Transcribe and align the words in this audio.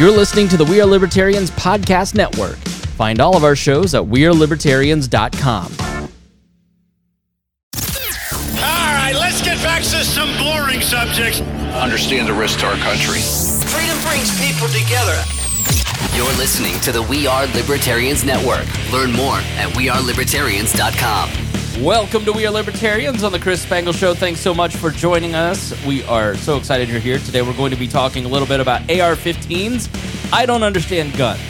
You're 0.00 0.10
listening 0.10 0.48
to 0.48 0.56
the 0.56 0.64
We 0.64 0.80
Are 0.80 0.86
Libertarians 0.86 1.50
Podcast 1.50 2.14
Network. 2.14 2.56
Find 2.96 3.20
all 3.20 3.36
of 3.36 3.44
our 3.44 3.54
shows 3.54 3.94
at 3.94 4.02
WeareLibertarians.com. 4.02 5.72
All 8.56 8.94
right, 8.94 9.12
let's 9.12 9.42
get 9.42 9.58
back 9.58 9.82
to 9.82 10.02
some 10.02 10.30
boring 10.38 10.80
subjects. 10.80 11.42
understand 11.42 12.26
the 12.26 12.32
risk 12.32 12.60
to 12.60 12.66
our 12.68 12.76
country. 12.76 13.20
Freedom 13.20 13.98
brings 14.08 14.40
people 14.40 14.68
together. 14.68 15.22
You're 16.16 16.34
listening 16.38 16.80
to 16.80 16.92
the 16.92 17.02
We 17.02 17.26
Are 17.26 17.46
Libertarians 17.48 18.24
Network. 18.24 18.64
Learn 18.90 19.12
more 19.12 19.36
at 19.36 19.68
wearelibertarians.com. 19.74 21.49
Welcome 21.82 22.26
to 22.26 22.32
We 22.32 22.46
Are 22.46 22.50
Libertarians 22.50 23.24
on 23.24 23.32
the 23.32 23.38
Chris 23.38 23.62
Spangle 23.62 23.94
Show. 23.94 24.12
Thanks 24.12 24.38
so 24.40 24.52
much 24.52 24.76
for 24.76 24.90
joining 24.90 25.34
us. 25.34 25.72
We 25.86 26.04
are 26.04 26.34
so 26.34 26.58
excited 26.58 26.90
you're 26.90 27.00
here. 27.00 27.18
Today 27.18 27.40
we're 27.40 27.56
going 27.56 27.70
to 27.70 27.76
be 27.78 27.88
talking 27.88 28.26
a 28.26 28.28
little 28.28 28.46
bit 28.46 28.60
about 28.60 28.82
AR 28.82 29.16
15s. 29.16 30.30
I 30.30 30.44
don't 30.44 30.62
understand 30.62 31.16
guns. 31.16 31.40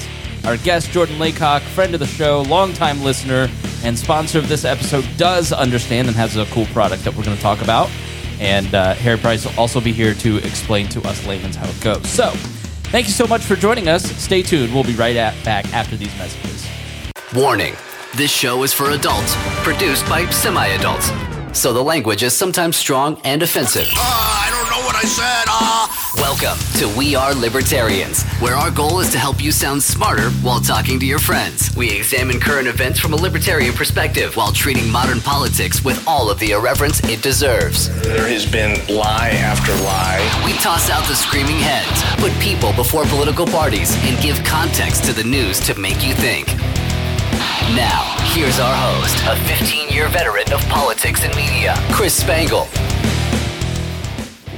Our 0.45 0.56
guest, 0.59 0.93
Jordan 0.93 1.19
Laycock, 1.19 1.62
friend 1.62 1.95
of 1.95 2.01
the 2.01 2.06
show, 2.06 2.43
longtime 2.43 3.03
listener, 3.03 3.48
and 3.83 3.98
sponsor 3.98 4.39
of 4.39 4.48
this 4.48 4.65
episode, 4.65 5.05
does 5.16 5.53
understand 5.53 6.06
and 6.06 6.16
has 6.16 6.37
a 6.37 6.45
cool 6.47 6.67
product 6.67 7.03
that 7.03 7.17
we're 7.17 7.25
going 7.25 7.37
to 7.37 7.42
talk 7.42 7.61
about. 7.61 7.91
And 8.39 8.73
uh, 8.73 8.95
Harry 8.95 9.19
Price 9.19 9.45
will 9.45 9.59
also 9.59 9.81
be 9.81 9.91
here 9.91 10.15
to 10.15 10.37
explain 10.37 10.87
to 10.91 11.03
us 11.09 11.27
layman's 11.27 11.56
how 11.56 11.69
it 11.69 11.81
goes. 11.81 12.09
So, 12.09 12.31
thank 12.92 13.09
you 13.09 13.12
so 13.12 13.27
much 13.27 13.42
for 13.42 13.56
joining 13.56 13.89
us. 13.89 14.05
Stay 14.05 14.42
tuned. 14.42 14.73
We'll 14.73 14.84
be 14.84 14.95
right 14.95 15.17
at, 15.17 15.34
back 15.45 15.67
after 15.75 15.97
these 15.97 16.17
messages. 16.17 16.69
Warning 17.34 17.75
this 18.14 18.30
show 18.30 18.62
is 18.64 18.73
for 18.73 18.91
adults, 18.91 19.34
produced 19.62 20.06
by 20.09 20.28
semi 20.30 20.66
adults. 20.69 21.10
So 21.52 21.73
the 21.73 21.82
language 21.82 22.23
is 22.23 22.34
sometimes 22.34 22.77
strong 22.77 23.20
and 23.24 23.42
offensive. 23.42 23.88
Ah, 23.95 24.46
I 24.46 24.50
don't 24.50 24.70
know 24.70 24.86
what 24.86 24.96
I 24.96 25.02
said. 25.02 25.45
Ah. 25.48 26.00
Welcome 26.16 26.59
to 26.78 26.98
We 26.98 27.14
Are 27.14 27.34
Libertarians, 27.34 28.23
where 28.41 28.55
our 28.55 28.70
goal 28.70 29.00
is 29.00 29.10
to 29.12 29.19
help 29.19 29.42
you 29.42 29.50
sound 29.50 29.83
smarter 29.83 30.30
while 30.42 30.60
talking 30.60 31.00
to 31.00 31.06
your 31.06 31.19
friends. 31.19 31.74
We 31.77 31.91
examine 31.91 32.39
current 32.41 32.69
events 32.69 33.00
from 33.00 33.14
a 33.14 33.17
libertarian 33.17 33.72
perspective 33.75 34.36
while 34.36 34.52
treating 34.52 34.91
modern 34.91 35.20
politics 35.20 35.84
with 35.84 36.06
all 36.06 36.30
of 36.30 36.39
the 36.39 36.52
irreverence 36.52 37.02
it 37.05 37.22
deserves. 37.22 37.89
There 38.02 38.28
has 38.28 38.45
been 38.50 38.74
lie 38.95 39.30
after 39.30 39.72
lie. 39.83 40.20
We 40.45 40.52
toss 40.58 40.91
out 40.91 41.06
the 41.08 41.17
screaming 41.17 41.58
heads, 41.58 42.02
put 42.20 42.33
people 42.41 42.72
before 42.74 43.05
political 43.06 43.47
parties, 43.47 43.97
and 44.05 44.20
give 44.22 44.42
context 44.45 45.05
to 45.05 45.12
the 45.12 45.24
news 45.24 45.58
to 45.61 45.78
make 45.78 46.06
you 46.06 46.14
think. 46.14 46.48
Now, 47.77 48.17
here's 48.35 48.59
our 48.59 48.75
host, 48.75 49.17
a 49.29 49.37
15 49.57 49.91
year 49.91 50.09
veteran 50.09 50.53
of 50.53 50.61
politics 50.63 51.23
and 51.23 51.33
media, 51.37 51.77
Chris 51.93 52.13
Spangle. 52.13 52.67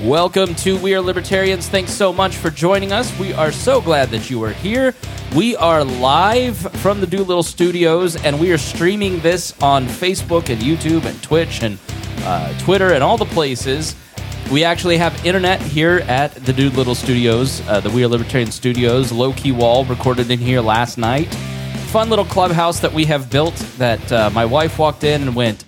Welcome 0.02 0.54
to 0.54 0.78
We 0.78 0.94
Are 0.94 1.00
Libertarians. 1.02 1.68
Thanks 1.68 1.92
so 1.92 2.10
much 2.10 2.36
for 2.36 2.48
joining 2.48 2.90
us. 2.90 3.16
We 3.18 3.34
are 3.34 3.52
so 3.52 3.82
glad 3.82 4.08
that 4.12 4.30
you 4.30 4.42
are 4.44 4.52
here. 4.52 4.94
We 5.36 5.54
are 5.56 5.84
live 5.84 6.56
from 6.56 7.00
the 7.00 7.06
Doolittle 7.06 7.42
Studios, 7.42 8.16
and 8.16 8.40
we 8.40 8.50
are 8.50 8.56
streaming 8.56 9.20
this 9.20 9.52
on 9.60 9.84
Facebook 9.84 10.48
and 10.48 10.62
YouTube 10.62 11.04
and 11.04 11.22
Twitch 11.22 11.62
and 11.62 11.78
uh, 12.20 12.58
Twitter 12.60 12.94
and 12.94 13.04
all 13.04 13.18
the 13.18 13.26
places. 13.26 13.94
We 14.50 14.64
actually 14.64 14.96
have 14.96 15.26
internet 15.26 15.60
here 15.60 15.98
at 16.08 16.34
the 16.34 16.52
Doolittle 16.54 16.94
Studios, 16.94 17.60
uh, 17.68 17.80
the 17.80 17.90
We 17.90 18.04
Are 18.04 18.08
Libertarian 18.08 18.50
Studios. 18.50 19.12
Low 19.12 19.34
key 19.34 19.52
wall 19.52 19.84
recorded 19.84 20.30
in 20.30 20.38
here 20.38 20.62
last 20.62 20.96
night. 20.96 21.36
Fun 21.92 22.08
little 22.08 22.24
clubhouse 22.24 22.80
that 22.80 22.90
we 22.90 23.04
have 23.04 23.28
built 23.28 23.54
that 23.76 24.10
uh, 24.10 24.30
my 24.30 24.46
wife 24.46 24.78
walked 24.78 25.04
in 25.04 25.20
and 25.20 25.36
went, 25.36 25.66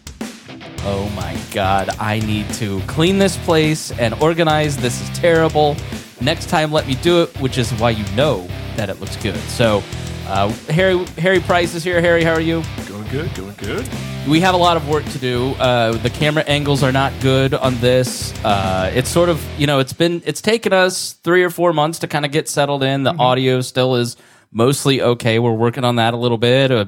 Oh 0.79 1.07
my 1.15 1.39
god, 1.53 1.91
I 2.01 2.21
need 2.21 2.49
to 2.55 2.81
clean 2.87 3.19
this 3.19 3.37
place 3.45 3.91
and 3.99 4.15
organize. 4.23 4.75
This 4.79 5.03
is 5.03 5.19
terrible. 5.19 5.77
Next 6.23 6.49
time, 6.49 6.73
let 6.73 6.87
me 6.87 6.95
do 6.95 7.23
it, 7.23 7.41
which 7.43 7.59
is 7.59 7.71
why 7.73 7.91
you 7.91 8.11
know 8.17 8.49
that 8.77 8.89
it 8.89 9.01
looks 9.01 9.17
good. 9.17 9.37
So, 9.51 9.83
uh, 10.27 10.49
Harry 10.71 11.05
Harry 11.19 11.41
Price 11.41 11.75
is 11.75 11.85
here. 11.85 12.01
Harry, 12.01 12.25
how 12.25 12.33
are 12.33 12.41
you? 12.41 12.63
Going 12.89 13.07
good, 13.09 13.35
going 13.35 13.55
good. 13.59 13.87
We 14.27 14.41
have 14.41 14.55
a 14.55 14.59
lot 14.59 14.79
of 14.79 14.89
work 14.89 15.05
to 15.05 15.19
do. 15.19 15.53
Uh, 15.57 15.93
the 15.93 16.09
camera 16.09 16.43
angles 16.45 16.83
are 16.83 16.93
not 16.93 17.13
good 17.21 17.53
on 17.53 17.79
this. 17.81 18.33
Uh, 18.43 18.91
it's 18.95 19.11
sort 19.11 19.29
of 19.29 19.45
you 19.61 19.67
know 19.67 19.79
it's 19.79 19.93
been 19.93 20.23
it's 20.25 20.41
taken 20.41 20.73
us 20.73 21.13
three 21.13 21.45
or 21.45 21.51
four 21.51 21.75
months 21.75 21.99
to 21.99 22.07
kind 22.07 22.25
of 22.25 22.33
get 22.33 22.49
settled 22.49 22.83
in. 22.83 23.03
The 23.03 23.15
audio 23.15 23.61
still 23.61 23.97
is 23.97 24.17
mostly 24.55 25.03
okay. 25.03 25.39
We're 25.39 25.53
working 25.53 25.85
on 25.85 25.97
that 25.97 26.15
a 26.15 26.17
little 26.17 26.39
bit. 26.39 26.71
Uh, 26.71 26.87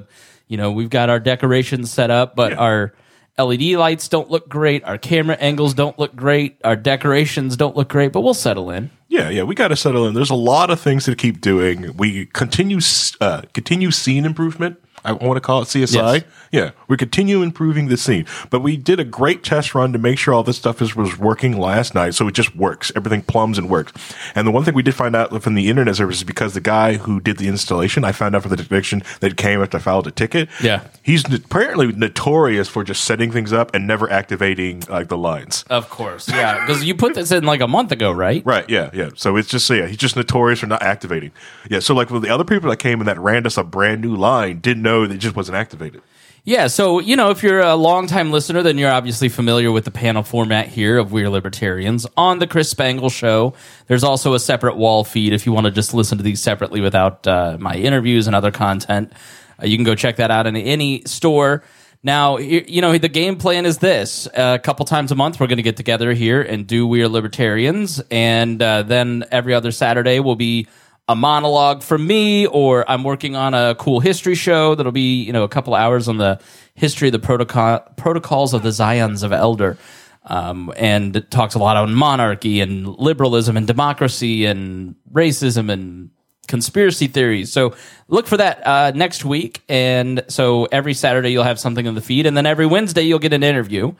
you 0.49 0.57
know 0.57 0.71
we've 0.73 0.89
got 0.91 1.11
our 1.11 1.21
decorations 1.21 1.91
set 1.91 2.11
up, 2.11 2.35
but 2.35 2.53
Yeah. 2.53 2.59
our 2.59 2.93
LED 3.39 3.77
lights 3.77 4.09
don't 4.09 4.31
look 4.31 4.49
great. 4.49 4.83
Our 4.85 4.97
camera 4.97 5.37
angles 5.39 5.75
don't 5.75 5.99
look 5.99 6.17
great. 6.17 6.57
Our 6.65 6.77
decorations 6.77 7.55
don't 7.57 7.77
look 7.77 7.89
great, 7.89 8.11
but 8.13 8.23
we'll 8.23 8.33
settle 8.33 8.71
in. 8.71 8.89
Yeah, 9.09 9.29
yeah, 9.29 9.43
we 9.43 9.55
got 9.55 9.69
to 9.69 9.77
settle 9.77 10.07
in. 10.07 10.15
There's 10.15 10.31
a 10.31 10.35
lot 10.35 10.71
of 10.71 10.81
things 10.81 11.05
to 11.05 11.15
keep 11.15 11.43
doing. 11.43 11.95
We 11.99 12.27
continue 12.27 12.79
uh, 13.21 13.43
continue 13.53 13.91
scene 13.91 14.25
improvement. 14.25 14.79
I 15.07 15.13
want 15.13 15.37
to 15.37 15.41
call 15.41 15.63
it 15.63 15.67
CSI. 15.67 16.15
Yes. 16.15 16.25
Yeah, 16.53 16.71
we 16.89 16.97
continue 16.97 17.43
improving 17.43 17.89
the 17.89 17.97
scene, 17.97 18.25
but 18.51 18.61
we 18.61 18.77
did 18.77 19.01
a 19.01 19.05
great 19.05 19.43
test 19.43 19.75
run 19.75 19.93
to 19.93 19.99
make 19.99 20.19
sure 20.19 20.33
all 20.33 20.43
this 20.43 20.57
stuff 20.57 20.81
is 20.81 20.95
was 20.95 21.19
working 21.19 21.59
last 21.59 21.95
night. 21.95 22.15
So 22.15 22.29
it 22.29 22.35
just 22.35 22.55
works. 22.57 22.93
Everything 22.97 23.23
plums 23.23 23.59
and 23.59 23.69
works. 23.69 23.93
And 24.35 24.47
the 24.47 24.51
one 24.51 24.65
thing 24.65 24.75
we 24.75 24.83
did 24.83 24.95
find 24.95 25.15
out 25.17 25.43
from 25.43 25.55
the 25.55 25.69
internet 25.69 25.97
service 25.97 26.19
is 26.19 26.25
because 26.25 26.55
the 26.55 26.61
guy 26.61 26.95
who 26.95 27.21
did 27.21 27.39
the 27.39 27.49
installation, 27.49 28.05
I 28.05 28.13
found 28.13 28.35
out 28.35 28.43
from 28.43 28.51
the 28.51 28.57
conviction 28.57 29.03
that 29.21 29.37
came 29.37 29.61
after 29.61 29.77
I 29.77 29.81
filed 29.81 30.07
a 30.07 30.11
ticket. 30.11 30.49
Yeah. 30.63 30.85
he's 31.03 31.25
apparently 31.33 31.93
notorious 31.93 32.69
for 32.69 32.85
just 32.85 33.05
setting 33.05 33.31
things 33.31 33.53
up 33.53 33.75
and 33.75 33.87
never 33.87 34.11
activating 34.11 34.83
like 34.89 35.09
the 35.09 35.19
lines. 35.19 35.65
Of 35.69 35.91
course, 35.91 36.29
yeah, 36.29 36.61
because 36.65 36.85
you 36.85 36.95
put 36.95 37.15
this 37.15 37.33
in 37.33 37.45
like 37.45 37.61
a 37.61 37.69
month 37.69 37.93
ago, 37.93 38.13
right? 38.13 38.43
Right. 38.47 38.69
Yeah. 38.71 38.91
Yeah. 38.93 39.11
So 39.15 39.37
it's 39.37 39.49
just 39.49 39.69
yeah, 39.69 39.87
he's 39.87 39.97
just 39.97 40.17
notorious 40.17 40.61
for 40.61 40.67
not 40.67 40.83
activating. 40.83 41.33
Yeah. 41.69 41.81
So 41.81 41.95
like 41.95 42.11
with 42.11 42.23
the 42.23 42.31
other 42.31 42.45
people 42.45 42.71
that 42.71 42.79
came 42.79 43.01
in 43.01 43.07
that 43.07 43.19
ran 43.19 43.47
us 43.47 43.57
a 43.59 43.65
brand 43.65 44.01
new 44.01 44.15
line 44.17 44.61
didn't 44.61 44.83
know 44.83 44.96
that 45.03 45.15
it 45.15 45.19
just 45.19 45.37
wasn't 45.37 45.57
activated. 45.57 46.03
Yeah, 46.47 46.69
so 46.69 47.01
you 47.01 47.17
know, 47.17 47.31
if 47.31 47.43
you're 47.43 47.59
a 47.59 47.75
longtime 47.75 48.31
listener, 48.31 48.63
then 48.63 48.79
you're 48.79 48.93
obviously 48.93 49.29
familiar 49.29 49.73
with 49.73 49.85
the 49.85 49.91
panel 49.91 50.23
format 50.23 50.69
here 50.69 50.97
of 50.97 51.11
We're 51.11 51.29
Libertarians 51.29 52.07
on 52.17 52.39
the 52.39 52.47
Chris 52.47 52.71
Spangle 52.71 53.11
Show. 53.11 53.55
There's 53.89 54.05
also 54.05 54.33
a 54.33 54.39
separate 54.39 54.77
wall 54.77 55.03
feed 55.03 55.33
if 55.33 55.45
you 55.45 55.51
want 55.51 55.65
to 55.65 55.73
just 55.73 55.93
listen 55.93 56.19
to 56.19 56.25
these 56.25 56.41
separately 56.41 56.81
without 56.81 57.27
uh, 57.27 57.57
my 57.59 57.75
interviews 57.75 58.29
and 58.29 58.37
other 58.37 58.53
content. 58.53 59.13
Uh, 59.61 59.67
you 59.67 59.77
can 59.77 59.83
go 59.83 59.97
check 59.97 60.17
that 60.17 60.31
out 60.31 60.47
in 60.47 60.55
any 60.57 61.03
store. 61.05 61.65
Now, 62.05 62.37
you 62.39 62.81
know, 62.81 62.97
the 62.97 63.09
game 63.09 63.39
plan 63.39 63.67
is 63.67 63.79
this: 63.79 64.29
a 64.33 64.61
couple 64.61 64.87
times 64.87 65.11
a 65.11 65.17
month, 65.17 65.41
we're 65.41 65.49
going 65.49 65.57
to 65.57 65.65
get 65.65 65.77
together 65.77 66.13
here 66.13 66.41
and 66.41 66.65
do 66.65 66.87
We're 66.87 67.09
Libertarians, 67.09 68.01
and 68.09 68.63
uh, 68.63 68.83
then 68.83 69.25
every 69.33 69.53
other 69.53 69.73
Saturday 69.73 70.21
we'll 70.21 70.37
be 70.37 70.69
a 71.09 71.15
monologue 71.15 71.83
from 71.83 72.07
me 72.07 72.47
or 72.47 72.89
I'm 72.91 73.05
working 73.05 73.37
on 73.37 73.55
a 73.55 73.75
cool 73.77 74.01
history 74.01 74.35
show 74.35 74.75
that'll 74.75 74.93
be, 74.93 75.23
you 75.23 75.33
know, 75.33 75.45
a 75.45 75.49
couple 75.49 75.75
hours 75.75 76.09
on 76.09 76.19
the 76.19 76.41
history 76.75 77.09
of 77.09 77.13
the 77.13 77.19
protocol 77.19 77.81
protocols 77.97 78.55
of 78.55 78.63
the 78.63 78.71
Zions 78.71 79.23
of 79.23 79.33
Elder. 79.33 79.79
Um, 80.25 80.73
and 80.77 81.15
it 81.15 81.31
talks 81.31 81.55
a 81.55 81.61
lot 81.61 81.77
on 81.77 81.95
monarchy 81.95 82.61
and 82.61 82.87
liberalism 82.99 83.57
and 83.57 83.67
democracy 83.67 84.45
and 84.45 84.97
racism 85.13 85.71
and 85.71 86.11
conspiracy 86.49 87.07
theories. 87.07 87.53
So 87.53 87.77
look 88.09 88.27
for 88.27 88.37
that 88.37 88.67
uh, 88.67 88.91
next 88.93 89.25
week. 89.25 89.63
And 89.69 90.25
so 90.29 90.65
every 90.67 90.95
Saturday 90.95 91.31
you'll 91.31 91.45
have 91.45 91.61
something 91.61 91.87
in 91.87 91.95
the 91.95 92.01
feed, 92.01 92.27
and 92.27 92.37
then 92.37 92.47
every 92.47 92.67
Wednesday 92.67 93.03
you'll 93.03 93.21
get 93.21 93.33
an 93.33 93.45
interview 93.45 93.95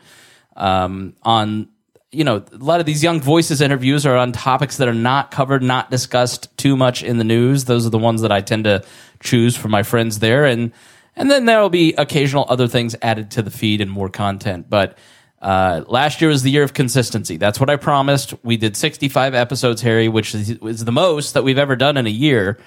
um, 0.57 1.15
on 1.23 1.69
you 2.11 2.23
know 2.23 2.43
a 2.51 2.57
lot 2.57 2.79
of 2.79 2.85
these 2.85 3.03
young 3.03 3.19
voices 3.19 3.61
interviews 3.61 4.05
are 4.05 4.15
on 4.15 4.31
topics 4.31 4.77
that 4.77 4.87
are 4.87 4.93
not 4.93 5.31
covered 5.31 5.61
not 5.61 5.91
discussed 5.91 6.55
too 6.57 6.77
much 6.77 7.03
in 7.03 7.17
the 7.17 7.23
news. 7.23 7.65
Those 7.65 7.85
are 7.85 7.89
the 7.89 7.97
ones 7.97 8.21
that 8.21 8.31
i 8.31 8.41
tend 8.41 8.63
to 8.63 8.83
choose 9.19 9.55
for 9.55 9.67
my 9.67 9.83
friends 9.83 10.19
there. 10.19 10.45
And 10.45 10.71
and 11.15 11.29
then 11.29 11.45
there 11.45 11.59
will 11.61 11.69
be 11.69 11.93
occasional 11.95 12.45
other 12.47 12.67
things 12.67 12.95
added 13.01 13.31
to 13.31 13.41
the 13.41 13.51
feed 13.51 13.81
and 13.81 13.89
more 13.89 14.07
content. 14.07 14.69
But 14.69 14.97
uh, 15.41 15.83
last 15.87 16.21
year 16.21 16.29
was 16.29 16.43
the 16.43 16.51
year 16.51 16.63
of 16.63 16.73
consistency. 16.73 17.37
That's 17.37 17.59
what 17.59 17.69
i 17.69 17.75
promised. 17.75 18.33
We 18.43 18.57
did 18.57 18.77
65 18.77 19.35
episodes 19.35 19.81
harry 19.81 20.07
which 20.07 20.33
is, 20.33 20.51
is 20.51 20.85
the 20.85 20.91
most 20.91 21.33
that 21.33 21.43
we've 21.43 21.59
ever 21.59 21.75
done 21.75 21.97
in 21.97 22.07
a 22.07 22.11
year 22.11 22.57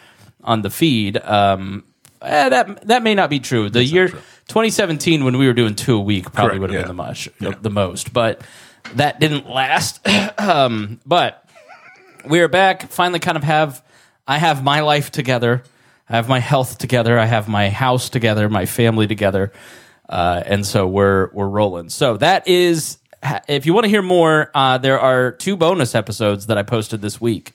on 0.45 0.63
the 0.63 0.71
feed. 0.71 1.17
Um, 1.17 1.85
eh, 2.21 2.49
that 2.51 2.87
that 2.89 3.03
may 3.03 3.15
not 3.15 3.31
be 3.31 3.41
true. 3.41 3.71
The 3.71 3.85
year 3.85 4.09
2017 4.09 5.25
when 5.25 5.39
we 5.39 5.47
were 5.47 5.55
doing 5.55 5.75
two 5.75 5.97
a 5.97 6.01
week 6.01 6.31
probably 6.31 6.59
Correct, 6.59 6.61
would 6.61 6.71
have 6.71 6.81
yeah. 6.81 6.83
been 6.83 6.97
the 6.97 7.03
much 7.03 7.29
the, 7.39 7.57
the 7.63 7.71
most. 7.71 8.13
But 8.13 8.43
that 8.95 9.21
didn't 9.21 9.49
last. 9.49 10.07
Um, 10.41 11.01
but 11.05 11.47
we 12.25 12.41
are 12.41 12.49
back. 12.49 12.91
Finally 12.91 13.19
kind 13.19 13.37
of 13.37 13.45
have 13.45 13.85
i 14.27 14.39
have 14.39 14.65
my 14.65 14.81
life 14.81 15.11
together. 15.11 15.63
I 16.09 16.17
have 16.17 16.31
my 16.31 16.39
health 16.39 16.79
together. 16.79 17.19
I 17.19 17.27
have 17.27 17.47
my 17.47 17.69
house 17.69 18.09
together 18.09 18.49
my 18.49 18.65
family 18.65 19.07
together. 19.07 19.53
Uh, 20.09 20.43
and 20.47 20.65
so 20.67 20.87
we're 20.89 21.31
we're 21.35 21.49
rolling. 21.49 21.91
So 21.91 22.17
that 22.17 22.49
is 22.49 22.99
if 23.49 23.67
you 23.67 23.75
want 23.75 23.85
to 23.85 23.91
hear 23.91 24.03
more 24.03 24.51
uh, 24.55 24.79
there 24.79 24.99
are 24.99 25.33
two 25.33 25.59
bonus 25.59 25.95
episodes 25.95 26.47
that 26.47 26.57
i 26.57 26.63
posted 26.63 27.03
this 27.03 27.21
week. 27.21 27.53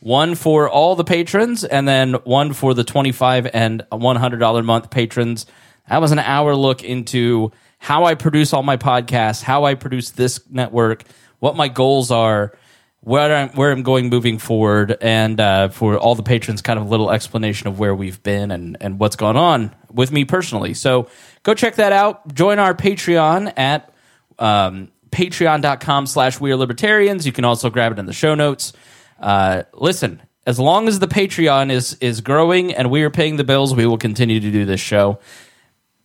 One 0.00 0.34
for 0.34 0.68
all 0.68 0.96
the 0.96 1.04
patrons 1.04 1.62
and 1.64 1.86
then 1.86 2.14
one 2.24 2.52
for 2.52 2.74
the 2.74 2.84
25 2.84 3.48
and 3.54 3.86
$100 3.92 4.64
month 4.64 4.90
patrons. 4.90 5.46
That 5.88 6.00
was 6.00 6.12
an 6.12 6.18
hour 6.18 6.54
look 6.56 6.82
into 6.82 7.52
how 7.84 8.04
i 8.04 8.14
produce 8.14 8.52
all 8.52 8.62
my 8.62 8.76
podcasts 8.76 9.42
how 9.42 9.64
i 9.64 9.74
produce 9.74 10.10
this 10.10 10.40
network 10.50 11.04
what 11.38 11.54
my 11.54 11.68
goals 11.68 12.10
are 12.10 12.56
where 13.04 13.36
I'm, 13.36 13.48
where 13.50 13.70
I'm 13.70 13.82
going 13.82 14.08
moving 14.08 14.38
forward, 14.38 14.96
and 15.02 15.38
uh, 15.38 15.68
for 15.68 15.98
all 15.98 16.14
the 16.14 16.22
patrons, 16.22 16.62
kind 16.62 16.78
of 16.78 16.86
a 16.86 16.88
little 16.88 17.10
explanation 17.10 17.68
of 17.68 17.78
where 17.78 17.94
we've 17.94 18.22
been 18.22 18.50
and, 18.50 18.78
and 18.80 18.98
what's 18.98 19.14
gone 19.14 19.36
on 19.36 19.74
with 19.92 20.10
me 20.10 20.24
personally. 20.24 20.72
So 20.72 21.08
go 21.42 21.52
check 21.52 21.74
that 21.74 21.92
out. 21.92 22.34
Join 22.34 22.58
our 22.58 22.72
Patreon 22.72 23.52
at 23.58 23.92
um, 24.38 24.90
patreon.com 25.10 26.06
slash 26.06 26.40
we 26.40 26.50
are 26.50 26.56
libertarians. 26.56 27.26
You 27.26 27.32
can 27.32 27.44
also 27.44 27.68
grab 27.68 27.92
it 27.92 27.98
in 27.98 28.06
the 28.06 28.14
show 28.14 28.34
notes. 28.34 28.72
Uh, 29.20 29.64
listen, 29.74 30.22
as 30.46 30.58
long 30.58 30.88
as 30.88 30.98
the 30.98 31.08
Patreon 31.08 31.70
is 31.70 31.98
is 32.00 32.22
growing 32.22 32.74
and 32.74 32.90
we 32.90 33.02
are 33.02 33.10
paying 33.10 33.36
the 33.36 33.44
bills, 33.44 33.74
we 33.74 33.86
will 33.86 33.98
continue 33.98 34.40
to 34.40 34.50
do 34.50 34.64
this 34.64 34.80
show. 34.80 35.18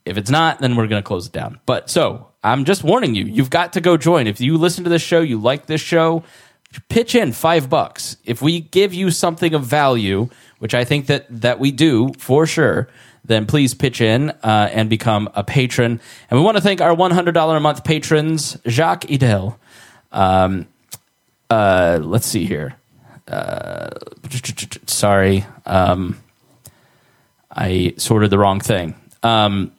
If 0.06 0.18
it's 0.18 0.30
not, 0.30 0.60
then 0.60 0.76
we're 0.76 0.88
going 0.88 1.02
to 1.02 1.08
close 1.08 1.28
it 1.28 1.34
down. 1.34 1.60
But 1.66 1.90
so 1.90 2.30
I'm 2.44 2.66
just 2.66 2.84
warning 2.84 3.16
you, 3.16 3.26
you've 3.26 3.50
got 3.50 3.74
to 3.74 3.82
go 3.82 3.98
join. 3.98 4.28
If 4.28 4.42
you 4.42 4.58
listen 4.58 4.84
to 4.86 4.90
this 4.90 5.02
show, 5.02 5.22
you 5.22 5.40
like 5.40 5.66
this 5.66 5.82
show, 5.82 6.24
pitch 6.88 7.16
in 7.16 7.32
five 7.32 7.70
bucks. 7.70 8.18
If 8.26 8.42
we 8.42 8.62
give 8.62 8.94
you 8.94 9.12
something 9.12 9.54
of 9.54 9.64
value, 9.64 10.30
which 10.60 10.74
I 10.74 10.84
think 10.84 11.08
that 11.08 11.26
that 11.42 11.60
we 11.60 11.72
do 11.72 12.14
for 12.18 12.46
sure, 12.46 12.88
then 13.26 13.46
please 13.46 13.74
pitch 13.74 14.02
in 14.02 14.30
uh, 14.30 14.70
and 14.72 14.90
become 14.90 15.30
a 15.36 15.44
patron. 15.44 16.00
And 16.30 16.40
we 16.40 16.44
want 16.44 16.58
to 16.58 16.62
thank 16.62 16.82
our 16.82 16.96
$100 16.96 17.58
a 17.58 17.60
month 17.60 17.84
patrons, 17.84 18.58
Jacques 18.68 19.06
Idel. 19.06 19.58
Um, 20.12 20.68
uh, 21.50 22.00
let's 22.02 22.26
see 22.26 22.46
here. 22.46 22.76
Uh, 23.28 23.90
sorry, 24.88 25.46
um, 25.66 26.20
I 27.52 27.94
sorted 27.98 28.32
the 28.32 28.40
wrong 28.40 28.60
thing. 28.60 28.96
Um, 29.22 29.72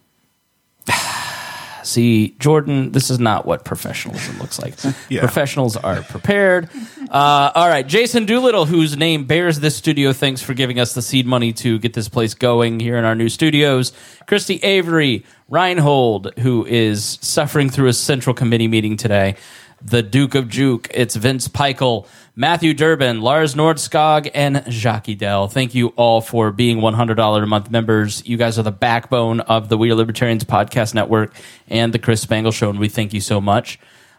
see, 1.91 2.37
Jordan, 2.39 2.93
this 2.93 3.11
is 3.11 3.19
not 3.19 3.47
what 3.47 3.65
professionalism 3.65 4.39
looks 4.39 4.59
like. 4.59 4.75
Yeah. 5.09 5.21
Professionals 5.21 5.77
are 5.77 6.03
prepared. 6.03 6.69
Uh, 7.11 7.51
all 7.55 7.69
right, 7.69 7.87
Jason 7.87 8.27
Doolittle, 8.27 8.65
whose 8.65 8.97
name 8.97 9.25
bears 9.25 9.59
this 9.59 9.75
studio, 9.75 10.13
thanks 10.13 10.41
for 10.41 10.55
giving 10.55 10.79
us 10.79 10.95
the 10.95 11.03
seed 11.03 11.27
money 11.27 11.53
to 11.55 11.79
get 11.81 11.95
this 11.95 12.09
place 12.09 12.35
going 12.35 12.79
here 12.79 12.97
in 12.97 13.05
our 13.05 13.17
new 13.17 13.29
studios. 13.29 13.93
Christy 14.27 14.57
Avery, 14.59 15.25
Reinhold, 15.49 16.33
who 16.39 16.65
is 16.65 17.19
suffering 17.21 17.71
through 17.71 17.89
a 17.89 17.93
central 17.93 18.35
committee 18.35 18.69
meeting 18.69 18.97
today. 18.97 19.35
The 19.83 20.03
Duke 20.03 20.35
of 20.35 20.49
Juke, 20.49 20.89
it's 20.93 21.17
Vince 21.17 21.49
Peichel, 21.49 22.07
Matthew 22.37 22.75
Durbin, 22.75 23.23
Lars 23.23 23.55
Nordskog, 23.55 24.31
and 24.35 24.63
Jackie 24.69 25.15
Dell. 25.15 25.49
Thank 25.49 25.75
you 25.75 25.89
all 25.97 26.21
for 26.21 26.53
being 26.53 26.81
$100 26.81 27.43
a 27.43 27.47
month 27.47 27.71
members. 27.71 28.23
You 28.27 28.37
guys 28.37 28.59
are 28.59 28.63
the 28.63 28.73
backbone 28.73 29.41
of 29.41 29.71
the 29.71 29.79
We 29.79 29.91
Are 29.91 29.95
Libertarians 29.95 30.45
podcast 30.45 30.93
network 30.93 31.35
and 31.67 31.95
the 31.95 31.99
Chris 31.99 32.21
Spangle 32.21 32.53
Show, 32.53 32.69
and 32.69 32.79
we 32.79 32.91
thank 32.91 33.15
you 33.15 33.23
so 33.23 33.41
much. 33.41 33.79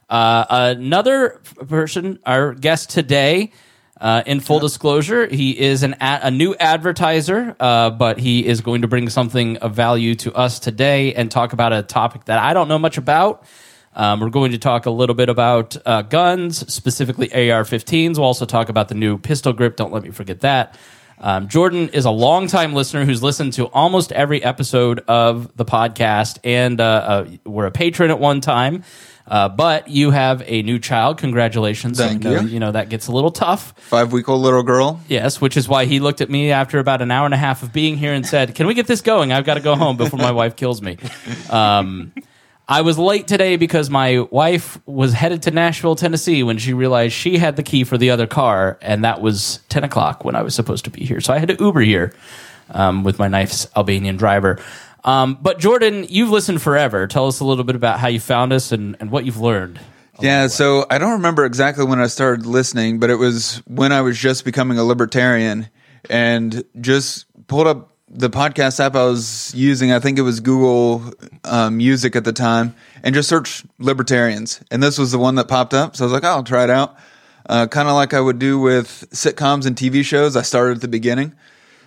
Uh, 0.10 0.46
another 0.50 1.40
person, 1.70 2.18
our 2.26 2.56
guest 2.56 2.90
today, 2.90 3.52
uh, 4.00 4.24
in 4.26 4.40
full 4.40 4.58
disclosure, 4.60 5.28
he 5.28 5.58
is 5.58 5.84
an 5.84 5.94
a, 6.02 6.22
a 6.24 6.32
new 6.32 6.56
advertiser, 6.56 7.56
uh, 7.60 7.92
but 7.92 8.18
he 8.18 8.44
is 8.44 8.62
going 8.62 8.82
to 8.82 8.88
bring 8.88 9.10
something 9.10 9.58
of 9.58 9.76
value 9.76 10.16
to 10.16 10.34
us 10.34 10.58
today 10.60 11.14
and 11.14 11.30
talk 11.30 11.54
about 11.54 11.72
a 11.72 11.84
topic 11.84 12.26
that 12.26 12.40
I 12.40 12.56
don't 12.56 12.68
know 12.68 12.80
much 12.80 12.98
about. 12.98 13.46
Um, 13.94 14.20
we're 14.20 14.30
going 14.30 14.52
to 14.52 14.58
talk 14.58 14.86
a 14.86 14.92
little 14.92 15.16
bit 15.16 15.30
about 15.30 15.76
uh, 15.86 16.02
guns, 16.04 16.72
specifically 16.74 17.32
AR-15s. 17.32 18.18
We'll 18.18 18.26
also 18.26 18.46
talk 18.46 18.70
about 18.70 18.88
the 18.88 18.96
new 18.96 19.18
pistol 19.18 19.54
grip. 19.54 19.76
Don't 19.76 19.92
let 19.92 20.04
me 20.04 20.12
forget 20.12 20.42
that. 20.42 20.78
Um, 21.20 21.48
Jordan 21.48 21.90
is 21.90 22.06
a 22.06 22.12
longtime 22.12 22.74
listener 22.74 23.06
who's 23.06 23.22
listened 23.22 23.54
to 23.54 23.68
almost 23.68 24.12
every 24.12 24.44
episode 24.44 25.02
of 25.08 25.56
the 25.56 25.66
podcast, 25.66 26.40
and 26.44 26.82
uh, 26.82 26.84
uh, 26.84 27.30
we're 27.46 27.68
a 27.68 27.72
patron 27.72 28.10
at 28.10 28.20
one 28.20 28.42
time. 28.42 28.84
Uh, 29.28 29.48
but 29.48 29.88
you 29.88 30.10
have 30.10 30.44
a 30.48 30.64
new 30.64 30.80
child. 30.80 31.20
Congratulations! 31.20 32.00
Thank 32.00 32.26
I 32.26 32.30
know, 32.30 32.42
you. 32.42 32.48
You 32.48 32.60
know 32.60 32.72
that 32.72 32.90
gets 32.90 33.08
a 33.08 33.12
little 33.12 33.30
tough. 33.30 33.74
Five 33.78 34.12
week 34.12 34.28
old 34.28 34.42
little 34.42 34.64
girl. 34.64 35.00
Yes, 35.08 35.40
which 35.40 35.56
is 35.56 35.70
why 35.70 35.86
he 35.86 36.00
looked 36.00 36.22
at 36.22 36.30
me 36.30 36.52
after 36.52 36.80
about 36.80 37.04
an 37.04 37.12
hour 37.12 37.26
and 37.26 37.34
a 37.34 37.38
half 37.38 37.62
of 37.62 37.72
being 37.72 37.98
here 37.98 38.14
and 38.14 38.26
said, 38.26 38.56
"Can 38.56 38.66
we 38.66 38.74
get 38.74 38.88
this 38.88 39.02
going? 39.02 39.32
I've 39.32 39.46
got 39.46 39.54
to 39.54 39.62
go 39.62 39.76
home 39.76 39.96
before 39.96 40.20
my 40.20 40.32
wife 40.32 40.56
kills 40.56 40.82
me." 40.82 40.98
Um, 41.52 42.14
I 42.72 42.84
was 42.84 42.98
late 42.98 43.28
today 43.28 43.58
because 43.58 43.90
my 43.90 44.20
wife 44.32 44.80
was 44.86 45.12
headed 45.12 45.42
to 45.42 45.52
Nashville, 45.52 45.98
Tennessee, 45.98 46.42
when 46.42 46.58
she 46.58 46.72
realized 46.72 47.14
she 47.14 47.38
had 47.38 47.58
the 47.58 47.64
key 47.64 47.84
for 47.84 47.98
the 47.98 48.12
other 48.12 48.28
car, 48.28 48.80
and 48.82 49.04
that 49.04 49.20
was 49.20 49.60
ten 49.68 49.84
o'clock 49.84 50.24
when 50.24 50.36
I 50.36 50.42
was 50.42 50.56
supposed 50.56 50.86
to 50.86 50.90
be 50.90 51.04
here. 51.04 51.20
So 51.20 51.34
I 51.34 51.38
had 51.38 51.50
to 51.50 51.58
Uber 51.62 51.82
here 51.82 52.16
um, 52.70 53.04
with 53.04 53.20
my 53.20 53.28
nice 53.28 53.68
Albanian 53.76 54.16
driver. 54.16 54.58
Um, 55.04 55.38
but 55.42 55.60
Jordan, 55.60 56.06
you've 56.08 56.30
listened 56.30 56.62
forever. 56.62 57.08
Tell 57.08 57.28
us 57.28 57.42
a 57.42 57.44
little 57.44 57.66
bit 57.66 57.76
about 57.76 58.00
how 58.00 58.08
you 58.08 58.22
found 58.22 58.54
us 58.54 58.72
and, 58.72 58.96
and 59.02 59.12
what 59.12 59.26
you've 59.26 59.42
learned. 59.42 59.78
Yeah, 60.22 60.48
so 60.48 60.86
I 60.90 60.98
don't 60.98 61.12
remember 61.12 61.44
exactly 61.44 61.84
when 61.84 62.00
I 62.00 62.08
started 62.08 62.46
listening, 62.46 63.00
but 63.00 63.10
it 63.10 63.16
was 63.16 63.62
when 63.68 63.92
I 63.92 64.00
was 64.00 64.18
just 64.18 64.46
becoming 64.46 64.78
a 64.78 64.86
libertarian 64.86 65.68
and 66.10 66.64
just 66.80 67.26
pulled 67.48 67.68
up 67.68 67.91
the 68.14 68.30
podcast 68.30 68.80
app 68.80 68.96
I 68.96 69.06
was 69.06 69.54
using. 69.56 69.92
I 69.92 70.00
think 70.00 70.20
it 70.20 70.24
was 70.24 70.42
Google 70.42 71.14
um, 71.46 71.78
Music 71.78 72.16
at 72.16 72.26
the 72.26 72.34
time, 72.34 72.76
and 73.04 73.16
just 73.16 73.30
search 73.30 73.64
libertarians. 73.80 74.62
And 74.70 74.84
this 74.84 74.98
was 74.98 75.12
the 75.12 75.18
one 75.18 75.36
that 75.36 75.48
popped 75.48 75.74
up. 75.74 75.96
So 75.96 76.04
I 76.04 76.06
was 76.06 76.14
like, 76.14 76.24
oh, 76.24 76.30
I'll 76.30 76.44
try 76.44 76.66
it 76.66 76.70
out. 76.70 76.96
Uh, 77.48 77.68
kind 77.68 77.88
of 77.88 77.96
like 77.96 78.14
I 78.14 78.20
would 78.20 78.38
do 78.38 78.60
with 78.60 79.08
sitcoms 79.12 79.66
and 79.66 79.76
TV 79.76 80.04
shows. 80.04 80.36
I 80.36 80.42
started 80.42 80.78
at 80.78 80.82
the 80.82 80.88
beginning. 80.88 81.34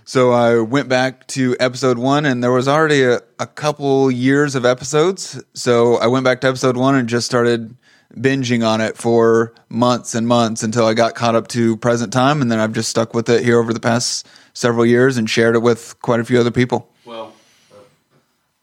So 0.06 0.32
I 0.32 0.60
went 0.60 0.88
back 0.88 1.26
to 1.28 1.56
episode 1.60 1.98
one, 1.98 2.26
and 2.26 2.42
there 2.42 2.52
was 2.52 2.68
already 2.68 3.04
a, 3.04 3.20
a 3.38 3.46
couple 3.46 4.10
years 4.10 4.54
of 4.54 4.64
episodes. 4.64 5.42
So 5.54 5.96
I 5.96 6.06
went 6.06 6.24
back 6.24 6.40
to 6.42 6.48
episode 6.48 6.76
one 6.76 6.94
and 6.94 7.08
just 7.08 7.26
started 7.26 7.76
binging 8.14 8.66
on 8.66 8.80
it 8.80 8.96
for 8.96 9.52
months 9.68 10.14
and 10.14 10.26
months 10.28 10.62
until 10.62 10.86
I 10.86 10.94
got 10.94 11.14
caught 11.14 11.34
up 11.34 11.48
to 11.48 11.76
present 11.76 12.12
time. 12.12 12.42
And 12.42 12.50
then 12.50 12.60
I've 12.60 12.72
just 12.72 12.88
stuck 12.88 13.14
with 13.14 13.28
it 13.28 13.44
here 13.44 13.58
over 13.58 13.72
the 13.72 13.80
past 13.80 14.26
several 14.54 14.86
years 14.86 15.18
and 15.18 15.28
shared 15.28 15.54
it 15.54 15.60
with 15.60 16.00
quite 16.00 16.20
a 16.20 16.24
few 16.24 16.40
other 16.40 16.50
people. 16.50 16.88
Well, 17.04 17.32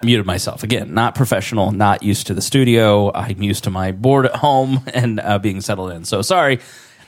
I 0.01 0.05
muted 0.05 0.25
myself 0.25 0.63
again. 0.63 0.93
Not 0.93 1.13
professional. 1.13 1.71
Not 1.71 2.01
used 2.01 2.27
to 2.27 2.33
the 2.33 2.41
studio. 2.41 3.13
I'm 3.13 3.41
used 3.43 3.65
to 3.65 3.69
my 3.69 3.91
board 3.91 4.25
at 4.25 4.35
home 4.35 4.83
and 4.93 5.19
uh, 5.19 5.37
being 5.37 5.61
settled 5.61 5.91
in. 5.91 6.05
So 6.05 6.23
sorry. 6.23 6.59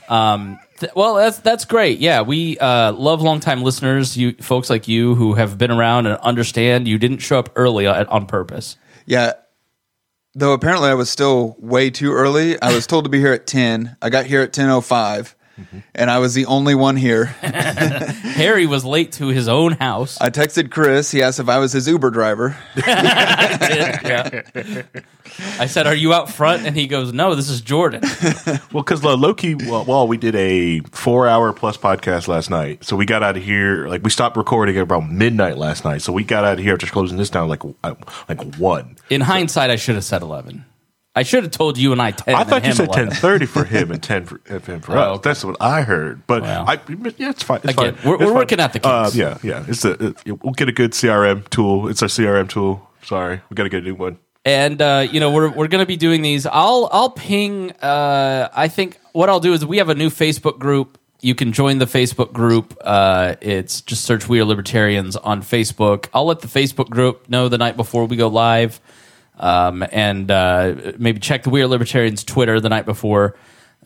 Um, 0.08 0.58
th- 0.78 0.92
well, 0.94 1.14
that's 1.14 1.38
that's 1.38 1.64
great. 1.64 1.98
Yeah, 1.98 2.22
we 2.22 2.58
uh, 2.58 2.92
love 2.92 3.22
longtime 3.22 3.62
listeners. 3.62 4.16
You 4.16 4.34
folks 4.34 4.70
like 4.70 4.86
you 4.86 5.14
who 5.14 5.34
have 5.34 5.58
been 5.58 5.70
around 5.70 6.06
and 6.06 6.18
understand. 6.18 6.86
You 6.86 6.98
didn't 6.98 7.18
show 7.18 7.38
up 7.38 7.50
early 7.56 7.86
on, 7.86 8.06
on 8.06 8.26
purpose. 8.26 8.76
Yeah. 9.06 9.32
Though 10.36 10.52
apparently 10.52 10.88
I 10.88 10.94
was 10.94 11.10
still 11.10 11.56
way 11.58 11.90
too 11.90 12.12
early. 12.12 12.60
I 12.60 12.74
was 12.74 12.88
told 12.88 13.04
to 13.04 13.10
be 13.10 13.20
here 13.20 13.32
at 13.32 13.46
10. 13.46 13.96
I 14.02 14.10
got 14.10 14.26
here 14.26 14.42
at 14.42 14.52
10.05 15.58 15.82
and 15.94 16.10
I 16.10 16.18
was 16.18 16.34
the 16.34 16.46
only 16.46 16.74
one 16.74 16.96
here. 16.96 17.24
Harry 18.34 18.66
was 18.66 18.84
late 18.84 19.12
to 19.12 19.28
his 19.28 19.48
own 19.48 19.72
house. 19.72 20.20
I 20.20 20.30
texted 20.30 20.70
Chris. 20.70 21.10
He 21.10 21.22
asked 21.22 21.40
if 21.40 21.48
I 21.48 21.58
was 21.58 21.72
his 21.72 21.88
Uber 21.88 22.10
driver. 22.10 22.56
Yeah. 24.04 24.42
I 25.58 25.66
said, 25.66 25.86
"Are 25.86 25.94
you 25.94 26.12
out 26.12 26.30
front?" 26.30 26.66
And 26.66 26.76
he 26.76 26.86
goes, 26.86 27.12
"No, 27.12 27.34
this 27.34 27.48
is 27.48 27.60
Jordan." 27.60 28.02
Well, 28.72 28.82
because 28.82 29.04
uh, 29.04 29.16
Loki, 29.16 29.54
well, 29.54 29.84
well, 29.84 30.06
we 30.06 30.16
did 30.16 30.34
a 30.34 30.80
four 30.90 31.26
hour 31.28 31.52
plus 31.52 31.76
podcast 31.76 32.28
last 32.28 32.50
night. 32.50 32.84
So 32.84 32.96
we 32.96 33.06
got 33.06 33.22
out 33.22 33.36
of 33.36 33.42
here, 33.42 33.86
like, 33.88 34.02
we 34.02 34.10
stopped 34.10 34.36
recording 34.36 34.76
at 34.76 34.82
about 34.82 35.08
midnight 35.08 35.56
last 35.56 35.84
night. 35.84 36.02
So 36.02 36.12
we 36.12 36.24
got 36.24 36.44
out 36.44 36.54
of 36.54 36.64
here 36.64 36.74
after 36.74 36.86
closing 36.86 37.16
this 37.16 37.30
down, 37.30 37.48
like, 37.48 37.62
uh, 37.84 37.94
like 38.28 38.56
one. 38.56 38.96
In 39.10 39.20
hindsight, 39.22 39.70
I 39.70 39.76
should 39.76 39.94
have 39.94 40.04
said 40.04 40.22
eleven. 40.22 40.64
I 41.16 41.22
should 41.22 41.44
have 41.44 41.52
told 41.52 41.78
you 41.78 41.92
and 41.92 42.02
I 42.02 42.10
ten. 42.10 42.34
I 42.34 42.44
thought 42.44 42.64
you 42.64 42.72
said 42.72 42.88
11. 42.88 43.08
ten 43.10 43.16
thirty 43.20 43.46
for 43.46 43.64
him 43.64 43.90
and 43.92 44.02
ten 44.02 44.24
for, 44.26 44.40
and 44.48 44.62
10 44.62 44.80
for 44.80 44.92
Oh, 44.96 45.00
us. 45.00 45.08
okay. 45.18 45.30
That's 45.30 45.44
what 45.44 45.56
I 45.60 45.82
heard. 45.82 46.26
But. 46.26 46.42
I, 46.44 46.80
yeah, 47.16 47.30
it's 47.30 47.42
fine. 47.42 47.60
It's 47.62 47.72
Again, 47.72 47.94
fine. 47.94 48.04
we're- 48.04 48.14
It's 48.14 48.20
we're 48.20 48.26
fine. 48.26 48.34
working 48.34 48.60
out 48.60 48.72
the 48.72 48.80
kinks. 48.80 48.86
Uh, 48.88 49.10
yeah, 49.14 49.38
yeah. 49.42 49.64
It's 49.68 49.84
a, 49.84 49.92
it, 50.26 50.42
we'll 50.42 50.54
get 50.54 50.68
a 50.68 50.72
good 50.72 50.90
CRM 50.92 51.48
tool. 51.50 51.88
It's 51.88 52.02
our 52.02 52.08
CRM 52.08 52.48
tool. 52.48 52.90
Sorry, 53.02 53.40
we 53.48 53.54
got 53.54 53.62
to 53.64 53.68
get 53.68 53.82
a 53.82 53.84
new 53.86 53.94
one. 53.94 54.18
and 54.44 54.80
uh, 54.82 55.06
you 55.10 55.20
know 55.20 55.30
we're 55.30 55.50
we're 55.50 55.68
going 55.68 55.82
to 55.82 55.86
be 55.86 55.96
doing 55.96 56.22
these. 56.22 56.46
I'll 56.46 56.88
I'll 56.92 57.10
ping. 57.10 57.70
Uh, 57.80 58.48
I 58.52 58.68
think 58.68 58.98
what 59.12 59.28
I'll 59.28 59.40
do 59.40 59.52
is 59.52 59.64
we 59.64 59.76
have 59.78 59.88
a 59.90 59.94
new 59.94 60.10
Facebook 60.10 60.58
group. 60.58 60.98
You 61.20 61.34
can 61.34 61.52
join 61.52 61.78
the 61.78 61.86
Facebook 61.86 62.32
group. 62.32 62.76
Uh, 62.82 63.36
it's 63.40 63.80
just 63.82 64.04
search 64.04 64.28
"We 64.28 64.40
Are 64.40 64.44
Libertarians" 64.44 65.16
on 65.16 65.42
Facebook. 65.42 66.08
I'll 66.12 66.26
let 66.26 66.40
the 66.40 66.48
Facebook 66.48 66.90
group 66.90 67.28
know 67.30 67.48
the 67.48 67.56
night 67.58 67.76
before 67.76 68.04
we 68.06 68.16
go 68.16 68.28
live, 68.28 68.80
um, 69.38 69.84
and 69.92 70.30
uh, 70.30 70.92
maybe 70.98 71.20
check 71.20 71.42
the 71.42 71.50
"We 71.50 71.62
Are 71.62 71.66
Libertarians" 71.66 72.24
Twitter 72.24 72.60
the 72.60 72.68
night 72.68 72.86
before. 72.86 73.36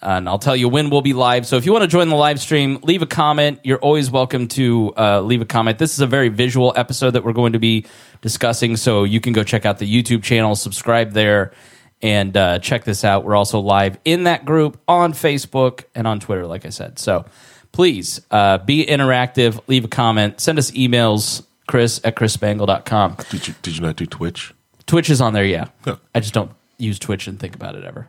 And 0.01 0.29
I'll 0.29 0.39
tell 0.39 0.55
you 0.55 0.69
when 0.69 0.91
we'll 0.91 1.03
be 1.03 1.13
live. 1.13 1.45
So 1.47 1.57
if 1.57 1.67
you 1.67 1.73
want 1.73 1.83
to 1.83 1.89
join 1.89 2.09
the 2.09 2.15
live 2.15 2.41
stream, 2.41 2.79
leave 2.83 3.03
a 3.03 3.07
comment. 3.07 3.61
You're 3.65 3.81
always 3.81 4.11
welcome 4.11 4.47
to 4.49 4.93
uh, 4.97 5.21
leave 5.23 5.43
a 5.43 5.45
comment. 5.45 5.79
This 5.79 5.93
is 5.93 6.01
a 6.01 6.07
very 6.07 6.29
visual 6.29 6.73
episode 6.77 7.11
that 7.13 7.25
we're 7.25 7.33
going 7.33 7.55
to 7.55 7.59
be 7.59 7.85
discussing. 8.21 8.77
So 8.77 9.03
you 9.03 9.21
can 9.21 9.33
go 9.33 9.43
check 9.43 9.67
out 9.67 9.79
the 9.79 9.93
YouTube 9.93 10.23
channel, 10.23 10.55
subscribe 10.55 11.13
there, 11.13 11.53
and 12.01 12.37
uh, 12.37 12.59
check 12.61 12.85
this 12.85 13.05
out. 13.05 13.25
We're 13.25 13.37
also 13.37 13.59
live 13.59 13.99
in 14.05 14.25
that 14.25 14.45
group 14.45 14.81
on 14.87 15.13
Facebook 15.13 15.85
and 15.95 16.07
on 16.07 16.21
Twitter, 16.21 16.47
like 16.47 16.65
I 16.65 16.71
said. 16.71 16.99
So 16.99 17.25
please 17.73 18.21
uh, 18.31 18.59
be 18.59 18.87
interactive, 18.87 19.61
leave 19.67 19.85
a 19.85 19.89
comment, 19.89 20.41
send 20.41 20.59
us 20.59 20.71
emails, 20.73 21.45
chris 21.67 22.01
at 22.05 22.15
chrisspangle.com. 22.15 23.17
Did 23.31 23.49
you 23.49 23.55
did 23.63 23.77
you 23.77 23.83
not 23.83 23.97
do 23.97 24.07
Twitch? 24.07 24.55
Twitch 24.89 25.11
is 25.11 25.21
on 25.21 25.33
there, 25.33 25.45
yeah. 25.45 25.69
Yeah. 25.87 25.97
I 26.15 26.21
just 26.21 26.35
don't 26.35 26.51
use 26.79 26.99
Twitch 26.99 27.29
and 27.29 27.39
think 27.39 27.55
about 27.55 27.77
it 27.77 27.85
ever. 27.85 28.09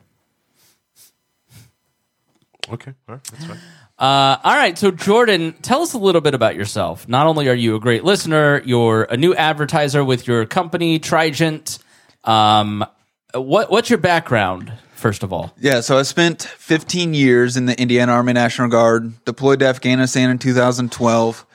Okay, 2.72 2.94
all 3.08 3.16
right, 3.16 3.24
that's 3.24 3.46
fine. 3.46 3.60
Uh, 3.98 4.38
all 4.44 4.56
right, 4.56 4.78
so 4.78 4.92
Jordan, 4.92 5.54
tell 5.62 5.82
us 5.82 5.94
a 5.94 5.98
little 5.98 6.22
bit 6.22 6.34
about 6.34 6.56
yourself. 6.56 7.08
Not 7.08 7.28
only 7.28 7.50
are 7.50 7.54
you 7.54 7.76
a 7.76 7.80
great 7.80 8.04
listener, 8.04 8.62
you're 8.64 9.04
a 9.04 9.18
new 9.18 9.36
advertiser 9.36 10.04
with 10.06 10.26
your 10.28 10.46
company, 10.46 11.00
Trigent. 11.00 11.80
Um, 12.24 12.86
what 13.34 13.70
what's 13.72 13.90
your 13.90 14.00
background, 14.00 14.72
first 14.94 15.24
of 15.24 15.34
all? 15.34 15.54
Yeah, 15.60 15.82
so 15.82 15.98
I 15.98 16.04
spent 16.04 16.44
15 16.44 17.14
years 17.14 17.58
in 17.58 17.66
the 17.66 17.80
Indiana 17.80 18.14
Army 18.14 18.34
National 18.34 18.70
Guard, 18.70 19.24
deployed 19.26 19.60
to 19.60 19.66
Afghanistan 19.68 20.30
in 20.30 20.38
2012. 20.38 21.46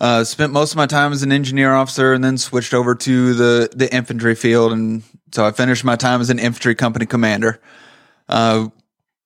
Uh, 0.00 0.22
spent 0.24 0.52
most 0.52 0.72
of 0.72 0.76
my 0.76 0.86
time 0.86 1.12
as 1.12 1.22
an 1.22 1.32
engineer 1.32 1.74
officer 1.74 2.12
and 2.12 2.22
then 2.22 2.38
switched 2.38 2.74
over 2.74 2.94
to 2.94 3.34
the, 3.34 3.70
the 3.74 3.92
infantry 3.92 4.34
field. 4.34 4.72
And 4.72 5.02
so 5.32 5.44
I 5.44 5.50
finished 5.50 5.84
my 5.84 5.96
time 5.96 6.20
as 6.20 6.30
an 6.30 6.38
infantry 6.38 6.74
company 6.74 7.06
commander. 7.06 7.60
Uh, 8.28 8.68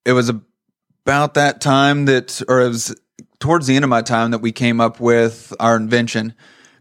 it 0.05 0.13
was 0.13 0.31
about 0.31 1.35
that 1.35 1.61
time 1.61 2.07
that, 2.07 2.41
or 2.49 2.63
it 2.63 2.69
was 2.69 2.95
towards 3.41 3.67
the 3.67 3.77
end 3.77 3.85
of 3.85 3.91
my 3.91 4.01
time 4.01 4.31
that 4.31 4.39
we 4.39 4.53
came 4.53 4.81
up 4.81 5.01
with 5.01 5.53
our 5.61 5.77
invention. 5.77 6.35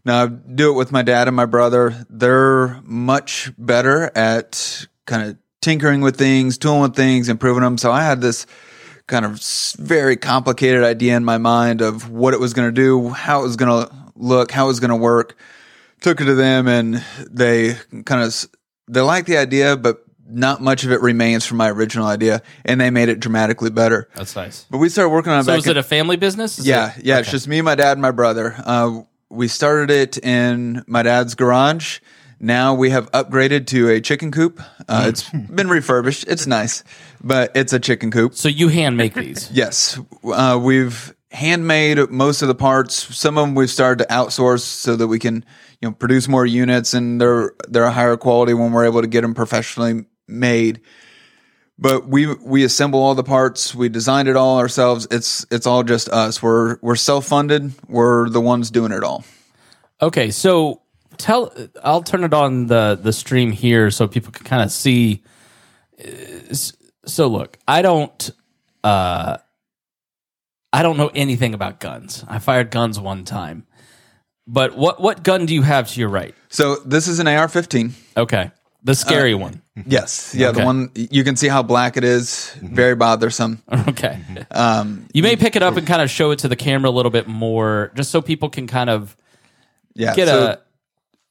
Now 0.04 0.24
I 0.24 0.26
do 0.28 0.70
it 0.70 0.76
with 0.76 0.92
my 0.92 1.02
dad 1.02 1.28
and 1.28 1.36
my 1.36 1.46
brother. 1.46 2.06
They're 2.08 2.80
much 2.82 3.52
better 3.58 4.10
at 4.14 4.86
kind 5.06 5.28
of 5.28 5.36
tinkering 5.60 6.00
with 6.00 6.16
things, 6.16 6.56
tooling 6.58 6.82
with 6.82 6.96
things, 6.96 7.28
improving 7.28 7.62
them. 7.62 7.78
So 7.78 7.92
I 7.92 8.02
had 8.02 8.20
this 8.20 8.46
kind 9.06 9.24
of 9.24 9.40
very 9.78 10.16
complicated 10.16 10.82
idea 10.82 11.16
in 11.16 11.24
my 11.24 11.38
mind 11.38 11.80
of 11.80 12.10
what 12.10 12.34
it 12.34 12.40
was 12.40 12.54
going 12.54 12.68
to 12.68 12.72
do, 12.72 13.10
how 13.10 13.40
it 13.40 13.42
was 13.42 13.56
going 13.56 13.86
to 13.86 13.94
look, 14.14 14.50
how 14.50 14.64
it 14.64 14.68
was 14.68 14.80
going 14.80 14.90
to 14.90 14.96
work. 14.96 15.36
Took 16.00 16.20
it 16.20 16.24
to 16.24 16.34
them 16.34 16.68
and 16.68 17.02
they 17.30 17.76
kind 18.04 18.22
of, 18.22 18.46
they 18.88 19.00
liked 19.00 19.26
the 19.26 19.38
idea, 19.38 19.76
but 19.76 20.04
not 20.26 20.62
much 20.62 20.84
of 20.84 20.92
it 20.92 21.00
remains 21.00 21.44
from 21.44 21.58
my 21.58 21.70
original 21.70 22.06
idea 22.06 22.42
and 22.64 22.80
they 22.80 22.90
made 22.90 23.08
it 23.08 23.20
dramatically 23.20 23.70
better. 23.70 24.08
That's 24.14 24.34
nice. 24.36 24.66
But 24.70 24.78
we 24.78 24.88
started 24.88 25.10
working 25.10 25.32
on 25.32 25.40
it 25.40 25.44
So 25.44 25.54
is 25.54 25.66
it 25.66 25.76
a 25.76 25.82
family 25.82 26.16
business? 26.16 26.58
Is 26.58 26.66
yeah, 26.66 26.94
it- 26.96 27.04
yeah. 27.04 27.18
It's 27.18 27.30
just 27.30 27.48
me, 27.48 27.60
my 27.60 27.74
dad, 27.74 27.92
and 27.92 28.02
my 28.02 28.10
brother. 28.10 28.54
Uh, 28.64 29.02
we 29.30 29.48
started 29.48 29.90
it 29.90 30.18
in 30.18 30.84
my 30.86 31.02
dad's 31.02 31.34
garage. 31.34 32.00
Now 32.40 32.74
we 32.74 32.90
have 32.90 33.10
upgraded 33.12 33.66
to 33.68 33.88
a 33.90 34.00
chicken 34.00 34.30
coop. 34.30 34.60
Uh, 34.88 35.06
it's 35.08 35.28
been 35.30 35.68
refurbished. 35.68 36.26
It's 36.28 36.46
nice, 36.46 36.84
but 37.22 37.52
it's 37.54 37.72
a 37.72 37.80
chicken 37.80 38.10
coop. 38.10 38.34
So 38.34 38.48
you 38.48 38.68
hand 38.68 38.96
make 38.96 39.14
these. 39.14 39.50
Yes, 39.54 39.98
uh, 40.24 40.58
we've 40.60 41.14
handmade 41.30 42.10
most 42.10 42.42
of 42.42 42.48
the 42.48 42.54
parts. 42.54 42.94
Some 43.16 43.36
of 43.38 43.46
them 43.46 43.54
we've 43.54 43.70
started 43.70 44.04
to 44.04 44.10
outsource 44.12 44.60
so 44.60 44.96
that 44.96 45.06
we 45.08 45.18
can, 45.18 45.44
you 45.80 45.88
know, 45.88 45.92
produce 45.92 46.28
more 46.28 46.46
units 46.46 46.94
and 46.94 47.20
they're 47.20 47.52
they're 47.68 47.84
a 47.84 47.92
higher 47.92 48.16
quality 48.16 48.54
when 48.54 48.72
we're 48.72 48.84
able 48.84 49.00
to 49.00 49.08
get 49.08 49.22
them 49.22 49.34
professionally 49.34 50.06
made. 50.28 50.80
But 51.78 52.06
we 52.06 52.32
we 52.34 52.62
assemble 52.64 53.00
all 53.00 53.14
the 53.14 53.24
parts. 53.24 53.74
We 53.74 53.88
designed 53.88 54.28
it 54.28 54.36
all 54.36 54.58
ourselves. 54.58 55.08
It's 55.10 55.44
it's 55.50 55.66
all 55.66 55.82
just 55.82 56.08
us. 56.08 56.42
We're 56.42 56.78
we're 56.82 56.96
self 56.96 57.26
funded. 57.26 57.72
We're 57.88 58.28
the 58.28 58.40
ones 58.40 58.70
doing 58.70 58.92
it 58.92 59.02
all. 59.02 59.24
Okay, 60.00 60.30
so 60.30 60.82
tell. 61.14 61.52
I'll 61.82 62.02
turn 62.02 62.24
it 62.24 62.34
on 62.34 62.66
the 62.66 62.98
the 63.00 63.12
stream 63.12 63.52
here 63.52 63.90
so 63.90 64.06
people 64.08 64.32
can 64.32 64.44
kind 64.44 64.62
of 64.62 64.70
see. 64.70 65.22
Uh, 65.98 66.54
So 67.06 67.26
look, 67.28 67.58
I 67.68 67.82
don't. 67.82 68.30
Uh, 68.82 69.36
I 70.72 70.82
don't 70.82 70.96
know 70.96 71.10
anything 71.14 71.54
about 71.54 71.78
guns. 71.80 72.24
I 72.28 72.38
fired 72.38 72.70
guns 72.70 72.98
one 72.98 73.24
time, 73.24 73.66
but 74.46 74.76
what 74.76 75.00
what 75.00 75.22
gun 75.22 75.46
do 75.46 75.54
you 75.54 75.62
have 75.62 75.88
to 75.92 76.00
your 76.00 76.08
right? 76.08 76.34
So 76.48 76.76
this 76.76 77.06
is 77.08 77.18
an 77.20 77.28
AR-15. 77.28 77.92
Okay, 78.16 78.50
the 78.82 78.94
scary 78.94 79.34
one. 79.34 79.62
Yes, 79.86 80.34
yeah, 80.34 80.48
Okay. 80.48 80.60
the 80.60 80.66
one 80.66 80.90
you 80.94 81.24
can 81.24 81.36
see 81.36 81.48
how 81.48 81.62
black 81.62 81.96
it 81.96 82.04
is. 82.04 82.54
Very 82.62 82.94
bothersome. 82.96 83.62
Okay, 83.88 84.18
Um, 84.50 85.06
you 85.12 85.22
may 85.22 85.36
pick 85.36 85.56
it 85.56 85.62
up 85.62 85.76
and 85.76 85.86
kind 85.86 86.02
of 86.02 86.10
show 86.10 86.30
it 86.32 86.38
to 86.40 86.48
the 86.48 86.56
camera 86.56 86.90
a 86.90 86.92
little 86.96 87.10
bit 87.10 87.28
more, 87.28 87.92
just 87.94 88.10
so 88.10 88.20
people 88.22 88.48
can 88.48 88.66
kind 88.66 88.90
of 88.90 89.16
yeah, 89.94 90.14
get 90.16 90.28
so 90.28 90.44
a. 90.46 90.58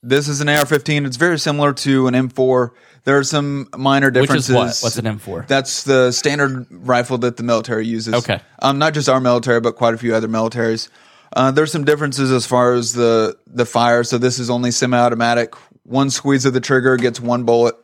This 0.03 0.27
is 0.27 0.41
an 0.41 0.49
AR-15. 0.49 1.07
It's 1.07 1.17
very 1.17 1.39
similar 1.39 1.71
to 1.73 2.07
an 2.07 2.13
M4. 2.13 2.71
There 3.05 3.17
are 3.17 3.23
some 3.23 3.69
minor 3.77 4.07
Which 4.11 4.17
is 4.31 4.47
differences. 4.47 4.55
what? 4.55 4.65
What's 4.81 4.97
an 4.97 5.05
M4? 5.05 5.47
That's 5.47 5.83
the 5.83 6.11
standard 6.11 6.67
rifle 6.69 7.17
that 7.19 7.37
the 7.37 7.43
military 7.43 7.85
uses. 7.87 8.13
Okay. 8.13 8.39
Um, 8.61 8.79
not 8.79 8.93
just 8.93 9.07
our 9.09 9.19
military, 9.21 9.61
but 9.61 9.75
quite 9.75 9.93
a 9.93 9.97
few 9.97 10.13
other 10.13 10.27
militaries. 10.27 10.89
Uh, 11.35 11.51
there's 11.51 11.71
some 11.71 11.83
differences 11.85 12.31
as 12.31 12.45
far 12.45 12.73
as 12.73 12.93
the 12.93 13.35
the 13.47 13.65
fire. 13.65 14.03
So 14.03 14.17
this 14.17 14.39
is 14.39 14.49
only 14.49 14.71
semi-automatic. 14.71 15.55
One 15.83 16.09
squeeze 16.09 16.45
of 16.45 16.53
the 16.53 16.61
trigger 16.61 16.95
gets 16.97 17.19
one 17.19 17.43
bullet. 17.43 17.75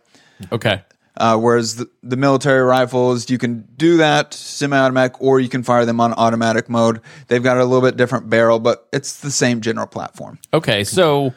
Okay, 0.52 0.82
Uh, 1.18 1.38
whereas 1.38 1.76
the, 1.78 1.90
the 2.02 2.16
military 2.16 2.62
rifles, 2.62 3.30
you 3.30 3.38
can 3.38 3.68
do 3.76 3.98
that 3.98 4.34
semi-automatic, 4.34 5.22
or 5.22 5.40
you 5.42 5.50
can 5.50 5.64
fire 5.64 5.84
them 5.86 6.00
on 6.00 6.14
automatic 6.14 6.70
mode. 6.70 7.02
They've 7.28 7.44
got 7.44 7.58
a 7.58 7.66
little 7.66 7.82
bit 7.82 7.98
different 7.98 8.30
barrel, 8.30 8.60
but 8.60 8.88
it's 8.94 9.20
the 9.20 9.32
same 9.32 9.60
general 9.60 9.88
platform. 9.88 10.40
Okay, 10.54 10.84
so 10.86 11.34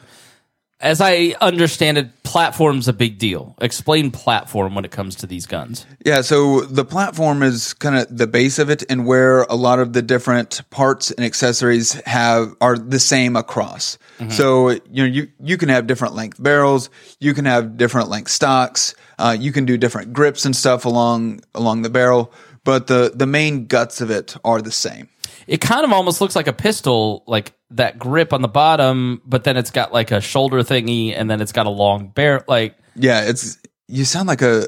as 0.83 0.99
I 0.99 1.33
understand 1.39 1.97
it, 1.97 2.23
platform's 2.23 2.89
a 2.89 2.93
big 2.93 3.17
deal. 3.17 3.55
Explain 3.61 4.11
platform 4.11 4.75
when 4.75 4.83
it 4.83 4.91
comes 4.91 5.15
to 5.15 5.27
these 5.27 5.45
guns. 5.45 5.85
Yeah, 6.05 6.21
so 6.21 6.61
the 6.61 6.83
platform 6.83 7.41
is 7.41 7.73
kind 7.73 7.95
of 7.95 8.15
the 8.15 8.27
base 8.27 8.59
of 8.59 8.69
it, 8.69 8.83
and 8.89 9.07
where 9.07 9.43
a 9.43 9.55
lot 9.55 9.79
of 9.79 9.93
the 9.93 10.01
different 10.01 10.61
parts 10.71 11.09
and 11.09 11.25
accessories 11.25 11.93
have 12.05 12.53
are 12.59 12.77
the 12.77 12.99
same 12.99 13.35
across. 13.35 13.97
So 14.29 14.69
you 14.69 14.79
know 14.95 15.05
you 15.05 15.27
you 15.41 15.57
can 15.57 15.67
have 15.67 15.85
different 15.85 16.15
length 16.15 16.41
barrels, 16.41 16.89
you 17.19 17.33
can 17.33 17.43
have 17.43 17.75
different 17.75 18.07
length 18.09 18.31
stocks, 18.31 18.95
uh, 19.19 19.35
you 19.37 19.51
can 19.51 19.65
do 19.65 19.77
different 19.77 20.13
grips 20.13 20.45
and 20.45 20.55
stuff 20.55 20.85
along 20.85 21.41
along 21.53 21.81
the 21.81 21.89
barrel, 21.89 22.31
but 22.63 22.87
the 22.87 23.11
the 23.13 23.27
main 23.27 23.67
guts 23.67 24.01
of 24.01 24.09
it 24.09 24.35
are 24.43 24.61
the 24.61 24.71
same. 24.71 25.09
It 25.47 25.59
kind 25.59 25.83
of 25.83 25.91
almost 25.91 26.21
looks 26.21 26.35
like 26.35 26.47
a 26.47 26.53
pistol, 26.53 27.23
like 27.27 27.53
that 27.71 27.99
grip 27.99 28.31
on 28.31 28.41
the 28.41 28.47
bottom, 28.47 29.21
but 29.25 29.43
then 29.43 29.57
it's 29.57 29.71
got 29.71 29.91
like 29.91 30.11
a 30.11 30.21
shoulder 30.21 30.59
thingy, 30.59 31.13
and 31.17 31.29
then 31.29 31.41
it's 31.41 31.51
got 31.51 31.65
a 31.65 31.71
long 31.71 32.09
barrel. 32.09 32.43
Like 32.47 32.75
Yeah, 32.95 33.23
it's 33.23 33.57
you 33.87 34.05
sound 34.05 34.27
like 34.27 34.41
a 34.41 34.67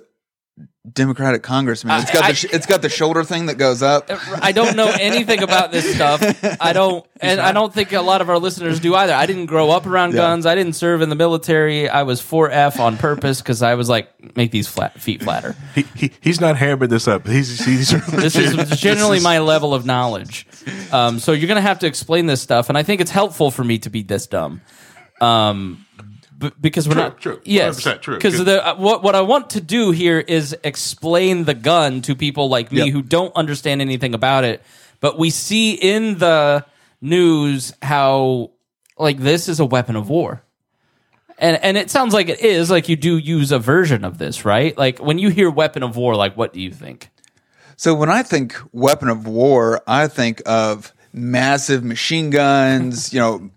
Democratic 0.94 1.42
congressman. 1.44 2.00
It's 2.02 2.12
got 2.12 2.24
I- 2.24 2.28
the 2.30 2.36
sh- 2.36 2.46
it's 2.54 2.66
got 2.66 2.82
the 2.82 2.90
shoulder 2.90 3.24
thing 3.24 3.48
that 3.48 3.56
goes 3.56 3.82
up. 3.82 4.10
I 4.42 4.52
don't 4.52 4.76
know 4.76 4.88
anything 5.00 5.42
about 5.42 5.72
this 5.72 5.96
stuff. 5.96 6.22
I 6.62 6.74
don't, 6.74 7.06
and 7.22 7.40
I 7.42 7.52
don't 7.54 7.74
think 7.74 7.92
a 7.94 8.02
lot 8.02 8.22
of 8.22 8.30
our 8.30 8.38
listeners 8.38 8.80
do 8.80 8.94
either. 8.96 9.14
I 9.14 9.26
didn't 9.26 9.48
grow 9.48 9.72
up 9.72 9.86
around 9.88 10.12
Yeah. 10.12 10.18
guns. 10.18 10.46
I 10.46 10.54
didn't 10.56 10.74
serve 10.74 11.02
in 11.02 11.10
the 11.10 11.16
military. 11.16 11.90
I 11.90 12.04
was 12.04 12.22
4F 12.22 12.80
on 12.80 12.98
purpose 12.98 13.42
because 13.42 13.62
I 13.64 13.76
was 13.76 13.90
like, 13.90 14.36
make 14.38 14.52
these 14.52 14.68
flat 14.68 15.02
feet 15.02 15.24
flatter. 15.24 15.56
He, 15.74 15.86
he 15.96 16.12
he's 16.22 16.40
not 16.40 16.56
hammering 16.58 16.90
this 16.90 17.08
up. 17.08 17.28
He's, 17.28 17.64
he's 17.66 17.90
This 18.12 18.36
is 18.36 18.80
generally 18.80 19.20
my 19.20 19.40
level 19.40 19.74
of 19.74 19.86
knowledge. 19.86 20.46
Um, 20.92 21.20
so 21.20 21.32
you're 21.32 21.48
going 21.48 21.56
to 21.56 21.62
have 21.62 21.80
to 21.80 21.88
explain 21.88 22.26
this 22.28 22.42
stuff, 22.42 22.70
and 22.70 22.78
I 22.78 22.84
think 22.84 23.02
it's 23.02 23.12
helpful 23.12 23.50
for 23.52 23.64
me 23.64 23.80
to 23.80 23.90
be 23.90 24.04
this 24.04 24.28
dumb. 24.28 24.62
Um, 25.22 25.86
because 26.60 26.88
we're 26.88 26.96
True, 26.96 27.04
not 27.04 27.20
true. 27.22 27.42
yes 27.46 27.80
100% 27.82 28.02
true. 28.02 28.16
because 28.16 28.40
uh, 28.42 28.76
what 28.78 29.04
what 29.04 29.16
I 29.16 29.22
want 29.22 29.52
to 29.52 29.62
do 29.62 29.92
here 29.92 30.20
is 30.20 30.56
explain 30.64 31.46
the 31.46 31.54
gun 31.54 32.02
to 32.04 32.16
people 32.16 32.50
like 32.50 32.72
me 32.72 32.80
Yep. 32.86 32.90
who 32.94 33.02
don't 33.02 33.36
understand 33.36 33.82
anything 33.82 34.14
about 34.14 34.44
it 34.44 34.62
but 35.00 35.18
we 35.18 35.30
see 35.30 35.74
in 35.74 36.18
the 36.18 36.66
news 37.02 37.74
how 37.82 38.52
like 38.98 39.18
this 39.20 39.48
is 39.48 39.60
a 39.60 39.66
weapon 39.66 39.96
of 39.96 40.10
war 40.10 40.42
and 41.38 41.58
and 41.64 41.78
it 41.78 41.90
sounds 41.90 42.14
like 42.14 42.30
it 42.30 42.42
is 42.42 42.70
like 42.72 42.90
you 42.90 42.96
do 42.96 43.18
use 43.18 43.52
a 43.52 43.60
version 43.60 44.04
of 44.04 44.18
this 44.18 44.46
right 44.46 44.78
like 44.78 45.00
when 45.00 45.18
you 45.20 45.30
hear 45.30 45.50
weapon 45.50 45.84
of 45.84 45.96
war 45.96 46.16
like 46.16 46.36
what 46.36 46.54
do 46.54 46.60
you 46.62 46.72
think 46.72 47.10
So 47.78 47.94
when 47.94 48.10
I 48.10 48.24
think 48.24 48.56
weapon 48.72 49.10
of 49.10 49.28
war, 49.28 49.82
I 49.86 50.08
think 50.08 50.42
of 50.46 50.94
massive 51.12 51.84
machine 51.84 52.30
guns, 52.30 53.12
you 53.14 53.20
know, 53.20 53.50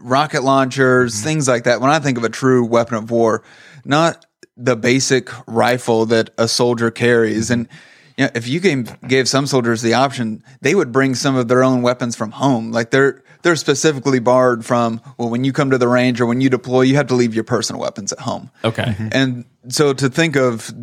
rocket 0.00 0.42
launchers, 0.42 1.14
mm-hmm. 1.14 1.24
things 1.24 1.48
like 1.48 1.64
that. 1.64 1.80
When 1.80 1.90
I 1.90 1.98
think 1.98 2.18
of 2.18 2.24
a 2.24 2.28
true 2.28 2.64
weapon 2.64 2.96
of 2.96 3.10
war, 3.10 3.42
not 3.84 4.26
the 4.56 4.76
basic 4.76 5.28
rifle 5.46 6.06
that 6.06 6.30
a 6.38 6.48
soldier 6.48 6.90
carries. 6.90 7.50
And 7.50 7.68
you 8.16 8.24
know, 8.24 8.30
if 8.34 8.48
you 8.48 8.60
gave, 8.60 8.98
gave 9.02 9.28
some 9.28 9.46
soldiers 9.46 9.82
the 9.82 9.94
option, 9.94 10.42
they 10.62 10.74
would 10.74 10.92
bring 10.92 11.14
some 11.14 11.36
of 11.36 11.48
their 11.48 11.62
own 11.62 11.82
weapons 11.82 12.16
from 12.16 12.30
home. 12.30 12.72
Like 12.72 12.90
they're 12.90 13.22
they're 13.42 13.56
specifically 13.56 14.18
barred 14.18 14.64
from 14.64 15.00
well, 15.18 15.28
when 15.28 15.44
you 15.44 15.52
come 15.52 15.70
to 15.70 15.78
the 15.78 15.88
range 15.88 16.20
or 16.20 16.26
when 16.26 16.40
you 16.40 16.50
deploy, 16.50 16.82
you 16.82 16.96
have 16.96 17.08
to 17.08 17.14
leave 17.14 17.34
your 17.34 17.44
personal 17.44 17.80
weapons 17.80 18.12
at 18.12 18.20
home. 18.20 18.50
okay 18.64 18.82
mm-hmm. 18.82 19.08
And 19.12 19.44
so 19.68 19.92
to 19.92 20.08
think 20.08 20.36
of 20.36 20.74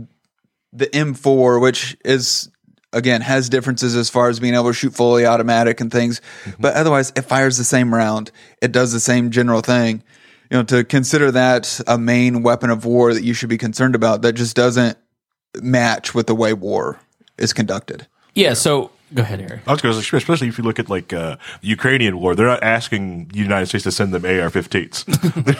the 0.71 0.87
M4, 0.87 1.61
which 1.61 1.97
is 2.05 2.49
again 2.93 3.21
has 3.21 3.49
differences 3.49 3.95
as 3.95 4.09
far 4.09 4.29
as 4.29 4.39
being 4.39 4.53
able 4.53 4.67
to 4.67 4.73
shoot 4.73 4.93
fully 4.93 5.25
automatic 5.25 5.81
and 5.81 5.91
things, 5.91 6.21
mm-hmm. 6.43 6.61
but 6.61 6.75
otherwise 6.75 7.11
it 7.15 7.23
fires 7.23 7.57
the 7.57 7.63
same 7.63 7.93
round. 7.93 8.31
It 8.61 8.71
does 8.71 8.93
the 8.93 8.99
same 8.99 9.31
general 9.31 9.61
thing. 9.61 10.03
You 10.49 10.57
know, 10.57 10.63
to 10.63 10.83
consider 10.83 11.31
that 11.31 11.81
a 11.87 11.97
main 11.97 12.43
weapon 12.43 12.69
of 12.69 12.85
war 12.85 13.13
that 13.13 13.23
you 13.23 13.33
should 13.33 13.49
be 13.49 13.57
concerned 13.57 13.95
about, 13.95 14.21
that 14.21 14.33
just 14.33 14.55
doesn't 14.55 14.97
match 15.61 16.13
with 16.13 16.27
the 16.27 16.35
way 16.35 16.53
war 16.53 16.99
is 17.37 17.53
conducted. 17.53 18.07
Yeah, 18.35 18.53
so 18.53 18.91
Go 19.13 19.21
ahead, 19.21 19.41
Eric. 19.41 19.61
I 19.67 19.71
was 19.71 19.81
going 19.81 19.93
to 19.95 20.01
say, 20.01 20.17
especially 20.17 20.47
if 20.47 20.57
you 20.57 20.63
look 20.63 20.79
at 20.79 20.89
like 20.89 21.13
uh, 21.13 21.37
the 21.61 21.67
Ukrainian 21.67 22.19
war, 22.19 22.35
they're 22.35 22.47
not 22.47 22.63
asking 22.63 23.27
the 23.27 23.39
United 23.39 23.67
States 23.67 23.83
to 23.83 23.91
send 23.91 24.13
them 24.13 24.25
AR-15s. 24.25 25.05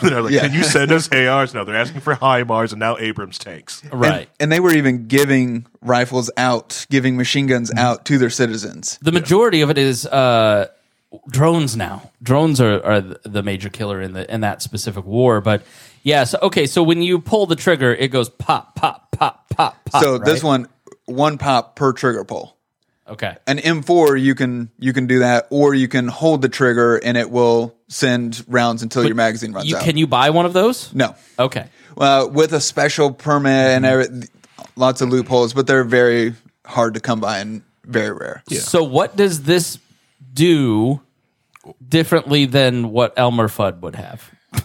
they're 0.02 0.22
like, 0.22 0.32
Yeah. 0.32 0.40
"Can 0.40 0.54
you 0.54 0.64
send 0.64 0.90
us 0.92 1.08
ARs?" 1.12 1.54
No, 1.54 1.64
they're 1.64 1.76
asking 1.76 2.00
for 2.00 2.14
HIMARS 2.14 2.72
and 2.72 2.80
now 2.80 2.96
Abrams 2.98 3.38
tanks. 3.38 3.82
Right. 3.92 4.22
And, 4.22 4.28
and 4.40 4.52
they 4.52 4.60
were 4.60 4.72
even 4.72 5.06
giving 5.06 5.66
rifles 5.80 6.30
out, 6.36 6.84
giving 6.90 7.16
machine 7.16 7.46
guns 7.46 7.72
out 7.76 8.04
to 8.06 8.18
their 8.18 8.30
citizens. 8.30 8.98
the 9.02 9.12
majority 9.12 9.60
of 9.60 9.70
it 9.70 9.78
is 9.78 10.04
uh, 10.06 10.66
drones 11.28 11.76
now. 11.76 12.10
Drones 12.22 12.60
are, 12.60 12.84
are 12.84 13.00
the 13.00 13.42
major 13.42 13.68
killer 13.68 14.00
in 14.00 14.12
the 14.14 14.32
in 14.32 14.40
that 14.40 14.62
specific 14.62 15.04
war. 15.04 15.40
But 15.40 15.62
yeah, 16.02 16.24
so 16.24 16.38
okay, 16.42 16.66
so 16.66 16.82
when 16.82 17.02
you 17.02 17.20
pull 17.20 17.46
the 17.46 17.56
trigger, 17.56 17.94
it 17.94 18.08
goes 18.08 18.28
pop, 18.28 18.74
pop, 18.74 19.12
pop, 19.12 19.48
pop, 19.50 19.84
pop. 19.84 20.02
so 20.02 20.18
this 20.18 20.42
one, 20.42 20.66
one 21.06 21.38
pop 21.38 21.76
per 21.76 21.92
trigger 21.92 22.24
pull. 22.24 22.56
Okay, 23.08 23.36
An 23.46 23.58
M4, 23.58 24.20
you 24.20 24.34
can 24.34 24.70
you 24.78 24.92
can 24.92 25.06
do 25.06 25.18
that, 25.20 25.46
or 25.50 25.74
you 25.74 25.88
can 25.88 26.08
hold 26.08 26.42
the 26.42 26.48
trigger 26.48 26.96
and 26.96 27.16
it 27.16 27.30
will 27.30 27.74
send 27.88 28.44
rounds 28.48 28.82
until 28.82 29.04
your 29.04 29.14
magazine 29.14 29.52
runs 29.52 29.68
you 29.68 29.76
out. 29.76 29.82
can 29.84 29.96
you 29.96 30.06
buy 30.06 30.30
one 30.30 30.46
of 30.46 30.52
those? 30.52 30.92
no, 30.94 31.14
Okay, 31.38 31.66
uh, 31.98 32.28
with 32.30 32.52
a 32.52 32.60
special 32.60 33.12
permit 33.12 33.52
and 33.76 33.84
every, 33.86 34.06
lots 34.76 35.00
of 35.00 35.08
loopholes, 35.10 35.52
but 35.54 35.66
they're 35.66 35.84
very 35.84 36.34
hard 36.66 36.94
to 36.94 37.00
come 37.00 37.20
by 37.20 37.38
and 37.38 37.62
very 37.84 38.10
rare. 38.12 38.42
Yeah. 38.48 38.60
so 38.60 38.82
what 38.82 39.16
does 39.16 39.42
this 39.42 39.78
do 40.32 41.00
differently 41.86 42.44
than 42.46 42.90
what 42.90 43.12
Elmer 43.16 43.48
Fudd 43.48 43.80
would 43.80 43.94
have? 43.96 44.30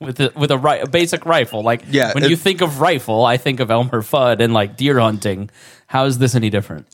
With 0.00 0.20
a, 0.20 0.32
with 0.36 0.50
a, 0.50 0.58
ri- 0.58 0.80
a 0.80 0.86
basic 0.86 1.24
rifle, 1.24 1.62
like 1.62 1.82
Yeah, 1.88 2.12
when 2.12 2.24
it- 2.24 2.30
you 2.30 2.36
think 2.36 2.60
of 2.60 2.80
rifle, 2.80 3.24
I 3.24 3.38
think 3.38 3.60
of 3.60 3.70
Elmer 3.70 4.02
Fudd 4.02 4.40
and 4.40 4.52
like 4.52 4.76
deer 4.76 4.98
hunting. 5.00 5.48
How 5.86 6.04
is 6.04 6.18
this 6.18 6.34
any 6.34 6.50
different? 6.50 6.86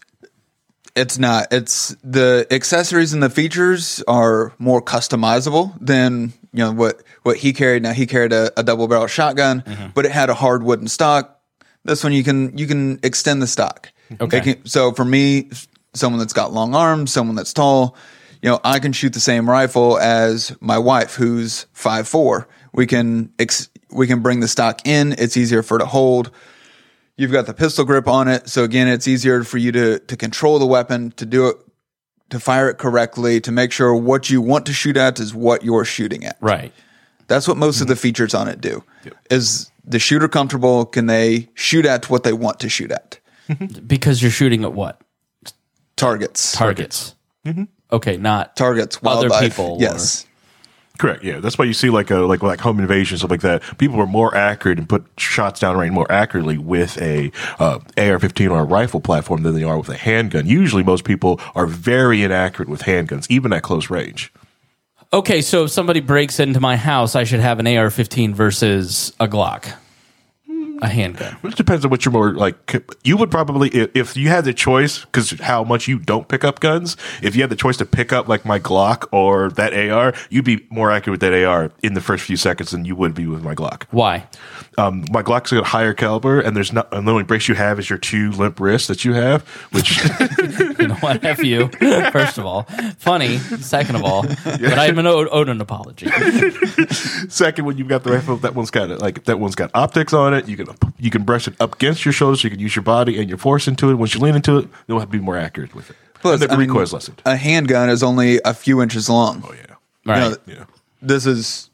It's 1.00 1.18
not. 1.18 1.50
It's 1.50 1.96
the 2.04 2.46
accessories 2.50 3.14
and 3.14 3.22
the 3.22 3.30
features 3.30 4.04
are 4.06 4.52
more 4.58 4.82
customizable 4.82 5.74
than 5.80 6.34
you 6.52 6.62
know 6.62 6.72
what 6.72 7.02
what 7.22 7.38
he 7.38 7.54
carried. 7.54 7.82
Now 7.82 7.92
he 7.92 8.04
carried 8.04 8.34
a, 8.34 8.52
a 8.60 8.62
double 8.62 8.86
barrel 8.86 9.06
shotgun, 9.06 9.62
mm-hmm. 9.62 9.88
but 9.94 10.04
it 10.04 10.12
had 10.12 10.28
a 10.28 10.34
hard 10.34 10.62
wooden 10.62 10.88
stock. 10.88 11.40
This 11.84 12.04
one 12.04 12.12
you 12.12 12.22
can 12.22 12.58
you 12.58 12.66
can 12.66 13.00
extend 13.02 13.40
the 13.40 13.46
stock. 13.46 13.90
Okay. 14.20 14.40
Can- 14.42 14.66
so 14.66 14.92
for 14.92 15.06
me, 15.06 15.48
someone 15.94 16.18
that's 16.18 16.34
got 16.34 16.52
long 16.52 16.74
arms, 16.74 17.10
someone 17.10 17.34
that's 17.34 17.54
tall, 17.54 17.96
you 18.42 18.50
know, 18.50 18.60
I 18.62 18.78
can 18.78 18.92
shoot 18.92 19.14
the 19.14 19.20
same 19.20 19.48
rifle 19.48 19.98
as 19.98 20.54
my 20.60 20.76
wife, 20.76 21.14
who's 21.14 21.64
five 21.72 22.08
four. 22.08 22.46
We 22.74 22.86
can 22.86 23.32
ex- 23.38 23.70
we 23.90 24.06
can 24.06 24.20
bring 24.20 24.40
the 24.40 24.48
stock 24.48 24.86
in. 24.86 25.14
It's 25.16 25.38
easier 25.38 25.62
for 25.62 25.76
her 25.76 25.78
to 25.78 25.86
hold. 25.86 26.30
You've 27.20 27.32
got 27.32 27.44
the 27.44 27.52
pistol 27.52 27.84
grip 27.84 28.08
on 28.08 28.28
it, 28.28 28.48
so 28.48 28.64
again, 28.64 28.88
it's 28.88 29.06
easier 29.06 29.44
for 29.44 29.58
you 29.58 29.72
to 29.72 29.98
to 29.98 30.16
control 30.16 30.58
the 30.58 30.64
weapon, 30.64 31.10
to 31.18 31.26
do 31.26 31.48
it, 31.48 31.56
to 32.30 32.40
fire 32.40 32.70
it 32.70 32.78
correctly, 32.78 33.42
to 33.42 33.52
make 33.52 33.72
sure 33.72 33.94
what 33.94 34.30
you 34.30 34.40
want 34.40 34.64
to 34.64 34.72
shoot 34.72 34.96
at 34.96 35.20
is 35.20 35.34
what 35.34 35.62
you're 35.62 35.84
shooting 35.84 36.24
at. 36.24 36.38
Right. 36.40 36.72
That's 37.26 37.46
what 37.46 37.58
most 37.58 37.82
of 37.82 37.88
the 37.88 37.92
mm-hmm. 37.92 38.00
features 38.00 38.32
on 38.32 38.48
it 38.48 38.62
do. 38.62 38.82
Is 39.28 39.70
the 39.84 39.98
shooter 39.98 40.28
comfortable? 40.28 40.86
Can 40.86 41.08
they 41.08 41.50
shoot 41.52 41.84
at 41.84 42.08
what 42.08 42.22
they 42.22 42.32
want 42.32 42.58
to 42.60 42.70
shoot 42.70 42.90
at? 42.90 43.18
Mm-hmm. 43.50 43.86
Because 43.86 44.22
you're 44.22 44.30
shooting 44.30 44.64
at 44.64 44.72
what? 44.72 44.98
Targets. 45.96 46.52
Targets. 46.52 47.16
Mm-hmm. 47.44 47.64
Okay, 47.92 48.16
not 48.16 48.56
Targets. 48.56 48.96
Other 48.96 49.28
Wildlife. 49.28 49.42
people, 49.42 49.72
or- 49.74 49.80
Yes. 49.82 50.24
Correct. 51.00 51.24
Yeah, 51.24 51.40
that's 51.40 51.56
why 51.56 51.64
you 51.64 51.72
see 51.72 51.88
like 51.88 52.10
a 52.10 52.18
like 52.18 52.42
like 52.42 52.60
home 52.60 52.78
invasion 52.78 53.16
stuff 53.16 53.30
like 53.30 53.40
that. 53.40 53.62
People 53.78 53.98
are 54.00 54.06
more 54.06 54.36
accurate 54.36 54.76
and 54.76 54.86
put 54.86 55.02
shots 55.16 55.58
down 55.58 55.78
range 55.78 55.94
more 55.94 56.12
accurately 56.12 56.58
with 56.58 57.00
a 57.00 57.32
uh, 57.58 57.78
AR-15 57.96 58.50
or 58.50 58.60
a 58.60 58.64
rifle 58.64 59.00
platform 59.00 59.42
than 59.42 59.54
they 59.54 59.62
are 59.62 59.78
with 59.78 59.88
a 59.88 59.96
handgun. 59.96 60.46
Usually, 60.46 60.82
most 60.82 61.04
people 61.04 61.40
are 61.54 61.64
very 61.64 62.22
inaccurate 62.22 62.68
with 62.68 62.82
handguns, 62.82 63.26
even 63.30 63.50
at 63.50 63.62
close 63.62 63.88
range. 63.88 64.30
Okay, 65.10 65.40
so 65.40 65.64
if 65.64 65.70
somebody 65.70 66.00
breaks 66.00 66.38
into 66.38 66.60
my 66.60 66.76
house, 66.76 67.16
I 67.16 67.24
should 67.24 67.40
have 67.40 67.60
an 67.60 67.66
AR-15 67.66 68.34
versus 68.34 69.14
a 69.18 69.26
Glock, 69.26 69.72
a 70.82 70.88
handgun. 70.88 71.36
It 71.42 71.56
depends 71.56 71.84
on 71.84 71.90
what 71.90 72.04
you're 72.04 72.12
more 72.12 72.32
like. 72.32 72.82
You 73.04 73.16
would 73.16 73.30
probably, 73.30 73.68
if, 73.70 74.16
you 74.16 74.28
had 74.28 74.44
the 74.44 74.54
choice, 74.54 75.04
because 75.04 75.30
how 75.40 75.64
much 75.64 75.88
you 75.88 75.98
don't 75.98 76.28
pick 76.28 76.44
up 76.44 76.60
guns, 76.60 76.96
if 77.22 77.34
you 77.34 77.42
had 77.42 77.50
the 77.50 77.56
choice 77.56 77.76
to 77.78 77.86
pick 77.86 78.12
up 78.12 78.28
like 78.28 78.44
my 78.44 78.58
Glock 78.58 79.08
or 79.12 79.50
that 79.50 79.72
AR, 79.74 80.14
you'd 80.28 80.44
be 80.44 80.66
more 80.70 80.90
accurate 80.90 81.20
with 81.20 81.20
that 81.20 81.44
AR 81.44 81.70
in 81.82 81.94
the 81.94 82.00
first 82.00 82.24
few 82.24 82.36
seconds 82.36 82.70
than 82.70 82.84
you 82.84 82.96
would 82.96 83.14
be 83.14 83.26
with 83.26 83.42
my 83.42 83.54
Glock. 83.54 83.84
Why? 83.90 84.26
Um, 84.78 85.04
my 85.10 85.22
Glock's 85.22 85.52
got 85.52 85.62
a 85.62 85.64
higher 85.64 85.94
caliber, 85.94 86.40
and 86.40 86.56
there's 86.56 86.72
not, 86.72 86.92
and 86.92 87.06
the 87.06 87.12
only 87.12 87.24
brace 87.24 87.48
you 87.48 87.54
have 87.54 87.78
is 87.78 87.90
your 87.90 87.98
two 87.98 88.30
limp 88.32 88.60
wrists 88.60 88.88
that 88.88 89.04
you 89.04 89.14
have, 89.14 89.46
which 89.72 90.00
You 90.80 90.88
know 90.88 90.94
what? 90.96 91.24
F 91.24 91.42
you. 91.44 91.68
First 92.10 92.38
of 92.38 92.46
all, 92.46 92.62
funny. 92.98 93.38
Second 93.38 93.96
of 93.96 94.04
all, 94.04 94.22
but 94.22 94.78
I'm 94.78 94.98
an 94.98 95.06
owed, 95.06 95.28
owed 95.30 95.48
an 95.48 95.60
apology. 95.60 96.08
second 97.28 97.64
when 97.66 97.76
you've 97.76 97.88
got 97.88 98.02
the 98.02 98.12
rifle, 98.12 98.36
that 98.38 98.54
one's 98.54 98.70
got 98.70 98.90
it. 98.90 99.00
like 99.00 99.24
that 99.24 99.38
one's 99.38 99.54
got 99.54 99.70
optics 99.74 100.12
on 100.12 100.32
it. 100.34 100.48
You 100.48 100.56
can 100.56 100.69
you 100.98 101.10
can 101.10 101.22
brush 101.24 101.48
it 101.48 101.54
up 101.60 101.74
against 101.74 102.04
your 102.04 102.12
shoulders. 102.12 102.42
You 102.44 102.50
can 102.50 102.58
use 102.60 102.74
your 102.76 102.82
body 102.82 103.18
and 103.20 103.28
your 103.28 103.38
force 103.38 103.66
into 103.68 103.90
it. 103.90 103.94
Once 103.94 104.14
you 104.14 104.20
lean 104.20 104.34
into 104.34 104.58
it, 104.58 104.68
you'll 104.86 104.98
have 105.00 105.08
to 105.08 105.18
be 105.18 105.22
more 105.22 105.36
accurate 105.36 105.74
with 105.74 105.90
it. 105.90 105.96
Plus, 106.14 106.42
and 106.42 106.50
the 106.50 106.56
recoil 106.56 106.82
is 106.82 106.92
lessened. 106.92 107.22
A 107.24 107.36
handgun 107.36 107.88
is 107.88 108.02
only 108.02 108.40
a 108.44 108.52
few 108.52 108.82
inches 108.82 109.08
long. 109.08 109.42
Oh 109.46 109.52
yeah. 109.54 109.74
Right. 110.04 110.36
Yeah. 110.46 110.64
This 111.00 111.24
is 111.26 111.70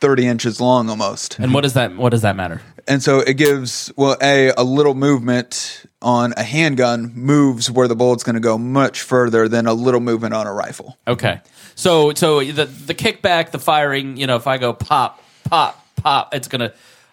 thirty 0.00 0.26
inches 0.26 0.60
long 0.60 0.88
almost. 0.88 1.38
and 1.38 1.52
what 1.52 1.62
does 1.62 1.74
that? 1.74 1.96
What 1.96 2.10
does 2.10 2.22
that 2.22 2.36
matter? 2.36 2.62
And 2.88 3.02
so 3.02 3.20
it 3.20 3.34
gives, 3.34 3.92
well, 3.96 4.16
A, 4.22 4.52
a 4.56 4.64
little 4.64 4.94
movement 4.94 5.84
on 6.02 6.32
a 6.36 6.42
handgun 6.42 7.12
moves 7.14 7.70
where 7.70 7.86
the 7.86 7.94
bullet's 7.94 8.24
going 8.24 8.34
to 8.34 8.40
go 8.40 8.56
much 8.58 9.02
further 9.02 9.48
than 9.48 9.66
a 9.66 9.74
little 9.74 10.00
movement 10.00 10.34
on 10.34 10.46
a 10.46 10.52
rifle. 10.52 10.96
Okay. 11.06 11.40
So 11.74 12.12
so 12.14 12.42
the 12.42 12.64
the 12.66 12.94
kickback, 12.94 13.50
the 13.50 13.58
firing. 13.58 14.16
You 14.16 14.26
know, 14.26 14.36
if 14.36 14.46
I 14.46 14.58
go 14.58 14.72
pop, 14.72 15.22
pop, 15.44 15.84
pop, 15.96 16.34
it's 16.34 16.48
gonna. 16.48 16.72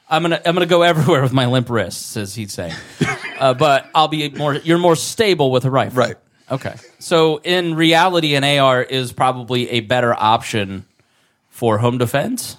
I'm 0.09 0.21
gonna 0.21 0.41
I'm 0.45 0.53
gonna 0.53 0.65
go 0.65 0.81
everywhere 0.83 1.21
with 1.21 1.33
my 1.33 1.45
limp 1.47 1.69
wrists, 1.69 2.15
as 2.17 2.35
he'd 2.35 2.51
say. 2.51 2.73
uh, 3.39 3.53
but 3.53 3.89
I'll 3.93 4.07
be 4.07 4.29
more. 4.29 4.55
You're 4.55 4.77
more 4.77 4.95
stable 4.95 5.51
with 5.51 5.65
a 5.65 5.71
rifle, 5.71 5.97
Right. 5.99 6.15
Okay. 6.49 6.75
So 6.99 7.37
in 7.43 7.75
reality, 7.75 8.35
an 8.35 8.43
AR 8.45 8.81
is 8.81 9.11
probably 9.11 9.69
a 9.69 9.81
better 9.81 10.13
option 10.17 10.85
for 11.49 11.77
home 11.79 11.97
defense. 11.97 12.55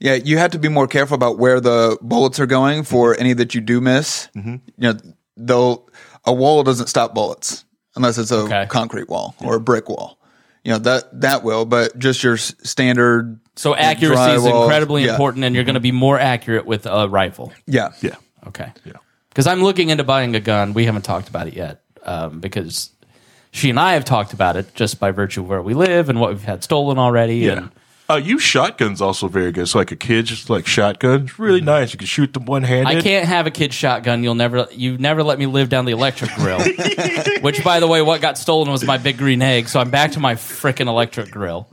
Yeah, 0.00 0.14
you 0.14 0.38
have 0.38 0.52
to 0.52 0.58
be 0.58 0.68
more 0.68 0.86
careful 0.86 1.14
about 1.16 1.38
where 1.38 1.60
the 1.60 1.98
bullets 2.00 2.38
are 2.40 2.46
going 2.46 2.84
for 2.84 3.18
any 3.18 3.32
that 3.34 3.54
you 3.54 3.60
do 3.60 3.80
miss. 3.80 4.28
You 4.34 4.60
know, 4.78 4.94
they'll 5.36 5.88
a 6.24 6.32
wall 6.32 6.62
doesn't 6.62 6.86
stop 6.86 7.14
bullets 7.14 7.64
unless 7.96 8.16
it's 8.16 8.30
a 8.30 8.36
Okay. 8.38 8.66
concrete 8.70 9.08
wall 9.10 9.34
or 9.40 9.56
a 9.56 9.60
brick 9.60 9.88
wall. 9.90 10.18
You 10.64 10.72
know 10.72 10.78
that 10.78 11.20
that 11.20 11.42
will, 11.42 11.64
but 11.66 11.98
just 11.98 12.22
your 12.22 12.36
standard. 12.38 13.38
So 13.58 13.74
accuracy 13.74 14.20
is 14.32 14.42
drywall, 14.42 14.62
incredibly 14.62 15.04
yeah. 15.04 15.12
important, 15.12 15.44
and 15.44 15.54
you're 15.54 15.64
going 15.64 15.74
to 15.74 15.80
be 15.80 15.92
more 15.92 16.18
accurate 16.18 16.64
with 16.64 16.86
a 16.86 17.08
rifle. 17.08 17.52
Yeah, 17.66 17.90
Yeah. 18.00 18.14
Okay. 18.46 18.72
Yeah. 18.84 18.92
Because 19.30 19.46
I'm 19.46 19.62
looking 19.62 19.90
into 19.90 20.04
buying 20.04 20.34
a 20.34 20.40
gun. 20.40 20.74
We 20.74 20.84
haven't 20.84 21.02
talked 21.02 21.28
about 21.28 21.48
it 21.48 21.54
yet 21.54 21.82
um, 22.04 22.40
because 22.40 22.90
she 23.50 23.70
and 23.70 23.78
I 23.78 23.94
have 23.94 24.04
talked 24.04 24.32
about 24.32 24.56
it 24.56 24.74
just 24.74 25.00
by 25.00 25.10
virtue 25.10 25.42
of 25.42 25.48
where 25.48 25.62
we 25.62 25.74
live 25.74 26.08
and 26.08 26.20
what 26.20 26.30
we've 26.30 26.42
had 26.42 26.64
stolen 26.64 26.98
already. 26.98 27.36
Yeah. 27.38 27.52
And 27.52 27.70
Uh, 28.10 28.16
use 28.16 28.42
shotguns 28.42 29.02
also 29.02 29.28
very 29.28 29.52
good. 29.52 29.68
So 29.68 29.78
like 29.78 29.92
a 29.92 29.96
kid, 29.96 30.26
just 30.26 30.48
like 30.48 30.66
shotgun, 30.66 31.24
it's 31.24 31.38
really 31.38 31.60
nice. 31.60 31.92
You 31.92 31.98
can 31.98 32.06
shoot 32.06 32.32
them 32.32 32.46
one 32.46 32.62
handed. 32.62 32.96
I 32.96 33.02
can't 33.02 33.26
have 33.26 33.46
a 33.46 33.50
kid's 33.50 33.74
shotgun. 33.74 34.22
You'll 34.22 34.34
never, 34.34 34.66
you 34.70 34.96
never 34.96 35.22
let 35.22 35.38
me 35.38 35.46
live 35.46 35.68
down 35.68 35.84
the 35.84 35.92
electric 35.92 36.30
grill. 36.36 36.58
Which, 37.42 37.62
by 37.62 37.80
the 37.80 37.86
way, 37.86 38.00
what 38.02 38.20
got 38.22 38.38
stolen 38.38 38.70
was 38.70 38.84
my 38.84 38.98
big 38.98 39.18
green 39.18 39.42
egg. 39.42 39.68
So 39.68 39.78
I'm 39.78 39.90
back 39.90 40.12
to 40.12 40.20
my 40.20 40.36
frickin' 40.36 40.86
electric 40.86 41.30
grill. 41.30 41.68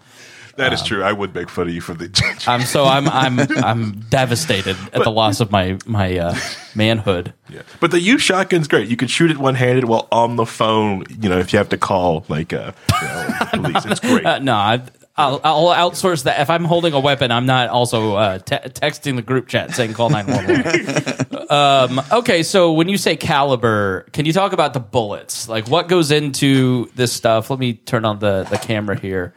That 0.57 0.71
is 0.71 0.81
true. 0.83 1.03
I 1.03 1.11
would 1.11 1.35
make 1.35 1.49
fun 1.49 1.67
of 1.67 1.73
you 1.73 1.81
for 1.81 1.93
the. 1.93 2.09
I'm 2.47 2.61
so 2.61 2.85
I'm 2.85 3.09
I'm 3.09 3.39
I'm 3.39 3.99
devastated 4.09 4.77
at 4.93 5.03
the 5.03 5.11
loss 5.11 5.41
of 5.41 5.51
my 5.51 5.77
my 5.85 6.17
uh, 6.17 6.35
manhood. 6.75 7.33
yeah. 7.49 7.63
But 7.79 7.91
the 7.91 7.99
U 7.99 8.17
shotgun's 8.17 8.67
great. 8.67 8.87
You 8.87 8.95
can 8.95 9.07
shoot 9.07 9.31
it 9.31 9.37
one 9.37 9.55
handed 9.55 9.85
while 9.85 10.07
on 10.11 10.37
the 10.37 10.45
phone. 10.45 11.03
You 11.09 11.29
know, 11.29 11.39
if 11.39 11.51
you 11.51 11.57
have 11.57 11.69
to 11.69 11.77
call 11.77 12.25
like 12.29 12.53
uh, 12.53 12.71
you 13.01 13.07
know, 13.07 13.37
police, 13.53 13.85
it's 13.85 13.99
great. 13.99 14.25
Uh, 14.25 14.39
no, 14.39 14.53
I, 14.53 14.81
I'll, 15.17 15.39
I'll 15.43 15.91
outsource 15.91 16.23
that. 16.23 16.41
If 16.41 16.49
I'm 16.49 16.65
holding 16.65 16.93
a 16.93 16.99
weapon, 16.99 17.31
I'm 17.31 17.45
not 17.45 17.69
also 17.69 18.15
uh, 18.15 18.39
te- 18.39 18.55
texting 18.55 19.15
the 19.15 19.21
group 19.21 19.47
chat 19.47 19.73
saying 19.73 19.93
call 19.93 20.09
911. 20.09 21.47
um, 21.49 22.05
okay, 22.11 22.43
so 22.43 22.73
when 22.73 22.89
you 22.89 22.97
say 22.97 23.15
caliber, 23.15 24.07
can 24.11 24.25
you 24.25 24.33
talk 24.33 24.51
about 24.51 24.73
the 24.73 24.81
bullets? 24.81 25.47
Like 25.47 25.69
what 25.69 25.87
goes 25.87 26.11
into 26.11 26.89
this 26.95 27.13
stuff? 27.13 27.49
Let 27.49 27.59
me 27.59 27.73
turn 27.73 28.03
on 28.03 28.19
the, 28.19 28.45
the 28.49 28.57
camera 28.57 28.99
here. 28.99 29.33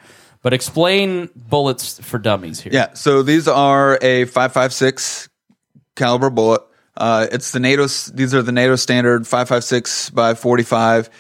But 0.48 0.54
explain 0.54 1.28
bullets 1.36 2.00
for 2.00 2.18
dummies 2.18 2.58
here. 2.58 2.72
Yeah, 2.72 2.94
so 2.94 3.22
these 3.22 3.46
are 3.46 3.96
a 4.00 4.24
5.56 4.24 5.28
caliber 5.94 6.30
bullet. 6.30 6.62
Uh, 6.96 7.26
it's 7.30 7.50
the 7.50 7.60
NATO. 7.60 7.82
These 7.82 8.34
are 8.34 8.40
the 8.40 8.50
NATO 8.50 8.76
standard 8.76 9.24
5.56 9.24 10.14
by 10.14 10.32
45. 10.32 11.10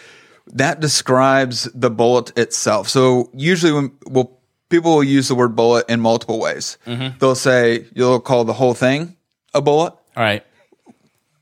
That 0.54 0.80
describes 0.80 1.64
the 1.74 1.90
bullet 1.90 2.38
itself. 2.38 2.88
So 2.88 3.28
usually, 3.34 3.72
when 3.72 3.92
well, 4.06 4.40
people 4.70 4.94
will 4.94 5.04
use 5.04 5.28
the 5.28 5.34
word 5.34 5.54
bullet 5.54 5.84
in 5.90 6.00
multiple 6.00 6.40
ways. 6.40 6.78
They'll 6.86 7.34
say 7.34 7.84
you'll 7.94 8.20
call 8.20 8.46
the 8.46 8.54
whole 8.54 8.72
thing 8.72 9.14
a 9.52 9.60
bullet. 9.60 9.92
All 10.16 10.22
right. 10.22 10.42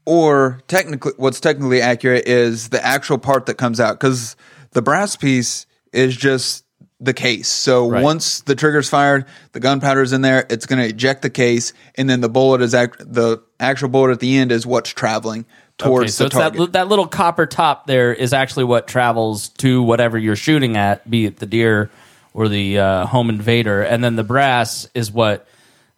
or 0.04 0.60
technically, 0.66 1.12
what's 1.18 1.38
technically 1.38 1.80
accurate 1.82 2.26
is 2.26 2.70
the 2.70 2.84
actual 2.84 3.18
part 3.18 3.46
that 3.46 3.54
comes 3.54 3.78
out 3.78 4.00
because 4.00 4.34
the 4.72 4.82
brass 4.82 5.14
piece 5.14 5.66
is 5.92 6.16
just 6.16 6.64
the 7.00 7.12
case. 7.12 7.48
So 7.48 7.88
Right. 7.90 8.02
once 8.02 8.40
the 8.40 8.54
trigger's 8.54 8.88
fired, 8.88 9.26
the 9.52 9.60
gunpowder's 9.60 10.12
in 10.12 10.22
there, 10.22 10.46
it's 10.48 10.64
going 10.66 10.80
to 10.80 10.88
eject 10.88 11.22
the 11.22 11.30
case, 11.30 11.72
and 11.96 12.08
then 12.08 12.20
the 12.22 12.28
bullet 12.28 12.62
is 12.62 12.74
act- 12.74 13.00
the 13.12 13.42
actual 13.60 13.88
bullet 13.88 14.12
at 14.12 14.20
the 14.20 14.36
end 14.38 14.50
is 14.50 14.64
what's 14.66 14.90
traveling 14.90 15.44
towards 15.76 16.04
Okay, 16.04 16.10
so 16.10 16.24
the 16.24 16.30
that, 16.30 16.40
target. 16.40 16.60
li- 16.60 16.66
that 16.72 16.88
little 16.88 17.06
copper 17.06 17.44
top 17.44 17.86
there 17.86 18.14
is 18.14 18.32
actually 18.32 18.64
what 18.64 18.86
travels 18.86 19.50
to 19.50 19.82
whatever 19.82 20.16
you're 20.16 20.36
shooting 20.36 20.76
at, 20.78 21.08
be 21.10 21.26
it 21.26 21.36
the 21.36 21.44
deer 21.46 21.90
or 22.32 22.48
the 22.48 22.78
uh, 22.78 23.04
home 23.06 23.28
invader, 23.28 23.82
and 23.82 24.02
then 24.02 24.16
the 24.16 24.24
brass 24.24 24.88
is 24.94 25.12
what 25.12 25.46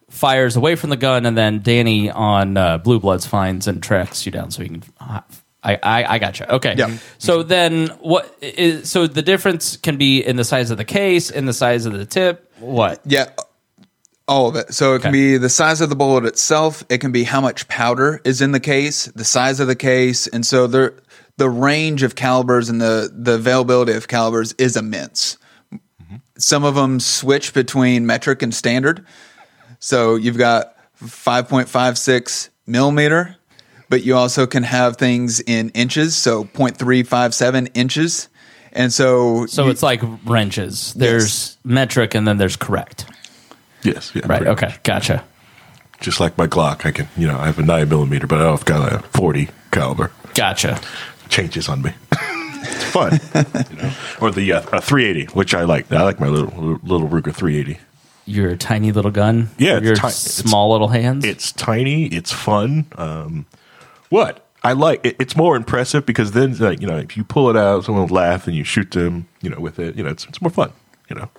fires 0.09 0.55
away 0.57 0.75
from 0.75 0.89
the 0.89 0.97
gun, 0.97 1.25
and 1.25 1.37
then 1.37 1.61
Danny 1.61 2.09
on 2.11 2.57
uh, 2.57 2.77
Blue 2.77 2.99
Bloods 2.99 3.25
finds 3.25 3.67
and 3.67 3.81
tracks 3.81 4.25
you 4.25 4.31
down 4.33 4.51
so 4.51 4.63
he 4.63 4.69
can. 4.69 4.83
I, 5.63 5.75
I, 5.83 6.13
I 6.15 6.19
gotcha. 6.19 6.55
Okay. 6.55 6.75
Yeah. 6.77 6.97
So 7.17 7.43
then, 7.43 7.87
what 7.99 8.33
is 8.41 8.89
so 8.89 9.07
the 9.07 9.21
difference 9.21 9.75
can 9.77 9.97
be 9.97 10.25
in 10.25 10.37
the 10.37 10.43
size 10.45 10.71
of 10.71 10.77
the 10.77 10.85
case, 10.85 11.29
in 11.29 11.45
the 11.45 11.53
size 11.53 11.85
of 11.85 11.93
the 11.93 12.05
tip. 12.05 12.49
What? 12.59 13.01
Yeah, 13.05 13.29
all 14.27 14.47
of 14.47 14.55
it. 14.55 14.73
So 14.73 14.93
it 14.93 14.99
can 15.01 15.09
Okay. 15.09 15.33
be 15.33 15.37
the 15.37 15.49
size 15.49 15.81
of 15.81 15.89
the 15.89 15.95
bullet 15.95 16.25
itself. 16.25 16.83
It 16.89 16.99
can 16.99 17.11
be 17.11 17.23
how 17.25 17.41
much 17.41 17.67
powder 17.67 18.21
is 18.23 18.41
in 18.41 18.53
the 18.53 18.59
case, 18.61 19.05
the 19.07 19.25
size 19.25 19.59
of 19.59 19.67
the 19.67 19.75
case, 19.75 20.27
and 20.27 20.45
so 20.45 20.65
there, 20.67 20.93
the 21.35 21.49
range 21.49 22.03
of 22.03 22.15
calibers 22.15 22.69
and 22.69 22.79
the 22.79 23.11
the 23.13 23.33
availability 23.33 23.91
of 23.93 24.07
calibers 24.07 24.53
is 24.57 24.77
immense. 24.77 25.37
Some 26.37 26.63
of 26.63 26.75
them 26.75 27.01
switch 27.01 27.53
between 27.53 28.05
metric 28.05 28.41
and 28.41 28.53
standard. 28.55 29.05
So 29.79 30.15
you've 30.15 30.37
got 30.37 30.73
5.56 31.03 32.49
millimeter, 32.65 33.35
but 33.89 34.03
you 34.03 34.15
also 34.15 34.45
can 34.47 34.63
have 34.63 34.97
things 34.97 35.39
in 35.41 35.69
inches, 35.69 36.15
so 36.15 36.43
0.357 36.45 37.69
inches. 37.73 38.29
And 38.71 38.93
so, 38.93 39.45
So 39.47 39.65
you- 39.65 39.71
it's 39.71 39.81
like 39.83 40.01
wrenches. 40.25 40.93
There's 40.95 41.57
metric, 41.63 42.13
and 42.15 42.27
then 42.27 42.37
there's 42.37 42.55
correct. 42.55 43.05
Yes, 43.83 44.11
yeah, 44.13 44.21
Right. 44.27 44.45
Okay. 44.45 44.67
much. 44.67 44.83
Gotcha. 44.83 45.23
Just 46.01 46.19
like 46.19 46.37
my 46.37 46.47
Glock, 46.47 46.85
I 46.85 46.91
can, 46.91 47.07
you 47.17 47.27
know, 47.27 47.37
I 47.37 47.45
have 47.47 47.59
a 47.59 47.63
nine 47.63 47.89
millimeter, 47.89 48.27
but 48.27 48.41
I've 48.41 48.63
got 48.65 48.93
a 48.93 48.99
forty 49.09 49.49
caliber. 49.71 50.11
Gotcha. 50.33 50.79
Changes 51.29 51.67
on 51.67 51.81
me. 51.81 51.91
it's 52.61 52.83
fun, 52.85 53.19
you 53.71 53.75
know. 53.77 53.91
Or 54.21 54.31
the 54.31 54.53
uh, 54.53 54.61
uh, 54.71 54.79
380, 54.81 55.33
which 55.33 55.53
I 55.53 55.63
like. 55.63 55.91
I 55.91 56.03
like 56.03 56.19
my 56.19 56.27
little 56.27 56.79
little 56.83 57.07
Ruger 57.09 57.33
380. 57.33 57.79
Your 58.25 58.55
tiny 58.55 58.91
little 58.91 59.11
gun. 59.11 59.49
Yeah, 59.57 59.79
your 59.79 59.95
ti- 59.95 60.09
small 60.09 60.71
little 60.71 60.87
hands. 60.89 61.25
It's 61.25 61.51
tiny. 61.51 62.05
It's 62.05 62.31
fun. 62.31 62.85
Um, 62.95 63.45
what 64.09 64.45
I 64.63 64.73
like, 64.73 65.05
it, 65.05 65.15
it's 65.19 65.35
more 65.35 65.55
impressive 65.55 66.05
because 66.05 66.31
then, 66.31 66.57
like, 66.57 66.81
you 66.81 66.87
know, 66.87 66.97
if 66.97 67.15
you 67.15 67.23
pull 67.23 67.49
it 67.49 67.55
out, 67.55 67.85
someone 67.85 68.07
will 68.07 68.15
laugh 68.15 68.47
and 68.47 68.55
you 68.55 68.63
shoot 68.63 68.91
them, 68.91 69.27
you 69.41 69.49
know, 69.49 69.59
with 69.59 69.79
it. 69.79 69.95
You 69.95 70.03
know, 70.03 70.09
it's 70.09 70.25
it's 70.25 70.41
more 70.41 70.51
fun. 70.51 70.71
You 71.09 71.15
know, 71.15 71.29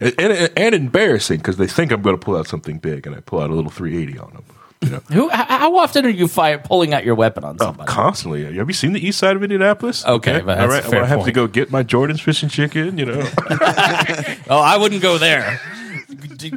and 0.00 0.14
and, 0.18 0.52
and 0.56 0.74
embarrassing 0.74 1.38
because 1.38 1.56
they 1.56 1.66
think 1.66 1.92
I'm 1.92 2.02
going 2.02 2.16
to 2.16 2.22
pull 2.22 2.36
out 2.36 2.46
something 2.46 2.78
big, 2.78 3.06
and 3.06 3.16
I 3.16 3.20
pull 3.20 3.40
out 3.40 3.50
a 3.50 3.54
little 3.54 3.70
380 3.70 4.18
on 4.18 4.32
them. 4.32 4.44
You 4.82 4.90
know, 4.90 5.02
Who? 5.12 5.28
How 5.28 5.76
often 5.76 6.04
are 6.04 6.10
you 6.10 6.26
fi- 6.26 6.56
pulling 6.56 6.92
out 6.92 7.04
your 7.04 7.14
weapon 7.14 7.44
on 7.44 7.56
oh, 7.60 7.66
somebody? 7.66 7.90
constantly. 7.90 8.44
Have 8.56 8.68
you 8.68 8.74
seen 8.74 8.92
the 8.92 9.06
east 9.06 9.18
side 9.18 9.36
of 9.36 9.42
Indianapolis? 9.42 10.04
Okay, 10.04 10.40
but 10.40 10.56
that's 10.56 10.60
all 10.60 10.68
right. 10.68 10.88
Well, 10.88 11.04
I 11.04 11.06
have 11.06 11.24
to 11.24 11.32
go 11.32 11.46
get 11.46 11.70
my 11.70 11.84
Jordan's 11.84 12.20
fish 12.20 12.42
and 12.42 12.50
chicken. 12.50 12.98
You 12.98 13.06
know, 13.06 13.20
oh, 14.50 14.60
I 14.60 14.76
wouldn't 14.76 15.00
go 15.00 15.18
there. 15.18 15.60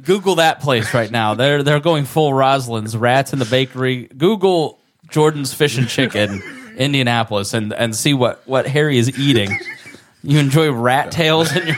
Google 0.04 0.36
that 0.36 0.60
place 0.60 0.94
right 0.94 1.12
now. 1.12 1.36
They're 1.36 1.62
they're 1.62 1.80
going 1.80 2.06
full 2.06 2.34
Roslyn's 2.34 2.98
rats 2.98 3.32
in 3.32 3.40
the 3.40 3.46
bakery. 3.46 4.10
Google 4.18 4.80
Jordan's 5.10 5.54
fish 5.54 5.78
and 5.78 5.88
chicken, 5.88 6.42
Indianapolis, 6.78 7.54
and 7.54 7.74
and 7.74 7.96
see 7.96 8.14
what 8.14 8.42
what 8.46 8.68
Harry 8.68 8.98
is 8.98 9.18
eating. 9.18 9.58
You 10.24 10.40
enjoy 10.40 10.72
rat 10.72 11.12
tails 11.12 11.52
and 11.52 11.68
your 11.68 11.78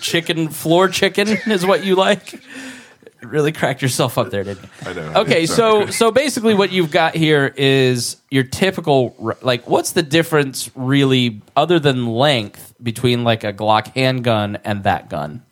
chicken 0.00 0.48
floor 0.48 0.88
chicken 0.88 1.28
is 1.46 1.64
what 1.66 1.84
you 1.84 1.94
like. 1.94 2.40
Really 3.22 3.50
cracked 3.50 3.82
yourself 3.82 4.18
up 4.18 4.30
there, 4.30 4.44
didn't 4.44 4.62
you? 4.62 4.90
I 4.90 4.92
know. 4.92 5.20
Okay, 5.22 5.46
so 5.46 5.86
so 5.86 6.10
basically, 6.10 6.54
what 6.54 6.70
you've 6.70 6.90
got 6.90 7.14
here 7.14 7.52
is 7.56 8.16
your 8.30 8.44
typical 8.44 9.36
like. 9.42 9.68
What's 9.68 9.92
the 9.92 10.02
difference 10.02 10.70
really, 10.74 11.42
other 11.56 11.78
than 11.78 12.06
length, 12.06 12.74
between 12.82 13.24
like 13.24 13.42
a 13.42 13.52
Glock 13.52 13.88
handgun 13.94 14.56
and 14.64 14.84
that 14.84 15.08
gun? 15.08 15.42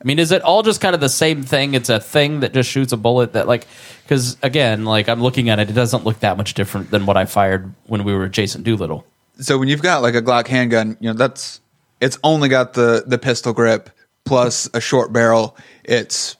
I 0.00 0.06
mean, 0.06 0.18
is 0.18 0.32
it 0.32 0.40
all 0.42 0.62
just 0.62 0.80
kind 0.80 0.94
of 0.94 1.00
the 1.00 1.10
same 1.10 1.42
thing? 1.42 1.74
It's 1.74 1.90
a 1.90 2.00
thing 2.00 2.40
that 2.40 2.54
just 2.54 2.70
shoots 2.70 2.92
a 2.92 2.96
bullet 2.96 3.34
that 3.34 3.46
like 3.46 3.66
because 4.04 4.36
again, 4.42 4.84
like 4.84 5.08
I'm 5.08 5.22
looking 5.22 5.50
at 5.50 5.58
it, 5.58 5.68
it 5.68 5.74
doesn't 5.74 6.04
look 6.04 6.20
that 6.20 6.36
much 6.36 6.54
different 6.54 6.90
than 6.90 7.04
what 7.04 7.16
I 7.16 7.26
fired 7.26 7.72
when 7.86 8.04
we 8.04 8.14
were 8.14 8.28
Jason 8.28 8.62
Doolittle. 8.62 9.04
so 9.40 9.58
when 9.58 9.68
you've 9.68 9.82
got 9.82 10.02
like 10.02 10.14
a 10.14 10.22
Glock 10.22 10.46
handgun, 10.46 10.96
you 11.00 11.10
know 11.10 11.14
that's 11.14 11.60
it's 12.00 12.18
only 12.24 12.48
got 12.48 12.72
the 12.72 13.04
the 13.06 13.18
pistol 13.18 13.52
grip 13.52 13.90
plus 14.24 14.68
a 14.72 14.80
short 14.80 15.12
barrel. 15.12 15.56
It's 15.84 16.36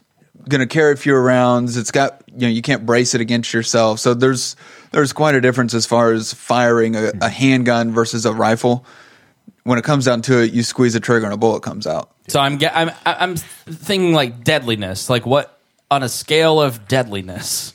going 0.49 0.61
to 0.61 0.67
carry 0.67 0.97
fewer 0.97 1.23
rounds. 1.23 1.77
It's 1.77 1.91
got 1.91 2.23
you 2.29 2.43
know 2.43 2.49
you 2.49 2.63
can't 2.63 2.87
brace 2.87 3.15
it 3.15 3.21
against 3.21 3.53
yourself. 3.53 4.01
So 4.01 4.15
there's 4.15 4.57
there's 4.93 5.13
quite 5.13 5.35
a 5.35 5.41
difference 5.41 5.75
as 5.75 5.87
far 5.87 6.13
as 6.13 6.33
firing 6.33 6.97
a, 6.97 7.13
a 7.21 7.29
handgun 7.29 7.93
versus 7.93 8.25
a 8.25 8.33
rifle. 8.33 8.87
When 9.65 9.79
it 9.79 9.85
comes 9.85 10.07
down 10.07 10.23
to 10.23 10.43
it, 10.43 10.53
you 10.53 10.63
squeeze 10.63 10.95
a 10.95 11.01
trigger 11.01 11.27
and 11.27 11.35
a 11.35 11.37
bullet 11.37 11.63
comes 11.63 11.87
out. 11.87 12.11
So 12.31 12.39
I'm 12.39 12.59
ge- 12.59 12.71
I'm 12.73 12.91
I'm 13.05 13.37
thinking 13.37 14.13
like 14.13 14.45
deadliness, 14.45 15.11
like 15.11 15.27
what 15.27 15.59
on 15.91 16.03
a 16.05 16.09
scale 16.09 16.61
of 16.61 16.87
deadliness, 16.87 17.75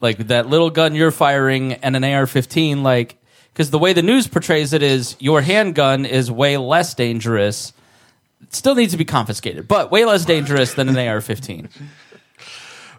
like 0.00 0.28
that 0.28 0.48
little 0.48 0.70
gun 0.70 0.94
you're 0.94 1.10
firing 1.10 1.74
and 1.74 1.94
an 1.94 2.02
AR-15, 2.02 2.82
like 2.82 3.16
because 3.52 3.70
the 3.70 3.78
way 3.78 3.92
the 3.92 4.02
news 4.02 4.26
portrays 4.26 4.72
it 4.72 4.82
is 4.82 5.16
your 5.18 5.42
handgun 5.42 6.06
is 6.06 6.30
way 6.30 6.56
less 6.56 6.94
dangerous. 6.94 7.74
It 8.40 8.54
still 8.54 8.74
needs 8.74 8.92
to 8.92 8.98
be 8.98 9.04
confiscated, 9.04 9.68
but 9.68 9.90
way 9.90 10.04
less 10.06 10.24
dangerous 10.24 10.72
than 10.74 10.88
an 10.88 10.96
AR-15. 10.96 11.68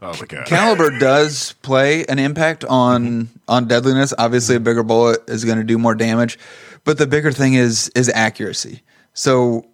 oh 0.03 0.13
my 0.19 0.25
god, 0.27 0.45
Caliber 0.45 0.99
does 0.99 1.53
play 1.63 2.05
an 2.05 2.19
impact 2.19 2.63
on 2.65 3.29
on 3.47 3.67
deadliness. 3.67 4.13
Obviously, 4.15 4.57
a 4.57 4.59
bigger 4.59 4.83
bullet 4.83 5.27
is 5.27 5.43
going 5.43 5.57
to 5.57 5.63
do 5.63 5.79
more 5.79 5.95
damage, 5.95 6.37
but 6.83 6.99
the 6.99 7.07
bigger 7.07 7.31
thing 7.31 7.55
is 7.55 7.89
is 7.95 8.09
accuracy. 8.09 8.83
So 9.13 9.65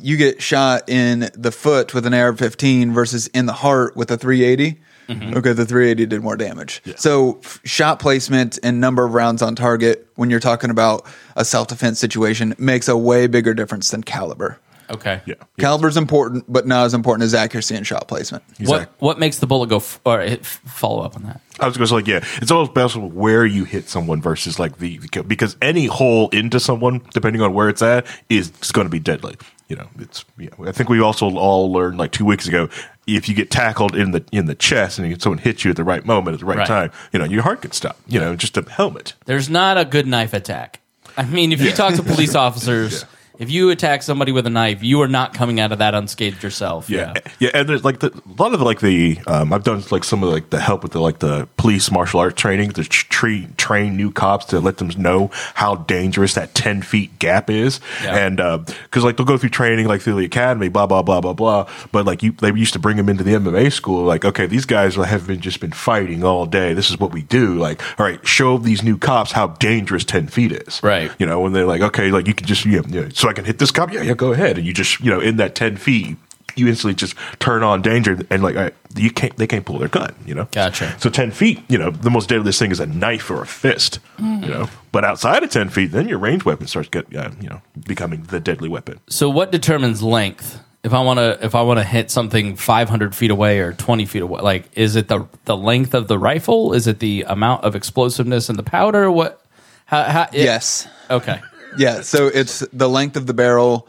you 0.00 0.16
get 0.16 0.42
shot 0.42 0.88
in 0.88 1.30
the 1.34 1.52
foot 1.52 1.94
with 1.94 2.06
an 2.06 2.14
AR-15 2.14 2.92
versus 2.92 3.26
in 3.28 3.46
the 3.46 3.52
heart 3.52 3.96
with 3.96 4.10
a 4.10 4.16
380. 4.16 4.80
Mm-hmm. 5.08 5.36
Okay, 5.38 5.52
the 5.52 5.66
380 5.66 6.06
did 6.06 6.22
more 6.22 6.36
damage. 6.36 6.82
So 6.96 7.40
f- 7.42 7.60
shot 7.64 7.98
placement 7.98 8.58
and 8.62 8.80
number 8.80 9.04
of 9.04 9.12
rounds 9.12 9.42
on 9.42 9.56
target 9.56 10.06
when 10.14 10.30
you're 10.30 10.38
talking 10.38 10.70
about 10.70 11.04
a 11.34 11.44
self 11.44 11.66
defense 11.66 11.98
situation 11.98 12.54
makes 12.58 12.86
a 12.86 12.96
way 12.96 13.26
bigger 13.26 13.52
difference 13.52 13.90
than 13.90 14.04
caliber. 14.04 14.58
Okay. 14.90 15.20
yeah. 15.24 15.34
Caliber's 15.58 15.96
important, 15.96 16.44
but 16.48 16.66
not 16.66 16.84
as 16.84 16.94
important 16.94 17.24
as 17.24 17.32
accuracy 17.32 17.76
and 17.76 17.86
shot 17.86 18.08
placement. 18.08 18.42
What 18.60 18.90
what 18.98 19.18
makes 19.18 19.38
the 19.38 19.46
bullet 19.46 19.68
go? 19.68 19.76
F- 19.76 20.00
or 20.04 20.20
uh, 20.20 20.24
f- 20.24 20.60
follow 20.64 21.02
up 21.02 21.16
on 21.16 21.22
that. 21.24 21.40
I 21.60 21.66
was 21.66 21.76
going 21.76 21.84
to 21.84 21.88
say, 21.88 21.94
like, 21.94 22.06
yeah, 22.08 22.24
it's 22.42 22.50
always 22.50 22.70
best 22.70 22.96
where 22.96 23.46
you 23.46 23.64
hit 23.64 23.88
someone 23.88 24.20
versus 24.20 24.58
like 24.58 24.78
the 24.78 24.98
because 25.26 25.56
any 25.62 25.86
hole 25.86 26.28
into 26.30 26.58
someone, 26.58 27.02
depending 27.12 27.40
on 27.40 27.54
where 27.54 27.68
it's 27.68 27.82
at, 27.82 28.06
is 28.28 28.50
going 28.72 28.86
to 28.86 28.90
be 28.90 28.98
deadly. 28.98 29.36
You 29.70 29.76
know, 29.76 29.88
it's. 30.00 30.24
Yeah, 30.36 30.48
I 30.66 30.72
think 30.72 30.88
we 30.88 31.00
also 31.00 31.30
all 31.36 31.72
learned 31.72 31.96
like 31.96 32.10
two 32.10 32.24
weeks 32.24 32.48
ago, 32.48 32.68
if 33.06 33.28
you 33.28 33.34
get 33.36 33.50
tackled 33.52 33.94
in 33.94 34.10
the 34.10 34.24
in 34.32 34.46
the 34.46 34.54
chest 34.56 34.98
and 34.98 35.22
someone 35.22 35.38
hits 35.38 35.64
you 35.64 35.70
at 35.70 35.76
the 35.76 35.84
right 35.84 36.04
moment 36.04 36.34
at 36.34 36.40
the 36.40 36.46
right, 36.46 36.58
Right. 36.58 36.66
time, 36.66 36.90
you 37.12 37.18
know, 37.20 37.24
your 37.24 37.42
heart 37.42 37.62
can 37.62 37.70
stop. 37.70 37.96
You 38.08 38.18
know, 38.18 38.34
just 38.34 38.56
a 38.56 38.62
helmet. 38.68 39.14
There's 39.26 39.48
not 39.48 39.78
a 39.78 39.84
good 39.84 40.06
knife 40.08 40.34
attack. 40.34 40.80
I 41.16 41.24
mean, 41.24 41.52
if 41.52 41.60
you 41.60 41.70
talk 41.72 41.94
to 41.94 42.02
police 42.02 42.34
officers, 42.46 43.04
if 43.40 43.50
you 43.50 43.70
attack 43.70 44.02
somebody 44.04 44.30
with 44.30 44.46
a 44.46 44.50
knife, 44.50 44.82
you 44.82 45.00
are 45.02 45.08
not 45.08 45.34
coming 45.34 45.58
out 45.58 45.72
of 45.72 45.78
that 45.78 45.94
unscathed 45.94 46.42
yourself. 46.42 46.88
Yeah, 46.88 47.14
yeah, 47.40 47.50
and 47.54 47.68
there's 47.68 47.84
like 47.84 47.98
the, 48.00 48.08
a 48.12 48.42
lot 48.42 48.54
of 48.54 48.60
like 48.60 48.80
the 48.80 49.18
um, 49.26 49.52
I've 49.52 49.64
done 49.64 49.82
like 49.90 50.04
some 50.04 50.22
of 50.22 50.30
like 50.30 50.50
the 50.50 50.60
help 50.60 50.82
with 50.82 50.92
the 50.92 51.00
like 51.00 51.18
the 51.20 51.48
police 51.56 51.90
martial 51.90 52.20
arts 52.20 52.40
training 52.40 52.70
to 52.72 52.84
tre- 52.84 53.48
train 53.56 53.96
new 53.96 54.12
cops 54.12 54.44
to 54.46 54.60
let 54.60 54.76
them 54.76 54.90
know 54.98 55.30
how 55.54 55.76
dangerous 55.76 56.34
that 56.34 56.54
ten 56.54 56.82
feet 56.82 57.18
gap 57.18 57.48
is, 57.50 57.80
Yeah. 58.04 58.26
and 58.26 58.36
because 58.84 59.02
like 59.04 59.16
they'll 59.16 59.26
go 59.26 59.38
through 59.38 59.50
training 59.50 59.86
like 59.88 60.02
through 60.02 60.16
the 60.16 60.26
academy, 60.26 60.68
blah 60.68 60.86
blah 60.86 61.02
blah 61.02 61.22
blah 61.22 61.32
blah, 61.32 61.66
but 61.92 62.04
like 62.04 62.22
you 62.22 62.32
they 62.32 62.52
used 62.52 62.74
to 62.74 62.78
bring 62.78 62.98
them 62.98 63.08
into 63.08 63.24
the 63.24 63.32
MMA 63.32 63.72
school, 63.72 64.04
like 64.04 64.26
okay 64.26 64.46
these 64.46 64.66
guys 64.66 64.96
have 64.96 65.26
been 65.26 65.40
just 65.40 65.60
been 65.60 65.72
fighting 65.72 66.22
all 66.24 66.44
day, 66.44 66.74
this 66.74 66.90
is 66.90 67.00
what 67.00 67.10
we 67.12 67.22
do, 67.22 67.54
like 67.54 67.80
all 67.98 68.04
right 68.04 68.24
show 68.26 68.58
these 68.58 68.82
new 68.82 68.98
cops 68.98 69.32
how 69.32 69.46
dangerous 69.46 70.04
ten 70.04 70.26
feet 70.26 70.52
is, 70.52 70.78
Right. 70.82 71.10
You 71.18 71.24
know 71.24 71.40
when 71.40 71.54
they're 71.54 71.64
like 71.64 71.80
okay 71.80 72.10
like 72.10 72.26
you 72.28 72.34
can 72.34 72.46
just 72.46 72.66
yeah, 72.66 72.82
yeah 72.88 73.08
so 73.14 73.29
I 73.30 73.32
can 73.32 73.44
hit 73.44 73.58
this 73.58 73.70
cop, 73.70 73.92
yeah 73.92 74.02
yeah 74.02 74.14
go 74.14 74.32
ahead, 74.32 74.58
and 74.58 74.66
you 74.66 74.72
just 74.74 75.00
you 75.00 75.10
know 75.10 75.20
in 75.20 75.36
that 75.36 75.54
ten 75.54 75.76
feet 75.76 76.16
you 76.56 76.66
instantly 76.66 76.94
just 76.94 77.14
turn 77.38 77.62
on 77.62 77.80
danger 77.80 78.18
and 78.28 78.42
like 78.42 78.56
all 78.56 78.62
right, 78.64 78.74
you 78.96 79.10
can't 79.10 79.34
they 79.36 79.46
can't 79.46 79.64
pull 79.64 79.78
their 79.78 79.88
gun 79.88 80.12
you 80.26 80.34
know 80.34 80.48
Gotcha. 80.50 80.94
so 80.98 81.08
10 81.08 81.30
feet 81.30 81.62
you 81.68 81.78
know 81.78 81.90
the 81.90 82.10
most 82.10 82.28
deadliest 82.28 82.58
thing 82.58 82.72
is 82.72 82.80
a 82.80 82.86
knife 82.86 83.30
or 83.30 83.40
a 83.42 83.46
fist 83.46 84.00
Mm-hmm. 84.18 84.42
you 84.44 84.50
know 84.50 84.68
but 84.90 85.04
outside 85.04 85.44
of 85.44 85.50
10 85.50 85.68
feet 85.70 85.92
then 85.92 86.08
your 86.08 86.18
range 86.18 86.44
weapon 86.44 86.66
starts 86.66 86.88
get 86.88 87.06
uh, 87.16 87.30
you 87.40 87.48
know 87.48 87.62
becoming 87.86 88.22
the 88.24 88.40
deadly 88.40 88.68
weapon 88.68 88.98
So, 89.08 89.30
what 89.30 89.52
determines 89.52 90.02
length 90.02 90.58
if 90.82 90.92
I 90.92 91.00
want 91.00 91.18
to 91.18 91.38
if 91.44 91.54
I 91.54 91.62
want 91.62 91.78
to 91.78 91.84
hit 91.84 92.10
something 92.10 92.56
500 92.56 93.14
feet 93.14 93.30
away 93.30 93.60
or 93.60 93.72
20 93.72 94.04
feet 94.06 94.22
away, 94.22 94.40
like 94.40 94.64
is 94.76 94.96
it 94.96 95.06
the 95.06 95.28
the 95.44 95.56
length 95.56 95.94
of 95.94 96.08
the 96.08 96.18
rifle? 96.18 96.72
Is 96.72 96.86
it 96.88 96.98
the 96.98 97.22
amount 97.28 97.62
of 97.64 97.76
explosiveness 97.76 98.48
in 98.50 98.56
the 98.56 98.62
powder? 98.64 99.08
What? 99.10 99.40
How? 99.86 100.02
how 100.04 100.22
it- 100.32 100.44
Yes. 100.44 100.88
Okay. 101.10 101.40
Yeah, 101.76 102.02
so 102.02 102.26
it's 102.26 102.60
the 102.72 102.88
length 102.88 103.16
of 103.16 103.26
the 103.26 103.34
barrel, 103.34 103.88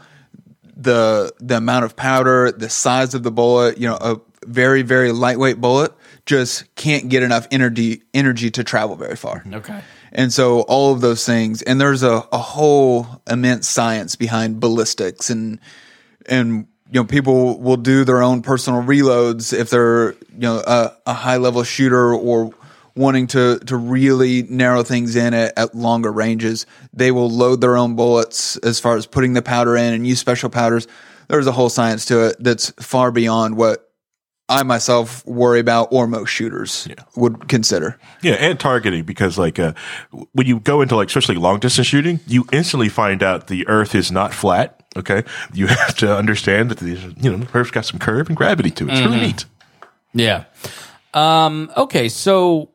the 0.76 1.34
the 1.40 1.58
amount 1.58 1.86
of 1.86 1.96
powder, 1.96 2.52
the 2.52 2.70
size 2.70 3.14
of 3.14 3.24
the 3.24 3.32
bullet. 3.32 3.78
You 3.78 3.90
know, 3.90 3.98
a 4.00 4.22
very 4.46 4.82
very 4.82 5.12
lightweight 5.12 5.62
bullet 5.62 5.94
just 6.26 6.74
can't 6.76 7.10
get 7.10 7.24
enough 7.24 7.48
energy 7.52 8.04
energy 8.14 8.52
to 8.52 8.64
travel 8.64 8.96
very 8.96 9.16
far. 9.16 9.44
Okay. 9.52 9.82
And 10.12 10.32
so 10.32 10.62
all 10.62 10.94
of 10.94 11.02
those 11.02 11.26
things, 11.26 11.62
and 11.62 11.80
there's 11.80 12.04
a, 12.04 12.28
a 12.32 12.38
whole 12.38 13.08
immense 13.30 13.68
science 13.68 14.16
behind 14.16 14.60
ballistics 14.60 15.30
and 15.30 15.60
and 16.28 16.68
you 16.92 17.00
know 17.00 17.06
people 17.06 17.60
will 17.60 17.78
do 17.78 18.04
their 18.04 18.22
own 18.22 18.42
personal 18.42 18.82
reloads 18.82 19.58
if 19.58 19.70
they're 19.70 20.12
you 20.12 20.40
know 20.40 20.62
a, 20.66 20.92
a 21.08 21.14
high 21.14 21.38
level 21.38 21.64
shooter 21.64 22.14
or 22.14 22.54
wanting 22.96 23.28
to 23.28 23.60
to 23.60 23.78
really 23.78 24.44
narrow 24.44 24.84
things 24.84 25.16
in 25.16 25.34
at, 25.34 25.58
at 25.58 25.76
longer 25.76 26.12
ranges 26.12 26.66
they 26.94 27.12
will 27.12 27.30
load 27.30 27.62
their 27.62 27.78
own 27.78 27.96
bullets 27.96 28.58
as 28.58 28.80
far 28.80 28.96
as 28.98 29.06
putting 29.06 29.34
the 29.34 29.42
powder 29.42 29.76
in 29.76 29.94
and 29.94 30.06
use 30.08 30.20
special 30.20 30.50
powders 30.50 30.88
there's 31.28 31.48
a 31.48 31.52
whole 31.52 31.70
science 31.70 32.06
to 32.06 32.28
it 32.28 32.36
that's 32.40 32.70
far 32.82 33.12
beyond 33.12 33.56
what 33.56 33.90
i 34.50 34.64
myself 34.64 35.26
worry 35.26 35.60
about 35.62 35.88
or 35.92 36.08
most 36.08 36.30
shooters 36.30 36.88
would 37.16 37.48
consider 37.48 37.98
Yeah, 38.22 38.34
and 38.34 38.60
targeting 38.60 39.04
because 39.04 39.38
like 39.38 39.58
uh, 39.60 39.74
when 40.34 40.46
you 40.46 40.60
go 40.60 40.82
into 40.82 40.96
like 40.96 41.08
especially 41.08 41.36
long 41.36 41.60
distance 41.60 41.88
shooting, 41.88 42.20
you 42.28 42.46
instantly 42.52 42.90
find 42.90 43.24
out 43.24 43.48
the 43.48 43.68
Earth 43.68 43.96
is 43.96 44.12
not 44.12 44.34
flat. 44.34 44.84
Okay, 44.98 45.24
you 45.54 45.68
have 45.82 45.96
to 45.98 46.16
understand 46.16 46.70
that 46.70 46.80
the 46.80 47.14
you 47.22 47.32
know 47.32 47.38
the 47.38 47.58
Earth's 47.58 47.72
got 47.72 47.86
some 47.86 48.00
curve 48.00 48.28
and 48.28 48.36
gravity 48.36 48.70
to 48.72 48.88
it. 48.88 48.92
It's 48.92 49.02
really 49.02 49.22
neat. 49.22 49.46
Yeah. 50.14 50.44
Um, 51.14 51.72
okay, 51.78 52.10
so 52.10 52.71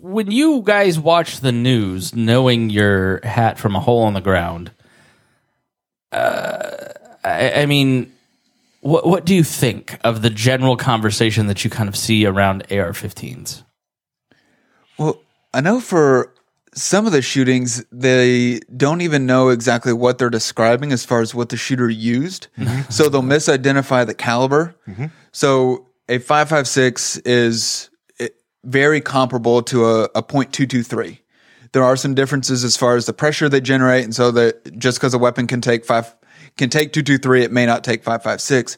when 0.00 0.30
you 0.30 0.62
guys 0.64 0.98
watch 0.98 1.40
the 1.40 1.52
news, 1.52 2.14
knowing 2.14 2.70
your 2.70 3.20
hat 3.24 3.58
from 3.58 3.76
a 3.76 3.80
hole 3.80 4.06
in 4.08 4.14
the 4.14 4.20
ground, 4.20 4.70
uh, 6.12 6.70
I, 7.24 7.62
I 7.62 7.66
mean, 7.66 8.12
what 8.80 9.06
what 9.06 9.24
do 9.24 9.34
you 9.34 9.44
think 9.44 9.98
of 10.04 10.22
the 10.22 10.30
general 10.30 10.76
conversation 10.76 11.46
that 11.46 11.64
you 11.64 11.70
kind 11.70 11.88
of 11.88 11.96
see 11.96 12.26
around 12.26 12.62
AR-15s? 12.70 13.62
Well, 14.98 15.20
I 15.54 15.60
know 15.60 15.80
for 15.80 16.32
some 16.74 17.06
of 17.06 17.12
the 17.12 17.22
shootings, 17.22 17.84
they 17.92 18.60
don't 18.76 19.02
even 19.02 19.26
know 19.26 19.50
exactly 19.50 19.92
what 19.92 20.18
they're 20.18 20.30
describing 20.30 20.90
as 20.92 21.04
far 21.04 21.20
as 21.20 21.34
what 21.34 21.50
the 21.50 21.56
shooter 21.56 21.90
used. 21.90 22.48
So 22.88 23.08
they'll 23.08 23.22
misidentify 23.22 24.06
the 24.06 24.14
caliber. 24.14 24.74
So 25.32 25.86
a 26.08 26.18
556 26.18 27.18
is 27.18 27.90
eh, 27.90 27.91
very 28.64 29.00
comparable 29.00 29.62
to 29.62 29.84
a, 29.84 30.04
a 30.14 30.22
.223. 30.22 31.18
There 31.72 31.82
are 31.82 31.96
some 31.96 32.14
differences 32.14 32.64
as 32.64 32.76
far 32.76 32.96
as 32.96 33.06
the 33.06 33.12
pressure 33.12 33.48
they 33.48 33.60
generate, 33.60 34.04
and 34.04 34.14
so 34.14 34.30
that 34.32 34.78
just 34.78 34.98
because 34.98 35.14
a 35.14 35.18
weapon 35.18 35.46
can 35.46 35.60
take 35.60 35.84
five 35.84 36.14
can 36.58 36.68
take 36.68 36.92
223, 36.92 37.44
it 37.44 37.52
may 37.52 37.64
not 37.64 37.82
take 37.82 38.04
556. 38.04 38.76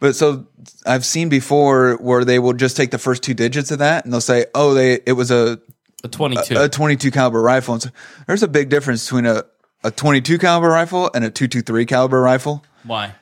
But 0.00 0.16
so 0.16 0.46
I've 0.86 1.04
seen 1.04 1.28
before 1.28 1.96
where 1.96 2.24
they 2.24 2.38
will 2.38 2.54
just 2.54 2.76
take 2.76 2.90
the 2.90 2.98
first 2.98 3.22
two 3.22 3.34
digits 3.34 3.70
of 3.70 3.78
that 3.80 4.04
and 4.04 4.12
they'll 4.12 4.20
say, 4.20 4.46
"Oh, 4.54 4.74
they 4.74 5.00
it 5.06 5.12
was 5.12 5.30
a 5.30 5.60
The 6.02 6.08
22. 6.08 6.56
a 6.56 6.68
22 6.68 7.10
caliber 7.10 7.40
rifle." 7.40 7.74
And 7.74 7.82
so 7.82 7.90
there's 8.26 8.42
a 8.42 8.48
big 8.48 8.68
difference 8.68 9.04
between 9.04 9.26
a 9.26 9.44
a 9.84 9.90
22 9.90 10.38
caliber 10.38 10.68
rifle 10.68 11.10
and 11.14 11.24
a 11.24 11.30
223 11.30 11.86
caliber 11.86 12.20
rifle. 12.20 12.64
Why? 12.84 13.14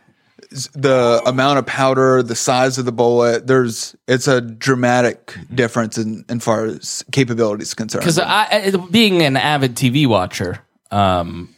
The 0.75 1.23
amount 1.27 1.59
of 1.59 1.67
powder, 1.67 2.23
the 2.23 2.35
size 2.35 2.79
of 2.79 2.85
the 2.85 2.93
bullet, 2.93 3.47
there's 3.47 3.95
it's 4.09 4.27
a 4.29 4.41
dramatic 4.41 5.37
difference 5.55 5.99
in, 5.99 6.25
in 6.29 6.41
far 6.41 6.65
as 6.65 7.05
capabilities 7.13 7.75
concerned. 7.75 8.03
Because 8.03 8.19
I, 8.19 8.47
I- 8.51 8.77
being 8.91 9.23
an 9.23 9.37
avid 9.37 9.75
TV 9.77 10.07
watcher, 10.07 10.59
um, 10.91 11.55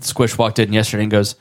Squish 0.00 0.38
walked 0.38 0.58
in 0.58 0.72
yesterday 0.72 1.02
and 1.04 1.10
goes, 1.10 1.34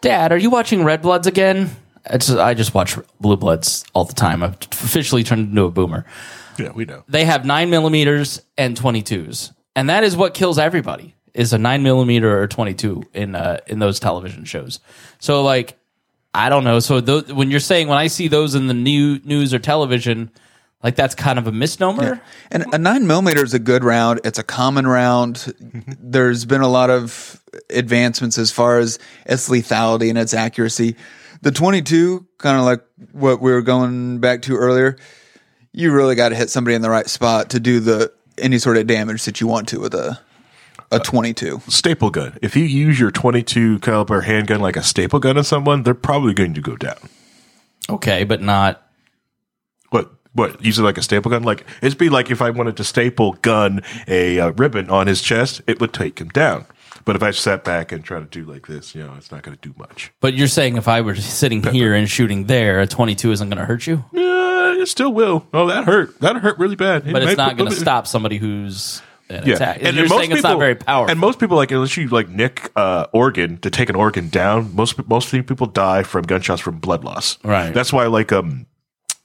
"Dad, 0.00 0.32
are 0.32 0.38
you 0.38 0.50
watching 0.50 0.84
Red 0.84 1.02
Bloods 1.02 1.26
again?" 1.26 1.70
It's, 2.10 2.30
I 2.30 2.54
just 2.54 2.72
watch 2.74 2.96
Blue 3.20 3.36
Bloods 3.36 3.84
all 3.92 4.04
the 4.04 4.14
time. 4.14 4.42
I've 4.42 4.56
officially 4.72 5.24
turned 5.24 5.50
into 5.50 5.64
a 5.64 5.70
boomer. 5.70 6.06
Yeah, 6.58 6.72
we 6.72 6.84
know. 6.86 7.04
They 7.08 7.24
have 7.24 7.44
nine 7.44 7.68
millimeters 7.70 8.40
and 8.56 8.76
twenty 8.76 9.02
twos, 9.02 9.52
and 9.76 9.90
that 9.90 10.04
is 10.04 10.16
what 10.16 10.34
kills 10.34 10.58
everybody. 10.58 11.14
Is 11.38 11.52
a 11.52 11.58
nine 11.58 11.82
millimeter 11.84 12.40
or 12.42 12.48
twenty 12.48 12.74
two 12.74 13.04
in 13.14 13.34
uh, 13.34 13.60
in 13.68 13.78
those 13.78 14.00
television 14.00 14.44
shows. 14.44 14.80
So 15.20 15.42
like, 15.42 15.78
I 16.34 16.48
don't 16.48 16.64
know. 16.64 16.80
So 16.80 17.00
tho- 17.00 17.32
when 17.32 17.50
you're 17.50 17.60
saying 17.60 17.86
when 17.86 17.96
I 17.96 18.08
see 18.08 18.26
those 18.26 18.56
in 18.56 18.66
the 18.66 18.74
new 18.74 19.20
news 19.20 19.54
or 19.54 19.60
television, 19.60 20.32
like 20.82 20.96
that's 20.96 21.14
kind 21.14 21.38
of 21.38 21.46
a 21.46 21.52
misnomer. 21.52 22.20
And 22.50 22.66
a 22.72 22.78
nine 22.78 23.06
millimeter 23.06 23.44
is 23.44 23.54
a 23.54 23.58
good 23.58 23.84
round. 23.84 24.20
It's 24.24 24.38
a 24.38 24.42
common 24.42 24.86
round. 24.86 25.52
There's 26.00 26.44
been 26.44 26.60
a 26.60 26.68
lot 26.68 26.90
of 26.90 27.40
advancements 27.70 28.36
as 28.36 28.50
far 28.50 28.78
as 28.78 28.98
its 29.26 29.48
lethality 29.48 30.08
and 30.08 30.18
its 30.18 30.34
accuracy. 30.34 30.96
The 31.42 31.52
22, 31.52 32.26
kind 32.38 32.58
of 32.58 32.64
like 32.64 32.82
what 33.12 33.40
we 33.40 33.52
were 33.52 33.62
going 33.62 34.18
back 34.18 34.42
to 34.42 34.56
earlier, 34.56 34.96
you 35.72 35.92
really 35.92 36.16
got 36.16 36.30
to 36.30 36.34
hit 36.34 36.50
somebody 36.50 36.74
in 36.74 36.82
the 36.82 36.90
right 36.90 37.08
spot 37.08 37.50
to 37.50 37.60
do 37.60 37.78
the 37.78 38.12
any 38.38 38.58
sort 38.58 38.76
of 38.76 38.86
damage 38.86 39.24
that 39.24 39.40
you 39.40 39.46
want 39.46 39.68
to 39.68 39.80
with 39.80 39.94
a 39.94 40.18
a 40.90 40.98
22. 41.00 41.60
Staple 41.68 42.10
gun. 42.10 42.38
If 42.42 42.56
you 42.56 42.64
use 42.64 42.98
your 42.98 43.10
22 43.10 43.78
caliber 43.80 44.22
handgun 44.22 44.60
like 44.60 44.76
a 44.76 44.82
staple 44.82 45.18
gun 45.20 45.36
on 45.38 45.44
someone, 45.44 45.82
they're 45.82 45.94
probably 45.94 46.34
going 46.34 46.54
to 46.54 46.60
go 46.60 46.76
down. 46.76 46.96
Okay, 47.90 48.24
but 48.24 48.40
not 48.42 48.82
What? 49.90 50.10
What? 50.34 50.62
Use 50.64 50.78
it 50.78 50.82
like 50.82 50.98
a 50.98 51.02
staple 51.02 51.30
gun? 51.30 51.42
Like 51.42 51.64
it'd 51.82 51.98
be 51.98 52.08
like 52.10 52.30
if 52.30 52.42
I 52.42 52.50
wanted 52.50 52.76
to 52.76 52.84
staple 52.84 53.32
gun 53.34 53.80
a 54.06 54.38
uh, 54.38 54.50
ribbon 54.52 54.90
on 54.90 55.06
his 55.06 55.22
chest, 55.22 55.62
it 55.66 55.80
would 55.80 55.92
take 55.92 56.20
him 56.20 56.28
down. 56.28 56.66
But 57.04 57.16
if 57.16 57.22
I 57.22 57.30
sat 57.30 57.64
back 57.64 57.90
and 57.92 58.04
try 58.04 58.18
to 58.18 58.26
do 58.26 58.44
like 58.44 58.66
this, 58.66 58.94
you 58.94 59.02
know, 59.02 59.14
it's 59.16 59.32
not 59.32 59.42
going 59.42 59.56
to 59.56 59.68
do 59.68 59.74
much. 59.78 60.12
But 60.20 60.34
you're 60.34 60.46
saying 60.48 60.76
if 60.76 60.88
I 60.88 61.00
were 61.00 61.14
sitting 61.16 61.62
here 61.62 61.94
and 61.94 62.08
shooting 62.08 62.44
there, 62.46 62.80
a 62.80 62.86
22 62.86 63.32
isn't 63.32 63.48
going 63.48 63.58
to 63.58 63.64
hurt 63.64 63.86
you, 63.86 64.04
Yeah, 64.12 64.74
it 64.74 64.86
still 64.88 65.12
will. 65.12 65.46
Oh, 65.54 65.66
that 65.68 65.84
hurt. 65.84 66.20
That 66.20 66.36
hurt 66.36 66.58
really 66.58 66.76
bad. 66.76 67.06
It 67.08 67.12
but 67.14 67.22
it's 67.22 67.38
not 67.38 67.50
put- 67.52 67.58
going 67.58 67.70
to 67.70 67.76
stop 67.76 68.06
somebody 68.06 68.36
who's 68.36 69.00
an 69.30 69.46
Yeah, 69.46 69.54
attack. 69.54 69.76
and, 69.82 69.94
you're 69.94 70.04
and 70.04 70.08
most 70.10 70.18
saying 70.18 70.30
people, 70.30 70.36
it's 70.36 70.42
not 70.42 70.58
very 70.58 70.74
powerful. 70.74 71.10
And 71.10 71.20
most 71.20 71.38
people, 71.38 71.56
like 71.56 71.70
unless 71.70 71.96
you 71.96 72.08
like 72.08 72.28
nick 72.28 72.70
uh, 72.76 73.06
organ 73.12 73.58
to 73.58 73.70
take 73.70 73.88
an 73.88 73.96
organ 73.96 74.28
down, 74.28 74.74
most 74.74 75.06
most 75.08 75.30
people 75.30 75.66
die 75.66 76.02
from 76.02 76.24
gunshots 76.24 76.60
from 76.60 76.78
blood 76.78 77.04
loss. 77.04 77.38
Right. 77.44 77.72
That's 77.72 77.92
why, 77.92 78.06
like, 78.06 78.32
um, 78.32 78.66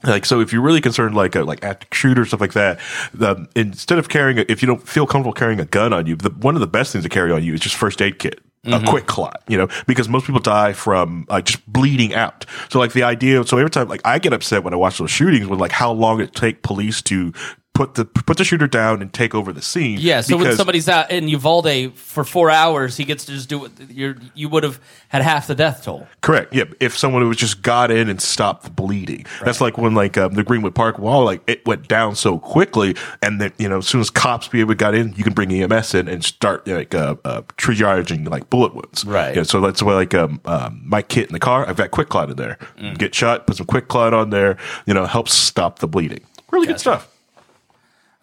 like 0.03 0.25
so, 0.25 0.41
if 0.41 0.51
you're 0.51 0.61
really 0.61 0.81
concerned, 0.81 1.15
like, 1.15 1.35
uh, 1.35 1.45
like 1.45 1.63
active 1.63 1.89
shooter 1.93 2.25
stuff 2.25 2.41
like 2.41 2.53
that, 2.53 2.79
the, 3.13 3.47
instead 3.55 3.99
of 3.99 4.09
carrying, 4.09 4.39
a, 4.39 4.45
if 4.49 4.61
you 4.61 4.67
don't 4.67 4.85
feel 4.87 5.07
comfortable 5.07 5.33
carrying 5.33 5.59
a 5.59 5.65
gun 5.65 5.93
on 5.93 6.05
you, 6.05 6.15
the, 6.15 6.29
one 6.29 6.55
of 6.55 6.61
the 6.61 6.67
best 6.67 6.91
things 6.91 7.03
to 7.03 7.09
carry 7.09 7.31
on 7.31 7.43
you 7.43 7.53
is 7.53 7.61
just 7.61 7.75
first 7.75 8.01
aid 8.01 8.19
kit. 8.19 8.39
A 8.65 8.81
quick 8.81 9.07
clot, 9.07 9.43
you 9.49 9.57
know, 9.57 9.67
because 9.87 10.07
most 10.07 10.25
people 10.25 10.39
die 10.39 10.71
from 10.71 11.25
uh, 11.27 11.41
just 11.41 11.69
bleeding 11.69 12.13
out. 12.13 12.45
So, 12.69 12.79
like 12.79 12.93
the 12.93 13.03
idea, 13.03 13.43
so 13.43 13.57
every 13.57 13.69
time, 13.69 13.89
like 13.89 13.99
I 14.05 14.19
get 14.19 14.31
upset 14.31 14.63
when 14.63 14.73
I 14.73 14.77
watch 14.77 14.99
those 14.99 15.11
shootings 15.11 15.47
with 15.47 15.59
like 15.59 15.73
how 15.73 15.91
long 15.91 16.21
it 16.21 16.33
take 16.33 16.61
police 16.61 17.01
to 17.01 17.33
put 17.73 17.95
the 17.95 18.05
put 18.05 18.38
the 18.38 18.43
shooter 18.43 18.67
down 18.67 19.01
and 19.01 19.12
take 19.12 19.33
over 19.33 19.51
the 19.51 19.62
scene. 19.62 19.97
yeah, 19.99 20.21
so 20.21 20.38
when 20.38 20.55
somebody's 20.55 20.88
out 20.88 21.09
in 21.09 21.27
Uvalde 21.27 21.93
for 21.95 22.23
four 22.23 22.49
hours, 22.51 22.97
he 22.97 23.03
gets 23.03 23.25
to 23.25 23.31
just 23.31 23.49
do 23.49 23.59
what 23.59 23.71
you're, 23.89 24.15
you 24.36 24.47
would 24.47 24.63
have 24.63 24.79
had 25.09 25.23
half 25.23 25.47
the 25.47 25.55
death 25.55 25.83
toll. 25.83 26.07
Correct. 26.21 26.53
Yeah. 26.53 26.65
If 26.79 26.95
someone 26.97 27.27
was 27.27 27.38
just 27.38 27.62
got 27.62 27.89
in 27.89 28.09
and 28.09 28.21
stopped 28.21 28.63
the 28.63 28.69
bleeding, 28.69 29.25
that's 29.43 29.59
like 29.59 29.77
when 29.77 29.95
like 29.95 30.17
um, 30.17 30.33
the 30.36 30.43
Greenwood 30.43 30.75
Park 30.75 30.99
Mall, 30.99 31.25
like 31.25 31.41
it 31.47 31.65
went 31.65 31.88
down 31.88 32.15
so 32.15 32.38
quickly, 32.38 32.95
and 33.21 33.41
then 33.41 33.51
you 33.57 33.67
know 33.67 33.79
as 33.79 33.88
soon 33.88 34.01
as 34.01 34.09
cops 34.09 34.47
be 34.47 34.59
able 34.59 34.71
to 34.71 34.75
got 34.75 34.93
in, 34.93 35.13
you 35.13 35.23
can 35.23 35.33
bring 35.33 35.51
EMS 35.51 35.95
in 35.95 36.07
and 36.07 36.23
start 36.23 36.67
like 36.67 36.93
uh, 36.93 37.15
uh, 37.25 37.41
triaging 37.57 38.29
like 38.29 38.49
bullet 38.49 38.75
wounds. 38.75 39.03
Right. 39.03 39.36
Yeah. 39.36 39.43
So 39.43 39.62
that's 39.62 39.81
why 39.81 39.93
like 39.93 40.13
um, 40.13 40.39
um 40.45 40.81
my 40.86 41.01
kit 41.01 41.27
in 41.27 41.33
the 41.33 41.39
car, 41.39 41.67
I've 41.67 41.77
got 41.77 41.89
quick 41.91 42.09
clot 42.09 42.29
in 42.29 42.36
there. 42.36 42.59
Mm. 42.77 42.97
Get 42.99 43.15
shot, 43.15 43.47
put 43.47 43.57
some 43.57 43.65
quick 43.65 43.88
clot 43.88 44.13
on 44.13 44.29
there. 44.29 44.57
You 44.86 44.93
know, 44.93 45.05
helps 45.05 45.33
stop 45.33 45.79
the 45.79 45.88
bleeding. 45.88 46.23
Really 46.51 46.67
good 46.67 46.79
stuff. 46.79 47.09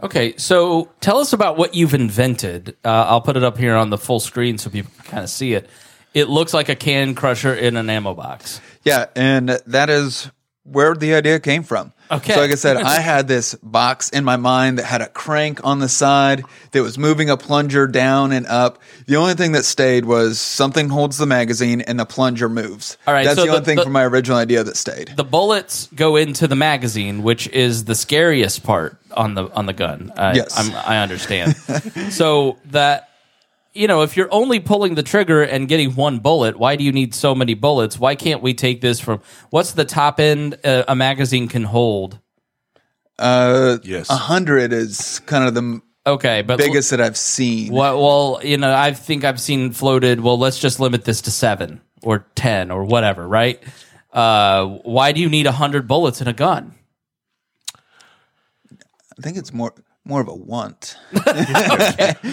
Okay, 0.03 0.35
so 0.37 0.89
tell 1.01 1.19
us 1.19 1.33
about 1.33 1.59
what 1.59 1.75
you've 1.75 1.93
invented. 1.95 2.77
Uh, 2.85 2.89
I'll 3.09 3.21
put 3.21 3.37
it 3.37 3.43
up 3.43 3.59
here 3.59 3.75
on 3.77 3.91
the 3.91 3.99
full 3.99 4.21
screen 4.21 4.57
so 4.57 4.71
people 4.71 4.91
can 4.97 5.05
kind 5.05 5.23
of 5.25 5.31
see 5.31 5.53
it. 5.53 5.69
It 6.15 6.29
looks 6.29 6.55
like 6.55 6.69
a 6.69 6.75
can 6.75 7.15
crusher 7.15 7.55
in 7.55 7.77
an 7.77 7.91
ammo 7.91 8.15
box. 8.15 8.61
Yeah, 8.83 9.07
and 9.15 9.51
that 9.67 9.91
is 9.91 10.31
where 10.65 10.95
the 10.95 11.15
idea 11.15 11.41
came 11.41 11.63
from. 11.63 11.93
Okay. 12.11 12.35
So, 12.35 12.41
like 12.41 12.51
I 12.51 12.55
said, 12.57 12.77
I 12.79 13.01
had 13.01 13.29
this 13.29 13.55
box 13.63 14.11
in 14.11 14.25
my 14.25 14.37
mind 14.37 14.79
that 14.79 14.85
had 14.85 15.01
a 15.01 15.07
crank 15.09 15.61
on 15.65 15.79
the 15.79 15.89
side 15.89 16.43
that 16.73 16.83
was 16.83 16.99
moving 16.99 17.31
a 17.31 17.37
plunger 17.37 17.87
down 17.87 18.33
and 18.33 18.47
up. 18.47 18.79
The 19.07 19.17
only 19.17 19.35
thing 19.35 19.53
that 19.53 19.65
stayed 19.65 20.05
was 20.05 20.41
something 20.41 20.89
holds 20.89 21.19
the 21.19 21.27
magazine 21.27 21.81
and 21.83 22.01
the 22.01 22.05
plunger 22.05 22.49
moves. 22.49 22.99
All 23.07 23.15
right, 23.15 23.25
That's 23.25 23.37
so 23.37 23.43
the 23.45 23.49
only 23.51 23.61
the- 23.61 23.65
thing 23.67 23.77
the- 23.77 23.85
from 23.85 23.93
my 23.93 24.05
original 24.05 24.39
idea 24.39 24.65
that 24.65 24.77
stayed. 24.77 25.13
The 25.17 25.25
bullets 25.25 25.89
go 25.95 26.17
into 26.17 26.47
the 26.49 26.57
magazine, 26.57 27.23
which 27.23 27.47
is 27.49 27.85
the 27.85 27.95
scariest 27.95 28.63
part 28.65 28.97
on 29.17 29.35
the 29.35 29.45
on 29.55 29.67
the 29.67 29.73
gun. 29.73 30.13
I, 30.17 30.35
Yes. 30.35 30.59
I'm, 30.59 30.75
I 30.75 30.99
understand. 31.03 31.57
so 32.11 32.59
that 32.67 33.10
you 33.73 33.87
know, 33.87 34.03
if 34.03 34.17
you're 34.17 34.33
only 34.33 34.61
pulling 34.61 34.95
the 34.95 35.03
trigger 35.03 35.43
and 35.43 35.69
getting 35.69 35.95
one 35.95 36.19
bullet, 36.19 36.59
why 36.59 36.77
do 36.77 36.85
you 36.85 36.93
need 36.93 37.15
so 37.15 37.35
many 37.35 37.55
bullets? 37.55 37.99
Why 37.99 38.15
can't 38.15 38.43
we 38.43 38.55
take 38.55 38.81
this 38.81 39.01
from 39.01 39.21
what's 39.51 39.73
the 39.73 39.85
top 39.85 40.19
end 40.21 40.59
uh, 40.65 40.85
a 40.89 40.95
magazine 40.97 41.49
can 41.49 41.65
hold? 41.65 42.19
Uh, 43.19 43.79
Yes. 43.83 44.09
a 44.11 44.17
hundred 44.17 44.73
is 44.73 45.21
kind 45.27 45.45
of 45.47 45.55
the 45.55 45.81
Okay, 46.07 46.41
but 46.43 46.59
biggest 46.59 46.91
that 46.91 47.01
I've 47.01 47.17
seen. 47.19 47.73
Well, 47.73 48.01
well, 48.03 48.41
you 48.43 48.57
know, 48.57 48.75
I 48.75 48.93
think 48.95 49.23
I've 49.23 49.41
seen 49.41 49.71
floated. 49.73 50.21
Well, 50.21 50.39
let's 50.39 50.59
just 50.59 50.81
limit 50.81 51.05
this 51.05 51.21
to 51.23 51.31
seven 51.31 51.83
or 52.03 52.27
ten 52.35 52.71
or 52.71 52.85
whatever, 52.85 53.29
right? 53.29 53.63
Uh, 54.13 54.65
why 54.83 55.13
do 55.13 55.21
you 55.21 55.29
need 55.29 55.47
a 55.47 55.53
hundred 55.53 55.87
bullets 55.87 56.23
in 56.23 56.27
a 56.27 56.33
gun? 56.33 56.75
I 57.77 59.23
think 59.23 59.37
it's 59.37 59.53
more 59.53 59.75
more 60.05 60.21
of 60.23 60.29
a 60.29 60.35
want. 60.35 60.97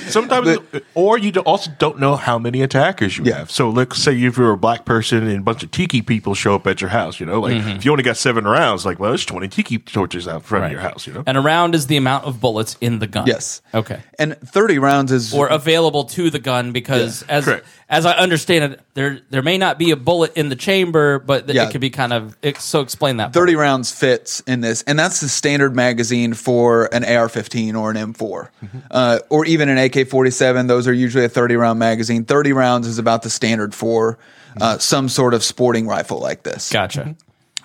Sometimes, 0.08 0.58
or 0.96 1.18
you 1.18 1.32
also 1.42 1.70
don't 1.78 2.00
know 2.00 2.16
how 2.16 2.40
many 2.40 2.62
attackers 2.62 3.18
you 3.18 3.26
Yeah. 3.26 3.40
have. 3.40 3.52
So, 3.52 3.70
let's 3.70 4.02
say 4.02 4.14
if 4.24 4.38
you're 4.38 4.52
a 4.52 4.58
black 4.58 4.86
person 4.86 5.28
and 5.28 5.40
a 5.40 5.42
bunch 5.42 5.64
of 5.64 5.72
tiki 5.72 6.02
people 6.02 6.34
show 6.34 6.56
up 6.56 6.66
at 6.66 6.80
your 6.82 6.90
house, 6.90 7.20
you 7.20 7.26
know, 7.26 7.42
like 7.42 7.54
mm-hmm. 7.56 7.70
if 7.72 7.86
you 7.86 7.92
only 7.92 8.04
got 8.04 8.18
seven 8.18 8.46
rounds, 8.46 8.86
like, 8.86 9.00
well, 9.00 9.12
there's 9.12 9.26
20 9.26 9.48
tiki 9.50 9.78
torches 9.80 10.28
out 10.28 10.44
front 10.46 10.66
of 10.66 10.72
your 10.72 10.82
house, 10.82 11.06
you 11.06 11.14
know? 11.14 11.24
And 11.28 11.38
a 11.38 11.42
round 11.42 11.76
is 11.76 11.88
the 11.88 11.98
amount 11.98 12.26
of 12.26 12.40
bullets 12.40 12.78
in 12.82 13.00
the 13.00 13.08
gun. 13.08 13.28
Yes. 13.28 13.62
Okay. 13.74 14.00
And 14.18 14.38
thirty 14.40 14.80
rounds 14.80 15.12
is 15.12 15.34
Or 15.34 15.48
available 15.48 16.06
to 16.06 16.30
the 16.30 16.40
gun 16.40 16.72
because 16.72 17.24
as 17.24 17.46
correct. 17.46 17.66
as 17.90 18.06
I 18.06 18.14
understand 18.14 18.74
it, 18.74 18.82
there 18.94 19.20
there 19.30 19.42
may 19.44 19.58
not 19.58 19.78
be 19.78 19.92
a 19.92 19.96
bullet 19.96 20.34
in 20.36 20.50
the 20.50 20.56
chamber, 20.56 21.20
but 21.20 21.48
th- 21.48 21.56
Yeah. 21.56 21.68
it 21.68 21.72
could 21.72 21.82
be 21.82 21.90
kind 21.90 22.14
of. 22.14 22.38
So 22.60 22.82
explain 22.82 23.18
that. 23.18 23.26
part. 23.26 23.34
30 23.34 23.56
rounds 23.56 23.92
fits 23.92 24.42
in 24.48 24.62
this, 24.62 24.84
and 24.84 24.98
that's 24.98 25.20
the 25.20 25.30
standard 25.30 25.76
magazine 25.76 26.34
for 26.34 26.86
an 26.94 27.04
AR 27.04 27.30
15 27.30 27.67
or 27.76 27.92
an 27.92 27.98
M4, 28.14 28.50
uh, 28.92 29.20
or 29.30 29.46
even 29.46 29.70
an 29.70 29.78
AK 29.78 30.08
47. 30.08 30.68
Those 30.68 30.88
are 30.88 30.94
usually 30.94 31.26
a 31.26 31.30
30 31.30 31.56
round 31.56 31.80
magazine. 31.80 32.24
30 32.26 32.54
rounds 32.54 32.88
is 32.88 32.98
about 33.00 33.24
the 33.24 33.30
standard 33.30 33.74
for 33.76 34.18
uh, 34.62 34.78
some 34.78 35.10
sort 35.10 35.34
of 35.34 35.44
sporting 35.44 35.88
rifle 35.88 36.20
like 36.20 36.44
this. 36.44 36.72
Gotcha. 36.72 37.16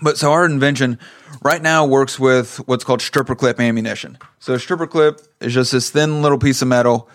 But 0.03 0.19
so 0.19 0.33
our 0.33 0.45
invention 0.45 0.99
right 1.43 1.63
now 1.63 1.87
works 1.87 2.19
with 2.19 2.57
what's 2.67 2.83
called 2.85 3.01
stripper 3.01 3.37
clip 3.37 3.61
ammunition. 3.61 4.19
So 4.41 4.55
a 4.55 4.59
stripper 4.59 4.87
clip 4.89 5.21
is 5.41 5.55
just 5.55 5.71
this 5.73 5.91
thin 5.91 6.23
little 6.23 6.39
piece 6.39 6.61
of 6.61 6.67
metal 6.69 7.09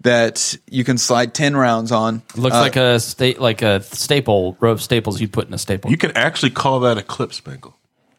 that 0.00 0.56
you 0.68 0.82
can 0.82 0.98
slide 0.98 1.32
10 1.34 1.56
rounds 1.56 1.92
on. 1.92 2.22
Looks 2.34 2.56
Uh, 2.56 2.60
like 2.60 2.74
a 2.76 2.98
sta- 2.98 3.38
like 3.38 3.62
a 3.62 3.80
staple 3.82 4.56
row 4.58 4.72
of 4.72 4.82
staples 4.82 5.20
you'd 5.20 5.32
put 5.32 5.46
in 5.46 5.54
a 5.54 5.58
staple. 5.58 5.90
You 5.92 5.96
can 5.96 6.10
actually 6.16 6.50
call 6.50 6.80
that 6.80 6.98
a 6.98 7.02
clip 7.02 7.32
spangle. 7.32 7.76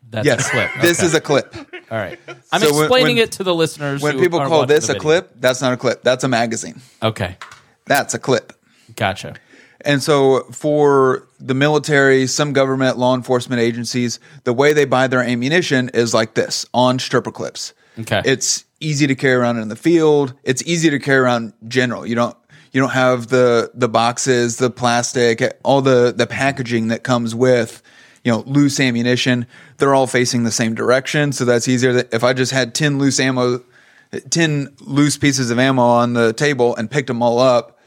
That's 0.10 0.26
Yes, 0.26 0.48
a 0.48 0.52
clip. 0.52 0.70
this 0.82 1.04
is 1.04 1.14
a 1.14 1.20
clip. 1.20 1.54
All 1.94 2.00
right. 2.00 2.20
I'm 2.52 2.60
So 2.62 2.74
when- 2.74 2.84
explaining 2.86 3.16
when- 3.18 3.24
it 3.26 3.32
to 3.34 3.44
the 3.44 3.54
listeners. 3.56 4.02
When 4.02 4.16
who 4.18 4.22
people 4.24 4.40
aren't 4.40 4.50
call 4.50 4.60
watching 4.62 4.76
this 4.76 4.88
the 4.88 4.94
a 4.94 4.96
video. 4.96 5.02
clip, 5.04 5.32
that's 5.40 5.62
not 5.62 5.74
a 5.74 5.78
clip. 5.78 6.02
That's 6.04 6.24
a 6.24 6.28
magazine. 6.28 6.82
Okay, 7.02 7.38
That's 7.86 8.14
a 8.14 8.20
clip. 8.20 8.54
gotcha. 8.96 9.36
And 9.86 10.02
so 10.02 10.44
for 10.52 11.28
the 11.42 11.54
military, 11.54 12.26
some 12.28 12.54
government 12.54 12.98
law 12.98 13.16
enforcement 13.16 13.62
agencies, 13.62 14.20
the 14.46 14.54
way 14.54 14.72
they 14.74 14.86
buy 14.86 15.08
their 15.08 15.22
ammunition 15.22 15.90
is 15.94 16.14
like 16.14 16.34
this 16.36 16.66
on 16.74 17.00
stripper 17.00 17.32
clips. 17.32 17.74
Okay. 18.00 18.22
It's 18.24 18.64
easy 18.80 19.08
to 19.08 19.16
carry 19.16 19.36
around 19.36 19.58
in 19.60 19.68
the 19.68 19.76
field. 19.76 20.34
It's 20.44 20.64
easy 20.64 20.90
to 20.90 21.00
carry 21.00 21.20
around 21.20 21.54
general. 21.68 22.08
You 22.08 22.16
don't 22.16 22.36
you 22.72 22.80
don't 22.82 22.92
have 22.92 23.28
the 23.28 23.72
the 23.74 23.90
boxes, 23.90 24.56
the 24.58 24.70
plastic, 24.70 25.44
all 25.64 25.82
the 25.82 26.14
the 26.16 26.28
packaging 26.28 26.88
that 26.88 27.04
comes 27.04 27.36
with 27.36 27.84
you 28.24 28.32
know 28.32 28.44
loose 28.46 28.80
ammunition. 28.80 29.46
They're 29.78 29.94
all 29.96 30.08
facing 30.08 30.44
the 30.44 30.52
same 30.52 30.76
direction, 30.76 31.32
so 31.32 31.46
that's 31.46 31.68
easier. 31.68 32.04
If 32.12 32.24
I 32.24 32.34
just 32.34 32.52
had 32.52 32.74
10 32.76 32.98
loose 33.00 33.20
ammo 33.20 33.62
10 34.30 34.76
loose 34.82 35.18
pieces 35.18 35.50
of 35.50 35.58
ammo 35.60 35.82
on 35.82 36.14
the 36.14 36.34
table 36.34 36.76
and 36.76 36.90
picked 36.90 37.08
them 37.08 37.22
all 37.24 37.40
up, 37.40 37.80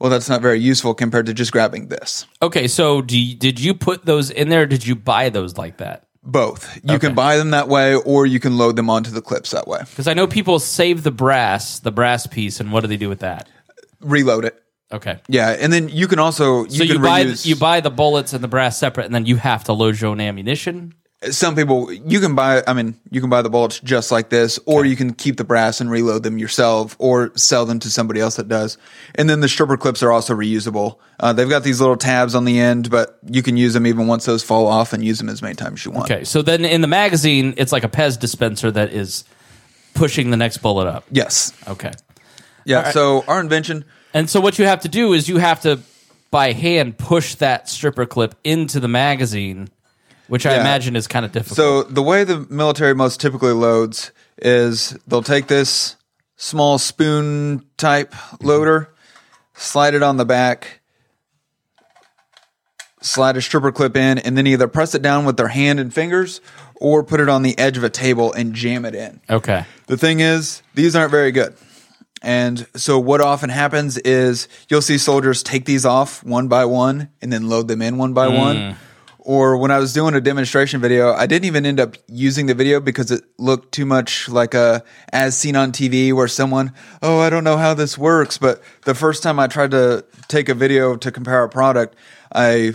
well, 0.00 0.10
that's 0.10 0.28
not 0.28 0.42
very 0.42 0.58
useful 0.58 0.92
compared 0.94 1.26
to 1.26 1.34
just 1.34 1.52
grabbing 1.52 1.88
this. 1.88 2.26
Okay, 2.42 2.66
so 2.68 3.00
do 3.00 3.16
you, 3.18 3.36
did 3.36 3.60
you 3.60 3.74
put 3.74 4.04
those 4.04 4.30
in 4.30 4.48
there? 4.48 4.62
Or 4.62 4.66
did 4.66 4.86
you 4.86 4.94
buy 4.96 5.28
those 5.28 5.56
like 5.56 5.76
that? 5.78 6.04
Both. 6.24 6.76
You 6.84 6.94
Okay. 6.96 7.06
can 7.06 7.14
buy 7.14 7.36
them 7.36 7.50
that 7.52 7.68
way, 7.68 7.94
or 7.94 8.26
you 8.26 8.40
can 8.40 8.58
load 8.58 8.74
them 8.76 8.90
onto 8.90 9.10
the 9.10 9.22
clips 9.22 9.52
that 9.52 9.66
way. 9.68 9.78
Because 9.88 10.08
I 10.08 10.14
know 10.14 10.26
people 10.26 10.58
save 10.58 11.02
the 11.04 11.10
brass, 11.12 11.78
the 11.78 11.92
brass 11.92 12.26
piece, 12.26 12.58
and 12.60 12.72
what 12.72 12.80
do 12.80 12.88
they 12.88 12.96
do 12.96 13.08
with 13.08 13.20
that? 13.20 13.48
Reload 14.00 14.44
it. 14.44 14.60
Okay, 14.90 15.18
Yeah, 15.28 15.50
and 15.50 15.70
then 15.72 15.88
you 15.90 16.08
can 16.08 16.18
also 16.18 16.64
you 16.64 16.70
so 16.70 16.86
can 16.86 16.96
you 16.96 16.98
buy 17.00 17.24
reuse, 17.24 17.44
you 17.44 17.56
buy 17.56 17.80
the 17.80 17.90
bullets 17.90 18.32
and 18.32 18.42
the 18.42 18.48
brass 18.48 18.78
separate, 18.78 19.04
and 19.06 19.14
then 19.14 19.26
you 19.26 19.36
have 19.36 19.64
to 19.64 19.72
load 19.74 20.00
your 20.00 20.10
own 20.10 20.20
ammunition. 20.20 20.94
some 21.30 21.56
people 21.56 21.92
you 21.92 22.20
can 22.20 22.34
buy 22.34 22.62
I 22.66 22.72
mean 22.72 22.94
you 23.10 23.20
can 23.20 23.28
buy 23.28 23.42
the 23.42 23.50
bullets 23.50 23.80
just 23.80 24.10
like 24.10 24.30
this, 24.30 24.58
or 24.64 24.86
you 24.86 24.96
can 24.96 25.12
keep 25.12 25.36
the 25.36 25.44
brass 25.44 25.80
and 25.82 25.90
reload 25.90 26.22
them 26.22 26.38
yourself, 26.38 26.96
or 26.98 27.36
sell 27.36 27.66
them 27.66 27.78
to 27.80 27.90
somebody 27.90 28.20
else 28.20 28.36
that 28.36 28.48
does. 28.48 28.78
And 29.16 29.28
then 29.28 29.40
the 29.40 29.48
stripper 29.48 29.76
clips 29.76 30.02
are 30.02 30.10
also 30.10 30.34
reusable. 30.34 30.98
Uh, 31.20 31.34
they've 31.34 31.50
got 31.50 31.64
these 31.64 31.80
little 31.80 31.96
tabs 31.96 32.34
on 32.34 32.46
the 32.46 32.58
end, 32.58 32.88
but 32.88 33.18
you 33.28 33.42
can 33.42 33.56
use 33.58 33.74
them 33.74 33.86
even 33.86 34.06
once 34.06 34.24
those 34.24 34.42
fall 34.42 34.66
off 34.66 34.92
and 34.94 35.04
use 35.04 35.18
them 35.18 35.28
as 35.28 35.42
many 35.42 35.54
times 35.54 35.80
as 35.80 35.84
you 35.84 35.90
want. 35.90 36.10
Okay, 36.10 36.24
so 36.24 36.40
then 36.40 36.64
in 36.64 36.80
the 36.80 36.86
magazine, 36.88 37.52
it's 37.58 37.72
like 37.72 37.84
a 37.84 37.88
Pez 37.90 38.18
dispenser 38.18 38.70
that 38.70 38.92
is 38.92 39.24
pushing 39.94 40.30
the 40.30 40.36
next 40.36 40.58
bullet 40.58 40.86
up. 40.86 41.04
Yes. 41.10 41.52
Okay. 41.66 41.92
Yeah. 42.64 42.82
right. 42.82 42.94
So 42.94 43.24
our 43.28 43.40
invention. 43.40 43.84
And 44.18 44.28
so 44.28 44.40
what 44.40 44.58
you 44.58 44.64
have 44.64 44.80
to 44.80 44.88
do 44.88 45.12
is 45.12 45.28
you 45.28 45.36
have 45.38 45.60
to 45.60 45.78
by 46.32 46.50
hand 46.50 46.98
push 46.98 47.36
that 47.36 47.68
stripper 47.68 48.04
clip 48.04 48.34
into 48.42 48.80
the 48.80 48.88
magazine, 48.88 49.68
which 50.26 50.44
I 50.44 50.54
Yeah. 50.54 50.60
imagine 50.62 50.96
is 50.96 51.06
kind 51.06 51.24
of 51.24 51.30
difficult. 51.30 51.56
So 51.56 51.82
the 51.84 52.02
way 52.02 52.24
the 52.24 52.44
military 52.50 52.96
most 52.96 53.20
typically 53.20 53.52
loads 53.52 54.10
is 54.42 54.98
they'll 55.06 55.22
take 55.22 55.46
this 55.46 55.94
small 56.36 56.78
spoon 56.78 57.62
type 57.76 58.12
loader, 58.42 58.88
slide 59.54 59.94
it 59.94 60.02
on 60.02 60.16
the 60.16 60.24
back, 60.24 60.80
slide 63.00 63.36
a 63.36 63.40
stripper 63.40 63.70
clip 63.70 63.96
in, 63.96 64.18
and 64.18 64.36
then 64.36 64.48
either 64.48 64.66
press 64.66 64.96
it 64.96 65.00
down 65.02 65.26
with 65.26 65.36
their 65.36 65.46
hand 65.48 65.78
and 65.78 65.94
fingers 65.94 66.40
or 66.74 67.04
put 67.04 67.20
it 67.20 67.28
on 67.28 67.42
the 67.44 67.56
edge 67.56 67.76
of 67.76 67.84
a 67.84 67.90
table 67.90 68.32
and 68.32 68.52
jam 68.52 68.84
it 68.84 68.96
in. 68.96 69.20
okay. 69.30 69.64
The 69.86 69.96
thing 69.96 70.18
is, 70.18 70.60
these 70.74 70.96
aren't 70.96 71.12
very 71.12 71.30
good. 71.30 71.54
And 72.22 72.66
so 72.74 72.98
what 72.98 73.20
often 73.20 73.50
happens 73.50 73.96
is 73.98 74.48
you'll 74.68 74.82
see 74.82 74.98
soldiers 74.98 75.42
take 75.42 75.64
these 75.64 75.86
off 75.86 76.24
one 76.24 76.48
by 76.48 76.64
one 76.64 77.10
and 77.22 77.32
then 77.32 77.48
load 77.48 77.68
them 77.68 77.82
in 77.82 77.96
one 77.96 78.12
by 78.12 78.28
mm. 78.28 78.38
one. 78.38 78.76
Or 79.18 79.58
when 79.58 79.70
I 79.70 79.78
was 79.78 79.92
doing 79.92 80.14
a 80.14 80.22
demonstration 80.22 80.80
video, 80.80 81.12
I 81.12 81.26
didn't 81.26 81.44
even 81.44 81.66
end 81.66 81.80
up 81.80 81.96
using 82.06 82.46
the 82.46 82.54
video 82.54 82.80
because 82.80 83.10
it 83.10 83.24
looked 83.36 83.72
too 83.72 83.84
much 83.84 84.26
like 84.28 84.54
a 84.54 84.82
as 85.12 85.36
seen 85.36 85.54
on 85.54 85.70
TV 85.70 86.14
where 86.14 86.28
someone, 86.28 86.72
oh, 87.02 87.20
I 87.20 87.28
don't 87.28 87.44
know 87.44 87.58
how 87.58 87.74
this 87.74 87.98
works. 87.98 88.38
But 88.38 88.62
the 88.84 88.94
first 88.94 89.22
time 89.22 89.38
I 89.38 89.46
tried 89.46 89.72
to 89.72 90.04
take 90.28 90.48
a 90.48 90.54
video 90.54 90.96
to 90.96 91.12
compare 91.12 91.44
a 91.44 91.48
product, 91.48 91.94
I 92.34 92.72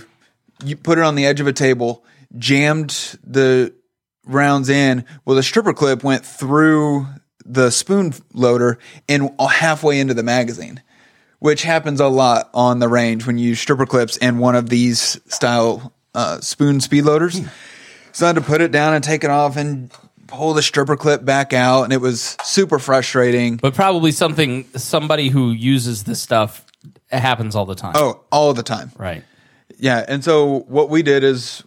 put 0.83 0.99
it 0.99 1.03
on 1.03 1.15
the 1.15 1.25
edge 1.25 1.39
of 1.39 1.47
a 1.47 1.53
table, 1.53 2.05
jammed 2.37 3.17
the 3.23 3.73
rounds 4.25 4.69
in. 4.69 5.05
Well, 5.25 5.35
the 5.35 5.43
stripper 5.43 5.73
clip 5.73 6.03
went 6.03 6.23
through 6.23 7.07
the 7.45 7.69
spoon 7.69 8.13
loader 8.33 8.79
in 9.07 9.35
halfway 9.39 9.99
into 9.99 10.13
the 10.13 10.23
magazine, 10.23 10.81
which 11.39 11.63
happens 11.63 11.99
a 11.99 12.07
lot 12.07 12.49
on 12.53 12.79
the 12.79 12.87
range 12.87 13.25
when 13.25 13.37
you 13.37 13.49
use 13.49 13.59
stripper 13.59 13.85
clips 13.85 14.17
and 14.17 14.39
one 14.39 14.55
of 14.55 14.69
these 14.69 15.19
style 15.27 15.93
uh, 16.13 16.39
spoon 16.39 16.79
speed 16.79 17.03
loaders. 17.03 17.41
So 18.11 18.25
I 18.25 18.29
had 18.29 18.35
to 18.35 18.41
put 18.41 18.61
it 18.61 18.71
down 18.71 18.93
and 18.93 19.03
take 19.03 19.23
it 19.23 19.29
off 19.29 19.57
and 19.57 19.91
pull 20.27 20.53
the 20.53 20.61
stripper 20.61 20.95
clip 20.95 21.25
back 21.25 21.53
out, 21.53 21.83
and 21.83 21.93
it 21.93 22.01
was 22.01 22.37
super 22.43 22.79
frustrating. 22.79 23.57
But 23.57 23.73
probably 23.73 24.11
something 24.11 24.65
somebody 24.75 25.29
who 25.29 25.51
uses 25.51 26.03
this 26.03 26.21
stuff 26.21 26.65
it 27.11 27.19
happens 27.19 27.55
all 27.55 27.65
the 27.65 27.75
time. 27.75 27.93
Oh, 27.95 28.21
all 28.31 28.53
the 28.53 28.63
time. 28.63 28.91
Right. 28.97 29.23
Yeah, 29.77 30.03
and 30.07 30.23
so 30.23 30.61
what 30.61 30.89
we 30.89 31.03
did 31.03 31.23
is 31.23 31.63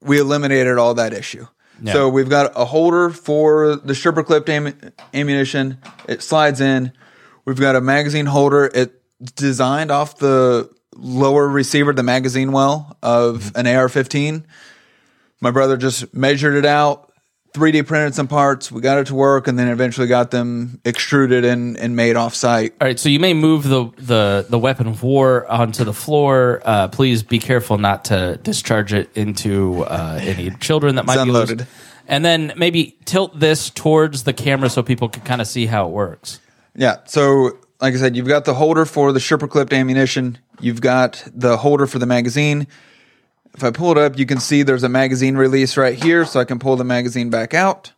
we 0.00 0.18
eliminated 0.18 0.78
all 0.78 0.94
that 0.94 1.12
issue. 1.12 1.46
Yeah. 1.82 1.92
So 1.92 2.08
we've 2.08 2.28
got 2.28 2.52
a 2.56 2.64
holder 2.64 3.10
for 3.10 3.76
the 3.76 3.94
stripper 3.94 4.22
clipped 4.22 4.48
am- 4.48 4.78
ammunition. 5.12 5.78
It 6.08 6.22
slides 6.22 6.60
in. 6.60 6.92
We've 7.44 7.60
got 7.60 7.76
a 7.76 7.80
magazine 7.80 8.26
holder. 8.26 8.70
It's 8.72 8.92
designed 9.34 9.90
off 9.90 10.18
the 10.18 10.70
lower 10.94 11.48
receiver, 11.48 11.92
the 11.92 12.02
magazine 12.02 12.52
well 12.52 12.96
of 13.02 13.38
mm-hmm. 13.38 13.58
an 13.58 13.66
AR-15. 13.66 14.44
My 15.40 15.50
brother 15.50 15.76
just 15.76 16.14
measured 16.14 16.54
it 16.54 16.64
out, 16.64 17.05
3D 17.56 17.86
printed 17.86 18.14
some 18.14 18.28
parts. 18.28 18.70
We 18.70 18.80
got 18.80 18.98
it 18.98 19.06
to 19.08 19.14
work, 19.14 19.48
and 19.48 19.58
then 19.58 19.68
eventually 19.68 20.06
got 20.06 20.30
them 20.30 20.80
extruded 20.84 21.44
and, 21.44 21.76
and 21.76 21.96
made 21.96 22.16
off 22.16 22.34
site. 22.34 22.74
All 22.80 22.86
right, 22.86 22.98
so 22.98 23.08
you 23.08 23.18
may 23.18 23.34
move 23.34 23.64
the 23.64 23.90
the, 23.96 24.46
the 24.48 24.58
weapon 24.58 24.86
of 24.86 25.02
war 25.02 25.50
onto 25.50 25.84
the 25.84 25.92
floor. 25.92 26.62
Uh, 26.64 26.88
please 26.88 27.22
be 27.22 27.38
careful 27.38 27.78
not 27.78 28.04
to 28.06 28.38
discharge 28.42 28.92
it 28.92 29.10
into 29.16 29.84
uh, 29.84 30.18
any 30.22 30.50
children 30.50 30.96
that 30.96 31.06
might 31.06 31.16
be 31.16 31.22
unloaded. 31.22 31.66
And 32.08 32.24
then 32.24 32.52
maybe 32.56 32.96
tilt 33.04 33.40
this 33.40 33.68
towards 33.70 34.22
the 34.22 34.32
camera 34.32 34.70
so 34.70 34.82
people 34.82 35.08
can 35.08 35.22
kind 35.22 35.40
of 35.40 35.48
see 35.48 35.66
how 35.66 35.86
it 35.86 35.90
works. 35.90 36.38
Yeah. 36.76 36.98
So, 37.06 37.58
like 37.80 37.94
I 37.94 37.96
said, 37.96 38.14
you've 38.14 38.28
got 38.28 38.44
the 38.44 38.54
holder 38.54 38.84
for 38.84 39.12
the 39.12 39.18
stripper 39.18 39.48
clipped 39.48 39.72
ammunition. 39.72 40.38
You've 40.60 40.80
got 40.80 41.26
the 41.34 41.56
holder 41.56 41.86
for 41.86 41.98
the 41.98 42.06
magazine. 42.06 42.68
If 43.56 43.64
I 43.64 43.70
pull 43.70 43.92
it 43.92 43.98
up, 43.98 44.18
you 44.18 44.26
can 44.26 44.38
see 44.38 44.62
there's 44.62 44.82
a 44.82 44.88
magazine 44.88 45.34
release 45.34 45.78
right 45.78 45.94
here, 45.94 46.26
so 46.26 46.38
I 46.38 46.44
can 46.44 46.58
pull 46.58 46.76
the 46.76 46.84
magazine 46.84 47.30
back 47.30 47.54
out, 47.54 47.90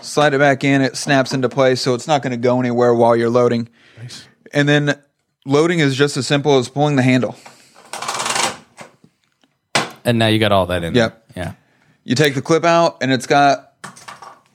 slide 0.00 0.34
it 0.34 0.40
back 0.40 0.64
in. 0.64 0.82
It 0.82 0.96
snaps 0.96 1.32
into 1.32 1.48
place, 1.48 1.80
so 1.80 1.94
it's 1.94 2.08
not 2.08 2.20
going 2.20 2.32
to 2.32 2.36
go 2.36 2.58
anywhere 2.58 2.92
while 2.92 3.14
you're 3.14 3.30
loading. 3.30 3.68
Nice. 3.96 4.26
And 4.52 4.68
then 4.68 5.00
loading 5.44 5.78
is 5.78 5.94
just 5.94 6.16
as 6.16 6.26
simple 6.26 6.58
as 6.58 6.68
pulling 6.68 6.96
the 6.96 7.02
handle. 7.02 7.36
And 10.04 10.18
now 10.18 10.26
you 10.26 10.40
got 10.40 10.50
all 10.50 10.66
that 10.66 10.82
in. 10.82 10.96
Yep. 10.96 11.34
There. 11.34 11.44
Yeah. 11.44 11.52
You 12.02 12.16
take 12.16 12.34
the 12.34 12.42
clip 12.42 12.64
out, 12.64 12.98
and 13.02 13.12
it's 13.12 13.26
got. 13.26 13.72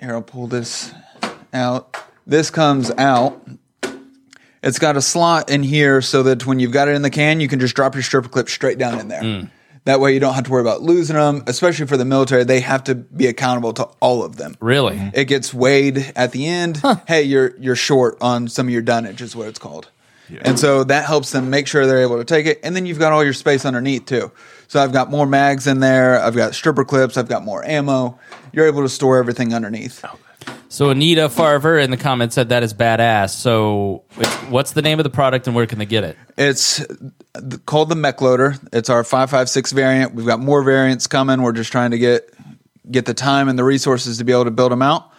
Here, 0.01 0.13
I'll 0.13 0.21
pull 0.21 0.47
this 0.47 0.93
out. 1.53 1.95
This 2.27 2.49
comes 2.49 2.91
out. 2.91 3.47
It's 4.61 4.77
got 4.77 4.97
a 4.97 5.01
slot 5.01 5.49
in 5.49 5.63
here 5.63 6.01
so 6.01 6.23
that 6.23 6.45
when 6.45 6.59
you've 6.59 6.73
got 6.73 6.89
it 6.89 6.95
in 6.95 7.01
the 7.01 7.09
can, 7.09 7.39
you 7.39 7.47
can 7.47 7.61
just 7.61 7.75
drop 7.75 7.93
your 7.95 8.03
stripper 8.03 8.27
clip 8.27 8.49
straight 8.49 8.77
down 8.77 8.99
in 8.99 9.07
there. 9.07 9.21
Mm. 9.21 9.49
That 9.85 9.99
way, 9.99 10.13
you 10.13 10.19
don't 10.19 10.35
have 10.35 10.43
to 10.43 10.51
worry 10.51 10.61
about 10.61 10.81
losing 10.81 11.15
them. 11.15 11.43
Especially 11.47 11.87
for 11.87 11.97
the 11.97 12.05
military, 12.05 12.43
they 12.43 12.59
have 12.59 12.83
to 12.85 12.95
be 12.95 13.27
accountable 13.27 13.73
to 13.73 13.85
all 13.99 14.23
of 14.23 14.35
them. 14.35 14.55
Really? 14.59 14.95
Mm-hmm. 14.95 15.09
It 15.15 15.25
gets 15.25 15.53
weighed 15.53 16.13
at 16.15 16.31
the 16.31 16.45
end. 16.45 16.81
Hey, 17.07 17.23
you're 17.23 17.57
you're 17.57 17.75
short 17.75 18.17
on 18.21 18.47
some 18.47 18.67
of 18.67 18.73
your 18.73 18.83
dunnage, 18.83 19.21
is 19.21 19.35
what 19.35 19.47
it's 19.47 19.59
called. 19.59 19.89
And 20.43 20.57
so 20.57 20.85
that 20.85 21.05
helps 21.05 21.31
them 21.31 21.49
make 21.49 21.67
sure 21.67 21.85
they're 21.85 22.01
able 22.01 22.17
to 22.17 22.23
take 22.23 22.45
it. 22.45 22.61
And 22.63 22.73
then 22.73 22.85
you've 22.85 22.99
got 22.99 23.11
all 23.11 23.21
your 23.21 23.33
space 23.33 23.65
underneath 23.65 24.05
too. 24.05 24.31
So 24.69 24.81
I've 24.81 24.93
got 24.93 25.11
more 25.11 25.25
mags 25.25 25.67
in 25.67 25.81
there. 25.81 26.21
I've 26.21 26.35
got 26.35 26.55
stripper 26.55 26.85
clips. 26.85 27.17
I've 27.17 27.27
got 27.27 27.43
more 27.43 27.65
ammo. 27.65 28.17
You're 28.53 28.67
able 28.67 28.83
to 28.83 28.89
store 28.89 29.17
everything 29.17 29.53
underneath. 29.53 30.05
So 30.69 30.89
Anita 30.89 31.27
Farver 31.27 31.77
in 31.77 31.91
the 31.91 31.97
comments 31.97 32.35
said 32.35 32.49
that 32.49 32.63
is 32.63 32.73
badass. 32.73 33.31
So 33.31 34.03
what's 34.49 34.71
the 34.71 34.81
name 34.81 34.99
of 34.99 35.03
the 35.03 35.09
product 35.09 35.45
and 35.47 35.55
where 35.55 35.67
can 35.67 35.79
they 35.79 35.85
get 35.85 36.05
it? 36.05 36.17
It's 36.37 36.81
called 37.65 37.89
the 37.89 37.95
Mech 37.95 38.21
Loader. 38.21 38.55
It's 38.71 38.89
our 38.89 39.03
556 39.03 39.73
variant. 39.73 40.13
We've 40.15 40.25
got 40.25 40.39
more 40.39 40.63
variants 40.63 41.07
coming. 41.07 41.41
We're 41.41 41.51
just 41.51 41.71
trying 41.71 41.91
to 41.91 41.97
get 41.97 42.33
get 42.89 43.05
the 43.05 43.13
time 43.13 43.49
and 43.49 43.59
the 43.59 43.63
resources 43.63 44.17
to 44.17 44.23
be 44.23 44.31
able 44.31 44.45
to 44.45 44.51
build 44.51 44.71
them 44.71 44.81
out. 44.81 45.11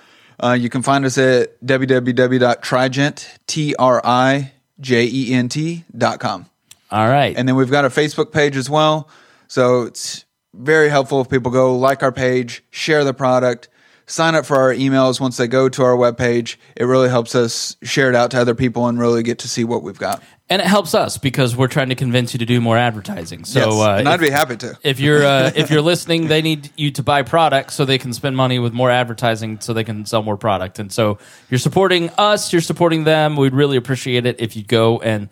Uh, 0.43 0.53
you 0.53 0.69
can 0.69 0.83
find 0.83 1.05
us 1.05 1.19
at 1.19 1.61
www.trijent, 1.65 3.39
T 3.47 3.75
R 3.79 4.01
I 4.05 4.53
J 4.81 5.07
E 5.07 5.35
N 5.35 5.49
T 5.49 5.85
dot 5.97 6.19
com. 6.19 6.47
All 6.91 7.09
right. 7.09 7.37
And 7.37 7.47
then 7.47 7.57
we've 7.57 7.71
got 7.71 7.85
a 7.85 7.89
Facebook 7.89 8.33
page 8.33 8.57
as 8.57 8.69
well. 8.69 9.09
So 9.49 9.83
it's 9.83 10.25
very 10.55 10.89
helpful 10.89 11.21
if 11.21 11.29
people 11.29 11.53
go 11.53 11.77
like 11.77 12.03
our 12.03 12.13
page, 12.13 12.65
share 12.71 13.05
the 13.05 13.15
product, 13.15 13.69
sign 14.13 14.35
up 14.35 14.45
for 14.45 14.57
our 14.59 14.75
emails 14.75 15.21
once 15.21 15.39
they 15.39 15.49
go 15.49 15.69
to 15.71 15.83
our 15.83 15.97
webpage. 15.97 16.57
It 16.77 16.85
really 16.85 17.09
helps 17.09 17.35
us 17.35 17.77
share 17.83 18.11
it 18.11 18.15
out 18.15 18.31
to 18.33 18.41
other 18.41 18.55
people 18.55 18.87
and 18.87 18.99
really 19.01 19.23
get 19.23 19.39
to 19.41 19.49
see 19.49 19.65
what 19.65 19.83
we've 19.83 19.99
got. 19.99 20.23
and 20.51 20.61
it 20.61 20.69
helps 20.69 20.95
us 20.95 21.17
because 21.17 21.57
we're 21.57 21.69
trying 21.69 21.89
to 21.89 21.95
convince 21.95 22.35
you 22.35 22.39
to 22.39 22.45
do 22.45 22.61
more 22.61 22.77
advertising. 22.77 23.45
So 23.47 23.59
Yes, 23.61 23.75
uh, 23.81 23.91
and 24.01 24.09
I'd 24.09 24.17
if- 24.17 24.21
be 24.21 24.29
happy 24.31 24.57
to. 24.59 24.79
if 24.83 25.01
you're 25.01 25.25
uh, 25.25 25.51
if 25.57 25.71
you're 25.71 25.81
listening, 25.81 26.29
they 26.29 26.43
need 26.43 26.69
you 26.77 26.91
to 26.93 27.03
buy 27.03 27.23
products 27.23 27.75
so 27.75 27.87
they 27.87 27.97
can 27.99 28.13
spend 28.13 28.37
money 28.37 28.59
with 28.59 28.75
more 28.75 28.91
advertising 28.91 29.61
so 29.61 29.73
they 29.73 29.85
can 29.85 30.05
sell 30.05 30.23
more 30.23 30.37
product. 30.37 30.79
And 30.79 30.93
so 30.93 31.17
you're 31.49 31.59
supporting 31.59 32.11
us, 32.19 32.53
you're 32.53 32.61
supporting 32.61 33.05
them. 33.05 33.37
We'd 33.37 33.55
really 33.55 33.79
appreciate 33.79 34.27
it 34.27 34.37
if 34.41 34.55
you 34.57 34.63
go 34.63 35.01
and 35.01 35.31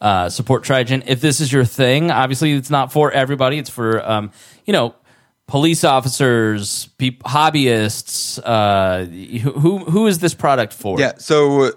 uh, 0.00 0.28
support 0.28 0.62
Trijent. 0.64 1.02
If 1.06 1.20
this 1.20 1.40
is 1.40 1.52
your 1.52 1.64
thing, 1.64 2.10
obviously 2.12 2.52
it's 2.52 2.70
not 2.70 2.92
for 2.92 3.10
everybody. 3.10 3.58
It's 3.58 3.68
for 3.70 4.08
um, 4.08 4.30
you 4.66 4.72
know 4.72 4.94
police 5.50 5.82
officers, 5.82 6.88
hobbyists. 6.98 8.40
Uh, 8.42 9.04
who 9.50 9.78
who 9.78 10.06
is 10.06 10.20
this 10.20 10.32
product 10.32 10.72
for? 10.72 10.98
Yeah. 10.98 11.12
So 11.18 11.64
uh, 11.64 11.70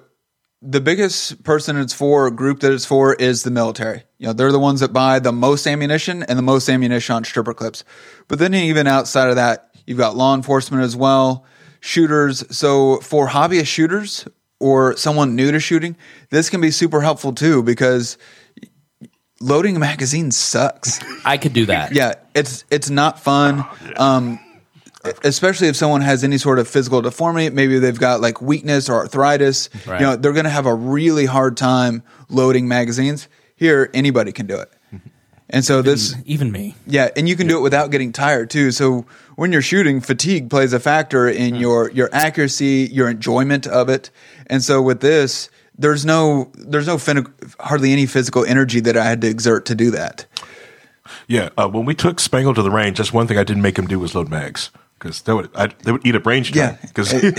the 0.62 0.80
biggest 0.80 1.44
person 1.44 1.78
it's 1.78 1.94
for, 1.94 2.30
group 2.30 2.60
that 2.62 2.72
it's 2.72 2.86
for, 2.86 3.16
is 3.16 3.44
the 3.44 3.52
military. 3.52 4.04
You 4.20 4.28
know, 4.28 4.34
they're 4.34 4.52
the 4.52 4.60
ones 4.60 4.80
that 4.82 4.94
buy 4.94 5.20
the 5.20 5.34
most 5.34 5.68
ammunition 5.68 6.24
and 6.24 6.38
the 6.38 6.44
most 6.44 6.70
ammunition 6.70 7.16
on 7.16 7.24
stripper 7.24 7.54
clips. 7.54 7.84
But 8.28 8.40
then 8.40 8.54
even 8.54 8.86
outside 8.86 9.30
of 9.30 9.36
that, 9.36 9.72
you've 9.88 9.98
got 9.98 10.16
law 10.16 10.36
enforcement 10.36 10.84
as 10.84 10.96
well, 10.96 11.46
shooters. 11.82 12.46
So 12.56 12.98
for 12.98 13.28
hobbyist 13.28 13.68
shooters 13.68 14.28
or 14.60 14.96
someone 14.96 15.36
new 15.36 15.52
to 15.52 15.60
shooting, 15.60 15.98
this 16.30 16.50
can 16.50 16.62
be 16.62 16.70
super 16.70 17.02
helpful 17.02 17.34
too 17.34 17.64
because 17.64 18.18
loading 19.44 19.76
a 19.76 19.80
magazine 19.80 20.32
sucks. 20.32 21.00
I 21.26 21.38
could 21.38 21.54
do 21.54 21.66
that. 21.68 21.94
Yeah, 21.94 22.16
it's 22.34 22.66
it's 22.72 22.90
not 22.90 23.20
fun. 23.20 23.66
Um, 23.98 24.40
especially 25.24 25.68
if 25.68 25.76
someone 25.76 26.02
has 26.02 26.24
any 26.24 26.38
sort 26.38 26.60
of 26.60 26.68
physical 26.68 27.02
deformity, 27.02 27.50
maybe 27.50 27.78
they've 27.80 28.00
got 28.00 28.22
like 28.22 28.42
weakness 28.42 28.90
or 28.90 28.96
arthritis. 28.96 29.70
Right. 29.86 30.00
You 30.00 30.06
know, 30.08 30.16
they're 30.16 30.34
going 30.34 30.46
to 30.46 30.50
have 30.50 30.66
a 30.66 30.74
really 30.74 31.26
hard 31.26 31.58
time 31.58 32.04
loading 32.30 32.68
magazines. 32.68 33.28
Here, 33.56 33.90
anybody 33.94 34.32
can 34.32 34.48
do 34.48 34.58
it. 34.60 34.72
And 35.50 35.64
so 35.64 35.84
this, 35.84 36.16
Even 36.26 36.52
me. 36.52 36.76
yeah, 36.88 37.10
and 37.16 37.30
you 37.30 37.36
can 37.36 37.46
do 37.46 37.58
it 37.60 37.62
without 37.62 37.92
getting 37.92 38.12
tired 38.12 38.50
too. 38.50 38.72
So 38.72 39.06
when 39.36 39.52
you're 39.52 39.62
shooting, 39.62 40.02
fatigue 40.02 40.50
plays 40.50 40.74
a 40.74 40.80
factor 40.80 41.28
in 41.28 41.54
your 41.56 41.92
your 41.92 42.10
accuracy, 42.12 42.90
your 42.92 43.08
enjoyment 43.08 43.68
of 43.68 43.88
it. 43.88 44.10
And 44.48 44.64
so 44.64 44.82
with 44.82 45.02
this, 45.02 45.52
there's 45.78 46.06
no 46.06 46.52
there's 46.56 46.88
no 46.88 46.98
fin- 46.98 47.28
hardly 47.60 47.92
any 47.92 48.06
physical 48.06 48.46
energy 48.46 48.80
that 48.82 48.98
I 48.98 49.04
had 49.06 49.22
to 49.22 49.28
exert 49.28 49.66
to 49.68 49.76
do 49.76 49.92
that. 49.92 50.26
Yeah, 51.28 51.50
uh, 51.58 51.68
when 51.68 51.86
we 51.86 51.96
took 51.96 52.20
Spangle 52.20 52.54
to 52.54 52.62
the 52.62 52.72
range, 52.72 52.98
that's 52.98 53.12
one 53.14 53.28
thing 53.28 53.38
I 53.38 53.44
didn't 53.44 53.62
make 53.62 53.78
him 53.78 53.88
do 53.88 54.00
was 54.00 54.16
load 54.16 54.30
mags 54.30 54.70
because 55.00 55.22
they 55.24 55.34
would 55.34 55.50
I, 55.56 55.68
they 55.68 55.92
would 55.92 56.06
eat 56.06 56.16
a 56.16 56.20
brain 56.20 56.46
Yeah. 56.52 56.78
because 56.82 57.12
He'd 57.12 57.36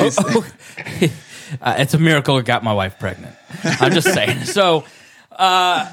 Uh, 1.60 1.74
it's 1.78 1.94
a 1.94 1.98
miracle 1.98 2.38
it 2.38 2.44
got 2.46 2.62
my 2.62 2.72
wife 2.72 2.96
pregnant. 3.00 3.34
I'm 3.64 3.92
just 3.92 4.12
saying. 4.14 4.44
So, 4.44 4.84
uh, 5.32 5.90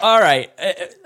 all 0.00 0.20
right. 0.20 0.50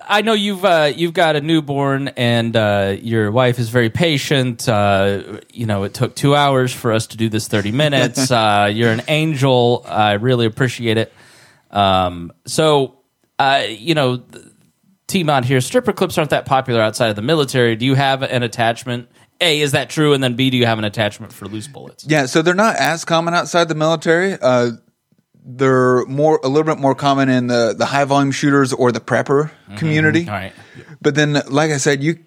I 0.06 0.22
know 0.22 0.32
you've 0.34 0.64
uh, 0.64 0.92
you've 0.94 1.14
got 1.14 1.36
a 1.36 1.40
newborn, 1.40 2.08
and 2.08 2.54
uh, 2.54 2.96
your 3.00 3.30
wife 3.30 3.58
is 3.58 3.68
very 3.68 3.90
patient. 3.90 4.68
Uh, 4.68 5.40
you 5.52 5.66
know, 5.66 5.84
it 5.84 5.94
took 5.94 6.14
two 6.14 6.34
hours 6.34 6.72
for 6.72 6.92
us 6.92 7.06
to 7.08 7.16
do 7.16 7.28
this 7.28 7.48
30 7.48 7.72
minutes. 7.72 8.30
Uh, 8.42 8.70
you're 8.72 8.90
an 8.90 9.02
angel. 9.08 9.84
I 9.86 10.12
really 10.14 10.46
appreciate 10.46 10.96
it. 10.96 11.12
Um, 11.70 12.32
so, 12.46 12.98
uh, 13.38 13.64
you 13.68 13.94
know, 13.94 14.22
T 15.06 15.22
Mod 15.22 15.44
here. 15.44 15.60
Stripper 15.60 15.92
clips 15.92 16.16
aren't 16.18 16.30
that 16.30 16.46
popular 16.46 16.80
outside 16.80 17.08
of 17.08 17.16
the 17.16 17.22
military. 17.22 17.76
Do 17.76 17.84
you 17.84 17.94
have 17.94 18.22
an 18.22 18.42
attachment? 18.42 19.08
A, 19.40 19.60
is 19.60 19.72
that 19.72 19.90
true? 19.90 20.12
And 20.12 20.22
then 20.22 20.34
B, 20.34 20.50
do 20.50 20.56
you 20.56 20.66
have 20.66 20.78
an 20.78 20.84
attachment 20.84 21.32
for 21.32 21.46
loose 21.46 21.68
bullets? 21.68 22.06
Yeah, 22.08 22.26
so 22.26 22.42
they're 22.42 22.54
not 22.54 22.76
as 22.76 23.04
common 23.04 23.34
outside 23.34 23.68
the 23.68 23.74
military. 23.74 24.34
Uh, 24.40 24.72
they're 25.44 26.04
more 26.06 26.40
a 26.44 26.48
little 26.48 26.64
bit 26.64 26.80
more 26.80 26.94
common 26.94 27.28
in 27.28 27.48
the 27.48 27.74
the 27.76 27.86
high 27.86 28.04
volume 28.04 28.30
shooters 28.30 28.72
or 28.72 28.92
the 28.92 29.00
prepper 29.00 29.50
community. 29.76 30.26
All 30.26 30.34
right. 30.34 30.52
But 31.00 31.14
then, 31.14 31.42
like 31.48 31.70
I 31.70 31.78
said, 31.78 32.02
you 32.02 32.18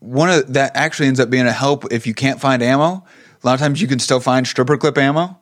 one 0.00 0.30
of 0.30 0.52
that 0.54 0.72
actually 0.74 1.08
ends 1.08 1.20
up 1.20 1.30
being 1.30 1.46
a 1.46 1.52
help 1.52 1.92
if 1.92 2.06
you 2.06 2.14
can't 2.14 2.40
find 2.40 2.62
ammo. 2.62 3.04
A 3.42 3.46
lot 3.46 3.54
of 3.54 3.60
times 3.60 3.80
you 3.80 3.88
can 3.88 3.98
still 3.98 4.20
find 4.20 4.46
stripper 4.46 4.76
clip 4.76 4.98
ammo, 4.98 5.38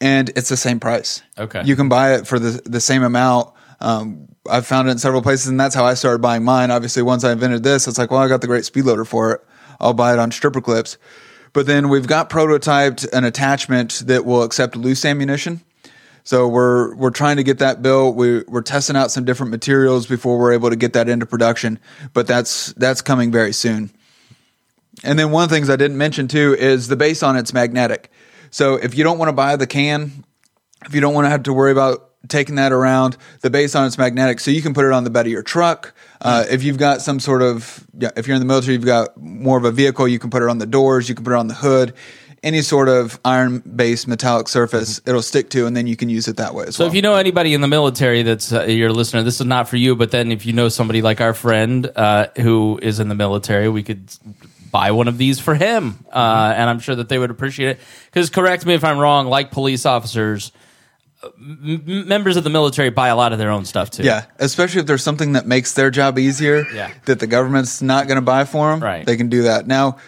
and 0.00 0.28
it's 0.30 0.48
the 0.48 0.56
same 0.56 0.80
price. 0.80 1.22
Okay. 1.38 1.62
you 1.64 1.76
can 1.76 1.88
buy 1.88 2.14
it 2.14 2.26
for 2.26 2.38
the 2.38 2.60
the 2.64 2.80
same 2.80 3.02
amount. 3.02 3.52
Um, 3.80 4.28
I've 4.48 4.66
found 4.66 4.88
it 4.88 4.92
in 4.92 4.98
several 4.98 5.22
places, 5.22 5.48
and 5.48 5.58
that's 5.58 5.74
how 5.74 5.84
I 5.84 5.94
started 5.94 6.20
buying 6.20 6.44
mine. 6.44 6.70
Obviously, 6.70 7.02
once 7.02 7.24
I 7.24 7.32
invented 7.32 7.62
this, 7.62 7.88
it's 7.88 7.98
like, 7.98 8.10
well, 8.10 8.20
I 8.20 8.28
got 8.28 8.40
the 8.40 8.46
great 8.46 8.64
speed 8.64 8.84
loader 8.84 9.04
for 9.04 9.32
it. 9.32 9.40
I'll 9.80 9.94
buy 9.94 10.12
it 10.12 10.18
on 10.18 10.30
stripper 10.30 10.60
clips. 10.60 10.98
But 11.52 11.66
then 11.66 11.88
we've 11.88 12.06
got 12.06 12.30
prototyped 12.30 13.12
an 13.12 13.24
attachment 13.24 14.02
that 14.06 14.24
will 14.24 14.42
accept 14.42 14.74
loose 14.76 15.04
ammunition. 15.04 15.62
So 16.24 16.48
we're 16.48 16.94
we're 16.94 17.10
trying 17.10 17.36
to 17.36 17.42
get 17.42 17.58
that 17.58 17.82
built. 17.82 18.16
We 18.16 18.42
we're 18.42 18.62
testing 18.62 18.96
out 18.96 19.10
some 19.10 19.24
different 19.24 19.50
materials 19.50 20.06
before 20.06 20.38
we're 20.38 20.52
able 20.52 20.70
to 20.70 20.76
get 20.76 20.92
that 20.92 21.08
into 21.08 21.26
production. 21.26 21.78
But 22.12 22.26
that's 22.26 22.72
that's 22.74 23.02
coming 23.02 23.32
very 23.32 23.52
soon. 23.52 23.90
And 25.02 25.18
then 25.18 25.30
one 25.30 25.44
of 25.44 25.50
the 25.50 25.56
things 25.56 25.68
I 25.68 25.76
didn't 25.76 25.98
mention 25.98 26.28
too 26.28 26.54
is 26.58 26.88
the 26.88 26.96
base 26.96 27.22
on 27.22 27.36
it's 27.36 27.52
magnetic. 27.52 28.10
So 28.50 28.74
if 28.74 28.96
you 28.96 29.02
don't 29.02 29.18
want 29.18 29.30
to 29.30 29.32
buy 29.32 29.56
the 29.56 29.66
can, 29.66 30.24
if 30.86 30.94
you 30.94 31.00
don't 31.00 31.14
want 31.14 31.24
to 31.24 31.30
have 31.30 31.44
to 31.44 31.52
worry 31.52 31.72
about 31.72 32.10
taking 32.28 32.54
that 32.54 32.72
around, 32.72 33.16
the 33.40 33.50
base 33.50 33.74
on 33.74 33.86
it's 33.86 33.98
magnetic, 33.98 34.38
so 34.38 34.50
you 34.50 34.62
can 34.62 34.74
put 34.74 34.84
it 34.84 34.92
on 34.92 35.04
the 35.04 35.10
bed 35.10 35.26
of 35.26 35.32
your 35.32 35.42
truck. 35.42 35.92
Uh, 36.20 36.44
if 36.50 36.62
you've 36.62 36.78
got 36.78 37.00
some 37.00 37.18
sort 37.18 37.42
of, 37.42 37.84
yeah, 37.98 38.10
if 38.16 38.26
you're 38.28 38.36
in 38.36 38.40
the 38.40 38.46
military, 38.46 38.74
you've 38.74 38.84
got 38.84 39.16
more 39.20 39.58
of 39.58 39.64
a 39.64 39.72
vehicle, 39.72 40.06
you 40.06 40.18
can 40.18 40.30
put 40.30 40.42
it 40.42 40.48
on 40.48 40.58
the 40.58 40.66
doors, 40.66 41.08
you 41.08 41.14
can 41.14 41.24
put 41.24 41.32
it 41.32 41.36
on 41.38 41.48
the 41.48 41.54
hood. 41.54 41.94
Any 42.42 42.60
sort 42.62 42.88
of 42.88 43.20
iron-based 43.24 44.08
metallic 44.08 44.48
surface, 44.48 45.00
it'll 45.06 45.22
stick 45.22 45.48
to, 45.50 45.66
and 45.66 45.76
then 45.76 45.86
you 45.86 45.94
can 45.96 46.08
use 46.08 46.26
it 46.26 46.38
that 46.38 46.54
way 46.54 46.64
as 46.66 46.74
So 46.74 46.82
well. 46.82 46.88
if 46.88 46.96
you 46.96 47.00
know 47.00 47.14
anybody 47.14 47.54
in 47.54 47.60
the 47.60 47.68
military 47.68 48.24
that's 48.24 48.52
uh, 48.52 48.64
your 48.64 48.90
listener, 48.90 49.22
this 49.22 49.38
is 49.40 49.46
not 49.46 49.68
for 49.68 49.76
you. 49.76 49.94
But 49.94 50.10
then 50.10 50.32
if 50.32 50.44
you 50.44 50.52
know 50.52 50.68
somebody 50.68 51.02
like 51.02 51.20
our 51.20 51.34
friend 51.34 51.88
uh, 51.94 52.26
who 52.36 52.80
is 52.82 52.98
in 52.98 53.08
the 53.08 53.14
military, 53.14 53.68
we 53.68 53.84
could 53.84 54.10
buy 54.72 54.90
one 54.90 55.06
of 55.06 55.18
these 55.18 55.38
for 55.38 55.54
him, 55.54 56.04
uh, 56.12 56.52
and 56.56 56.68
I'm 56.68 56.80
sure 56.80 56.96
that 56.96 57.08
they 57.08 57.16
would 57.18 57.30
appreciate 57.30 57.68
it. 57.68 57.80
Because 58.06 58.28
correct 58.28 58.66
me 58.66 58.74
if 58.74 58.82
I'm 58.82 58.98
wrong. 58.98 59.28
Like 59.28 59.52
police 59.52 59.86
officers, 59.86 60.50
m- 61.24 62.08
members 62.08 62.36
of 62.36 62.42
the 62.42 62.50
military 62.50 62.90
buy 62.90 63.06
a 63.08 63.16
lot 63.16 63.32
of 63.32 63.38
their 63.38 63.50
own 63.50 63.64
stuff 63.64 63.90
too. 63.90 64.02
Yeah, 64.02 64.24
especially 64.40 64.80
if 64.80 64.86
there's 64.86 65.04
something 65.04 65.34
that 65.34 65.46
makes 65.46 65.74
their 65.74 65.90
job 65.90 66.18
easier 66.18 66.66
Yeah. 66.74 66.90
that 67.04 67.20
the 67.20 67.26
government's 67.28 67.80
not 67.82 68.08
going 68.08 68.16
to 68.16 68.22
buy 68.22 68.44
for 68.46 68.70
them, 68.70 68.80
Right. 68.80 69.06
they 69.06 69.16
can 69.16 69.28
do 69.28 69.42
that. 69.42 69.66
Now, 69.68 69.98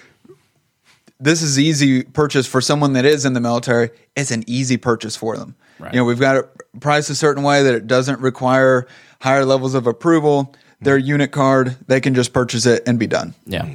this 1.21 1.43
is 1.43 1.59
easy 1.59 2.03
purchase 2.03 2.47
for 2.47 2.61
someone 2.61 2.93
that 2.95 3.05
is 3.05 3.25
in 3.25 3.33
the 3.33 3.41
military. 3.41 3.91
It's 4.17 4.31
an 4.31 4.45
easy 4.47 4.77
purchase 4.77 5.17
for 5.17 5.37
them. 5.37 5.55
Right. 5.79 5.93
You 5.93 6.01
know, 6.01 6.05
we've 6.05 6.21
got 6.21 6.37
it 6.37 6.49
priced 6.81 7.11
a 7.11 7.15
certain 7.15 7.43
way 7.43 7.63
that 7.63 7.75
it 7.75 7.87
doesn't 7.87 8.21
require 8.21 8.87
higher 9.21 9.45
levels 9.45 9.75
of 9.75 9.87
approval. 9.87 10.55
Their 10.81 10.99
unit 10.99 11.33
card, 11.33 11.77
they 11.87 12.01
can 12.01 12.15
just 12.15 12.33
purchase 12.33 12.67
it 12.67 12.83
and 12.87 12.99
be 12.99 13.07
done. 13.07 13.35
yeah. 13.47 13.63
Mm-hmm. 13.63 13.75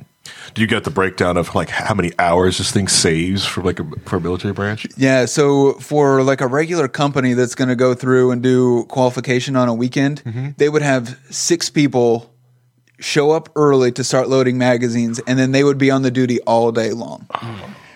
Do 0.54 0.62
you 0.62 0.68
get 0.68 0.84
the 0.84 0.92
breakdown 0.92 1.38
of 1.38 1.54
like 1.56 1.70
how 1.70 1.94
many 1.94 2.12
hours 2.20 2.58
this 2.58 2.72
thing 2.72 2.88
saves 2.88 3.46
for 3.46 3.62
like 3.62 3.80
a 3.80 3.86
for 4.06 4.18
a 4.18 4.22
military 4.22 4.54
branch? 4.54 4.86
Yeah, 4.98 5.26
so 5.26 5.74
for 5.74 6.24
like 6.24 6.42
a 6.42 6.48
regular 6.48 6.88
company 6.88 7.34
that's 7.34 7.56
going 7.56 7.70
to 7.70 7.76
go 7.76 7.94
through 7.94 8.32
and 8.32 8.42
do 8.42 8.86
qualification 8.86 9.56
on 9.56 9.70
a 9.70 9.74
weekend, 9.74 10.24
mm-hmm. 10.24 10.50
they 10.58 10.70
would 10.70 10.82
have 10.82 11.18
six 11.30 11.70
people 11.70 12.32
show 13.00 13.32
up 13.32 13.50
early 13.56 13.91
to 13.93 14.04
start 14.04 14.30
loading 14.30 14.58
magazines, 14.58 15.20
and 15.28 15.39
then 15.39 15.52
they 15.52 15.64
would 15.64 15.78
be 15.78 15.89
on 15.91 16.02
the 16.02 16.12
duty 16.12 16.39
all 16.41 16.72
day 16.72 16.91
long. 16.91 17.28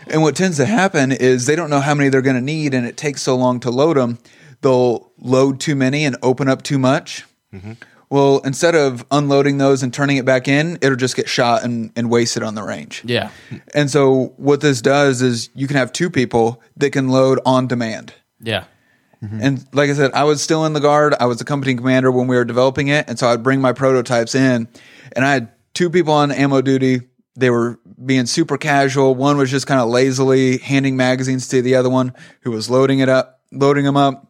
And 0.07 0.21
what 0.21 0.35
tends 0.35 0.57
to 0.57 0.65
happen 0.65 1.11
is 1.11 1.45
they 1.45 1.55
don't 1.55 1.69
know 1.69 1.79
how 1.79 1.93
many 1.93 2.09
they're 2.09 2.21
going 2.21 2.35
to 2.35 2.41
need, 2.41 2.73
and 2.73 2.85
it 2.85 2.97
takes 2.97 3.21
so 3.21 3.35
long 3.35 3.59
to 3.61 3.71
load 3.71 3.97
them. 3.97 4.19
They'll 4.61 5.11
load 5.17 5.59
too 5.59 5.75
many 5.75 6.05
and 6.05 6.15
open 6.21 6.47
up 6.47 6.61
too 6.61 6.79
much. 6.79 7.25
Well, 8.09 8.41
instead 8.45 8.75
of 8.75 9.03
unloading 9.09 9.57
those 9.57 9.81
and 9.81 9.91
turning 9.91 10.17
it 10.17 10.25
back 10.25 10.47
in, 10.47 10.77
it'll 10.81 10.95
just 10.95 11.15
get 11.15 11.27
shot 11.27 11.63
and, 11.63 11.91
and 11.95 12.11
wasted 12.11 12.43
on 12.43 12.53
the 12.53 12.61
range. 12.61 13.01
Yeah. 13.05 13.31
And 13.73 13.89
so 13.89 14.33
what 14.37 14.61
this 14.61 14.81
does 14.81 15.23
is 15.23 15.49
you 15.55 15.67
can 15.67 15.77
have 15.77 15.91
two 15.91 16.11
people 16.11 16.61
that 16.77 16.91
can 16.91 17.09
load 17.09 17.39
on 17.43 17.65
demand. 17.67 18.13
Yeah. 18.39 18.65
Mm-hmm. 19.23 19.39
And 19.41 19.65
like 19.73 19.89
I 19.89 19.93
said, 19.93 20.11
I 20.13 20.25
was 20.25 20.41
still 20.41 20.65
in 20.65 20.73
the 20.73 20.81
guard. 20.81 21.15
I 21.19 21.25
was 21.27 21.39
a 21.39 21.45
company 21.45 21.75
commander 21.75 22.11
when 22.11 22.27
we 22.27 22.35
were 22.35 22.43
developing 22.43 22.89
it, 22.89 23.07
and 23.07 23.17
so 23.17 23.27
I'd 23.27 23.41
bring 23.41 23.61
my 23.61 23.71
prototypes 23.71 24.35
in, 24.35 24.67
and 25.15 25.25
I 25.25 25.33
had 25.33 25.51
two 25.73 25.89
people 25.89 26.13
on 26.13 26.31
ammo 26.31 26.61
duty. 26.61 27.01
They 27.35 27.49
were 27.49 27.79
being 28.05 28.25
super 28.25 28.57
casual. 28.57 29.15
One 29.15 29.37
was 29.37 29.49
just 29.49 29.65
kind 29.65 29.79
of 29.79 29.87
lazily 29.87 30.57
handing 30.57 30.97
magazines 30.97 31.47
to 31.49 31.61
the 31.61 31.75
other 31.75 31.89
one, 31.89 32.13
who 32.41 32.51
was 32.51 32.69
loading 32.69 32.99
it 32.99 33.09
up, 33.09 33.39
loading 33.51 33.85
them 33.85 33.97
up. 33.97 34.27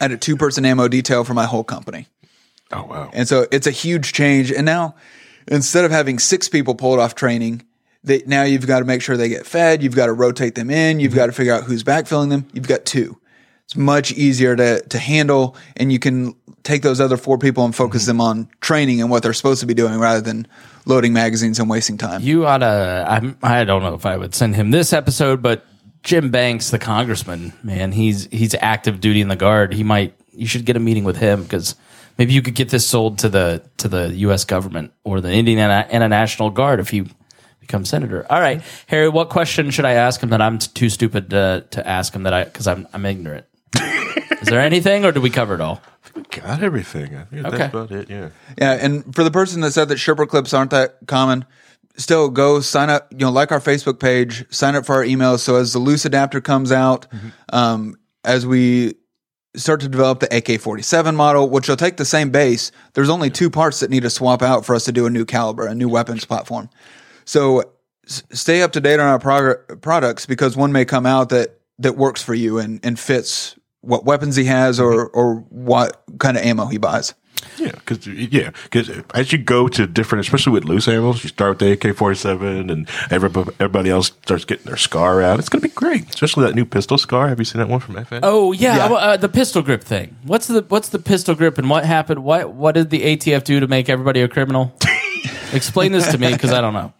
I 0.00 0.04
had 0.04 0.12
a 0.12 0.18
two 0.18 0.36
person 0.36 0.64
ammo 0.64 0.86
detail 0.88 1.24
for 1.24 1.34
my 1.34 1.46
whole 1.46 1.64
company. 1.64 2.06
Oh 2.72 2.84
wow! 2.84 3.10
And 3.12 3.26
so 3.26 3.46
it's 3.50 3.66
a 3.66 3.72
huge 3.72 4.12
change. 4.12 4.52
And 4.52 4.66
now 4.66 4.96
instead 5.48 5.84
of 5.84 5.90
having 5.90 6.18
six 6.18 6.48
people 6.48 6.74
pulled 6.74 6.98
off 6.98 7.14
training, 7.14 7.62
they, 8.04 8.22
now 8.26 8.44
you've 8.44 8.66
got 8.66 8.78
to 8.78 8.84
make 8.84 9.02
sure 9.02 9.16
they 9.16 9.28
get 9.28 9.46
fed. 9.46 9.82
You've 9.82 9.96
got 9.96 10.06
to 10.06 10.12
rotate 10.12 10.54
them 10.54 10.70
in. 10.70 11.00
You've 11.00 11.10
mm-hmm. 11.10 11.18
got 11.18 11.26
to 11.26 11.32
figure 11.32 11.52
out 11.52 11.64
who's 11.64 11.84
backfilling 11.84 12.30
them. 12.30 12.48
You've 12.52 12.68
got 12.68 12.84
two. 12.84 13.19
It's 13.70 13.76
much 13.76 14.10
easier 14.10 14.56
to, 14.56 14.80
to 14.80 14.98
handle 14.98 15.56
and 15.76 15.92
you 15.92 16.00
can 16.00 16.34
take 16.64 16.82
those 16.82 17.00
other 17.00 17.16
four 17.16 17.38
people 17.38 17.64
and 17.64 17.72
focus 17.72 18.02
mm-hmm. 18.02 18.08
them 18.08 18.20
on 18.20 18.48
training 18.60 19.00
and 19.00 19.10
what 19.12 19.22
they're 19.22 19.32
supposed 19.32 19.60
to 19.60 19.66
be 19.66 19.74
doing 19.74 19.96
rather 20.00 20.20
than 20.20 20.48
loading 20.86 21.12
magazines 21.12 21.60
and 21.60 21.70
wasting 21.70 21.96
time. 21.96 22.20
You 22.20 22.46
oughta. 22.46 23.06
I'm, 23.08 23.38
I 23.44 23.62
don't 23.62 23.84
know 23.84 23.94
if 23.94 24.06
I 24.06 24.16
would 24.16 24.34
send 24.34 24.56
him 24.56 24.72
this 24.72 24.92
episode, 24.92 25.40
but 25.40 25.64
Jim 26.02 26.32
Banks, 26.32 26.70
the 26.70 26.80
congressman, 26.80 27.52
man, 27.62 27.92
he's 27.92 28.26
he's 28.32 28.56
active 28.56 29.00
duty 29.00 29.20
in 29.20 29.28
the 29.28 29.36
guard. 29.36 29.72
He 29.72 29.84
might. 29.84 30.14
You 30.32 30.48
should 30.48 30.64
get 30.64 30.74
a 30.74 30.80
meeting 30.80 31.04
with 31.04 31.18
him 31.18 31.44
because 31.44 31.76
maybe 32.18 32.32
you 32.32 32.42
could 32.42 32.56
get 32.56 32.70
this 32.70 32.84
sold 32.84 33.18
to 33.18 33.28
the 33.28 33.62
to 33.76 33.86
the 33.86 34.08
U.S. 34.16 34.44
government 34.44 34.92
or 35.04 35.20
the 35.20 35.30
Indiana 35.30 35.86
National 36.08 36.50
Guard 36.50 36.80
if 36.80 36.88
he 36.88 37.06
becomes 37.60 37.88
senator. 37.88 38.26
All 38.30 38.40
right, 38.40 38.62
Harry, 38.88 39.08
what 39.08 39.28
question 39.28 39.70
should 39.70 39.84
I 39.84 39.92
ask 39.92 40.20
him 40.20 40.30
that 40.30 40.42
I'm 40.42 40.58
too 40.58 40.88
stupid 40.88 41.30
to, 41.30 41.64
to 41.70 41.86
ask 41.86 42.12
him 42.12 42.24
that 42.24 42.34
I 42.34 42.44
because 42.44 42.66
I'm 42.66 42.88
I'm 42.92 43.06
ignorant. 43.06 43.46
Is 43.76 44.48
there 44.48 44.60
anything, 44.60 45.04
or 45.04 45.12
do 45.12 45.20
we 45.20 45.30
cover 45.30 45.54
it 45.54 45.60
all? 45.60 45.80
We 46.14 46.22
Got 46.22 46.62
everything. 46.62 47.14
I 47.16 47.24
think 47.24 47.46
Okay. 47.46 47.56
that's 47.58 47.74
about 47.74 47.90
it. 47.92 48.10
Yeah. 48.10 48.30
Yeah, 48.58 48.72
and 48.72 49.14
for 49.14 49.22
the 49.24 49.30
person 49.30 49.60
that 49.62 49.72
said 49.72 49.88
that 49.88 49.98
stripper 49.98 50.26
clips 50.26 50.52
aren't 50.54 50.70
that 50.70 50.98
common, 51.06 51.44
still 51.96 52.28
go 52.30 52.60
sign 52.60 52.90
up. 52.90 53.08
You 53.12 53.18
know, 53.18 53.30
like 53.30 53.52
our 53.52 53.60
Facebook 53.60 54.00
page, 54.00 54.44
sign 54.52 54.74
up 54.76 54.86
for 54.86 54.94
our 54.96 55.04
emails. 55.04 55.40
So 55.40 55.56
as 55.56 55.72
the 55.72 55.78
loose 55.78 56.04
adapter 56.04 56.40
comes 56.40 56.72
out, 56.72 57.06
um, 57.52 57.96
as 58.24 58.46
we 58.46 58.94
start 59.56 59.80
to 59.80 59.88
develop 59.88 60.20
the 60.20 60.36
AK 60.36 60.60
forty 60.60 60.82
seven 60.82 61.14
model, 61.14 61.48
which 61.48 61.68
will 61.68 61.76
take 61.76 61.96
the 61.96 62.04
same 62.04 62.30
base, 62.30 62.72
there's 62.94 63.08
only 63.10 63.30
two 63.30 63.50
parts 63.50 63.80
that 63.80 63.90
need 63.90 64.02
to 64.02 64.10
swap 64.10 64.42
out 64.42 64.64
for 64.64 64.74
us 64.74 64.84
to 64.84 64.92
do 64.92 65.06
a 65.06 65.10
new 65.10 65.24
caliber, 65.24 65.66
a 65.66 65.74
new 65.74 65.88
weapons 65.88 66.24
platform. 66.24 66.70
So 67.24 67.62
s- 68.06 68.22
stay 68.32 68.62
up 68.62 68.72
to 68.72 68.80
date 68.80 68.98
on 69.00 69.06
our 69.06 69.18
prog- 69.18 69.80
products 69.82 70.26
because 70.26 70.56
one 70.56 70.72
may 70.72 70.84
come 70.84 71.06
out 71.06 71.28
that 71.28 71.58
that 71.78 71.96
works 71.96 72.22
for 72.22 72.34
you 72.34 72.58
and, 72.58 72.78
and 72.84 72.98
fits 72.98 73.56
what 73.82 74.04
weapons 74.04 74.36
he 74.36 74.44
has 74.44 74.78
or 74.80 75.08
or 75.08 75.36
what 75.50 76.02
kind 76.18 76.36
of 76.36 76.44
ammo 76.44 76.66
he 76.66 76.78
buys. 76.78 77.14
Yeah, 77.56 77.72
because 77.72 78.06
yeah, 78.06 78.50
because 78.64 78.90
as 79.14 79.32
you 79.32 79.38
go 79.38 79.66
to 79.68 79.86
different, 79.86 80.24
especially 80.26 80.52
with 80.52 80.64
loose 80.64 80.86
ammo, 80.88 81.14
you 81.14 81.28
start 81.28 81.50
with 81.50 81.80
the 81.80 81.88
AK 81.88 81.96
forty 81.96 82.16
seven, 82.16 82.68
and 82.68 82.88
everybody, 83.10 83.50
everybody 83.58 83.90
else 83.90 84.08
starts 84.08 84.44
getting 84.44 84.66
their 84.66 84.76
scar 84.76 85.22
out. 85.22 85.38
It's 85.38 85.48
going 85.48 85.62
to 85.62 85.68
be 85.68 85.74
great, 85.74 86.08
especially 86.10 86.46
that 86.46 86.54
new 86.54 86.66
pistol 86.66 86.98
scar. 86.98 87.28
Have 87.28 87.38
you 87.38 87.44
seen 87.46 87.60
that 87.60 87.68
one 87.68 87.80
from 87.80 87.94
FN? 87.94 88.20
Oh 88.22 88.52
yeah, 88.52 88.76
Yeah. 88.76 88.94
Uh, 88.94 89.16
the 89.16 89.28
pistol 89.28 89.62
grip 89.62 89.82
thing. 89.82 90.16
What's 90.24 90.48
the 90.48 90.64
what's 90.68 90.90
the 90.90 90.98
pistol 90.98 91.34
grip 91.34 91.56
and 91.56 91.70
what 91.70 91.84
happened? 91.86 92.22
What 92.22 92.52
what 92.52 92.74
did 92.74 92.90
the 92.90 93.16
ATF 93.16 93.44
do 93.44 93.60
to 93.60 93.66
make 93.66 93.88
everybody 93.88 94.20
a 94.20 94.28
criminal? 94.28 94.74
Explain 95.52 95.92
this 95.92 96.08
to 96.12 96.18
me 96.18 96.32
because 96.32 96.52
I 96.52 96.60
don't 96.60 96.74
know. 96.74 96.92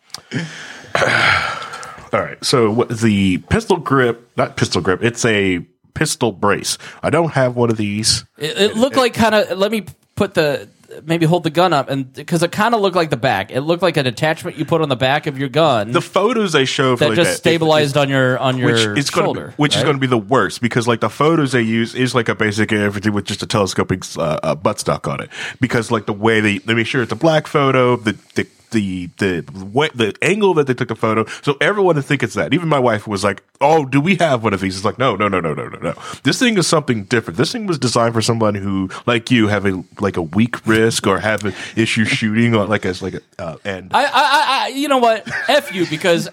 All 2.13 2.21
right. 2.21 2.43
So 2.45 2.71
what 2.71 2.89
the 2.89 3.39
pistol 3.39 3.77
grip, 3.77 4.31
not 4.37 4.57
pistol 4.57 4.81
grip, 4.83 5.03
it's 5.05 5.25
a 5.25 5.65
pistol 5.95 6.33
brace. 6.33 6.79
I 7.03 7.11
don't 7.11 7.33
have 7.33 7.57
one 7.57 7.71
of 7.71 7.77
these. 7.77 8.25
It, 8.39 8.57
it 8.59 8.77
looked 8.77 8.97
like 8.97 9.15
kind 9.15 9.35
of. 9.35 9.59
Let 9.59 9.71
me 9.71 9.87
put 10.15 10.35
the 10.35 10.69
maybe 11.05 11.27
hold 11.27 11.45
the 11.45 11.51
gun 11.51 11.73
up 11.73 11.89
and 11.89 12.13
because 12.13 12.43
it 12.43 12.53
kind 12.53 12.75
of 12.75 12.81
looked 12.81 12.97
like 12.97 13.11
the 13.11 13.17
back. 13.17 13.51
It 13.51 13.61
looked 13.61 13.83
like 13.83 13.97
an 13.97 14.07
attachment 14.07 14.57
you 14.57 14.65
put 14.65 14.81
on 14.81 14.89
the 14.89 14.97
back 14.97 15.27
of 15.27 15.39
your 15.39 15.49
gun 15.49 15.93
The 15.93 16.01
photos 16.01 16.53
they 16.53 16.65
show 16.65 16.97
that 16.97 17.09
like 17.11 17.17
just 17.17 17.31
that, 17.31 17.37
stabilized 17.37 17.97
on 17.97 18.09
your 18.09 18.39
on 18.39 18.59
your 18.59 18.95
which 18.95 19.09
shoulder, 19.09 19.49
to 19.49 19.55
which 19.57 19.77
is 19.77 19.83
going 19.83 19.97
to 19.97 20.01
be 20.01 20.07
the 20.07 20.19
worst 20.19 20.61
because 20.61 20.89
like 20.89 21.01
the 21.01 21.11
photos 21.11 21.53
they 21.53 21.63
use 21.63 21.95
is 21.95 22.15
like 22.15 22.29
a 22.29 22.35
basic 22.35 22.73
everything 22.73 23.13
with 23.13 23.25
just 23.25 23.43
a 23.43 23.47
telescoping 23.47 24.03
uh, 24.17 24.41
uh, 24.43 24.57
buttstock 24.57 25.11
on 25.11 25.21
it 25.21 25.31
because 25.61 25.91
like 25.91 26.07
the 26.07 26.13
way 26.13 26.41
they 26.41 26.59
they 26.59 26.75
make 26.75 26.87
sure 26.87 27.03
it's 27.03 27.13
a 27.13 27.17
black 27.17 27.47
photo 27.47 27.97
the 27.97 28.17
the 28.35 28.47
the 28.71 29.07
the 29.19 29.45
way, 29.73 29.89
the 29.95 30.15
angle 30.23 30.55
that 30.55 30.67
they 30.67 30.75
took 30.75 30.89
the 30.89 30.95
photo. 30.97 31.27
So 31.43 31.57
everyone 31.61 31.97
would 31.97 32.05
think 32.05 32.23
it's 32.23 32.35
that. 32.35 32.55
Even 32.55 32.69
my 32.69 32.79
wife 32.79 33.07
was 33.07 33.23
like 33.25 33.43
oh 33.61 33.85
do 33.85 34.01
we 34.01 34.17
have 34.17 34.43
one 34.43 34.55
of 34.55 34.61
these? 34.61 34.77
It's 34.77 34.85
like 34.85 34.99
no 34.99 35.17
no 35.17 35.29
no 35.29 35.41
no 35.41 35.53
no 35.55 35.69
no 35.69 35.79
no. 35.79 35.95
This 36.23 36.39
thing 36.39 36.57
is 36.59 36.67
something 36.67 37.05
different. 37.05 37.37
This 37.37 37.53
thing 37.53 37.67
was 37.67 37.79
designed 37.79 38.15
for 38.15 38.23
someone 38.23 38.55
who 38.55 38.89
like 39.07 39.31
you 39.31 39.49
have 39.49 39.67
a 39.67 39.83
like 40.01 40.17
a 40.17 40.23
weak 40.23 40.67
risk 40.67 41.07
or 41.07 41.19
have 41.21 41.45
an 41.45 41.55
issue 41.77 42.05
shooting 42.17 42.55
or 42.55 42.65
like 42.67 42.85
a 42.85 42.95
like 43.01 43.15
a 43.15 43.21
uh, 43.39 43.57
and 43.65 43.91
I, 43.93 44.05
I, 44.05 44.09
I, 44.13 44.65
I- 44.65 44.69
you 44.69 44.89
know 44.89 44.99
what? 44.99 45.29
F 45.49 45.75
you 45.75 45.87
because 45.87 46.29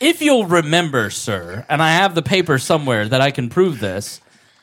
if 0.00 0.22
you'll 0.22 0.46
remember, 0.46 1.10
sir, 1.10 1.66
and 1.68 1.82
I 1.82 1.90
have 1.92 2.14
the 2.14 2.22
paper 2.22 2.58
somewhere 2.58 3.08
that 3.08 3.20
I 3.20 3.30
can 3.30 3.48
prove 3.48 3.80
this, 3.80 4.20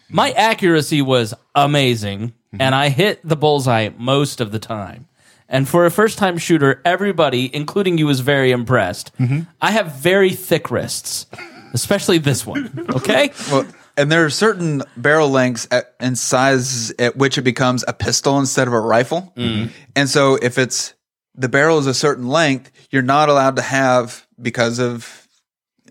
my 0.10 0.32
accuracy 0.32 1.02
was 1.02 1.34
amazing, 1.54 2.34
and 2.58 2.74
I 2.76 2.90
hit 2.90 3.20
the 3.24 3.36
bullseye 3.36 3.90
most 3.98 4.40
of 4.42 4.52
the 4.52 4.60
time. 4.60 5.08
And 5.52 5.68
for 5.68 5.86
a 5.86 5.92
first 5.92 6.18
time 6.18 6.38
shooter, 6.38 6.82
everybody, 6.86 7.54
including 7.54 7.98
you, 7.98 8.10
is 8.10 8.22
very 8.22 8.52
impressed. 8.52 9.16
Mm-hmm. 9.18 9.42
I 9.62 9.72
have 9.72 9.98
very 9.98 10.32
thick 10.32 10.72
wrists, 10.72 11.28
especially 11.74 12.18
this 12.18 12.46
one. 12.48 12.88
Okay? 12.96 13.32
Well, 13.52 13.68
and 13.98 14.10
there 14.10 14.24
are 14.24 14.30
certain 14.30 14.82
barrel 14.96 15.30
lengths 15.30 15.68
at, 15.70 15.96
and 16.00 16.18
sizes 16.18 16.94
at 16.98 17.18
which 17.18 17.38
it 17.38 17.42
becomes 17.42 17.84
a 17.86 17.94
pistol 17.94 18.40
instead 18.40 18.68
of 18.68 18.74
a 18.74 18.80
rifle. 18.80 19.34
Mm-hmm. 19.36 19.74
And 19.98 20.10
so 20.10 20.36
if 20.36 20.58
it's 20.58 20.94
the 21.36 21.50
barrel 21.50 21.78
is 21.78 21.88
a 21.88 21.94
certain 21.94 22.28
length, 22.28 22.72
you're 22.90 23.02
not 23.02 23.28
allowed 23.28 23.58
to 23.58 23.62
have 23.62 24.26
because 24.42 24.80
of 24.80 25.28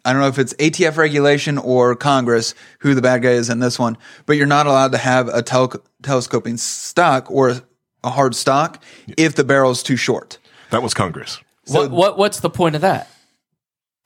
I 0.04 0.12
don't 0.12 0.22
know 0.22 0.28
if 0.28 0.38
it's 0.38 0.54
ATF 0.54 0.96
regulation 0.96 1.58
or 1.58 1.94
Congress 1.94 2.54
who 2.78 2.94
the 2.94 3.02
bad 3.02 3.22
guy 3.22 3.32
is 3.32 3.50
in 3.50 3.58
this 3.58 3.78
one, 3.78 3.98
but 4.24 4.36
you're 4.36 4.46
not 4.46 4.66
allowed 4.66 4.92
to 4.92 4.98
have 4.98 5.28
a 5.28 5.42
tel- 5.42 5.84
telescoping 6.02 6.56
stock 6.56 7.30
or 7.30 7.60
a 8.02 8.10
hard 8.10 8.34
stock 8.34 8.82
if 9.16 9.34
the 9.34 9.44
barrel 9.44 9.70
is 9.70 9.82
too 9.82 9.96
short. 9.96 10.38
that 10.70 10.82
was 10.82 10.94
Congress 10.94 11.40
what, 11.70 11.90
what 11.90 12.18
What's 12.18 12.40
the 12.40 12.50
point 12.50 12.74
of 12.74 12.80
that? 12.82 13.10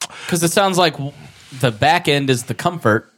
Because 0.01 0.43
it 0.43 0.51
sounds 0.51 0.79
like 0.79 0.97
the 1.61 1.71
back 1.71 2.09
end 2.09 2.31
is 2.31 2.45
the 2.45 2.55
comfort. 2.55 3.11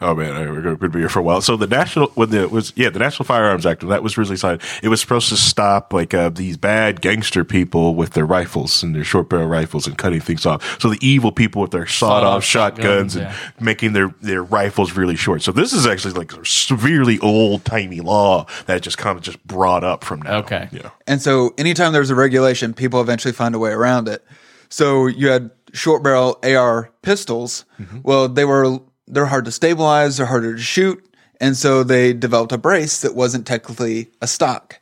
Oh 0.00 0.14
man, 0.14 0.32
I- 0.34 0.50
we're 0.50 0.60
going 0.60 0.76
to 0.76 0.88
be 0.90 0.98
here 0.98 1.08
for 1.08 1.20
a 1.20 1.22
while. 1.22 1.40
So 1.40 1.56
the 1.56 1.66
national, 1.66 2.08
when 2.14 2.28
the 2.30 2.48
was 2.48 2.72
yeah, 2.76 2.90
the 2.90 2.98
National 2.98 3.24
Firearms 3.24 3.64
Act 3.64 3.82
when 3.82 3.90
that 3.90 4.02
was 4.02 4.18
really 4.18 4.36
signed, 4.36 4.60
it 4.82 4.88
was 4.88 5.00
supposed 5.00 5.28
to 5.30 5.36
stop 5.36 5.92
like 5.92 6.12
uh, 6.12 6.28
these 6.28 6.56
bad 6.58 7.00
gangster 7.00 7.44
people 7.44 7.94
with 7.94 8.12
their 8.12 8.26
rifles 8.26 8.82
and 8.82 8.94
their 8.94 9.04
short 9.04 9.30
barrel 9.30 9.46
rifles 9.46 9.86
and 9.86 9.96
cutting 9.96 10.20
things 10.20 10.44
off. 10.44 10.80
So 10.80 10.90
the 10.90 10.98
evil 11.00 11.32
people 11.32 11.62
with 11.62 11.70
their 11.70 11.86
sawed 11.86 12.22
Sawed-off 12.22 12.44
shotguns, 12.44 13.14
shotguns, 13.14 13.16
and 13.16 13.24
yeah. 13.24 13.36
making 13.58 13.94
their 13.94 14.14
their 14.20 14.42
rifles 14.42 14.92
really 14.92 15.16
short. 15.16 15.42
So 15.42 15.50
this 15.50 15.72
is 15.72 15.86
actually 15.86 16.14
like 16.14 16.32
a 16.34 16.44
severely 16.44 17.18
old 17.20 17.64
timey 17.64 18.00
law 18.00 18.46
that 18.66 18.82
just 18.82 18.98
kind 18.98 19.16
of 19.16 19.22
just 19.22 19.44
brought 19.46 19.82
up 19.82 20.04
from 20.04 20.20
now. 20.22 20.38
Okay. 20.38 20.68
yeah. 20.72 20.90
And 21.06 21.22
so 21.22 21.54
anytime 21.56 21.92
there's 21.92 22.10
a 22.10 22.14
regulation, 22.14 22.74
people 22.74 23.00
eventually 23.00 23.32
find 23.32 23.54
a 23.54 23.58
way 23.58 23.70
around 23.70 24.08
it. 24.08 24.24
So 24.68 25.06
you 25.06 25.28
had 25.28 25.50
short 25.72 26.02
barrel 26.02 26.38
AR 26.42 26.90
pistols. 27.02 27.64
Well, 28.02 28.28
they 28.28 28.44
were 28.44 28.80
they're 29.06 29.26
hard 29.26 29.44
to 29.44 29.52
stabilize, 29.52 30.16
they're 30.16 30.26
harder 30.26 30.54
to 30.54 30.62
shoot, 30.62 31.04
and 31.40 31.56
so 31.56 31.82
they 31.82 32.12
developed 32.12 32.52
a 32.52 32.58
brace 32.58 33.00
that 33.00 33.14
wasn't 33.14 33.46
technically 33.46 34.10
a 34.20 34.26
stock. 34.26 34.80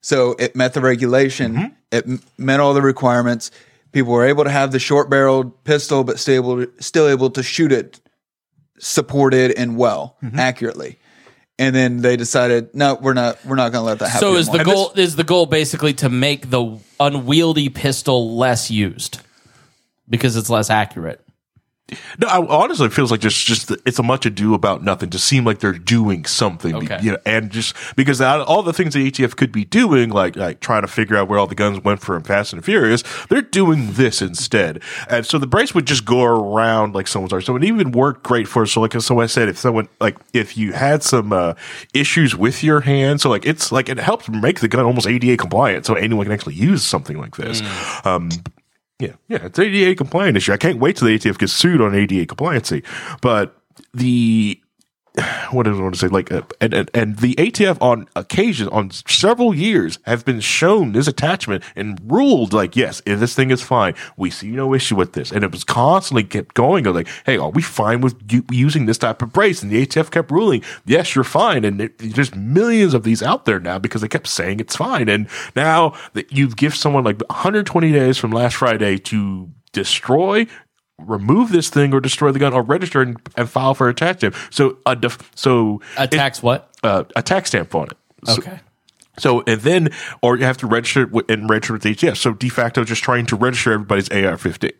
So 0.00 0.32
it 0.38 0.56
met 0.56 0.74
the 0.74 0.80
regulation, 0.80 1.54
mm-hmm. 1.54 1.74
it 1.90 2.20
met 2.38 2.60
all 2.60 2.74
the 2.74 2.82
requirements. 2.82 3.50
People 3.92 4.12
were 4.12 4.24
able 4.26 4.44
to 4.44 4.50
have 4.50 4.72
the 4.72 4.78
short 4.78 5.10
barreled 5.10 5.64
pistol, 5.64 6.02
but 6.02 6.18
still 6.18 6.34
able 6.34 6.66
to, 6.66 6.82
still 6.82 7.08
able 7.08 7.30
to 7.30 7.42
shoot 7.42 7.72
it 7.72 8.00
supported 8.78 9.52
and 9.52 9.76
well, 9.76 10.16
mm-hmm. 10.22 10.38
accurately. 10.38 10.98
and 11.58 11.74
then 11.74 11.98
they 11.98 12.16
decided, 12.16 12.74
no, 12.74 12.94
we're 12.94 13.12
not, 13.12 13.44
we're 13.44 13.54
not 13.54 13.70
going 13.70 13.82
to 13.82 13.86
let 13.86 13.98
that 14.00 14.08
happen. 14.08 14.20
So 14.20 14.34
is 14.34 14.46
the 14.46 14.54
anymore." 14.54 14.74
goal 14.74 14.92
is 14.96 15.14
the 15.14 15.24
goal 15.24 15.46
basically 15.46 15.94
to 15.94 16.08
make 16.08 16.50
the 16.50 16.78
unwieldy 16.98 17.68
pistol 17.68 18.36
less 18.36 18.70
used 18.70 19.20
because 20.08 20.36
it's 20.36 20.50
less 20.50 20.70
accurate? 20.70 21.24
No, 22.18 22.28
I, 22.28 22.46
honestly, 22.46 22.86
it 22.86 22.92
feels 22.92 23.10
like 23.10 23.20
just 23.20 23.46
just 23.46 23.70
it's 23.84 23.98
a 23.98 24.02
much 24.02 24.24
ado 24.24 24.54
about 24.54 24.82
nothing 24.82 25.10
to 25.10 25.18
seem 25.18 25.44
like 25.44 25.58
they're 25.58 25.72
doing 25.72 26.24
something. 26.24 26.74
Okay. 26.74 26.98
You 27.02 27.12
know, 27.12 27.18
and 27.26 27.50
just 27.50 27.74
because 27.96 28.20
all 28.20 28.62
the 28.62 28.72
things 28.72 28.94
the 28.94 29.10
ATF 29.10 29.36
could 29.36 29.52
be 29.52 29.64
doing, 29.64 30.10
like 30.10 30.36
like 30.36 30.60
trying 30.60 30.82
to 30.82 30.88
figure 30.88 31.16
out 31.16 31.28
where 31.28 31.38
all 31.38 31.46
the 31.46 31.54
guns 31.54 31.82
went 31.82 32.00
from 32.00 32.22
Fast 32.22 32.52
and 32.52 32.64
Furious, 32.64 33.02
they're 33.28 33.42
doing 33.42 33.92
this 33.92 34.22
instead. 34.22 34.82
And 35.08 35.26
so 35.26 35.38
the 35.38 35.46
brace 35.46 35.74
would 35.74 35.86
just 35.86 36.04
go 36.04 36.22
around 36.22 36.94
like 36.94 37.08
someone's 37.08 37.32
arm. 37.32 37.42
So 37.42 37.56
it 37.56 37.64
even 37.64 37.92
worked 37.92 38.22
great 38.22 38.48
for 38.48 38.64
so 38.66 38.80
like 38.80 38.92
so 38.94 39.20
I 39.20 39.26
said, 39.26 39.48
if 39.48 39.58
someone 39.58 39.88
like 40.00 40.16
if 40.32 40.56
you 40.56 40.72
had 40.72 41.02
some 41.02 41.32
uh, 41.32 41.54
issues 41.92 42.36
with 42.36 42.62
your 42.62 42.80
hand, 42.80 43.20
so 43.20 43.28
like 43.28 43.44
it's 43.44 43.70
like 43.72 43.88
it 43.88 43.98
helps 43.98 44.28
make 44.28 44.60
the 44.60 44.68
gun 44.68 44.84
almost 44.84 45.06
ADA 45.06 45.36
compliant, 45.36 45.86
so 45.86 45.94
anyone 45.94 46.24
can 46.24 46.32
actually 46.32 46.54
use 46.54 46.84
something 46.84 47.18
like 47.18 47.36
this. 47.36 47.62
Um, 48.04 48.30
yeah, 48.98 49.14
yeah, 49.28 49.46
it's 49.46 49.58
ADA 49.58 49.96
compliant 49.96 50.36
issue. 50.36 50.52
I 50.52 50.56
can't 50.56 50.78
wait 50.78 50.96
till 50.96 51.08
the 51.08 51.18
ATF 51.18 51.38
gets 51.38 51.52
sued 51.52 51.80
on 51.80 51.94
ADA 51.94 52.26
compliancy. 52.26 52.84
But 53.20 53.56
the 53.92 54.61
what 55.50 55.68
I 55.68 55.72
want 55.72 55.94
to 55.94 56.00
say? 56.00 56.08
Like, 56.08 56.32
uh, 56.32 56.42
and, 56.60 56.72
and 56.72 56.90
and 56.94 57.18
the 57.18 57.34
ATF 57.34 57.76
on 57.82 58.08
occasion, 58.16 58.68
on 58.68 58.90
several 58.90 59.54
years, 59.54 59.98
have 60.06 60.24
been 60.24 60.40
shown 60.40 60.92
this 60.92 61.06
attachment 61.06 61.62
and 61.76 62.00
ruled 62.10 62.54
like, 62.54 62.76
yes, 62.76 63.02
this 63.04 63.34
thing 63.34 63.50
is 63.50 63.60
fine. 63.60 63.94
We 64.16 64.30
see 64.30 64.48
no 64.48 64.72
issue 64.72 64.96
with 64.96 65.12
this, 65.12 65.30
and 65.30 65.44
it 65.44 65.52
was 65.52 65.64
constantly 65.64 66.24
kept 66.24 66.54
going. 66.54 66.84
Like, 66.84 67.08
hey, 67.26 67.36
are 67.36 67.50
we 67.50 67.60
fine 67.60 68.00
with 68.00 68.16
u- 68.32 68.46
using 68.50 68.86
this 68.86 68.96
type 68.96 69.20
of 69.20 69.32
brace? 69.32 69.62
And 69.62 69.70
the 69.70 69.84
ATF 69.84 70.10
kept 70.10 70.30
ruling, 70.30 70.62
yes, 70.86 71.14
you're 71.14 71.24
fine. 71.24 71.64
And 71.64 71.82
it, 71.82 71.98
there's 71.98 72.34
millions 72.34 72.94
of 72.94 73.02
these 73.02 73.22
out 73.22 73.44
there 73.44 73.60
now 73.60 73.78
because 73.78 74.00
they 74.00 74.08
kept 74.08 74.28
saying 74.28 74.60
it's 74.60 74.76
fine. 74.76 75.10
And 75.10 75.28
now 75.54 75.94
that 76.14 76.32
you 76.32 76.48
give 76.48 76.74
someone 76.74 77.04
like 77.04 77.20
120 77.28 77.92
days 77.92 78.16
from 78.16 78.30
last 78.30 78.56
Friday 78.56 78.96
to 78.98 79.50
destroy 79.72 80.46
remove 80.98 81.50
this 81.52 81.68
thing 81.70 81.92
or 81.94 82.00
destroy 82.00 82.30
the 82.32 82.38
gun 82.38 82.52
or 82.52 82.62
register 82.62 83.00
and, 83.02 83.16
and 83.36 83.48
file 83.48 83.74
for 83.74 83.88
a 83.88 83.94
tax 83.94 84.18
stamp. 84.18 84.34
So 84.50 84.78
a 84.86 84.94
def- 84.96 85.30
so 85.34 85.80
A 85.98 86.06
tax 86.06 86.42
what? 86.42 86.70
uh, 86.82 87.04
a 87.16 87.22
tax 87.22 87.48
stamp 87.50 87.74
on 87.74 87.88
it. 87.88 87.96
So, 88.24 88.34
Okay. 88.34 88.60
So 89.18 89.42
and 89.46 89.60
then 89.60 89.90
or 90.22 90.36
you 90.38 90.44
have 90.44 90.56
to 90.58 90.66
register 90.66 91.10
and 91.28 91.48
register 91.50 91.72
with 91.74 91.82
the 91.82 91.94
ATF. 91.94 92.16
So 92.16 92.32
de 92.32 92.48
facto 92.48 92.82
just 92.84 93.02
trying 93.02 93.26
to 93.26 93.36
register 93.36 93.72
everybody's 93.72 94.08
AR-15. 94.10 94.70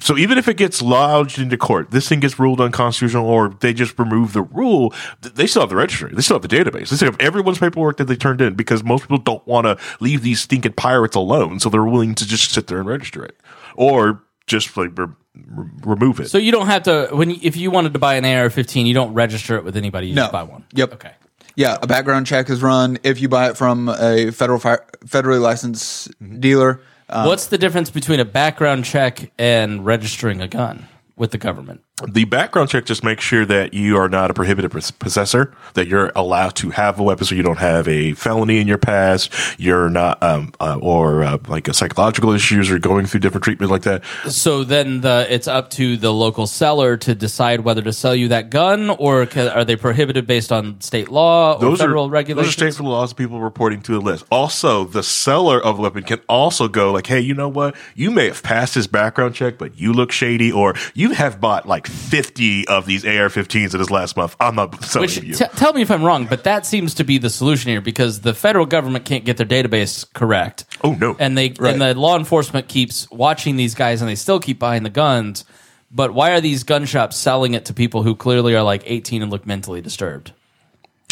So 0.00 0.18
even 0.18 0.36
if 0.36 0.46
it 0.48 0.58
gets 0.58 0.82
lodged 0.82 1.38
into 1.38 1.56
court, 1.56 1.90
this 1.90 2.06
thing 2.08 2.20
gets 2.20 2.38
ruled 2.38 2.60
unconstitutional, 2.60 3.26
or 3.26 3.48
they 3.60 3.72
just 3.72 3.98
remove 3.98 4.34
the 4.34 4.42
rule, 4.42 4.92
they 5.22 5.46
still 5.46 5.62
have 5.62 5.70
the 5.70 5.76
registry. 5.76 6.12
They 6.14 6.20
still 6.20 6.38
have 6.38 6.46
the 6.46 6.54
database. 6.54 6.90
They 6.90 6.96
still 6.96 7.06
have 7.10 7.20
everyone's 7.20 7.58
paperwork 7.58 7.96
that 7.96 8.04
they 8.04 8.16
turned 8.16 8.42
in 8.42 8.54
because 8.54 8.84
most 8.84 9.02
people 9.04 9.16
don't 9.18 9.46
want 9.46 9.64
to 9.66 9.78
leave 10.00 10.20
these 10.20 10.42
stinking 10.42 10.74
pirates 10.74 11.16
alone, 11.16 11.60
so 11.60 11.70
they're 11.70 11.82
willing 11.84 12.14
to 12.16 12.26
just 12.26 12.50
sit 12.52 12.66
there 12.66 12.78
and 12.78 12.86
register 12.86 13.24
it, 13.24 13.36
or 13.74 14.22
just 14.50 14.76
like 14.76 14.96
re- 14.98 15.06
re- 15.34 15.70
remove 15.84 16.20
it. 16.20 16.28
So 16.28 16.38
you 16.38 16.52
don't 16.52 16.66
have 16.66 16.82
to 16.84 17.08
when 17.12 17.30
you, 17.30 17.38
if 17.42 17.56
you 17.56 17.70
wanted 17.70 17.92
to 17.94 17.98
buy 17.98 18.14
an 18.16 18.24
AR-15, 18.24 18.86
you 18.86 18.94
don't 18.94 19.14
register 19.14 19.56
it 19.56 19.64
with 19.64 19.76
anybody. 19.76 20.08
You 20.08 20.14
No. 20.14 20.22
just 20.22 20.32
buy 20.32 20.42
one. 20.42 20.64
Yep. 20.74 20.94
Okay. 20.94 21.12
Yeah, 21.56 21.76
a 21.82 21.86
background 21.86 22.26
check 22.26 22.48
is 22.48 22.62
run 22.62 22.98
if 23.02 23.20
you 23.20 23.28
buy 23.28 23.50
it 23.50 23.56
from 23.56 23.88
a 23.88 24.30
federal 24.30 24.58
fi- 24.60 24.78
federally 25.04 25.40
licensed 25.40 26.10
dealer. 26.40 26.80
Uh, 27.08 27.24
What's 27.24 27.46
the 27.46 27.58
difference 27.58 27.90
between 27.90 28.20
a 28.20 28.24
background 28.24 28.84
check 28.84 29.32
and 29.38 29.84
registering 29.84 30.40
a 30.40 30.46
gun 30.48 30.86
with 31.16 31.32
the 31.32 31.38
government? 31.38 31.82
The 32.08 32.24
background 32.24 32.70
check 32.70 32.84
just 32.84 33.04
makes 33.04 33.24
sure 33.24 33.44
that 33.46 33.74
you 33.74 33.96
are 33.96 34.08
not 34.08 34.30
a 34.30 34.34
prohibited 34.34 34.70
possessor, 34.98 35.52
that 35.74 35.86
you're 35.86 36.12
allowed 36.14 36.54
to 36.56 36.70
have 36.70 36.98
a 36.98 37.02
weapon, 37.02 37.24
so 37.24 37.34
you 37.34 37.42
don't 37.42 37.58
have 37.58 37.86
a 37.88 38.14
felony 38.14 38.58
in 38.58 38.66
your 38.68 38.78
past, 38.78 39.32
you're 39.58 39.90
not, 39.90 40.22
um, 40.22 40.52
uh, 40.60 40.78
or 40.80 41.22
uh, 41.22 41.38
like 41.48 41.68
a 41.68 41.74
psychological 41.74 42.32
issues 42.32 42.70
or 42.70 42.78
going 42.78 43.06
through 43.06 43.20
different 43.20 43.44
treatment 43.44 43.70
like 43.70 43.82
that. 43.82 44.02
So 44.28 44.64
then 44.64 45.00
the 45.00 45.26
it's 45.28 45.48
up 45.48 45.70
to 45.70 45.96
the 45.96 46.12
local 46.12 46.46
seller 46.46 46.96
to 46.98 47.14
decide 47.14 47.60
whether 47.60 47.82
to 47.82 47.92
sell 47.92 48.14
you 48.14 48.28
that 48.28 48.50
gun, 48.50 48.90
or 48.90 49.26
ca- 49.26 49.48
are 49.48 49.64
they 49.64 49.76
prohibited 49.76 50.26
based 50.26 50.52
on 50.52 50.80
state 50.80 51.08
law 51.08 51.54
or 51.54 51.60
Those 51.60 51.78
federal 51.80 52.06
are 52.06 52.10
regulations? 52.10 52.56
Those 52.56 52.68
are 52.68 52.72
state 52.72 52.84
laws. 52.84 53.12
People 53.12 53.40
reporting 53.40 53.82
to 53.82 53.92
the 53.92 54.00
list. 54.00 54.24
Also, 54.30 54.84
the 54.84 55.02
seller 55.02 55.60
of 55.62 55.76
the 55.76 55.82
weapon 55.82 56.02
can 56.02 56.20
also 56.28 56.68
go 56.68 56.92
like, 56.92 57.06
"Hey, 57.06 57.20
you 57.20 57.34
know 57.34 57.48
what? 57.48 57.76
You 57.94 58.10
may 58.10 58.26
have 58.26 58.42
passed 58.42 58.74
this 58.74 58.86
background 58.86 59.34
check, 59.34 59.58
but 59.58 59.78
you 59.78 59.92
look 59.92 60.12
shady, 60.12 60.50
or 60.50 60.74
you 60.94 61.10
have 61.10 61.40
bought 61.40 61.66
like 61.66 61.89
fifty 61.90 62.66
of 62.68 62.86
these 62.86 63.04
AR-15s 63.04 63.72
in 63.74 63.78
this 63.80 63.90
last 63.90 64.16
month. 64.16 64.36
I'm 64.40 64.54
not 64.54 64.82
selling 64.84 65.08
Which 65.08 65.22
you." 65.22 65.34
t- 65.34 65.44
tell 65.56 65.72
me 65.72 65.82
if 65.82 65.90
I'm 65.90 66.02
wrong, 66.02 66.26
but 66.26 66.44
that 66.44 66.66
seems 66.66 66.94
to 66.94 67.04
be 67.04 67.18
the 67.18 67.30
solution 67.30 67.70
here 67.70 67.80
because 67.80 68.20
the 68.20 68.34
federal 68.34 68.66
government 68.66 69.04
can't 69.04 69.24
get 69.24 69.36
their 69.36 69.46
database 69.46 70.10
correct. 70.14 70.64
Oh, 70.82 70.92
no. 70.92 71.16
and 71.18 71.36
they 71.36 71.52
Right. 71.58 71.72
and 71.72 71.80
the 71.82 71.94
law 71.94 72.16
enforcement 72.16 72.68
keeps 72.68 73.10
watching 73.10 73.56
these 73.56 73.74
guys, 73.74 74.00
and 74.00 74.08
they 74.10 74.14
still 74.14 74.40
keep 74.40 74.58
buying 74.58 74.82
the 74.82 74.90
guns. 74.90 75.44
But 75.92 76.14
why 76.14 76.30
are 76.30 76.40
these 76.40 76.62
gun 76.62 76.84
shops 76.86 77.16
selling 77.16 77.54
it 77.54 77.64
to 77.66 77.74
people 77.74 78.02
who 78.04 78.14
clearly 78.14 78.54
are 78.54 78.62
like 78.62 78.82
18 78.86 79.22
and 79.22 79.30
look 79.30 79.44
mentally 79.46 79.80
disturbed? 79.80 80.32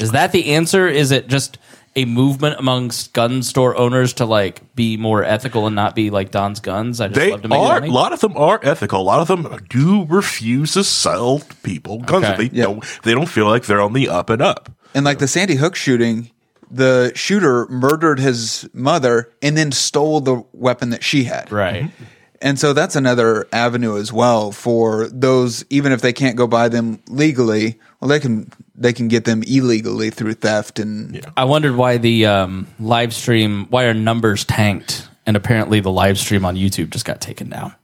Is 0.01 0.13
that 0.13 0.31
the 0.33 0.53
answer? 0.55 0.87
Is 0.87 1.11
it 1.11 1.27
just 1.27 1.59
a 2.03 2.05
movement 2.05 2.57
amongst 2.59 3.13
gun 3.13 3.43
store 3.43 3.77
owners 3.77 4.13
to 4.15 4.25
like 4.25 4.75
be 4.75 4.97
more 4.97 5.25
ethical 5.25 5.67
and 5.67 5.75
not 5.77 5.95
be 5.95 6.11
like 6.11 6.31
Don's 6.31 6.61
Guns? 6.61 7.01
I 7.01 7.09
just 7.09 7.19
They 7.21 7.31
love 7.33 7.43
to 7.43 7.49
make 7.49 7.59
are. 7.59 7.83
A 7.85 7.89
lot 7.91 8.13
of 8.13 8.21
them 8.21 8.37
are 8.37 8.61
ethical. 8.63 9.01
A 9.01 9.03
lot 9.03 9.21
of 9.21 9.29
them 9.29 9.67
do 9.69 10.05
refuse 10.07 10.75
to 10.75 10.85
sell 10.85 11.43
people 11.63 11.99
guns. 11.99 12.25
Okay. 12.25 12.49
They 12.49 12.57
Yep. 12.59 12.67
don't. 12.67 12.85
They 13.03 13.15
don't 13.15 13.29
feel 13.29 13.47
like 13.47 13.67
they're 13.67 13.81
on 13.81 13.93
the 13.93 14.09
up 14.09 14.31
and 14.31 14.41
up. 14.43 14.71
and 14.95 15.05
like 15.05 15.19
the 15.19 15.29
Sandy 15.29 15.57
Hook 15.57 15.77
shooting, 15.77 16.31
the 16.71 17.13
shooter 17.15 17.67
murdered 17.69 18.19
his 18.21 18.69
mother 18.73 19.31
and 19.43 19.57
then 19.57 19.73
stole 19.73 20.21
the 20.21 20.43
weapon 20.53 20.91
that 20.91 21.03
she 21.03 21.25
had. 21.25 21.51
right. 21.53 21.85
Mm-hmm. 21.85 22.05
And 22.41 22.59
so 22.59 22.73
that's 22.73 22.95
another 22.97 23.47
avenue 23.53 23.99
as 23.99 24.13
well 24.13 24.53
for 24.53 25.09
those 25.09 25.65
even 25.71 25.93
if 25.93 26.01
they 26.01 26.13
can't 26.13 26.37
go 26.37 26.47
buy 26.47 26.69
them 26.69 27.01
legally, 27.09 27.79
well 28.01 28.09
they 28.09 28.21
can 28.21 28.51
they 28.75 28.93
can 28.93 29.09
get 29.09 29.25
them 29.25 29.43
illegally 29.43 30.11
through 30.11 30.35
theft 30.35 30.79
and 30.79 31.21
I 31.37 31.45
wondered 31.45 31.75
why 31.75 31.97
the 31.99 32.27
um, 32.27 32.69
live 32.79 33.13
stream, 33.13 33.67
why 33.71 33.87
our 33.87 33.95
numbers 33.95 34.45
tanked, 34.45 35.09
and 35.27 35.37
apparently 35.37 35.81
the 35.81 35.91
live 35.91 36.17
stream 36.19 36.45
on 36.45 36.55
YouTube 36.55 36.91
just 36.91 37.05
got 37.05 37.21
taken 37.21 37.49
down. 37.49 37.75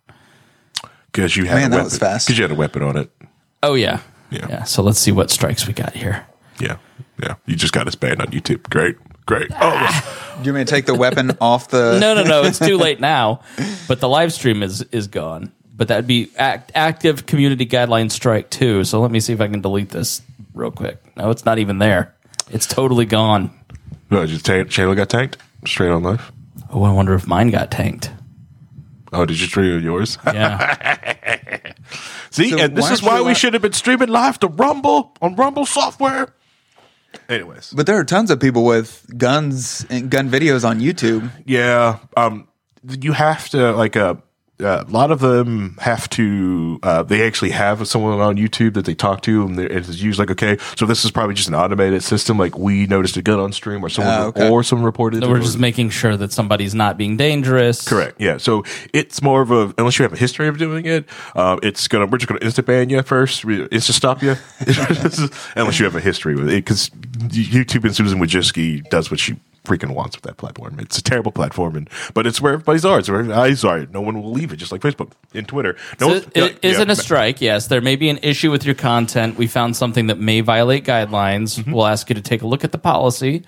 Because 1.10 1.36
you 1.36 1.44
had 1.44 1.56
Man, 1.56 1.66
a 1.66 1.68
that 1.70 1.76
weapon. 1.76 1.84
was 1.84 1.98
fast. 1.98 2.26
Because 2.26 2.38
you 2.38 2.44
had 2.44 2.50
a 2.52 2.56
weapon 2.56 2.82
on 2.82 2.96
it. 2.96 3.10
Oh 3.62 3.74
yeah. 3.74 4.00
Yeah. 4.30 4.64
So 4.64 4.82
let's 4.82 4.98
see 4.98 5.12
what 5.12 5.30
strikes 5.30 5.66
we 5.66 5.72
got 5.72 5.94
here. 5.94 6.26
Yeah, 6.60 6.78
yeah. 7.22 7.34
You 7.46 7.54
just 7.56 7.72
got 7.72 7.86
us 7.86 7.94
banned 7.94 8.20
on 8.20 8.28
YouTube. 8.28 8.68
Great, 8.70 8.96
great. 9.26 9.50
Oh, 9.60 10.36
Do 10.42 10.46
you 10.48 10.52
mean 10.52 10.66
to 10.66 10.70
take 10.70 10.86
the 10.86 10.94
weapon 10.94 11.36
off 11.40 11.68
the 11.68 11.98
No, 11.98 12.14
no, 12.14 12.22
no. 12.24 12.42
It's 12.42 12.58
too 12.58 12.76
late 12.86 13.00
now. 13.00 13.40
But 13.88 14.00
the 14.00 14.08
live 14.08 14.32
stream 14.32 14.62
is 14.62 14.82
is 14.92 15.06
gone. 15.06 15.52
But 15.76 15.88
that'd 15.88 16.06
be 16.06 16.30
act, 16.36 16.70
active 16.74 17.26
community 17.26 17.66
guideline 17.66 18.10
strike 18.10 18.50
too. 18.50 18.84
So 18.84 19.00
let 19.00 19.10
me 19.10 19.18
see 19.20 19.32
if 19.32 19.40
I 19.40 19.48
can 19.48 19.60
delete 19.60 19.90
this 19.90 20.22
real 20.54 20.70
quick. 20.70 20.98
No, 21.16 21.30
it's 21.30 21.44
not 21.44 21.58
even 21.58 21.78
there. 21.78 22.14
It's 22.50 22.66
totally 22.66 23.06
gone. 23.06 23.50
no, 24.10 24.24
just 24.26 24.44
ta- 24.46 24.64
channel 24.64 24.94
got 24.94 25.08
tanked 25.08 25.38
straight 25.66 25.90
on 25.90 26.02
live. 26.02 26.30
Oh, 26.70 26.82
I 26.84 26.92
wonder 26.92 27.14
if 27.14 27.26
mine 27.26 27.50
got 27.50 27.70
tanked. 27.70 28.10
Oh, 29.12 29.24
did 29.24 29.40
you 29.40 29.46
stream 29.46 29.80
yours? 29.82 30.18
Yeah. 30.26 31.72
See, 32.30 32.50
So 32.50 32.58
and 32.58 32.76
this 32.76 32.84
why 32.86 32.92
is 32.92 33.02
why 33.02 33.14
we 33.14 33.20
allow- 33.20 33.30
uh, 33.30 33.34
should 33.34 33.52
have 33.54 33.62
been 33.62 33.72
streaming 33.72 34.08
live 34.08 34.38
to 34.40 34.48
Rumble 34.48 35.16
on 35.22 35.36
Rumble 35.36 35.66
software. 35.66 36.34
Anyways, 37.28 37.72
But 37.74 37.86
there 37.86 37.98
are 37.98 38.04
tons 38.04 38.30
of 38.30 38.38
people 38.40 38.64
with 38.64 39.06
guns 39.16 39.86
and 39.90 40.10
gun 40.10 40.30
videos 40.30 40.64
on 40.68 40.80
YouTube. 40.80 41.30
yeah, 41.46 41.98
um, 42.16 42.48
you 43.00 43.12
have 43.12 43.48
to 43.50 43.72
like 43.72 43.96
uh, 43.96 44.14
uh, 44.62 44.84
a 44.86 44.90
lot 44.90 45.10
of 45.10 45.18
them 45.20 45.76
have 45.80 46.08
to. 46.10 46.78
Uh, 46.82 47.02
they 47.02 47.26
actually 47.26 47.50
have 47.50 47.86
someone 47.88 48.20
on 48.20 48.36
YouTube 48.36 48.74
that 48.74 48.84
they 48.84 48.94
talk 48.94 49.20
to, 49.22 49.44
and 49.44 49.58
they're- 49.58 49.66
it's 49.66 50.00
usually 50.00 50.26
like, 50.26 50.30
okay, 50.42 50.62
so 50.76 50.86
this 50.86 51.04
is 51.04 51.10
probably 51.10 51.34
just 51.34 51.48
an 51.48 51.54
automated 51.56 52.02
system. 52.02 52.38
Like 52.38 52.56
we 52.56 52.86
noticed 52.86 53.16
a 53.16 53.22
gun 53.22 53.40
on 53.40 53.52
stream, 53.52 53.84
or 53.84 53.88
someone 53.88 54.14
Ah, 54.14 54.24
okay. 54.26 54.48
or 54.48 54.62
someone 54.62 54.84
reported. 54.84 55.22
so 55.22 55.28
it, 55.28 55.30
we're 55.32 55.40
just 55.40 55.58
making 55.58 55.90
sure 55.90 56.16
that 56.16 56.30
somebody's 56.32 56.74
not 56.74 56.96
being 56.96 57.16
dangerous. 57.16 57.86
Correct. 57.86 58.20
Yeah. 58.20 58.36
So 58.36 58.62
it's 58.92 59.20
more 59.22 59.42
of 59.42 59.50
a 59.50 59.74
unless 59.76 59.98
you 59.98 60.04
have 60.04 60.12
a 60.12 60.16
history 60.16 60.46
of 60.46 60.56
doing 60.56 60.86
it, 60.86 61.06
uh, 61.34 61.58
it's 61.62 61.88
gonna 61.88 62.06
we're 62.06 62.18
just 62.18 62.28
gonna 62.28 62.40
insta 62.40 62.64
ban 62.64 62.90
you 62.90 63.02
first, 63.02 63.44
insta 63.44 63.92
stop 63.92 64.22
you, 64.22 64.36
unless 65.56 65.78
you 65.78 65.84
have 65.84 65.96
a 65.96 66.00
history 66.00 66.34
with 66.36 66.48
it. 66.48 66.64
Because 66.64 66.90
YouTube 66.90 67.84
and 67.84 67.94
Susan 67.94 68.20
Wojcicki 68.20 68.88
does 68.88 69.10
what 69.10 69.18
she 69.20 69.36
freaking 69.64 69.94
wants 69.94 70.16
with 70.16 70.24
that 70.24 70.36
platform. 70.36 70.78
It's 70.78 70.98
a 70.98 71.02
terrible 71.02 71.32
platform, 71.32 71.74
and 71.76 71.90
but 72.12 72.26
it's 72.26 72.40
where 72.40 72.54
everybody's 72.54 72.84
are. 72.84 72.98
It's 72.98 73.08
where 73.08 73.32
eyes 73.32 73.64
are. 73.64 73.86
No 73.86 74.00
one 74.00 74.22
will 74.22 74.30
leave 74.30 74.52
it, 74.52 74.56
just 74.56 74.72
like 74.72 74.80
Facebook 74.80 75.12
and 75.32 75.48
Twitter. 75.48 75.76
No, 76.00 76.08
So 76.08 76.14
it 76.16 76.28
yeah, 76.34 76.70
isn't 76.70 76.88
yeah. 76.88 76.92
a 76.92 76.96
strike. 76.96 77.40
Yes, 77.40 77.66
there 77.66 77.80
may 77.80 77.96
be 77.96 78.08
an 78.08 78.18
issue 78.22 78.50
with 78.50 78.64
your 78.64 78.74
content. 78.74 79.36
We 79.36 79.46
found 79.46 79.76
something 79.76 80.06
that 80.08 80.18
may 80.18 80.40
violate 80.40 80.84
guidelines. 80.84 81.58
Mm-hmm. 81.58 81.72
We'll 81.72 81.86
ask 81.86 82.08
you 82.08 82.14
to 82.14 82.22
take 82.22 82.42
a 82.42 82.46
look 82.46 82.64
at 82.64 82.72
the 82.72 82.78
policy. 82.78 83.44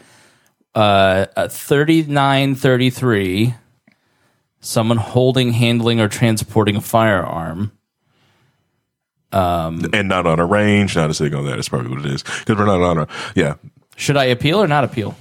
Uh, 0.74 1.26
thirty 1.48 2.02
nine 2.02 2.54
thirty 2.54 2.90
three. 2.90 3.54
Someone 4.60 4.96
holding, 4.96 5.52
handling, 5.52 6.00
or 6.00 6.08
transporting 6.08 6.76
a 6.76 6.80
firearm. 6.80 7.72
Um, 9.32 9.88
and 9.92 10.08
not 10.08 10.26
on 10.26 10.40
a 10.40 10.46
range, 10.46 10.96
not 10.96 11.10
a 11.10 11.14
thing 11.14 11.34
on 11.34 11.44
that. 11.44 11.56
That's 11.56 11.68
probably 11.68 11.90
what 11.90 12.06
it 12.06 12.12
is 12.12 12.22
because 12.22 12.56
we're 12.56 12.64
not 12.64 12.80
on 12.80 12.98
a 12.98 13.08
yeah. 13.34 13.54
Should 13.96 14.16
I 14.16 14.24
appeal 14.24 14.62
or 14.62 14.66
not 14.66 14.84
appeal? 14.84 15.14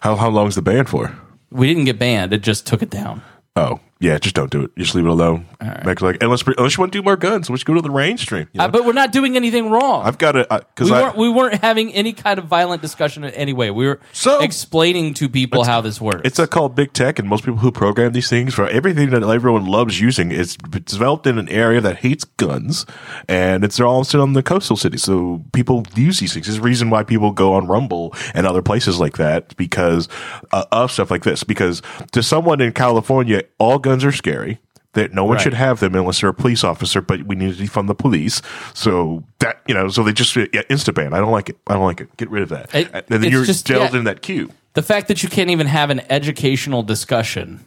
How 0.00 0.16
how 0.16 0.28
long's 0.30 0.54
the 0.54 0.62
ban 0.62 0.86
for? 0.86 1.16
We 1.50 1.66
didn't 1.66 1.84
get 1.84 1.98
banned; 1.98 2.32
it 2.32 2.42
just 2.42 2.66
took 2.66 2.82
it 2.82 2.90
down. 2.90 3.22
Oh 3.56 3.80
yeah, 4.00 4.18
just 4.18 4.34
don't 4.34 4.50
do 4.50 4.62
it. 4.62 4.76
Just 4.76 4.94
leave 4.94 5.04
it 5.06 5.10
alone. 5.10 5.46
Make 5.84 6.00
like 6.00 6.22
unless 6.22 6.42
unless 6.46 6.76
you 6.76 6.80
want 6.82 6.92
to 6.92 6.98
do 6.98 7.02
more 7.02 7.16
guns, 7.16 7.50
let's 7.50 7.64
go 7.64 7.74
to 7.74 7.80
the 7.82 7.90
range 7.90 8.20
stream. 8.20 8.48
you 8.52 8.58
know? 8.58 8.64
Uh, 8.64 8.68
but 8.68 8.84
we're 8.84 8.92
not 8.92 9.10
doing 9.10 9.36
anything 9.36 9.70
wrong. 9.70 10.06
I've 10.06 10.18
got 10.18 10.32
to 10.32 10.46
because 10.74 10.90
we 10.90 10.96
I 10.96 11.02
weren't 11.02 11.16
we 11.16 11.28
weren't 11.28 11.60
having 11.62 11.92
any 11.92 12.12
kind 12.12 12.38
of 12.38 12.44
violent 12.44 12.80
discussion 12.80 13.24
in 13.24 13.30
any 13.34 13.52
way. 13.52 13.70
We 13.72 13.86
were 13.86 13.98
So- 14.12 14.40
explaining 14.40 15.14
to 15.14 15.28
people 15.28 15.64
how 15.64 15.80
this 15.80 16.00
works. 16.00 16.20
It's 16.24 16.38
a, 16.38 16.46
called 16.46 16.76
big 16.76 16.92
tech, 16.92 17.18
and 17.18 17.28
most 17.28 17.44
people 17.44 17.58
who 17.58 17.72
program 17.72 18.12
these 18.12 18.28
things 18.28 18.54
for 18.54 18.68
everything 18.68 19.10
that 19.10 19.22
everyone 19.24 19.66
loves 19.66 20.00
using 20.00 20.30
is 20.30 20.56
developed 20.56 21.26
in 21.26 21.36
an 21.38 21.48
area 21.48 21.80
that 21.80 21.96
hates 21.96 22.24
guns, 22.24 22.86
and 23.28 23.64
it's 23.64 23.80
all 23.80 24.04
still 24.04 24.22
on 24.22 24.32
the 24.34 24.42
coastal 24.42 24.76
city. 24.76 24.96
So 24.98 25.44
people 25.52 25.84
use 25.96 26.20
these 26.20 26.32
things. 26.34 26.46
There's 26.46 26.58
a 26.58 26.62
reason 26.62 26.90
why 26.90 27.02
people 27.02 27.32
go 27.32 27.54
on 27.54 27.66
Rumble 27.66 28.14
and 28.34 28.46
other 28.46 28.62
places 28.62 29.00
like 29.00 29.16
that 29.16 29.56
because 29.56 30.08
uh, 30.52 30.64
of 30.70 30.92
stuff 30.92 31.10
like 31.10 31.24
this. 31.24 31.42
Because 31.44 31.82
to 32.12 32.22
someone 32.22 32.60
in 32.60 32.72
California, 32.72 33.42
all 33.58 33.78
guns 33.88 34.04
are 34.04 34.12
scary. 34.12 34.58
That 34.94 35.12
no 35.12 35.24
one 35.24 35.34
Right. 35.36 35.42
should 35.42 35.54
have 35.54 35.80
them 35.80 35.94
unless 35.94 36.20
they're 36.22 36.30
a 36.30 36.34
police 36.34 36.64
officer, 36.64 37.00
but 37.02 37.22
we 37.24 37.36
need 37.36 37.56
to 37.56 37.62
defund 37.62 37.86
the 37.88 37.94
police. 37.94 38.40
So 38.74 39.22
that 39.38 39.60
you 39.68 39.74
know, 39.74 39.88
so 39.88 40.02
they 40.02 40.12
just 40.12 40.34
yeah, 40.34 40.46
insta 40.70 40.94
ban. 40.94 41.12
I 41.12 41.18
don't 41.18 41.30
like 41.30 41.50
it. 41.50 41.58
I 41.66 41.74
don't 41.74 41.84
like 41.84 42.00
it. 42.00 42.16
Get 42.16 42.30
rid 42.30 42.42
of 42.42 42.48
that. 42.48 42.74
It- 42.74 42.90
and 42.92 43.04
then 43.22 43.30
you're 43.30 43.44
just- 43.44 43.66
delved 43.66 43.92
yeah. 43.92 43.98
in 43.98 44.04
that 44.04 44.22
queue. 44.22 44.50
the 44.74 44.82
fact 44.82 45.08
that 45.08 45.22
you 45.22 45.28
can't 45.28 45.50
even 45.50 45.66
have 45.66 45.90
an 45.90 46.00
educational 46.10 46.82
discussion 46.82 47.60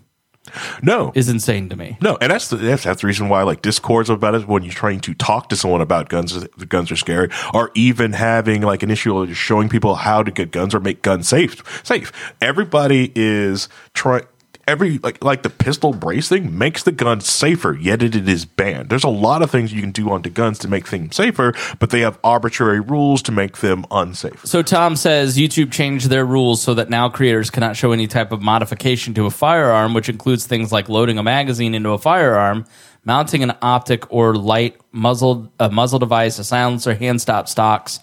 No, 0.82 1.12
is 1.14 1.30
insane 1.30 1.70
to 1.70 1.76
me. 1.76 1.98
No, 2.02 2.18
and 2.20 2.32
that's 2.32 2.48
the 2.48 2.56
that's, 2.58 2.84
that's 2.84 3.02
the 3.02 3.08
reason 3.08 3.30
why 3.30 3.44
like 3.44 3.62
discords 3.62 4.10
about 4.10 4.34
it 4.34 4.48
when 4.48 4.64
you're 4.64 4.74
trying 4.74 5.00
to 5.02 5.14
talk 5.14 5.50
to 5.50 5.56
someone 5.56 5.82
about 5.82 6.10
guns, 6.10 6.34
the 6.58 6.66
guns 6.66 6.92
are 6.92 6.96
scary, 6.96 7.30
or 7.54 7.70
even 7.76 8.14
having 8.14 8.62
like 8.64 8.82
an 8.82 8.90
issue 8.90 9.16
of 9.18 9.30
just 9.30 9.40
showing 9.40 9.70
people 9.70 9.96
how 9.96 10.24
to 10.24 10.32
get 10.32 10.52
guns 10.52 10.74
or 10.74 10.80
make 10.80 11.04
guns 11.04 11.28
safe. 11.28 11.62
Safe. 11.86 12.12
Everybody 12.42 13.12
is 13.16 13.70
trying. 13.94 14.24
Every 14.68 14.98
like 15.00 15.24
like 15.24 15.44
the 15.44 15.50
pistol 15.50 15.94
brace 15.94 16.30
thing 16.30 16.58
makes 16.58 16.84
the 16.84 16.92
gun 16.92 17.22
safer, 17.22 17.74
yet 17.74 18.04
it, 18.04 18.16
is 18.16 18.46
banned. 18.46 18.90
There's 18.90 19.04
a 19.04 19.10
lot 19.10 19.42
of 19.42 19.50
things 19.50 19.74
you 19.74 19.82
can 19.82 19.92
do 19.92 20.10
onto 20.12 20.30
guns 20.30 20.60
to 20.60 20.68
make 20.68 20.88
things 20.88 21.16
safer, 21.16 21.54
but 21.80 21.90
they 21.90 22.02
have 22.02 22.20
arbitrary 22.24 22.80
rules 22.80 23.22
to 23.24 23.32
make 23.32 23.58
them 23.58 23.86
unsafe. 23.92 24.46
So 24.46 24.62
Tom 24.62 24.96
says 24.96 25.38
YouTube 25.38 25.72
changed 25.72 26.10
their 26.10 26.26
rules 26.26 26.62
so 26.62 26.74
that 26.76 26.90
now 26.90 27.10
creators 27.10 27.50
cannot 27.50 27.76
show 27.76 27.92
any 27.92 28.08
type 28.08 28.32
of 28.32 28.42
modification 28.42 29.14
to 29.16 29.26
a 29.26 29.32
firearm, 29.32 29.94
which 29.94 30.10
includes 30.10 30.46
things 30.46 30.72
like 30.72 30.90
loading 30.90 31.18
a 31.18 31.24
magazine 31.24 31.74
into 31.74 31.90
a 31.92 31.98
firearm, 31.98 32.66
mounting 33.04 33.44
an 33.44 33.54
optic 33.62 34.12
or 34.12 34.36
light 34.36 34.80
muzzle 34.92 35.52
a 35.60 35.70
muzzle 35.70 36.00
device, 36.00 36.40
a 36.40 36.44
silencer, 36.44 36.94
hand 36.94 37.22
stop 37.22 37.48
stocks. 37.48 38.00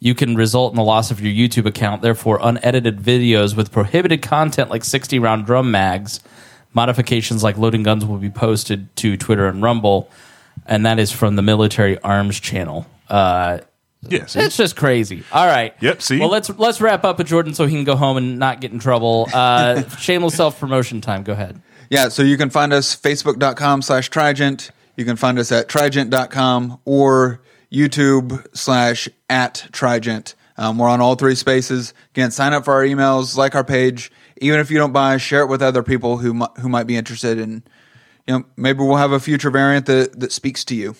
You 0.00 0.14
can 0.14 0.34
result 0.34 0.72
in 0.72 0.76
the 0.76 0.82
loss 0.84 1.10
of 1.10 1.20
your 1.20 1.32
YouTube 1.32 1.66
account. 1.66 2.02
Therefore, 2.02 2.38
unedited 2.42 2.98
videos 2.98 3.56
with 3.56 3.72
prohibited 3.72 4.22
content 4.22 4.70
like 4.70 4.84
60 4.84 5.18
round 5.18 5.46
drum 5.46 5.70
mags, 5.70 6.20
modifications 6.74 7.42
like 7.42 7.56
loading 7.56 7.82
guns 7.82 8.04
will 8.04 8.18
be 8.18 8.30
posted 8.30 8.94
to 8.96 9.16
Twitter 9.16 9.46
and 9.46 9.62
Rumble, 9.62 10.10
and 10.66 10.84
that 10.84 10.98
is 10.98 11.10
from 11.12 11.36
the 11.36 11.42
Military 11.42 11.98
Arms 12.00 12.38
Channel. 12.40 12.86
Uh, 13.08 13.58
Yes, 14.08 14.36
it's 14.36 14.56
just 14.56 14.76
crazy. 14.76 15.22
All 15.32 15.46
right. 15.46 15.74
Yep, 15.80 16.02
see? 16.02 16.18
Well, 16.20 16.28
let's 16.28 16.50
let's 16.50 16.80
wrap 16.80 17.04
up 17.04 17.18
with 17.18 17.26
Jordan 17.26 17.54
so 17.54 17.66
he 17.66 17.74
can 17.74 17.84
go 17.84 17.96
home 17.96 18.16
and 18.16 18.38
not 18.38 18.60
get 18.60 18.72
in 18.72 18.78
trouble. 18.78 19.28
Uh, 19.32 19.88
shameless 19.98 20.34
self 20.34 20.60
promotion 20.60 21.00
time. 21.00 21.22
Go 21.22 21.32
ahead. 21.32 21.60
Yeah, 21.90 22.08
so 22.08 22.22
you 22.22 22.36
can 22.36 22.50
find 22.50 22.72
us 22.72 22.96
facebook.com 22.96 23.82
slash 23.82 24.10
Trijent. 24.10 24.70
You 24.96 25.04
can 25.04 25.16
find 25.16 25.38
us 25.38 25.52
at 25.52 25.68
trijent.com 25.68 26.80
or 26.84 27.40
YouTube 27.74 28.46
slash 28.56 29.08
at 29.28 29.66
Trijent. 29.72 30.34
Um, 30.56 30.78
we're 30.78 30.88
on 30.88 31.00
all 31.00 31.16
three 31.16 31.34
spaces. 31.34 31.92
Again, 32.10 32.30
sign 32.30 32.52
up 32.52 32.64
for 32.64 32.74
our 32.74 32.84
emails, 32.84 33.36
like 33.36 33.54
our 33.54 33.64
page. 33.64 34.12
Even 34.38 34.60
if 34.60 34.70
you 34.70 34.78
don't 34.78 34.92
buy, 34.92 35.16
share 35.16 35.40
it 35.40 35.48
with 35.48 35.62
other 35.62 35.82
people 35.82 36.18
who 36.18 36.32
mi- 36.34 36.46
who 36.60 36.68
might 36.68 36.86
be 36.86 36.96
interested 36.96 37.38
in. 37.38 37.64
You 38.26 38.38
know, 38.38 38.44
maybe 38.56 38.78
we'll 38.78 38.96
have 38.96 39.12
a 39.12 39.20
future 39.20 39.50
variant 39.50 39.86
that 39.86 40.20
that 40.20 40.32
speaks 40.32 40.64
to 40.66 40.74
you. 40.74 40.94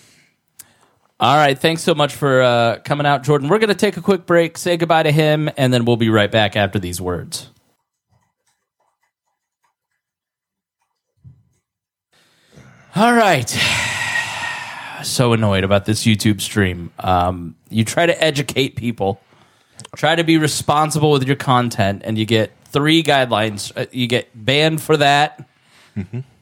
All 1.17 1.37
right. 1.37 1.57
Thanks 1.57 1.81
so 1.81 1.95
much 1.95 2.13
for 2.13 2.41
uh, 2.41 2.79
coming 2.83 3.05
out, 3.05 3.23
Jordan. 3.23 3.47
We're 3.47 3.59
going 3.59 3.69
to 3.69 3.75
take 3.75 3.95
a 3.95 4.01
quick 4.01 4.25
break, 4.25 4.57
say 4.57 4.75
goodbye 4.75 5.03
to 5.03 5.11
him, 5.11 5.49
and 5.55 5.73
then 5.73 5.85
we'll 5.85 5.95
be 5.95 6.09
right 6.09 6.29
back 6.29 6.57
after 6.57 6.77
these 6.77 6.99
words. 6.99 7.49
All 12.97 13.13
right. 13.13 13.49
So 15.05 15.33
annoyed 15.33 15.63
about 15.63 15.85
this 15.85 16.03
YouTube 16.03 16.41
stream. 16.41 16.91
Um, 16.99 17.55
you 17.69 17.85
try 17.85 18.05
to 18.05 18.23
educate 18.23 18.75
people, 18.75 19.21
try 19.95 20.15
to 20.15 20.23
be 20.23 20.37
responsible 20.37 21.11
with 21.11 21.25
your 21.27 21.35
content, 21.35 22.01
and 22.05 22.17
you 22.17 22.25
get 22.25 22.51
three 22.65 23.03
guidelines. 23.03 23.71
Uh, 23.77 23.85
You 23.91 24.07
get 24.07 24.29
banned 24.33 24.81
for 24.81 24.97
that. 24.97 25.47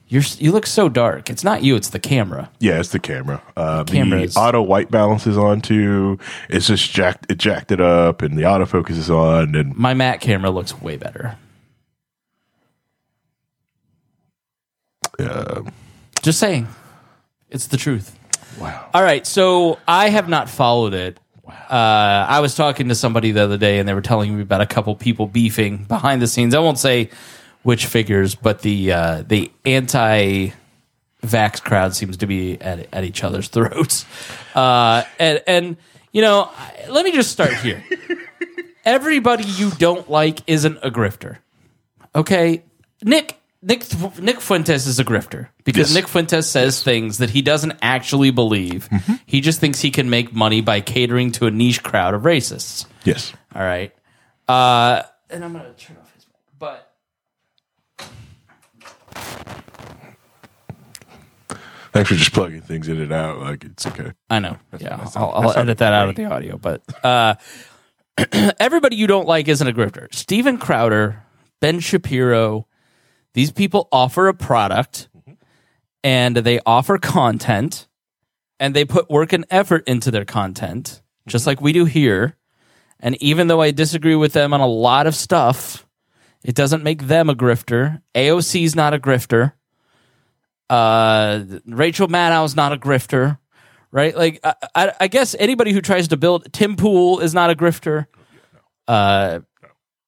You're 0.08 0.22
you 0.38 0.50
look 0.52 0.66
so 0.66 0.88
dark. 0.88 1.28
It's 1.30 1.44
not 1.44 1.62
you. 1.62 1.76
It's 1.76 1.90
the 1.90 1.98
camera. 1.98 2.50
Yeah, 2.58 2.80
it's 2.80 2.90
the 2.90 2.98
camera. 2.98 3.42
Uh, 3.56 3.82
the 3.84 3.92
camera 3.92 4.20
is- 4.22 4.36
auto 4.36 4.62
white 4.62 4.90
balance 4.90 5.26
is 5.26 5.36
on 5.38 5.60
too. 5.60 6.18
It's 6.48 6.66
just 6.66 6.90
jacked, 6.90 7.30
it 7.30 7.38
jacked 7.38 7.70
it 7.72 7.80
up, 7.80 8.22
and 8.22 8.36
the 8.36 8.42
autofocus 8.42 8.90
is 8.98 9.10
on. 9.10 9.54
And 9.54 9.76
My 9.76 9.94
Mac 9.94 10.20
camera 10.20 10.50
looks 10.50 10.80
way 10.80 10.96
better. 10.96 11.36
Yeah. 15.18 15.60
Just 16.22 16.38
saying. 16.40 16.68
It's 17.50 17.66
the 17.68 17.76
truth. 17.76 18.18
Wow, 18.58 18.88
All 18.94 19.02
right, 19.02 19.26
so 19.26 19.78
I 19.86 20.08
have 20.10 20.28
not 20.28 20.48
followed 20.48 20.94
it. 20.94 21.18
Uh, 21.46 22.26
I 22.28 22.40
was 22.40 22.54
talking 22.54 22.88
to 22.88 22.94
somebody 22.94 23.32
the 23.32 23.42
other 23.42 23.58
day, 23.58 23.78
and 23.78 23.88
they 23.88 23.94
were 23.94 24.00
telling 24.00 24.34
me 24.34 24.42
about 24.42 24.60
a 24.60 24.66
couple 24.66 24.94
people 24.94 25.26
beefing 25.26 25.84
behind 25.84 26.22
the 26.22 26.26
scenes. 26.26 26.54
I 26.54 26.58
won't 26.58 26.78
say 26.78 27.10
which 27.62 27.86
figures, 27.86 28.34
but 28.34 28.60
the 28.60 28.92
uh, 28.92 29.22
the 29.26 29.50
anti 29.64 30.50
vax 31.22 31.62
crowd 31.62 31.94
seems 31.94 32.18
to 32.18 32.26
be 32.26 32.60
at, 32.60 32.86
at 32.92 33.04
each 33.04 33.24
other's 33.24 33.48
throats. 33.54 34.06
Uh, 34.54 35.02
and 35.18 35.42
and 35.46 35.76
you 36.12 36.22
know, 36.22 36.50
let 36.88 37.04
me 37.04 37.12
just 37.12 37.30
start 37.30 37.52
here. 37.54 37.84
Everybody 38.84 39.44
you 39.44 39.70
don't 39.72 40.08
like 40.10 40.40
isn't 40.46 40.78
a 40.82 40.90
grifter. 40.90 41.38
Okay, 42.14 42.62
Nick. 43.02 43.40
Nick 43.66 43.84
Nick 44.20 44.40
Fuentes 44.42 44.86
is 44.86 44.98
a 45.00 45.04
grifter 45.04 45.48
because 45.64 45.88
Yes. 45.90 45.94
Nick 45.94 46.06
Fuentes 46.08 46.46
says 46.46 46.82
things 46.82 47.16
that 47.18 47.30
he 47.30 47.40
doesn't 47.40 47.72
actually 47.80 48.30
believe. 48.30 48.88
He 49.24 49.40
just 49.40 49.58
thinks 49.58 49.80
he 49.80 49.90
can 49.90 50.10
make 50.10 50.34
money 50.34 50.60
by 50.60 50.80
catering 50.82 51.32
to 51.32 51.46
a 51.46 51.50
niche 51.50 51.82
crowd 51.82 52.12
of 52.12 52.22
racists. 52.22 52.84
yes, 53.04 53.32
All 53.54 53.62
right. 53.62 53.90
Uh, 54.46 55.02
and 55.30 55.42
I'm 55.42 55.52
going 55.54 55.64
to 55.64 55.72
turn 55.72 55.96
off 55.96 56.12
his 56.14 56.26
mic. 56.26 56.34
But 56.58 56.90
thanks 61.92 62.08
for 62.10 62.14
just 62.16 62.32
plugging 62.32 62.60
things 62.60 62.88
in 62.88 63.00
and 63.00 63.12
out. 63.12 63.38
Like 63.40 63.64
it's 63.64 63.86
okay. 63.86 64.12
I 64.28 64.38
know. 64.40 64.56
Yeah, 64.78 65.08
I'll, 65.16 65.30
I'll 65.30 65.58
edit 65.58 65.78
that 65.78 65.92
out 65.92 66.08
of 66.10 66.16
the 66.16 66.24
audio. 66.26 66.58
But 66.58 66.82
uh, 67.04 67.36
everybody 68.60 68.96
you 68.96 69.06
don't 69.06 69.26
like 69.26 69.48
isn't 69.48 69.66
a 69.66 69.72
grifter. 69.72 70.12
Steven 70.14 70.58
Crowder, 70.58 71.22
Ben 71.60 71.80
Shapiro, 71.80 72.66
these 73.34 73.52
people 73.52 73.88
offer 73.92 74.28
a 74.28 74.34
product 74.34 75.08
and 76.02 76.36
they 76.36 76.60
offer 76.64 76.98
content 76.98 77.88
and 78.58 78.74
they 78.74 78.84
put 78.84 79.10
work 79.10 79.32
and 79.32 79.44
effort 79.50 79.86
into 79.86 80.10
their 80.10 80.24
content, 80.24 81.02
just 81.26 81.46
like 81.46 81.60
we 81.60 81.72
do 81.72 81.84
here. 81.84 82.36
And 83.00 83.20
even 83.22 83.48
though 83.48 83.60
I 83.60 83.70
disagree 83.70 84.14
with 84.14 84.32
them 84.32 84.54
on 84.54 84.60
a 84.60 84.66
lot 84.66 85.06
of 85.06 85.14
stuff, 85.14 85.86
it 86.42 86.54
doesn't 86.54 86.82
make 86.82 87.02
them 87.02 87.28
a 87.28 87.34
grifter. 87.34 88.00
AOC's 88.14 88.74
not 88.74 88.94
a 88.94 88.98
grifter. 88.98 89.52
Uh, 90.70 91.42
Rachel 91.66 92.08
Maddow's 92.08 92.56
not 92.56 92.72
a 92.72 92.76
grifter 92.76 93.38
right? 93.94 94.16
Like, 94.16 94.40
I, 94.42 94.54
I, 94.74 94.92
I 95.02 95.08
guess 95.08 95.36
anybody 95.38 95.72
who 95.72 95.80
tries 95.80 96.08
to 96.08 96.16
build 96.16 96.52
Tim 96.52 96.74
Pool 96.74 97.20
is 97.20 97.32
not 97.32 97.50
a 97.50 97.54
grifter. 97.54 98.06
Uh, 98.88 99.40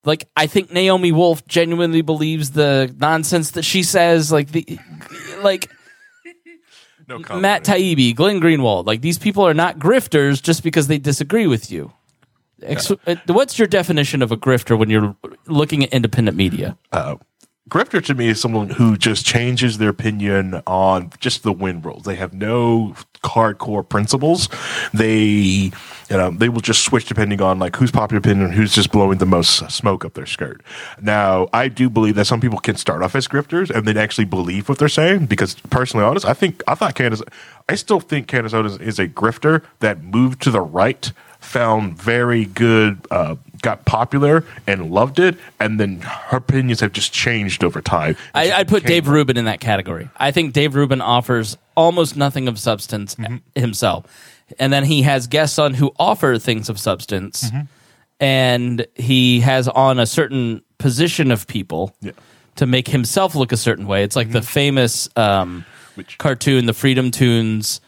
like 0.06 0.28
I 0.36 0.46
think 0.46 0.72
Naomi 0.72 1.12
Wolf 1.12 1.46
genuinely 1.46 2.00
believes 2.00 2.52
the 2.52 2.94
nonsense 2.98 3.50
that 3.52 3.64
she 3.64 3.82
says. 3.82 4.32
Like 4.32 4.52
the, 4.52 4.78
like 5.42 5.70
No 7.08 7.20
comment. 7.20 7.42
Matt 7.42 7.64
Taibbi, 7.64 8.14
Glenn 8.14 8.40
Greenwald. 8.40 8.86
Like 8.86 9.02
these 9.02 9.18
people 9.18 9.46
are 9.46 9.54
not 9.54 9.78
grifters 9.78 10.42
just 10.42 10.62
because 10.62 10.86
they 10.86 10.98
disagree 10.98 11.46
with 11.46 11.70
you. 11.70 11.92
Ex- 12.62 12.90
uh, 12.90 13.16
What's 13.26 13.58
your 13.58 13.68
definition 13.68 14.22
of 14.22 14.32
a 14.32 14.36
grifter 14.36 14.78
when 14.78 14.88
you're 14.88 15.14
looking 15.46 15.84
at 15.84 15.92
independent 15.92 16.36
media? 16.36 16.78
Grifter 17.68 18.02
to 18.04 18.14
me 18.14 18.28
is 18.28 18.40
someone 18.40 18.70
who 18.70 18.96
just 18.96 19.26
changes 19.26 19.78
their 19.78 19.88
opinion 19.88 20.62
on 20.66 21.10
just 21.18 21.42
the 21.42 21.52
wind 21.52 21.84
rolls. 21.84 22.04
They 22.04 22.14
have 22.14 22.32
no 22.32 22.94
hardcore 23.26 23.86
principles. 23.88 24.48
They 24.94 25.70
you 26.08 26.16
know 26.16 26.30
they 26.30 26.48
will 26.48 26.60
just 26.60 26.84
switch 26.84 27.06
depending 27.06 27.42
on 27.42 27.58
like 27.58 27.76
who's 27.76 27.90
popular 27.90 28.18
opinion 28.18 28.46
and 28.46 28.54
who's 28.54 28.72
just 28.72 28.92
blowing 28.92 29.18
the 29.18 29.26
most 29.26 29.70
smoke 29.70 30.04
up 30.04 30.14
their 30.14 30.26
skirt. 30.26 30.62
Now, 31.00 31.48
I 31.52 31.68
do 31.68 31.90
believe 31.90 32.14
that 32.14 32.26
some 32.26 32.40
people 32.40 32.58
can 32.58 32.76
start 32.76 33.02
off 33.02 33.14
as 33.14 33.28
grifters 33.28 33.70
and 33.70 33.86
then 33.86 33.96
actually 33.96 34.24
believe 34.24 34.68
what 34.68 34.78
they're 34.78 34.88
saying 34.88 35.26
because 35.26 35.54
personally 35.70 36.04
honest, 36.04 36.24
I 36.24 36.32
think 36.32 36.62
I 36.66 36.74
thought 36.74 36.94
Candace 36.94 37.22
I 37.68 37.74
still 37.74 38.00
think 38.00 38.28
Candace 38.28 38.54
Owens 38.54 38.78
is 38.78 38.98
a 38.98 39.08
grifter 39.08 39.62
that 39.80 40.02
moved 40.02 40.40
to 40.42 40.50
the 40.50 40.60
right, 40.60 41.10
found 41.40 41.98
very 42.00 42.44
good 42.44 43.04
uh, 43.10 43.36
got 43.62 43.84
popular 43.84 44.44
and 44.66 44.90
loved 44.90 45.18
it, 45.18 45.36
and 45.60 45.78
then 45.80 46.00
her 46.00 46.38
opinions 46.38 46.80
have 46.80 46.92
just 46.92 47.12
changed 47.12 47.62
over 47.64 47.80
time. 47.80 48.16
I, 48.34 48.52
I'd 48.52 48.68
put 48.68 48.84
Dave 48.84 49.08
Rubin 49.08 49.36
in 49.36 49.44
that 49.46 49.60
category. 49.60 50.08
I 50.16 50.30
think 50.30 50.52
Dave 50.52 50.74
Rubin 50.74 51.00
offers 51.00 51.56
almost 51.76 52.16
nothing 52.16 52.48
of 52.48 52.58
substance 52.58 53.14
Mm-hmm. 53.16 53.36
himself, 53.60 54.04
and 54.58 54.72
then 54.72 54.84
he 54.84 55.02
has 55.02 55.26
guests 55.26 55.58
on 55.58 55.74
who 55.74 55.92
offer 55.98 56.38
things 56.38 56.68
of 56.68 56.78
substance, 56.78 57.50
Mm-hmm. 57.50 57.60
and 58.20 58.86
he 58.94 59.40
has 59.40 59.68
on 59.68 59.98
a 59.98 60.06
certain 60.06 60.62
position 60.78 61.30
of 61.30 61.46
people. 61.46 61.94
Mm-hmm. 62.02 62.18
to 62.56 62.64
make 62.66 62.88
himself 62.88 63.34
look 63.34 63.52
a 63.52 63.56
certain 63.56 63.86
way. 63.86 64.02
It's 64.02 64.16
like 64.16 64.32
the 64.32 64.40
famous 64.40 65.10
um, 65.16 65.66
Which- 65.94 66.16
cartoon, 66.16 66.64
the 66.64 66.72
FreedomToons. 66.72 67.80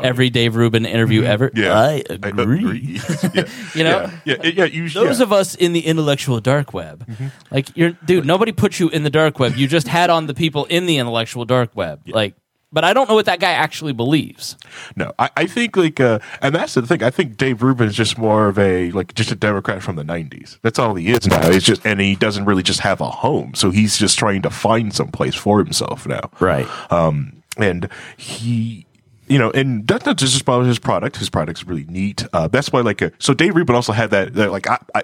Every 0.00 0.30
Dave 0.30 0.56
Rubin 0.56 0.86
interview 0.86 1.22
ever. 1.24 1.50
Oh, 1.54 1.60
Yeah, 1.60 1.78
I 1.78 2.02
agree. 2.08 3.00
yeah. 3.34 3.44
You 3.74 3.84
know? 3.84 4.10
yeah, 4.24 4.36
yeah, 4.42 4.50
yeah. 4.50 4.64
You, 4.64 4.88
Those 4.88 5.18
yeah. 5.18 5.24
of 5.24 5.32
us 5.32 5.54
in 5.54 5.72
the 5.72 5.86
intellectual 5.86 6.40
dark 6.40 6.74
web, 6.74 7.08
like 7.50 7.74
you're, 7.76 7.92
dude. 8.04 8.26
Nobody 8.26 8.52
put 8.52 8.78
you 8.78 8.88
in 8.90 9.02
the 9.02 9.10
dark 9.10 9.38
web. 9.38 9.56
You 9.56 9.66
just 9.66 9.88
had 9.88 10.10
on 10.10 10.26
the 10.26 10.34
people 10.34 10.64
in 10.66 10.86
the 10.86 10.98
intellectual 10.98 11.44
dark 11.44 11.74
web. 11.74 12.02
Like, 12.06 12.34
but 12.72 12.84
I 12.84 12.94
don't 12.94 13.08
know 13.08 13.14
what 13.14 13.26
that 13.26 13.38
guy 13.38 13.52
actually 13.52 13.92
believes. 13.92 14.56
No, 14.96 15.12
I, 15.18 15.30
I 15.36 15.46
think 15.46 15.76
like, 15.76 16.00
uh, 16.00 16.20
and 16.40 16.54
that's 16.54 16.74
the 16.74 16.82
thing. 16.82 17.02
I 17.02 17.10
think 17.10 17.36
Dave 17.36 17.62
Rubin 17.62 17.86
is 17.88 17.94
just 17.94 18.16
more 18.16 18.48
of 18.48 18.58
a 18.58 18.90
like 18.92 19.14
just 19.14 19.30
a 19.30 19.34
Democrat 19.34 19.82
from 19.82 19.96
the 19.96 20.04
'90s. 20.04 20.58
That's 20.62 20.78
all 20.78 20.94
he 20.94 21.10
is 21.10 21.26
now. 21.26 21.48
It's 21.48 21.66
just, 21.66 21.86
and 21.86 22.00
he 22.00 22.16
doesn't 22.16 22.46
really 22.46 22.62
just 22.62 22.80
have 22.80 23.00
a 23.00 23.10
home, 23.10 23.54
so 23.54 23.70
he's 23.70 23.98
just 23.98 24.18
trying 24.18 24.42
to 24.42 24.50
find 24.50 24.94
some 24.94 25.08
place 25.08 25.34
for 25.34 25.58
himself 25.58 26.06
now. 26.06 26.30
Right. 26.40 26.66
Um, 26.90 27.42
and 27.58 27.88
he, 28.16 28.86
you 29.32 29.38
know, 29.38 29.50
and 29.52 29.88
that's 29.88 30.04
not 30.04 30.18
just 30.18 30.40
about 30.42 30.66
his 30.66 30.78
product. 30.78 31.16
His 31.16 31.30
product's 31.30 31.64
really 31.66 31.84
neat. 31.84 32.24
Uh, 32.34 32.48
that's 32.48 32.70
why, 32.70 32.80
like, 32.82 33.00
uh, 33.00 33.10
so 33.18 33.32
Dave 33.32 33.54
Rubin 33.56 33.74
also 33.74 33.92
had 33.92 34.10
that, 34.10 34.34
that 34.34 34.52
like, 34.52 34.68
I, 34.68 34.78
I, 34.94 35.02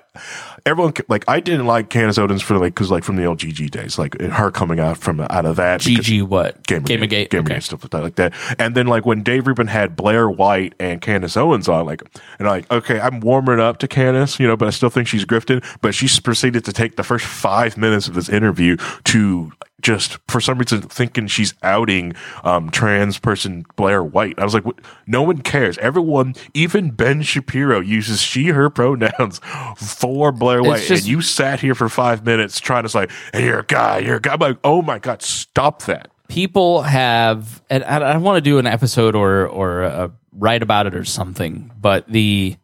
everyone, 0.66 0.92
like, 1.08 1.24
I 1.26 1.40
didn't 1.40 1.66
like 1.66 1.88
Candace 1.88 2.18
Owens 2.18 2.42
for 2.42 2.58
like, 2.58 2.74
cause 2.74 2.90
like 2.90 3.04
from 3.04 3.16
the 3.16 3.22
LGG 3.22 3.70
days, 3.70 3.98
like 3.98 4.20
her 4.20 4.50
coming 4.50 4.78
out 4.80 4.98
from 4.98 5.20
out 5.20 5.46
of 5.46 5.56
that. 5.56 5.80
GG 5.80 6.24
what? 6.24 6.62
Gamergate, 6.64 6.84
Gamergate. 6.98 7.28
Gamergate, 7.28 7.40
Okay. 7.40 7.60
stuff 7.60 7.82
like 7.84 7.90
that, 7.92 8.02
like 8.02 8.14
that. 8.16 8.34
And 8.58 8.74
then 8.74 8.86
like 8.86 9.06
when 9.06 9.22
Dave 9.22 9.46
Rubin 9.46 9.66
had 9.68 9.96
Blair 9.96 10.28
White 10.28 10.74
and 10.78 11.00
Candace 11.00 11.36
Owens 11.36 11.66
on, 11.68 11.86
like, 11.86 12.02
and 12.38 12.46
like, 12.46 12.70
okay, 12.70 13.00
I'm 13.00 13.20
warming 13.20 13.60
up 13.60 13.78
to 13.78 13.88
Candace, 13.88 14.38
you 14.38 14.46
know, 14.46 14.56
but 14.56 14.68
I 14.68 14.70
still 14.70 14.90
think 14.90 15.08
she's 15.08 15.24
grifting. 15.24 15.64
But 15.80 15.94
she 15.94 16.08
proceeded 16.20 16.64
to 16.66 16.72
take 16.72 16.96
the 16.96 17.02
first 17.04 17.24
five 17.24 17.76
minutes 17.78 18.08
of 18.08 18.14
this 18.14 18.28
interview 18.28 18.76
to 19.04 19.52
just 19.80 20.18
for 20.28 20.40
some 20.40 20.58
reason 20.58 20.82
thinking 20.82 21.28
she's 21.28 21.54
outing 21.62 22.14
um, 22.42 22.68
trans 22.70 23.18
person 23.18 23.64
Blair 23.76 24.02
White. 24.02 24.38
I 24.38 24.44
was 24.44 24.52
like, 24.54 24.64
what? 24.64 24.80
no 25.06 25.22
one 25.22 25.38
cares. 25.42 25.78
Everyone, 25.78 26.34
even 26.52 26.90
Ben 26.90 27.22
Shapiro, 27.22 27.80
uses 27.80 28.20
she/her 28.20 28.70
pronouns 28.70 29.40
for 29.76 30.32
Blair 30.32 30.62
White, 30.62 30.80
just- 30.82 31.02
and 31.02 31.08
you 31.08 31.22
sat 31.22 31.60
here 31.60 31.74
for 31.74 31.88
five 31.88 32.24
minutes 32.24 32.58
trying 32.60 32.82
to 32.82 32.88
say, 32.88 33.06
hey, 33.32 33.44
you're 33.44 33.60
a 33.60 33.64
guy, 33.64 33.98
you're 33.98 34.16
a 34.16 34.20
guy. 34.20 34.32
I'm 34.34 34.40
like, 34.40 34.58
oh 34.64 34.82
my 34.82 34.98
god, 34.98 35.22
stop 35.22 35.82
that. 35.82 36.10
People 36.28 36.82
have, 36.82 37.62
and 37.70 37.82
I, 37.84 37.98
I 37.98 38.16
want 38.18 38.36
to 38.36 38.40
do 38.42 38.58
an 38.58 38.66
episode 38.66 39.14
or 39.14 39.46
or 39.46 39.82
uh, 39.84 40.08
write 40.32 40.62
about 40.62 40.86
it 40.86 40.94
or 40.94 41.04
something. 41.04 41.70
But 41.80 42.06
the, 42.08 42.56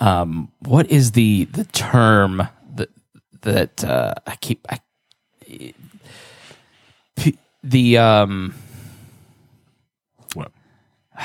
um, 0.00 0.50
what 0.60 0.90
is 0.90 1.12
the 1.12 1.44
the 1.46 1.64
term 1.64 2.48
that 2.76 2.88
that 3.42 3.84
uh, 3.84 4.14
I 4.26 4.36
keep 4.36 4.66
I, 4.70 4.78
the 7.62 7.98
um. 7.98 8.54
What? 10.34 10.52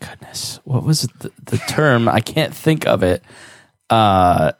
goodness 0.00 0.60
what 0.62 0.84
was 0.84 1.02
the, 1.18 1.32
the 1.46 1.56
term 1.58 2.08
i 2.08 2.20
can't 2.20 2.54
think 2.54 2.86
of 2.86 3.02
it 3.02 3.20
uh 3.90 4.52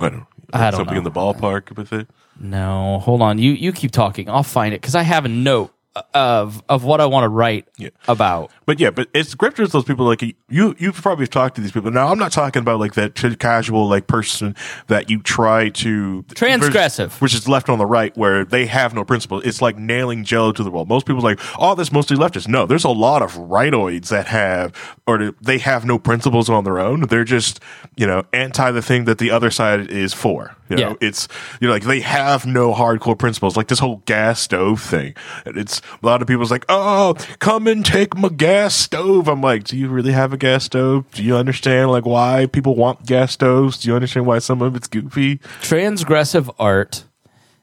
I 0.00 0.08
don't. 0.08 0.26
I 0.54 0.70
don't 0.70 0.78
something 0.78 0.94
know. 0.94 0.98
in 0.98 1.04
the 1.04 1.10
ballpark 1.10 1.76
with 1.76 1.92
it. 1.92 2.08
no 2.40 2.98
hold 3.00 3.20
on 3.20 3.36
you 3.38 3.52
you 3.52 3.72
keep 3.72 3.90
talking 3.90 4.30
i'll 4.30 4.42
find 4.42 4.72
it 4.72 4.80
because 4.80 4.94
i 4.94 5.02
have 5.02 5.26
a 5.26 5.28
note 5.28 5.74
of 6.14 6.62
of 6.68 6.84
what 6.84 7.00
i 7.00 7.06
want 7.06 7.24
to 7.24 7.28
write 7.28 7.66
Yeah. 7.78 7.90
about 8.08 8.50
But 8.66 8.78
yeah, 8.80 8.90
but 8.90 9.08
it's 9.14 9.34
grifters. 9.34 9.70
Those 9.70 9.84
people 9.84 10.04
like 10.04 10.20
you. 10.22 10.74
You've 10.78 11.00
probably 11.00 11.26
talked 11.26 11.54
to 11.56 11.62
these 11.62 11.72
people. 11.72 11.90
Now, 11.90 12.08
I'm 12.08 12.18
not 12.18 12.32
talking 12.32 12.60
about 12.60 12.78
like 12.80 12.92
that 12.94 13.14
casual 13.38 13.88
like 13.88 14.06
person 14.06 14.54
that 14.88 15.08
you 15.08 15.20
try 15.22 15.70
to 15.70 16.22
Transgressive. 16.28 17.18
which 17.22 17.32
is 17.34 17.48
left 17.48 17.70
on 17.70 17.78
the 17.78 17.86
right, 17.86 18.14
where 18.16 18.44
they 18.44 18.66
have 18.66 18.92
no 18.94 19.04
principle. 19.04 19.40
It's 19.40 19.62
like 19.62 19.78
nailing 19.78 20.22
Jello 20.24 20.52
to 20.52 20.62
the 20.62 20.70
wall. 20.70 20.84
Most 20.84 21.06
people 21.06 21.20
are 21.26 21.30
like, 21.30 21.40
oh, 21.58 21.74
that's 21.74 21.92
mostly 21.92 22.16
leftists. 22.18 22.46
No, 22.46 22.66
there's 22.66 22.84
a 22.84 22.90
lot 22.90 23.22
of 23.22 23.32
rightoids 23.36 24.08
that 24.08 24.26
have 24.26 24.74
or 25.06 25.32
they 25.40 25.56
have 25.58 25.86
no 25.86 25.98
principles 25.98 26.50
on 26.50 26.64
their 26.64 26.78
own. 26.78 27.00
They're 27.02 27.24
just 27.24 27.60
you 27.96 28.06
know 28.06 28.24
anti 28.34 28.70
the 28.70 28.82
thing 28.82 29.04
that 29.06 29.16
the 29.18 29.30
other 29.30 29.50
side 29.50 29.90
is 29.90 30.12
for. 30.12 30.54
You 30.68 30.76
know, 30.76 30.88
Yeah. 30.90 31.08
it's 31.08 31.26
you 31.60 31.68
know 31.68 31.72
like 31.72 31.84
they 31.84 32.00
have 32.00 32.44
no 32.44 32.74
hardcore 32.74 33.18
principles. 33.18 33.56
Like 33.56 33.68
this 33.68 33.78
whole 33.78 34.02
gas 34.04 34.40
stove 34.40 34.82
thing. 34.82 35.14
It's 35.46 35.80
a 36.02 36.06
lot 36.06 36.22
of 36.22 36.28
people's 36.28 36.50
like, 36.50 36.64
oh, 36.68 37.14
come 37.38 37.66
and 37.66 37.84
take 37.84 38.16
my 38.16 38.28
gas 38.28 38.74
stove. 38.74 39.28
I'm 39.28 39.40
like, 39.40 39.64
do 39.64 39.76
you 39.76 39.88
really 39.88 40.12
have 40.12 40.32
a 40.32 40.36
gas 40.36 40.64
stove? 40.64 41.10
Do 41.12 41.22
you 41.22 41.36
understand 41.36 41.90
like 41.90 42.06
why 42.06 42.46
people 42.46 42.74
want 42.74 43.06
gas 43.06 43.32
stoves? 43.32 43.78
Do 43.78 43.88
you 43.88 43.94
understand 43.94 44.26
why 44.26 44.38
some 44.38 44.62
of 44.62 44.76
it's 44.76 44.88
goofy? 44.88 45.38
transgressive 45.60 46.54
art 46.58 47.04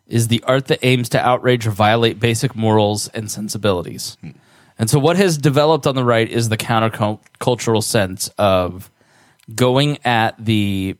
is 0.07 0.27
the 0.27 0.43
art 0.43 0.67
that 0.67 0.79
aims 0.85 1.09
to 1.09 1.19
outrage 1.19 1.65
or 1.65 1.71
violate 1.71 2.19
basic 2.19 2.55
morals 2.55 3.07
and 3.09 3.31
sensibilities 3.31 4.17
and 4.77 4.89
so 4.89 4.99
what 4.99 5.17
has 5.17 5.37
developed 5.37 5.87
on 5.87 5.95
the 5.95 6.03
right 6.03 6.29
is 6.29 6.49
the 6.49 6.57
countercultural 6.57 7.81
sense 7.81 8.27
of 8.37 8.91
going 9.53 9.97
at 10.05 10.35
the 10.43 10.95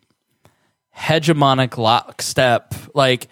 hegemonic 0.98 1.78
lockstep 1.78 2.74
like 2.94 3.28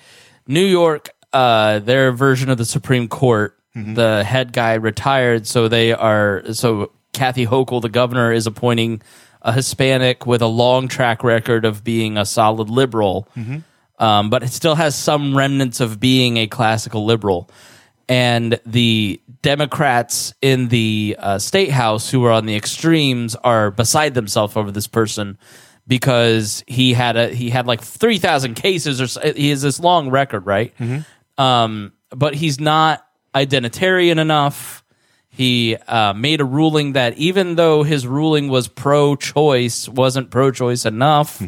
new 0.47 0.63
york 0.65 1.09
uh 1.31 1.79
their 1.79 2.11
version 2.11 2.49
of 2.49 2.57
the 2.57 2.65
supreme 2.65 3.07
court 3.07 3.57
the 3.75 4.23
head 4.23 4.53
guy 4.53 4.75
retired 4.75 5.47
so 5.47 5.67
they 5.67 5.93
are 5.93 6.43
so 6.53 6.91
kathy 7.11 7.45
hochul 7.47 7.81
the 7.81 7.89
governor 7.89 8.31
is 8.31 8.45
appointing 8.45 9.01
a 9.41 9.51
hispanic 9.51 10.25
with 10.25 10.41
a 10.41 10.47
long 10.47 10.87
track 10.87 11.23
record 11.23 11.65
of 11.65 11.83
being 11.83 12.17
a 12.17 12.25
solid 12.25 12.69
liberal. 12.69 13.27
Um, 13.99 14.29
but 14.29 14.43
it 14.43 14.49
still 14.49 14.75
has 14.75 14.95
some 14.95 15.35
remnants 15.35 15.79
of 15.79 15.99
being 15.99 16.37
a 16.37 16.47
classical 16.47 17.05
liberal. 17.05 17.49
And 18.09 18.59
the 18.65 19.21
Democrats 19.41 20.33
in 20.41 20.67
the 20.69 21.15
uh, 21.19 21.39
state 21.39 21.69
house 21.71 22.09
who 22.09 22.23
are 22.25 22.31
on 22.31 22.45
the 22.45 22.55
extremes 22.55 23.35
are 23.35 23.71
beside 23.71 24.13
themselves 24.13 24.55
over 24.55 24.71
this 24.71 24.87
person 24.87 25.37
because 25.87 26.63
he 26.67 26.93
had 26.93 27.17
a 27.17 27.29
he 27.29 27.49
had 27.49 27.65
like 27.67 27.81
three 27.81 28.17
thousand 28.17 28.55
cases 28.55 29.01
or 29.01 29.33
he 29.33 29.49
has 29.49 29.61
this 29.61 29.79
long 29.79 30.09
record, 30.09 30.45
right? 30.45 30.73
Um, 31.37 31.93
but 32.09 32.35
he's 32.35 32.59
not 32.59 33.05
identitarian 33.33 34.19
enough. 34.19 34.83
He 35.29 35.75
uh, 35.75 36.13
made 36.13 36.41
a 36.41 36.45
ruling 36.45 36.93
that 36.93 37.17
even 37.17 37.55
though 37.55 37.83
his 37.83 38.05
ruling 38.05 38.49
was 38.49 38.67
pro-choice, 38.67 39.89
wasn't 39.89 40.29
pro-choice 40.29 40.85
enough. 40.85 41.41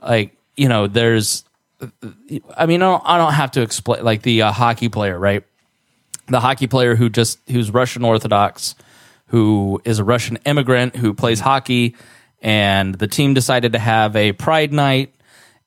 Like 0.00 0.36
you 0.56 0.68
know, 0.68 0.86
there's 0.86 1.44
I 2.56 2.66
mean, 2.66 2.82
I 2.82 2.86
don't, 2.86 3.02
I 3.04 3.18
don't 3.18 3.32
have 3.34 3.50
to 3.52 3.62
explain 3.62 4.04
like 4.04 4.22
the 4.22 4.42
uh, 4.42 4.52
hockey 4.52 4.88
player, 4.88 5.18
right? 5.18 5.44
The 6.28 6.40
hockey 6.40 6.66
player 6.66 6.96
who 6.96 7.08
just 7.08 7.38
who's 7.48 7.70
Russian 7.70 8.04
Orthodox, 8.04 8.74
who 9.26 9.80
is 9.84 9.98
a 9.98 10.04
Russian 10.04 10.38
immigrant 10.46 10.96
who 10.96 11.14
plays 11.14 11.40
hockey, 11.40 11.94
and 12.40 12.94
the 12.94 13.06
team 13.06 13.34
decided 13.34 13.72
to 13.74 13.78
have 13.78 14.16
a 14.16 14.32
Pride 14.32 14.72
night, 14.72 15.14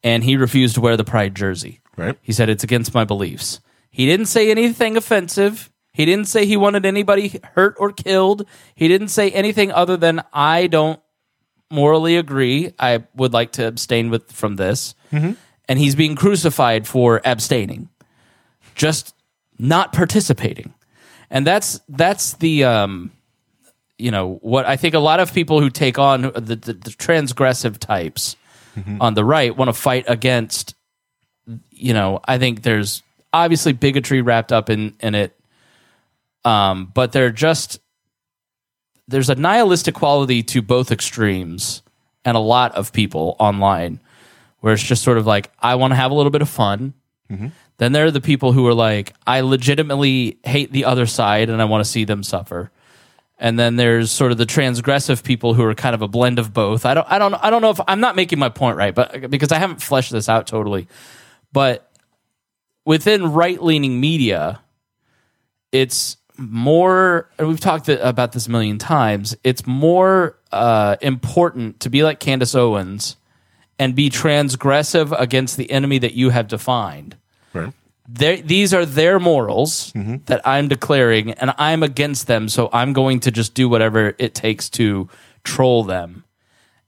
and 0.03 0.23
he 0.23 0.35
refused 0.37 0.75
to 0.75 0.81
wear 0.81 0.97
the 0.97 1.03
Pride 1.03 1.35
jersey. 1.35 1.81
Right. 1.95 2.17
He 2.21 2.31
said 2.31 2.49
it's 2.49 2.63
against 2.63 2.93
my 2.93 3.03
beliefs. 3.03 3.59
He 3.89 4.05
didn't 4.05 4.27
say 4.27 4.51
anything 4.51 4.97
offensive. 4.97 5.69
He 5.93 6.05
didn't 6.05 6.27
say 6.27 6.45
he 6.45 6.55
wanted 6.55 6.85
anybody 6.85 7.39
hurt 7.55 7.75
or 7.77 7.91
killed. 7.91 8.45
He 8.75 8.87
didn't 8.87 9.09
say 9.09 9.31
anything 9.31 9.71
other 9.71 9.97
than 9.97 10.23
I 10.31 10.67
don't 10.67 10.99
morally 11.71 12.15
agree. 12.15 12.73
I 12.79 13.03
would 13.15 13.33
like 13.33 13.53
to 13.53 13.67
abstain 13.67 14.09
with 14.09 14.31
from 14.31 14.55
this. 14.55 14.95
And 15.67 15.77
he's 15.77 15.95
being 15.95 16.15
crucified 16.15 16.87
for 16.87 17.21
abstaining, 17.25 17.89
just 18.75 19.13
not 19.57 19.93
participating. 19.93 20.73
And 21.29 21.45
that's 21.45 21.79
that's 21.89 22.33
the 22.33 22.63
um, 22.63 23.11
you 23.97 24.09
know 24.09 24.39
what 24.41 24.65
I 24.65 24.77
think 24.77 24.95
a 24.95 24.99
lot 24.99 25.19
of 25.19 25.33
people 25.33 25.59
who 25.61 25.69
take 25.69 25.99
on 25.99 26.21
the, 26.21 26.31
the, 26.55 26.73
the 26.73 26.91
transgressive 26.91 27.77
types 27.77 28.35
on 29.01 29.13
the 29.13 29.25
right 29.25 29.55
want 29.55 29.67
to 29.69 29.73
fight 29.73 30.05
against. 30.07 30.73
You 31.71 31.93
know, 31.93 32.19
I 32.25 32.37
think 32.37 32.61
there's 32.63 33.03
obviously 33.33 33.73
bigotry 33.73 34.21
wrapped 34.21 34.51
up 34.51 34.69
in 34.69 34.95
in 34.99 35.15
it, 35.15 35.37
um, 36.45 36.91
but 36.93 37.11
they're 37.11 37.31
just 37.31 37.79
there's 39.07 39.29
a 39.29 39.35
nihilistic 39.35 39.95
quality 39.95 40.43
to 40.43 40.61
both 40.61 40.91
extremes 40.91 41.81
and 42.25 42.37
a 42.37 42.39
lot 42.39 42.75
of 42.75 42.93
people 42.93 43.35
online 43.39 43.99
where 44.59 44.73
it's 44.73 44.83
just 44.83 45.03
sort 45.03 45.17
of 45.17 45.25
like 45.25 45.51
I 45.59 45.75
want 45.75 45.91
to 45.91 45.95
have 45.95 46.11
a 46.11 46.13
little 46.13 46.31
bit 46.31 46.41
of 46.41 46.49
fun. 46.49 46.93
Then 47.77 47.91
there 47.93 48.05
are 48.05 48.11
the 48.11 48.21
people 48.21 48.51
who 48.51 48.67
are 48.67 48.73
like 48.73 49.13
I 49.25 49.41
legitimately 49.41 50.37
hate 50.43 50.71
the 50.71 50.85
other 50.85 51.05
side 51.05 51.49
and 51.49 51.61
I 51.61 51.65
want 51.65 51.83
to 51.83 51.89
see 51.89 52.03
them 52.03 52.23
suffer. 52.23 52.71
And 53.41 53.57
then 53.57 53.77
there's 53.77 54.11
sort 54.11 54.33
of 54.33 54.37
the 54.37 54.45
transgressive 54.45 55.23
people 55.23 55.53
who 55.53 55.63
are 55.63 55.73
kind 55.73 55.95
of 55.95 56.01
a 56.01 56.09
blend 56.09 56.39
of 56.39 56.53
both. 56.53 56.85
I 56.85 56.93
don't 56.93 57.09
I 57.09 57.17
don't 57.17 57.33
I 57.35 57.49
don't 57.49 57.61
know 57.61 57.69
if 57.69 57.79
I'm 57.87 58.01
not 58.01 58.15
making 58.17 58.37
my 58.37 58.49
point 58.49 58.75
right, 58.77 58.93
but 58.93 59.29
because 59.31 59.51
I 59.51 59.59
haven't 59.59 59.81
fleshed 59.81 60.11
this 60.11 60.27
out 60.27 60.45
totally. 60.45 60.87
But 61.53 61.88
within 62.89 63.31
right-leaning 63.31 63.99
media, 63.99 64.59
it's 65.71 66.17
more 66.37 67.29
and 67.37 67.47
we've 67.47 67.59
talked 67.59 67.87
about 67.89 68.31
this 68.31 68.47
a 68.47 68.51
million 68.51 68.77
times 68.77 69.35
it's 69.43 69.67
more 69.67 70.37
uh, 70.53 70.95
important 71.01 71.81
to 71.81 71.89
be 71.89 72.01
like 72.01 72.19
candace 72.21 72.55
owens 72.55 73.17
and 73.77 73.93
be 73.93 74.09
transgressive 74.09 75.13
against 75.19 75.57
the 75.57 75.69
enemy 75.69 75.97
that 75.99 76.13
you 76.13 76.29
have 76.29 76.47
defined 76.47 77.17
Right. 77.53 77.73
they 78.07 78.39
these 78.41 78.73
are 78.73 78.85
their 78.85 79.19
morals 79.19 79.91
Mm-hmm. 79.91 80.17
that 80.27 80.39
i'm 80.47 80.69
declaring 80.69 81.31
and 81.33 81.53
i'm 81.57 81.83
against 81.83 82.27
them 82.27 82.47
so 82.47 82.69
i'm 82.71 82.93
going 82.93 83.19
to 83.21 83.31
just 83.31 83.53
do 83.53 83.67
whatever 83.67 84.15
it 84.17 84.33
takes 84.33 84.69
to 84.79 85.09
troll 85.43 85.83
them 85.83 86.23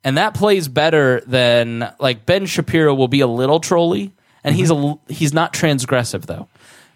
and 0.06 0.18
that 0.18 0.34
plays 0.34 0.70
better 0.70 1.22
than 1.28 1.92
like 2.00 2.26
Ben 2.26 2.46
Shapiro 2.46 2.96
will 2.96 3.08
be 3.10 3.20
a 3.20 3.28
little 3.28 3.60
trolly, 3.60 4.14
and 4.44 4.56
he's 4.56 4.72
a 4.72 5.00
he's 5.08 5.34
not 5.34 5.54
transgressive 5.54 6.26
though. 6.26 6.48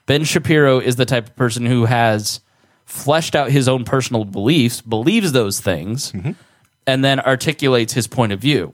Ben 0.05 0.23
Shapiro 0.23 0.79
is 0.79 0.95
the 0.97 1.05
type 1.05 1.27
of 1.27 1.35
person 1.35 1.65
who 1.65 1.85
has 1.85 2.41
fleshed 2.85 3.35
out 3.35 3.49
his 3.49 3.67
own 3.67 3.83
personal 3.83 4.23
beliefs, 4.25 4.81
believes 4.81 5.31
those 5.31 5.59
things, 5.59 6.13
and 6.85 7.03
then 7.03 7.19
articulates 7.19 7.93
his 7.93 8.07
point 8.07 8.31
of 8.31 8.39
view. 8.39 8.73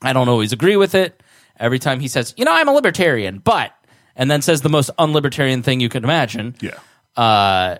I 0.00 0.12
don't 0.12 0.28
always 0.28 0.52
agree 0.52 0.76
with 0.76 0.94
it. 0.94 1.22
Every 1.58 1.78
time 1.78 2.00
he 2.00 2.08
says, 2.08 2.32
"You 2.38 2.46
know, 2.46 2.52
I'm 2.52 2.68
a 2.68 2.72
libertarian," 2.72 3.38
but 3.38 3.74
and 4.16 4.30
then 4.30 4.40
says 4.42 4.62
the 4.62 4.70
most 4.70 4.90
unlibertarian 4.98 5.62
thing 5.62 5.80
you 5.80 5.88
could 5.88 6.04
imagine 6.04 6.54
Yeah. 6.60 6.78
Uh, 7.16 7.76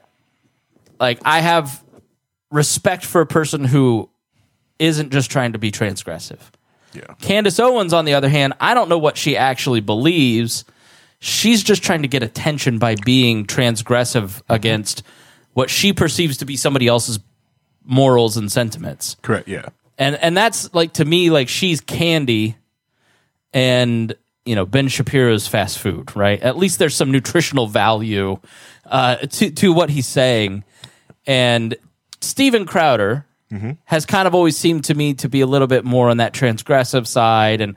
like 0.98 1.18
I 1.24 1.40
have 1.40 1.82
respect 2.50 3.04
for 3.04 3.20
a 3.20 3.26
person 3.26 3.64
who 3.64 4.10
isn't 4.78 5.12
just 5.12 5.30
trying 5.30 5.52
to 5.52 5.58
be 5.58 5.70
transgressive. 5.70 6.40
Yeah. 6.92 7.14
Candace 7.20 7.60
Owens, 7.60 7.92
on 7.92 8.04
the 8.04 8.14
other 8.14 8.28
hand, 8.28 8.54
I 8.60 8.74
don't 8.74 8.88
know 8.88 8.98
what 8.98 9.16
she 9.16 9.36
actually 9.36 9.80
believes. 9.80 10.64
She's 11.20 11.62
just 11.62 11.82
trying 11.82 12.02
to 12.02 12.08
get 12.08 12.22
attention 12.22 12.78
by 12.78 12.96
being 13.04 13.46
transgressive 13.46 14.42
against 14.48 15.02
what 15.52 15.70
she 15.70 15.92
perceives 15.92 16.38
to 16.38 16.44
be 16.44 16.56
somebody 16.56 16.86
else's 16.86 17.18
morals 17.84 18.36
and 18.36 18.50
sentiments. 18.50 19.16
Correct. 19.22 19.48
Yeah. 19.48 19.66
And 19.98 20.16
and 20.16 20.36
that's 20.36 20.72
like 20.72 20.94
to 20.94 21.04
me 21.04 21.30
like 21.30 21.48
she's 21.48 21.80
candy 21.80 22.56
and 23.52 24.14
you 24.44 24.54
know 24.54 24.64
Ben 24.64 24.88
Shapiro's 24.88 25.46
fast 25.46 25.78
food, 25.78 26.16
right? 26.16 26.40
At 26.40 26.56
least 26.56 26.78
there's 26.78 26.94
some 26.94 27.10
nutritional 27.10 27.66
value 27.66 28.38
uh, 28.86 29.16
to 29.16 29.50
to 29.50 29.72
what 29.72 29.90
he's 29.90 30.06
saying. 30.06 30.64
And 31.26 31.76
Steven 32.20 32.64
Crowder 32.64 33.26
Mm-hmm. 33.52 33.72
has 33.84 34.06
kind 34.06 34.28
of 34.28 34.34
always 34.34 34.56
seemed 34.56 34.84
to 34.84 34.94
me 34.94 35.14
to 35.14 35.28
be 35.28 35.40
a 35.40 35.46
little 35.46 35.66
bit 35.66 35.84
more 35.84 36.08
on 36.08 36.18
that 36.18 36.32
transgressive 36.32 37.04
side 37.04 37.60
and 37.60 37.74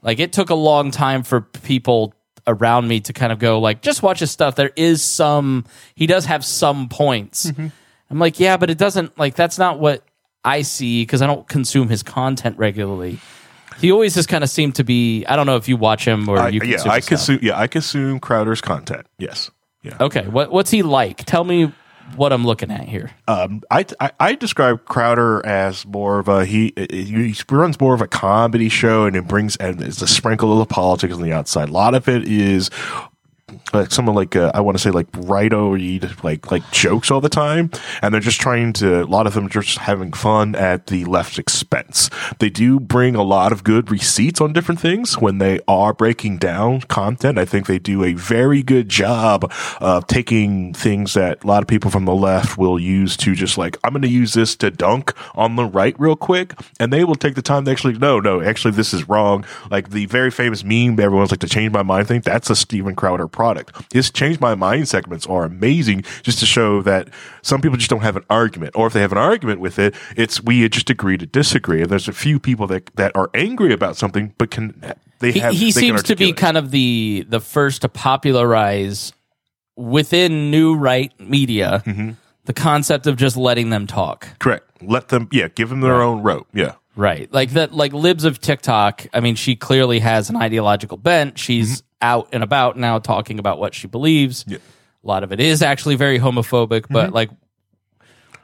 like 0.00 0.20
it 0.20 0.32
took 0.32 0.50
a 0.50 0.54
long 0.54 0.92
time 0.92 1.24
for 1.24 1.40
people 1.40 2.14
around 2.46 2.86
me 2.86 3.00
to 3.00 3.12
kind 3.12 3.32
of 3.32 3.40
go 3.40 3.58
like 3.58 3.82
just 3.82 4.02
watch 4.04 4.20
his 4.20 4.30
stuff 4.30 4.54
there 4.54 4.70
is 4.76 5.02
some 5.02 5.64
he 5.96 6.06
does 6.06 6.26
have 6.26 6.44
some 6.44 6.88
points 6.88 7.46
mm-hmm. 7.50 7.66
i'm 8.08 8.18
like 8.20 8.38
yeah 8.38 8.56
but 8.56 8.70
it 8.70 8.78
doesn't 8.78 9.18
like 9.18 9.34
that's 9.34 9.58
not 9.58 9.80
what 9.80 10.04
i 10.44 10.62
see 10.62 11.02
because 11.02 11.22
i 11.22 11.26
don't 11.26 11.48
consume 11.48 11.88
his 11.88 12.04
content 12.04 12.56
regularly 12.56 13.18
he 13.80 13.90
always 13.90 14.14
just 14.14 14.28
kind 14.28 14.44
of 14.44 14.50
seemed 14.50 14.76
to 14.76 14.84
be 14.84 15.26
i 15.26 15.34
don't 15.34 15.46
know 15.46 15.56
if 15.56 15.68
you 15.68 15.76
watch 15.76 16.06
him 16.06 16.28
or 16.28 16.38
I, 16.38 16.50
you 16.50 16.60
yeah. 16.62 16.76
consume 16.76 16.90
I 16.92 16.96
his 16.96 17.04
stuff. 17.04 17.18
consume. 17.18 17.38
Yeah. 17.42 17.58
I 17.58 17.66
consume 17.66 18.20
Crowder's 18.20 18.60
content. 18.60 19.06
Yes. 19.18 19.50
Yeah. 19.82 19.96
okay 20.00 20.26
what, 20.28 20.52
what's 20.52 20.70
he 20.70 20.82
like 20.82 21.24
tell 21.24 21.42
me 21.42 21.72
what 22.14 22.32
i'm 22.32 22.44
looking 22.46 22.70
at 22.70 22.88
here 22.88 23.10
Um, 23.28 23.62
I, 23.70 23.84
I 24.00 24.10
I 24.20 24.34
describe 24.36 24.84
Crowder 24.84 25.44
as 25.44 25.84
more 25.84 26.18
of 26.20 26.28
a 26.28 26.44
he, 26.44 26.72
he 26.76 27.34
runs 27.50 27.80
more 27.80 27.94
of 27.94 28.00
a 28.00 28.06
comedy 28.06 28.68
show 28.68 29.04
and 29.04 29.16
it 29.16 29.26
brings 29.26 29.56
and 29.56 29.82
it's 29.82 30.00
a 30.00 30.06
sprinkle 30.06 30.52
of 30.52 30.58
the 30.60 30.72
politics 30.72 31.14
on 31.14 31.22
the 31.22 31.32
outside. 31.32 31.68
A 31.68 31.72
lot 31.72 31.94
of 31.94 32.08
it 32.08 32.28
is 32.28 32.70
like 33.72 33.92
someone 33.92 34.16
like 34.16 34.34
uh, 34.34 34.50
I 34.54 34.60
want 34.60 34.76
to 34.76 34.82
say 34.82 34.90
like 34.90 35.10
rightoid 35.12 36.24
like 36.24 36.50
like 36.50 36.68
jokes 36.72 37.10
all 37.12 37.20
the 37.20 37.28
time, 37.28 37.70
and 38.02 38.12
they're 38.12 38.20
just 38.20 38.40
trying 38.40 38.72
to. 38.74 39.02
A 39.02 39.04
lot 39.04 39.26
of 39.26 39.34
them 39.34 39.48
just 39.48 39.78
having 39.78 40.12
fun 40.12 40.54
at 40.56 40.88
the 40.88 41.04
left's 41.04 41.38
expense. 41.38 42.10
They 42.38 42.50
do 42.50 42.80
bring 42.80 43.14
a 43.14 43.22
lot 43.22 43.52
of 43.52 43.62
good 43.62 43.90
receipts 43.90 44.40
on 44.40 44.52
different 44.52 44.80
things 44.80 45.18
when 45.18 45.38
they 45.38 45.60
are 45.68 45.92
breaking 45.92 46.38
down 46.38 46.80
content. 46.82 47.38
I 47.38 47.44
think 47.44 47.66
they 47.66 47.78
do 47.78 48.02
a 48.02 48.14
very 48.14 48.62
good 48.62 48.88
job 48.88 49.52
of 49.80 50.06
taking 50.06 50.74
things 50.74 51.14
that 51.14 51.44
a 51.44 51.46
lot 51.46 51.62
of 51.62 51.68
people 51.68 51.90
from 51.90 52.04
the 52.04 52.14
left 52.14 52.58
will 52.58 52.80
use 52.80 53.16
to 53.18 53.34
just 53.34 53.56
like 53.58 53.76
I'm 53.84 53.92
going 53.92 54.02
to 54.02 54.08
use 54.08 54.32
this 54.32 54.56
to 54.56 54.70
dunk 54.70 55.12
on 55.36 55.54
the 55.54 55.66
right 55.66 55.98
real 56.00 56.16
quick, 56.16 56.54
and 56.80 56.92
they 56.92 57.04
will 57.04 57.14
take 57.14 57.36
the 57.36 57.42
time 57.42 57.64
to 57.66 57.70
actually 57.70 57.98
no 57.98 58.18
no 58.18 58.42
actually 58.42 58.72
this 58.72 58.92
is 58.92 59.08
wrong. 59.08 59.44
Like 59.70 59.90
the 59.90 60.06
very 60.06 60.32
famous 60.32 60.64
meme 60.64 60.98
everyone's 60.98 61.30
like 61.30 61.40
to 61.40 61.48
change 61.48 61.72
my 61.72 61.84
mind 61.84 62.08
thing. 62.08 62.22
That's 62.22 62.50
a 62.50 62.56
Steven 62.56 62.96
Crowder 62.96 63.28
product. 63.46 63.92
His 63.92 64.10
change 64.10 64.40
my 64.40 64.54
mind 64.54 64.88
segments 64.88 65.26
are 65.26 65.44
amazing 65.44 66.02
just 66.22 66.38
to 66.40 66.46
show 66.46 66.82
that 66.82 67.08
some 67.42 67.60
people 67.60 67.76
just 67.78 67.90
don't 67.90 68.02
have 68.02 68.16
an 68.16 68.24
argument, 68.28 68.72
or 68.74 68.86
if 68.88 68.92
they 68.92 69.00
have 69.00 69.12
an 69.12 69.18
argument 69.18 69.60
with 69.60 69.78
it, 69.78 69.94
it's 70.16 70.42
we 70.42 70.68
just 70.68 70.90
agree 70.90 71.16
to 71.18 71.26
disagree. 71.26 71.80
And 71.82 71.90
there's 71.90 72.08
a 72.08 72.12
few 72.12 72.38
people 72.40 72.66
that 72.68 72.90
that 72.96 73.12
are 73.14 73.30
angry 73.34 73.72
about 73.72 73.96
something, 73.96 74.34
but 74.38 74.50
can 74.50 74.74
they 75.20 75.32
he, 75.32 75.38
have 75.40 75.52
he 75.54 75.66
they 75.72 75.80
seems 75.80 76.02
to 76.04 76.16
be 76.16 76.32
kind 76.32 76.56
of 76.56 76.70
the 76.70 77.24
the 77.28 77.40
first 77.40 77.82
to 77.82 77.88
popularize 77.88 79.12
within 79.76 80.50
new 80.50 80.74
right 80.76 81.12
media 81.20 81.82
Mm-hmm. 81.86 82.10
the 82.46 82.52
concept 82.52 83.06
of 83.06 83.16
just 83.16 83.36
letting 83.36 83.70
them 83.70 83.86
talk 83.86 84.28
correct. 84.38 84.64
Let 84.82 85.08
them 85.08 85.28
yeah, 85.32 85.48
give 85.48 85.68
them 85.70 85.80
their 85.80 86.02
own 86.02 86.22
rope. 86.22 86.46
Yeah. 86.52 86.74
right 86.96 87.32
like 87.32 87.50
that 87.50 87.72
like 87.72 87.92
libs 87.92 88.24
of 88.24 88.40
tiktok 88.40 89.06
i 89.12 89.20
mean 89.20 89.34
she 89.36 89.54
clearly 89.56 89.98
has 90.00 90.30
an 90.30 90.36
ideological 90.36 90.96
bent 90.96 91.38
she's 91.38 91.82
out 92.02 92.28
and 92.32 92.42
about 92.42 92.76
now 92.76 92.98
talking 92.98 93.38
about 93.38 93.58
what 93.58 93.74
she 93.74 93.86
believes 93.86 94.44
Yeah. 94.46 94.58
a 94.58 95.06
lot 95.06 95.22
of 95.22 95.32
it 95.32 95.40
is 95.40 95.62
actually 95.62 95.96
very 95.96 96.18
homophobic 96.18 96.86
but 96.90 97.06
mm-hmm. 97.06 97.14
like 97.14 97.30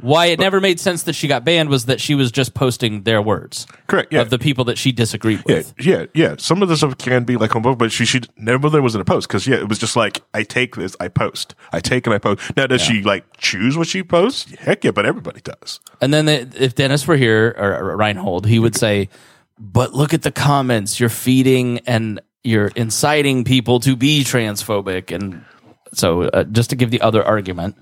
why 0.03 0.27
it 0.27 0.41
never 0.41 0.61
made 0.61 0.81
sense 0.81 1.05
that 1.05 1.15
she 1.15 1.29
got 1.29 1.45
banned 1.45 1.69
was 1.69 1.87
that 1.87 2.01
she 2.01 2.15
was 2.15 2.33
just 2.33 2.55
posting 2.55 3.05
their 3.05 3.23
words 3.23 3.67
Correct. 3.87 4.13
Yeah. 4.13 4.21
of 4.21 4.31
the 4.31 4.39
people 4.39 4.65
that 4.65 4.77
she 4.77 4.91
disagreed 4.93 5.43
with 5.47 5.73
yeah, 5.79 6.01
yeah. 6.01 6.07
yeah. 6.13 6.35
Some 6.39 6.61
of 6.61 6.69
the 6.69 6.77
stuff 6.77 6.99
can 6.99 7.25
be 7.25 7.37
like 7.37 7.51
homophobic, 7.51 7.79
but 7.79 7.93
she 7.93 8.05
should 8.05 8.29
never. 8.37 8.69
There 8.69 8.83
wasn't 8.83 9.03
a 9.03 9.05
post 9.05 9.29
because 9.29 9.47
yeah, 9.47 9.57
it 9.57 9.69
was 9.69 9.79
just 9.79 9.95
like 9.95 10.21
I 10.35 10.43
take 10.43 10.75
this, 10.77 10.97
I 10.99 11.09
post, 11.09 11.55
I 11.73 11.81
take 11.81 12.07
and 12.07 12.15
I 12.15 12.19
post. 12.19 12.57
Now, 12.57 12.67
does 12.67 12.83
she 12.83 13.03
like 13.03 13.25
choose 13.39 13.77
what 13.77 13.87
she 13.87 14.03
posts? 14.03 14.53
Heck 14.57 14.83
yeah, 14.85 14.91
but 14.91 15.07
everybody 15.07 15.41
does. 15.41 15.79
And 16.01 16.13
then 16.13 16.27
the, 16.27 16.49
if 16.59 16.75
Dennis 16.75 17.07
were 17.07 17.17
here 17.17 17.55
or, 17.57 17.93
or 17.93 17.97
Reinhold, 17.97 18.47
he 18.47 18.59
would 18.59 18.75
say, 18.85 19.09
"But 19.59 19.95
look 19.95 20.13
at 20.13 20.23
the 20.23 20.33
comments. 20.33 20.99
You're 20.99 21.09
feeding 21.09 21.79
and 21.81 22.21
you're 22.45 22.71
inciting 22.77 23.45
people 23.45 23.81
to 23.81 23.97
be 23.97 24.25
transphobic." 24.25 25.15
And 25.15 25.45
so, 25.93 26.23
uh, 26.23 26.45
just 26.45 26.71
to 26.71 26.77
give 26.77 26.91
the 26.91 27.01
other 27.01 27.23
argument 27.25 27.77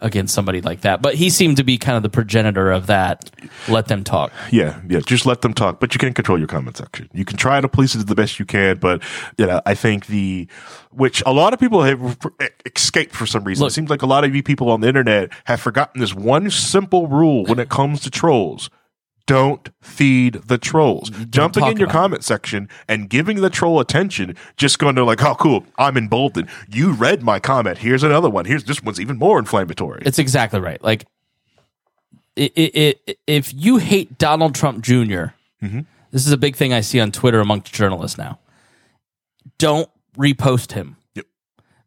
against 0.00 0.34
somebody 0.34 0.60
like 0.60 0.82
that, 0.82 1.00
but 1.00 1.14
he 1.14 1.30
seemed 1.30 1.56
to 1.56 1.64
be 1.64 1.78
kind 1.78 1.96
of 1.96 2.02
the 2.02 2.10
progenitor 2.10 2.70
of 2.70 2.86
that. 2.86 3.30
Let 3.66 3.88
them 3.88 4.04
talk. 4.04 4.30
Yeah, 4.52 4.78
yeah. 4.86 5.00
Just 5.00 5.24
let 5.24 5.40
them 5.40 5.54
talk, 5.54 5.80
but 5.80 5.94
you 5.94 5.98
can't 5.98 6.14
control 6.14 6.36
your 6.38 6.48
comment 6.48 6.76
section. 6.76 7.08
You 7.14 7.24
can 7.24 7.38
try 7.38 7.62
to 7.62 7.68
police 7.68 7.94
it 7.94 8.06
the 8.06 8.14
best 8.14 8.38
you 8.38 8.44
can, 8.44 8.76
but 8.76 9.02
you 9.38 9.46
know, 9.46 9.62
I 9.64 9.74
think 9.74 10.06
the 10.06 10.48
which 10.90 11.22
a 11.24 11.32
lot 11.32 11.54
of 11.54 11.60
people 11.60 11.82
have 11.82 12.18
escaped 12.74 13.14
for 13.14 13.24
some 13.24 13.44
reason. 13.44 13.62
Look- 13.62 13.70
it 13.70 13.74
seems 13.74 13.88
like 13.88 14.02
a 14.02 14.06
lot 14.06 14.24
of 14.24 14.34
you 14.36 14.42
people 14.42 14.70
on 14.70 14.82
the 14.82 14.88
internet 14.88 15.30
have 15.44 15.60
forgotten 15.60 16.00
this 16.00 16.14
one 16.14 16.50
simple 16.50 17.06
rule 17.06 17.46
when 17.46 17.58
it 17.58 17.70
comes 17.70 18.00
to 18.00 18.10
trolls. 18.10 18.68
Don't 19.26 19.68
feed 19.82 20.34
the 20.34 20.56
trolls. 20.56 21.10
Jumping 21.30 21.64
in 21.64 21.76
your 21.76 21.86
about 21.86 21.96
it. 21.96 21.98
comment 21.98 22.24
section 22.24 22.68
and 22.88 23.10
giving 23.10 23.40
the 23.40 23.50
troll 23.50 23.80
attention, 23.80 24.36
just 24.56 24.78
going 24.78 24.94
to 24.94 25.04
like, 25.04 25.22
oh, 25.22 25.34
cool, 25.34 25.66
I'm 25.78 25.96
emboldened. 25.96 26.48
You 26.68 26.92
read 26.92 27.22
my 27.22 27.40
comment. 27.40 27.78
Here's 27.78 28.04
another 28.04 28.30
one. 28.30 28.44
Here's 28.44 28.64
this 28.64 28.82
one's 28.82 29.00
even 29.00 29.18
more 29.18 29.38
inflammatory. 29.38 30.02
It's 30.06 30.20
exactly 30.20 30.60
right. 30.60 30.82
Like, 30.82 31.06
it, 32.36 32.52
it, 32.54 33.00
it, 33.06 33.18
if 33.26 33.52
you 33.52 33.78
hate 33.78 34.18
Donald 34.18 34.54
Trump 34.54 34.84
junior 34.84 35.34
mm-hmm. 35.62 35.80
this 36.10 36.26
is 36.26 36.32
a 36.32 36.36
big 36.36 36.54
thing 36.54 36.72
I 36.72 36.80
see 36.80 37.00
on 37.00 37.12
Twitter 37.12 37.40
amongst 37.40 37.72
journalists 37.72 38.18
now. 38.18 38.38
Don't 39.58 39.88
repost 40.16 40.72
him. 40.72 40.96
Yep. 41.14 41.26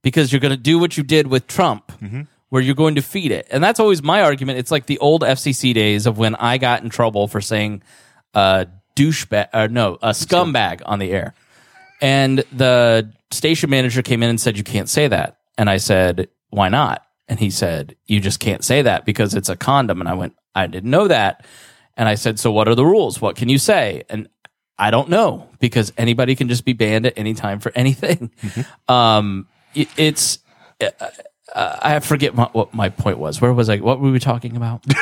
Because 0.02 0.32
you're 0.32 0.40
going 0.40 0.52
to 0.52 0.58
do 0.58 0.80
what 0.80 0.98
you 0.98 1.04
did 1.04 1.28
with 1.28 1.48
Trump, 1.48 1.92
mm-hmm. 2.02 2.22
Where 2.50 2.62
you're 2.62 2.76
going 2.76 2.95
to 2.95 3.02
feed 3.02 3.32
it. 3.32 3.47
And 3.52 3.64
that's 3.64 3.80
always 3.80 4.04
my 4.04 4.22
argument. 4.22 4.60
It's 4.60 4.72
like 4.72 4.88
the 4.88 5.00
old 5.00 5.22
FCC 5.22 5.74
days 5.74 6.06
of 6.06 6.18
when 6.18 6.36
I 6.36 6.58
got 6.58 6.84
in 6.84 6.89
trouble 6.89 7.28
for 7.28 7.41
saying 7.41 7.84
uh, 8.34 8.66
douchebag, 8.95 9.50
or 9.54 9.68
no, 9.68 9.97
a 10.02 10.10
scumbag 10.10 10.82
on 10.86 11.00
the 11.00 11.12
air. 11.12 11.34
And 12.02 12.39
the 12.52 13.12
station 13.32 13.70
manager 13.70 14.02
came 14.02 14.24
in 14.24 14.30
and 14.30 14.41
said, 14.41 14.58
You 14.58 14.64
can't 14.64 14.89
say 14.89 15.08
that. 15.08 15.38
And 15.58 15.70
I 15.70 15.78
said, 15.78 16.30
Why 16.50 16.70
not? 16.70 17.06
And 17.28 17.39
he 17.39 17.50
said, 17.50 17.95
You 18.08 18.20
just 18.20 18.39
can't 18.39 18.64
say 18.64 18.82
that 18.82 19.06
because 19.06 19.36
it's 19.36 19.50
a 19.50 19.56
condom. 19.56 20.00
And 20.00 20.10
I 20.10 20.14
went, 20.14 20.36
I 20.56 20.68
didn't 20.68 20.89
know 20.89 21.08
that. 21.08 21.45
And 21.95 22.08
I 22.08 22.16
said, 22.16 22.39
So 22.39 22.52
what 22.52 22.68
are 22.68 22.76
the 22.76 22.86
rules? 22.86 23.22
What 23.22 23.36
can 23.36 23.50
you 23.50 23.58
say? 23.58 24.04
And 24.10 24.30
I 24.78 24.91
don't 24.91 25.10
know 25.10 25.50
because 25.60 25.91
anybody 25.97 26.36
can 26.36 26.47
just 26.47 26.64
be 26.64 26.74
banned 26.74 27.06
at 27.06 27.14
any 27.18 27.34
time 27.34 27.60
for 27.60 27.72
anything. 27.76 28.32
Um, 28.88 29.47
it, 29.76 29.88
it's, 29.97 30.39
uh, 30.82 30.89
I 31.56 32.00
forget 32.00 32.36
my, 32.36 32.45
what 32.54 32.74
my 32.74 32.89
point 32.89 33.18
was. 33.18 33.41
Where 33.41 33.54
was 33.54 33.70
I? 33.70 33.78
What 33.78 34.00
were 34.00 34.12
we 34.12 34.20
talking 34.20 34.56
about? 34.56 34.84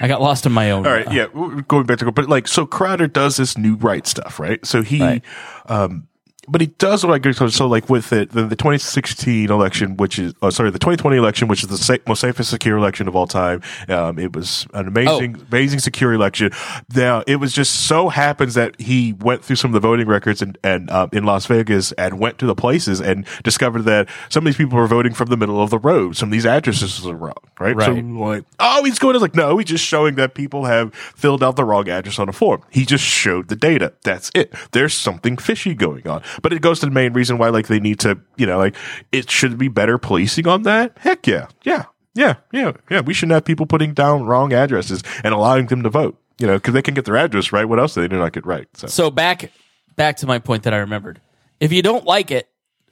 I 0.00 0.08
got 0.08 0.20
lost 0.20 0.44
in 0.46 0.52
my 0.52 0.70
own. 0.70 0.86
All 0.86 0.92
right, 0.92 1.10
yeah, 1.10 1.26
going 1.68 1.86
back 1.86 1.98
to 1.98 2.04
go, 2.04 2.10
but 2.10 2.28
like 2.28 2.46
so 2.48 2.66
Crowder 2.66 3.06
does 3.06 3.36
this 3.36 3.56
new 3.56 3.76
right 3.76 4.06
stuff, 4.06 4.38
right? 4.38 4.64
So 4.66 4.82
he 4.82 5.00
Right. 5.00 5.24
um 5.66 6.06
but 6.48 6.60
he 6.60 6.68
does 6.68 7.04
what 7.04 7.12
I 7.14 7.18
get 7.18 7.34
so 7.36 7.66
like 7.66 7.88
with 7.90 8.12
it 8.12 8.30
the, 8.30 8.42
the 8.44 8.56
2016 8.56 9.50
election, 9.50 9.96
which 9.96 10.18
is 10.18 10.32
oh 10.42 10.50
sorry 10.50 10.70
the 10.70 10.78
2020 10.78 11.16
election, 11.16 11.48
which 11.48 11.62
is 11.62 11.68
the 11.68 11.76
sa- 11.78 11.96
most 12.06 12.20
safest 12.20 12.50
secure 12.50 12.76
election 12.76 13.08
of 13.08 13.16
all 13.16 13.26
time. 13.26 13.62
Um, 13.88 14.18
it 14.18 14.34
was 14.34 14.66
an 14.74 14.88
amazing, 14.88 15.36
Oh. 15.38 15.44
amazing 15.50 15.78
secure 15.80 16.12
election. 16.12 16.50
Now 16.94 17.22
it 17.26 17.36
was 17.36 17.52
just 17.52 17.86
so 17.86 18.08
happens 18.08 18.54
that 18.54 18.80
he 18.80 19.12
went 19.14 19.44
through 19.44 19.56
some 19.56 19.70
of 19.70 19.74
the 19.74 19.80
voting 19.86 20.06
records 20.06 20.42
and 20.42 20.56
and 20.64 20.90
um, 20.90 21.10
in 21.12 21.24
Las 21.24 21.46
Vegas 21.46 21.92
and 21.92 22.18
went 22.18 22.38
to 22.38 22.46
the 22.46 22.54
places 22.54 23.00
and 23.00 23.26
discovered 23.42 23.82
that 23.82 24.08
some 24.28 24.42
of 24.42 24.46
these 24.46 24.56
people 24.56 24.78
were 24.78 24.86
voting 24.86 25.12
from 25.14 25.28
the 25.28 25.36
middle 25.36 25.60
of 25.62 25.70
the 25.70 25.78
road. 25.78 26.16
Some 26.16 26.28
of 26.28 26.32
these 26.32 26.46
addresses 26.46 27.06
are 27.06 27.14
wrong, 27.14 27.34
right? 27.58 27.76
right. 27.76 27.86
So 27.86 27.92
like, 27.92 28.44
oh, 28.60 28.84
he's 28.84 28.98
going 28.98 29.14
to 29.14 29.18
like, 29.18 29.34
no, 29.34 29.58
he's 29.58 29.68
just 29.68 29.84
showing 29.84 30.14
that 30.16 30.34
people 30.34 30.64
have 30.64 30.94
filled 30.94 31.42
out 31.42 31.56
the 31.56 31.64
wrong 31.64 31.88
address 31.88 32.18
on 32.18 32.28
a 32.28 32.32
form. 32.32 32.62
He 32.70 32.84
just 32.84 33.04
showed 33.04 33.48
the 33.48 33.56
data. 33.56 33.92
That's 34.02 34.30
it. 34.34 34.54
There's 34.72 34.94
something 34.94 35.36
fishy 35.36 35.74
going 35.74 36.06
on. 36.06 36.22
But 36.42 36.52
it 36.52 36.60
goes 36.62 36.80
to 36.80 36.86
the 36.86 36.92
main 36.92 37.12
reason 37.12 37.38
why, 37.38 37.48
like, 37.48 37.66
they 37.68 37.80
need 37.80 38.00
to, 38.00 38.18
you 38.36 38.46
know, 38.46 38.58
like, 38.58 38.74
it 39.12 39.30
should 39.30 39.58
be 39.58 39.68
better 39.68 39.98
policing 39.98 40.46
on 40.46 40.62
that. 40.62 40.96
Heck 40.98 41.26
yeah. 41.26 41.48
Yeah. 41.64 41.84
Yeah. 42.14 42.34
Yeah. 42.52 42.72
Yeah. 42.90 43.00
We 43.00 43.14
shouldn't 43.14 43.34
have 43.34 43.44
people 43.44 43.66
putting 43.66 43.92
down 43.94 44.24
wrong 44.26 44.52
addresses 44.52 45.02
and 45.22 45.34
allowing 45.34 45.66
them 45.66 45.82
to 45.82 45.90
vote, 45.90 46.18
you 46.38 46.46
know, 46.46 46.54
because 46.54 46.74
they 46.74 46.82
can 46.82 46.94
get 46.94 47.04
their 47.04 47.16
address 47.16 47.52
right. 47.52 47.64
What 47.64 47.78
else 47.78 47.94
do 47.94 48.00
they 48.00 48.08
do 48.08 48.16
not 48.18 48.32
get 48.32 48.46
right? 48.46 48.68
So, 48.74 48.86
So 48.86 49.10
back 49.10 49.50
back 49.96 50.16
to 50.18 50.26
my 50.26 50.38
point 50.38 50.62
that 50.64 50.74
I 50.74 50.78
remembered. 50.78 51.20
If 51.60 51.72
you 51.72 51.82
don't 51.82 52.04
like 52.04 52.30
it, 52.30 52.48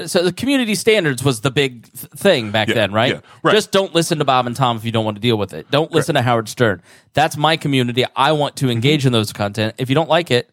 so 0.06 0.24
the 0.24 0.32
community 0.32 0.74
standards 0.74 1.22
was 1.22 1.42
the 1.42 1.50
big 1.52 1.84
th- 1.84 2.10
thing 2.12 2.50
back 2.50 2.66
Yeah, 2.68 2.74
then, 2.74 2.92
right? 2.92 3.12
yeah, 3.14 3.20
right. 3.44 3.52
Just 3.52 3.70
don't 3.70 3.94
listen 3.94 4.18
to 4.18 4.24
Bob 4.24 4.46
and 4.46 4.56
Tom 4.56 4.76
if 4.76 4.84
you 4.84 4.90
don't 4.90 5.04
want 5.04 5.16
to 5.16 5.20
deal 5.20 5.36
with 5.38 5.52
it. 5.54 5.70
Don't 5.70 5.92
listen 5.92 6.16
to 6.16 6.22
Howard 6.22 6.48
Stern. 6.48 6.82
That's 7.12 7.36
my 7.36 7.56
community. 7.56 8.04
I 8.16 8.32
want 8.32 8.56
to 8.56 8.70
engage 8.70 9.06
in 9.06 9.12
those 9.12 9.32
content. 9.32 9.74
If 9.78 9.88
you 9.88 9.94
don't 9.94 10.08
like 10.08 10.30
it, 10.32 10.50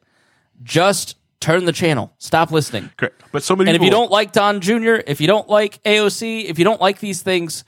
just 0.61 1.15
turn 1.41 1.65
the 1.65 1.73
channel. 1.73 2.13
Stop 2.17 2.51
listening. 2.51 2.89
correct. 2.95 3.21
But 3.33 3.43
so 3.43 3.55
many 3.55 3.69
And 3.69 3.75
if 3.75 3.83
you 3.83 3.91
don't 3.91 4.11
like 4.11 4.31
Don 4.31 4.61
Jr., 4.61 5.01
if 5.05 5.19
you 5.19 5.27
don't 5.27 5.49
like 5.49 5.81
AOC, 5.83 6.45
if 6.45 6.57
you 6.59 6.63
don't 6.65 6.79
like 6.79 6.99
these 6.99 7.21
things, 7.21 7.63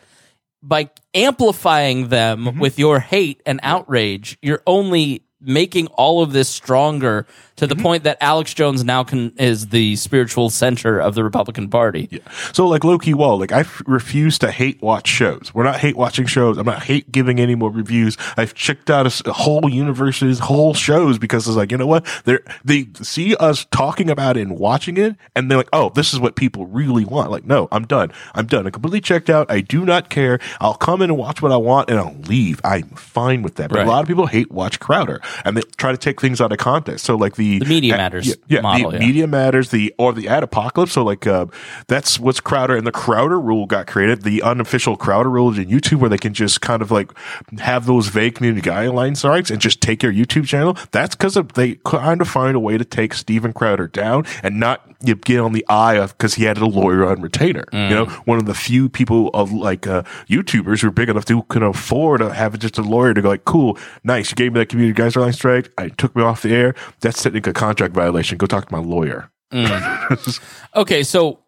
by 0.62 0.90
amplifying 1.14 2.08
them 2.08 2.46
Mm-hmm. 2.46 2.60
with 2.60 2.80
your 2.80 3.00
hate 3.00 3.42
and 3.46 3.60
outrage, 3.64 4.38
you're 4.42 4.62
only 4.66 5.23
making 5.44 5.88
all 5.88 6.22
of 6.24 6.34
this 6.34 6.50
stronger 6.50 7.24
to 7.56 7.66
Mm-hmm. 7.68 7.78
the 7.78 7.84
point 7.84 8.04
that 8.06 8.18
Alex 8.20 8.52
Jones 8.56 8.84
now 8.84 9.04
can 9.04 9.32
is 9.38 9.68
the 9.68 9.96
spiritual 9.96 10.50
center 10.50 11.00
of 11.00 11.14
the 11.14 11.24
Republican 11.24 11.70
Party. 11.70 12.08
Yeah. 12.12 12.20
So 12.52 12.66
like 12.68 12.84
low 12.84 12.98
key 12.98 13.14
wall, 13.14 13.38
like 13.38 13.52
I 13.52 13.60
f- 13.60 13.84
refuse 13.86 14.40
to 14.40 14.50
hate 14.50 14.82
watch 14.82 15.08
shows. 15.08 15.52
We're 15.54 15.64
not 15.64 15.80
hate 15.80 15.96
watching 15.96 16.26
shows. 16.26 16.58
I'm 16.58 16.66
not 16.66 16.82
hate 16.82 17.12
giving 17.12 17.40
any 17.40 17.54
more 17.54 17.70
reviews. 17.70 18.18
I've 18.38 18.56
checked 18.56 18.90
out 18.90 19.06
a, 19.06 19.30
a 19.30 19.34
whole 19.34 19.70
universes, 19.70 20.40
whole 20.40 20.74
shows 20.74 21.20
because 21.20 21.48
it's 21.48 21.56
like 21.56 21.72
you 21.72 21.78
know 21.78 21.86
what 21.86 22.06
they 22.26 22.40
they 22.66 22.88
see 23.04 23.36
us 23.36 23.66
talking 23.66 24.10
about 24.10 24.36
it 24.36 24.42
and 24.42 24.58
watching 24.58 24.98
it, 24.98 25.16
and 25.36 25.50
they're 25.52 25.60
like, 25.60 25.70
oh, 25.74 25.90
this 25.92 26.12
is 26.12 26.20
what 26.20 26.36
people 26.36 26.66
really 26.66 27.06
want. 27.06 27.30
Like, 27.30 27.46
no, 27.46 27.68
I'm 27.72 27.86
done. 27.86 28.12
I'm 28.34 28.48
done. 28.48 28.66
I'm 28.66 28.72
completely 28.72 29.00
checked 29.02 29.30
out. 29.30 29.52
I 29.52 29.62
do 29.62 29.86
not 29.86 30.10
care. 30.10 30.40
I'll 30.60 30.74
come 30.74 31.04
in 31.04 31.12
and 31.12 31.20
watch 31.20 31.44
what 31.44 31.52
I 31.52 31.58
want, 31.58 31.92
and 31.92 32.00
I'll 32.00 32.16
leave. 32.28 32.60
I'm 32.64 32.90
fine 32.90 33.44
with 33.44 33.56
that. 33.56 33.70
But 33.70 33.78
Right. 33.78 33.88
a 33.88 33.90
lot 33.92 34.02
of 34.02 34.08
people 34.08 34.26
hate 34.26 34.52
watch 34.52 34.80
Crowder, 34.80 35.22
and 35.46 35.58
they 35.58 35.62
try 35.78 35.92
to 35.92 35.98
take 35.98 36.22
things 36.22 36.42
out 36.42 36.52
of 36.52 36.58
context. 36.58 37.06
So 37.06 37.16
like 37.16 37.36
the 37.36 37.60
The 37.60 37.66
media 37.66 37.98
matters 37.98 38.28
yeah, 38.28 38.36
yeah, 38.48 38.62
model, 38.62 38.92
the 38.92 39.00
yeah. 39.00 39.06
media 39.06 39.28
matters 39.28 39.70
the 39.70 39.94
or 39.98 40.14
the 40.14 40.28
ad 40.28 40.44
apocalypse 40.44 40.94
so 40.94 41.04
like 41.04 41.26
uh, 41.28 41.46
that's 41.88 42.20
what's 42.20 42.40
crowder 42.40 42.76
and 42.76 42.86
the 42.86 42.92
crowder 42.92 43.40
rule 43.40 43.66
got 43.66 43.88
created 43.88 44.24
the 44.24 44.42
unofficial 44.42 44.96
crowder 44.96 45.30
rule 45.30 45.58
in 45.58 45.68
youtube 45.68 46.00
where 46.00 46.10
they 46.10 46.18
can 46.18 46.34
just 46.34 46.62
kind 46.62 46.82
of 46.82 46.92
like 46.92 47.12
have 47.60 47.86
those 47.86 48.08
vague 48.08 48.36
community 48.36 48.68
guidelines 48.68 49.28
rights 49.28 49.50
and 49.50 49.60
just 49.62 49.82
take 49.82 50.04
your 50.04 50.12
youtube 50.12 50.46
channel 50.46 50.78
that's 50.92 51.16
because 51.16 51.36
of 51.38 51.54
they 51.54 51.76
kind 51.86 52.22
of 52.22 52.28
find 52.28 52.56
a 52.56 52.60
way 52.60 52.78
to 52.78 52.86
take 52.86 53.14
Steven 53.14 53.54
crowder 53.54 53.88
down 53.88 54.26
and 54.44 54.60
not 54.60 54.93
you 55.06 55.16
get 55.16 55.40
on 55.40 55.54
the 55.54 55.66
eye 55.70 55.96
of 55.96 56.18
because 56.18 56.36
he 56.36 56.46
had 56.46 56.58
a 56.58 56.66
lawyer 56.66 57.06
on 57.06 57.22
retainer 57.22 57.66
you 57.74 57.90
know? 57.90 58.06
One 58.26 58.38
of 58.40 58.46
the 58.46 58.54
few 58.54 58.88
people 58.90 59.30
of 59.34 59.52
like 59.52 59.86
uh, 59.86 60.04
youtubers 60.28 60.82
who 60.82 60.88
are 60.88 60.92
big 60.92 61.10
enough 61.10 61.26
to 61.26 61.44
can 61.44 61.64
afford 61.64 62.22
to 62.22 62.34
have 62.34 62.58
just 62.60 62.78
a 62.78 62.82
lawyer 62.82 63.14
to 63.14 63.22
go 63.22 63.30
like 63.30 63.46
cool 63.46 63.78
nice 64.04 64.32
you 64.32 64.36
gave 64.36 64.54
me 64.54 64.60
that 64.60 64.70
community 64.70 65.00
guideline 65.00 65.34
strike 65.34 65.72
i 65.78 65.90
took 65.90 66.16
me 66.16 66.24
off 66.24 66.42
the 66.42 66.54
air 66.54 66.74
that's 67.02 67.22
technically 67.22 67.50
a 67.52 67.54
contract 67.54 67.94
violation 67.94 68.38
go 68.38 68.46
talk 68.46 68.68
to 68.68 68.74
my 68.74 68.80
lawyer. 68.82 69.30
Okay, 70.76 71.04
so 71.04 71.40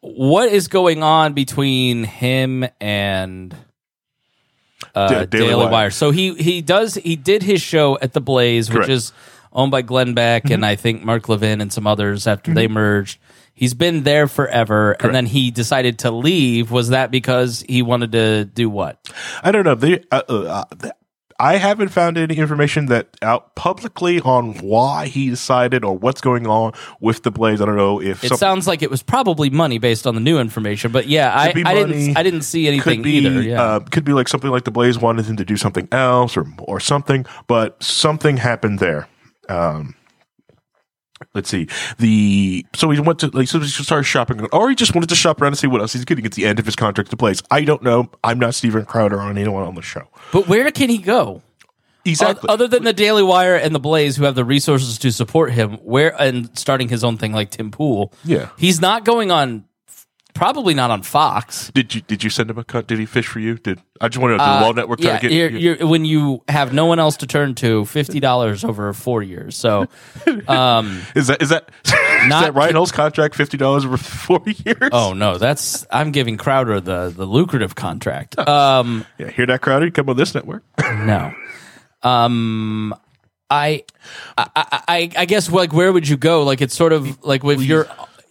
what 0.00 0.48
is 0.50 0.68
going 0.68 1.02
on 1.02 1.32
between 1.32 2.04
him 2.04 2.66
and 2.80 3.54
uh, 4.94 5.08
Da- 5.08 5.24
Daily, 5.26 5.46
Daily 5.46 5.54
Wire. 5.64 5.70
Wire. 5.70 5.90
So 5.90 6.10
he 6.10 6.34
he 6.34 6.60
does 6.62 6.94
he 6.96 7.16
did 7.16 7.42
his 7.42 7.60
show 7.62 7.98
at 8.02 8.12
the 8.12 8.20
Blaze, 8.20 8.70
which 8.72 8.88
is 8.88 9.12
owned 9.52 9.70
by 9.70 9.82
Glenn 9.82 10.14
Beck 10.14 10.44
Mm-hmm. 10.44 10.52
and 10.54 10.66
I 10.66 10.76
think 10.76 11.04
Mark 11.04 11.28
Levin 11.28 11.60
and 11.60 11.72
some 11.72 11.86
others 11.86 12.26
after 12.26 12.52
they 12.54 12.68
merged. 12.68 13.18
He's 13.52 13.74
been 13.74 14.04
there 14.04 14.26
forever, 14.26 14.92
and 15.00 15.14
then 15.14 15.26
he 15.26 15.50
decided 15.50 15.98
to 16.00 16.10
leave. 16.10 16.70
Was 16.70 16.88
that 16.90 17.10
because 17.10 17.62
he 17.68 17.82
wanted 17.82 18.12
to 18.12 18.44
do 18.46 18.70
what? 18.70 19.06
I 19.42 19.52
don't 19.52 19.64
know. 19.64 19.74
They, 19.74 20.02
uh, 20.10 20.22
uh, 20.28 20.64
uh, 20.82 20.90
I 21.38 21.56
haven't 21.56 21.88
found 21.88 22.16
any 22.16 22.36
information 22.36 22.86
that 22.86 23.16
out 23.22 23.54
publicly 23.56 24.20
on 24.20 24.54
why 24.58 25.06
he 25.08 25.28
decided 25.30 25.84
or 25.84 25.96
what's 25.96 26.20
going 26.22 26.46
on 26.46 26.72
with 27.00 27.22
the 27.22 27.30
Blaze. 27.30 27.60
I 27.60 27.66
don't 27.66 27.76
know 27.76 28.00
if 28.00 28.22
It 28.24 28.28
some- 28.28 28.38
sounds 28.38 28.66
like 28.66 28.82
it 28.82 28.90
was 28.90 29.02
probably 29.02 29.50
money 29.50 29.78
based 29.78 30.06
on 30.06 30.14
the 30.14 30.20
new 30.20 30.38
information, 30.38 30.90
but 30.92 31.06
yeah, 31.08 31.34
I, 31.34 31.52
be 31.52 31.64
I 31.64 31.74
didn't 31.74 32.16
I 32.16 32.22
didn't 32.22 32.42
see 32.42 32.66
anything 32.68 32.98
could 32.98 33.02
be 33.04 33.16
either. 33.18 33.42
Yeah. 33.42 33.62
uh, 33.62 33.80
could 33.80 34.04
be 34.04 34.12
like 34.12 34.28
something 34.28 34.50
like 34.50 34.64
the 34.64 34.70
Blaze 34.70 34.98
wanted 34.98 35.26
him 35.26 35.36
to 35.36 35.44
do 35.44 35.56
something 35.56 35.86
else 35.92 36.34
or 36.36 36.46
or 36.60 36.78
something, 36.80 37.26
but 37.46 37.82
something 37.82 38.36
happened 38.38 38.78
there. 38.78 39.06
Um, 39.50 39.94
let's 41.34 41.50
see 41.50 41.68
the 41.98 42.64
so 42.74 42.88
he 42.90 42.98
went 42.98 43.18
to 43.18 43.28
like 43.28 43.46
so 43.46 43.60
he 43.60 43.66
started 43.68 44.04
shopping 44.04 44.46
or 44.52 44.70
he 44.70 44.74
just 44.74 44.94
wanted 44.94 45.08
to 45.10 45.14
shop 45.14 45.40
around 45.40 45.48
and 45.52 45.58
see 45.58 45.66
what 45.66 45.80
else 45.82 45.92
he's 45.92 46.04
getting 46.06 46.24
at 46.24 46.32
the 46.32 46.46
end 46.46 46.58
of 46.58 46.64
his 46.64 46.74
contract 46.76 47.10
to 47.10 47.16
Blaze. 47.16 47.42
I 47.50 47.62
don't 47.64 47.82
know. 47.82 48.10
I'm 48.24 48.38
not 48.38 48.54
Steven 48.54 48.84
Crowder 48.86 49.20
on 49.20 49.36
anyone 49.36 49.64
on 49.64 49.74
the 49.74 49.82
show. 49.82 50.08
but 50.32 50.48
where 50.48 50.70
can 50.70 50.88
he 50.88 50.98
go? 50.98 51.42
Exactly. 52.06 52.48
Other 52.48 52.66
than 52.66 52.84
the 52.84 52.94
Daily 52.94 53.22
Wire 53.22 53.56
and 53.56 53.74
the 53.74 53.78
Blaze, 53.78 54.16
who 54.16 54.24
have 54.24 54.34
the 54.34 54.44
resources 54.44 54.96
to 55.00 55.12
support 55.12 55.52
him, 55.52 55.72
where 55.82 56.18
and 56.20 56.48
starting 56.58 56.88
his 56.88 57.04
own 57.04 57.18
thing 57.18 57.32
like 57.32 57.50
Tim 57.50 57.70
Pool, 57.70 58.14
Yeah. 58.24 58.48
he's 58.56 58.80
not 58.80 59.04
going 59.04 59.30
on. 59.30 59.64
Probably 60.34 60.74
not 60.74 60.90
on 60.90 61.02
Fox. 61.02 61.70
Did 61.74 61.94
you 61.94 62.00
did 62.00 62.24
you 62.24 62.30
send 62.30 62.50
him 62.50 62.58
a 62.58 62.64
cut? 62.64 62.86
Did 62.86 62.98
he 62.98 63.06
fish 63.06 63.26
for 63.26 63.40
you? 63.40 63.56
Did 63.56 63.80
I 64.00 64.08
just 64.08 64.20
want 64.20 64.32
to 64.32 64.36
know? 64.38 64.44
Did 64.52 64.58
the 64.58 64.62
Wall 64.64 64.72
Network 64.74 65.00
try 65.00 65.10
Uh, 65.10 65.12
yeah, 65.14 65.18
to 65.18 65.28
get 65.28 65.32
you're, 65.32 65.50
you? 65.50 65.58
you're, 65.78 65.86
when 65.86 66.04
you 66.04 66.42
have 66.48 66.72
no 66.72 66.86
one 66.86 66.98
else 66.98 67.18
to 67.18 67.26
turn 67.26 67.54
to, 67.56 67.84
fifty 67.84 68.20
dollars 68.20 68.64
over 68.64 68.92
four 68.92 69.22
years. 69.22 69.56
So, 69.56 69.86
um, 70.48 71.02
Is 71.14 71.26
that 71.26 71.42
is 71.42 71.48
that 71.50 71.70
is 71.84 72.28
that 72.30 72.54
Ryan 72.54 72.86
contract 72.86 73.34
fifty 73.34 73.56
dollars 73.56 73.84
over 73.84 73.96
four 73.96 74.42
years? 74.46 74.90
oh 74.92 75.12
no, 75.12 75.38
that's 75.38 75.86
I'm 75.90 76.12
giving 76.12 76.36
Crowder 76.36 76.80
the 76.80 77.12
the 77.14 77.26
lucrative 77.26 77.74
contract. 77.74 78.38
Um, 78.38 79.04
yeah. 79.18 79.30
Hear 79.30 79.46
that, 79.46 79.60
Crowder? 79.60 79.90
Come 79.90 80.08
on 80.08 80.16
this 80.16 80.34
network. 80.34 80.62
no, 80.80 81.32
um, 82.02 82.94
I, 83.50 83.84
I, 84.38 84.48
I, 84.56 85.10
I 85.18 85.24
guess 85.24 85.50
like 85.50 85.72
where 85.72 85.92
would 85.92 86.08
you 86.08 86.16
go? 86.16 86.44
Like 86.44 86.60
it's 86.60 86.74
sort 86.74 86.92
of 86.92 87.24
like 87.24 87.42
with 87.42 87.60
your 87.60 87.88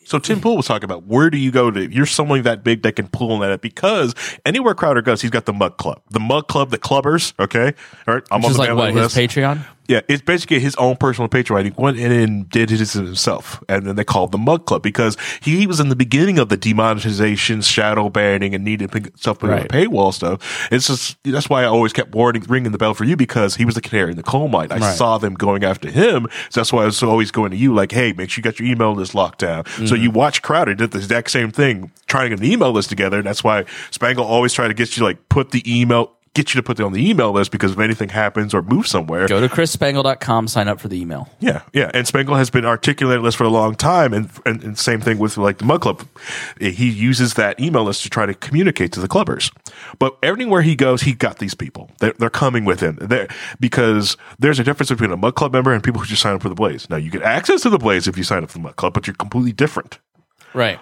So 0.10 0.18
Tim 0.18 0.41
Pool 0.41 0.57
was 0.57 0.66
talking 0.66 0.86
about 0.86 1.03
where 1.03 1.30
do 1.30 1.38
you 1.38 1.51
go 1.51 1.70
to? 1.70 1.93
You're 1.93 2.07
someone 2.07 2.41
that 2.41 2.64
big 2.64 2.82
that 2.82 2.95
can 2.95 3.07
pull 3.10 3.32
on 3.32 3.41
that 3.41 3.62
because 3.62 4.16
anywhere 4.43 4.74
Crowder 4.74 5.03
goes, 5.03 5.22
he's 5.22 5.30
got 5.30 5.45
the 5.45 5.53
Mug 5.53 5.78
Club, 5.78 6.01
the 6.10 6.20
Mug 6.20 6.47
Club, 6.47 6.72
the 6.72 6.80
Clubbers. 6.80 7.34
Okay, 7.39 7.76
all 8.07 8.16
right. 8.16 8.24
I'm 8.32 8.39
which 8.39 8.45
on 8.45 8.51
is 8.51 8.57
the 8.57 8.64
like 8.64 8.70
what 8.70 8.93
mailing 8.93 9.03
his. 9.03 9.14
Patreon. 9.14 9.64
Yeah, 9.89 10.01
it's 10.07 10.21
basically 10.21 10.59
his 10.59 10.75
own 10.75 10.95
personal 10.97 11.27
Patreon. 11.27 11.65
He 11.65 11.73
went 11.75 11.97
in 11.97 12.11
and 12.11 12.47
did 12.49 12.71
it 12.71 12.79
himself, 12.79 13.61
and 13.67 13.85
then 13.87 13.95
they 13.95 14.03
called 14.03 14.31
the 14.31 14.37
Mug 14.37 14.65
Club 14.67 14.83
because 14.83 15.17
he 15.41 15.65
was 15.65 15.79
in 15.79 15.89
the 15.89 15.95
beginning 15.95 16.37
of 16.37 16.49
the 16.49 16.57
demonetization, 16.57 17.61
shadow 17.61 18.07
banning, 18.09 18.53
and 18.53 18.63
needed 18.63 19.11
stuff 19.19 19.41
with 19.41 19.51
Right. 19.51 19.67
paywall 19.67 20.13
stuff. 20.13 20.67
It's 20.71 20.87
just 20.87 21.17
that's 21.24 21.49
why 21.49 21.63
I 21.63 21.66
always 21.66 21.91
kept 21.91 22.13
warning, 22.13 22.43
ringing 22.47 22.71
the 22.71 22.78
bell 22.78 22.93
for 22.93 23.03
you 23.03 23.16
because 23.16 23.55
he 23.55 23.66
was 23.66 23.75
the 23.75 23.82
canary 23.82 24.11
in 24.11 24.17
the 24.17 24.24
coal 24.24 24.47
mine. 24.47 24.67
I 24.71 24.78
Right. 24.78 24.95
saw 24.95 25.17
them 25.17 25.33
going 25.33 25.63
after 25.63 25.89
him, 25.89 26.28
so 26.49 26.59
that's 26.61 26.71
why 26.71 26.83
I 26.83 26.86
was 26.86 27.01
always 27.01 27.32
going 27.32 27.51
to 27.51 27.57
you 27.57 27.74
like, 27.74 27.91
hey, 27.91 28.13
make 28.13 28.29
sure 28.29 28.41
you 28.41 28.43
got 28.43 28.59
your 28.59 28.70
email 28.70 28.93
list 28.93 29.16
locked 29.16 29.39
down. 29.39 29.66
So 29.66 29.82
Mm-hmm. 29.82 30.03
you 30.03 30.11
watch 30.11 30.41
Crowder 30.43 30.75
did 30.75 30.91
the 30.91 30.99
exact 30.99 31.32
same 31.32 31.51
thing, 31.51 31.91
trying 32.07 32.29
to 32.29 32.36
get 32.36 32.45
an 32.45 32.51
email 32.51 32.71
list 32.71 32.89
together. 32.89 33.17
And 33.17 33.25
that's 33.25 33.43
why 33.43 33.66
Spangle 33.91 34.24
always 34.25 34.53
tried 34.53 34.67
to 34.70 34.74
get 34.75 34.95
you 34.97 35.03
like 35.03 35.29
put 35.29 35.49
the 35.51 35.63
email 35.66 36.11
get 36.34 36.54
you 36.54 36.62
to 36.62 36.64
put 36.64 36.80
it 36.80 36.84
on 36.84 36.93
the 36.93 37.10
email 37.10 37.32
list 37.32 37.51
because 37.51 37.72
if 37.72 37.80
anything 37.80 38.10
happens 38.10 38.54
or 38.54 38.62
moves 38.62 38.89
somewhere, 38.89 39.28
Go 39.28 39.39
to 39.42 39.50
chrisspangle.com, 39.50 40.47
sign 40.47 40.68
up 40.68 40.80
for 40.80 40.88
the 40.88 41.00
email. 41.00 41.28
yeah, 41.39 41.64
yeah. 41.74 41.89
And 41.93 42.08
Spangle 42.08 42.36
has 42.36 42.50
been 42.50 42.66
articulating 42.66 43.24
this 43.24 43.36
for 43.36 43.43
a 43.43 43.50
long 43.50 43.76
time, 43.76 44.14
and, 44.14 44.30
and, 44.46 44.64
and 44.64 44.78
same 44.78 45.01
thing 45.01 45.18
with 45.18 45.38
like 45.38 45.58
the 45.58 45.66
Mug 45.66 45.82
Club. 45.82 46.06
He 46.60 46.89
uses 46.89 47.34
that 47.36 47.60
email 47.60 47.84
list 47.84 48.04
to 48.04 48.10
try 48.10 48.26
to 48.26 48.34
communicate 48.34 48.92
to 48.93 49.00
the 49.00 49.08
clubbers. 49.08 49.51
But 49.97 50.18
everywhere 50.22 50.62
he 50.62 50.76
goes, 50.76 51.01
he 51.01 51.14
got 51.14 51.39
these 51.39 51.54
people. 51.56 51.89
They're, 52.00 52.14
they're 52.18 52.30
coming 52.30 52.66
with 52.66 52.80
him 52.80 52.97
they 53.01 53.28
because 53.60 54.18
there's 54.38 54.60
a 54.60 54.64
difference 54.64 54.89
between 54.89 55.12
a 55.12 55.18
Mug 55.18 55.36
Club 55.36 55.54
member 55.54 55.74
and 55.74 55.84
people 55.84 56.01
who 56.01 56.08
just 56.08 56.22
sign 56.22 56.36
up 56.36 56.42
for 56.42 56.50
the 56.50 56.56
Blaze. 56.56 56.89
Now 56.89 56.97
you 56.97 57.10
get 57.10 57.24
access 57.24 57.62
to 57.62 57.70
the 57.70 57.78
Blaze 57.80 58.08
if 58.08 58.18
you 58.18 58.24
sign 58.24 58.43
up 58.43 58.50
for 58.51 58.58
the 58.58 58.64
Mug 58.64 58.76
Club, 58.76 58.93
but 58.93 59.08
you're 59.08 59.16
completely 59.16 59.51
different. 59.51 60.00
Right. 60.54 60.80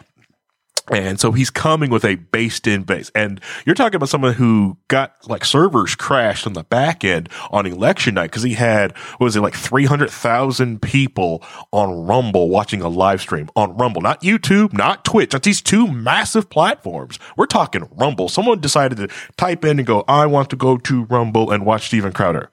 And 0.92 1.20
so 1.20 1.32
he's 1.32 1.50
coming 1.50 1.90
with 1.90 2.06
a 2.06 2.16
based 2.16 2.66
in 2.68 2.84
base. 2.84 3.12
And 3.14 3.42
you're 3.66 3.76
talking 3.76 3.96
about 3.96 4.10
someone 4.10 4.34
who 4.34 4.78
got 4.88 5.16
like 5.28 5.44
servers 5.44 5.96
crashed 5.96 6.48
on 6.48 6.54
the 6.54 6.64
back 6.64 7.04
end 7.04 7.30
on 7.52 7.66
election 7.66 8.16
night 8.16 8.32
because 8.32 8.44
he 8.44 8.54
had, 8.54 8.98
what 9.18 9.26
was 9.26 9.36
it, 9.36 9.42
like 9.42 9.56
300,000 9.56 10.82
people 10.82 11.44
on 11.72 12.06
Rumble 12.06 12.50
watching 12.50 12.82
a 12.82 12.88
live 12.88 13.22
stream 13.22 13.50
on 13.56 13.76
Rumble, 13.76 14.02
not 14.02 14.22
YouTube, 14.22 14.72
not 14.72 15.04
Twitch. 15.04 15.32
That's 15.32 15.46
these 15.46 15.62
two 15.62 15.88
massive 15.88 16.50
platforms. 16.50 17.20
We're 17.36 17.48
talking 17.48 17.88
Rumble. 17.92 18.30
Someone 18.30 18.62
decided 18.62 18.98
to 18.98 19.10
type 19.36 19.66
in 19.66 19.80
and 19.80 19.86
go, 19.86 20.06
I 20.08 20.26
want 20.26 20.50
to 20.52 20.56
go 20.56 20.78
to 20.78 21.04
Rumble 21.06 21.52
and 21.52 21.66
watch 21.66 21.88
Steven 21.88 22.14
Crowder 22.14 22.50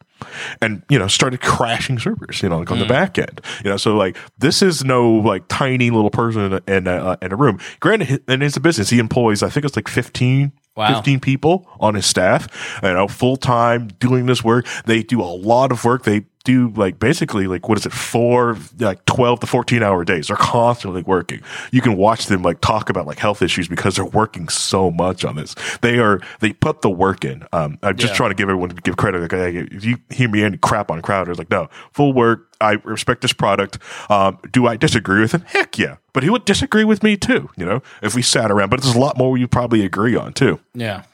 and 0.60 0.82
you 0.88 0.98
know 0.98 1.08
started 1.08 1.40
crashing 1.40 1.98
servers 1.98 2.42
you 2.42 2.48
know 2.48 2.58
like 2.58 2.70
on 2.70 2.78
the 2.78 2.86
back 2.86 3.18
end. 3.18 3.40
You 3.64 3.70
know 3.70 3.76
so 3.76 3.96
like 3.96 4.16
this 4.38 4.62
is 4.62 4.84
no 4.84 5.10
like 5.12 5.46
tiny 5.48 5.90
little 5.90 6.10
person 6.10 6.42
in 6.42 6.52
a, 6.54 6.62
in 6.76 6.86
a, 6.86 6.96
uh, 6.96 7.16
in 7.22 7.32
a 7.32 7.36
room. 7.36 7.58
Granted 7.80 8.22
and 8.28 8.42
it's 8.42 8.56
a 8.56 8.60
business. 8.60 8.90
He 8.90 8.98
employs 8.98 9.42
i 9.42 9.48
think 9.48 9.64
it's 9.64 9.76
like 9.76 9.88
15 9.88 10.52
Wow. 10.76 10.96
15 10.96 11.20
people 11.20 11.68
on 11.78 11.94
his 11.94 12.04
staff 12.04 12.48
you 12.82 12.92
know 12.92 13.06
full 13.06 13.36
time 13.36 13.86
doing 14.00 14.26
this 14.26 14.42
work. 14.42 14.66
They 14.86 15.04
do 15.04 15.20
a 15.22 15.30
lot 15.30 15.70
of 15.70 15.84
work. 15.84 16.02
They 16.02 16.26
do 16.44 16.68
like 16.76 16.98
basically 16.98 17.46
like 17.46 17.68
what 17.68 17.78
is 17.78 17.86
it 17.86 17.92
four 17.92 18.56
like 18.78 19.02
12 19.06 19.40
to 19.40 19.46
14 19.46 19.82
hour 19.82 20.04
days. 20.04 20.28
They're 20.28 20.36
constantly 20.36 21.02
working. 21.02 21.40
You 21.72 21.80
can 21.80 21.96
watch 21.96 22.26
them 22.26 22.42
like 22.42 22.60
talk 22.60 22.90
about 22.90 23.06
like 23.06 23.18
health 23.18 23.40
issues 23.40 23.66
because 23.66 23.96
they're 23.96 24.04
working 24.04 24.48
so 24.50 24.90
much 24.90 25.24
on 25.24 25.36
this. 25.36 25.54
They 25.80 25.98
are 25.98 26.20
they 26.40 26.52
put 26.52 26.82
the 26.82 26.90
work 26.90 27.24
in. 27.24 27.46
Um 27.52 27.78
i'm 27.82 27.96
just 27.96 28.12
Yeah. 28.12 28.16
trying 28.18 28.30
to 28.30 28.34
give 28.34 28.48
everyone 28.50 28.70
give 28.84 28.96
credit. 28.98 29.22
Like 29.22 29.32
hey, 29.32 29.56
if 29.72 29.84
you 29.84 29.96
hear 30.10 30.28
me 30.28 30.42
any 30.44 30.58
crap 30.58 30.90
on 30.90 31.00
crowder 31.00 31.30
it's 31.30 31.38
like 31.38 31.50
no 31.50 31.68
full 31.92 32.12
work. 32.12 32.48
I 32.60 32.72
respect 32.84 33.22
this 33.22 33.32
product. 33.32 33.78
Um 34.10 34.38
do 34.52 34.66
i 34.66 34.76
disagree 34.76 35.20
with 35.20 35.32
him? 35.32 35.42
Heck 35.46 35.78
yeah. 35.78 35.96
But 36.12 36.22
he 36.24 36.30
would 36.30 36.44
disagree 36.44 36.84
with 36.84 37.02
me 37.02 37.16
too 37.16 37.48
you 37.56 37.64
know 37.64 37.82
if 38.02 38.14
we 38.14 38.20
sat 38.20 38.50
around. 38.50 38.68
But 38.68 38.82
there's 38.82 38.94
a 38.94 39.00
lot 39.00 39.16
more 39.16 39.38
you 39.38 39.48
probably 39.48 39.82
agree 39.84 40.14
on 40.14 40.34
too. 40.34 40.60
Yeah. 40.74 41.04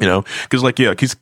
You 0.00 0.06
know, 0.06 0.24
because 0.42 0.62
like 0.62 0.78
yeah, 0.78 0.94
he's 0.98 1.16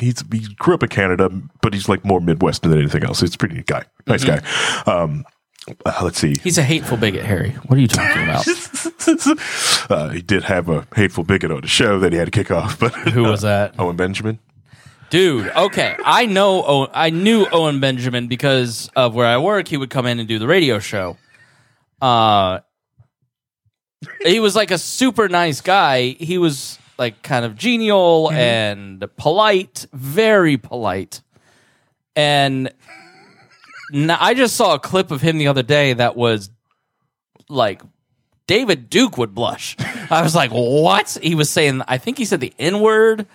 he's 0.00 0.22
he 0.32 0.54
grew 0.58 0.74
up 0.74 0.82
in 0.82 0.88
Canada, 0.88 1.30
but 1.62 1.74
he's 1.74 1.88
like 1.88 2.04
more 2.04 2.20
Midwestern 2.20 2.70
than 2.70 2.80
anything 2.80 3.04
else. 3.04 3.20
He's 3.20 3.34
a 3.34 3.38
pretty 3.38 3.56
neat 3.56 3.66
guy, 3.66 3.84
nice 4.06 4.24
guy. 4.24 4.40
Um, 4.86 5.24
uh, 5.86 6.00
let's 6.02 6.18
see, 6.18 6.34
He's 6.42 6.58
a 6.58 6.62
hateful 6.62 6.98
bigot, 6.98 7.24
Harry. 7.24 7.50
What 7.66 7.78
are 7.78 7.80
you 7.80 7.88
talking 7.88 8.22
about? 8.22 8.46
uh, 9.90 10.10
he 10.10 10.20
did 10.20 10.44
have 10.44 10.68
a 10.68 10.86
hateful 10.94 11.24
bigot 11.24 11.50
on 11.50 11.62
the 11.62 11.66
show 11.66 11.98
that 12.00 12.12
he 12.12 12.18
had 12.18 12.26
to 12.26 12.30
kick 12.30 12.50
off, 12.50 12.78
but 12.78 12.92
Who 12.94 13.22
was 13.22 13.40
that? 13.42 13.74
Owen 13.78 13.96
Benjamin. 13.96 14.38
Dude, 15.08 15.48
okay. 15.48 15.96
I 16.04 16.26
know 16.26 16.64
Owen, 16.64 16.90
I 16.92 17.10
knew 17.10 17.46
Owen 17.50 17.80
Benjamin 17.80 18.26
because 18.28 18.90
of 18.96 19.14
where 19.14 19.26
I 19.26 19.38
work. 19.38 19.68
He 19.68 19.76
would 19.76 19.90
come 19.90 20.06
in 20.06 20.18
and 20.18 20.28
do 20.28 20.38
the 20.38 20.46
radio 20.46 20.78
show. 20.80 21.16
Uh 22.02 22.60
he 24.24 24.40
was 24.40 24.54
like 24.54 24.70
a 24.70 24.78
super 24.78 25.28
nice 25.28 25.60
guy. 25.60 26.08
He 26.08 26.36
was 26.36 26.78
like 26.98 27.22
kind 27.22 27.44
of 27.44 27.56
genial 27.56 28.28
mm-hmm. 28.28 28.36
and 28.36 29.16
polite, 29.16 29.86
very 29.92 30.56
polite. 30.56 31.22
And 32.16 32.72
n- 33.92 34.10
I 34.10 34.34
just 34.34 34.56
saw 34.56 34.74
a 34.74 34.78
clip 34.78 35.10
of 35.10 35.20
him 35.20 35.38
the 35.38 35.48
other 35.48 35.62
day 35.62 35.92
that 35.94 36.16
was 36.16 36.50
like 37.48 37.82
David 38.46 38.90
Duke 38.90 39.18
would 39.18 39.34
blush. 39.34 39.76
I 40.10 40.22
was 40.22 40.34
like, 40.34 40.50
"What?" 40.50 41.18
He 41.22 41.34
was 41.34 41.50
saying 41.50 41.82
I 41.88 41.98
think 41.98 42.18
he 42.18 42.24
said 42.24 42.40
the 42.40 42.52
N-word 42.58 43.26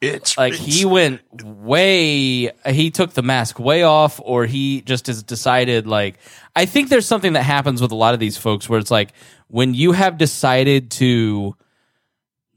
It's 0.00 0.38
like 0.38 0.54
he 0.54 0.84
went 0.84 1.20
way 1.42 2.52
he 2.66 2.90
took 2.90 3.14
the 3.14 3.22
mask 3.22 3.58
way 3.58 3.82
off 3.82 4.20
or 4.22 4.46
he 4.46 4.80
just 4.82 5.08
has 5.08 5.24
decided 5.24 5.88
like 5.88 6.18
i 6.54 6.66
think 6.66 6.88
there's 6.88 7.06
something 7.06 7.32
that 7.32 7.42
happens 7.42 7.82
with 7.82 7.90
a 7.90 7.96
lot 7.96 8.14
of 8.14 8.20
these 8.20 8.36
folks 8.36 8.68
where 8.68 8.78
it's 8.78 8.92
like 8.92 9.12
when 9.48 9.74
you 9.74 9.90
have 9.90 10.16
decided 10.16 10.92
to 10.92 11.56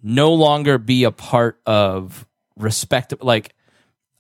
no 0.03 0.33
longer 0.33 0.77
be 0.77 1.03
a 1.03 1.11
part 1.11 1.59
of 1.65 2.25
respect 2.57 3.13
like 3.21 3.53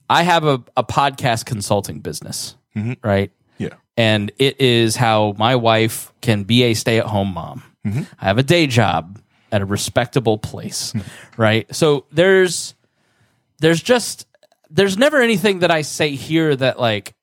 i 0.09 0.23
have 0.23 0.45
a, 0.45 0.63
a 0.77 0.83
podcast 0.83 1.45
consulting 1.45 1.99
business 1.99 2.55
mm-hmm. 2.75 2.93
right 3.07 3.31
yeah, 3.57 3.75
and 3.95 4.31
it 4.39 4.59
is 4.59 4.95
how 4.95 5.35
my 5.37 5.55
wife 5.55 6.11
can 6.21 6.43
be 6.43 6.63
a 6.63 6.73
stay-at-home 6.73 7.33
mom. 7.33 7.63
Mm-hmm. 7.85 8.03
I 8.19 8.25
have 8.25 8.39
a 8.39 8.43
day 8.43 8.65
job 8.65 9.21
at 9.51 9.61
a 9.61 9.65
respectable 9.65 10.37
place, 10.37 10.91
hmm. 10.93 11.01
right? 11.37 11.73
So 11.75 12.05
there's 12.11 12.73
there's 13.59 13.81
just 13.81 14.25
there's 14.69 14.97
never 14.97 15.21
anything 15.21 15.59
that 15.59 15.71
I 15.71 15.81
say 15.81 16.15
here 16.15 16.55
that 16.55 16.79
like 16.79 17.13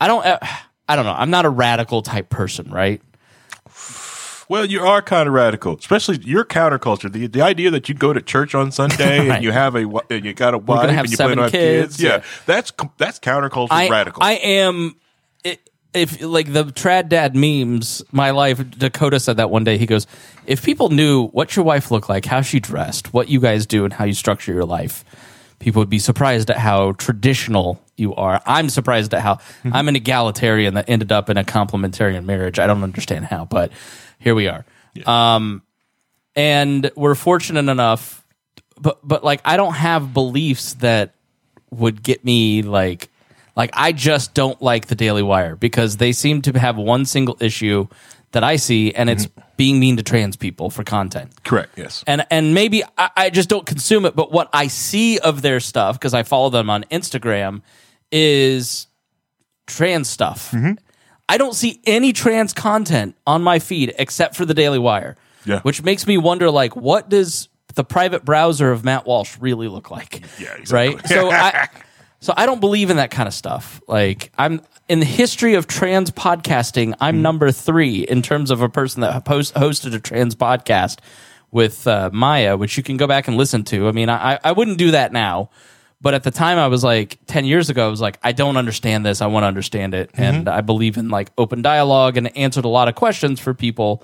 I 0.00 0.06
don't 0.06 0.24
I 0.24 0.96
don't 0.96 1.04
know. 1.04 1.14
I'm 1.16 1.30
not 1.30 1.44
a 1.44 1.50
radical 1.50 2.02
type 2.02 2.30
person, 2.30 2.70
right? 2.70 3.02
Well, 4.50 4.66
you 4.66 4.80
are 4.80 5.00
kind 5.00 5.28
of 5.28 5.32
radical, 5.32 5.76
especially 5.76 6.18
your 6.24 6.44
counterculture. 6.44 7.10
The 7.10 7.28
the 7.28 7.40
idea 7.40 7.70
that 7.70 7.88
you 7.88 7.94
go 7.94 8.12
to 8.12 8.20
church 8.20 8.52
on 8.52 8.72
Sunday 8.72 9.18
Right. 9.28 9.36
and 9.36 9.44
you 9.44 9.52
have 9.52 9.76
a 9.76 9.86
and 10.10 10.24
you 10.24 10.34
got 10.34 10.54
a 10.54 10.58
wife 10.58 10.88
and 10.88 11.08
you 11.08 11.16
plan 11.16 11.38
have 11.38 11.52
kids, 11.52 11.96
kids. 11.96 12.02
Yeah, 12.02 12.16
yeah. 12.16 12.22
that's 12.46 12.72
that's 12.96 13.20
counterculture 13.20 13.68
I 13.70 13.88
radical. 13.88 14.24
I 14.24 14.32
am 14.32 14.96
if 15.94 16.20
like 16.20 16.52
the 16.52 16.64
trad 16.64 17.08
dad 17.08 17.36
memes, 17.36 18.02
my 18.10 18.30
life. 18.30 18.58
Dakota 18.70 19.20
said 19.20 19.36
that 19.36 19.50
one 19.50 19.62
day. 19.62 19.78
He 19.78 19.86
goes, 19.86 20.08
"If 20.46 20.64
people 20.64 20.88
knew 20.90 21.28
what 21.28 21.54
your 21.54 21.64
wife 21.64 21.92
looked 21.92 22.08
like, 22.08 22.24
how 22.24 22.42
she 22.42 22.58
dressed, 22.58 23.12
what 23.12 23.28
you 23.28 23.38
guys 23.38 23.66
do, 23.66 23.84
and 23.84 23.92
how 23.92 24.04
you 24.04 24.14
structure 24.14 24.52
your 24.52 24.64
life, 24.64 25.04
people 25.58 25.80
would 25.80 25.90
be 25.90 26.00
surprised 26.00 26.50
at 26.50 26.58
how 26.58 26.92
traditional 26.92 27.80
you 27.96 28.14
are. 28.14 28.40
I'm 28.46 28.68
surprised 28.68 29.14
at 29.14 29.22
how 29.22 29.34
mm-hmm. 29.34 29.74
I'm 29.74 29.88
an 29.88 29.96
egalitarian 29.96 30.74
that 30.74 30.88
ended 30.88 31.12
up 31.12 31.28
in 31.28 31.36
a 31.36 31.44
complementarian 31.44 32.24
marriage. 32.24 32.58
I 32.58 32.66
don't 32.66 32.82
understand 32.82 33.26
how, 33.26 33.44
but 33.44 33.70
here 34.20 34.34
we 34.34 34.46
are. 34.46 34.64
Um, 35.04 35.62
and 36.36 36.90
we're 36.94 37.16
fortunate 37.16 37.68
enough, 37.68 38.24
but 38.80 39.00
but 39.02 39.24
like 39.24 39.40
I 39.44 39.56
don't 39.56 39.74
have 39.74 40.14
beliefs 40.14 40.74
that 40.74 41.14
would 41.70 42.02
get 42.02 42.24
me 42.24 42.62
like 42.62 43.10
like 43.56 43.70
I 43.74 43.92
just 43.92 44.34
don't 44.34 44.60
like 44.62 44.86
the 44.86 44.94
Daily 44.94 45.22
Wire 45.22 45.56
because 45.56 45.96
they 45.96 46.12
seem 46.12 46.42
to 46.42 46.58
have 46.58 46.76
one 46.76 47.04
single 47.04 47.36
issue 47.40 47.88
that 48.32 48.44
I 48.44 48.56
see, 48.56 48.94
and 48.94 49.10
it's 49.10 49.26
being 49.56 49.80
mean 49.80 49.96
to 49.96 50.02
trans 50.04 50.36
people 50.36 50.70
for 50.70 50.84
content 50.84 51.32
Correct. 51.42 51.76
Yes. 51.76 52.04
and 52.06 52.24
and 52.30 52.54
maybe 52.54 52.84
I, 52.96 53.10
I 53.16 53.30
just 53.30 53.48
don't 53.48 53.66
consume 53.66 54.04
it. 54.04 54.14
But 54.14 54.30
what 54.30 54.48
I 54.52 54.68
see 54.68 55.18
of 55.18 55.42
their 55.42 55.60
stuff 55.60 55.96
because 55.98 56.14
I 56.14 56.22
follow 56.22 56.48
them 56.48 56.70
on 56.70 56.84
Instagram 56.84 57.62
is 58.12 58.86
trans 59.66 60.08
stuff. 60.08 60.54
I 61.30 61.38
don't 61.38 61.54
see 61.54 61.80
any 61.86 62.12
trans 62.12 62.52
content 62.52 63.14
on 63.26 63.42
my 63.42 63.58
feed 63.58 63.94
except 63.98 64.36
for 64.36 64.44
the 64.44 64.54
Daily 64.54 64.78
Wire. 64.78 65.16
Yeah. 65.46 65.60
which 65.60 65.82
makes 65.82 66.06
me 66.06 66.18
wonder, 66.18 66.50
like, 66.50 66.76
what 66.76 67.08
does 67.08 67.48
the 67.74 67.82
private 67.82 68.26
browser 68.26 68.70
of 68.72 68.84
Matt 68.84 69.06
Walsh 69.06 69.38
really 69.40 69.68
look 69.68 69.90
like? 69.90 70.20
Yeah, 70.38 70.52
exactly. 70.58 70.96
right. 70.96 71.06
So 71.08 71.30
I. 71.30 71.68
So 72.22 72.34
I 72.36 72.44
don't 72.44 72.60
believe 72.60 72.90
in 72.90 72.98
that 72.98 73.10
kind 73.10 73.26
of 73.26 73.32
stuff. 73.32 73.80
Like 73.88 74.30
I'm 74.36 74.60
in 74.90 75.00
the 75.00 75.06
history 75.06 75.54
of 75.54 75.66
trans 75.66 76.10
podcasting, 76.10 76.92
I'm 77.00 77.14
Mm-hmm. 77.14 77.22
number 77.22 77.50
three 77.52 78.00
in 78.00 78.20
terms 78.20 78.50
of 78.50 78.60
a 78.60 78.68
person 78.68 79.00
that 79.00 79.24
post, 79.24 79.54
hosted 79.54 79.94
a 79.94 79.98
trans 80.00 80.34
podcast 80.34 80.98
with 81.50 81.86
uh, 81.86 82.10
Maya, 82.12 82.58
which 82.58 82.76
you 82.76 82.82
can 82.82 82.98
go 82.98 83.06
back 83.06 83.26
and 83.26 83.38
listen 83.38 83.64
to. 83.64 83.88
I 83.88 83.92
mean, 83.92 84.10
I, 84.10 84.38
I 84.44 84.52
wouldn't 84.52 84.76
do 84.76 84.90
that 84.90 85.12
now, 85.14 85.48
but 86.00 86.14
at 86.14 86.22
the 86.22 86.30
time, 86.30 86.58
I 86.58 86.68
was 86.68 86.82
like 86.84 87.18
ten 87.26 87.44
years 87.44 87.68
ago. 87.70 87.86
I 87.86 87.90
was 87.90 88.00
like, 88.00 88.18
I 88.22 88.32
don't 88.32 88.56
understand 88.56 89.04
this. 89.04 89.20
I 89.20 89.26
want 89.26 89.42
to 89.44 89.48
understand 89.48 89.94
it, 89.94 90.12
Mm-hmm. 90.12 90.22
and 90.22 90.48
I 90.48 90.60
believe 90.62 90.96
in 90.96 91.08
like 91.10 91.30
open 91.36 91.62
dialogue 91.62 92.16
and 92.16 92.36
answered 92.36 92.64
a 92.64 92.68
lot 92.68 92.88
of 92.88 92.94
questions 92.94 93.38
for 93.40 93.54
people. 93.54 94.02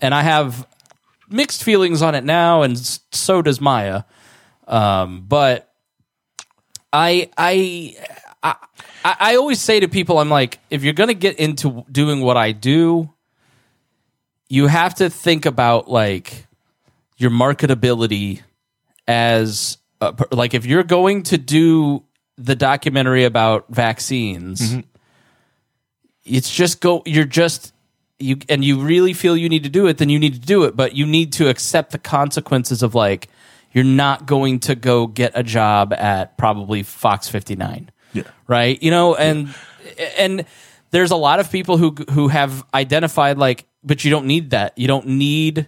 And 0.00 0.14
I 0.14 0.22
have 0.22 0.66
mixed 1.30 1.64
feelings 1.64 2.02
on 2.02 2.14
it 2.14 2.24
now, 2.24 2.62
and 2.62 2.76
so 3.12 3.40
does 3.42 3.60
Maya. 3.60 4.02
Um, 4.68 5.24
but 5.26 5.72
I 6.92 7.30
I 7.38 7.96
I 8.42 8.54
I 9.04 9.36
always 9.36 9.60
say 9.60 9.80
to 9.80 9.88
people, 9.88 10.18
I'm 10.18 10.28
like, 10.30 10.58
if 10.70 10.84
you're 10.84 10.92
gonna 10.94 11.14
get 11.14 11.38
into 11.38 11.84
doing 11.90 12.20
what 12.20 12.36
I 12.36 12.52
do, 12.52 13.10
you 14.48 14.66
have 14.66 14.94
to 14.96 15.08
think 15.10 15.46
about 15.46 15.90
like 15.90 16.46
your 17.16 17.30
marketability 17.30 18.42
as 19.08 19.78
per- 20.12 20.28
like 20.30 20.54
if 20.54 20.66
you're 20.66 20.82
going 20.82 21.22
to 21.24 21.38
do 21.38 22.04
the 22.36 22.56
documentary 22.56 23.24
about 23.24 23.66
vaccines, 23.68 24.60
mm-hmm. 24.60 24.80
it's 26.24 26.54
just 26.54 26.80
go. 26.80 27.02
You're 27.06 27.24
just 27.24 27.72
you, 28.18 28.38
and 28.48 28.64
you 28.64 28.80
really 28.80 29.12
feel 29.12 29.36
you 29.36 29.48
need 29.48 29.64
to 29.64 29.68
do 29.68 29.86
it, 29.86 29.98
then 29.98 30.08
you 30.08 30.18
need 30.18 30.34
to 30.34 30.40
do 30.40 30.64
it. 30.64 30.76
But 30.76 30.94
you 30.94 31.06
need 31.06 31.32
to 31.34 31.48
accept 31.48 31.92
the 31.92 31.98
consequences 31.98 32.82
of 32.82 32.94
like 32.94 33.28
you're 33.72 33.84
not 33.84 34.26
going 34.26 34.60
to 34.60 34.74
go 34.74 35.06
get 35.06 35.32
a 35.34 35.42
job 35.42 35.92
at 35.92 36.38
probably 36.38 36.82
Fox 36.82 37.28
59. 37.28 37.90
Yeah. 38.12 38.22
Right? 38.46 38.80
You 38.82 38.90
know, 38.90 39.14
and 39.16 39.54
and 40.16 40.46
there's 40.90 41.10
a 41.10 41.16
lot 41.16 41.40
of 41.40 41.50
people 41.50 41.76
who 41.76 41.94
who 42.10 42.28
have 42.28 42.64
identified 42.72 43.38
like 43.38 43.66
but 43.84 44.04
you 44.04 44.10
don't 44.10 44.26
need 44.26 44.50
that. 44.50 44.76
You 44.78 44.88
don't 44.88 45.06
need 45.06 45.66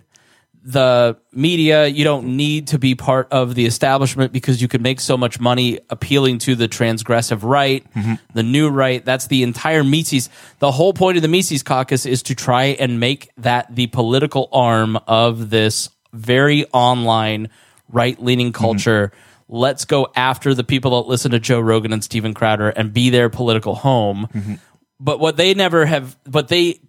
the 0.66 1.16
media. 1.32 1.86
You 1.86 2.02
don't 2.02 2.36
need 2.36 2.66
to 2.68 2.78
be 2.78 2.96
part 2.96 3.28
of 3.30 3.54
the 3.54 3.66
establishment 3.66 4.32
because 4.32 4.60
you 4.60 4.66
can 4.66 4.82
make 4.82 5.00
so 5.00 5.16
much 5.16 5.38
money 5.38 5.78
appealing 5.90 6.38
to 6.38 6.56
the 6.56 6.66
transgressive 6.66 7.44
right, 7.44 7.86
the 8.34 8.42
new 8.42 8.68
right. 8.68 9.04
That's 9.04 9.28
the 9.28 9.44
entire 9.44 9.84
Mises. 9.84 10.28
The 10.58 10.72
whole 10.72 10.92
point 10.92 11.18
of 11.18 11.22
the 11.22 11.28
Mises 11.28 11.62
caucus 11.62 12.04
is 12.04 12.24
to 12.24 12.34
try 12.34 12.64
and 12.64 12.98
make 12.98 13.30
that 13.36 13.74
the 13.74 13.86
political 13.86 14.48
arm 14.52 14.98
of 15.06 15.50
this 15.50 15.88
very 16.12 16.66
online 16.72 17.48
right 17.88 18.20
leaning 18.20 18.52
culture. 18.52 19.12
Let's 19.48 19.84
go 19.84 20.08
after 20.16 20.52
the 20.52 20.64
people 20.64 21.00
that 21.00 21.08
listen 21.08 21.30
to 21.30 21.38
Joe 21.38 21.60
Rogan 21.60 21.92
and 21.92 22.02
Steven 22.02 22.34
Crowder 22.34 22.70
and 22.70 22.92
be 22.92 23.10
their 23.10 23.30
political 23.30 23.76
home. 23.76 24.58
But 24.98 25.20
what 25.20 25.36
they 25.36 25.54
never 25.54 25.86
have, 25.86 26.16
but 26.24 26.48
they 26.48 26.80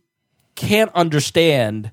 can't 0.55 0.89
understand 0.95 1.91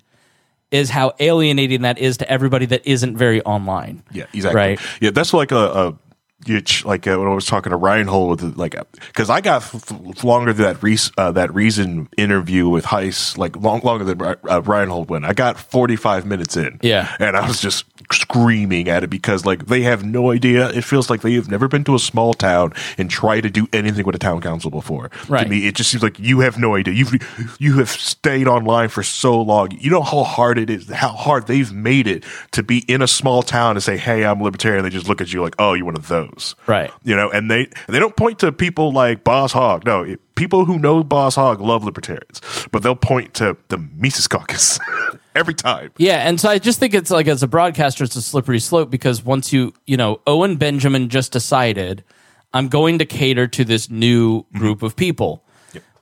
is 0.75 0.91
how 0.91 1.15
alienating 1.21 1.83
that 1.83 1.99
is 1.99 2.17
to 2.17 2.29
everybody 2.29 2.67
that 2.67 2.85
isn't 2.85 3.17
very 3.17 3.41
online. 3.43 4.03
Yeah, 4.11 4.25
exactly. 4.33 4.61
Right. 4.61 4.81
Yeah, 5.01 5.11
that's 5.11 5.33
like 5.33 5.53
a, 5.53 5.57
a 5.57 5.99
you 6.47 6.61
ch- 6.61 6.85
like 6.85 7.07
uh, 7.07 7.17
when 7.19 7.29
I 7.29 7.35
was 7.35 7.47
talking 7.47 7.71
to 7.71 7.77
Ryan 7.77 8.07
Hole 8.07 8.29
with 8.29 8.57
like 8.57 8.75
because 9.07 9.31
I 9.31 9.41
got 9.41 9.63
f- 9.63 9.93
f- 9.93 10.25
longer 10.25 10.53
than 10.53 10.65
that 10.67 10.83
re- 10.83 10.99
uh, 11.19 11.33
that 11.33 11.55
reason 11.55 12.09
interview 12.17 12.69
with 12.69 12.85
Heist 12.87 13.37
like 13.39 13.57
long 13.57 13.81
longer 13.81 14.05
than 14.05 14.21
uh, 14.23 14.63
Ryan 14.63 14.89
Hole 14.91 15.05
went. 15.05 15.25
I 15.25 15.33
got 15.33 15.59
forty 15.59 15.97
five 15.97 16.27
minutes 16.27 16.57
in. 16.57 16.79
Yeah. 16.83 17.15
and 17.21 17.37
I 17.37 17.47
was 17.47 17.61
just 17.61 17.85
screaming 18.13 18.89
at 18.89 19.03
it 19.05 19.11
because 19.11 19.45
like 19.47 19.67
they 19.67 19.83
have 19.83 20.05
no 20.05 20.31
idea. 20.33 20.69
It 20.71 20.85
feels 20.85 21.11
like 21.11 21.23
they 21.23 21.35
have 21.35 21.51
never 21.51 21.69
been 21.69 21.85
to 21.85 21.95
a 21.95 21.99
small 21.99 22.35
town 22.35 22.73
and 22.99 23.11
tried 23.11 23.43
to 23.43 23.51
do 23.51 23.67
anything 23.73 24.05
with 24.07 24.15
a 24.15 24.19
town 24.19 24.41
council 24.41 24.71
before. 24.71 25.11
Right. 25.29 25.45
To 25.45 25.49
me, 25.51 25.67
it 25.67 25.75
just 25.75 25.91
seems 25.91 26.03
like 26.03 26.19
you 26.19 26.41
have 26.41 26.59
no 26.59 26.75
idea. 26.75 26.95
You've 26.95 27.13
you 27.59 27.79
have 27.79 27.91
stayed 27.91 28.49
online 28.49 28.89
for 28.89 29.03
so 29.03 29.41
long. 29.41 29.71
You 29.73 29.91
know 29.91 30.03
how 30.03 30.23
hard 30.25 30.59
it 30.59 30.71
is. 30.71 30.89
How 30.91 31.09
hard 31.11 31.47
they've 31.47 31.73
made 31.73 32.07
it 32.07 32.25
to 32.53 32.63
be 32.63 32.79
in 32.89 33.03
a 33.03 33.09
small 33.09 33.43
town 33.43 33.77
and 33.77 33.83
say, 33.83 33.97
"Hey, 33.97 34.25
I'm 34.25 34.43
libertarian." 34.43 34.83
They 34.85 34.91
just 34.91 35.09
look 35.09 35.21
at 35.21 35.33
you 35.33 35.43
like, 35.43 35.55
"Oh, 35.59 35.75
you're 35.75 35.87
one 35.87 35.97
of 35.97 36.09
those." 36.09 36.34
Right. 36.67 36.91
You 37.03 37.17
know, 37.17 37.31
and 37.31 37.51
they 37.51 37.69
they 37.89 37.99
don't 37.99 38.17
point 38.17 38.41
to 38.41 38.53
people 38.53 38.93
like 38.93 39.25
Boss 39.25 39.53
Hogg. 39.53 39.85
No, 39.85 40.03
it- 40.03 40.21
people 40.35 40.65
who 40.65 40.79
know 40.79 41.05
Boss 41.05 41.37
Hogg 41.37 41.61
love 41.61 41.85
libertarians, 41.85 42.41
but 42.73 42.83
they'll 42.83 42.97
point 42.97 43.35
to 43.35 43.57
the 43.69 43.79
Mises 43.79 44.27
Caucus 44.27 44.79
every 45.35 45.55
time. 45.55 45.91
Yeah, 45.97 46.27
and 46.29 46.41
so 46.41 46.49
I 46.49 46.59
just 46.59 46.79
think 46.79 46.95
it's 46.95 47.11
like 47.11 47.29
as 47.29 47.43
a 47.43 47.49
broadcaster, 47.49 48.05
it's 48.05 48.17
a 48.17 48.23
slippery 48.23 48.61
slope 48.61 48.91
because 48.91 49.25
once 49.25 49.53
you, 49.53 49.73
you 49.87 49.97
know, 49.97 50.21
Owen 50.27 50.57
Benjamin 50.57 51.09
just 51.09 51.33
decided, 51.33 52.05
I'm 52.53 52.69
going 52.69 52.99
to 52.99 53.05
cater 53.05 53.47
to 53.49 53.65
this 53.65 53.91
new 53.91 54.43
mm-hmm. 54.43 54.59
group 54.59 54.83
of 54.83 54.97
people. 54.97 55.45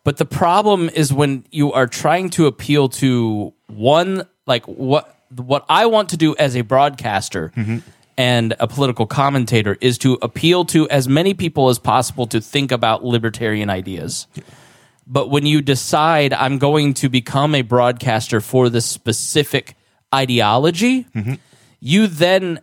But 0.05 0.17
the 0.17 0.25
problem 0.25 0.89
is 0.89 1.13
when 1.13 1.45
you 1.51 1.73
are 1.73 1.87
trying 1.87 2.31
to 2.31 2.47
appeal 2.47 2.89
to 2.89 3.55
one, 3.69 4.27
like 4.47 4.67
what 4.67 5.17
what 5.37 5.65
I 5.69 5.87
want 5.87 6.11
to 6.11 6.17
do 6.17 6.37
as 6.37 6.57
a 6.57 6.61
broadcaster 6.61 7.53
mm-hmm. 7.57 7.79
And 8.17 8.55
a 8.61 8.67
political 8.67 9.07
commentator 9.07 9.77
is 9.81 9.99
to 9.99 10.19
appeal 10.23 10.65
to 10.67 10.89
as 10.91 11.09
many 11.09 11.35
people 11.35 11.69
as 11.69 11.79
possible 11.79 12.27
to 12.27 12.41
think 12.41 12.73
about 12.73 13.05
libertarian 13.05 13.71
ideas. 13.71 14.27
But 15.07 15.31
when 15.31 15.47
you 15.47 15.63
decide 15.63 16.33
I'm 16.33 16.59
going 16.59 16.95
to 16.95 17.09
become 17.09 17.55
a 17.55 17.63
broadcaster 17.63 18.41
for 18.41 18.69
this 18.69 18.87
specific 18.87 19.77
ideology, 20.15 21.07
you 21.81 22.07
then 22.07 22.61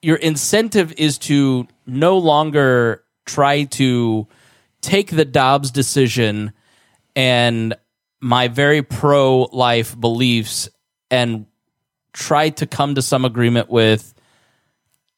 your 0.00 0.16
incentive 0.16 0.92
is 0.96 1.18
to 1.18 1.66
no 1.86 2.18
longer 2.18 3.02
try 3.26 3.64
to 3.64 4.26
take 4.80 5.10
the 5.10 5.24
Dobbs 5.24 5.70
decision 5.70 6.52
and 7.16 7.74
my 8.20 8.48
very 8.48 8.82
pro 8.82 9.42
life 9.52 9.98
beliefs 9.98 10.68
and 11.10 11.46
try 12.12 12.50
to 12.50 12.66
come 12.66 12.94
to 12.94 13.02
some 13.02 13.24
agreement 13.24 13.68
with 13.70 14.14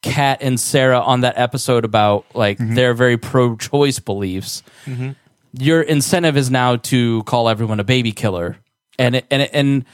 Kat 0.06 0.38
and 0.40 0.58
Sarah 0.58 1.00
on 1.00 1.22
that 1.22 1.36
episode 1.36 1.84
about 1.84 2.24
like 2.34 2.58
mm-hmm. 2.58 2.74
their 2.74 2.94
very 2.94 3.16
pro 3.16 3.56
choice 3.56 3.98
beliefs 3.98 4.62
mm-hmm. 4.84 5.10
your 5.52 5.82
incentive 5.82 6.36
is 6.36 6.50
now 6.50 6.76
to 6.76 7.22
call 7.24 7.48
everyone 7.48 7.80
a 7.80 7.84
baby 7.84 8.12
killer. 8.12 8.58
And 8.98 9.16
it, 9.16 9.26
and 9.30 9.42
it, 9.42 9.50
and 9.52 9.84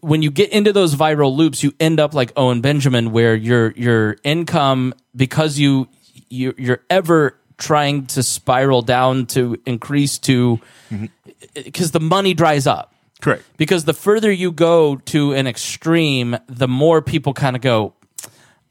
when 0.00 0.22
you 0.22 0.30
get 0.30 0.50
into 0.50 0.72
those 0.72 0.94
viral 0.94 1.34
loops 1.34 1.62
you 1.62 1.72
end 1.80 1.98
up 1.98 2.14
like 2.14 2.32
Owen 2.36 2.60
Benjamin 2.60 3.10
where 3.10 3.34
your 3.34 3.72
your 3.72 4.16
income 4.22 4.94
because 5.16 5.58
you 5.58 5.88
you 6.28 6.54
you're 6.56 6.82
ever 6.90 7.36
trying 7.58 8.06
to 8.06 8.22
spiral 8.22 8.82
down 8.82 9.26
to 9.26 9.60
increase 9.66 10.18
to 10.18 10.60
mm-hmm. 10.90 11.06
because 11.54 11.92
the 11.92 12.00
money 12.00 12.34
dries 12.34 12.66
up. 12.66 12.90
Correct. 13.20 13.44
because 13.56 13.86
the 13.86 13.94
further 13.94 14.30
you 14.30 14.52
go 14.52 14.96
to 14.96 15.32
an 15.32 15.46
extreme 15.46 16.36
the 16.46 16.68
more 16.68 17.00
people 17.00 17.32
kind 17.32 17.56
of 17.56 17.62
go 17.62 17.93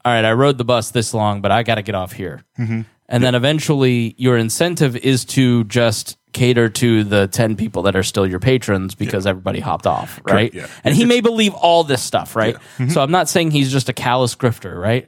all 0.04 0.12
right, 0.12 0.24
I 0.24 0.32
rode 0.32 0.58
the 0.58 0.64
bus 0.64 0.90
this 0.90 1.14
long, 1.14 1.40
but 1.40 1.50
I 1.50 1.62
got 1.62 1.76
to 1.76 1.82
get 1.82 1.94
off 1.94 2.12
here. 2.12 2.44
Mm-hmm. 2.58 2.82
And 3.08 3.22
then 3.22 3.34
eventually 3.34 4.14
your 4.18 4.36
incentive 4.36 4.96
is 4.96 5.24
to 5.26 5.64
just 5.64 6.16
cater 6.32 6.68
to 6.68 7.04
the 7.04 7.28
10 7.28 7.56
people 7.56 7.82
that 7.82 7.94
are 7.96 8.02
still 8.02 8.26
your 8.26 8.40
patrons 8.40 8.94
because 8.94 9.26
everybody 9.26 9.60
hopped 9.60 9.86
off, 9.86 10.20
right? 10.24 10.52
yeah. 10.52 10.66
And 10.82 10.94
he 10.94 11.04
may 11.04 11.20
believe 11.20 11.54
all 11.54 11.84
this 11.84 12.02
stuff, 12.02 12.34
right? 12.34 12.56
So 12.88 13.02
I'm 13.02 13.10
not 13.10 13.28
saying 13.28 13.50
he's 13.52 13.70
just 13.70 13.88
a 13.88 13.92
callous 13.92 14.34
grifter, 14.34 14.76
right? 14.76 15.06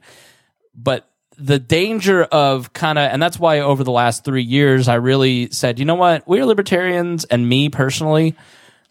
But 0.73 1.09
the 1.37 1.59
danger 1.59 2.23
of 2.23 2.73
kind 2.73 2.97
of, 2.97 3.11
and 3.11 3.21
that's 3.21 3.39
why 3.39 3.59
over 3.59 3.83
the 3.83 3.91
last 3.91 4.23
three 4.23 4.43
years, 4.43 4.87
I 4.87 4.95
really 4.95 5.51
said, 5.51 5.79
you 5.79 5.85
know 5.85 5.95
what? 5.95 6.27
We're 6.27 6.45
libertarians, 6.45 7.25
and 7.25 7.47
me 7.47 7.69
personally, 7.69 8.35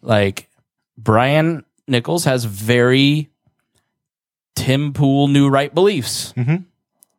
like 0.02 0.48
Brian 0.96 1.64
Nichols 1.88 2.24
has 2.24 2.44
very 2.44 3.30
Tim 4.56 4.92
Pool 4.92 5.28
new 5.28 5.48
right 5.48 5.72
beliefs. 5.72 6.34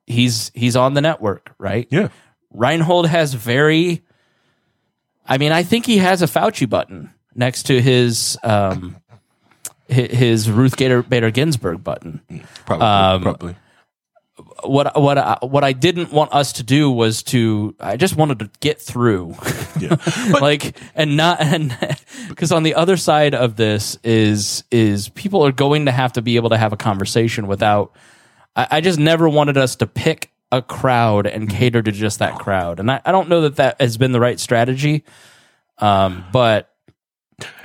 He's 0.05 0.51
he's 0.53 0.75
on 0.75 0.93
the 0.93 1.01
network, 1.01 1.53
right? 1.57 1.87
Yeah. 1.89 2.09
Reinhold 2.51 3.07
has 3.07 3.33
very. 3.33 4.03
I 5.25 5.37
mean, 5.37 5.51
I 5.51 5.63
think 5.63 5.85
he 5.85 5.97
has 5.97 6.21
a 6.21 6.25
Fauci 6.25 6.69
button 6.69 7.13
next 7.35 7.63
to 7.67 7.81
his 7.81 8.37
um, 8.43 8.97
his 9.87 10.49
Ruth 10.49 10.75
Gator 10.75 11.03
Bader 11.03 11.31
Ginsburg 11.31 11.83
button. 11.83 12.21
Probably. 12.65 12.85
Um, 12.87 13.21
probably. 13.21 13.55
What 14.63 14.99
what 15.01 15.17
I, 15.17 15.37
what 15.41 15.63
I 15.63 15.73
didn't 15.73 16.11
want 16.11 16.31
us 16.31 16.53
to 16.53 16.63
do 16.63 16.91
was 16.91 17.23
to. 17.23 17.75
I 17.79 17.97
just 17.97 18.15
wanted 18.15 18.39
to 18.39 18.49
get 18.59 18.79
through, 18.79 19.35
Yeah. 19.79 19.95
like 20.39 20.77
and 20.93 21.17
not 21.17 21.41
and 21.41 21.75
because 22.29 22.51
on 22.51 22.63
the 22.63 22.75
other 22.75 22.97
side 22.97 23.33
of 23.33 23.55
this 23.55 23.97
is 24.03 24.63
is 24.69 25.09
people 25.09 25.43
are 25.45 25.51
going 25.51 25.85
to 25.85 25.91
have 25.91 26.13
to 26.13 26.21
be 26.21 26.35
able 26.35 26.49
to 26.49 26.57
have 26.57 26.71
a 26.73 26.77
conversation 26.77 27.47
without. 27.47 27.95
I, 28.55 28.67
I 28.71 28.81
just 28.81 28.99
never 28.99 29.27
wanted 29.27 29.57
us 29.57 29.75
to 29.77 29.87
pick 29.87 30.31
a 30.51 30.61
crowd 30.61 31.25
and 31.27 31.49
cater 31.49 31.81
to 31.81 31.91
just 31.91 32.19
that 32.19 32.35
crowd, 32.35 32.79
and 32.79 32.91
I, 32.91 33.01
I 33.05 33.11
don't 33.11 33.29
know 33.29 33.41
that 33.41 33.55
that 33.55 33.81
has 33.81 33.97
been 33.97 34.11
the 34.11 34.19
right 34.19 34.39
strategy. 34.39 35.03
Um, 35.79 36.25
but 36.31 36.71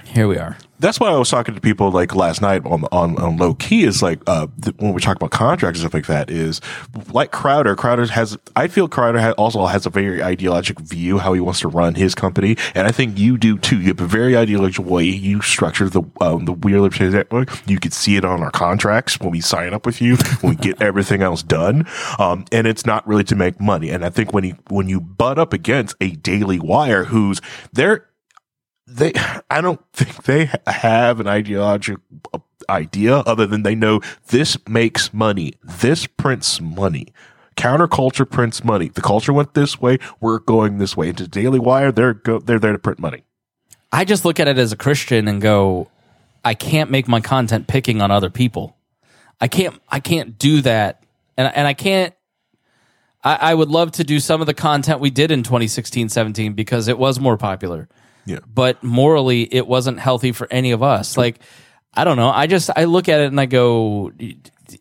here 0.04 0.28
we 0.28 0.36
are. 0.36 0.58
that's 0.78 1.00
why 1.00 1.08
I 1.08 1.16
was 1.16 1.30
talking 1.30 1.54
to 1.54 1.60
people 1.60 1.90
like 1.90 2.14
last 2.14 2.42
night 2.42 2.66
on 2.66 2.84
on, 2.92 3.16
on 3.16 3.38
low 3.38 3.54
key 3.54 3.84
is 3.84 4.02
like 4.02 4.20
uh, 4.26 4.46
th- 4.62 4.76
when 4.78 4.92
we 4.92 5.00
talk 5.00 5.16
about 5.16 5.30
contracts 5.30 5.80
and 5.80 5.88
stuff 5.88 5.94
like 5.94 6.06
that 6.06 6.30
is 6.30 6.60
like 7.10 7.30
Crowder. 7.30 7.74
Crowder 7.74 8.06
has 8.06 8.36
I 8.54 8.68
feel 8.68 8.88
Crowder 8.88 9.20
ha- 9.20 9.30
also 9.32 9.64
has 9.66 9.86
a 9.86 9.90
very 9.90 10.22
ideological 10.22 10.84
view 10.84 11.18
how 11.18 11.32
he 11.32 11.40
wants 11.40 11.60
to 11.60 11.68
run 11.68 11.94
his 11.94 12.14
company, 12.14 12.56
and 12.74 12.86
I 12.86 12.90
think 12.92 13.18
you 13.18 13.38
do 13.38 13.56
too. 13.56 13.80
You 13.80 13.88
have 13.88 14.00
a 14.00 14.06
very 14.06 14.36
ideological 14.36 14.84
way 14.84 15.04
you 15.04 15.40
structure 15.40 15.88
the 15.88 16.02
um, 16.20 16.44
the 16.44 16.52
Weird 16.52 16.80
Libertarian 16.80 17.14
Network. 17.14 17.48
You 17.66 17.78
can 17.78 17.92
see 17.92 18.16
it 18.16 18.24
on 18.26 18.42
our 18.42 18.50
contracts 18.50 19.18
when 19.18 19.30
we 19.30 19.40
sign 19.40 19.72
up 19.72 19.86
with 19.86 20.02
you, 20.02 20.16
when 20.42 20.50
we 20.50 20.56
get 20.56 20.82
everything 20.82 21.22
else 21.22 21.42
done, 21.42 21.86
um, 22.18 22.44
and 22.52 22.66
it's 22.66 22.84
not 22.84 23.06
really 23.06 23.24
to 23.24 23.36
make 23.36 23.58
money. 23.60 23.88
And 23.88 24.04
I 24.04 24.10
think 24.10 24.34
when 24.34 24.44
he 24.44 24.54
when 24.68 24.88
you 24.88 25.00
butt 25.00 25.38
up 25.38 25.54
against 25.54 25.96
a 26.00 26.10
Daily 26.10 26.58
Wire, 26.58 27.04
who's 27.04 27.40
they're 27.72 28.06
they 28.96 29.12
i 29.50 29.60
don't 29.60 29.80
think 29.92 30.24
they 30.24 30.50
have 30.66 31.20
an 31.20 31.26
ideological 31.26 32.02
idea 32.68 33.16
other 33.18 33.46
than 33.46 33.62
they 33.62 33.74
know 33.74 34.00
this 34.28 34.56
makes 34.68 35.12
money 35.12 35.52
this 35.62 36.06
prints 36.06 36.60
money 36.60 37.08
counterculture 37.56 38.28
prints 38.28 38.64
money 38.64 38.88
the 38.88 39.00
culture 39.00 39.32
went 39.32 39.54
this 39.54 39.80
way 39.80 39.98
we're 40.20 40.38
going 40.38 40.78
this 40.78 40.96
way 40.96 41.08
into 41.08 41.26
daily 41.26 41.58
wire 41.58 41.90
they're 41.90 42.14
go, 42.14 42.38
they're 42.38 42.58
there 42.58 42.72
to 42.72 42.78
print 42.78 42.98
money 42.98 43.24
I 43.92 44.06
just 44.06 44.24
look 44.24 44.40
at 44.40 44.48
it 44.48 44.56
as 44.56 44.72
a 44.72 44.76
Christian 44.76 45.28
and 45.28 45.40
go, 45.40 45.88
I 46.44 46.54
can't 46.54 46.90
make 46.90 47.06
my 47.06 47.20
content 47.20 47.66
picking 47.66 48.00
on 48.00 48.10
other 48.10 48.30
people. 48.30 48.76
I 49.40 49.48
can't 49.48 49.80
I 49.88 50.00
can't 50.00 50.38
do 50.38 50.62
that. 50.62 51.04
And 51.36 51.52
and 51.54 51.66
I 51.66 51.74
can't 51.74 52.14
I, 53.24 53.54
would 53.54 53.68
love 53.68 53.92
to 53.92 54.04
do 54.04 54.18
some 54.18 54.40
of 54.40 54.48
the 54.48 54.54
content 54.54 54.98
we 54.98 55.08
did 55.08 55.30
in 55.30 55.44
2016, 55.44 56.08
17 56.08 56.54
because 56.54 56.88
it 56.88 56.98
was 56.98 57.20
more 57.20 57.36
popular. 57.36 57.88
Yeah 58.24 58.38
But 58.46 58.82
morally 58.82 59.42
it 59.42 59.66
wasn't 59.66 59.98
healthy 59.98 60.32
for 60.32 60.46
any 60.50 60.72
of 60.72 60.82
us. 60.82 61.16
Like, 61.16 61.40
I 61.94 62.04
don't 62.04 62.16
know. 62.16 62.30
I 62.30 62.46
just 62.46 62.70
I 62.74 62.84
look 62.84 63.08
at 63.08 63.20
it 63.20 63.26
and 63.26 63.40
I 63.40 63.46
go 63.46 64.12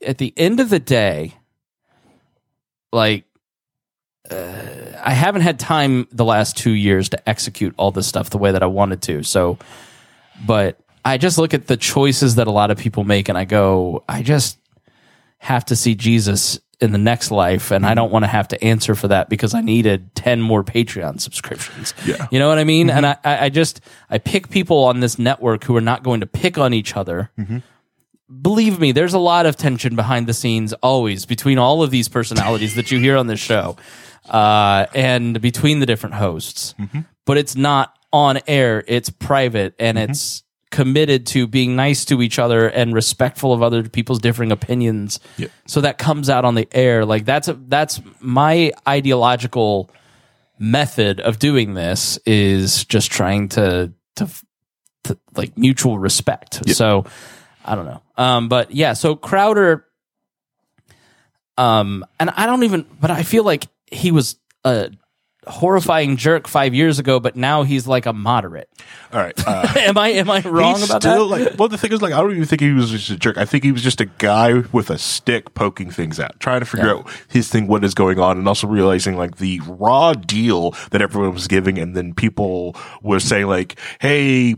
at 0.06 0.18
the 0.18 0.34
end 0.38 0.60
of 0.60 0.70
the 0.70 0.80
day, 0.80 1.34
like 2.94 3.26
uh, 4.30 5.02
I 5.04 5.12
haven't 5.12 5.42
had 5.42 5.60
time 5.60 6.08
the 6.12 6.26
last 6.26 6.58
two 6.58 6.72
years 6.72 7.10
to 7.10 7.30
execute 7.30 7.74
all 7.78 7.92
this 7.92 8.08
stuff 8.08 8.30
the 8.30 8.38
way 8.38 8.52
that 8.52 8.64
I 8.64 8.68
wanted 8.68 9.02
to. 9.04 9.24
So, 9.24 9.58
but 10.46 10.80
I 11.04 11.18
just 11.18 11.38
look 11.38 11.54
at 11.54 11.68
the 11.68 11.78
choices 11.78 12.36
that 12.36 12.48
a 12.48 12.52
lot 12.52 12.72
of 12.72 12.78
people 12.78 13.04
make, 13.04 13.28
and 13.28 13.38
I 13.38 13.46
go, 13.46 14.04
I 14.08 14.22
just 14.22 14.58
have 15.42 15.66
to 15.66 15.76
see 15.76 15.96
Jesus 15.96 16.60
in 16.80 16.92
the 16.92 16.98
next 16.98 17.30
life, 17.30 17.72
and 17.72 17.86
I 17.86 17.90
mm-hmm. 17.90 17.96
don't 17.98 18.12
want 18.12 18.24
to 18.24 18.28
have 18.28 18.48
to 18.50 18.64
answer 18.64 18.96
for 18.96 19.08
that 19.10 19.28
because 19.28 19.54
I 19.54 19.62
needed 19.62 20.14
ten 20.16 20.40
more 20.42 20.64
Patreon 20.64 21.20
subscriptions. 21.20 21.94
Yeah. 22.06 22.28
you 22.32 22.40
know 22.40 22.48
what 22.48 22.60
I 22.60 22.64
mean. 22.64 22.90
And 22.90 23.06
mm-hmm. 23.06 23.28
I, 23.28 23.38
I 23.38 23.46
I 23.46 23.50
just 23.50 23.82
I 24.10 24.18
pick 24.18 24.50
people 24.50 24.84
on 24.86 25.00
this 25.00 25.20
network 25.20 25.64
who 25.64 25.76
are 25.76 25.82
not 25.82 26.04
going 26.04 26.22
to 26.22 26.28
pick 26.28 26.58
on 26.58 26.74
each 26.74 26.96
other 26.96 27.32
mm-hmm. 27.38 27.60
believe 28.42 28.80
me, 28.80 28.92
there's 28.92 29.14
a 29.14 29.20
lot 29.20 29.46
of 29.46 29.56
tension 29.56 29.96
behind 29.96 30.28
the 30.28 30.34
scenes 30.34 30.74
always 30.74 31.26
between 31.26 31.58
all 31.58 31.84
of 31.84 31.92
these 31.92 32.08
personalities 32.08 32.76
that 32.76 32.92
you 32.92 33.00
hear 33.00 33.18
on 33.18 33.28
this 33.28 33.40
show 33.40 33.78
uh, 34.30 34.86
and 34.94 35.42
between 35.42 35.80
the 35.80 35.86
different 35.86 36.16
hosts. 36.16 36.74
But 37.26 37.38
it's 37.38 37.56
not 37.56 37.96
on 38.14 38.40
air, 38.48 38.84
it's 38.88 39.10
private 39.10 39.74
and 39.80 39.98
it's 39.98 40.44
committed 40.72 41.28
to 41.28 41.48
being 41.48 41.76
nice 41.76 42.06
to 42.06 42.22
each 42.22 42.40
other 42.40 42.68
and 42.68 42.94
respectful 42.94 43.54
of 43.54 43.62
other 43.62 43.88
people's 43.88 44.20
differing 44.20 44.52
opinions. 44.52 45.20
Yeah. 45.38 45.48
So 45.68 45.82
that 45.82 45.98
comes 45.98 46.30
out 46.30 46.46
on 46.46 46.56
the 46.56 46.68
air. 46.72 47.06
Like 47.06 47.26
that's 47.26 47.48
a, 47.48 47.54
that's 47.54 48.02
my 48.20 48.72
ideological 48.88 49.92
method 50.58 51.20
of 51.20 51.40
doing 51.40 51.74
this 51.74 52.18
is 52.26 52.86
just 52.86 53.12
trying 53.12 53.50
to 53.50 53.92
to, 54.16 54.30
to 55.04 55.18
like 55.36 55.58
mutual 55.58 56.00
respect. 56.00 56.68
So 56.76 57.06
I 57.66 57.76
don't 57.76 57.86
know. 57.86 58.02
Um, 58.18 58.50
but 58.50 58.72
yeah, 58.72 58.94
so 58.94 59.16
Crowder, 59.16 59.86
um, 61.58 62.06
and 62.20 62.30
I 62.30 62.46
don't 62.46 62.64
even, 62.64 62.86
but 63.00 63.12
I 63.12 63.24
feel 63.24 63.44
like 63.44 63.68
he 63.92 64.12
was 64.12 64.38
a 64.64 64.92
horrifying 65.48 66.18
jerk 66.18 66.48
five 66.48 66.74
years 66.74 67.00
ago, 67.00 67.20
but 67.20 67.36
now 67.36 67.64
he's 67.64 67.88
like 67.88 68.06
a 68.06 68.14
moderate. 68.14 68.70
All 69.12 69.20
right. 69.20 69.34
Uh, 69.52 69.68
am 69.78 69.98
I 69.98 70.10
am 70.10 70.30
I 70.30 70.42
wrong 70.42 70.82
about 70.84 71.02
still 71.02 71.28
that? 71.30 71.40
like 71.52 71.60
well 71.60 71.68
the 71.68 71.78
thing 71.78 71.92
is 71.92 72.02
like 72.02 72.14
I 72.14 72.22
don't 72.22 72.32
even 72.32 72.46
think 72.46 72.62
he 72.62 72.72
was 72.72 72.92
just 72.92 73.10
a 73.10 73.18
jerk. 73.18 73.38
I 73.38 73.46
think 73.46 73.64
he 73.64 73.72
was 73.72 73.82
just 73.82 74.00
a 74.00 74.06
guy 74.06 74.54
with 74.72 74.90
a 74.90 74.98
stick 74.98 75.54
poking 75.56 75.90
things 75.92 76.20
out, 76.20 76.40
trying 76.40 76.60
to 76.62 76.66
figure 76.66 76.86
Yeah. 76.88 76.94
out 76.94 77.10
his 77.28 77.50
thing, 77.50 77.68
what 77.68 77.84
is 77.84 77.94
going 77.94 78.20
on, 78.20 78.38
and 78.38 78.48
also 78.48 78.68
realizing 78.68 79.18
like 79.18 79.38
the 79.38 79.60
raw 79.68 80.14
deal 80.14 80.72
that 80.92 81.02
everyone 81.02 81.34
was 81.34 81.48
giving, 81.48 81.78
and 81.80 81.96
then 81.96 82.14
people 82.14 82.76
were 83.02 83.20
saying 83.20 83.48
like, 83.48 83.80
"Hey." 84.00 84.56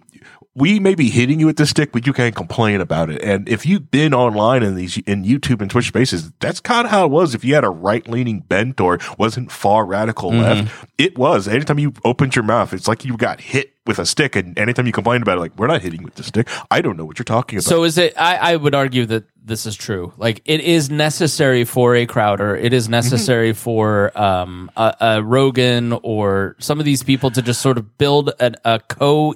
We 0.56 0.80
may 0.80 0.94
be 0.94 1.10
hitting 1.10 1.40
you 1.40 1.48
with 1.48 1.58
the 1.58 1.66
stick, 1.66 1.92
but 1.92 2.06
you 2.06 2.14
can't 2.14 2.36
complain 2.36 2.80
about 2.80 3.10
it. 3.10 3.24
And 3.24 3.50
if 3.50 3.66
you've 3.66 3.90
been 3.90 4.14
online 4.14 4.62
in 4.62 4.76
these 4.76 4.98
in 5.00 5.24
YouTube 5.24 5.62
and 5.62 5.72
Twitch 5.72 5.88
spaces, 5.88 6.32
that's 6.40 6.60
kind 6.60 6.86
of 6.86 6.92
how 6.92 7.06
it 7.06 7.12
was. 7.12 7.34
If 7.34 7.44
you 7.44 7.56
had 7.56 7.64
a 7.64 7.72
right 7.72 8.08
leaning 8.08 8.42
bent 8.42 8.80
or 8.80 9.00
wasn't 9.18 9.52
far 9.52 9.84
radical 9.86 10.30
Mm-hmm. 10.30 10.42
left, 10.68 10.90
it 11.00 11.18
was. 11.18 11.48
Anytime 11.48 11.80
you 11.80 11.94
opened 12.06 12.36
your 12.36 12.44
mouth, 12.44 12.72
it's 12.72 12.88
like 12.88 13.04
you 13.04 13.18
got 13.18 13.42
hit 13.42 13.74
with 13.88 13.98
a 13.98 14.06
stick. 14.06 14.36
And 14.36 14.58
anytime 14.60 14.86
you 14.86 14.92
complained 14.94 15.24
about 15.24 15.38
it, 15.38 15.42
like 15.42 15.58
we're 15.58 15.68
not 15.68 15.82
hitting 15.82 16.04
with 16.04 16.16
the 16.16 16.24
stick. 16.24 16.48
I 16.70 16.82
don't 16.82 16.98
know 16.98 17.06
what 17.06 17.18
you're 17.18 17.24
talking 17.26 17.58
about. 17.58 17.66
So 17.66 17.84
is 17.84 17.98
it? 17.98 18.14
I, 18.16 18.54
I 18.54 18.56
would 18.56 18.76
argue 18.76 19.08
that 19.08 19.26
this 19.44 19.66
is 19.66 19.76
true. 19.76 20.14
Like 20.18 20.42
it 20.46 20.62
is 20.62 20.90
necessary 20.90 21.66
for 21.66 21.96
a 21.96 22.06
Crowder. 22.06 22.56
It 22.56 22.74
is 22.74 22.88
necessary 22.88 23.54
for 23.54 24.16
um, 24.18 24.70
a, 24.78 24.96
a 25.02 25.24
Rogan 25.24 25.94
or 26.04 26.56
some 26.60 26.78
of 26.80 26.86
these 26.86 27.02
people 27.04 27.32
to 27.32 27.42
just 27.42 27.60
sort 27.62 27.78
of 27.80 27.98
build 27.98 28.32
an, 28.40 28.56
a 28.64 28.80
co. 28.80 29.34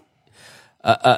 Uh, 0.83 0.95
uh, 1.03 1.17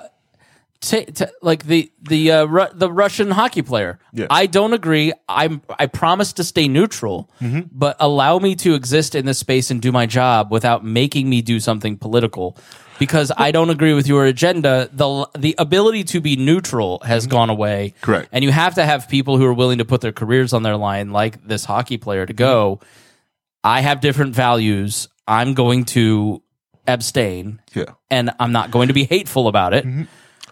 ta 0.82 1.02
ta 1.14 1.26
like 1.42 1.66
the 1.66 1.92
the 2.02 2.32
uh, 2.32 2.46
Ru- 2.46 2.74
the 2.74 2.92
Russian 2.92 3.32
hockey 3.32 3.62
player. 3.62 4.00
Yeah. 4.14 4.28
I 4.30 4.46
don't 4.46 4.74
agree. 4.74 5.14
I'm 5.28 5.62
I 5.78 5.88
promise 5.88 6.34
to 6.34 6.44
stay 6.44 6.68
neutral, 6.68 7.30
mm-hmm. 7.42 7.62
but 7.72 7.98
allow 8.00 8.40
me 8.40 8.56
to 8.58 8.74
exist 8.74 9.16
in 9.16 9.26
this 9.26 9.40
space 9.40 9.72
and 9.72 9.82
do 9.82 9.92
my 9.92 10.06
job 10.06 10.52
without 10.52 10.84
making 10.84 11.30
me 11.30 11.42
do 11.42 11.60
something 11.60 11.98
political. 11.98 12.58
Because 12.98 13.32
I 13.38 13.52
don't 13.52 13.70
agree 13.70 13.94
with 13.94 14.08
your 14.08 14.26
agenda, 14.26 14.90
the 14.92 15.26
the 15.38 15.56
ability 15.58 16.04
to 16.06 16.22
be 16.22 16.36
neutral 16.36 17.00
has 17.06 17.24
mm-hmm. 17.24 17.32
gone 17.32 17.50
away. 17.50 17.94
Correct. 18.02 18.28
and 18.32 18.44
you 18.44 18.52
have 18.52 18.76
to 18.76 18.86
have 18.86 19.08
people 19.08 19.38
who 19.38 19.46
are 19.46 19.54
willing 19.54 19.78
to 19.78 19.86
put 19.86 20.02
their 20.02 20.12
careers 20.12 20.52
on 20.52 20.64
their 20.64 20.76
line, 20.76 21.12
like 21.12 21.46
this 21.48 21.64
hockey 21.64 21.98
player, 21.98 22.26
to 22.26 22.34
go. 22.34 22.80
Mm-hmm. 22.82 22.86
I 23.64 23.82
have 23.82 24.02
different 24.02 24.36
values. 24.36 25.08
I'm 25.28 25.54
going 25.54 25.86
to 25.86 26.42
abstain, 26.90 27.62
yeah, 27.74 27.94
and 28.10 28.32
I'm 28.40 28.52
not 28.52 28.72
going 28.72 28.88
to 28.90 28.94
be 28.94 29.06
hateful 29.06 29.48
about 29.48 29.74
it. 29.74 29.86
Mm-hmm. 29.86 30.04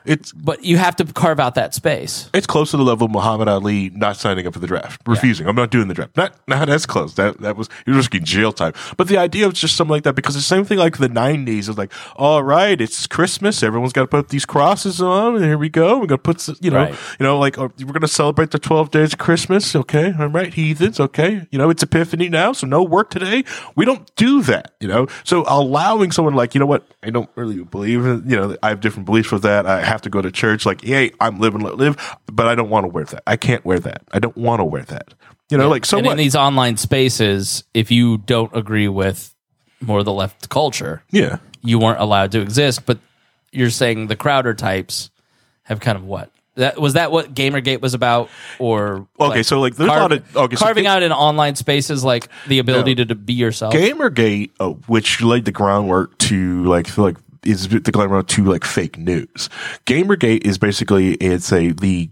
It's 0.07 0.31
But 0.33 0.63
you 0.63 0.77
have 0.77 0.95
to 0.97 1.05
carve 1.05 1.39
out 1.39 1.55
that 1.55 1.73
space. 1.73 2.29
it's 2.33 2.47
close 2.47 2.71
to 2.71 2.77
the 2.77 2.83
level 2.83 3.05
of 3.05 3.11
Muhammad 3.11 3.47
Ali 3.47 3.89
not 3.91 4.17
signing 4.17 4.47
up 4.47 4.53
for 4.53 4.59
the 4.59 4.67
draft, 4.67 5.01
refusing. 5.05 5.47
I'm 5.47 5.55
not 5.55 5.69
doing 5.71 5.87
the 5.87 5.93
draft. 5.93 6.15
Not 6.17 6.33
not 6.47 6.69
as 6.69 6.85
close. 6.85 7.15
That 7.15 7.39
that 7.41 7.55
was 7.57 7.69
was 7.85 7.95
risking 7.97 8.23
jail 8.23 8.51
time. 8.51 8.73
But 8.97 9.07
the 9.07 9.17
idea 9.17 9.45
of 9.45 9.53
just 9.53 9.75
something 9.75 9.91
like 9.91 10.03
that 10.03 10.15
because 10.15 10.35
the 10.35 10.41
same 10.41 10.65
thing 10.65 10.77
like 10.77 10.97
the 10.97 11.09
'90s 11.09 11.69
is 11.69 11.77
like, 11.77 11.91
all 12.15 12.43
right, 12.43 12.79
it's 12.79 13.05
Christmas. 13.07 13.61
Everyone's 13.63 13.93
got 13.93 14.01
to 14.01 14.07
put 14.07 14.29
these 14.29 14.45
crosses 14.45 15.01
on, 15.01 15.35
and 15.35 15.43
here 15.45 15.57
we 15.57 15.69
go. 15.69 15.99
We're 15.99 16.07
gonna 16.07 16.17
put 16.19 16.47
you 16.63 16.71
know 16.71 16.77
Right. 16.77 16.95
you 17.19 17.23
know 17.25 17.37
like 17.39 17.57
oh, 17.57 17.71
we're 17.79 17.93
gonna 17.93 18.07
celebrate 18.07 18.51
the 18.51 18.59
12 18.59 18.91
days 18.91 19.13
of 19.13 19.19
Christmas. 19.19 19.75
Okay, 19.75 20.13
all 20.19 20.27
right, 20.27 20.53
heathens. 20.53 20.99
Okay, 20.99 21.47
you 21.51 21.57
know 21.57 21.69
it's 21.69 21.83
Epiphany 21.83 22.29
now, 22.29 22.53
so 22.53 22.65
no 22.67 22.83
work 22.83 23.09
today. 23.09 23.43
We 23.75 23.85
don't 23.85 24.09
do 24.15 24.41
that. 24.43 24.73
You 24.79 24.87
know, 24.87 25.07
so 25.23 25.43
allowing 25.47 26.11
someone 26.11 26.33
like 26.35 26.53
you 26.55 26.59
know 26.59 26.65
what 26.65 26.85
I 27.07 27.09
don't 27.09 27.29
really 27.35 27.63
believe 27.63 28.05
in. 28.05 28.29
You 28.29 28.35
know, 28.35 28.57
I 28.61 28.67
have 28.67 28.81
different 28.81 29.05
beliefs 29.05 29.31
with 29.31 29.43
that. 29.43 29.65
I 29.65 29.81
have 29.81 30.01
to 30.01 30.09
go 30.09 30.21
to 30.21 30.29
church. 30.29 30.65
Like, 30.65 30.81
hey, 30.81 31.11
I'm 31.21 31.39
living, 31.39 31.61
let 31.61 31.77
live, 31.77 31.95
but 32.25 32.47
I 32.47 32.55
don't 32.55 32.69
want 32.69 32.83
to 32.83 32.89
wear 32.89 33.05
that. 33.05 33.23
I 33.25 33.37
can't 33.37 33.63
wear 33.63 33.79
that. 33.79 34.03
I 34.11 34.19
don't 34.19 34.35
want 34.35 34.59
to 34.59 34.65
wear 34.65 34.83
that. 34.83 35.13
You 35.49 35.57
know, 35.57 35.69
like 35.69 35.85
so 35.85 35.97
and 35.97 36.05
what? 36.05 36.11
in 36.11 36.17
these 36.17 36.35
online 36.35 36.75
spaces, 36.75 37.63
if 37.73 37.91
you 37.91 38.17
don't 38.17 38.53
agree 38.53 38.89
with 38.89 39.33
more 39.79 39.99
of 39.99 40.05
the 40.05 40.11
left 40.11 40.49
culture, 40.49 41.01
yeah. 41.09 41.37
you 41.61 41.79
weren't 41.79 42.01
allowed 42.01 42.33
to 42.33 42.41
exist. 42.41 42.85
But 42.85 42.99
you're 43.53 43.69
saying 43.69 44.07
the 44.07 44.17
Crowder 44.17 44.53
types 44.53 45.09
have 45.63 45.79
kind 45.79 45.97
of 45.97 46.03
what? 46.03 46.29
That 46.57 46.79
was 46.79 46.93
that 46.93 47.11
what 47.11 47.33
Gamergate 47.33 47.81
was 47.81 47.93
about, 47.93 48.29
or 48.59 49.07
Okay, 49.19 49.43
so, 49.43 49.59
like, 49.59 49.75
there's 49.75 49.89
a 49.89 49.93
lot 49.93 50.11
of- 50.11 50.35
okay, 50.35 50.55
carving 50.55 50.83
ga- 50.85 50.89
out 50.89 51.03
in 51.03 51.11
online 51.11 51.55
spaces 51.55 52.03
like 52.03 52.27
the 52.47 52.59
ability 52.59 52.95
to, 52.95 53.05
to 53.05 53.15
be 53.15 53.33
yourself. 53.33 53.73
Gamergate, 53.73 54.49
uh, 54.59 54.69
which 54.87 55.21
laid 55.21 55.45
the 55.45 55.51
groundwork 55.51 56.17
to 56.19 56.63
like 56.65 56.97
like 56.97 57.17
is 57.45 57.67
the 57.69 57.79
groundwork 57.91 58.27
to 58.27 58.43
like 58.43 58.65
fake 58.65 58.97
news. 58.97 59.49
Gamergate 59.85 60.45
is 60.45 60.57
basically 60.57 61.13
it's 61.15 61.51
a 61.53 61.71
the 61.73 62.09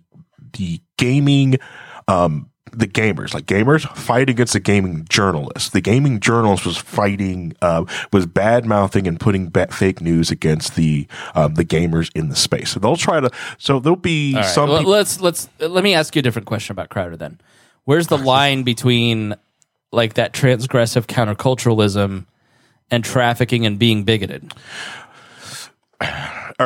the 0.53 0.79
gaming 0.97 1.57
um 2.07 2.49
the 2.71 2.87
gamers 2.87 3.33
like 3.33 3.45
gamers 3.45 3.87
fight 3.95 4.29
against 4.29 4.53
the 4.53 4.59
gaming 4.59 5.05
journalists. 5.09 5.69
The 5.69 5.81
gaming 5.81 6.19
journalist 6.19 6.65
was 6.65 6.77
fighting 6.77 7.55
uh, 7.61 7.85
was 8.11 8.25
bad 8.25 8.65
mouthing 8.65 9.07
and 9.07 9.19
putting 9.19 9.49
ba- 9.49 9.67
fake 9.71 10.01
news 10.01 10.31
against 10.31 10.75
the 10.75 11.07
um, 11.35 11.53
the 11.53 11.63
gamers 11.63 12.11
in 12.15 12.29
the 12.29 12.35
space. 12.35 12.71
So 12.71 12.79
they'll 12.79 12.95
try 12.97 13.19
to. 13.19 13.29
So 13.59 13.79
there'll 13.79 13.95
be 13.95 14.33
right, 14.35 14.45
some. 14.45 14.69
people- 14.69 14.91
let's 14.91 15.21
let's 15.21 15.47
let 15.59 15.83
me 15.83 15.93
ask 15.93 16.15
you 16.15 16.19
a 16.19 16.23
different 16.23 16.47
question 16.47 16.73
about 16.73 16.89
Crowder. 16.89 17.15
Then, 17.15 17.39
where's 17.85 18.07
the 18.07 18.17
line 18.17 18.63
between 18.63 19.35
like 19.91 20.15
that 20.15 20.33
transgressive 20.33 21.05
counterculturalism 21.05 22.25
and 22.91 23.03
trafficking 23.03 23.65
and 23.65 23.77
being 23.79 24.03
bigoted? 24.03 24.51
all 26.01 26.07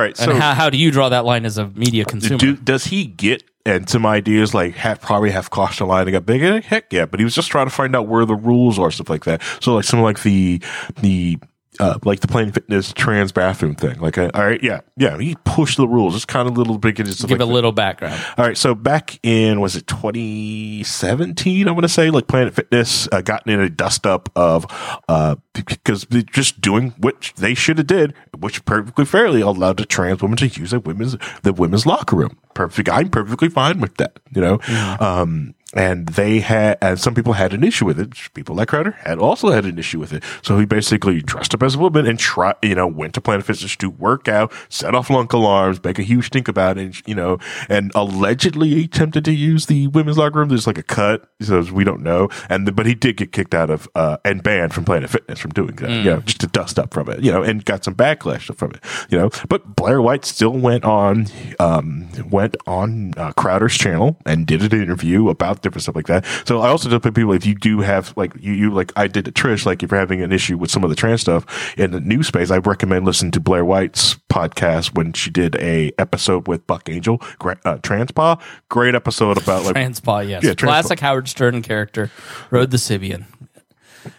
right, 0.01 0.17
And 0.19 0.31
so 0.31 0.35
how, 0.35 0.53
how 0.53 0.69
do 0.69 0.77
you 0.77 0.91
draw 0.91 1.09
that 1.09 1.23
line 1.25 1.45
as 1.45 1.57
a 1.57 1.67
media 1.67 2.03
consumer? 2.05 2.37
Do, 2.37 2.55
does 2.55 2.85
he 2.85 3.05
get 3.05 3.43
and 3.65 3.89
some 3.89 4.05
ideas 4.05 4.53
like 4.53 4.75
have, 4.75 5.01
probably 5.01 5.31
have 5.31 5.49
crossed 5.49 5.79
the 5.79 5.85
line 5.85 6.03
and 6.03 6.11
got 6.11 6.25
bigger? 6.25 6.61
Heck 6.61 6.91
yeah, 6.91 7.05
but 7.05 7.19
he 7.19 7.23
was 7.23 7.35
just 7.35 7.49
trying 7.49 7.67
to 7.67 7.71
find 7.71 7.95
out 7.95 8.07
where 8.07 8.25
the 8.25 8.35
rules 8.35 8.79
are, 8.79 8.91
stuff 8.91 9.09
like 9.09 9.25
that. 9.25 9.41
So 9.61 9.75
like 9.75 9.85
some 9.85 10.01
like 10.01 10.23
the 10.23 10.61
the 11.01 11.39
uh, 11.79 11.97
like 12.03 12.19
the 12.19 12.27
Planet 12.27 12.53
Fitness 12.53 12.93
trans 12.93 13.31
bathroom 13.31 13.75
thing. 13.75 13.99
Like, 13.99 14.17
uh, 14.17 14.31
all 14.33 14.45
right, 14.45 14.61
yeah, 14.61 14.81
yeah, 14.97 15.17
he 15.17 15.35
pushed 15.45 15.77
the 15.77 15.87
rules. 15.87 16.15
It's 16.15 16.25
kind 16.25 16.47
of 16.47 16.57
little. 16.57 16.77
Just 16.79 17.21
Give 17.21 17.31
like 17.31 17.39
a 17.39 17.45
little 17.45 17.71
background. 17.71 18.19
all 18.37 18.45
right, 18.45 18.57
so 18.57 18.75
back 18.75 19.19
in 19.23 19.59
was 19.61 19.75
it 19.75 19.87
2017? 19.87 21.67
I 21.67 21.71
want 21.71 21.83
to 21.83 21.89
say 21.89 22.09
like 22.09 22.27
Planet 22.27 22.53
Fitness 22.53 23.07
uh, 23.11 23.21
gotten 23.21 23.51
in 23.51 23.59
a 23.59 23.69
dust 23.69 24.05
up 24.05 24.29
of 24.35 24.65
uh 25.07 25.35
because 25.53 26.05
they're 26.05 26.21
just 26.21 26.61
doing 26.61 26.93
what 26.97 27.33
they 27.37 27.53
should 27.53 27.77
have 27.77 27.87
did, 27.87 28.13
which 28.37 28.63
perfectly 28.65 29.05
fairly 29.05 29.41
allowed 29.41 29.79
a 29.79 29.85
trans 29.85 30.21
woman 30.21 30.37
to 30.37 30.47
use 30.47 30.71
the 30.71 30.79
women's 30.79 31.17
the 31.43 31.53
women's 31.53 31.85
locker 31.85 32.15
room. 32.15 32.37
Perfect, 32.53 32.89
I'm 32.89 33.09
perfectly 33.09 33.49
fine 33.49 33.79
with 33.79 33.95
that. 33.97 34.19
You 34.33 34.41
know, 34.41 34.59
um, 34.99 35.53
and 35.73 36.07
they 36.07 36.39
had 36.39 36.77
and 36.81 36.99
some 36.99 37.13
people 37.13 37.33
had 37.33 37.53
an 37.53 37.63
issue 37.63 37.85
with 37.85 37.99
it. 37.99 38.13
People 38.33 38.55
like 38.55 38.69
Crowder 38.69 38.91
had 38.91 39.19
also 39.19 39.51
had 39.51 39.65
an 39.65 39.77
issue 39.77 39.99
with 39.99 40.13
it. 40.13 40.23
So 40.41 40.57
he 40.57 40.65
basically 40.65 41.21
dressed 41.21 41.53
up 41.53 41.63
as 41.63 41.75
a 41.75 41.79
woman 41.79 42.07
and 42.07 42.17
try 42.17 42.53
you 42.63 42.75
know 42.75 42.87
went 42.87 43.13
to 43.15 43.21
Planet 43.21 43.45
Fitness 43.45 43.75
to 43.75 43.89
work 43.89 44.27
out, 44.27 44.51
set 44.69 44.95
off 44.95 45.09
lunk 45.09 45.33
alarms, 45.33 45.83
make 45.83 45.99
a 45.99 46.03
huge 46.03 46.27
stink 46.27 46.47
about 46.47 46.77
it, 46.77 46.81
and, 46.81 47.07
you 47.07 47.15
know, 47.15 47.37
and 47.67 47.91
allegedly 47.95 48.83
attempted 48.83 49.25
to 49.25 49.31
use 49.31 49.67
the 49.67 49.87
women's 49.87 50.17
locker 50.17 50.39
room. 50.39 50.49
There's 50.49 50.67
like 50.67 50.77
a 50.77 50.83
cut, 50.83 51.29
so 51.41 51.61
we 51.71 51.83
don't 51.83 52.01
know. 52.01 52.29
And 52.49 52.67
the, 52.67 52.71
but 52.71 52.85
he 52.85 52.95
did 52.95 53.17
get 53.17 53.31
kicked 53.31 53.53
out 53.53 53.69
of 53.69 53.87
uh, 53.95 54.17
and 54.25 54.41
banned 54.41 54.73
from 54.73 54.85
Planet 54.85 55.09
Fitness 55.09 55.39
from 55.39 55.51
doing 55.51 55.75
that. 55.77 55.89
You 55.89 56.03
know, 56.03 56.19
just 56.21 56.41
to 56.41 56.47
dust 56.47 56.79
up 56.79 56.93
from 56.93 57.09
it. 57.09 57.23
You 57.23 57.31
know, 57.31 57.43
and 57.43 57.63
got 57.63 57.83
some 57.83 57.95
backlash 57.95 58.53
from 58.55 58.71
it. 58.71 58.83
You 59.09 59.17
know, 59.19 59.29
but 59.47 59.75
Blair 59.75 60.01
White 60.01 60.25
still 60.25 60.51
went 60.51 60.83
on 60.83 61.27
um, 61.59 62.09
went 62.29 62.57
on 62.65 63.13
uh, 63.17 63.31
Crowder's 63.33 63.77
channel 63.77 64.17
and 64.25 64.47
did 64.47 64.61
an 64.61 64.81
interview 64.81 65.29
about 65.29 65.58
different 65.61 65.83
stuff 65.83 65.95
like 65.95 66.07
that. 66.07 66.25
So 66.45 66.61
I 66.61 66.69
also 66.69 66.89
tell 66.89 66.99
people 66.99 67.33
if 67.33 67.45
you 67.45 67.55
do 67.55 67.79
have 67.81 68.13
like 68.15 68.33
you, 68.39 68.53
you 68.53 68.73
like 68.73 68.91
I 68.95 69.07
did 69.07 69.25
to 69.25 69.31
Trish, 69.31 69.65
like 69.65 69.83
if 69.83 69.91
you're 69.91 69.99
having 69.99 70.21
an 70.21 70.31
issue 70.31 70.57
with 70.57 70.71
some 70.71 70.83
of 70.83 70.89
the 70.89 70.95
trans 70.95 71.21
stuff 71.21 71.45
in 71.77 71.91
the 71.91 71.99
new 71.99 72.23
space, 72.23 72.51
I 72.51 72.57
recommend 72.57 73.05
listening 73.05 73.31
to 73.31 73.39
Blair 73.39 73.65
White's 73.65 74.15
podcast 74.29 74.95
when 74.95 75.13
she 75.13 75.29
did 75.29 75.55
a 75.55 75.91
episode 75.97 76.47
with 76.47 76.65
Buck 76.67 76.89
Angel, 76.89 77.17
uh, 77.21 77.77
Transpa. 77.77 78.41
Great 78.69 78.95
episode 78.95 79.37
about 79.37 79.63
like 79.65 79.75
Transpa, 79.75 80.27
yes. 80.27 80.43
Yeah, 80.43 80.51
Transpa. 80.51 80.57
Classic 80.57 80.99
Howard 80.99 81.27
Stern 81.27 81.61
character. 81.61 82.11
Rode 82.51 82.71
the 82.71 82.77
Sybian. 82.77 83.25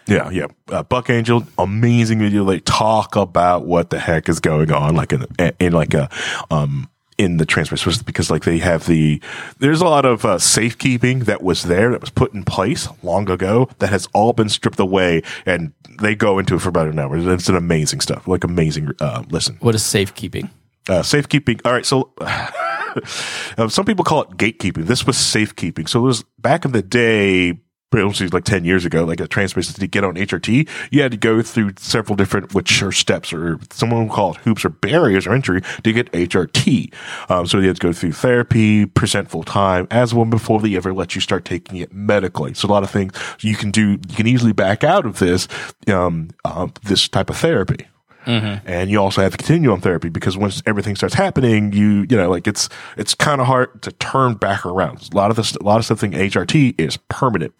Yeah, 0.07 0.29
yeah. 0.29 0.47
Uh, 0.69 0.83
Buck 0.83 1.09
Angel, 1.09 1.45
amazing 1.57 2.19
video. 2.19 2.45
They 2.45 2.59
talk 2.59 3.15
about 3.15 3.65
what 3.65 3.89
the 3.89 3.99
heck 3.99 4.29
is 4.29 4.39
going 4.39 4.71
on, 4.71 4.95
like 4.95 5.11
in, 5.11 5.25
in 5.59 5.73
like 5.73 5.93
a, 5.93 6.09
um, 6.49 6.89
in 7.17 7.37
the 7.37 7.45
transfer 7.45 7.77
space 7.77 8.01
because 8.01 8.31
like 8.31 8.43
they 8.43 8.57
have 8.57 8.87
the 8.87 9.21
there's 9.59 9.81
a 9.81 9.85
lot 9.85 10.05
of 10.05 10.25
uh, 10.25 10.39
safekeeping 10.39 11.19
that 11.21 11.41
was 11.43 11.63
there 11.63 11.91
that 11.91 12.01
was 12.01 12.09
put 12.09 12.33
in 12.33 12.43
place 12.43 12.87
long 13.03 13.29
ago 13.29 13.69
that 13.79 13.89
has 13.89 14.07
all 14.13 14.33
been 14.33 14.49
stripped 14.49 14.79
away 14.79 15.21
and 15.45 15.73
they 16.01 16.15
go 16.15 16.39
into 16.39 16.55
it 16.55 16.59
for 16.59 16.69
about 16.69 16.87
an 16.87 16.97
hour 16.97 17.17
it's 17.33 17.49
an 17.49 17.55
amazing 17.55 17.99
stuff 18.01 18.27
like 18.27 18.43
amazing 18.43 18.89
uh, 18.99 19.23
listen 19.29 19.55
What 19.59 19.75
is 19.75 19.83
safekeeping? 19.83 20.49
uh, 20.89 21.03
safekeeping. 21.03 21.59
All 21.63 21.73
right, 21.73 21.85
so 21.85 22.11
uh, 22.21 23.67
some 23.69 23.85
people 23.85 24.03
call 24.03 24.23
it 24.23 24.29
gatekeeping. 24.31 24.87
This 24.87 25.05
was 25.05 25.15
safekeeping. 25.15 25.85
So 25.87 25.99
it 25.99 26.03
was 26.07 26.23
back 26.39 26.65
in 26.65 26.71
the 26.71 26.81
day. 26.81 27.59
Mostly 27.93 28.27
like 28.27 28.45
10 28.45 28.63
years 28.63 28.85
ago, 28.85 29.03
like 29.03 29.19
a 29.19 29.27
trans 29.27 29.53
person 29.53 29.75
to 29.75 29.87
get 29.87 30.03
on 30.03 30.15
HRT, 30.15 30.69
you 30.91 31.01
had 31.01 31.11
to 31.11 31.17
go 31.17 31.41
through 31.41 31.73
several 31.77 32.15
different, 32.15 32.53
which 32.53 32.81
are 32.81 32.91
steps 32.91 33.33
or 33.33 33.59
someone 33.69 34.07
would 34.07 34.13
call 34.13 34.31
it 34.31 34.37
hoops 34.37 34.63
or 34.63 34.69
barriers 34.69 35.27
or 35.27 35.33
entry 35.33 35.61
to 35.83 35.91
get 35.91 36.11
HRT. 36.13 36.93
Um, 37.29 37.45
so 37.47 37.59
you 37.59 37.67
had 37.67 37.75
to 37.75 37.81
go 37.81 37.91
through 37.91 38.13
therapy, 38.13 38.85
present 38.85 39.29
full 39.29 39.43
time 39.43 39.87
as 39.91 40.13
one 40.13 40.29
before 40.29 40.61
they 40.61 40.75
ever 40.77 40.93
let 40.93 41.15
you 41.15 41.21
start 41.21 41.43
taking 41.43 41.77
it 41.77 41.93
medically. 41.93 42.53
So 42.53 42.67
a 42.67 42.71
lot 42.71 42.83
of 42.83 42.89
things 42.89 43.13
you 43.41 43.55
can 43.55 43.71
do, 43.71 43.91
you 43.91 44.15
can 44.15 44.27
easily 44.27 44.53
back 44.53 44.83
out 44.85 45.05
of 45.05 45.19
this, 45.19 45.49
um, 45.87 46.29
uh, 46.45 46.67
this 46.83 47.09
type 47.09 47.29
of 47.29 47.37
therapy. 47.37 47.87
And 48.25 48.89
you 48.89 48.99
also 48.99 49.21
have 49.21 49.31
to 49.31 49.37
continue 49.37 49.71
on 49.71 49.81
therapy 49.81 50.09
because 50.09 50.37
once 50.37 50.61
everything 50.65 50.95
starts 50.95 51.15
happening, 51.15 51.73
you, 51.73 52.05
you 52.09 52.15
know, 52.17 52.29
like 52.29 52.47
it's, 52.47 52.69
it's 52.97 53.13
kind 53.15 53.41
of 53.41 53.47
hard 53.47 53.81
to 53.83 53.91
turn 53.93 54.35
back 54.35 54.65
around. 54.65 55.09
A 55.11 55.15
lot 55.15 55.29
of 55.29 55.35
this, 55.37 55.55
a 55.55 55.63
lot 55.63 55.77
of 55.79 55.85
stuff 55.85 56.03
in 56.03 56.11
HRT 56.11 56.79
is 56.79 56.97
permanent. 57.09 57.53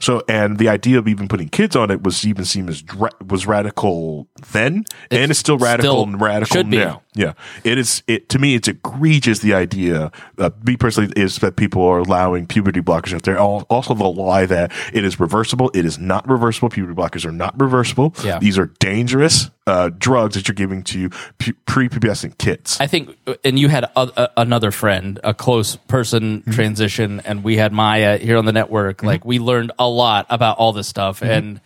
So, 0.00 0.22
and 0.28 0.58
the 0.58 0.68
idea 0.68 0.98
of 0.98 1.06
even 1.08 1.28
putting 1.28 1.48
kids 1.48 1.76
on 1.76 1.90
it 1.90 2.02
was 2.02 2.26
even 2.26 2.44
seen 2.44 2.68
as, 2.68 2.82
dra- 2.82 3.10
was 3.28 3.46
radical 3.46 4.26
then 4.52 4.84
and 5.10 5.30
it's 5.30 5.40
still 5.40 5.58
radical 5.58 5.92
still 5.92 6.02
and 6.04 6.20
radical 6.20 6.54
now. 6.78 7.02
Yeah. 7.14 7.32
It 7.64 7.78
is, 7.78 8.02
it, 8.06 8.28
to 8.30 8.38
me, 8.38 8.54
it's 8.54 8.68
egregious. 8.68 9.38
The 9.38 9.54
idea, 9.54 10.10
uh, 10.38 10.50
me 10.64 10.76
personally, 10.76 11.12
is 11.16 11.36
that 11.38 11.56
people 11.56 11.82
are 11.82 11.98
allowing 11.98 12.46
puberty 12.46 12.80
blockers 12.80 13.14
out 13.14 13.22
there. 13.22 13.38
Al- 13.38 13.66
Also 13.70 13.94
the 13.94 14.04
lie 14.04 14.44
that 14.46 14.70
it 14.92 15.04
is 15.04 15.18
reversible. 15.18 15.70
It 15.74 15.84
is 15.86 15.98
not 15.98 16.28
reversible. 16.28 16.68
Puberty 16.68 16.94
blockers 16.94 17.24
are 17.24 17.32
not 17.32 17.58
reversible. 17.58 18.14
Yeah. 18.22 18.38
These 18.38 18.58
are 18.58 18.66
dangerous, 18.80 19.50
uh, 19.66 19.90
drugs 19.98 20.34
that 20.36 20.46
you're 20.48 20.54
giving 20.54 20.82
to 20.84 21.08
pu- 21.38 21.52
prepubescent 21.66 22.38
kids. 22.38 22.76
I 22.80 22.86
think, 22.86 23.16
and 23.44 23.58
you 23.58 23.68
had 23.68 23.84
a, 23.84 23.90
a, 23.96 24.30
another 24.36 24.70
friend, 24.70 25.18
a 25.24 25.34
close 25.34 25.76
person 25.76 26.40
Mm-hmm. 26.42 26.50
transition, 26.52 27.20
and 27.24 27.42
we 27.42 27.56
had 27.56 27.72
Maya 27.72 28.16
here 28.18 28.36
on 28.36 28.44
the 28.44 28.52
network. 28.52 29.02
Like 29.02 29.24
we 29.24 29.38
learned 29.38 29.72
a 29.78 29.88
lot 29.88 30.26
about 30.30 30.58
all 30.58 30.72
this 30.72 30.86
stuff, 30.88 31.20
Mm-hmm. 31.20 31.30
and 31.32 31.60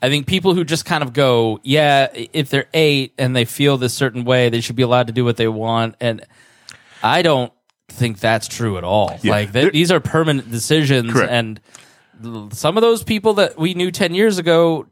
I 0.00 0.08
think 0.10 0.26
people 0.26 0.54
who 0.54 0.62
just 0.64 0.84
kind 0.84 1.02
of 1.02 1.12
go, 1.12 1.58
yeah, 1.64 2.06
if 2.14 2.50
they're 2.50 2.68
eight 2.72 3.14
and 3.18 3.34
they 3.34 3.44
feel 3.44 3.78
this 3.78 3.94
certain 3.94 4.24
way, 4.24 4.48
they 4.48 4.60
should 4.60 4.76
be 4.76 4.82
allowed 4.84 5.08
to 5.08 5.12
do 5.12 5.24
what 5.24 5.36
they 5.36 5.48
want, 5.48 5.96
and 6.00 6.24
I 7.02 7.22
don't 7.22 7.52
think 7.88 8.20
that's 8.20 8.46
true 8.46 8.76
at 8.78 8.84
all. 8.84 9.18
Yeah. 9.22 9.32
Like 9.32 9.52
th- 9.52 9.72
these 9.72 9.90
are 9.90 9.98
permanent 10.00 10.50
decisions, 10.50 11.12
Correct. 11.14 11.32
and 11.32 11.60
some 12.52 12.76
of 12.76 12.82
those 12.82 13.02
people 13.04 13.34
that 13.34 13.56
we 13.58 13.74
knew 13.74 13.90
ten 13.90 14.14
years 14.14 14.38
ago 14.38 14.86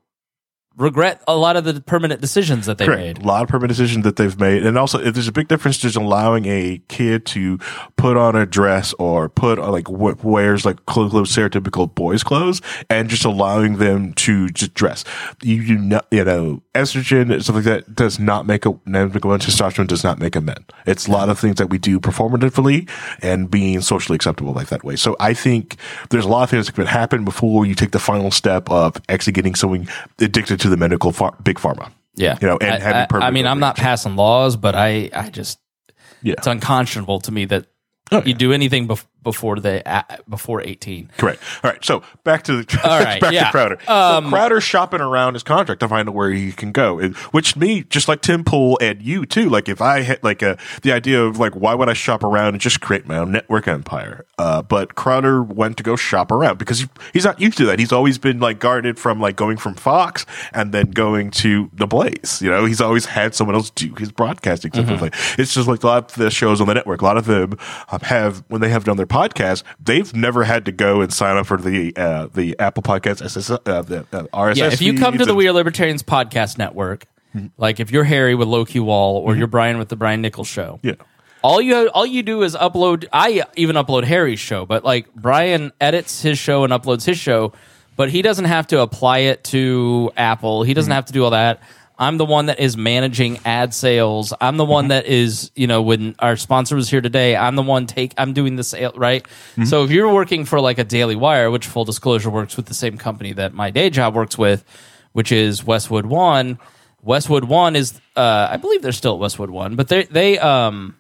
regret 0.77 1.23
a 1.27 1.37
lot 1.37 1.57
of 1.57 1.65
the 1.65 1.81
permanent 1.81 2.21
decisions 2.21 2.67
that 2.67 2.79
they 2.79 2.87
Correct. 2.87 3.01
made. 3.01 3.23
A 3.23 3.27
lot 3.27 3.43
of 3.43 3.49
permanent 3.49 3.77
decisions 3.77 4.05
that 4.05 4.17
they've 4.17 4.39
made. 4.39 4.65
And 4.65 4.77
also, 4.77 4.99
if 5.01 5.15
there's 5.15 5.29
a 5.29 5.33
big 5.33 5.49
difference 5.49 5.79
just 5.79 5.97
allowing 5.97 6.45
a 6.47 6.83
kid 6.89 7.25
to 7.27 7.59
put 7.97 8.17
on 8.17 8.37
a 8.37 8.45
dress 8.45 8.95
or 8.99 9.29
put 9.29 9.59
on 9.59 9.73
like 9.73 9.89
what 9.89 10.23
wears 10.23 10.65
like 10.67 10.85
clothes, 10.87 11.35
stereotypical 11.35 11.93
boys 11.95 12.23
clothes 12.23 12.61
and 12.91 13.09
just 13.09 13.25
allowing 13.25 13.79
them 13.79 14.13
to 14.15 14.49
just 14.51 14.75
dress. 14.75 15.05
You 15.43 15.65
do 15.65 15.79
not, 15.79 16.07
you 16.11 16.25
know, 16.25 16.63
estrogen 16.75 17.33
and 17.33 17.43
stuff 17.43 17.57
like 17.57 17.65
that 17.65 17.95
does 17.95 18.19
not 18.19 18.47
make 18.47 18.67
a, 18.67 18.79
make 18.85 19.15
a 19.15 19.19
testosterone 19.19 19.87
does 19.87 20.05
not 20.05 20.19
make 20.19 20.37
a 20.37 20.41
man. 20.41 20.65
It's 20.87 21.09
a 21.09 21.11
lot 21.11 21.29
of 21.29 21.39
things 21.39 21.57
that 21.57 21.71
we 21.71 21.79
do 21.79 21.99
performatively 21.99 22.89
and 23.23 23.51
being 23.51 23.81
socially 23.81 24.17
acceptable 24.17 24.53
like 24.53 24.69
that 24.69 24.85
way. 24.85 24.97
So 24.97 25.17
I 25.21 25.33
think 25.33 25.77
there's 26.11 26.25
a 26.25 26.29
lot 26.29 26.43
of 26.45 26.51
things 26.51 26.67
that 26.67 26.75
can 26.75 26.87
happen 26.87 27.25
before 27.25 27.65
you 27.65 27.75
take 27.75 27.93
the 27.93 27.99
final 27.99 28.31
step 28.31 28.71
of 28.71 29.01
actually 29.09 29.33
getting 29.33 29.55
someone 29.55 29.89
addicted 30.19 30.61
to 30.61 30.66
the 30.69 30.77
medical 30.77 31.13
phar- 31.13 31.37
big 31.43 31.57
pharma. 31.59 31.91
Yeah, 32.15 32.39
You 32.41 32.49
know, 32.49 32.57
and 32.59 32.71
I, 32.75 32.79
having 32.79 33.23
I- 33.23 33.27
I, 33.27 33.31
mean, 33.31 33.47
I'm 33.47 33.61
not 33.61 33.77
passing 33.77 34.17
laws, 34.17 34.57
but 34.57 34.75
I, 34.75 35.11
I 35.15 35.29
just, 35.29 35.59
Yeah. 36.23 36.35
it's 36.39 36.47
unconscionable 36.47 37.21
to 37.21 37.33
me 37.33 37.45
that 37.47 37.67
Oh, 38.13 38.23
you 38.25 38.33
do 38.35 38.53
anything 38.53 38.89
bef- 38.89 39.05
before 39.27 39.59
the 39.59 39.87
uh, 39.87 40.03
before 40.29 40.63
18. 40.63 41.11
Correct. 41.19 41.43
All 41.65 41.73
right. 41.73 41.85
So 41.85 42.05
back 42.23 42.45
to 42.45 42.63
the 42.63 42.81
All 42.89 43.01
right, 43.01 43.21
back 43.21 43.33
yeah. 43.33 43.47
to 43.47 43.51
Crowder. 43.51 43.79
Um, 43.91 44.27
so 44.27 44.31
Crowder's 44.31 44.63
shopping 44.63 45.01
around 45.01 45.35
his 45.35 45.43
contract 45.43 45.81
to 45.81 45.89
find 45.89 46.09
out 46.09 46.15
where 46.15 46.31
he 46.31 46.53
can 46.53 46.71
go, 46.71 47.01
which 47.33 47.57
me, 47.57 47.83
just 47.83 48.07
like 48.07 48.23
Tim 48.23 48.45
Pool 48.45 48.79
and 48.81 49.03
you 49.03 49.27
too. 49.27 49.51
Like 49.51 49.69
if 49.69 49.81
I 49.83 50.03
had 50.03 50.23
like 50.23 50.43
a 50.43 50.57
the 50.83 50.93
idea 50.93 51.25
of 51.25 51.41
like 51.41 51.55
why 51.55 51.75
would 51.75 51.89
I 51.89 51.93
shop 51.93 52.23
around 52.23 52.55
and 52.55 52.61
just 52.61 52.81
create 52.81 53.09
my 53.09 53.19
own 53.19 53.33
network 53.33 53.67
empire? 53.67 54.27
Uh, 54.39 54.63
but 54.63 54.95
Crowder 54.95 55.43
went 55.43 55.77
to 55.79 55.83
go 55.83 55.97
shop 55.97 56.31
around 56.31 56.59
because 56.59 56.79
he, 56.79 56.89
he's 57.13 57.25
not 57.25 57.41
used 57.41 57.59
to 57.59 57.67
that. 57.67 57.81
He's 57.81 57.93
always 57.93 58.19
been 58.19 58.39
like 58.39 58.61
guarded 58.61 58.97
from 58.97 59.21
like 59.21 59.35
going 59.35 59.57
from 59.57 59.75
Fox 59.75 60.25
and 60.53 60.71
then 60.71 60.93
going 60.93 61.33
to 61.33 61.69
the 61.73 61.89
Blaze. 61.89 62.41
You 62.41 62.51
know, 62.51 62.65
he's 62.65 62.81
always 62.81 63.07
had 63.07 63.35
someone 63.35 63.57
else 63.57 63.71
do 63.71 63.93
his 63.99 64.13
broadcasting 64.13 64.73
stuff. 64.73 64.87
Mm-hmm. 64.87 65.03
Like 65.03 65.15
it's 65.37 65.53
just 65.53 65.67
like 65.67 65.83
a 65.83 65.87
lot 65.87 66.13
of 66.13 66.17
the 66.17 66.31
shows 66.31 66.61
on 66.61 66.69
the 66.69 66.75
network. 66.75 67.03
A 67.03 67.05
lot 67.05 67.17
of 67.17 67.27
them 67.27 67.59
um, 67.89 68.01
have 68.03 68.45
when 68.49 68.61
they 68.61 68.69
have 68.69 68.85
done 68.85 68.97
their 68.97 69.07
podcast, 69.17 69.63
they've 69.83 70.15
never 70.15 70.45
had 70.45 70.65
to 70.67 70.73
go 70.73 71.01
and 71.01 71.13
sign 71.13 71.37
up 71.37 71.47
for 71.47 71.57
the 71.57 71.97
uh, 71.97 72.29
the 72.33 72.59
Apple 72.59 72.83
Podcast 72.83 73.25
SS, 73.25 73.51
uh, 73.51 73.59
the 73.65 74.07
uh, 74.13 74.23
RSS. 74.33 74.57
Yeah, 74.57 74.67
if 74.67 74.83
you 74.83 74.99
come 74.99 75.19
to 75.19 75.25
the 75.25 75.35
We 75.35 75.49
Are 75.49 75.53
Libertarians 75.53 76.03
podcast 76.03 76.59
network, 76.59 77.07
like 77.57 77.81
if 77.81 77.91
you're 77.91 78.05
Harry 78.05 78.35
with 78.35 78.49
Loki 78.49 78.81
Wall 78.81 79.17
or 79.19 79.37
you're 79.37 79.47
Brian 79.47 79.79
with 79.79 79.89
the 79.89 79.97
Brian 79.97 80.21
Nichols 80.21 80.49
show, 80.49 80.81
yeah. 80.83 80.95
all 81.43 81.61
you 81.61 81.89
all 81.89 82.07
you 82.07 82.23
do 82.23 82.43
is 82.43 82.55
upload. 82.55 83.07
I 83.13 83.45
even 83.57 83.77
upload 83.77 84.05
Harry's 84.05 84.41
show, 84.41 84.67
but 84.67 84.85
like 84.85 85.13
Brian 85.15 85.73
edits 85.81 86.23
his 86.23 86.39
show 86.39 86.65
and 86.65 86.73
uploads 86.73 87.05
his 87.05 87.19
show, 87.19 87.53
but 87.97 88.11
he 88.11 88.23
doesn't 88.23 88.45
have 88.45 88.67
to 88.69 88.81
apply 88.81 89.19
it 89.19 89.45
to 89.45 90.13
Apple. 90.17 90.63
He 90.63 90.75
doesn't 90.75 90.93
have 90.93 91.07
to 91.07 91.13
do 91.13 91.25
all 91.25 91.31
that. 91.31 91.61
I'm 91.99 92.19
the 92.19 92.25
one 92.27 92.47
that 92.47 92.61
is 92.61 92.77
managing 92.77 93.39
ad 93.45 93.73
sales. 93.73 94.33
I'm 94.41 94.59
the 94.59 94.65
one 94.67 94.89
that 94.89 95.07
is, 95.07 95.51
you 95.55 95.67
know, 95.67 95.81
when 95.81 96.15
our 96.19 96.37
sponsor 96.37 96.77
was 96.77 96.91
here 96.91 97.01
today, 97.01 97.35
I'm 97.37 97.57
the 97.57 97.63
one 97.63 97.87
take 97.87 98.13
I'm 98.19 98.35
doing 98.35 98.57
the 98.57 98.65
sale, 98.65 98.93
right? 98.97 99.27
So 99.65 99.85
if 99.85 99.91
you're 99.91 100.13
working 100.13 100.45
for 100.45 100.61
like 100.61 100.79
a 100.79 100.85
Daily 100.85 101.17
Wire, 101.17 101.51
which 101.51 101.67
full 101.67 101.85
disclosure 101.87 102.29
works 102.29 102.57
with 102.57 102.67
the 102.67 102.75
same 102.75 102.99
company 102.99 103.33
that 103.33 103.55
my 103.55 103.71
day 103.71 103.89
job 103.89 104.15
works 104.15 104.37
with, 104.37 104.63
which 105.13 105.33
is 105.33 105.65
Westwood 105.65 106.05
One. 106.05 106.59
Westwood 107.03 107.45
One 107.45 107.77
is 107.77 107.99
uh 108.15 108.49
I 108.51 108.59
believe 108.59 108.83
they're 108.83 108.93
still 108.93 109.15
at 109.15 109.21
Westwood 109.21 109.51
One, 109.51 109.75
but 109.77 109.89
they 109.89 110.05
they 110.05 110.39
um 110.39 110.97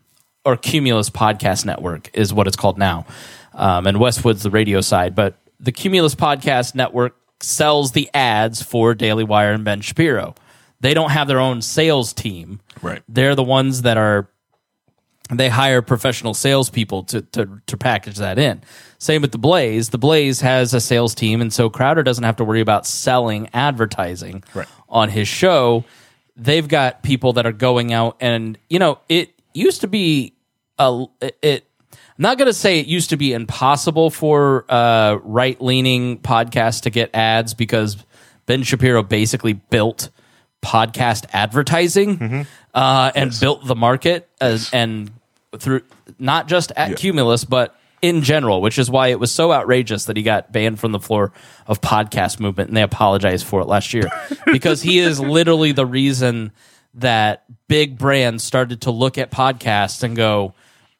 or 0.46 0.56
Cumulus 0.56 1.10
Podcast 1.10 1.66
Network 1.66 2.08
is 2.14 2.32
what 2.32 2.46
it's 2.46 2.56
called 2.56 2.78
now. 2.78 3.04
Um, 3.52 3.86
and 3.86 3.98
Westwood's 3.98 4.42
the 4.42 4.50
radio 4.50 4.80
side, 4.80 5.14
but 5.14 5.34
the 5.58 5.72
Cumulus 5.72 6.14
Podcast 6.14 6.74
Network 6.74 7.16
sells 7.40 7.92
the 7.92 8.08
ads 8.14 8.62
for 8.62 8.94
Daily 8.94 9.24
Wire 9.24 9.52
and 9.52 9.64
Ben 9.64 9.80
Shapiro. 9.80 10.34
They 10.86 10.94
don't 10.94 11.10
have 11.10 11.26
their 11.26 11.40
own 11.40 11.62
sales 11.62 12.12
team. 12.12 12.60
Right. 12.80 13.02
They're 13.08 13.34
the 13.34 13.42
ones 13.42 13.82
that 13.82 13.96
are 13.96 14.30
they 15.32 15.48
hire 15.48 15.82
professional 15.82 16.32
salespeople 16.32 17.02
to, 17.06 17.22
to 17.22 17.60
to 17.66 17.76
package 17.76 18.18
that 18.18 18.38
in. 18.38 18.62
Same 18.98 19.20
with 19.20 19.32
the 19.32 19.38
Blaze. 19.38 19.88
The 19.88 19.98
Blaze 19.98 20.42
has 20.42 20.74
a 20.74 20.80
sales 20.80 21.12
team, 21.12 21.40
and 21.40 21.52
so 21.52 21.68
Crowder 21.68 22.04
doesn't 22.04 22.22
have 22.22 22.36
to 22.36 22.44
worry 22.44 22.60
about 22.60 22.86
selling 22.86 23.48
advertising 23.52 24.44
Right. 24.54 24.68
on 24.88 25.08
his 25.08 25.26
show. 25.26 25.84
They've 26.36 26.68
got 26.68 27.02
people 27.02 27.32
that 27.32 27.46
are 27.46 27.52
going 27.52 27.92
out, 27.92 28.16
and 28.20 28.56
you 28.70 28.78
know, 28.78 29.00
it 29.08 29.34
used 29.54 29.80
to 29.80 29.88
be 29.88 30.34
a 30.78 31.06
it. 31.20 31.66
I'm 31.92 31.98
not 32.22 32.38
going 32.38 32.46
to 32.46 32.54
say 32.54 32.78
it 32.78 32.86
used 32.86 33.10
to 33.10 33.16
be 33.16 33.32
impossible 33.32 34.10
for 34.10 34.64
uh, 34.68 35.16
right 35.24 35.60
leaning 35.60 36.18
podcasts 36.18 36.82
to 36.82 36.90
get 36.90 37.10
ads 37.12 37.54
because 37.54 37.96
Ben 38.46 38.62
Shapiro 38.62 39.02
basically 39.02 39.54
built 39.54 40.10
podcast 40.66 41.24
advertising 41.32 42.46
uh, 42.74 43.12
and 43.14 43.32
built 43.40 43.64
the 43.66 43.74
market 43.76 44.28
as, 44.40 44.68
and 44.72 45.10
through 45.58 45.82
not 46.18 46.48
just 46.48 46.72
at 46.76 46.96
Cumulus 46.96 47.44
but 47.44 47.78
in 48.02 48.22
general, 48.22 48.60
which 48.60 48.78
is 48.78 48.90
why 48.90 49.08
it 49.08 49.18
was 49.18 49.32
so 49.32 49.52
outrageous 49.52 50.04
that 50.04 50.16
he 50.16 50.22
got 50.22 50.52
banned 50.52 50.78
from 50.78 50.92
the 50.92 51.00
floor 51.00 51.32
of 51.66 51.80
podcast 51.80 52.38
movement, 52.40 52.68
and 52.68 52.76
they 52.76 52.82
apologized 52.82 53.46
for 53.46 53.60
it 53.62 53.66
last 53.66 53.94
year. 53.94 54.04
Because 54.52 54.82
he 54.82 54.98
is 54.98 55.18
literally 55.18 55.72
the 55.72 55.86
reason 55.86 56.52
that 56.94 57.44
big 57.68 57.98
brands 57.98 58.44
started 58.44 58.82
to 58.82 58.90
look 58.90 59.16
at 59.18 59.30
podcasts 59.30 60.02
and 60.02 60.14
go, 60.14 60.52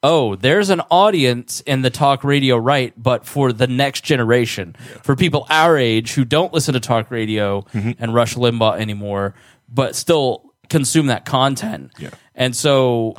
oh, 0.03 0.35
there's 0.35 0.69
an 0.69 0.81
audience 0.91 1.61
in 1.61 1.81
the 1.81 1.89
talk 1.89 2.23
radio 2.23 2.57
right, 2.57 2.93
but 2.97 3.25
for 3.25 3.53
the 3.53 3.67
next 3.67 4.03
generation, 4.03 4.75
for 5.03 5.15
people 5.15 5.45
our 5.49 5.77
age 5.77 6.13
who 6.13 6.25
don't 6.25 6.51
listen 6.53 6.73
to 6.73 6.79
talk 6.79 7.09
radio 7.11 7.61
Mm-hmm. 7.73 7.91
and 8.03 8.13
Rush 8.13 8.35
Limbaugh 8.35 8.79
anymore, 8.79 9.33
but 9.69 9.95
still 9.95 10.53
consume 10.69 11.07
that 11.07 11.25
content. 11.25 11.91
Yeah. 11.97 12.09
And 12.35 12.55
so 12.55 13.15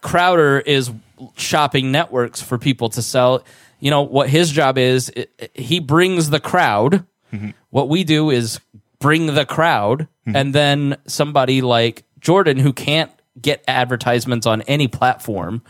Crowder 0.00 0.60
is 0.60 0.90
shopping 1.36 1.90
networks 1.92 2.40
for 2.42 2.58
people 2.58 2.88
to 2.90 3.02
sell. 3.02 3.44
You 3.80 3.90
know 3.90 4.02
what 4.02 4.28
his 4.28 4.50
job 4.50 4.78
is? 4.78 5.10
i- 5.16 5.26
i- 5.40 5.48
he 5.54 5.80
brings 5.80 6.30
the 6.30 6.40
crowd. 6.40 7.04
Mm-hmm. 7.32 7.50
What 7.70 7.88
we 7.88 8.04
do 8.04 8.30
is 8.30 8.60
bring 8.98 9.26
the 9.34 9.44
crowd, 9.44 10.02
mm-hmm. 10.26 10.36
and 10.36 10.54
then 10.54 10.96
somebody 11.06 11.60
like 11.60 12.04
Jordan, 12.20 12.58
who 12.58 12.72
can't 12.72 13.10
get 13.40 13.62
advertisements 13.68 14.46
on 14.46 14.62
any 14.62 14.88
platform, 14.88 15.62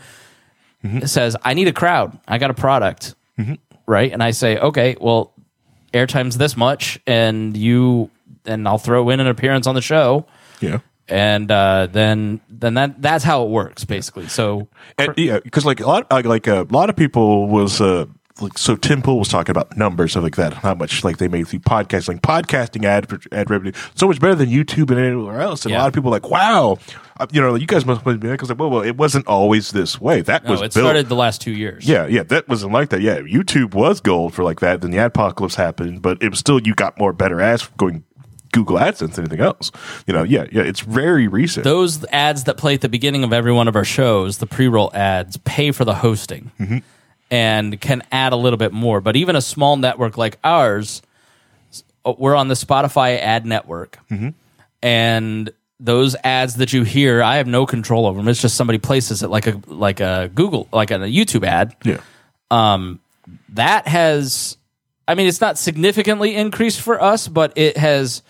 mm-hmm. 0.83 1.05
says, 1.05 1.35
"I 1.43 1.53
need 1.53 1.67
a 1.67 1.73
crowd. 1.73 2.17
I 2.27 2.37
got 2.37 2.49
a 2.51 2.53
product." 2.55 3.15
Right, 3.85 4.11
and 4.11 4.21
I 4.23 4.31
say, 4.31 4.57
"Okay, 4.57 4.95
well, 4.99 5.33
airtime's 5.93 6.37
this 6.37 6.55
much, 6.57 6.99
and 7.07 7.55
you, 7.55 8.09
and 8.47 8.67
I'll 8.67 8.77
throw 8.77 9.09
in 9.09 9.19
an 9.19 9.27
appearance 9.27 9.67
on 9.67 9.75
the 9.75 9.81
show." 9.81 10.25
Yeah. 10.59 10.79
and 11.07 11.49
uh, 11.51 11.87
then 11.91 12.41
then 12.49 12.73
that 12.73 13.01
that's 13.01 13.23
how 13.23 13.43
it 13.43 13.49
works 13.49 13.85
basically. 13.85 14.27
So 14.27 14.67
And, 14.97 15.13
yeah, 15.17 15.39
because 15.39 15.65
like 15.65 15.79
a 15.79 15.85
lot, 15.87 16.11
like 16.11 16.47
a 16.47 16.65
lot 16.69 16.89
of 16.89 16.95
people 16.95 17.47
was 17.47 17.79
uh, 17.79 18.05
like 18.41 18.57
so. 18.57 18.75
Tim 18.75 19.01
Pool 19.01 19.19
was 19.19 19.29
talking 19.29 19.51
about 19.51 19.77
numbers 19.77 20.15
of 20.15 20.23
like 20.23 20.35
that, 20.35 20.53
how 20.53 20.73
much 20.75 21.03
like 21.03 21.17
they 21.17 21.27
made 21.27 21.47
through 21.47 21.59
podcasting, 21.59 22.19
podcasting 22.21 22.85
ad 22.85 23.07
ad 23.31 23.49
revenue, 23.49 23.71
so 23.95 24.07
much 24.07 24.19
better 24.19 24.35
than 24.35 24.49
YouTube 24.49 24.91
and 24.91 24.99
anywhere 24.99 25.39
else. 25.41 25.65
And 25.65 25.73
a 25.73 25.77
lot 25.77 25.87
of 25.87 25.93
people 25.93 26.11
were 26.11 26.15
like, 26.17 26.29
wow, 26.29 26.77
uh, 27.19 27.27
you 27.31 27.41
know, 27.41 27.55
you 27.55 27.67
guys 27.67 27.85
must 27.85 28.03
be 28.03 28.15
because 28.15 28.49
like, 28.49 28.59
well, 28.59 28.69
well, 28.69 28.83
it 28.83 28.97
wasn't 28.97 29.27
always 29.27 29.71
this 29.71 29.99
way. 29.99 30.21
That 30.21 30.43
no, 30.43 30.51
was 30.51 30.59
it 30.61 30.73
built. 30.73 30.85
started 30.85 31.09
the 31.09 31.15
last 31.15 31.41
two 31.41 31.51
years. 31.53 31.87
Yeah, 31.87 32.05
yeah, 32.05 32.23
that 32.23 32.47
wasn't 32.47 32.73
like 32.73 32.89
that. 32.89 33.01
Yeah, 33.01 33.19
YouTube 33.19 33.73
was 33.73 34.01
gold 34.01 34.33
for 34.33 34.43
like 34.43 34.59
that. 34.59 34.81
Then 34.81 34.91
the 34.91 34.97
apocalypse 34.97 35.55
happened, 35.55 36.01
but 36.01 36.21
it 36.21 36.29
was 36.29 36.39
still 36.39 36.59
you 36.61 36.75
got 36.75 36.99
more 36.99 37.13
better 37.13 37.41
ads 37.41 37.67
going 37.77 38.03
Google 38.51 38.77
AdSense 38.77 39.17
anything 39.19 39.39
else. 39.39 39.71
You 40.05 40.13
know, 40.13 40.23
yeah, 40.23 40.45
yeah, 40.51 40.61
it's 40.63 40.81
very 40.81 41.27
recent. 41.27 41.63
those 41.63 42.03
ads 42.05 42.43
that 42.45 42.57
play 42.57 42.73
at 42.75 42.81
the 42.81 42.89
beginning 42.89 43.23
of 43.23 43.33
every 43.33 43.51
one 43.51 43.67
of 43.67 43.75
our 43.75 43.83
shows, 43.85 44.37
the 44.39 44.47
pre-roll 44.47 44.91
ads, 44.93 45.37
pay 45.37 45.71
for 45.71 45.85
the 45.85 45.95
hosting 45.95 46.51
Mm-hmm. 46.59 46.77
and 47.31 47.79
can 47.81 48.03
add 48.11 48.33
a 48.33 48.37
little 48.37 48.57
bit 48.57 48.71
more. 48.73 49.01
But 49.01 49.15
even 49.15 49.35
a 49.35 49.41
small 49.41 49.77
network 49.77 50.17
like 50.17 50.37
ours, 50.43 51.01
uh, 52.05 52.13
we're 52.17 52.35
on 52.35 52.47
the 52.47 52.55
Spotify 52.55 53.19
ad 53.19 53.45
network, 53.45 53.99
Mm-hmm. 54.09 54.29
and 54.81 55.49
those 55.79 56.15
ads 56.23 56.55
that 56.55 56.73
you 56.73 56.83
hear, 56.83 57.21
I 57.21 57.35
have 57.35 57.45
no 57.45 57.67
control 57.67 58.07
over 58.07 58.17
them. 58.17 58.27
It's 58.27 58.41
just 58.41 58.55
somebody 58.55 58.79
places 58.79 59.21
it 59.21 59.29
like 59.29 59.45
a 59.45 59.61
like 59.67 59.99
a 59.99 60.31
Google 60.33 60.67
like 60.73 60.89
a 60.89 60.95
YouTube 60.95 61.45
ad. 61.45 61.75
yeah, 61.83 61.97
that 63.49 63.87
has 63.87 64.57
i 65.07 65.15
mean 65.15 65.27
it's 65.27 65.41
not 65.41 65.57
significantly 65.57 66.33
increased 66.35 66.79
for 66.79 67.01
us 67.01 67.27
but 67.27 67.51
it 67.57 67.75
has 67.77 68.21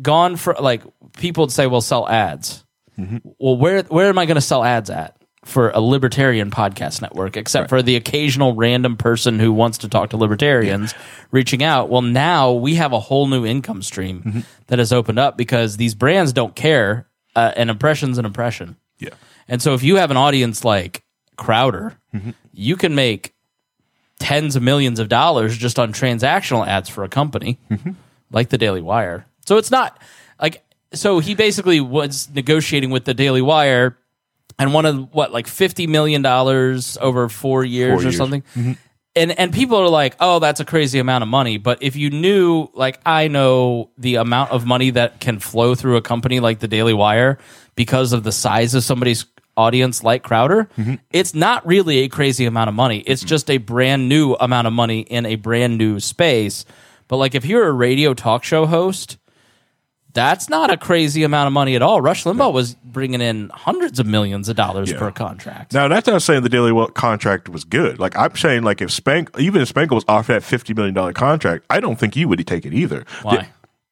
gone 0.00 0.36
for 0.36 0.54
like 0.60 0.82
people 1.16 1.44
would 1.44 1.52
say 1.52 1.66
well 1.66 1.80
sell 1.80 2.08
ads. 2.08 2.64
Mm-hmm. 2.98 3.18
Well 3.38 3.56
where 3.56 3.82
where 3.84 4.08
am 4.08 4.18
i 4.18 4.26
going 4.26 4.36
to 4.36 4.40
sell 4.40 4.64
ads 4.64 4.90
at 4.90 5.16
for 5.44 5.70
a 5.70 5.80
libertarian 5.80 6.50
podcast 6.50 7.02
network 7.02 7.36
except 7.36 7.68
for 7.68 7.82
the 7.82 7.96
occasional 7.96 8.54
random 8.54 8.96
person 8.96 9.40
who 9.40 9.52
wants 9.52 9.78
to 9.78 9.88
talk 9.88 10.10
to 10.10 10.16
libertarians 10.16 10.94
reaching 11.30 11.62
out? 11.62 11.88
Well 11.88 12.02
now 12.02 12.52
we 12.52 12.76
have 12.76 12.92
a 12.92 13.00
whole 13.00 13.26
new 13.26 13.44
income 13.44 13.82
stream 13.82 14.22
mm-hmm. 14.22 14.40
that 14.68 14.78
has 14.78 14.92
opened 14.92 15.18
up 15.18 15.36
because 15.36 15.76
these 15.76 15.94
brands 15.94 16.32
don't 16.32 16.54
care 16.54 17.08
uh, 17.34 17.52
an 17.56 17.70
impression's 17.70 18.18
an 18.18 18.24
impression. 18.24 18.76
Yeah. 18.98 19.14
and 19.48 19.60
so 19.60 19.74
if 19.74 19.82
you 19.82 19.96
have 19.96 20.12
an 20.12 20.16
audience 20.16 20.64
like 20.64 21.02
Crowder, 21.36 21.96
mm-hmm. 22.14 22.30
you 22.52 22.76
can 22.76 22.94
make 22.94 23.34
tens 24.22 24.54
of 24.54 24.62
millions 24.62 25.00
of 25.00 25.08
dollars 25.08 25.56
just 25.58 25.78
on 25.78 25.92
transactional 25.92 26.66
ads 26.66 26.88
for 26.88 27.02
a 27.02 27.08
company 27.08 27.58
like 28.30 28.48
the 28.50 28.58
Daily 28.58 28.80
Wire. 28.80 29.26
So 29.46 29.56
it's 29.56 29.70
not 29.70 30.00
like 30.40 30.62
so 30.92 31.18
he 31.18 31.34
basically 31.34 31.80
was 31.80 32.28
negotiating 32.30 32.90
with 32.90 33.04
the 33.04 33.14
Daily 33.14 33.42
Wire 33.42 33.96
and 34.58 34.74
one 34.74 34.86
of 34.86 35.12
what 35.14 35.32
like 35.32 35.46
50 35.46 35.86
million 35.86 36.22
dollars 36.22 36.98
over 37.00 37.28
4 37.28 37.64
years 37.64 38.00
or 38.00 38.02
years. 38.02 38.16
something. 38.16 38.42
Mm-hmm. 38.54 38.72
And 39.14 39.38
and 39.38 39.52
people 39.52 39.76
are 39.76 39.90
like, 39.90 40.16
"Oh, 40.20 40.38
that's 40.38 40.58
a 40.58 40.64
crazy 40.64 40.98
amount 40.98 41.20
of 41.20 41.28
money." 41.28 41.58
But 41.58 41.82
if 41.82 41.96
you 41.96 42.08
knew 42.08 42.68
like 42.72 42.98
I 43.04 43.28
know 43.28 43.90
the 43.98 44.14
amount 44.14 44.52
of 44.52 44.64
money 44.64 44.88
that 44.90 45.20
can 45.20 45.38
flow 45.38 45.74
through 45.74 45.96
a 45.96 46.02
company 46.02 46.40
like 46.40 46.60
the 46.60 46.68
Daily 46.68 46.94
Wire 46.94 47.36
because 47.74 48.14
of 48.14 48.22
the 48.22 48.32
size 48.32 48.74
of 48.74 48.84
somebody's 48.84 49.26
audience 49.54 50.02
like 50.02 50.22
Crowder, 50.22 50.66
mm-hmm. 50.78 50.94
it's 51.10 51.34
not 51.34 51.66
really 51.66 51.98
a 51.98 52.08
crazy 52.08 52.46
amount 52.46 52.68
of 52.68 52.74
money. 52.74 53.00
It's 53.00 53.20
mm-hmm. 53.20 53.28
just 53.28 53.50
a 53.50 53.58
brand 53.58 54.08
new 54.08 54.32
amount 54.34 54.66
of 54.66 54.72
money 54.72 55.00
in 55.00 55.26
a 55.26 55.34
brand 55.34 55.76
new 55.76 56.00
space. 56.00 56.64
But 57.08 57.18
like 57.18 57.34
if 57.34 57.44
you're 57.44 57.68
a 57.68 57.72
radio 57.72 58.14
talk 58.14 58.44
show 58.44 58.64
host, 58.64 59.18
that's 60.14 60.48
not 60.48 60.70
a 60.70 60.76
crazy 60.76 61.22
amount 61.22 61.46
of 61.46 61.52
money 61.52 61.74
at 61.74 61.82
all. 61.82 62.00
Rush 62.00 62.24
Limbaugh 62.24 62.52
was 62.52 62.74
bringing 62.84 63.20
in 63.20 63.48
hundreds 63.54 63.98
of 63.98 64.06
millions 64.06 64.48
of 64.48 64.56
dollars 64.56 64.90
Yeah. 64.90 64.98
per 64.98 65.10
contract. 65.10 65.72
Now 65.72 65.88
that's 65.88 66.06
not 66.06 66.22
saying 66.22 66.42
the 66.42 66.48
Daily 66.48 66.72
Wire 66.72 66.88
contract 66.88 67.48
was 67.48 67.64
good. 67.64 67.98
Like 67.98 68.16
I'm 68.16 68.36
saying, 68.36 68.62
like 68.62 68.80
if 68.80 68.90
Spank, 68.90 69.30
even 69.38 69.62
if 69.62 69.68
Spangle 69.68 69.94
was 69.94 70.04
offered 70.08 70.34
that 70.34 70.42
fifty 70.42 70.74
million 70.74 70.94
dollar 70.94 71.12
contract, 71.12 71.64
I 71.70 71.80
don't 71.80 71.98
think 71.98 72.16
you 72.16 72.28
would 72.28 72.46
take 72.46 72.66
it 72.66 72.74
either. 72.74 73.04
Why? 73.22 73.36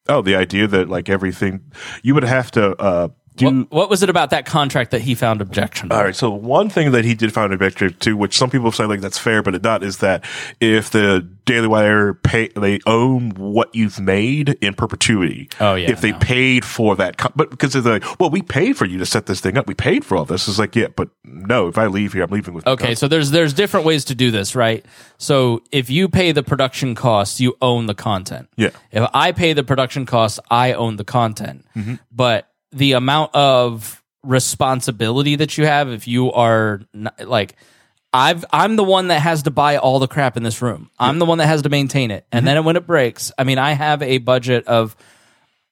The- 0.07 0.15
oh, 0.15 0.23
the 0.23 0.35
idea 0.35 0.67
that 0.67 0.89
like 0.89 1.09
everything 1.09 1.61
you 2.03 2.15
would 2.15 2.25
have 2.25 2.51
to 2.53 2.77
uh, 2.81 3.09
do. 3.41 3.59
What, 3.61 3.71
what 3.71 3.91
was 3.91 4.03
it 4.03 4.11
about 4.11 4.31
that 4.31 4.47
contract 4.47 4.91
that 4.93 5.03
he 5.03 5.15
found 5.15 5.41
objectionable? 5.41 5.97
All 5.97 6.05
right. 6.05 6.15
So 6.15 6.31
one 6.31 6.69
thing 6.69 6.93
that 6.93 7.05
he 7.05 7.15
did 7.15 7.33
find 7.33 7.53
objectionable 7.53 7.99
to, 8.01 8.17
which 8.17 8.37
some 8.37 8.51
people 8.51 8.71
say 8.73 8.85
like 8.85 9.01
that's 9.01 9.19
fair, 9.19 9.43
but 9.43 9.55
it 9.55 9.63
not, 9.63 9.83
is 9.83 9.99
that 9.99 10.25
if 10.61 10.91
the 10.91 11.27
Daily 11.45 11.67
Wire 11.67 12.15
pay, 12.15 12.49
they 12.49 12.79
own 12.87 13.31
what 13.31 13.75
you've 13.75 13.99
made 13.99 14.51
in 14.61 14.75
perpetuity. 14.75 15.49
Oh, 15.59 15.75
yeah, 15.75 15.91
If 15.91 16.01
they 16.01 16.13
no. 16.13 16.19
paid 16.19 16.65
for 16.65 16.95
that, 16.97 17.17
but 17.35 17.51
because 17.51 17.73
they're 17.73 17.83
like, 17.83 18.21
well, 18.21 18.31
we 18.31 18.43
paid 18.43 18.77
for 18.77 18.85
you 18.85 18.99
to 18.99 19.07
set 19.07 19.27
this 19.27 19.41
thing 19.41 19.57
up. 19.57 19.67
We 19.67 19.75
paid 19.75 20.05
for 20.05 20.17
all 20.17 20.25
this. 20.25 20.47
It's 20.47 20.59
like, 20.59 20.77
yeah, 20.77 20.89
but 20.95 21.09
no. 21.25 21.69
If 21.69 21.79
I 21.79 21.87
leave 21.87 22.13
here, 22.13 22.23
I'm 22.23 22.31
leaving 22.31 22.55
with. 22.55 22.67
Okay, 22.67 22.95
so 22.95 23.09
there's 23.09 23.31
there's 23.31 23.53
different 23.53 23.87
ways 23.87 24.05
to 24.07 24.15
do 24.15 24.31
this, 24.31 24.55
right? 24.55 24.85
So 25.19 25.63
if 25.73 25.91
you 25.91 26.09
pay 26.09 26.33
the 26.33 26.43
production 26.43 26.95
costs, 26.95 27.41
you 27.41 27.57
own 27.61 27.87
the 27.87 27.95
content. 27.95 28.49
Yeah. 28.57 28.71
If 28.93 29.09
I 29.13 29.33
pay 29.33 29.53
the 29.53 29.65
production 29.65 30.07
costs, 30.07 30.39
I 30.51 30.73
own 30.73 30.97
the 30.97 31.05
content. 31.05 31.65
Mm-hmm. 31.77 31.95
But 32.13 32.50
the 32.73 32.93
amount 32.93 33.35
of 33.35 34.03
responsibility 34.23 35.37
that 35.37 35.57
you 35.59 35.67
have, 35.67 35.89
if 35.91 36.07
you 36.07 36.33
are 36.33 36.83
not, 36.93 37.27
like, 37.27 37.57
I've 38.13 38.45
I'm 38.53 38.75
the 38.77 38.85
one 38.85 39.09
that 39.09 39.21
has 39.21 39.45
to 39.45 39.51
buy 39.51 39.77
all 39.77 40.01
the 40.01 40.09
crap 40.09 40.37
in 40.37 40.43
this 40.43 40.61
room. 40.61 40.91
I'm 40.99 41.21
the 41.21 41.27
one 41.27 41.39
that 41.39 41.47
has 41.47 41.63
to 41.63 41.69
maintain 41.69 42.11
it, 42.11 42.27
and 42.33 42.41
mm-hmm. 42.41 42.55
then 42.55 42.65
when 42.65 42.77
it 42.77 42.87
breaks, 42.87 43.31
I 43.39 43.45
mean, 43.45 43.59
I 43.59 43.73
have 43.73 44.03
a 44.03 44.19
budget 44.19 44.67
of 44.67 44.97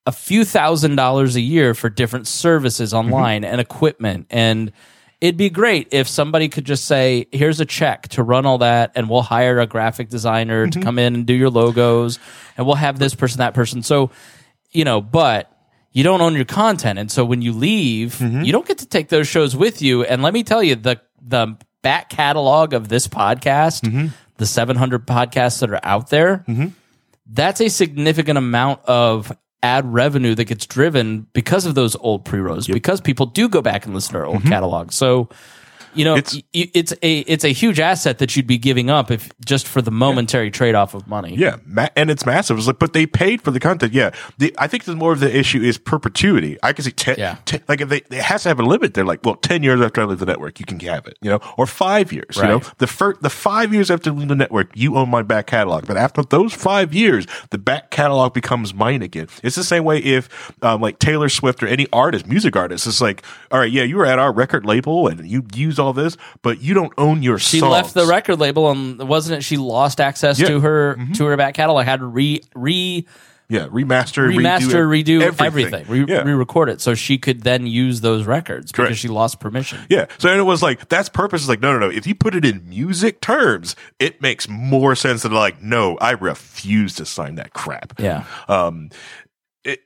a 0.09 0.13
few 0.13 0.43
thousand 0.43 0.97
dollars 0.97 1.37
a 1.37 1.41
year 1.41 1.75
for 1.75 1.91
different 1.91 2.27
services 2.27 2.95
mm-hmm. 2.95 3.13
online 3.13 3.45
and 3.45 3.61
equipment. 3.61 4.27
And 4.31 4.73
it'd 5.21 5.37
be 5.37 5.51
great 5.51 5.89
if 5.91 6.09
somebody 6.09 6.49
could 6.49 6.65
just 6.65 6.87
say 6.87 7.27
here's 7.31 7.61
a 7.61 7.67
check 7.67 8.09
to 8.09 8.23
run 8.23 8.47
all 8.47 8.57
that 8.59 8.93
and 8.95 9.11
we'll 9.11 9.21
hire 9.21 9.61
a 9.61 9.67
graphic 9.67 10.09
designer 10.09 10.67
to 10.67 10.79
mm-hmm. 10.79 10.83
come 10.83 10.99
in 10.99 11.15
and 11.15 11.27
do 11.27 11.35
your 11.35 11.51
logos 11.51 12.19
and 12.57 12.65
we'll 12.65 12.77
have 12.77 12.99
this 12.99 13.15
person 13.15 13.39
that 13.41 13.53
person. 13.53 13.83
So 13.83 14.11
you 14.73 14.85
know 14.85 15.03
but 15.03 15.53
you 15.99 16.05
don't 16.05 16.21
own 16.21 16.37
your 16.37 16.45
content. 16.45 16.97
And 16.97 17.11
so 17.11 17.25
when 17.25 17.43
you 17.43 17.53
leave 17.53 18.15
mm-hmm. 18.19 18.43
you 18.43 18.53
don't 18.53 18.67
get 18.67 18.79
to 18.79 18.87
take 18.87 19.09
those 19.09 19.27
shows 19.27 19.57
with 19.57 19.83
you. 19.83 20.05
And 20.05 20.23
let 20.23 20.33
me 20.33 20.45
tell 20.45 20.63
you 20.63 20.77
the 20.77 21.01
the 21.21 21.57
back 21.83 22.09
catalog 22.09 22.73
of 22.73 22.89
this 22.89 23.09
podcast 23.09 23.83
mm-hmm. 23.83 24.07
the 24.37 24.47
700 24.47 25.07
podcasts 25.07 25.59
that 25.61 25.71
are 25.71 25.81
out 25.83 26.11
there 26.11 26.45
mm-hmm. 26.49 26.69
that's 27.27 27.61
a 27.61 27.69
significant 27.69 28.39
amount 28.39 28.81
of 28.85 29.37
ad 29.61 29.93
revenue 29.93 30.37
that 30.37 30.45
gets 30.45 30.67
driven 30.67 31.27
because 31.33 31.67
of 31.67 31.75
those 31.75 31.97
old 31.97 32.25
pre-rolls 32.25 32.69
because 32.69 33.01
people 33.01 33.27
do 33.27 33.49
go 33.49 33.61
back 33.61 33.85
and 33.85 33.95
listen 33.95 34.13
to 34.13 34.21
our 34.21 34.27
old 34.27 34.43
catalog. 34.45 34.93
So 34.93 35.29
you 35.99 36.05
know 36.05 36.17
It's- 36.17 36.41
it's, 36.53 36.71
it's 36.75 36.93
a 37.03 37.19
it's 37.21 37.45
a 37.45 37.49
huge 37.53 37.81
asset 37.81 38.19
that 38.19 38.35
you'd 38.37 38.47
be 38.47 38.59
giving 38.59 38.89
up 38.91 39.11
if 39.11 39.29
just 39.45 39.67
for 39.67 39.83
the 39.83 39.91
momentary 39.91 40.51
trade-off 40.51 40.95
of 40.95 41.07
money 41.07 41.35
Yeah, 41.37 41.57
ma- 41.67 41.89
and 41.97 42.11
it's 42.11 42.25
massive. 42.25 42.57
It's 42.59 42.67
like, 42.67 42.79
but 42.79 42.93
they 42.93 43.07
paid 43.07 43.43
for 43.43 43.51
the 43.51 43.61
content. 43.61 43.93
Yeah, 43.93 44.11
the, 44.39 44.55
I 44.59 44.67
think 44.69 44.85
the 44.85 44.97
more 44.97 45.13
of 45.13 45.21
the 45.21 45.35
issue 45.37 45.61
is 45.61 45.77
perpetuity. 45.79 46.57
I 46.63 46.73
can 46.73 46.85
see 46.85 46.91
ten, 46.93 47.17
Yeah. 47.19 47.37
ten- 47.45 47.63
like 47.69 47.81
if 47.81 47.89
they 47.89 47.99
it 47.99 48.13
has 48.23 48.45
to 48.45 48.49
have 48.51 48.61
a 48.61 48.63
limit. 48.65 48.95
They're 48.95 49.05
like, 49.05 49.21
well, 49.25 49.35
ten 49.37 49.63
years 49.63 49.81
after 49.81 50.01
I 50.01 50.05
leave 50.05 50.19
the 50.21 50.27
network, 50.27 50.61
you 50.61 50.67
can 50.67 50.79
have 50.81 51.07
it, 51.07 51.19
you 51.21 51.31
know, 51.31 51.41
or 51.57 51.67
five 51.67 52.13
years. 52.13 52.37
You 52.37 52.43
know, 52.45 52.63
the 52.79 52.87
first 52.87 53.21
the 53.23 53.31
five 53.31 53.75
years 53.75 53.91
after 53.91 54.11
leaving 54.11 54.29
the 54.29 54.35
network, 54.37 54.71
you 54.75 54.97
own 54.97 55.11
my 55.11 55.23
back 55.23 55.47
catalog. 55.49 55.87
But 55.87 55.97
after 55.97 56.23
those 56.23 56.53
five 56.55 56.95
years, 56.95 57.27
the 57.51 57.59
back 57.59 57.91
catalog 57.91 58.33
becomes 58.35 58.73
mine 58.73 59.03
again. 59.03 59.29
It's 59.43 59.57
the 59.57 59.65
same 59.65 59.85
way 59.85 59.99
if 59.99 60.29
um, 60.63 60.81
like 60.81 60.99
Taylor 60.99 61.29
Swift 61.29 61.63
or 61.63 61.67
any 61.67 61.87
artist, 61.93 62.27
music 62.27 62.55
artist, 62.57 62.87
it's 62.87 63.01
like, 63.01 63.23
all 63.51 63.59
right, 63.61 63.71
yeah, 63.71 63.83
you 63.83 63.97
were 63.97 64.07
at 64.07 64.19
our 64.19 64.33
record 64.33 64.65
label 64.65 65.09
and 65.09 65.27
you 65.29 65.45
use 65.55 65.79
all 65.79 65.88
this, 65.93 66.17
but 66.43 66.61
you 66.61 66.75
don't 66.75 66.93
own 66.99 67.23
your. 67.23 67.39
she 67.39 67.61
songs. 67.61 67.73
left 67.73 67.95
the 67.95 68.07
record 68.07 68.39
label 68.39 68.71
and 68.71 69.09
wasn't 69.09 69.39
it 69.39 69.43
she 69.43 69.57
lost 69.57 70.01
access 70.01 70.39
Yeah. 70.39 70.49
to 70.49 70.61
her 70.61 70.99
to 71.15 71.25
her 71.27 71.37
back 71.37 71.55
catalog 71.55 71.85
had 71.85 72.01
to 72.01 72.07
re 72.07 72.41
re 72.55 73.07
Yeah, 73.51 73.67
remaster, 73.69 74.29
remaster, 74.29 74.85
redo, 74.87 75.23
everything. 75.23 75.47
everything, 75.47 75.85
Re- 75.89 76.05
yeah. 76.07 76.21
re-record 76.23 76.69
it, 76.69 76.83
so 76.83 76.95
she 76.95 77.17
could 77.17 77.45
then 77.45 77.67
use 77.67 78.03
those 78.03 78.27
records 78.27 78.73
Correct. 78.73 78.89
because 78.91 78.99
she 78.99 79.09
lost 79.09 79.41
permission. 79.41 79.79
Yeah. 79.89 80.05
So 80.19 80.29
and 80.29 80.39
it 80.39 80.43
was 80.43 80.63
like 80.63 80.89
that's 80.91 81.09
purpose 81.09 81.43
is 81.43 81.49
like 81.49 81.61
no 81.63 81.73
no 81.73 81.79
no. 81.79 81.91
If 81.91 82.07
you 82.07 82.15
put 82.15 82.35
it 82.35 82.45
in 82.45 82.69
music 82.69 83.21
terms, 83.23 83.75
it 83.99 84.21
makes 84.21 84.49
more 84.49 84.95
sense 84.95 85.23
than 85.23 85.33
like 85.33 85.63
no, 85.63 85.97
I 85.99 86.11
refuse 86.13 86.95
to 86.97 87.07
sign 87.07 87.37
that 87.37 87.55
crap. 87.55 87.95
Yeah. 87.99 88.25
Um, 88.49 88.91
it 89.65 89.81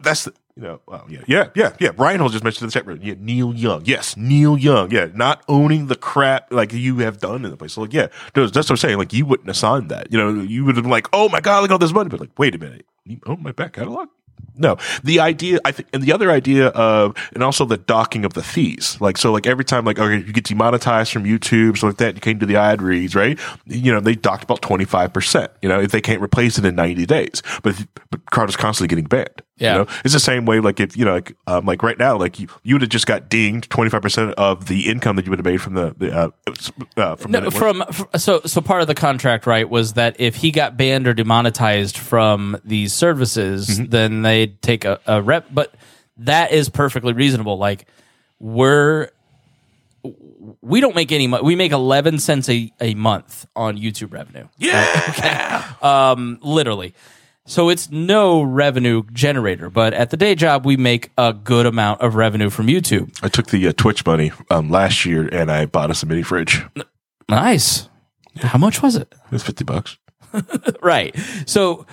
that's 0.00 0.26
you 0.56 0.62
know 0.62 0.80
well, 0.86 1.04
yeah 1.08 1.20
yeah 1.26 1.48
yeah 1.54 1.74
yeah. 1.80 1.90
Ryan 1.96 2.20
Hall 2.20 2.28
just 2.28 2.44
mentioned 2.44 2.62
in 2.62 2.68
the 2.68 2.72
chat 2.72 2.86
room. 2.86 3.00
Yeah, 3.02 3.14
Neil 3.18 3.54
Young. 3.54 3.82
Yes, 3.84 4.16
Neil 4.16 4.58
Young. 4.58 4.90
Yeah, 4.90 5.08
not 5.14 5.42
owning 5.48 5.86
the 5.86 5.96
crap 5.96 6.52
like 6.52 6.72
you 6.72 6.98
have 6.98 7.18
done 7.18 7.44
in 7.44 7.50
the 7.50 7.56
place. 7.56 7.72
So 7.74 7.82
like 7.82 7.92
yeah, 7.92 8.08
that's 8.34 8.54
what 8.54 8.70
I'm 8.70 8.76
saying. 8.76 8.98
Like 8.98 9.12
you 9.12 9.24
wouldn't 9.26 9.48
have 9.48 9.56
signed 9.56 9.88
that. 9.90 10.12
You 10.12 10.18
know, 10.18 10.42
you 10.42 10.64
would 10.64 10.76
have 10.76 10.84
been 10.84 10.90
like, 10.90 11.08
oh 11.12 11.28
my 11.28 11.40
god, 11.40 11.62
look 11.62 11.70
at 11.70 11.74
all 11.74 11.78
this 11.78 11.92
money. 11.92 12.08
But 12.08 12.20
like, 12.20 12.38
wait 12.38 12.54
a 12.54 12.58
minute, 12.58 12.86
you 13.04 13.20
own 13.26 13.42
my 13.42 13.52
back 13.52 13.74
catalog. 13.74 14.08
No, 14.54 14.76
the 15.02 15.20
idea 15.20 15.60
I 15.64 15.72
think, 15.72 15.88
and 15.94 16.02
the 16.02 16.12
other 16.12 16.30
idea 16.30 16.66
of, 16.68 17.16
and 17.32 17.42
also 17.42 17.64
the 17.64 17.78
docking 17.78 18.24
of 18.26 18.34
the 18.34 18.42
fees. 18.42 18.98
Like, 19.00 19.16
so, 19.16 19.32
like 19.32 19.46
every 19.46 19.64
time, 19.64 19.86
like, 19.86 19.98
okay, 19.98 20.26
you 20.26 20.32
get 20.32 20.44
demonetized 20.44 21.10
from 21.10 21.24
YouTube, 21.24 21.78
so 21.78 21.86
like 21.86 21.96
that, 21.96 22.14
you 22.16 22.20
came 22.20 22.38
to 22.38 22.44
the 22.44 22.56
ad 22.56 22.82
reads, 22.82 23.14
right? 23.14 23.38
You 23.64 23.92
know, 23.92 24.00
they 24.00 24.14
docked 24.14 24.44
about 24.44 24.60
twenty 24.60 24.84
five 24.84 25.12
percent. 25.12 25.52
You 25.62 25.70
know, 25.70 25.80
if 25.80 25.90
they 25.90 26.02
can't 26.02 26.20
replace 26.20 26.58
it 26.58 26.66
in 26.66 26.74
ninety 26.74 27.06
days, 27.06 27.42
but 27.62 27.76
but 28.10 28.26
Crowder's 28.26 28.56
constantly 28.56 28.88
getting 28.88 29.06
banned. 29.06 29.42
Yeah. 29.62 29.72
you 29.72 29.78
know? 29.84 29.86
it's 30.04 30.12
the 30.12 30.20
same 30.20 30.44
way. 30.44 30.60
Like, 30.60 30.80
if 30.80 30.96
you 30.96 31.04
know, 31.04 31.14
like, 31.14 31.36
um, 31.46 31.64
like 31.64 31.82
right 31.82 31.98
now, 31.98 32.16
like 32.18 32.38
you, 32.40 32.48
you 32.62 32.74
would 32.74 32.82
have 32.82 32.90
just 32.90 33.06
got 33.06 33.28
dinged 33.30 33.70
twenty 33.70 33.88
five 33.90 34.02
percent 34.02 34.34
of 34.36 34.66
the 34.66 34.90
income 34.90 35.16
that 35.16 35.24
you 35.24 35.30
would 35.30 35.38
have 35.38 35.46
made 35.46 35.60
from 35.62 35.74
the, 35.74 35.94
the 35.96 36.12
uh, 36.14 36.30
uh, 36.96 37.16
from 37.16 37.32
the 37.32 37.40
No, 37.40 37.44
network. 37.48 37.54
from 37.54 37.84
so 38.18 38.40
so 38.44 38.60
part 38.60 38.82
of 38.82 38.88
the 38.88 38.94
contract, 38.94 39.46
right, 39.46 39.68
was 39.68 39.94
that 39.94 40.16
if 40.20 40.36
he 40.36 40.50
got 40.50 40.76
banned 40.76 41.06
or 41.06 41.14
demonetized 41.14 41.96
from 41.96 42.58
these 42.64 42.92
services, 42.92 43.68
Mm-hmm. 43.68 43.84
then 43.90 44.22
they'd 44.22 44.60
take 44.60 44.84
a, 44.84 44.98
a 45.06 45.22
rep. 45.22 45.46
But 45.52 45.72
that 46.18 46.52
is 46.52 46.68
perfectly 46.68 47.12
reasonable. 47.12 47.56
Like 47.58 47.86
we're 48.38 49.08
we 50.60 50.80
don't 50.80 50.96
make 50.96 51.12
any 51.12 51.26
money. 51.28 51.44
We 51.44 51.54
make 51.54 51.70
eleven 51.72 52.18
cents 52.18 52.48
a, 52.48 52.72
a 52.80 52.94
month 52.94 53.46
on 53.54 53.78
YouTube 53.78 54.12
revenue. 54.12 54.48
yeah, 54.58 55.72
um, 55.82 56.38
literally. 56.42 56.94
So 57.46 57.68
it's 57.70 57.90
no 57.90 58.42
revenue 58.42 59.02
generator, 59.12 59.68
but 59.68 59.94
at 59.94 60.10
the 60.10 60.16
day 60.16 60.34
job, 60.36 60.64
we 60.64 60.76
make 60.76 61.10
a 61.18 61.32
good 61.32 61.66
amount 61.66 62.00
of 62.00 62.14
revenue 62.14 62.50
from 62.50 62.68
YouTube. 62.68 63.18
I 63.22 63.28
took 63.28 63.48
the 63.48 63.66
uh, 63.66 63.72
Twitch 63.76 64.06
money 64.06 64.30
um, 64.50 64.70
last 64.70 65.04
year 65.04 65.28
and 65.32 65.50
I 65.50 65.66
bought 65.66 65.90
us 65.90 66.02
a 66.04 66.06
mini 66.06 66.22
fridge. 66.22 66.62
Nice. 67.28 67.88
How 68.40 68.58
much 68.58 68.80
was 68.80 68.94
it? 68.96 69.12
it? 69.12 69.32
was 69.32 69.42
fifty 69.42 69.64
bucks. 69.64 69.98
right 70.82 71.14
so 71.44 71.84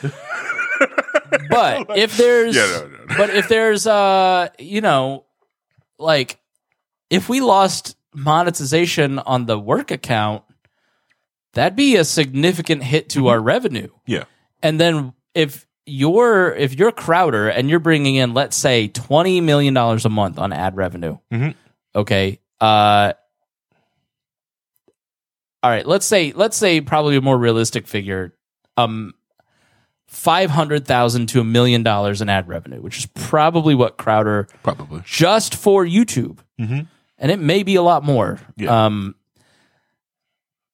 but 1.49 1.85
if 1.97 2.15
there's 2.15 2.55
Yeah, 2.55 2.65
no, 2.67 2.88
no, 2.88 3.05
no. 3.05 3.17
but 3.17 3.30
if 3.31 3.49
there's 3.49 3.85
uh 3.85 4.47
you 4.57 4.80
know 4.80 5.26
like 5.97 6.39
if 7.09 7.27
we 7.27 7.41
lost 7.41 7.97
monetization 8.13 9.19
on 9.19 9.45
the 9.45 9.59
work 9.59 9.91
account 9.91 10.43
that'd 11.51 11.76
be 11.76 11.97
a 11.97 12.05
significant 12.05 12.81
hit 12.84 13.09
to 13.09 13.27
our 13.27 13.41
revenue 13.41 13.89
Yeah. 14.05 14.23
and 14.63 14.80
then 14.80 15.11
if 15.39 15.65
you're 15.85 16.53
if 16.55 16.75
you're 16.77 16.91
crowder 16.91 17.47
and 17.49 17.69
you're 17.69 17.79
bringing 17.79 18.15
in 18.15 18.33
let's 18.33 18.55
say 18.55 18.87
20 18.89 19.41
million 19.41 19.73
dollars 19.73 20.05
a 20.05 20.09
month 20.09 20.37
on 20.37 20.53
ad 20.53 20.75
revenue 20.75 21.17
Mhm. 21.31 21.55
okay 21.95 22.39
uh 22.61 23.13
all 25.63 25.71
right 25.71 25.85
let's 25.87 26.05
say 26.05 26.31
let's 26.35 26.55
say 26.57 26.81
probably 26.81 27.15
a 27.15 27.21
more 27.21 27.37
realistic 27.37 27.87
figure 27.87 28.33
um 28.77 29.13
500,000 30.07 31.27
to 31.29 31.39
a 31.39 31.43
million 31.43 31.83
dollars 31.83 32.21
in 32.21 32.29
ad 32.29 32.47
revenue 32.47 32.81
which 32.81 32.97
is 32.99 33.05
probably 33.07 33.75
what 33.75 33.97
crowder 33.97 34.47
Probably. 34.63 35.01
just 35.05 35.55
for 35.55 35.85
YouTube 35.85 36.39
Mhm. 36.59 36.87
and 37.17 37.31
it 37.31 37.39
may 37.39 37.63
be 37.63 37.75
a 37.75 37.81
lot 37.81 38.03
more 38.03 38.39
Yeah. 38.57 38.85
um 38.85 39.15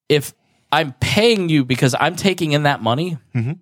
if 0.10 0.34
I'm 0.72 0.94
paying 1.00 1.48
you 1.50 1.64
because 1.66 1.96
I'm 2.00 2.16
taking 2.16 2.52
in 2.52 2.64
that 2.64 2.82
money 2.82 3.18
Mhm. 3.34 3.60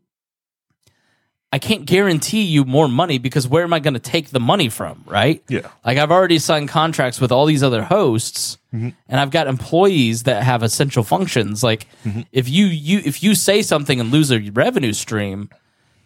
I 1.53 1.59
can't 1.59 1.85
guarantee 1.85 2.41
you 2.41 2.65
more 2.65 2.87
money 2.87 3.19
because 3.19 3.47
where 3.47 3.63
am 3.63 3.73
I 3.73 3.79
going 3.79 3.93
to 3.93 3.99
take 3.99 4.29
the 4.31 4.39
money 4.39 4.69
from, 4.69 5.03
right? 5.05 5.43
Yeah. 5.47 5.67
Like 5.85 5.99
I've 5.99 6.09
already 6.11 6.39
signed 6.39 6.67
contracts 6.69 7.21
with 7.21 7.31
all 7.31 7.45
these 7.45 7.63
other 7.63 7.83
hosts 7.83 8.57
Mm-hmm. 8.73 8.89
and 9.07 9.19
I've 9.19 9.29
got 9.29 9.45
employees 9.45 10.23
that 10.23 10.41
have 10.41 10.63
essential 10.63 11.03
functions. 11.03 11.61
Like 11.63 11.85
Mm-hmm. 12.05 12.21
if 12.31 12.49
you 12.49 12.65
you 12.65 13.01
if 13.05 13.21
you 13.21 13.35
say 13.35 13.61
something 13.61 13.99
and 13.99 14.09
lose 14.11 14.31
a 14.31 14.39
revenue 14.49 14.93
stream, 14.93 15.49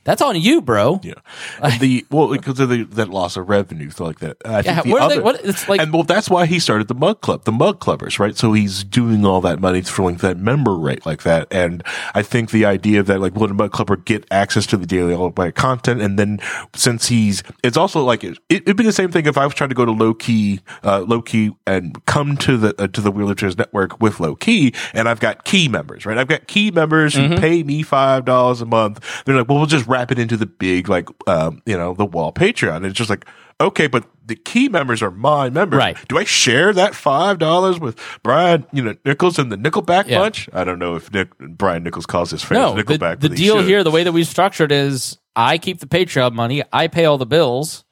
that's 0.08 0.22
on 0.22 0.40
you, 0.42 0.62
bro. 0.62 1.00
Yeah, 1.04 1.14
And 1.62 1.80
the 1.80 2.06
well 2.10 2.30
because 2.30 2.60
of 2.60 2.70
the 2.70 2.84
that 2.86 3.10
loss 3.10 3.38
of 3.38 3.48
revenue, 3.50 3.90
so 3.92 4.06
like 4.06 4.20
that. 4.20 4.38
I 4.46 4.62
Yeah, 4.62 4.62
think 4.82 4.86
the 4.86 4.92
what 4.92 5.10
they- 5.10 5.20
what- 5.20 5.46
it's 5.46 5.68
like- 5.70 5.82
and 5.82 5.94
well, 5.94 6.04
that's 6.04 6.30
why 6.30 6.46
he 6.48 6.58
started 6.60 6.88
the 6.88 6.96
Mug 6.96 7.22
Club, 7.22 7.44
the 7.44 7.52
Mug 7.52 7.80
Clubbers, 7.80 8.18
right? 8.18 8.36
So 8.36 8.54
he's 8.54 8.84
doing 8.84 9.26
all 9.26 9.42
that 9.42 9.60
money 9.60 9.82
for 9.82 10.10
like 10.10 10.20
that 10.22 10.38
member 10.38 10.76
rate, 10.76 11.06
like 11.06 11.24
that. 11.24 11.48
And 11.52 11.84
I 12.16 12.22
think 12.24 12.50
the 12.52 12.66
idea 12.66 13.04
that 13.04 13.20
like 13.22 13.36
will 13.36 13.48
the 13.48 13.54
Mug 13.54 13.72
Clubber 13.72 13.98
get 13.98 14.26
access 14.32 14.66
to 14.68 14.78
the 14.78 14.86
daily 14.88 15.14
all 15.14 15.30
by 15.30 15.52
content, 15.52 16.02
and 16.02 16.18
then 16.18 16.40
since 16.74 17.10
he's, 17.10 17.44
it's 17.64 17.78
also 17.78 18.04
like 18.04 18.24
it, 18.24 18.38
it'd 18.50 18.78
be 18.78 18.84
the 18.84 18.92
same 18.94 19.12
thing 19.12 19.26
if 19.28 19.38
I 19.38 19.46
was 19.46 19.54
trying 19.54 19.70
to 19.70 19.76
go 19.76 19.86
to 19.86 19.92
low 19.92 20.14
key, 20.14 20.62
uh, 20.84 21.02
low 21.02 21.22
key, 21.22 21.52
and 21.68 22.04
come 22.06 22.38
to 22.38 22.58
the 22.58 22.74
uh, 22.82 22.88
to 22.88 23.02
the 23.02 23.12
Wheelchairs 23.12 23.58
Network 23.58 24.02
with 24.02 24.20
low 24.20 24.36
key, 24.36 24.74
and 24.94 25.10
I've 25.10 25.20
got 25.20 25.44
key 25.44 25.68
members, 25.68 26.06
right? 26.06 26.18
I've 26.18 26.28
got 26.30 26.48
key 26.48 26.72
members 26.72 27.14
who 27.14 27.28
Mm-hmm. 27.28 27.42
pay 27.42 27.62
me 27.64 27.82
five 27.84 28.24
dollars 28.24 28.62
a 28.62 28.66
month. 28.66 29.04
They're 29.26 29.36
like, 29.36 29.50
well, 29.50 29.58
we'll 29.58 29.68
just 29.68 29.86
wrap 29.98 30.12
it 30.12 30.20
into 30.20 30.38
the 30.38 30.46
big 30.46 30.88
like 30.90 31.08
um, 31.28 31.62
you 31.66 31.78
know 31.78 31.94
the 31.94 32.06
wall 32.06 32.32
Patreon. 32.32 32.78
And 32.78 32.86
it's 32.86 32.98
just 32.98 33.10
like 33.10 33.26
okay, 33.60 33.88
but 33.88 34.06
the 34.26 34.36
key 34.36 34.70
members 34.70 35.02
are 35.02 35.10
my 35.10 35.50
members. 35.50 35.78
Right. 35.80 35.98
Do 36.08 36.18
I 36.20 36.24
share 36.24 36.74
that 36.74 36.94
five 36.94 37.40
dollars 37.40 37.80
with 37.80 38.00
Brian, 38.24 38.66
you 38.72 38.84
know, 38.84 38.96
Nichols 39.06 39.40
and 39.40 39.52
the 39.52 39.58
Nickelback 39.58 40.08
Yeah. 40.08 40.20
bunch? 40.20 40.48
I 40.54 40.64
don't 40.64 40.78
know 40.80 40.96
if 40.96 41.12
Nick, 41.12 41.36
Brian 41.40 41.84
Nichols 41.84 42.06
calls 42.06 42.32
his 42.32 42.44
fans 42.44 42.60
No, 42.60 42.76
the, 42.76 42.84
Nickelback. 42.84 43.20
the 43.20 43.30
but 43.30 43.38
he 43.38 43.46
deal 43.46 43.58
should. 43.58 43.66
here, 43.68 43.84
the 43.84 43.92
way 43.92 44.04
that 44.04 44.12
we've 44.12 44.28
structured 44.28 44.72
is 44.72 45.18
I 45.36 45.58
keep 45.58 45.80
the 45.80 45.88
Patreon 45.88 46.34
money, 46.34 46.62
I 46.74 46.88
pay 46.88 47.06
all 47.06 47.18
the 47.18 47.26
bills, 47.26 47.84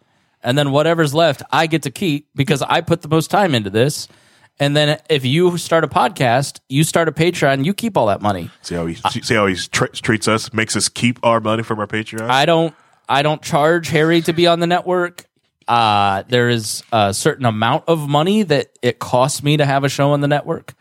and 0.43 0.57
then 0.57 0.71
whatever's 0.71 1.13
left, 1.15 1.41
I 1.51 1.65
get 1.67 1.81
to 1.83 1.89
keep 1.91 2.27
because 2.35 2.61
I 2.61 2.81
put 2.81 3.01
the 3.01 3.07
most 3.07 3.31
time 3.31 3.55
into 3.55 3.69
this. 3.71 4.07
And 4.59 4.75
then 4.75 4.99
if 5.09 5.25
you 5.25 5.57
start 5.57 5.83
a 5.83 5.87
podcast, 5.87 6.59
you 6.69 6.83
start 6.85 7.09
a 7.09 7.11
Patreon, 7.11 7.65
you 7.65 7.73
keep 7.73 7.97
all 7.97 8.05
that 8.07 8.21
money. 8.21 8.49
see 8.61 8.75
how 8.75 8.85
he 8.85 8.95
see 8.95 9.35
how 9.35 9.47
he 9.47 9.55
tr- 9.55 9.87
treats 9.87 10.27
us, 10.27 10.53
makes 10.53 10.75
us 10.77 10.87
keep 10.87 11.19
our 11.23 11.41
money 11.41 11.61
from 11.63 11.79
our 11.79 11.87
Patreon. 11.87 12.29
I 12.29 12.45
don't 12.45 12.73
I 13.09 13.21
don't 13.21 13.41
charge 13.41 13.89
Harry 13.89 14.21
to 14.21 14.33
be 14.33 14.47
on 14.47 14.59
the 14.61 14.67
network. 14.67 15.25
Uh, 15.67 16.23
there 16.29 16.47
is 16.49 16.83
a 16.93 17.13
certain 17.13 17.45
amount 17.45 17.85
of 17.87 18.07
money 18.07 18.43
that 18.43 18.67
it 18.81 18.99
costs 18.99 19.41
me 19.43 19.57
to 19.57 19.65
have 19.65 19.83
a 19.83 19.89
show 19.89 20.11
on 20.11 20.21
the 20.21 20.27
network. 20.27 20.73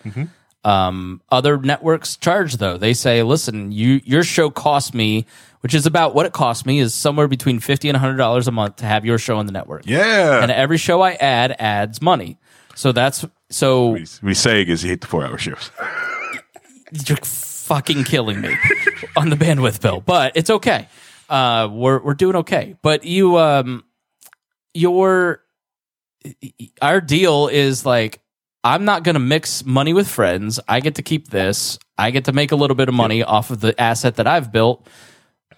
Um, 0.65 1.21
other 1.31 1.59
networks 1.59 2.17
charge 2.17 2.57
though. 2.57 2.79
They 2.79 2.95
say, 2.95 3.23
"Listen, 3.23 3.71
you 3.73 4.01
your 4.05 4.23
show 4.23 4.49
costs 4.51 4.95
me, 4.95 5.27
which 5.61 5.75
is 5.75 5.85
about 5.85 6.15
what 6.15 6.25
it 6.27 6.33
costs 6.33 6.65
me 6.65 6.79
is 6.79 6.95
somewhere 6.95 7.29
between 7.29 7.61
fifty 7.61 7.89
and 7.89 7.99
hundred 7.99 8.17
dollars 8.17 8.49
a 8.49 8.53
month 8.53 8.77
to 8.77 8.87
have 8.87 9.05
your 9.05 9.19
show 9.19 9.37
on 9.37 9.47
the 9.47 9.53
network. 9.53 9.83
yeah, 9.87 10.43
and 10.43 10.51
every 10.51 10.79
show 10.79 11.03
I 11.03 11.13
add 11.15 11.55
adds 11.59 12.01
money. 12.01 12.39
So 12.77 12.93
that's 12.93 13.27
so 13.51 13.91
we, 13.91 14.01
he's 14.01 14.39
saying 14.39 14.69
is 14.69 14.83
he 14.83 14.91
hate 14.91 15.01
the 15.01 15.07
four 15.07 15.25
hour 15.25 15.39
shows. 15.39 15.71
you're 17.07 17.17
fucking 17.19 18.05
killing 18.05 18.41
me 18.41 18.55
on 19.17 19.31
the 19.31 19.37
bandwidth 19.37 19.81
bill, 19.81 20.01
but 20.01 20.33
it's 20.37 20.51
okay. 20.51 20.89
Uh, 21.29 21.69
we're 21.71 22.03
we're 22.03 22.15
doing 22.15 22.37
okay. 22.37 22.77
But 22.83 23.05
you, 23.05 23.39
um, 23.39 23.85
your 24.73 25.41
our 26.81 27.01
deal 27.01 27.49
is 27.49 27.85
like 27.87 28.21
I'm 28.65 28.85
not 28.87 29.05
going 29.05 29.15
to 29.15 29.21
mix 29.21 29.65
money 29.65 29.93
with 29.93 30.09
friends. 30.09 30.59
I 30.67 30.81
get 30.81 30.95
to 30.97 31.03
keep 31.03 31.29
this. 31.29 31.79
I 31.99 32.11
get 32.11 32.25
to 32.25 32.33
make 32.33 32.51
a 32.51 32.57
little 32.57 32.75
bit 32.75 32.89
of 32.89 32.95
money 32.95 33.23
off 33.23 33.51
of 33.51 33.61
the 33.61 33.79
asset 33.81 34.17
that 34.17 34.27
I've 34.27 34.51
built. 34.51 34.87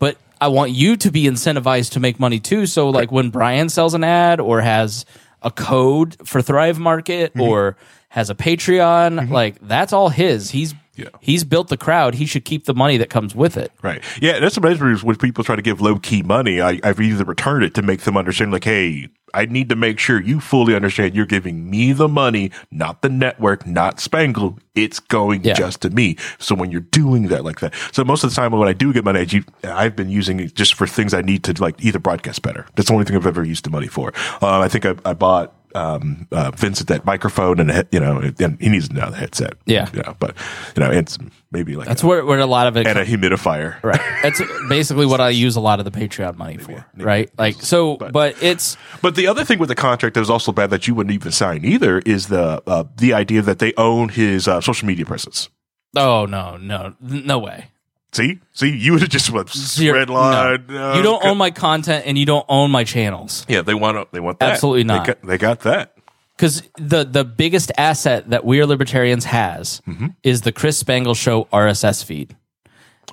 But 0.00 0.18
I 0.40 0.48
want 0.48 0.72
you 0.72 0.96
to 0.96 1.10
be 1.12 1.24
incentivized 1.24 1.92
to 1.92 2.00
make 2.00 2.18
money 2.18 2.40
too. 2.40 2.66
So 2.66 2.90
like 2.90 3.12
when 3.12 3.30
Brian 3.30 3.68
sells 3.68 3.94
an 3.94 4.02
ad 4.02 4.40
or 4.40 4.60
has 4.60 5.06
a 5.46 5.50
code 5.50 6.16
for 6.26 6.42
Thrive 6.42 6.78
Market 6.78 7.30
Mm-hmm. 7.30 7.40
or 7.40 7.76
has 8.08 8.28
a 8.30 8.34
Patreon, 8.34 9.30
like 9.30 9.56
that's 9.60 9.92
all 9.92 10.08
his. 10.08 10.50
He's 10.50 10.74
Yeah. 10.96 11.08
he's 11.20 11.44
built 11.44 11.68
the 11.68 11.76
crowd. 11.76 12.14
He 12.14 12.26
should 12.26 12.44
keep 12.44 12.64
the 12.64 12.74
money 12.74 12.96
that 12.96 13.10
comes 13.10 13.34
with 13.34 13.56
it. 13.56 13.70
Right. 13.82 14.02
Yeah, 14.20 14.38
that's 14.40 14.54
sometimes 14.54 15.04
when 15.04 15.16
people 15.16 15.44
try 15.44 15.54
to 15.56 15.62
give 15.62 15.80
low 15.80 15.98
key 15.98 16.22
money, 16.22 16.60
I, 16.60 16.80
I've 16.82 17.00
either 17.00 17.24
returned 17.24 17.64
it 17.64 17.74
to 17.74 17.82
make 17.82 18.00
them 18.00 18.16
understand, 18.16 18.50
like, 18.52 18.64
hey, 18.64 19.08
I 19.34 19.44
need 19.44 19.68
to 19.68 19.76
make 19.76 19.98
sure 19.98 20.20
you 20.22 20.40
fully 20.40 20.74
understand 20.74 21.14
you're 21.14 21.26
giving 21.26 21.68
me 21.68 21.92
the 21.92 22.08
money, 22.08 22.50
not 22.70 23.02
the 23.02 23.08
network, 23.10 23.66
not 23.66 24.00
Spangle. 24.00 24.58
It's 24.74 24.98
going 24.98 25.44
Yeah. 25.44 25.52
just 25.54 25.82
to 25.82 25.90
me. 25.90 26.16
So 26.38 26.54
when 26.54 26.70
you're 26.70 26.80
doing 26.80 27.28
that 27.28 27.44
like 27.44 27.60
that, 27.60 27.74
so 27.92 28.02
most 28.04 28.24
of 28.24 28.30
the 28.30 28.36
time 28.36 28.52
when 28.52 28.66
I 28.68 28.72
do 28.72 28.92
get 28.94 29.04
money, 29.04 29.20
I, 29.64 29.84
I've 29.84 29.96
been 29.96 30.08
using 30.08 30.40
it 30.40 30.54
just 30.54 30.74
for 30.74 30.86
things 30.86 31.12
I 31.12 31.20
need 31.20 31.44
to 31.44 31.60
like 31.60 31.74
either 31.84 31.98
broadcast 31.98 32.40
better. 32.42 32.66
That's 32.76 32.88
the 32.88 32.94
only 32.94 33.04
thing 33.04 33.16
I've 33.16 33.26
ever 33.26 33.44
used 33.44 33.64
the 33.64 33.70
money 33.70 33.88
for. 33.88 34.12
Uh, 34.40 34.60
I 34.60 34.68
think 34.68 34.86
I, 34.86 34.94
I 35.04 35.12
bought 35.12 35.52
um, 35.76 36.26
uh, 36.32 36.50
Vincent 36.52 36.88
that 36.88 37.04
microphone 37.04 37.60
and 37.60 37.70
a 37.70 37.86
you 37.92 38.00
know, 38.00 38.18
and 38.38 38.60
he 38.60 38.68
needs 38.68 38.88
another 38.88 39.16
headset. 39.16 39.54
Yeah. 39.66 39.88
yeah, 39.94 40.14
but 40.18 40.34
you 40.76 40.82
know, 40.82 40.90
it's 40.90 41.18
maybe 41.50 41.76
like 41.76 41.86
That's 41.86 42.02
a, 42.02 42.06
where, 42.06 42.24
where 42.24 42.38
a 42.38 42.46
lot 42.46 42.66
of 42.66 42.76
it 42.76 42.86
and 42.86 42.98
a 42.98 43.04
humidifier. 43.04 43.82
Right. 43.82 44.00
That's 44.22 44.40
basically 44.68 45.06
what 45.06 45.20
I 45.20 45.30
use 45.30 45.56
a 45.56 45.60
lot 45.60 45.78
of 45.78 45.84
the 45.84 45.90
Patreon 45.90 46.36
money 46.36 46.56
for. 46.56 46.84
Right. 46.96 47.30
Like 47.38 47.56
so, 47.56 47.96
but, 47.96 48.42
it's 48.42 48.76
But 49.02 49.14
the 49.14 49.26
other 49.26 49.44
thing 49.44 49.58
with 49.58 49.68
the 49.68 49.74
contract 49.74 50.14
that 50.14 50.20
was 50.20 50.30
also 50.30 50.52
bad 50.52 50.70
that 50.70 50.88
you 50.88 50.94
wouldn't 50.94 51.14
even 51.14 51.32
sign 51.32 51.64
either 51.64 52.00
is 52.00 52.28
the 52.28 52.62
uh, 52.66 52.84
the 52.96 53.12
idea 53.12 53.42
that 53.42 53.58
they 53.58 53.72
own 53.76 54.08
his 54.08 54.48
uh, 54.48 54.60
social 54.60 54.86
media 54.86 55.04
presence. 55.04 55.50
oh 55.96 56.26
no 56.26 56.56
no 56.56 56.94
no 57.00 57.38
way. 57.38 57.70
See, 58.16 58.40
see, 58.52 58.70
you 58.76 58.92
would 58.92 59.02
have 59.02 59.10
just 59.10 59.30
went 59.30 59.50
Zero- 59.50 59.98
red 59.98 60.08
line. 60.10 60.64
no. 60.68 60.94
you 60.94 61.02
don't 61.02 61.24
own 61.24 61.36
my 61.36 61.50
content 61.50 62.04
and 62.06 62.16
you 62.18 62.24
don't 62.26 62.46
own 62.48 62.70
my 62.70 62.82
channels 62.84 63.44
Yeah, 63.48 63.62
they 63.62 63.74
want 63.74 64.10
they 64.12 64.20
want 64.20 64.38
that. 64.40 64.52
Absolutely 64.52 64.82
They 64.84 64.86
not. 64.86 65.06
got, 65.06 65.22
they 65.22 65.38
got 65.38 65.60
that. 65.60 65.92
because 66.36 66.62
the 66.78 67.04
the 67.04 67.24
biggest 67.24 67.70
asset 67.76 68.30
that 68.30 68.44
We 68.44 68.60
Are 68.60 68.66
Libertarians 68.66 69.24
has 69.26 69.80
Mm-hmm. 69.86 70.06
is 70.22 70.40
the 70.42 70.52
Chris 70.52 70.78
Spangle 70.78 71.14
Show 71.14 71.44
RSS 71.52 72.04
feed. 72.04 72.36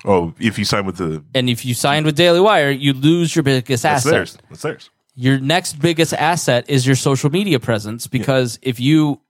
Oh, 0.06 0.34
if 0.38 0.58
you 0.58 0.64
sign 0.64 0.84
with 0.86 0.96
the 0.96 1.22
And 1.34 1.48
if 1.48 1.64
you 1.64 1.72
signed 1.74 2.04
with 2.06 2.16
Daily 2.16 2.40
Wire, 2.40 2.70
you 2.70 2.92
lose 2.92 3.34
your 3.34 3.42
biggest 3.42 3.82
that's 3.84 4.02
asset. 4.06 4.12
theirs. 4.12 4.38
That's 4.50 4.62
theirs. 4.62 4.90
Your 5.16 5.38
next 5.38 5.74
biggest 5.80 6.12
asset 6.12 6.64
is 6.68 6.86
your 6.86 6.96
social 6.96 7.30
media 7.30 7.60
presence 7.60 8.06
because 8.06 8.58
if 8.62 8.80
you 8.80 9.20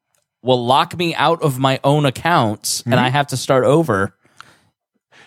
will 0.43 0.65
lock 0.65 0.97
me 0.97 1.15
out 1.15 1.43
of 1.43 1.59
my 1.59 1.79
own 1.85 2.07
accounts 2.07 2.81
and 2.83 2.95
Mm-hmm. 2.95 3.05
I 3.05 3.09
have 3.11 3.27
to 3.29 3.37
start 3.37 3.65
over, 3.65 4.15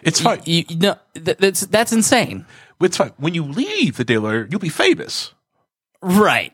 It's 0.03 0.19
fine. 0.21 0.41
you, 0.45 0.63
you 0.69 0.75
know, 0.77 0.97
th- 1.15 1.37
that's 1.37 1.61
that's 1.61 1.91
insane. 1.91 2.45
It's 2.81 2.97
fine. 2.97 3.11
When 3.17 3.33
you 3.33 3.43
leave 3.43 3.97
the 3.97 4.03
Daily 4.03 4.23
Wire, 4.23 4.47
you'll 4.49 4.59
be 4.59 4.69
famous. 4.69 5.33
Right. 6.01 6.53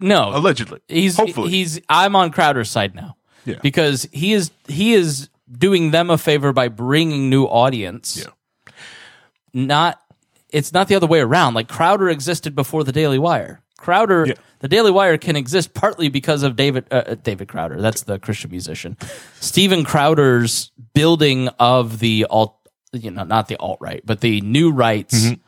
No. 0.00 0.30
Allegedly. 0.36 0.80
He's 0.88 1.16
Hopefully. 1.16 1.50
he's 1.50 1.80
I'm 1.88 2.14
on 2.16 2.30
Crowder's 2.30 2.70
side 2.70 2.94
now. 2.94 3.16
Yeah. 3.44 3.56
Because 3.62 4.08
he 4.12 4.32
is 4.32 4.50
he 4.68 4.94
is 4.94 5.28
doing 5.50 5.90
them 5.90 6.10
a 6.10 6.18
favor 6.18 6.52
by 6.52 6.68
bringing 6.68 7.28
new 7.28 7.44
audience. 7.44 8.16
Yeah. 8.16 8.72
Not 9.52 10.00
it's 10.50 10.72
not 10.72 10.88
the 10.88 10.94
other 10.94 11.06
way 11.06 11.20
around. 11.20 11.54
Like 11.54 11.68
Crowder 11.68 12.08
existed 12.08 12.54
before 12.54 12.84
the 12.84 12.92
Daily 12.92 13.18
Wire. 13.18 13.60
Crowder 13.76 14.24
Yeah. 14.28 14.34
the 14.60 14.68
Daily 14.68 14.90
Wire 14.90 15.18
can 15.18 15.36
exist 15.36 15.74
partly 15.74 16.08
because 16.08 16.42
of 16.42 16.56
David 16.56 16.86
uh, 16.90 17.02
uh, 17.06 17.14
David 17.16 17.48
Crowder. 17.48 17.80
That's 17.80 18.02
the 18.02 18.18
Christian 18.18 18.50
musician. 18.50 18.96
Steven 19.40 19.84
Crowder's 19.84 20.70
building 20.94 21.48
of 21.58 21.98
the 21.98 22.26
alt 22.30 22.56
you 22.94 23.10
know 23.10 23.24
not 23.24 23.48
the 23.48 23.56
alt 23.58 23.78
right, 23.80 24.02
but 24.04 24.20
the 24.20 24.40
new 24.42 24.70
rights 24.72 25.24
Mm-hmm. 25.26 25.40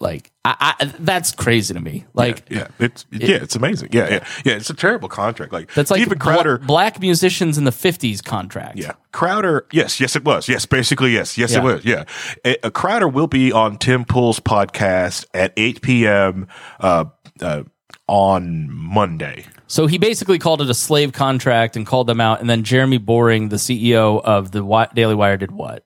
like 0.00 0.30
I, 0.44 0.74
I 0.80 0.84
that's 0.98 1.32
crazy 1.32 1.72
to 1.72 1.80
me. 1.80 2.04
Like 2.12 2.44
yeah, 2.50 2.68
it's 2.78 3.06
yeah, 3.10 3.36
it's 3.36 3.56
amazing. 3.56 3.88
Yeah, 3.92 4.08
yeah, 4.10 4.24
yeah. 4.44 4.52
It's 4.54 4.68
a 4.68 4.74
terrible 4.74 5.08
contract. 5.08 5.52
Like 5.52 5.72
That's 5.72 5.90
like 5.90 6.00
even 6.00 6.18
Crowder. 6.18 6.58
black 6.58 7.00
musicians 7.00 7.56
in 7.56 7.64
the 7.64 7.72
fifties 7.72 8.20
contract. 8.20 8.76
Yeah, 8.76 8.92
Crowder. 9.12 9.66
Yes, 9.72 10.00
yes, 10.00 10.14
it 10.16 10.24
was. 10.24 10.48
Yes, 10.48 10.66
basically, 10.66 11.12
yes, 11.12 11.38
yes, 11.38 11.52
Yeah. 11.52 11.58
it 11.60 11.64
was. 11.64 11.84
Yeah, 11.84 12.04
a, 12.44 12.56
a 12.64 12.70
Crowder 12.70 13.08
will 13.08 13.26
be 13.28 13.52
on 13.52 13.78
Tim 13.78 14.04
Pool's 14.04 14.40
podcast 14.40 15.24
at 15.32 15.52
eight 15.56 15.80
p.m. 15.80 16.48
Uh, 16.78 17.06
uh, 17.40 17.62
on 18.06 18.70
Monday. 18.70 19.46
So 19.66 19.86
he 19.86 19.96
basically 19.96 20.38
called 20.38 20.60
it 20.60 20.68
a 20.68 20.74
slave 20.74 21.12
contract 21.14 21.74
and 21.74 21.86
called 21.86 22.06
them 22.06 22.20
out. 22.20 22.40
And 22.40 22.50
then 22.50 22.62
Jeremy 22.64 22.98
Boring, 22.98 23.48
the 23.48 23.56
CEO 23.56 24.22
of 24.22 24.50
the 24.50 24.62
Daily 24.94 25.14
Wire, 25.14 25.38
did 25.38 25.50
what? 25.52 25.84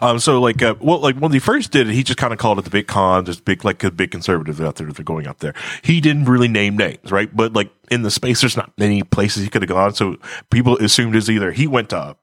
Um, 0.00 0.18
so 0.18 0.40
like, 0.40 0.62
uh, 0.62 0.74
well, 0.80 0.98
like 1.00 1.16
when 1.16 1.32
he 1.32 1.38
first 1.38 1.70
did 1.70 1.88
it, 1.88 1.94
he 1.94 2.02
just 2.02 2.18
kind 2.18 2.32
of 2.32 2.38
called 2.38 2.58
it 2.58 2.62
the 2.62 2.70
big 2.70 2.86
cons, 2.86 3.26
just 3.26 3.44
big, 3.44 3.64
like 3.64 3.82
a 3.84 3.90
big 3.90 4.10
conservatives 4.10 4.60
out 4.60 4.76
there 4.76 4.86
that 4.86 4.98
are 4.98 5.02
going 5.02 5.26
up 5.26 5.38
there. 5.38 5.54
He 5.82 6.00
didn't 6.00 6.26
really 6.26 6.48
name 6.48 6.76
names, 6.76 7.10
right? 7.10 7.34
But 7.34 7.52
like 7.52 7.70
in 7.90 8.02
the 8.02 8.10
space, 8.10 8.40
there's 8.40 8.56
not 8.56 8.72
many 8.78 9.02
places 9.02 9.42
he 9.42 9.48
could 9.48 9.62
have 9.62 9.68
gone. 9.68 9.94
So 9.94 10.16
people 10.50 10.76
assumed 10.78 11.16
it's 11.16 11.28
either 11.28 11.52
he 11.52 11.66
went 11.66 11.90
to 11.90 12.16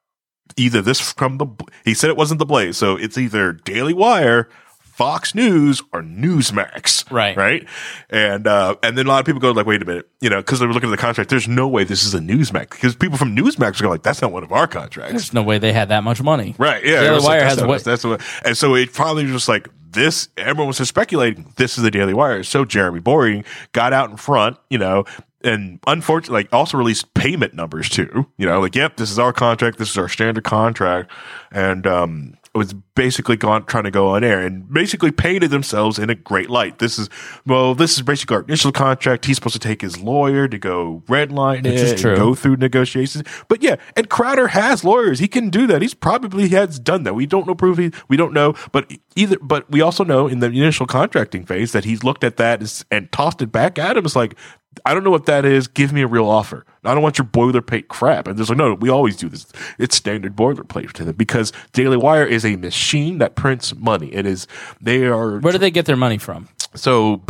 either 0.56 0.82
this 0.82 1.14
from 1.14 1.38
the, 1.38 1.48
he 1.84 1.94
said 1.94 2.10
it 2.10 2.18
wasn't 2.18 2.40
the 2.40 2.45
Blaze. 2.45 2.78
So 2.78 2.95
it's 2.95 3.18
either 3.18 3.53
Daily 3.53 3.94
Wire, 3.94 4.49
Fox 4.98 5.36
News 5.36 5.84
or 5.94 6.02
Newsmax. 6.02 7.11
Right. 7.11 7.38
Right. 7.38 7.68
And, 8.10 8.48
uh, 8.48 8.78
and 8.82 8.98
then 8.98 9.06
a 9.06 9.10
lot 9.10 9.19
of 9.19 9.28
people 9.28 9.40
go 9.40 9.52
like, 9.52 9.68
wait 9.68 9.80
a 9.84 9.86
minute, 9.86 10.10
you 10.22 10.30
know, 10.32 10.41
cause 10.41 10.60
they 10.60 10.65
were 10.65 10.74
looking 10.74 10.90
at 10.90 10.91
the 10.91 10.98
contract. 10.98 11.30
There's 11.30 11.48
no 11.48 11.68
way 11.68 11.84
this 11.84 12.03
is 12.03 12.15
a 12.15 12.19
Newsmax 12.19 12.72
because 12.72 12.95
people 12.95 13.15
from 13.15 13.36
Newsmax 13.36 13.80
are 13.80 13.90
like, 13.90 14.02
that's 14.02 14.24
not 14.24 14.32
one 14.32 14.44
of 14.44 14.52
our 14.52 14.65
contracts. 14.65 15.11
There's 15.11 15.34
no 15.34 15.44
way 15.44 15.60
they 15.60 15.72
had 15.72 15.90
that 15.90 16.03
much 16.03 16.19
money. 16.19 16.56
Right. 16.57 16.84
Yeah. 16.84 17.02
Daily 17.02 17.14
was 17.14 17.26
like, 17.26 17.41
Wire 17.41 17.45
has 17.48 17.64
what? 17.64 17.84
that's 17.84 18.03
what, 18.03 18.22
and 18.44 18.57
so 18.57 18.74
it 18.74 18.90
finally 18.90 19.24
was 19.26 19.34
just 19.34 19.48
like 19.48 19.69
this. 19.91 20.30
Everyone 20.36 20.65
was 20.65 20.80
just 20.80 20.90
speculating. 20.90 21.53
This 21.57 21.78
is 21.78 21.84
the 21.84 21.91
Daily 21.91 22.15
Wire. 22.15 22.41
So 22.41 22.65
Jeremy 22.65 22.99
Boring 22.99 23.45
got 23.74 23.94
out 23.94 24.10
in 24.10 24.18
front, 24.18 24.57
you 24.72 24.80
know, 24.80 25.06
and 25.44 25.80
unfortunately, 25.86 26.44
like 26.44 26.53
also 26.53 26.78
released 26.78 27.14
payment 27.14 27.53
numbers 27.53 27.88
too. 27.88 28.28
You 28.38 28.48
know, 28.48 28.60
like 28.60 28.76
yep, 28.76 28.98
this 28.98 29.11
is 29.11 29.19
our 29.19 29.32
contract. 29.32 29.78
This 29.78 29.91
is 29.91 29.98
our 29.98 30.10
standard 30.10 30.44
contract, 30.44 31.11
and 31.52 31.86
um, 31.86 32.38
it 32.53 32.57
was 32.57 32.74
basically 32.98 33.38
gone 33.38 33.64
trying 33.65 33.84
to 33.86 33.91
go 33.91 34.10
on 34.10 34.24
air 34.24 34.41
and 34.41 34.68
basically 34.74 35.11
painted 35.11 35.52
themselves 35.52 35.98
in 35.99 36.10
a 36.10 36.15
great 36.15 36.49
light. 36.49 36.80
This 36.80 36.98
is 36.99 37.10
well, 37.45 37.76
this 37.76 37.95
is 37.95 38.02
basically 38.02 38.36
our 38.36 38.41
initial 38.41 38.74
contract. 38.74 39.26
He's 39.26 39.38
supposed 39.38 39.53
to 39.53 39.60
take 39.60 39.82
his 39.82 40.02
lawyer 40.02 40.48
to 40.49 40.57
go 40.57 41.03
redline 41.07 41.60
it, 41.60 41.76
is 41.76 42.03
and 42.03 42.18
go 42.18 42.36
through 42.36 42.57
negotiations. 42.57 43.24
But 43.48 43.64
yeah, 43.64 43.76
and 43.95 44.10
Crowder 44.10 44.48
has 44.49 44.84
lawyers. 44.84 45.19
He 45.19 45.28
can 45.30 45.49
do 45.49 45.68
that. 45.68 45.82
He's 45.82 45.94
probably 45.94 46.49
has 46.49 46.80
done 46.80 47.03
that. 47.03 47.14
We 47.14 47.26
don't 47.28 47.48
know 47.48 47.56
proof. 47.56 47.78
He, 47.78 47.91
we 48.10 48.18
don't 48.18 48.34
know, 48.34 48.56
but 48.72 48.91
either. 49.15 49.38
But 49.40 49.69
we 49.72 49.80
also 49.80 50.03
know 50.03 50.28
in 50.28 50.40
the 50.40 50.48
initial 50.48 50.88
contracting 50.88 51.45
phase 51.45 51.72
that 51.72 51.86
he's 51.86 52.03
looked 52.03 52.24
at 52.24 52.38
that 52.38 52.61
as- 52.61 52.84
and 52.91 53.10
tossed 53.11 53.41
it 53.41 53.52
back 53.52 53.80
at 53.80 53.95
him. 53.95 54.03
It's 54.06 54.15
like. 54.15 54.36
I 54.86 54.94
don't 54.94 55.03
know 55.03 55.10
what 55.10 55.26
that 55.26 55.44
is. 55.44 55.68
Give 55.68 55.91
me 55.91 56.03
a 56.03 56.07
real 56.07 56.30
offer. 56.30 56.64
I 56.84 56.94
don't 56.94 57.02
want 57.02 57.18
your 57.18 57.26
boilerplate 57.26 57.88
crap. 57.88 58.28
And 58.28 58.38
there's 58.38 58.49
like, 58.49 58.60
no, 58.60 58.76
we 58.76 58.90
always 58.90 59.15
do 59.15 59.28
this. 59.28 59.48
It's 59.80 59.95
standard 59.95 60.36
boilerplate 60.36 60.91
to 60.94 61.03
them 61.03 61.15
because 61.15 61.52
Daily 61.74 61.98
Wire 61.98 62.26
is 62.26 62.45
a 62.45 62.56
machine 62.57 62.78
that 63.20 63.36
prints 63.36 63.76
money. 63.76 64.08
It 64.14 64.26
is, 64.26 64.48
they 64.82 65.06
are 65.06 65.40
Where 65.40 65.54
do 65.54 65.60
they 65.60 65.72
get 65.72 65.86
their 65.86 65.96
money 65.98 66.18
from? 66.18 66.48
so 66.76 67.22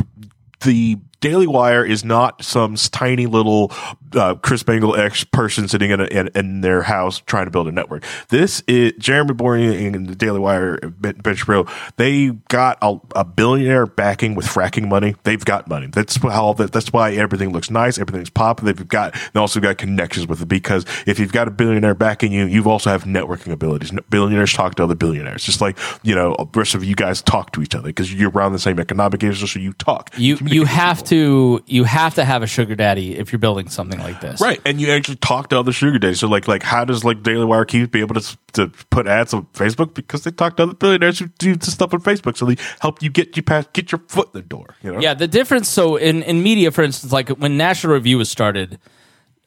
the 0.61 0.97
Daily 1.19 1.47
Wire 1.47 1.83
is 1.85 2.03
not 2.03 2.43
some 2.43 2.75
tiny 2.75 3.25
little 3.25 3.71
uh, 4.13 4.35
Chris 4.35 4.61
Spangle 4.61 4.95
X 4.95 5.23
person 5.23 5.67
sitting 5.67 5.89
in, 5.91 5.99
a, 5.99 6.05
in 6.05 6.27
in 6.35 6.61
their 6.61 6.83
house 6.83 7.19
trying 7.25 7.45
to 7.45 7.51
build 7.51 7.67
a 7.67 7.71
network. 7.71 8.03
This 8.29 8.61
is 8.67 8.93
Jeremy 8.99 9.33
Boring 9.33 9.95
and 9.95 10.07
the 10.07 10.15
Daily 10.15 10.39
Wire, 10.39 10.77
Ben 10.77 11.15
Ben 11.15 11.35
Shapiro. 11.35 11.65
They 11.97 12.29
got 12.49 12.77
a, 12.81 12.99
a 13.15 13.25
billionaire 13.25 13.85
backing 13.87 14.35
with 14.35 14.45
fracking 14.45 14.87
money. 14.87 15.15
They've 15.23 15.43
got 15.43 15.67
money. 15.67 15.87
That's 15.87 16.15
how. 16.17 16.53
that- 16.53 16.71
That's 16.71 16.93
why 16.93 17.13
everything 17.13 17.51
looks 17.51 17.71
nice. 17.71 17.97
Everything's 17.97 18.29
popping. 18.29 18.65
They've 18.65 18.87
got. 18.87 19.15
They 19.33 19.39
also 19.39 19.59
got 19.59 19.77
connections 19.77 20.27
with 20.27 20.41
it 20.41 20.47
because 20.47 20.85
if 21.07 21.17
you've 21.19 21.31
got 21.33 21.47
a 21.47 21.51
billionaire 21.51 21.95
backing 21.95 22.31
you, 22.31 22.45
you've 22.45 22.67
also 22.67 22.89
have 22.91 23.05
networking 23.05 23.51
abilities. 23.51 23.91
Billionaires 24.09 24.53
talk 24.53 24.75
to 24.75 24.83
other 24.83 24.95
billionaires, 24.95 25.43
just 25.43 25.61
like 25.61 25.77
you 26.03 26.13
know, 26.13 26.35
the 26.53 26.59
rest 26.59 26.75
of 26.75 26.83
you 26.83 26.95
guys 26.95 27.21
talk 27.23 27.51
to 27.53 27.61
each 27.63 27.73
other 27.73 27.87
because 27.87 28.13
you're 28.13 28.29
around 28.29 28.51
the 28.53 28.59
same 28.59 28.79
economic 28.79 29.23
age, 29.23 29.39
so 29.49 29.59
you 29.59 29.73
talk. 29.73 30.11
You 30.17 30.37
you 30.45 30.65
have. 30.65 31.06
To 31.07 31.63
you 31.65 31.83
have 31.83 32.15
to 32.15 32.25
have 32.25 32.43
a 32.43 32.47
sugar 32.47 32.75
daddy 32.75 33.17
if 33.17 33.31
you're 33.31 33.39
building 33.39 33.69
something 33.69 33.99
like 33.99 34.21
this. 34.21 34.39
Right, 34.39 34.61
and 34.65 34.79
you 34.79 34.89
actually 34.91 35.17
talk 35.17 35.49
to 35.49 35.59
other 35.59 35.71
sugar 35.71 35.99
daddies. 35.99 36.19
So, 36.19 36.27
like, 36.27 36.47
like 36.47 36.63
how 36.63 36.85
does 36.85 37.03
like 37.03 37.23
Daily 37.23 37.45
Wire 37.45 37.65
keep 37.65 37.91
be 37.91 37.99
able 37.99 38.15
to 38.15 38.37
to 38.53 38.67
put 38.89 39.07
ads 39.07 39.33
on 39.33 39.45
Facebook 39.53 39.93
because 39.93 40.23
they 40.23 40.31
talk 40.31 40.57
to 40.57 40.63
other 40.63 40.73
billionaires 40.73 41.19
who 41.19 41.27
do 41.39 41.55
stuff 41.61 41.93
on 41.93 42.01
Facebook, 42.01 42.37
so 42.37 42.45
they 42.45 42.57
help 42.79 43.01
you 43.01 43.09
get 43.09 43.35
you 43.35 43.43
past 43.43 43.73
get 43.73 43.91
your 43.91 44.01
foot 44.07 44.29
in 44.33 44.41
the 44.41 44.47
door. 44.47 44.75
You 44.83 44.93
know, 44.93 44.99
Yeah, 44.99 45.13
the 45.13 45.27
difference. 45.27 45.69
So 45.69 45.95
in 45.95 46.23
in 46.23 46.43
media, 46.43 46.71
for 46.71 46.83
instance, 46.83 47.11
like 47.11 47.29
when 47.29 47.57
National 47.57 47.93
Review 47.93 48.17
was 48.17 48.29
started, 48.29 48.79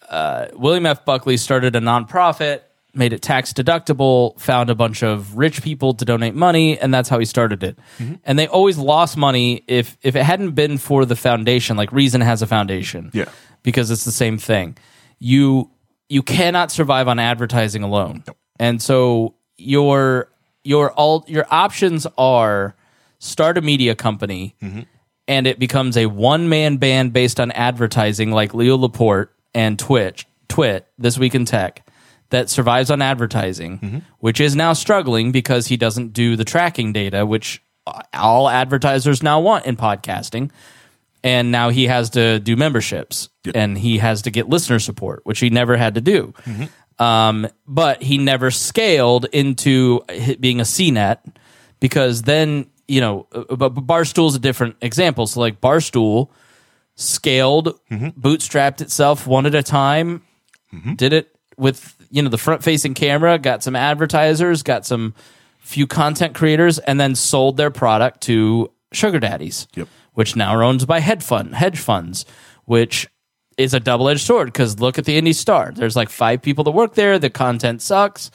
uh, 0.09 0.47
William 0.55 0.87
F. 0.87 1.05
Buckley 1.05 1.37
started 1.37 1.77
a 1.77 1.81
nonprofit, 1.81 2.63
made 2.95 3.13
it 3.13 3.23
tax 3.23 3.53
deductible, 3.53 4.39
found 4.41 4.71
a 4.71 4.75
bunch 4.75 5.03
of 5.03 5.37
rich 5.37 5.63
people 5.63 5.95
to 5.95 6.05
donate 6.05 6.35
money, 6.35 6.79
and 6.79 6.93
that's 6.93 7.09
how 7.09 7.19
he 7.19 7.25
started 7.25 7.63
it. 7.63 7.79
Mm-hmm. 7.99 8.15
And 8.25 8.39
they 8.39 8.47
always 8.47 8.79
lost 8.79 9.17
money 9.17 9.63
if 9.67 9.97
if 10.03 10.17
it 10.17 10.25
hadn't 10.25 10.53
been 10.53 10.79
for 10.79 11.05
the 11.05 11.17
foundation. 11.17 11.77
Like 11.77 11.93
Reason 11.93 12.21
has 12.21 12.43
a 12.43 12.47
foundation, 12.47 13.11
Yeah. 13.13 13.27
because 13.63 13.91
it's 13.91 14.05
the 14.05 14.13
same 14.13 14.39
thing. 14.39 14.77
You 15.19 15.71
you 16.09 16.23
cannot 16.23 16.71
survive 16.73 17.07
on 17.09 17.19
advertising 17.19 17.83
alone, 17.83 18.25
and 18.59 18.83
so 18.83 19.35
your 19.57 20.29
your 20.65 20.93
all 20.93 21.25
your 21.29 21.47
options 21.51 22.07
are 22.19 22.75
start 23.19 23.59
a 23.59 23.61
media 23.61 23.95
company 23.95 24.55
and 25.29 25.47
it 25.47 25.59
becomes 25.59 25.97
a 25.97 26.07
one 26.07 26.49
man 26.49 26.79
band 26.79 27.13
based 27.13 27.39
on 27.39 27.51
advertising 27.53 28.31
like 28.31 28.55
Leo 28.55 28.77
Laporte 28.77 29.31
and 29.55 29.79
Twitch, 29.79 30.27
Twit, 30.49 30.87
This 30.99 31.19
Week 31.19 31.35
in 31.35 31.45
Tech, 31.45 31.87
that 32.31 32.49
survives 32.49 32.91
on 32.91 33.03
advertising, 33.03 33.79
mm-hmm. 33.79 33.99
which 34.19 34.41
is 34.41 34.57
now 34.57 34.73
struggling 34.73 35.33
because 35.33 35.67
he 35.67 35.77
doesn't 35.77 36.13
do 36.13 36.37
the 36.37 36.45
tracking 36.45 36.93
data, 36.93 37.27
which 37.27 37.63
all 38.15 38.49
advertisers 38.49 39.23
now 39.23 39.41
want 39.41 39.67
in 39.67 39.77
podcasting. 39.77 40.51
And 41.23 41.53
now 41.53 41.69
he 41.69 41.87
has 41.87 42.11
to 42.11 42.39
do 42.41 42.57
memberships 42.57 43.29
and 43.55 43.77
he 43.77 43.99
has 43.99 44.23
to 44.23 44.31
get 44.31 44.49
listener 44.49 44.79
support, 44.79 45.21
which 45.25 45.41
he 45.41 45.51
never 45.51 45.77
had 45.77 45.95
to 45.97 46.01
do. 46.01 46.33
Mm-hmm. 46.45 47.03
Um, 47.03 47.49
but 47.67 48.03
he 48.03 48.19
never 48.19 48.51
scaled 48.51 49.27
into 49.27 50.01
being 50.39 50.61
a 50.61 50.65
CNET 50.65 51.19
because 51.79 52.23
then, 52.23 52.71
you 52.89 53.01
know, 53.01 53.27
uh, 53.33 53.57
but 53.57 53.71
but 53.71 53.87
Barstool's 53.87 54.35
a 54.35 54.39
different 54.39 54.77
example. 54.83 55.27
So, 55.27 55.41
like, 55.41 55.61
Barstool 55.61 56.29
scaled, 56.97 57.79
mm-hmm. 57.91 58.09
bootstrapped 58.21 58.81
itself 58.83 59.27
one 59.27 59.47
at 59.47 59.55
a 59.55 59.63
time, 59.63 60.23
did 60.97 61.13
it 61.13 61.35
with 61.57 61.97
you 62.11 62.23
know 62.23 62.29
the 62.29 62.39
front 62.39 62.63
facing 62.63 62.95
camera, 62.95 63.39
got 63.39 63.63
some 63.63 63.77
advertisers, 63.77 64.63
got 64.63 64.85
some 64.87 65.15
few 65.59 65.87
content 65.87 66.35
creators, 66.35 66.79
and 66.79 66.99
then 67.01 67.15
sold 67.15 67.57
their 67.57 67.71
product 67.71 68.21
to 68.23 68.71
sugar 68.93 69.21
daddies, 69.21 69.69
Yep. 69.77 69.89
which 70.15 70.35
now 70.37 70.51
are 70.55 70.63
owned 70.63 70.87
by 70.87 71.01
hedge 71.01 71.23
fund 71.23 71.55
hedge 71.55 71.79
funds, 71.79 72.25
which 72.65 73.09
is 73.57 73.75
a 73.75 73.81
double 73.81 74.09
edged 74.09 74.23
sword 74.23 74.47
because 74.49 74.81
look 74.81 74.99
at 74.99 75.05
the 75.05 75.17
Indy 75.19 75.33
Star. 75.33 75.71
There's 75.75 75.95
like 75.97 76.09
five 76.09 76.41
people 76.43 76.65
that 76.65 76.71
work 76.71 76.95
there. 76.95 77.19
The 77.19 77.31
content 77.31 77.83
sucks. 77.83 78.31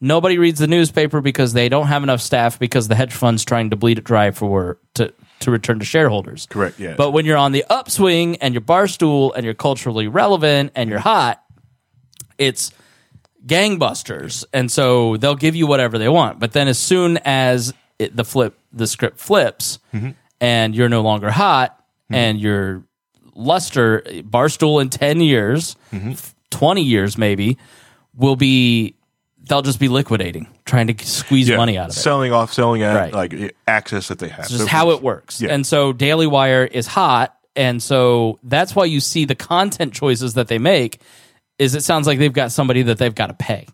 Nobody 0.00 0.38
reads 0.38 0.60
the 0.60 0.68
newspaper 0.68 1.20
because 1.20 1.52
they 1.52 1.68
don't 1.68 1.88
have 1.88 2.04
enough 2.04 2.20
staff 2.20 2.58
because 2.60 2.86
the 2.86 2.94
hedge 2.94 3.12
fund's 3.12 3.44
trying 3.44 3.70
to 3.70 3.76
bleed 3.76 3.98
it 3.98 4.04
dry 4.04 4.30
for 4.30 4.78
to 4.94 5.12
to 5.40 5.50
return 5.50 5.78
to 5.80 5.84
shareholders. 5.84 6.46
Correct, 6.46 6.78
yeah. 6.78 6.94
But 6.96 7.10
when 7.10 7.24
you're 7.26 7.36
on 7.36 7.50
the 7.52 7.64
upswing 7.68 8.36
and 8.36 8.54
you're 8.54 8.60
barstool 8.60 9.32
and 9.34 9.44
you're 9.44 9.54
culturally 9.54 10.06
relevant 10.06 10.72
and 10.76 10.88
you're 10.88 10.98
hot, 11.00 11.42
it's 12.38 12.72
gangbusters, 13.46 14.44
and 14.52 14.70
so 14.70 15.16
they'll 15.16 15.34
give 15.34 15.56
you 15.56 15.66
whatever 15.66 15.98
they 15.98 16.08
want. 16.08 16.38
But 16.40 16.52
then 16.52 16.68
as 16.68 16.78
soon 16.78 17.18
as 17.24 17.72
it, 17.98 18.14
the 18.16 18.24
flip, 18.24 18.58
the 18.72 18.86
script 18.86 19.18
flips, 19.18 19.78
Mm-hmm. 19.94 20.10
and 20.40 20.74
you're 20.74 20.88
no 20.88 21.02
longer 21.02 21.30
hot, 21.30 21.78
and 22.10 22.40
you're 22.40 22.84
luster, 23.34 24.02
barstool 24.06 24.80
in 24.82 24.90
ten 24.90 25.20
years, 25.20 25.76
Mm-hmm. 25.92 26.12
twenty 26.50 26.82
years 26.82 27.16
maybe, 27.18 27.58
will 28.14 28.36
be. 28.36 28.94
They'll 29.48 29.62
just 29.62 29.80
be 29.80 29.88
liquidating, 29.88 30.46
trying 30.66 30.88
to 30.88 31.06
squeeze 31.06 31.48
Yeah, 31.48 31.56
money 31.56 31.78
out 31.78 31.88
of 31.88 31.96
it. 31.96 31.98
selling 32.00 32.32
off, 32.34 32.52
selling 32.52 32.82
at 32.82 32.94
Right. 32.94 33.14
like 33.14 33.56
access 33.66 34.08
that 34.08 34.18
they 34.18 34.28
have. 34.28 34.40
It's 34.40 34.50
just 34.50 34.68
how 34.68 34.90
it 34.90 35.02
works. 35.02 35.40
Yeah. 35.40 35.54
And 35.54 35.66
so 35.66 35.94
Daily 35.94 36.26
Wire 36.26 36.64
is 36.64 36.86
hot, 36.86 37.34
and 37.56 37.82
so 37.82 38.38
that's 38.42 38.76
why 38.76 38.84
you 38.84 39.00
see 39.00 39.24
the 39.24 39.34
content 39.34 39.94
choices 39.94 40.34
that 40.34 40.48
they 40.48 40.58
make. 40.58 41.00
Is 41.58 41.74
it 41.74 41.82
sounds 41.82 42.06
like 42.06 42.18
they've 42.18 42.32
got 42.32 42.52
somebody 42.52 42.82
that 42.82 42.98
they've 42.98 43.14
got 43.14 43.26
to 43.28 43.34
pay. 43.34 43.66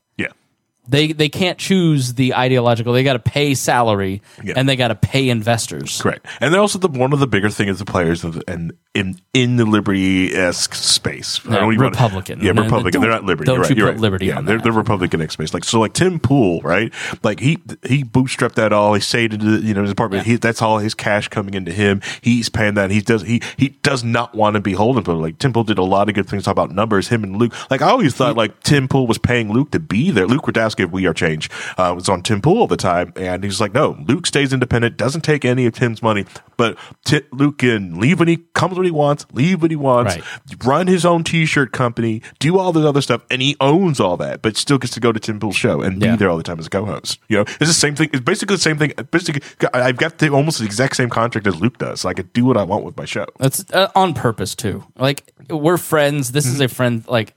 Yeah, 0.86 0.90
They 0.90 1.12
they 1.12 1.28
can't 1.28 1.58
choose 1.58 2.14
the 2.14 2.34
ideological. 2.34 2.92
They 2.92 3.02
got 3.04 3.14
to 3.14 3.18
pay 3.18 3.54
salary, 3.54 4.22
Yeah. 4.42 4.54
and 4.56 4.68
they 4.68 4.76
got 4.76 4.88
to 4.88 4.94
pay 4.94 5.28
investors. 5.28 6.00
correct. 6.00 6.26
And 6.40 6.52
they're 6.52 6.60
also 6.60 6.78
the 6.78 6.88
one 6.88 7.12
of 7.12 7.18
the 7.20 7.26
bigger 7.26 7.50
thing 7.50 7.68
is 7.68 7.78
the 7.78 7.84
players 7.84 8.24
of 8.24 8.42
and 8.48 8.72
in 8.94 9.16
in 9.32 9.56
the 9.56 9.64
liberty 9.64 10.34
esque 10.34 10.74
space. 10.74 11.40
I 11.46 11.50
No, 11.50 11.60
don't 11.60 11.72
even 11.72 11.84
wanna- 11.84 11.90
Republican. 11.96 12.40
yeah, 12.40 12.52
No, 12.52 12.62
Republican. 12.62 13.00
They're 13.00 13.10
not 13.10 13.24
liberty. 13.24 13.46
don't 13.46 13.60
right. 13.60 13.70
you 13.70 13.76
put 13.76 13.84
right. 13.84 13.98
liberty 14.00 14.26
yeah, 14.26 14.40
they're 14.40 14.58
the 14.58 14.72
Republican 14.72 15.26
space. 15.30 15.52
Like 15.54 15.64
so, 15.64 15.80
like 15.80 15.92
Tim 15.94 16.20
Pool, 16.20 16.60
right? 16.62 16.92
Like 17.22 17.40
he 17.40 17.58
he 17.86 18.04
bootstrapped 18.04 18.54
that 18.54 18.72
all. 18.72 18.94
He 18.94 19.00
saved 19.00 19.34
it. 19.34 19.42
You 19.42 19.74
know, 19.74 19.82
his 19.82 19.90
apartment. 19.90 20.26
He 20.26 20.36
that's 20.36 20.60
all 20.62 20.78
his 20.78 20.94
cash 20.94 21.28
coming 21.28 21.54
into 21.54 21.72
him. 21.72 22.00
He's 22.20 22.48
paying 22.48 22.74
that. 22.74 22.90
He 22.90 23.00
does 23.00 23.22
he 23.22 23.40
he 23.56 23.70
does 23.82 24.04
not 24.04 24.34
want 24.34 24.54
to 24.54 24.60
be 24.60 24.72
holding. 24.74 25.02
But 25.02 25.14
like 25.16 25.38
Tim 25.38 25.52
Pool 25.52 25.64
did 25.64 25.78
a 25.78 25.82
lot 25.82 26.08
of 26.08 26.14
good 26.14 26.28
things. 26.28 26.44
Talk 26.44 26.52
about 26.52 26.70
numbers. 26.70 27.08
Him 27.08 27.24
and 27.24 27.36
Luke. 27.36 27.52
Like 27.70 27.82
I 27.82 27.88
always 27.90 28.14
thought, 28.14 28.36
like 28.36 28.62
Tim 28.62 28.86
Pool 28.88 29.06
was 29.06 29.18
paying 29.18 29.52
Luke 29.52 29.70
to 29.72 29.80
be 29.80 30.10
there. 30.10 30.26
Luke 30.26 30.42
Rudkowski 30.42 30.73
of 30.82 30.92
We 30.92 31.06
Are 31.06 31.14
Change 31.14 31.48
uh, 31.78 31.92
was 31.94 32.08
on 32.08 32.22
Tim 32.22 32.40
Pool 32.42 32.58
all 32.58 32.66
the 32.66 32.76
time, 32.76 33.12
and 33.16 33.44
he's 33.44 33.60
like, 33.60 33.72
no, 33.72 33.96
Luke 34.08 34.26
stays 34.26 34.52
independent, 34.52 34.96
doesn't 34.96 35.22
take 35.22 35.44
any 35.44 35.66
of 35.66 35.74
Tim's 35.74 36.02
money, 36.02 36.24
but 36.56 36.76
Ti 37.04 37.20
Luke 37.32 37.58
can 37.58 37.98
leave 38.00 38.18
when 38.18 38.28
he 38.28 38.38
comes 38.54 38.76
when 38.76 38.84
he 38.84 38.90
wants, 38.90 39.26
leave 39.32 39.62
when 39.62 39.70
he 39.70 39.76
wants, 39.76 40.16
Right. 40.16 40.24
run 40.64 40.86
his 40.86 41.04
own 41.04 41.24
T-shirt 41.24 41.72
company, 41.72 42.22
do 42.38 42.58
all 42.58 42.72
this 42.72 42.84
other 42.84 43.00
stuff, 43.00 43.22
and 43.30 43.40
he 43.40 43.56
owns 43.60 44.00
all 44.00 44.16
that, 44.18 44.42
but 44.42 44.56
still 44.56 44.78
gets 44.78 44.92
to 44.94 45.00
go 45.00 45.12
to 45.12 45.20
Tim 45.20 45.38
Pool's 45.40 45.56
show 45.56 45.80
and 45.80 46.00
Yeah. 46.02 46.12
be 46.12 46.16
there 46.18 46.30
all 46.30 46.36
the 46.36 46.42
time 46.42 46.58
as 46.58 46.66
a 46.66 46.70
co-host. 46.70 47.18
You 47.28 47.38
know, 47.38 47.42
it's 47.42 47.58
the 47.58 47.66
same 47.72 47.94
thing. 47.94 48.10
It's 48.12 48.22
basically 48.22 48.56
the 48.56 48.62
same 48.62 48.78
thing. 48.78 48.92
Basically, 49.10 49.42
I've 49.72 49.96
got 49.96 50.18
the, 50.18 50.28
almost 50.30 50.58
the 50.58 50.64
exact 50.64 50.96
same 50.96 51.10
contract 51.10 51.46
as 51.46 51.60
Luke 51.60 51.78
does, 51.78 52.00
so 52.00 52.08
I 52.08 52.14
could 52.14 52.32
do 52.32 52.44
what 52.44 52.56
I 52.56 52.62
want 52.62 52.84
with 52.84 52.96
my 52.96 53.04
show. 53.04 53.26
That's 53.38 53.64
uh, 53.72 53.90
on 53.94 54.14
purpose 54.14 54.54
too. 54.54 54.84
Like 54.96 55.32
we're 55.50 55.76
friends. 55.78 56.32
This 56.32 56.46
is 56.46 56.60
a 56.60 56.68
friend. 56.68 57.04
Like 57.08 57.34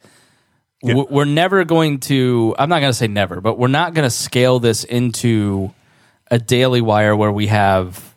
w- 0.84 1.08
we're 1.10 1.26
never 1.26 1.64
going 1.66 2.00
to. 2.02 2.56
I'm 2.58 2.70
not 2.70 2.80
going 2.80 2.92
to 2.92 2.98
say 2.98 3.08
never, 3.08 3.42
but 3.42 3.58
we're 3.58 3.68
not 3.68 3.94
going 3.94 4.04
to 4.06 4.10
scale 4.10 4.60
this 4.60 4.84
into 4.84 5.74
a 6.30 6.38
Daily 6.40 6.82
Wire 6.82 7.16
where 7.16 7.32
we 7.32 7.48
have 7.48 8.16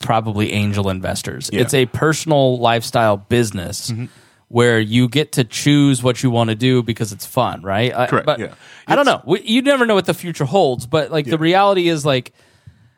probably 0.00 0.52
angel 0.52 0.88
investors. 0.88 1.50
Yeah. 1.52 1.60
It's 1.62 1.74
a 1.74 1.86
personal 1.86 2.58
lifestyle 2.58 3.16
business. 3.16 3.90
Mm-hmm. 3.90 4.06
Where 4.48 4.78
you 4.78 5.08
get 5.08 5.32
to 5.32 5.44
choose 5.44 6.02
what 6.02 6.22
you 6.22 6.30
want 6.30 6.50
to 6.50 6.54
do 6.54 6.82
because 6.82 7.10
it's 7.10 7.24
fun, 7.24 7.62
right? 7.62 7.90
I- 7.94 8.06
Correct, 8.06 8.26
But 8.26 8.38
yeah. 8.38 8.54
I 8.86 8.96
don't 8.96 9.06
know. 9.06 9.22
We- 9.24 9.40
You 9.40 9.62
never 9.62 9.86
know 9.86 9.94
what 9.94 10.04
the 10.04 10.12
future 10.12 10.44
holds, 10.44 10.86
but 10.86 11.10
like 11.10 11.24
the 11.24 11.38
reality 11.38 11.88
is, 11.88 12.04
like 12.04 12.34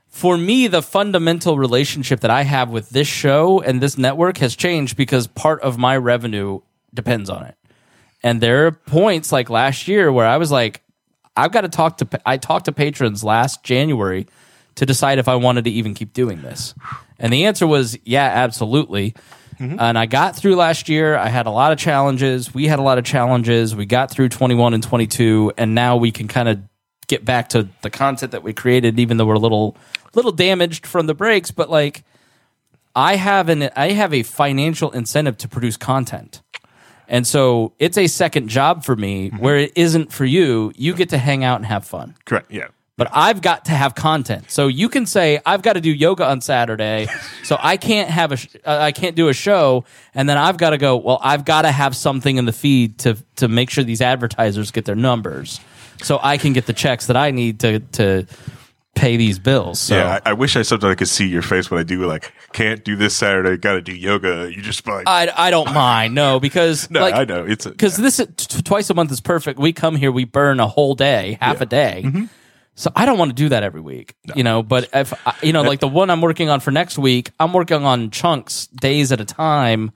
for 0.08 0.36
me, 0.36 0.66
the 0.66 0.82
fundamental 0.82 1.56
relationship 1.56 2.18
that 2.22 2.30
I 2.32 2.42
have 2.42 2.70
with 2.70 2.90
this 2.90 3.06
show 3.06 3.60
and 3.60 3.80
this 3.80 3.96
network 3.96 4.38
has 4.38 4.56
changed 4.56 4.96
because 4.96 5.28
part 5.28 5.60
of 5.60 5.78
my 5.78 5.96
revenue 5.96 6.58
depends 6.92 7.30
on 7.30 7.44
it. 7.44 7.54
And 8.24 8.40
there 8.40 8.66
are 8.66 8.72
points 8.72 9.30
like 9.30 9.50
last 9.50 9.86
year 9.86 10.10
where 10.10 10.26
I 10.26 10.38
was 10.38 10.50
like, 10.50 10.80
I've 11.36 11.52
got 11.52 11.60
to 11.60 11.68
talk 11.68 11.98
to, 11.98 12.08
I 12.24 12.38
talked 12.38 12.64
to 12.64 12.72
patrons 12.72 13.22
last 13.22 13.62
January 13.62 14.26
to 14.76 14.86
decide 14.86 15.18
if 15.18 15.28
I 15.28 15.36
wanted 15.36 15.64
to 15.64 15.70
even 15.70 15.92
keep 15.92 16.14
doing 16.14 16.40
this. 16.40 16.74
And 17.18 17.32
the 17.32 17.44
answer 17.44 17.66
was, 17.66 17.98
yeah, 18.02 18.24
absolutely. 18.24 19.14
Mm-hmm. 19.60 19.78
And 19.78 19.98
I 19.98 20.06
got 20.06 20.36
through 20.36 20.56
last 20.56 20.88
year. 20.88 21.16
I 21.16 21.28
had 21.28 21.46
a 21.46 21.50
lot 21.50 21.70
of 21.70 21.78
challenges. 21.78 22.52
We 22.54 22.66
had 22.66 22.78
a 22.78 22.82
lot 22.82 22.96
of 22.96 23.04
challenges. 23.04 23.76
We 23.76 23.84
got 23.84 24.10
through 24.10 24.30
21 24.30 24.72
and 24.72 24.82
22. 24.82 25.52
And 25.58 25.74
now 25.74 25.98
we 25.98 26.10
can 26.10 26.26
kind 26.26 26.48
of 26.48 26.60
get 27.06 27.26
back 27.26 27.50
to 27.50 27.68
the 27.82 27.90
content 27.90 28.32
that 28.32 28.42
we 28.42 28.54
created, 28.54 28.98
even 28.98 29.18
though 29.18 29.26
we're 29.26 29.34
a 29.34 29.38
little, 29.38 29.76
little 30.14 30.32
damaged 30.32 30.86
from 30.86 31.06
the 31.06 31.14
breaks. 31.14 31.50
But 31.50 31.68
like, 31.68 32.04
I 32.96 33.16
have 33.16 33.50
an, 33.50 33.68
I 33.76 33.90
have 33.90 34.14
a 34.14 34.22
financial 34.22 34.90
incentive 34.92 35.36
to 35.38 35.48
produce 35.48 35.76
content. 35.76 36.40
And 37.08 37.26
so 37.26 37.72
it's 37.78 37.98
a 37.98 38.06
second 38.06 38.48
job 38.48 38.84
for 38.84 38.96
me 38.96 39.28
where 39.30 39.56
it 39.56 39.72
isn't 39.76 40.12
for 40.12 40.24
you. 40.24 40.72
You 40.76 40.94
get 40.94 41.10
to 41.10 41.18
hang 41.18 41.44
out 41.44 41.56
and 41.56 41.66
have 41.66 41.84
fun 41.86 42.14
Correct. 42.24 42.50
Yeah. 42.50 42.68
but 42.96 43.08
I've 43.12 43.42
got 43.42 43.64
to 43.66 43.72
have 43.72 43.94
content. 43.94 44.50
So 44.50 44.68
you 44.68 44.88
can 44.88 45.04
say 45.06 45.40
I've 45.44 45.62
got 45.62 45.74
to 45.74 45.80
do 45.80 45.90
yoga 45.90 46.24
on 46.26 46.40
Saturday, 46.40 47.08
so 47.42 47.56
I 47.60 47.76
can't 47.76 48.08
have 48.08 48.32
a 48.32 48.36
sh- 48.36 48.48
uh, 48.64 48.78
I 48.80 48.92
can't 48.92 49.16
do 49.16 49.28
a 49.28 49.34
show, 49.34 49.84
and 50.14 50.28
then 50.28 50.38
I've 50.38 50.56
got 50.56 50.70
to 50.70 50.78
go. 50.78 50.96
Well, 50.96 51.18
I've 51.22 51.44
got 51.44 51.62
to 51.62 51.72
have 51.72 51.94
something 51.96 52.36
in 52.36 52.44
the 52.46 52.52
feed 52.52 52.98
to 53.00 53.16
to 53.36 53.48
make 53.48 53.70
sure 53.70 53.84
these 53.84 54.00
advertisers 54.00 54.70
get 54.70 54.84
their 54.84 54.94
numbers, 54.96 55.60
so 56.02 56.18
I 56.22 56.38
can 56.38 56.52
get 56.52 56.66
the 56.66 56.72
checks 56.72 57.06
that 57.06 57.16
I 57.16 57.30
need 57.32 57.60
to 57.60 57.80
to 57.80 58.26
pay 58.94 59.16
these 59.16 59.40
bills. 59.40 59.80
So 59.80 59.96
Yeah, 59.96 60.20
I, 60.24 60.30
I 60.30 60.32
wish 60.34 60.54
I 60.56 60.62
sometimes 60.62 60.92
I 60.92 60.94
could 60.94 61.08
see 61.08 61.26
your 61.26 61.42
face 61.42 61.68
when 61.68 61.80
I 61.80 61.82
do 61.82 62.06
like 62.06 62.32
can't 62.54 62.84
do 62.84 62.96
this 62.96 63.14
Saturday, 63.14 63.58
got 63.58 63.74
to 63.74 63.82
do 63.82 63.94
yoga. 63.94 64.50
You 64.50 64.62
just 64.62 64.86
like 64.86 65.06
I 65.06 65.30
I 65.36 65.50
don't 65.50 65.74
mind 65.74 66.14
no 66.14 66.40
because 66.48 66.90
no, 66.90 67.00
like, 67.00 67.14
I 67.14 67.24
know 67.24 67.44
it's 67.44 67.66
because 67.66 67.96
this 67.98 68.18
is- 68.18 68.28
t- 68.36 68.62
twice 68.62 68.88
a 68.88 68.94
month 68.94 69.12
is 69.12 69.20
perfect. 69.20 69.58
We 69.58 69.74
come 69.74 69.96
here, 69.96 70.10
we 70.10 70.24
burn 70.24 70.60
a 70.60 70.66
whole 70.66 70.94
day, 70.94 71.36
half 71.42 71.60
a 71.60 71.66
day. 71.66 72.02
Mm-hmm. 72.06 72.24
So 72.76 72.90
I 72.96 73.06
don't 73.06 73.18
want 73.18 73.30
to 73.30 73.34
do 73.34 73.50
that 73.50 73.62
every 73.62 73.80
week, 73.80 74.14
you 74.34 74.42
know. 74.42 74.62
But 74.62 74.88
if 74.94 75.12
I- 75.26 75.34
you 75.42 75.52
know, 75.52 75.62
like 75.62 75.80
the 75.80 75.88
one 75.88 76.08
I'm 76.10 76.22
working 76.22 76.48
on 76.48 76.60
for 76.60 76.70
next 76.70 76.96
week, 76.96 77.30
I'm 77.38 77.52
working 77.52 77.84
on 77.84 78.10
chunks, 78.10 78.68
days 78.68 79.12
at 79.12 79.20
a 79.20 79.24
time. 79.24 79.92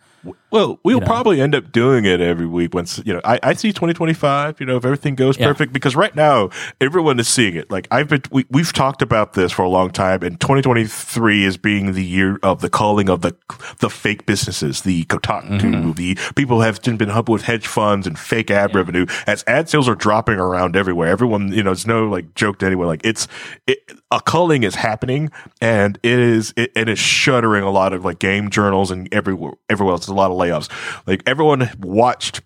Well, 0.51 0.81
we'll 0.82 1.01
know. 1.01 1.07
probably 1.07 1.40
end 1.40 1.55
up 1.55 1.70
doing 1.73 2.05
it 2.05 2.20
every 2.20 2.47
week 2.47 2.74
once, 2.74 3.01
you 3.05 3.12
know, 3.15 3.20
I, 3.24 3.39
I 3.43 3.53
see 3.53 3.69
2025, 3.69 4.59
you 4.61 4.66
know, 4.66 4.77
if 4.77 4.85
everything 4.85 5.15
goes 5.15 5.39
Yeah. 5.39 5.47
perfect, 5.47 5.73
because 5.73 5.95
right 5.95 6.15
now 6.16 6.51
everyone 6.81 7.20
is 7.20 7.28
seeing 7.28 7.55
it. 7.55 7.70
Like 7.70 7.86
I've 7.90 8.09
been, 8.09 8.23
we, 8.32 8.47
we've 8.51 8.73
talked 8.73 9.03
about 9.03 9.35
this 9.35 9.53
for 9.53 9.62
a 9.62 9.69
long 9.69 9.90
time 9.90 10.23
and 10.23 10.40
2023 10.40 11.45
is 11.45 11.57
being 11.57 11.93
the 11.93 12.05
year 12.05 12.39
of 12.43 12.62
the 12.62 12.70
calling 12.70 13.09
of 13.11 13.20
the, 13.20 13.36
the 13.81 13.90
fake 13.90 14.27
businesses, 14.27 14.82
the 14.82 15.05
Kotaku, 15.05 15.59
Mm-hmm. 15.61 15.93
the 15.93 16.16
people 16.35 16.62
have 16.62 16.81
been 16.82 17.11
up 17.11 17.28
with 17.28 17.43
hedge 17.43 17.66
funds 17.66 18.07
and 18.07 18.19
fake 18.19 18.51
ad 18.51 18.74
revenue 18.74 19.07
as 19.27 19.45
ad 19.47 19.69
sales 19.69 19.89
are 19.89 19.95
dropping 19.95 20.39
around 20.39 20.77
everywhere. 20.77 21.09
Everyone, 21.09 21.53
you 21.53 21.62
know, 21.62 21.73
it's 21.73 21.86
no 21.86 22.09
like 22.09 22.35
joke 22.35 22.59
to 22.61 22.66
anyone. 22.66 22.86
Like 22.86 23.03
it's, 23.05 23.28
it, 23.66 23.78
a 24.11 24.20
culling 24.20 24.62
is 24.62 24.74
happening 24.77 25.31
and 25.61 25.99
it 26.03 26.19
is, 26.19 26.55
it, 26.57 26.73
it 26.74 26.89
is 26.89 26.99
shuttering 26.99 27.62
a 27.62 27.70
lot 27.70 27.93
of 27.93 28.05
like 28.05 28.19
game 28.19 28.49
journals 28.51 28.90
and 28.90 29.12
everywhere, 29.12 29.53
everywhere 29.69 29.93
else. 29.93 30.08
A 30.09 30.15
lot 30.15 30.31
of 30.31 30.37
layoffs. 30.37 30.69
Like 31.07 31.23
everyone 31.27 31.71
watched 31.81 32.41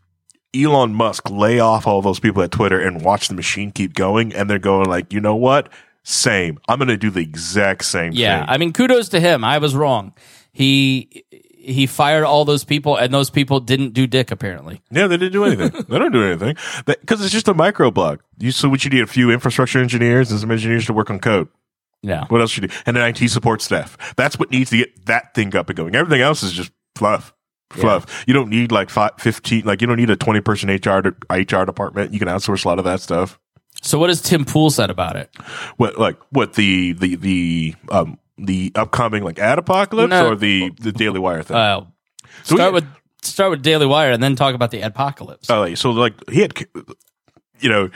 Elon 0.54 0.94
Musk 0.94 1.30
lay 1.30 1.60
off 1.60 1.86
all 1.86 2.02
those 2.02 2.20
people 2.20 2.42
at 2.42 2.50
Twitter 2.50 2.80
and 2.80 3.02
watch 3.02 3.28
the 3.28 3.34
machine 3.34 3.70
keep 3.70 3.94
going. 3.94 4.34
And 4.34 4.48
they're 4.50 4.58
going 4.58 4.86
like, 4.86 5.12
you 5.12 5.20
know 5.20 5.36
what? 5.36 5.68
Same. 6.04 6.58
I'm 6.68 6.78
going 6.78 6.88
to 6.88 6.96
do 6.96 7.10
the 7.10 7.20
exact 7.20 7.84
same 7.84 8.12
thing. 8.12 8.20
Yeah, 8.20 8.40
thing. 8.40 8.48
I 8.48 8.58
mean, 8.58 8.72
kudos 8.72 9.08
to 9.10 9.20
him. 9.20 9.44
I 9.44 9.58
was 9.58 9.74
wrong. 9.74 10.12
He 10.52 11.24
he 11.62 11.86
fired 11.86 12.24
all 12.24 12.44
those 12.44 12.64
people, 12.64 12.96
and 12.96 13.14
those 13.14 13.30
people 13.30 13.60
didn't 13.60 13.90
do 13.94 14.06
dick 14.08 14.32
apparently. 14.32 14.82
Yeah, 14.90 15.06
they 15.06 15.16
didn't 15.16 15.32
do 15.32 15.44
anything. 15.44 15.84
they 15.88 15.98
don't 15.98 16.12
do 16.12 16.24
anything 16.24 16.56
because 16.84 17.22
it's 17.22 17.32
just 17.32 17.46
a 17.46 17.54
micro 17.54 17.90
blog. 17.92 18.18
You 18.38 18.50
so 18.50 18.68
what 18.68 18.84
you 18.84 18.90
need 18.90 19.02
a 19.02 19.06
few 19.06 19.30
infrastructure 19.30 19.78
engineers 19.78 20.30
and 20.32 20.40
some 20.40 20.50
engineers 20.50 20.86
to 20.86 20.92
work 20.92 21.08
on 21.08 21.20
code. 21.20 21.48
Yeah, 22.04 22.26
What 22.26 22.40
else 22.40 22.50
should 22.50 22.64
you 22.64 22.68
do? 22.68 22.74
And 22.84 22.98
an 22.98 23.14
IT 23.14 23.28
support 23.28 23.62
staff. 23.62 23.96
That's 24.16 24.36
what 24.36 24.50
needs 24.50 24.70
to 24.70 24.76
get 24.76 25.06
that 25.06 25.34
thing 25.34 25.54
up 25.54 25.68
and 25.68 25.76
going. 25.76 25.94
Everything 25.94 26.20
else 26.20 26.42
is 26.42 26.52
just 26.52 26.72
fluff. 26.96 27.32
Fluff. 27.72 28.24
You 28.26 28.34
don't 28.34 28.50
need 28.50 28.70
like 28.72 28.90
five, 28.90 29.12
15, 29.18 29.64
like 29.64 29.80
you 29.80 29.86
don't 29.86 29.96
need 29.96 30.10
a 30.10 30.16
20 30.16 30.40
person 30.40 30.70
HR, 30.70 31.00
de- 31.02 31.14
HR 31.30 31.64
department. 31.64 32.12
You 32.12 32.18
can 32.18 32.28
outsource 32.28 32.64
a 32.64 32.68
lot 32.68 32.78
of 32.78 32.84
that 32.84 33.00
stuff. 33.00 33.38
So 33.82 33.98
what 33.98 34.10
has 34.10 34.20
Tim 34.22 34.44
Pool 34.44 34.70
said 34.70 34.90
about 34.90 35.16
it? 35.16 35.34
What, 35.76 35.98
like, 35.98 36.16
what 36.30 36.54
the, 36.54 36.92
the, 36.92 37.16
the, 37.16 37.74
um, 37.90 38.18
the 38.38 38.70
upcoming 38.74 39.24
like 39.24 39.38
ad 39.38 39.58
apocalypse 39.58 40.10
No. 40.10 40.28
or 40.30 40.36
the, 40.36 40.70
the 40.80 40.92
Daily 40.92 41.18
Wire 41.18 41.42
thing? 41.42 41.56
Uh, 41.56 41.86
So 42.44 42.54
start 42.56 42.70
he- 42.70 42.74
with 42.74 42.86
start 43.22 43.50
with 43.50 43.62
Daily 43.62 43.86
Wire 43.86 44.10
and 44.12 44.22
then 44.22 44.34
talk 44.36 44.54
about 44.54 44.70
the 44.72 44.80
apocalypse. 44.80 45.48
Oh, 45.50 45.60
like, 45.60 45.76
so 45.76 45.90
like 45.90 46.14
he 46.30 46.40
had, 46.40 46.54
you 47.60 47.68
know, 47.68 47.88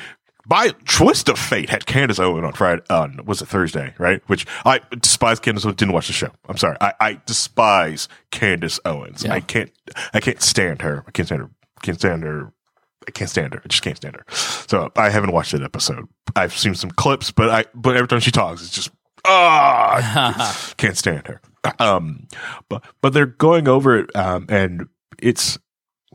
by 0.47 0.70
twist 0.85 1.28
of 1.28 1.39
fate, 1.39 1.70
had 1.70 1.86
Candace 1.86 2.18
Owen 2.18 2.44
on 2.44 2.52
Friday. 2.52 2.82
On 2.89 3.20
was 3.24 3.43
it 3.43 3.47
Thursday, 3.47 3.94
right? 3.98 4.23
Which 4.28 4.47
I 4.64 4.81
despise 5.01 5.40
Candace 5.40 5.64
Owens. 5.64 5.77
Didn't 5.77 5.94
watch 5.94 6.06
the 6.06 6.12
show. 6.12 6.31
I'm 6.48 6.56
sorry. 6.56 6.77
I, 6.81 6.93
I 7.01 7.20
despise 7.27 8.09
Candace 8.31 8.78
Owens. 8.85 9.24
Yeah. 9.24 9.35
I 9.35 9.40
can't. 9.40 9.73
I 10.14 10.20
can't 10.20 10.40
stand 10.40 10.82
her. 10.82 11.05
I 11.06 11.10
can't 11.10 11.27
stand 11.27 11.43
her. 11.43 11.51
Can't 11.82 11.98
stand 11.98 12.23
her. 12.23 12.52
I 13.06 13.10
can't 13.10 13.31
stand 13.31 13.55
her. 13.55 13.62
I 13.64 13.68
just 13.68 13.82
can't 13.82 13.97
stand 13.97 14.16
her. 14.16 14.24
So 14.31 14.90
I 14.97 15.10
haven't 15.10 15.32
watched 15.32 15.52
that 15.52 15.62
episode. 15.62 16.09
I've 16.35 16.56
seen 16.56 16.74
some 16.74 16.90
clips, 16.90 17.31
but 17.31 17.51
I 17.51 17.64
but 17.74 17.97
every 17.97 18.09
time 18.09 18.20
she 18.20 18.31
talks, 18.31 18.62
it's 18.62 18.70
just 18.70 18.90
ah, 19.24 20.73
can't 20.77 20.97
stand 20.97 21.27
her. 21.27 21.40
Um, 21.81 22.28
but 22.68 22.85
but 23.01 23.12
they're 23.12 23.27
going 23.27 23.68
over 23.68 23.98
it, 23.98 24.14
um, 24.14 24.47
and 24.48 24.89
it's 25.18 25.59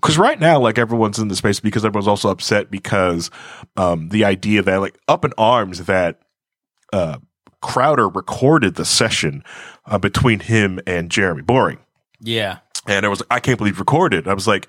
because 0.02 0.18
right 0.18 0.40
now, 0.40 0.60
like 0.60 0.78
everyone's 0.78 1.20
in 1.20 1.28
the 1.28 1.36
space 1.36 1.60
because 1.60 1.86
everyone's 1.86 2.08
also 2.08 2.30
upset 2.30 2.72
because 2.72 3.30
um, 3.78 4.10
the 4.10 4.26
idea 4.26 4.62
that 4.64 4.78
like 4.78 4.98
up 5.08 5.24
in 5.24 5.34
arms 5.38 5.86
that 5.86 6.20
uh, 6.92 7.18
Crowder 7.62 8.10
recorded 8.10 8.76
the 8.76 8.86
session 8.86 9.44
uh, 9.86 10.00
between 10.00 10.40
him 10.40 10.80
and 10.88 11.12
Jeremy 11.12 11.44
Boring, 11.44 11.80
yeah, 12.20 12.60
and 12.88 13.06
I 13.06 13.10
was 13.10 13.22
I 13.30 13.40
can't 13.40 13.58
believe 13.58 13.80
recorded. 13.80 14.28
I 14.28 14.34
was 14.34 14.48
like, 14.48 14.68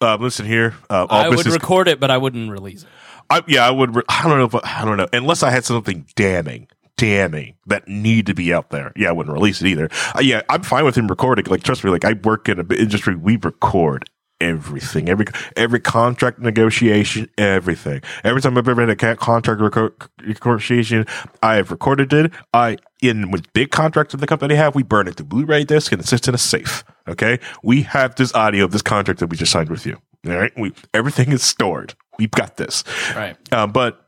uh, 0.00 0.16
listen 0.16 0.46
here, 0.46 0.74
uh, 0.88 1.06
I 1.10 1.28
would 1.28 1.44
record 1.46 1.88
it, 1.88 1.98
but 1.98 2.10
I 2.10 2.18
wouldn't 2.18 2.50
release 2.50 2.84
it. 2.84 2.88
I, 3.30 3.42
yeah, 3.46 3.66
I 3.66 3.70
would. 3.70 3.96
Re- 3.96 4.02
I 4.08 4.22
don't 4.28 4.38
know. 4.38 4.58
If, 4.58 4.64
I 4.64 4.84
don't 4.84 4.96
know 4.96 5.08
unless 5.12 5.42
I 5.42 5.50
had 5.50 5.64
something 5.64 6.06
damning. 6.14 6.68
Damning 6.96 7.54
that 7.66 7.86
need 7.86 8.26
to 8.26 8.34
be 8.34 8.52
out 8.52 8.70
there. 8.70 8.92
Yeah, 8.96 9.10
I 9.10 9.12
wouldn't 9.12 9.32
release 9.32 9.60
it 9.62 9.68
either. 9.68 9.88
Uh, 10.16 10.20
yeah, 10.20 10.42
I'm 10.48 10.64
fine 10.64 10.84
with 10.84 10.96
him 10.96 11.06
recording. 11.06 11.44
Like, 11.44 11.62
trust 11.62 11.84
me. 11.84 11.92
Like, 11.92 12.04
I 12.04 12.14
work 12.14 12.48
in 12.48 12.58
a 12.58 12.64
b- 12.64 12.76
industry. 12.76 13.14
We 13.14 13.36
record 13.36 14.10
everything. 14.40 15.08
Every 15.08 15.26
every 15.56 15.80
contract 15.80 16.38
negotiation. 16.38 17.28
Everything. 17.38 18.02
Every 18.24 18.40
time 18.40 18.56
I've 18.56 18.68
ever 18.68 18.86
had 18.86 18.90
a 18.90 19.16
contract 19.16 19.60
reco- 19.60 20.08
negotiation, 20.24 21.06
I 21.42 21.54
have 21.54 21.70
recorded 21.70 22.12
it. 22.12 22.32
I 22.52 22.78
in 23.00 23.30
with 23.30 23.52
big 23.52 23.70
contracts 23.70 24.12
that 24.12 24.18
the 24.18 24.26
company 24.26 24.54
have, 24.54 24.74
we 24.74 24.82
burn 24.82 25.08
it 25.08 25.16
to 25.16 25.24
Blu-ray 25.24 25.64
disc 25.64 25.92
and 25.92 26.00
it 26.00 26.06
sits 26.06 26.26
in 26.28 26.34
a 26.34 26.38
safe. 26.38 26.84
Okay, 27.06 27.38
we 27.62 27.82
have 27.82 28.14
this 28.16 28.34
audio 28.34 28.64
of 28.64 28.72
this 28.72 28.82
contract 28.82 29.20
that 29.20 29.28
we 29.28 29.36
just 29.36 29.52
signed 29.52 29.70
with 29.70 29.86
you. 29.86 29.96
All 30.26 30.36
right, 30.36 30.52
we 30.56 30.72
everything 30.92 31.32
is 31.32 31.42
stored. 31.42 31.94
We've 32.18 32.30
got 32.30 32.56
this. 32.56 32.84
Right. 33.14 33.36
Uh, 33.52 33.66
but 33.66 34.04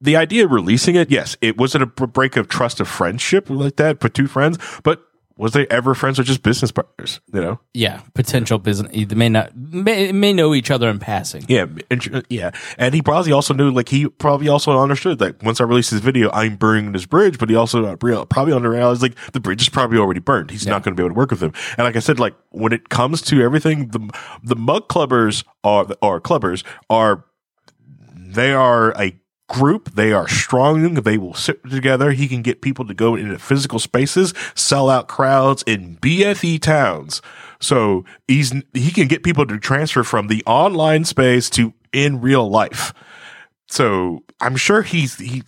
the 0.00 0.16
idea 0.16 0.44
of 0.44 0.52
releasing 0.52 0.94
it, 0.94 1.10
yes, 1.10 1.36
it 1.40 1.58
wasn't 1.58 1.82
a 1.82 1.86
break 2.06 2.36
of 2.36 2.48
trust 2.48 2.78
of 2.78 2.88
friendship 2.88 3.50
like 3.50 3.76
that 3.76 4.00
for 4.00 4.08
two 4.08 4.28
friends, 4.28 4.58
but 4.84 5.02
was 5.38 5.52
they 5.52 5.66
ever 5.68 5.94
friends 5.94 6.18
or 6.18 6.24
just 6.24 6.42
business 6.42 6.72
partners? 6.72 7.20
You 7.32 7.40
know? 7.40 7.60
Yeah, 7.72 8.02
potential 8.14 8.58
business. 8.58 8.90
They 8.92 9.14
may 9.14 9.28
not 9.28 9.56
may, 9.56 10.12
may 10.12 10.32
know 10.32 10.52
each 10.52 10.70
other 10.70 10.90
in 10.90 10.98
passing. 10.98 11.44
Yeah, 11.48 11.66
and, 11.90 12.26
yeah. 12.28 12.50
And 12.76 12.92
he 12.92 13.00
probably 13.00 13.32
also 13.32 13.54
knew, 13.54 13.70
like, 13.70 13.88
he 13.88 14.08
probably 14.08 14.48
also 14.48 14.78
understood 14.78 15.20
that 15.20 15.42
once 15.42 15.60
I 15.60 15.64
release 15.64 15.90
this 15.90 16.00
video, 16.00 16.30
I'm 16.32 16.56
burning 16.56 16.92
this 16.92 17.06
bridge, 17.06 17.38
but 17.38 17.48
he 17.48 17.56
also 17.56 17.84
uh, 17.86 17.96
probably 17.96 18.52
underrealized, 18.52 19.00
like, 19.00 19.14
the 19.32 19.40
bridge 19.40 19.62
is 19.62 19.68
probably 19.68 19.96
already 19.96 20.20
burned. 20.20 20.50
He's 20.50 20.66
not 20.66 20.82
going 20.82 20.94
to 20.94 21.00
be 21.00 21.04
able 21.04 21.14
to 21.14 21.18
work 21.18 21.30
with 21.30 21.42
him. 21.42 21.52
And 21.76 21.86
like 21.86 21.96
I 21.96 22.00
said, 22.00 22.18
like, 22.18 22.34
when 22.50 22.72
it 22.72 22.88
comes 22.88 23.22
to 23.22 23.40
everything, 23.40 23.88
the, 23.88 24.10
the 24.42 24.56
mug 24.56 24.88
clubbers 24.88 25.44
are, 25.64 25.86
or 26.02 26.20
clubbers 26.20 26.64
are 26.90 27.24
they 28.30 28.52
are 28.52 28.90
a 29.00 29.18
group. 29.48 29.94
They 29.94 30.12
are 30.12 30.28
strong. 30.28 30.94
They 30.94 31.18
will 31.18 31.34
sit 31.34 31.68
together. 31.68 32.12
He 32.12 32.28
can 32.28 32.42
get 32.42 32.60
people 32.60 32.86
to 32.86 32.94
go 32.94 33.14
into 33.16 33.38
physical 33.38 33.78
spaces, 33.78 34.32
sell 34.54 34.88
out 34.88 35.08
crowds 35.08 35.64
in 35.66 35.96
BFE 35.96 36.60
towns. 36.60 37.20
So 37.60 38.04
he's, 38.28 38.52
he 38.72 38.90
can 38.92 39.08
get 39.08 39.24
people 39.24 39.46
to 39.46 39.58
transfer 39.58 40.04
from 40.04 40.28
the 40.28 40.44
online 40.46 41.04
space 41.04 41.50
to 41.50 41.74
in 41.92 42.20
real 42.20 42.48
life. 42.48 42.92
So 43.66 44.22
I'm 44.40 44.56
sure 44.56 44.82
he's, 44.82 45.18
he, 45.18 45.42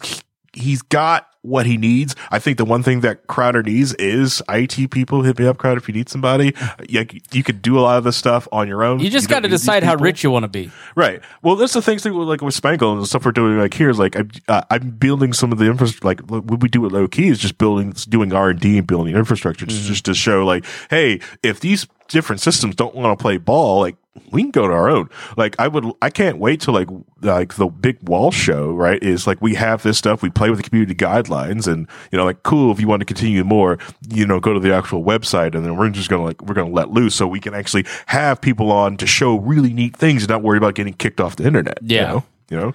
he's 0.53 0.83
got 0.83 1.30
what 1.43 1.67
he 1.67 1.77
needs. 1.77 2.15
I 2.31 2.39
think 2.39 2.59
the 2.59 2.65
one 2.65 2.83
thing 2.83 3.01
that 3.01 3.27
Crowder 3.27 3.63
needs 3.63 3.95
is 3.95 4.43
IT 4.49 4.91
people. 4.91 5.23
Hit 5.23 5.39
me 5.39 5.47
up, 5.47 5.59
Crowder, 5.59 5.79
if 5.79 5.89
you 5.89 5.95
need 5.95 6.09
somebody. 6.09 6.55
You, 6.89 7.07
you 7.33 7.43
could 7.43 7.63
do 7.63 7.79
a 7.79 7.81
lot 7.81 7.99
of 7.99 8.05
this 8.05 8.17
stuff 8.17 8.47
on 8.53 8.69
your 8.69 8.83
own. 8.83 9.01
You 9.01 9.11
just 9.11 9.29
got 9.29 9.41
to 9.41 9.49
decide 9.49 9.83
how 9.83 9.97
rich 9.97 10.23
you 10.23 10.31
want 10.31 10.45
to 10.45 10.49
be. 10.49 10.71
Right. 10.95 11.21
Well, 11.43 11.57
that's 11.57 11.73
the 11.73 11.83
things 11.83 12.03
that 12.03 12.13
with, 12.13 12.29
like 12.29 12.43
with 12.43 12.55
Spangle 12.55 12.93
and 12.93 13.01
the 13.01 13.07
stuff 13.07 13.25
we're 13.25 13.33
doing 13.33 13.59
like 13.59 13.75
here 13.75 13.89
is 13.89 13.99
like 13.99 14.17
I'm, 14.17 14.31
uh, 14.49 14.63
I'm 14.71 14.91
building 14.91 15.33
some 15.33 15.53
of 15.53 15.59
the 15.59 15.67
infrastructure. 15.67 16.07
Like 16.07 16.21
what 16.31 16.61
we 16.61 16.69
do 16.69 16.85
at 16.85 16.93
Low 16.93 17.09
Key 17.09 17.29
is 17.29 17.39
just 17.39 17.59
building, 17.59 17.93
doing 18.09 18.33
R 18.33 18.51
and 18.51 18.61
D 18.61 18.79
and 18.79 18.87
building 18.87 19.17
infrastructure 19.17 19.67
just, 19.67 19.87
just 19.87 20.05
to 20.07 20.15
show 20.15 20.45
like, 20.45 20.65
hey, 20.91 21.21
if 21.43 21.61
these 21.61 21.87
different 22.09 22.41
systems 22.41 22.75
don't 22.75 22.95
want 22.95 23.19
to 23.19 23.23
play 23.23 23.39
ball, 23.39 23.81
like 23.81 23.97
we 24.33 24.43
can 24.43 24.51
go 24.51 24.67
to 24.67 24.75
our 24.75 24.89
own. 24.91 25.09
Like 25.37 25.55
I 25.59 25.69
would, 25.69 25.85
I 26.03 26.11
can't 26.11 26.39
wait 26.39 26.61
till 26.61 26.75
like 26.75 26.89
like 27.23 27.55
the 27.55 27.67
big 27.69 27.99
wall 28.03 28.31
show. 28.33 28.73
Right? 28.73 29.01
Is 29.03 29.27
like 29.27 29.41
we 29.41 29.55
have 29.55 29.83
this 29.83 29.99
stuff. 29.99 30.21
We 30.23 30.31
play 30.31 30.51
with 30.51 30.61
the 30.63 30.69
community 30.69 30.95
guidelines, 30.95 31.67
and 31.73 31.87
you 32.11 32.19
know, 32.19 32.25
like 32.25 32.43
cool. 32.43 32.73
If 32.73 32.81
you 32.81 32.89
want 32.89 33.01
to 33.01 33.07
continue 33.07 33.45
more, 33.45 33.79
you 34.09 34.27
know, 34.27 34.41
go 34.41 34.53
to 34.53 34.61
the 34.61 34.75
actual 34.75 35.05
website, 35.05 35.55
and 35.55 35.65
then 35.65 35.77
we're 35.77 35.91
just 35.91 36.11
gonna 36.11 36.25
like 36.25 36.43
we're 36.43 36.55
gonna 36.55 36.71
let 36.71 36.91
loose 36.91 37.15
so 37.15 37.27
we 37.29 37.41
can 37.41 37.55
actually 37.55 37.87
have 38.07 38.41
people 38.41 38.73
on 38.73 38.97
to 38.97 39.07
show 39.07 39.37
really 39.39 39.73
neat 39.73 39.97
things 39.97 40.23
and 40.23 40.31
not 40.31 40.43
worry 40.43 40.59
about 40.59 40.75
getting 40.75 40.95
kicked 40.95 41.21
off 41.21 41.37
the 41.37 41.45
internet. 41.47 41.79
you 41.83 41.97
Yeah. 41.97 42.07
know? 42.09 42.25
you 42.51 42.57
know, 42.57 42.75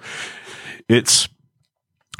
it's 0.88 1.28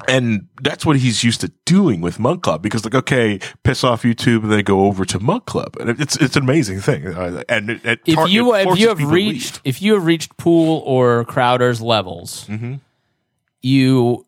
and 0.09 0.47
that's 0.63 0.85
what 0.85 0.97
he's 0.97 1.25
used 1.25 1.41
to 1.41 1.51
doing 1.65 2.01
with 2.01 2.19
Mug 2.19 2.43
Club 2.43 2.63
because 2.63 2.85
like 2.85 2.95
okay, 2.95 3.39
piss 3.65 3.83
off 3.85 4.03
YouTube 4.03 4.43
and 4.45 4.53
they 4.53 4.63
go 4.63 4.85
over 4.85 5.05
to 5.07 5.19
Mug 5.19 5.47
Club 5.47 5.77
and 5.81 5.89
it's 6.01 6.17
it's 6.19 6.37
an 6.37 6.43
amazing 6.43 6.81
thing. 6.81 7.07
Uh, 7.07 7.43
And 7.49 7.71
it, 7.71 7.85
it 7.85 8.01
If 8.07 8.29
you 8.31 8.55
if 8.55 8.79
you 8.79 8.89
have 8.89 9.01
reached 9.03 9.61
if 9.65 9.81
you 9.83 9.95
have 9.95 10.05
reached 10.05 10.37
Pool 10.37 10.83
or 10.87 11.25
Crowder's 11.25 11.81
levels, 11.81 12.47
Mm-hmm. 12.49 12.75
you 13.63 14.27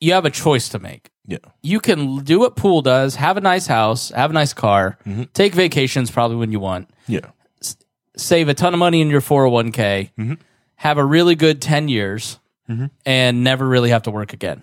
you 0.00 0.12
have 0.12 0.24
a 0.24 0.30
choice 0.30 0.68
to 0.70 0.78
make. 0.78 1.10
yeah, 1.26 1.38
You 1.62 1.80
can 1.80 2.22
do 2.24 2.38
what 2.38 2.56
Pool 2.56 2.82
does: 2.82 3.16
have 3.16 3.36
a 3.36 3.40
nice 3.40 3.66
house, 3.66 4.10
have 4.10 4.30
a 4.30 4.34
nice 4.34 4.52
car, 4.54 4.96
Mm-hmm. 5.06 5.24
take 5.34 5.54
vacations 5.54 6.10
probably 6.10 6.36
when 6.36 6.52
you 6.52 6.60
want, 6.60 6.88
yeah, 7.06 7.30
save 8.16 8.48
a 8.48 8.54
ton 8.54 8.72
of 8.74 8.78
money 8.78 9.00
in 9.00 9.10
your 9.10 9.20
401k, 9.20 10.10
Mm-hmm. 10.18 10.34
have 10.76 10.98
a 10.98 11.04
really 11.04 11.34
good 11.34 11.60
10 11.60 11.88
years, 11.88 12.38
and 13.04 13.42
never 13.44 13.66
really 13.66 13.90
have 13.90 14.02
to 14.02 14.10
work 14.10 14.32
again. 14.32 14.62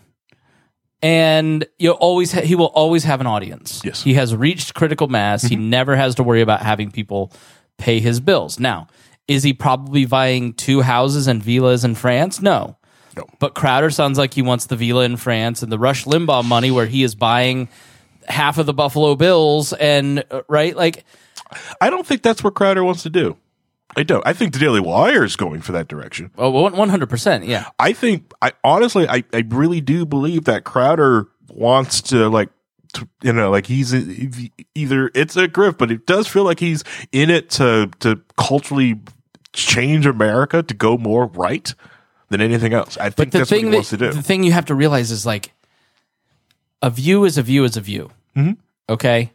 And 1.06 1.68
you'll 1.78 1.94
always 1.94 2.32
ha- 2.32 2.42
he 2.42 2.56
will 2.56 2.72
always 2.74 3.04
have 3.04 3.22
an 3.22 3.28
audience. 3.28 3.80
Yes. 3.86 4.02
He 4.02 4.16
has 4.16 4.36
reached 4.36 4.74
critical 4.74 5.08
mass. 5.08 5.44
He 5.44 5.56
never 5.56 5.96
has 5.96 6.16
to 6.16 6.24
worry 6.24 6.42
about 6.42 6.64
having 6.64 6.90
people 6.90 7.32
pay 7.78 8.00
his 8.00 8.20
bills. 8.20 8.60
Now, 8.60 8.88
is 9.28 9.44
he 9.44 9.54
probably 9.54 10.08
buying 10.08 10.54
two 10.54 10.82
houses 10.82 11.28
and 11.28 11.44
villas 11.44 11.86
in 11.86 11.94
France? 11.94 12.42
No. 12.42 12.78
No. 13.16 13.28
But 13.38 13.54
Crowder 13.54 13.92
sounds 13.92 14.18
like 14.18 14.34
he 14.34 14.42
wants 14.42 14.66
the 14.66 14.76
villa 14.76 15.06
in 15.06 15.16
France 15.16 15.62
and 15.62 15.72
the 15.72 15.78
Rush 15.78 16.06
Limbaugh 16.06 16.44
money 16.44 16.72
where 16.72 16.88
he 16.88 17.04
is 17.04 17.14
buying 17.14 17.70
half 18.28 18.58
of 18.58 18.66
the 18.66 18.74
Buffalo 18.74 19.16
Bills 19.16 19.74
and 19.74 20.24
uh, 20.32 20.42
right 20.50 20.76
like 20.76 21.06
I 21.80 21.92
don't 21.92 22.06
think 22.06 22.24
that's 22.24 22.44
what 22.44 22.56
Crowder 22.56 22.84
wants 22.84 23.04
to 23.04 23.12
do. 23.12 23.38
I 23.96 24.04
don't. 24.04 24.26
I 24.26 24.34
think 24.34 24.54
the 24.54 24.60
Daily 24.60 24.80
Wire 24.80 25.24
is 25.24 25.36
going 25.36 25.62
for 25.62 25.72
that 25.72 25.88
direction. 25.88 26.32
oh 26.38 26.52
100% 26.52 27.48
yeah. 27.48 27.70
I 27.80 27.94
think 27.94 28.32
I 28.42 28.52
honestly 28.64 29.08
I, 29.08 29.24
I 29.34 29.44
really 29.50 29.82
do 29.82 30.06
believe 30.06 30.46
that 30.46 30.64
Crowder 30.64 31.28
wants 31.50 32.02
to 32.02 32.28
like 32.30 32.50
to, 32.94 33.08
you 33.22 33.34
know 33.34 33.52
like 33.52 33.66
he's 33.66 33.94
either 34.74 35.12
it's 35.14 35.36
a 35.36 35.48
grift 35.48 35.78
but 35.78 35.92
it 35.92 36.06
does 36.06 36.28
feel 36.28 36.44
like 36.44 36.60
he's 36.60 36.84
in 37.12 37.30
it 37.30 37.50
to 37.52 37.90
to 38.00 38.22
culturally 38.38 39.00
change 39.54 40.06
America 40.06 40.64
to 40.64 40.74
go 40.74 40.98
more 40.98 41.28
right 41.28 41.74
than 42.30 42.42
anything 42.42 42.74
else. 42.74 42.98
I 42.98 43.10
think 43.10 43.32
the 43.32 43.40
that's 43.40 43.52
what 43.52 43.60
he 43.60 43.66
that, 43.66 43.74
wants 43.74 43.90
to 43.90 43.98
do. 43.98 44.12
The 44.12 44.22
thing 44.22 44.44
you 44.44 44.52
have 44.52 44.66
to 44.66 44.76
realize 44.76 45.12
is 45.12 45.26
like 45.26 45.54
a 46.82 46.90
view 46.90 47.26
is 47.26 47.38
a 47.38 47.44
view 47.44 47.64
is 47.64 47.78
a 47.78 47.82
view. 47.82 48.12
Mm-hmm. 48.36 48.54
Okay, 48.90 49.32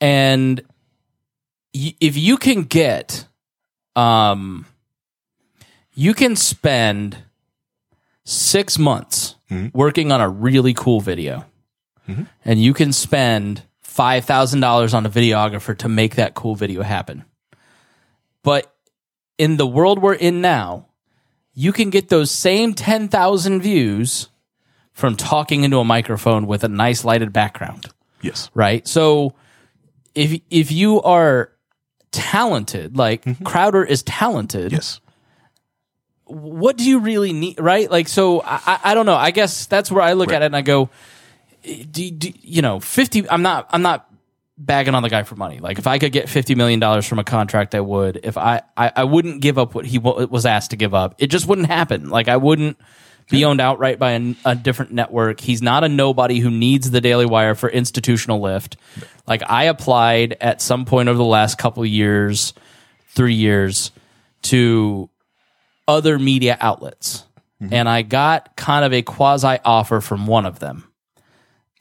and 0.00 0.60
y- 1.74 1.94
if 2.00 2.16
you 2.16 2.36
can 2.36 2.62
get, 2.62 3.26
um, 3.96 4.66
you 5.94 6.14
can 6.14 6.36
spend 6.36 7.18
six 8.24 8.78
months 8.78 9.34
Mm-hmm. 9.50 9.76
working 9.78 10.10
on 10.10 10.22
a 10.22 10.28
really 10.28 10.72
cool 10.72 11.00
video, 11.02 11.44
and 12.46 12.62
you 12.62 12.72
can 12.72 12.92
spend 12.94 13.62
five 13.82 14.24
thousand 14.24 14.60
dollars 14.60 14.94
on 14.94 15.04
a 15.04 15.10
videographer 15.10 15.76
to 15.78 15.88
make 15.88 16.16
that 16.16 16.34
cool 16.34 16.56
video 16.56 16.82
happen. 16.82 17.24
But 18.42 18.74
in 19.38 19.58
the 19.58 19.66
world 19.66 20.00
we're 20.00 20.14
in 20.14 20.40
now, 20.40 20.86
you 21.52 21.72
can 21.72 21.90
get 21.90 22.08
those 22.08 22.30
same 22.30 22.74
10,000 22.74 23.60
views 23.60 24.28
from 24.92 25.14
talking 25.14 25.62
into 25.62 25.78
a 25.78 25.84
microphone 25.84 26.46
with 26.46 26.64
a 26.64 26.68
nice 26.68 27.04
lighted 27.04 27.32
background, 27.32 27.86
yes. 28.22 28.50
right? 28.54 28.88
So 28.88 29.34
if 30.14 30.40
if 30.50 30.72
you 30.72 31.02
are 31.02 31.52
talented, 32.14 32.96
like 32.96 33.24
mm-hmm. 33.24 33.44
Crowder 33.44 33.84
is 33.84 34.02
talented, 34.02 34.72
Yes. 34.72 35.00
what 36.24 36.76
do 36.76 36.84
you 36.84 37.00
really 37.00 37.32
need, 37.32 37.60
right? 37.60 37.90
Like, 37.90 38.08
so 38.08 38.40
I, 38.42 38.80
I- 38.84 38.94
don't 38.94 39.06
know. 39.06 39.14
I 39.16 39.30
guess 39.30 39.66
that's 39.66 39.90
where 39.90 40.02
I 40.02 40.14
look 40.14 40.32
at 40.32 40.42
it 40.42 40.46
and 40.46 40.56
I 40.56 40.62
go, 40.62 40.88
do, 41.62 42.10
do, 42.10 42.32
you 42.40 42.62
know, 42.62 42.80
50, 42.80 43.28
I'm 43.28 43.42
not, 43.42 43.68
I'm 43.70 43.82
not 43.82 44.08
bagging 44.56 44.94
on 44.94 45.02
the 45.02 45.08
guy 45.10 45.22
for 45.24 45.34
money. 45.36 45.58
Like 45.58 45.78
if 45.78 45.86
I 45.86 45.98
could 45.98 46.12
get 46.12 46.28
fifty 46.28 46.54
million 46.54 46.78
dollars 46.78 47.06
from 47.06 47.18
a 47.18 47.24
contract, 47.24 47.74
I 47.74 47.80
would. 47.80 48.20
If 48.22 48.36
I, 48.38 48.62
I 48.76 48.92
I 48.94 49.04
wouldn't 49.04 49.40
give 49.42 49.58
up 49.58 49.74
what 49.74 49.84
he 49.84 49.98
wa- 49.98 50.24
was 50.26 50.46
asked 50.46 50.70
to 50.70 50.76
give 50.76 50.94
up. 50.94 51.16
It 51.18 51.26
just 51.26 51.48
wouldn't 51.48 51.66
happen. 51.66 52.08
Like 52.08 52.28
I 52.28 52.36
wouldn't 52.36 52.76
be 53.30 53.44
owned 53.44 53.60
outright 53.60 53.98
by 53.98 54.12
a, 54.12 54.34
a 54.44 54.54
different 54.54 54.92
network. 54.92 55.40
He's 55.40 55.62
not 55.62 55.84
a 55.84 55.88
nobody 55.88 56.38
who 56.40 56.50
needs 56.50 56.90
the 56.90 57.00
Daily 57.00 57.26
Wire 57.26 57.54
for 57.54 57.68
institutional 57.68 58.40
lift. 58.40 58.76
Like 59.26 59.42
I 59.48 59.64
applied 59.64 60.36
at 60.40 60.60
some 60.60 60.84
point 60.84 61.08
over 61.08 61.16
the 61.16 61.24
last 61.24 61.58
couple 61.58 61.82
of 61.82 61.88
years, 61.88 62.54
three 63.08 63.34
years, 63.34 63.90
to 64.42 65.08
other 65.88 66.18
media 66.18 66.56
outlets, 66.60 67.24
mm-hmm. 67.62 67.72
and 67.72 67.88
I 67.88 68.02
got 68.02 68.56
kind 68.56 68.84
of 68.84 68.92
a 68.92 69.02
quasi 69.02 69.58
offer 69.64 70.00
from 70.00 70.26
one 70.26 70.44
of 70.44 70.58
them. 70.58 70.90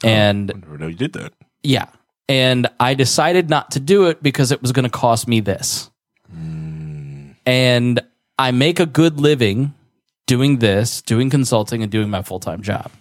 Oh, 0.03 0.07
and 0.07 0.51
I 0.51 0.59
never 0.59 0.77
know 0.77 0.87
you 0.87 0.95
did 0.95 1.13
that. 1.13 1.33
yeah. 1.61 1.87
And 2.29 2.67
I 2.79 2.93
decided 2.93 3.49
not 3.49 3.71
to 3.71 3.81
do 3.81 4.05
it 4.07 4.23
because 4.23 4.53
it 4.53 4.61
was 4.61 4.71
going 4.71 4.85
to 4.85 4.89
cost 4.89 5.27
me 5.27 5.41
this. 5.41 5.91
Mm. 6.33 7.35
And 7.45 8.01
I 8.39 8.51
make 8.51 8.79
a 8.79 8.85
good 8.85 9.19
living 9.19 9.73
doing 10.25 10.59
this, 10.59 11.01
doing 11.01 11.29
consulting, 11.29 11.83
and 11.83 11.91
doing 11.91 12.09
my 12.09 12.21
full 12.21 12.39
time 12.39 12.61
job. 12.61 12.91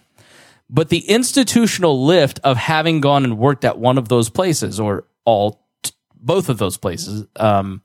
But 0.69 0.89
the 0.89 1.07
institutional 1.09 2.03
lift 2.03 2.39
of 2.43 2.57
having 2.57 3.01
gone 3.01 3.23
and 3.23 3.37
worked 3.37 3.63
at 3.65 3.77
one 3.77 3.97
of 3.97 4.09
those 4.09 4.29
places 4.29 4.79
or 4.79 5.05
all, 5.25 5.67
both 6.15 6.49
of 6.49 6.57
those 6.57 6.77
places, 6.77 7.27
um, 7.35 7.81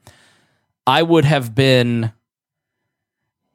I 0.87 1.03
would 1.03 1.25
have 1.25 1.53
been 1.53 2.11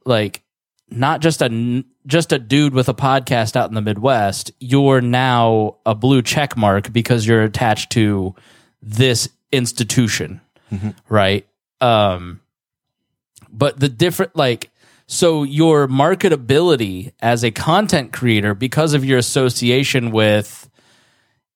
like 0.04 0.42
not 0.88 1.20
just 1.20 1.42
a 1.42 1.84
just 2.06 2.32
a 2.32 2.38
dude 2.38 2.74
with 2.74 2.88
a 2.88 2.94
podcast 2.94 3.56
out 3.56 3.68
in 3.68 3.74
the 3.74 3.80
Midwest. 3.80 4.52
You're 4.60 5.00
now 5.00 5.78
a 5.86 5.94
blue 5.94 6.22
check 6.22 6.56
mark 6.56 6.92
because 6.92 7.26
you're 7.26 7.42
attached 7.42 7.90
to 7.92 8.34
this 8.82 9.28
institution, 9.50 10.40
right? 11.08 11.46
Um, 11.80 12.40
but 13.50 13.80
the 13.80 13.88
different 13.88 14.36
like 14.36 14.70
so 15.06 15.42
your 15.42 15.86
marketability 15.88 17.12
as 17.20 17.44
a 17.44 17.50
content 17.50 18.12
creator 18.12 18.54
because 18.54 18.94
of 18.94 19.04
your 19.04 19.18
association 19.18 20.10
with 20.10 20.68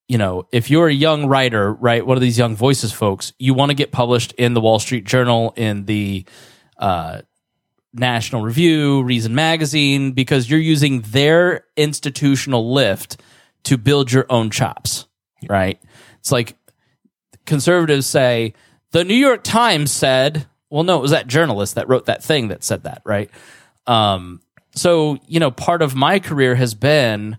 you 0.06 0.18
know 0.18 0.46
if 0.52 0.70
you're 0.70 0.88
a 0.88 0.94
young 0.94 1.26
writer 1.26 1.72
right 1.72 2.06
one 2.06 2.16
of 2.16 2.20
these 2.20 2.38
young 2.38 2.56
voices 2.56 2.92
folks 2.92 3.32
you 3.38 3.54
want 3.54 3.70
to 3.70 3.74
get 3.74 3.92
published 3.92 4.32
in 4.32 4.54
the 4.54 4.60
wall 4.60 4.78
street 4.78 5.04
journal 5.04 5.52
in 5.56 5.84
the 5.86 6.24
uh, 6.78 7.20
national 7.92 8.42
review 8.42 9.02
reason 9.02 9.34
magazine 9.34 10.12
because 10.12 10.48
you're 10.48 10.60
using 10.60 11.00
their 11.02 11.64
institutional 11.76 12.72
lift 12.72 13.20
to 13.64 13.76
build 13.76 14.12
your 14.12 14.26
own 14.30 14.50
chops 14.50 15.08
right? 15.48 15.80
It's 16.18 16.32
like 16.32 16.56
conservatives 17.46 18.06
say 18.06 18.54
the 18.92 19.04
New 19.04 19.14
York 19.14 19.44
Times 19.44 19.92
said, 19.92 20.46
well, 20.70 20.84
no, 20.84 20.98
it 20.98 21.02
was 21.02 21.10
that 21.10 21.26
journalist 21.26 21.74
that 21.76 21.88
wrote 21.88 22.06
that 22.06 22.22
thing 22.22 22.48
that 22.48 22.64
said 22.64 22.84
that, 22.84 23.02
right? 23.04 23.30
Um, 23.86 24.40
so, 24.74 25.18
you 25.26 25.40
know, 25.40 25.50
part 25.50 25.82
of 25.82 25.94
my 25.94 26.18
career 26.18 26.54
has 26.54 26.74
been 26.74 27.38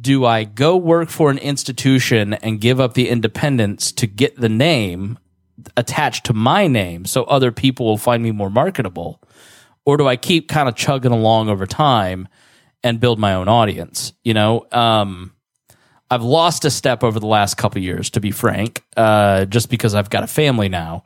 do 0.00 0.24
I 0.24 0.44
go 0.44 0.76
work 0.76 1.08
for 1.08 1.30
an 1.30 1.38
institution 1.38 2.34
and 2.34 2.60
give 2.60 2.80
up 2.80 2.94
the 2.94 3.08
independence 3.08 3.90
to 3.92 4.06
get 4.06 4.36
the 4.36 4.48
name 4.48 5.18
attached 5.76 6.26
to 6.26 6.32
my 6.32 6.66
name 6.68 7.04
so 7.04 7.24
other 7.24 7.50
people 7.50 7.86
will 7.86 7.98
find 7.98 8.22
me 8.22 8.30
more 8.30 8.50
marketable? 8.50 9.20
Or 9.84 9.96
do 9.96 10.06
I 10.06 10.16
keep 10.16 10.48
kind 10.48 10.68
of 10.68 10.76
chugging 10.76 11.12
along 11.12 11.48
over 11.48 11.66
time 11.66 12.28
and 12.84 13.00
build 13.00 13.18
my 13.18 13.34
own 13.34 13.48
audience? 13.48 14.12
You 14.22 14.34
know, 14.34 14.66
um, 14.70 15.32
I've 16.10 16.22
lost 16.22 16.64
a 16.64 16.70
step 16.70 17.04
over 17.04 17.20
the 17.20 17.26
last 17.26 17.56
couple 17.56 17.82
years, 17.82 18.10
to 18.10 18.20
be 18.20 18.30
frank, 18.30 18.82
uh, 18.96 19.44
just 19.44 19.68
because 19.68 19.94
I've 19.94 20.08
got 20.08 20.24
a 20.24 20.26
family 20.26 20.68
now, 20.68 21.04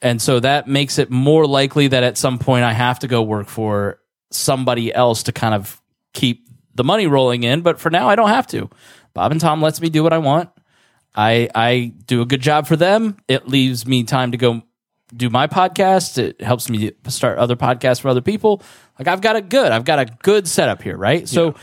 and 0.00 0.22
so 0.22 0.38
that 0.40 0.68
makes 0.68 0.98
it 0.98 1.10
more 1.10 1.46
likely 1.46 1.88
that 1.88 2.04
at 2.04 2.16
some 2.16 2.38
point 2.38 2.64
I 2.64 2.72
have 2.72 3.00
to 3.00 3.08
go 3.08 3.22
work 3.22 3.48
for 3.48 4.00
somebody 4.30 4.94
else 4.94 5.24
to 5.24 5.32
kind 5.32 5.54
of 5.54 5.80
keep 6.12 6.48
the 6.74 6.84
money 6.84 7.06
rolling 7.06 7.42
in. 7.42 7.62
But 7.62 7.80
for 7.80 7.90
now, 7.90 8.08
I 8.08 8.14
don't 8.14 8.28
have 8.28 8.46
to. 8.48 8.70
Bob 9.14 9.32
and 9.32 9.40
Tom 9.40 9.60
lets 9.60 9.80
me 9.80 9.88
do 9.90 10.02
what 10.02 10.12
I 10.12 10.18
want. 10.18 10.50
I 11.14 11.48
I 11.54 11.92
do 12.06 12.22
a 12.22 12.26
good 12.26 12.40
job 12.40 12.66
for 12.66 12.76
them. 12.76 13.16
It 13.26 13.48
leaves 13.48 13.86
me 13.86 14.04
time 14.04 14.30
to 14.32 14.38
go 14.38 14.62
do 15.14 15.30
my 15.30 15.46
podcast. 15.48 16.18
It 16.18 16.40
helps 16.40 16.68
me 16.70 16.92
start 17.08 17.38
other 17.38 17.56
podcasts 17.56 18.00
for 18.00 18.08
other 18.08 18.20
people. 18.20 18.62
Like 18.98 19.08
I've 19.08 19.20
got 19.20 19.36
it 19.36 19.48
good. 19.48 19.72
I've 19.72 19.84
got 19.84 19.98
a 19.98 20.04
good 20.22 20.46
setup 20.46 20.82
here, 20.82 20.96
right? 20.96 21.28
So, 21.28 21.54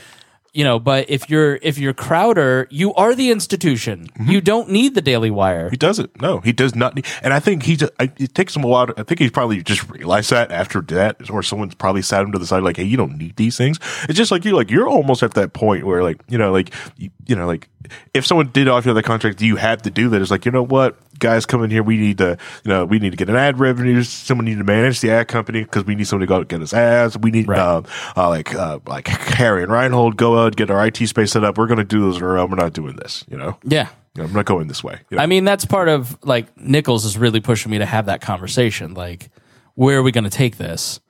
you 0.55 0.63
know, 0.63 0.79
but 0.79 1.09
if 1.09 1.29
you're 1.29 1.59
if 1.61 1.77
you're 1.77 1.93
Crowder, 1.93 2.65
you 2.71 2.93
are 2.93 3.13
the 3.13 3.29
institution. 3.29 4.07
Mm-hmm. 4.07 4.31
You 4.31 4.39
don't 4.39 4.69
need 4.69 4.95
the 4.95 5.01
Daily 5.01 5.29
Wire. 5.29 5.69
He 5.69 5.75
doesn't. 5.75 6.21
No, 6.21 6.39
he 6.39 6.53
does 6.53 6.73
not. 6.73 6.95
Need, 6.95 7.05
and 7.21 7.33
I 7.33 7.41
think 7.41 7.63
he 7.63 7.75
just, 7.75 7.91
I, 7.99 8.09
it 8.15 8.33
takes 8.33 8.55
him 8.55 8.63
a 8.63 8.67
while. 8.67 8.87
To, 8.87 8.93
I 8.97 9.03
think 9.03 9.19
he's 9.19 9.31
probably 9.31 9.61
just 9.61 9.89
realized 9.89 10.29
that 10.29 10.51
after 10.51 10.79
that, 10.81 11.29
or 11.29 11.43
someone's 11.43 11.75
probably 11.75 12.01
sat 12.01 12.21
him 12.21 12.31
to 12.31 12.39
the 12.39 12.47
side 12.47 12.63
like, 12.63 12.77
"Hey, 12.77 12.85
you 12.85 12.95
don't 12.95 13.17
need 13.17 13.35
these 13.35 13.57
things." 13.57 13.79
It's 14.03 14.17
just 14.17 14.31
like 14.31 14.45
you, 14.45 14.55
like 14.55 14.71
you're 14.71 14.87
almost 14.87 15.23
at 15.23 15.33
that 15.33 15.51
point 15.51 15.85
where, 15.85 16.01
like, 16.01 16.21
you 16.29 16.37
know, 16.37 16.53
like 16.53 16.73
you, 16.95 17.09
you 17.27 17.35
know, 17.35 17.47
like 17.47 17.67
if 18.13 18.25
someone 18.25 18.49
did 18.51 18.69
offer 18.69 18.87
you 18.87 18.93
that 18.93 19.03
contract, 19.03 19.41
you 19.41 19.57
had 19.57 19.83
to 19.83 19.91
do 19.91 20.07
that. 20.09 20.21
It's 20.21 20.31
like, 20.31 20.45
you 20.45 20.51
know 20.51 20.63
what, 20.63 20.97
guys, 21.19 21.45
come 21.45 21.63
in 21.63 21.69
here. 21.71 21.83
We 21.83 21.97
need 21.97 22.17
to, 22.19 22.37
you 22.63 22.69
know, 22.69 22.85
we 22.85 22.99
need 22.99 23.11
to 23.11 23.17
get 23.17 23.29
an 23.29 23.35
ad 23.35 23.59
revenue. 23.59 24.03
Someone 24.03 24.45
need 24.45 24.57
to 24.57 24.63
manage 24.63 25.01
the 25.01 25.11
ad 25.11 25.27
company 25.27 25.63
because 25.63 25.85
we 25.85 25.95
need 25.95 26.07
someone 26.07 26.21
to 26.21 26.27
go 26.27 26.35
out 26.35 26.39
and 26.41 26.49
get 26.49 26.61
us 26.61 26.73
ads. 26.73 27.17
We 27.17 27.31
need, 27.31 27.47
Right. 27.47 27.59
uh, 27.59 27.81
uh, 28.15 28.29
like, 28.29 28.53
uh, 28.55 28.79
like 28.87 29.07
Harry 29.07 29.63
and 29.63 29.71
Reinhold 29.71 30.17
go 30.17 30.37
out 30.39 30.55
get 30.55 30.69
our 30.69 30.85
IT 30.87 30.97
space 31.07 31.31
set 31.31 31.43
up. 31.43 31.57
We're 31.57 31.67
going 31.67 31.77
to 31.79 31.83
do 31.83 32.11
this, 32.11 32.21
or 32.21 32.33
we're 32.47 32.55
not 32.55 32.73
doing 32.73 32.95
this. 32.95 33.23
You 33.29 33.37
know, 33.37 33.57
Yeah. 33.63 33.89
You 34.15 34.21
know, 34.23 34.29
I'm 34.29 34.33
not 34.33 34.45
going 34.45 34.67
this 34.67 34.83
way. 34.83 34.99
You 35.09 35.17
know? 35.17 35.23
I 35.23 35.25
mean, 35.25 35.43
that's 35.43 35.65
part 35.65 35.89
of 35.89 36.17
like 36.23 36.55
Nichols 36.57 37.03
is 37.03 37.17
really 37.17 37.41
pushing 37.41 37.69
me 37.71 37.79
to 37.79 37.85
have 37.85 38.05
that 38.05 38.21
conversation. 38.21 38.93
Like, 38.93 39.29
where 39.73 39.97
are 39.99 40.03
we 40.03 40.13
going 40.13 40.23
to 40.23 40.29
take 40.29 40.55
this? 40.57 41.01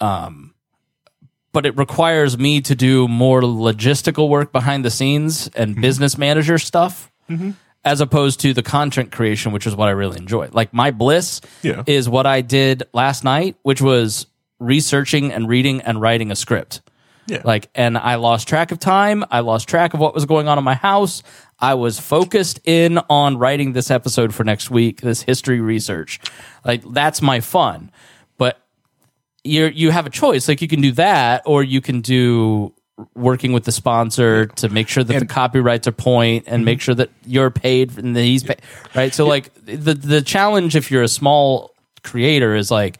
Um, 0.00 0.54
but 1.52 1.66
it 1.66 1.76
requires 1.76 2.36
me 2.38 2.60
to 2.62 2.74
do 2.74 3.06
more 3.06 3.42
logistical 3.42 4.28
work 4.28 4.50
behind 4.52 4.84
the 4.84 4.90
scenes 4.90 5.48
and 5.54 5.80
business 5.80 6.16
manager 6.18 6.58
stuff, 6.58 7.12
as 7.84 8.00
opposed 8.00 8.40
to 8.40 8.54
the 8.54 8.62
content 8.62 9.10
creation, 9.12 9.52
which 9.52 9.66
is 9.66 9.74
what 9.74 9.88
I 9.88 9.92
really 9.92 10.18
enjoy. 10.18 10.48
Like 10.52 10.72
my 10.72 10.90
bliss 10.90 11.40
Yeah. 11.62 11.82
is 11.86 12.08
what 12.08 12.26
I 12.26 12.40
did 12.40 12.84
last 12.92 13.24
night, 13.24 13.56
which 13.62 13.82
was 13.82 14.26
researching 14.60 15.32
and 15.32 15.48
reading 15.48 15.80
and 15.80 16.00
writing 16.00 16.30
a 16.30 16.36
script. 16.36 16.80
Yeah. 17.26 17.40
Like, 17.44 17.70
and 17.74 17.96
I 17.96 18.16
lost 18.16 18.48
track 18.48 18.72
of 18.72 18.78
time. 18.80 19.24
I 19.30 19.40
lost 19.40 19.68
track 19.68 19.94
of 19.94 20.00
what 20.00 20.12
was 20.14 20.24
going 20.26 20.48
on 20.48 20.58
in 20.58 20.64
my 20.64 20.74
house. 20.74 21.22
I 21.58 21.74
was 21.74 21.98
focused 22.00 22.60
in 22.64 22.98
on 23.08 23.36
writing 23.38 23.72
this 23.72 23.90
episode 23.92 24.34
for 24.34 24.42
next 24.42 24.70
week, 24.70 25.00
this 25.00 25.22
history 25.22 25.60
research. 25.60 26.18
Like, 26.64 26.82
that's 26.92 27.22
my 27.22 27.38
fun. 27.40 27.92
But 28.38 28.60
you 29.44 29.66
you 29.66 29.90
have 29.90 30.04
a 30.06 30.10
choice. 30.10 30.48
Like, 30.48 30.60
you 30.62 30.68
can 30.68 30.80
do 30.80 30.90
that, 30.92 31.42
or 31.46 31.62
you 31.62 31.80
can 31.80 32.00
do 32.00 32.74
working 33.14 33.52
with 33.52 33.64
the 33.64 33.72
sponsor 33.72 34.46
to 34.46 34.68
make 34.68 34.88
sure 34.88 35.04
that 35.04 35.18
the 35.18 35.26
copyrights 35.26 35.86
are 35.86 35.92
point 35.92 36.44
and 36.46 36.64
make 36.64 36.78
mhm. 36.78 36.82
sure 36.82 36.94
that 36.94 37.10
you're 37.26 37.50
paid 37.50 37.96
and 37.98 38.16
that 38.16 38.22
he's 38.22 38.42
paid. 38.42 38.60
Right. 38.94 39.14
So, 39.14 39.26
like, 39.26 39.52
the 39.64 39.94
the 39.94 40.22
challenge 40.22 40.76
if 40.76 40.90
you're 40.90 41.02
a 41.02 41.08
small 41.08 41.74
creator 42.02 42.54
is 42.54 42.70
like 42.70 42.98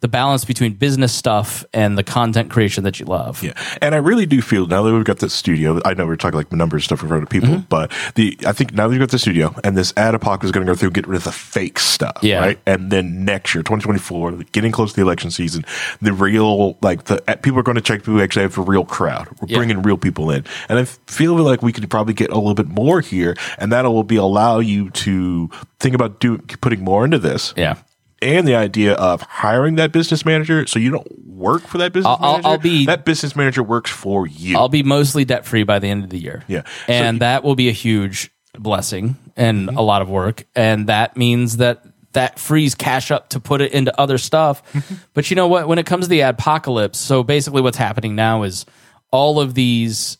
the 0.00 0.08
balance 0.08 0.44
between 0.44 0.72
business 0.74 1.12
stuff 1.12 1.64
and 1.74 1.96
the 1.98 2.02
content 2.02 2.50
creation 2.50 2.84
that 2.84 2.98
you 2.98 3.06
love. 3.06 3.42
Yeah, 3.42 3.52
and 3.82 3.94
I 3.94 3.98
really 3.98 4.26
do 4.26 4.40
feel 4.40 4.66
now 4.66 4.82
that 4.82 4.92
we've 4.94 5.04
got 5.04 5.18
the 5.18 5.28
studio. 5.28 5.80
I 5.84 5.94
know 5.94 6.06
we're 6.06 6.16
talking 6.16 6.38
like 6.38 6.52
numbers 6.52 6.84
stuff 6.84 7.02
in 7.02 7.08
front 7.08 7.22
of 7.22 7.28
people, 7.28 7.48
Mm-hmm. 7.50 7.66
but 7.68 7.92
the 8.14 8.38
I 8.46 8.52
think 8.52 8.72
now 8.74 8.84
that 8.84 8.90
we've 8.90 8.98
got 9.00 9.10
the 9.10 9.18
studio 9.18 9.54
and 9.64 9.76
this 9.76 9.92
ad 9.96 10.14
apocalypse 10.14 10.46
is 10.46 10.52
going 10.52 10.66
to 10.66 10.72
go 10.72 10.76
through, 10.76 10.90
get 10.92 11.06
rid 11.06 11.16
of 11.16 11.24
the 11.24 11.32
fake 11.32 11.78
stuff, 11.78 12.18
Yeah. 12.22 12.38
right? 12.40 12.58
And 12.66 12.90
then 12.90 13.24
next 13.24 13.54
year, 13.54 13.62
2024, 13.62 14.32
getting 14.52 14.72
close 14.72 14.90
to 14.92 14.96
the 14.96 15.02
election 15.02 15.30
season, 15.30 15.64
the 16.00 16.12
real 16.12 16.78
like 16.82 17.04
the 17.04 17.16
people 17.42 17.58
are 17.58 17.62
going 17.62 17.74
to 17.76 17.80
check 17.82 18.00
people 18.00 18.14
who 18.14 18.22
actually 18.22 18.42
have 18.42 18.56
a 18.58 18.62
real 18.62 18.84
crowd. 18.84 19.28
We're 19.40 19.48
Yeah. 19.48 19.56
bringing 19.58 19.82
real 19.82 19.96
people 19.98 20.30
in, 20.30 20.44
and 20.68 20.78
I 20.78 20.84
feel 20.84 21.34
like 21.36 21.62
we 21.62 21.72
could 21.72 21.88
probably 21.90 22.14
get 22.14 22.30
a 22.30 22.36
little 22.36 22.54
bit 22.54 22.68
more 22.68 23.00
here, 23.00 23.36
and 23.58 23.70
that 23.72 23.84
will 23.84 24.04
be 24.04 24.16
allow 24.16 24.60
you 24.60 24.90
to 24.90 25.50
think 25.78 25.94
about 25.94 26.20
do 26.20 26.38
putting 26.38 26.82
more 26.84 27.04
into 27.04 27.18
this 27.18 27.52
Yeah. 27.56 27.74
And 28.22 28.46
the 28.46 28.54
idea 28.54 28.94
of 28.94 29.22
hiring 29.22 29.76
that 29.76 29.92
business 29.92 30.24
manager 30.24 30.66
so 30.66 30.78
you 30.78 30.90
don't 30.90 31.08
work 31.26 31.62
for 31.62 31.78
that 31.78 31.92
business 31.92 32.16
I'll- 32.20 32.32
manager. 32.32 32.48
I'll 32.48 32.58
be- 32.58 32.86
that 32.86 33.04
business 33.04 33.34
manager 33.34 33.62
works 33.62 33.90
for 33.90 34.26
you. 34.26 34.56
I'll 34.58 34.68
be 34.68 34.82
mostly 34.82 35.24
debt 35.24 35.46
free 35.46 35.62
by 35.62 35.78
the 35.78 35.88
end 35.88 36.04
of 36.04 36.10
the 36.10 36.18
year. 36.18 36.44
Yeah. 36.48 36.62
And 36.88 37.16
So- 37.16 37.18
that 37.20 37.44
will 37.44 37.54
be 37.56 37.68
a 37.68 37.72
huge 37.72 38.30
blessing 38.58 39.16
and 39.36 39.68
Mm-hmm. 39.68 39.78
a 39.78 39.82
lot 39.82 40.02
of 40.02 40.10
work. 40.10 40.44
And 40.54 40.86
that 40.88 41.16
means 41.16 41.58
that 41.58 41.82
that 42.12 42.38
frees 42.40 42.74
cash 42.74 43.10
up 43.12 43.28
to 43.30 43.38
put 43.40 43.60
it 43.60 43.72
into 43.72 43.98
other 44.00 44.18
stuff. 44.18 44.62
Mm-hmm. 44.72 44.94
but 45.14 45.30
you 45.30 45.36
know 45.36 45.46
what? 45.46 45.68
When 45.68 45.78
it 45.78 45.86
comes 45.86 46.06
to 46.06 46.08
the 46.10 46.20
apocalypse, 46.22 46.98
so 46.98 47.22
basically 47.22 47.62
what's 47.62 47.76
happening 47.78 48.16
now 48.16 48.42
is 48.42 48.66
all 49.12 49.40
of 49.40 49.54
these 49.54 50.18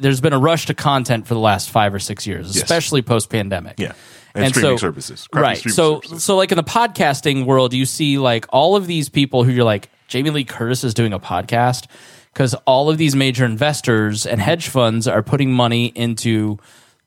there's 0.00 0.20
been 0.20 0.32
a 0.32 0.38
rush 0.38 0.66
to 0.66 0.74
content 0.74 1.26
for 1.26 1.34
the 1.34 1.40
last 1.40 1.70
five 1.70 1.94
or 1.94 1.98
six 2.00 2.26
years, 2.26 2.54
especially 2.56 3.00
post 3.00 3.30
pandemic. 3.30 3.78
Yeah. 3.78 3.92
And 4.34 4.54
streaming 4.54 4.78
services. 4.78 5.28
Right. 5.32 5.58
So 5.58 6.00
services. 6.00 6.24
so 6.24 6.36
like 6.36 6.50
in 6.50 6.56
the 6.56 6.64
podcasting 6.64 7.46
world, 7.46 7.72
you 7.72 7.86
see 7.86 8.18
like 8.18 8.46
all 8.48 8.74
of 8.74 8.86
these 8.86 9.08
people 9.08 9.44
who 9.44 9.52
you're 9.52 9.64
like, 9.64 9.90
Jamie 10.08 10.30
Lee 10.30 10.44
Curtis 10.44 10.84
is 10.84 10.92
doing 10.92 11.12
a 11.12 11.20
podcast 11.20 11.86
because 12.32 12.54
all 12.66 12.90
of 12.90 12.98
these 12.98 13.14
major 13.14 13.44
investors 13.44 14.26
and 14.26 14.40
mm-hmm. 14.40 14.44
hedge 14.44 14.68
funds 14.68 15.06
are 15.06 15.22
putting 15.22 15.52
money 15.52 15.86
into 15.94 16.58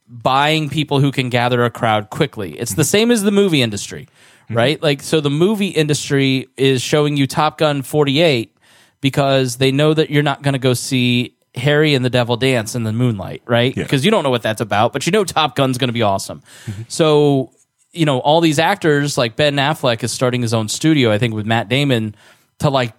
buying 0.07 0.69
people 0.69 1.01
who 1.01 1.11
can 1.11 1.29
gather 1.29 1.63
a 1.65 1.69
crowd 1.69 2.09
quickly. 2.09 2.57
It's 2.57 2.73
the 2.73 2.83
mm-hmm. 2.83 2.87
same 2.87 3.11
as 3.11 3.23
the 3.23 3.31
movie 3.31 3.61
industry, 3.61 4.07
mm-hmm. 4.45 4.55
right? 4.55 4.81
Like, 4.81 5.03
so 5.03 5.19
the 5.19 5.29
movie 5.29 5.67
industry 5.67 6.47
is 6.55 6.81
showing 6.81 7.17
you 7.17 7.27
Top 7.27 7.57
Gun 7.57 7.81
48 7.81 8.55
because 9.01 9.57
they 9.57 9.71
know 9.71 9.93
that 9.93 10.09
you're 10.09 10.23
not 10.23 10.41
going 10.41 10.53
to 10.53 10.59
go 10.59 10.73
see 10.73 11.36
Harry 11.57 11.93
and 11.93 12.03
the 12.03 12.09
Devil 12.09 12.37
Dance 12.37 12.75
in 12.75 12.83
the 12.83 12.93
moonlight, 12.93 13.41
right? 13.45 13.75
Yeah. 13.75 13.83
Because 13.83 14.05
you 14.05 14.11
don't 14.11 14.23
know 14.23 14.29
what 14.29 14.41
that's 14.41 14.61
about, 14.61 14.93
but 14.93 15.05
you 15.05 15.11
know 15.11 15.23
Top 15.23 15.55
Gun's 15.55 15.77
going 15.77 15.89
to 15.89 15.93
be 15.93 16.01
awesome. 16.01 16.41
So, 16.87 17.51
you 17.91 18.05
know, 18.05 18.19
all 18.19 18.41
these 18.41 18.59
actors, 18.59 19.17
like 19.17 19.35
Ben 19.35 19.55
Affleck 19.55 20.03
is 20.03 20.11
starting 20.11 20.41
his 20.41 20.53
own 20.53 20.69
studio, 20.69 21.11
I 21.11 21.17
think, 21.17 21.33
with 21.33 21.45
Matt 21.45 21.69
Damon 21.69 22.15
to 22.59 22.69
like 22.69 22.93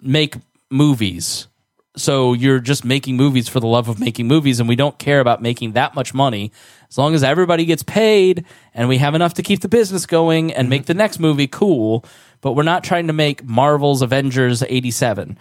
make 0.00 0.36
movies. 0.70 1.48
So 1.96 2.34
you're 2.34 2.60
just 2.60 2.84
making 2.84 3.16
movies 3.16 3.48
for 3.48 3.58
the 3.58 3.66
love 3.66 3.88
of 3.88 3.98
making 3.98 4.26
movies, 4.28 4.60
and 4.60 4.68
we 4.68 4.76
don't 4.76 4.98
care 4.98 5.20
about 5.20 5.40
making 5.40 5.72
that 5.72 5.94
much 5.94 6.12
money. 6.12 6.52
As 6.88 6.98
long 6.98 7.14
as 7.14 7.22
everybody 7.22 7.64
gets 7.64 7.82
paid 7.82 8.44
and 8.74 8.88
we 8.88 8.98
have 8.98 9.14
enough 9.14 9.34
to 9.34 9.42
keep 9.42 9.60
the 9.60 9.68
business 9.68 10.06
going 10.06 10.52
and 10.52 10.68
make 10.68 10.86
the 10.86 10.94
next 10.94 11.18
movie 11.18 11.48
cool, 11.48 12.04
but 12.42 12.52
we're 12.52 12.62
not 12.62 12.84
trying 12.84 13.06
to 13.06 13.12
make 13.12 13.42
Marvel's 13.44 14.02
Avengers 14.02 14.62
87. 14.62 15.38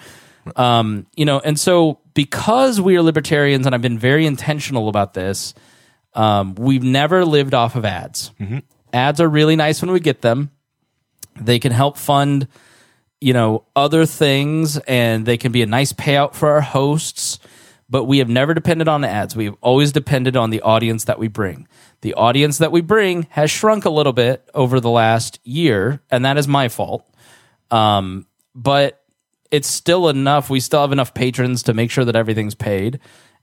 Um, 0.56 1.06
you 1.16 1.26
know, 1.26 1.40
and 1.40 1.60
so 1.60 2.00
because 2.16 2.82
we 2.82 2.98
are 2.98 3.04
libertarians, 3.04 3.68
and 3.68 3.76
I've 3.76 3.84
been 3.84 4.00
very 4.00 4.26
intentional 4.26 4.90
about 4.90 5.14
this, 5.14 5.54
um, 6.16 6.56
we've 6.56 6.82
never 6.82 7.24
lived 7.24 7.54
off 7.54 7.76
of 7.76 7.86
ads. 7.86 8.32
Ads 8.92 9.22
are 9.22 9.30
really 9.30 9.56
nice 9.56 9.82
when 9.82 9.92
we 9.92 10.00
get 10.00 10.22
them. 10.22 10.50
They 11.40 11.60
can 11.60 11.74
help 11.74 11.98
fund, 11.98 12.48
you 13.22 13.34
know, 13.34 13.66
other 13.76 14.06
things, 14.08 14.78
and 14.78 15.26
they 15.26 15.38
can 15.38 15.52
be 15.52 15.62
a 15.62 15.68
nice 15.68 15.94
payout 15.94 16.34
for 16.34 16.50
our 16.50 16.62
hosts. 16.62 17.38
But 17.88 18.06
we 18.06 18.18
have 18.18 18.30
never 18.30 18.56
depended 18.56 18.88
on 18.88 19.02
the 19.02 19.10
ads. 19.10 19.36
We 19.36 19.46
have 19.46 19.58
always 19.62 19.92
depended 19.92 20.36
on 20.36 20.50
the 20.50 20.62
audience 20.62 21.04
that 21.04 21.20
we 21.20 21.28
bring. 21.28 21.68
The 22.02 22.16
audience 22.16 22.58
that 22.60 22.72
we 22.72 22.82
bring 22.82 23.28
has 23.30 23.52
shrunk 23.52 23.86
a 23.86 23.90
little 23.90 24.14
bit 24.14 24.50
over 24.54 24.80
the 24.80 24.90
last 24.90 25.40
year, 25.44 26.02
and 26.10 26.26
that 26.26 26.38
is 26.38 26.48
my 26.48 26.70
fault. 26.70 27.06
Um, 27.70 28.26
but 28.56 29.04
it's 29.56 29.70
still 29.70 30.10
enough. 30.10 30.50
We 30.50 30.60
still 30.60 30.82
have 30.82 30.92
enough 30.92 31.14
patrons 31.14 31.64
to 31.64 31.74
make 31.74 31.90
sure 31.90 32.04
that 32.04 32.16
everything's 32.16 32.56
paid. 32.56 33.00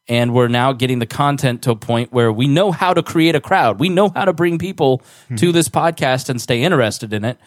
And 0.08 0.34
we're 0.34 0.48
now 0.48 0.74
getting 0.74 0.98
the 0.98 1.06
content 1.06 1.62
to 1.62 1.70
a 1.70 1.76
point 1.76 2.12
where 2.12 2.30
we 2.30 2.46
know 2.46 2.70
how 2.70 2.92
to 2.92 3.02
create 3.02 3.34
a 3.34 3.40
crowd. 3.40 3.80
We 3.80 3.88
know 3.88 4.10
how 4.10 4.26
to 4.26 4.34
bring 4.34 4.58
people 4.58 5.00
to 5.36 5.52
this 5.52 5.70
podcast 5.70 6.28
and 6.28 6.38
stay 6.38 6.62
interested 6.62 7.14
in 7.14 7.24
it. 7.24 7.38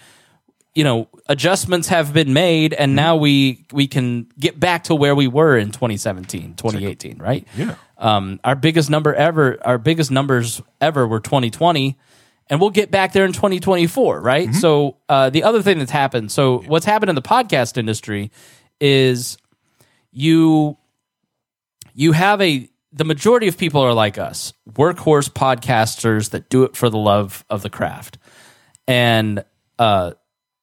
You 0.74 0.84
know, 0.84 1.08
adjustments 1.28 1.90
have 1.90 2.12
been 2.12 2.34
made 2.34 2.74
and 2.74 2.96
now 2.96 3.18
we 3.18 3.66
we 3.72 3.88
can 3.88 4.28
get 4.40 4.60
back 4.60 4.86
to 4.86 4.96
where 4.96 5.16
we 5.16 5.28
were 5.28 5.58
in 5.58 5.72
2017, 5.72 6.56
2018, 6.56 7.18
right? 7.20 7.48
Yeah. 7.56 7.76
Um, 8.00 8.40
our 8.44 8.56
biggest 8.56 8.90
number 8.90 9.14
ever, 9.14 9.58
our 9.64 9.78
biggest 9.78 10.10
numbers 10.10 10.62
ever 10.82 11.08
were 11.08 11.20
2020, 11.20 11.98
and 12.50 12.62
we'll 12.62 12.70
get 12.70 12.92
back 12.92 13.14
there 13.14 13.26
in 13.26 13.34
2024, 13.34 14.22
right? 14.22 14.54
So 14.54 14.98
uh, 15.10 15.30
the 15.30 15.44
other 15.44 15.62
thing 15.62 15.80
that's 15.80 15.92
happened, 15.92 16.32
so 16.32 16.60
what's 16.60 16.86
happened 16.86 17.10
in 17.10 17.16
the 17.16 17.22
podcast 17.22 17.78
industry 17.78 18.32
is 18.80 19.38
you 20.12 20.78
you 21.94 22.12
have 22.12 22.42
a 22.42 22.70
the 22.92 23.06
majority 23.06 23.48
of 23.48 23.58
people 23.58 23.82
are 23.82 23.94
like 23.94 24.18
us, 24.18 24.54
workhorse 24.72 25.30
podcasters 25.30 26.30
that 26.32 26.50
do 26.50 26.64
it 26.64 26.76
for 26.76 26.90
the 26.90 26.98
love 26.98 27.44
of 27.50 27.62
the 27.62 27.70
craft, 27.70 28.18
and 28.88 29.44
uh, 29.80 30.12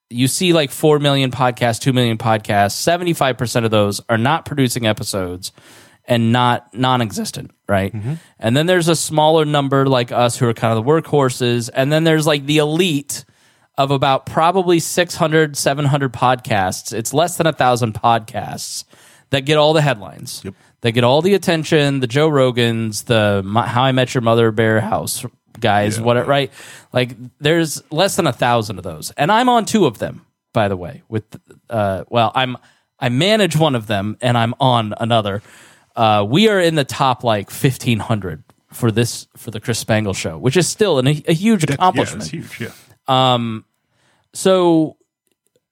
you 0.08 0.28
see 0.28 0.52
like 0.52 0.70
4 0.70 0.98
million 0.98 1.30
podcasts, 1.30 1.80
2 1.80 1.92
million 1.92 2.18
podcasts, 2.18 2.76
75% 2.76 3.64
of 3.64 3.70
those 3.70 4.00
are 4.08 4.18
not 4.18 4.44
producing 4.44 4.86
episodes 4.86 5.52
and 6.06 6.32
not 6.32 6.72
non-existent, 6.74 7.50
right? 7.68 7.92
And 8.38 8.56
then 8.56 8.66
there's 8.66 8.88
a 8.88 8.96
smaller 8.96 9.44
number 9.44 9.86
like 9.86 10.12
us 10.12 10.36
who 10.38 10.48
are 10.48 10.54
kind 10.54 10.76
of 10.76 10.84
the 10.84 10.90
workhorses, 10.90 11.70
and 11.72 11.92
then 11.92 12.04
there's 12.04 12.26
like 12.26 12.46
the 12.46 12.58
elite 12.58 13.24
of 13.78 13.90
about 13.90 14.26
probably 14.26 14.78
600, 14.78 15.56
700 15.56 16.12
podcasts. 16.12 16.92
It's 16.92 17.14
less 17.14 17.36
than 17.36 17.46
a 17.46 17.52
thousand 17.52 17.94
podcasts 17.94 18.84
that 19.30 19.46
get 19.46 19.56
all 19.56 19.72
the 19.72 19.82
headlines. 19.82 20.42
That 20.82 20.92
get 20.92 21.04
all 21.04 21.22
the 21.22 21.34
attention, 21.34 22.00
the 22.00 22.08
Joe 22.08 22.28
Rogans, 22.28 23.04
the 23.04 23.42
My, 23.44 23.66
How 23.66 23.84
I 23.84 23.92
Met 23.92 24.14
Your 24.14 24.22
Mother 24.22 24.50
Bear 24.50 24.80
House 24.80 25.24
guys, 25.60 26.00
what 26.00 26.26
right? 26.26 26.50
Like 26.92 27.16
there's 27.38 27.82
less 27.90 28.16
than 28.16 28.26
a 28.26 28.32
thousand 28.32 28.78
of 28.78 28.84
those. 28.84 29.10
And 29.12 29.30
I'm 29.30 29.48
on 29.48 29.64
two 29.64 29.86
of 29.86 29.98
them, 29.98 30.26
by 30.52 30.68
the 30.68 30.76
way. 30.76 31.02
With 31.08 31.24
uh 31.70 32.04
well, 32.08 32.32
I'm 32.34 32.56
I 32.98 33.08
manage 33.08 33.56
one 33.56 33.74
of 33.74 33.86
them 33.86 34.16
and 34.20 34.36
I'm 34.36 34.54
on 34.60 34.94
another. 34.98 35.42
Uh 35.96 36.26
we 36.28 36.48
are 36.48 36.60
in 36.60 36.74
the 36.74 36.84
top 36.84 37.24
like 37.24 37.50
fifteen 37.50 37.98
hundred 37.98 38.44
for 38.72 38.90
this 38.90 39.28
for 39.36 39.50
the 39.50 39.60
Chris 39.60 39.78
Spangle 39.78 40.14
show, 40.14 40.38
which 40.38 40.56
is 40.56 40.68
still 40.68 40.98
an, 40.98 41.06
a 41.06 41.32
huge 41.32 41.64
accomplishment. 41.64 42.32
Yeah, 42.32 42.40
it's 42.40 42.52
huge. 42.52 42.72
Yeah. 43.08 43.48
So, 44.34 44.96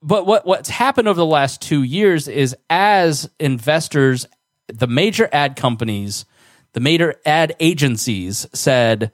but 0.03 0.27
what 0.27 0.47
what's 0.47 0.69
happened 0.69 1.09
over 1.09 1.17
the 1.17 1.25
last 1.25 1.63
two 1.63 1.83
years 1.83 2.29
is 2.29 2.55
as 2.69 3.31
investors, 3.39 4.27
the 4.69 4.87
major 4.87 5.31
ad 5.33 5.57
companies, 5.57 6.27
the 6.75 6.81
major 6.81 7.15
ad 7.25 7.57
agencies 7.59 8.47
said, 8.53 9.13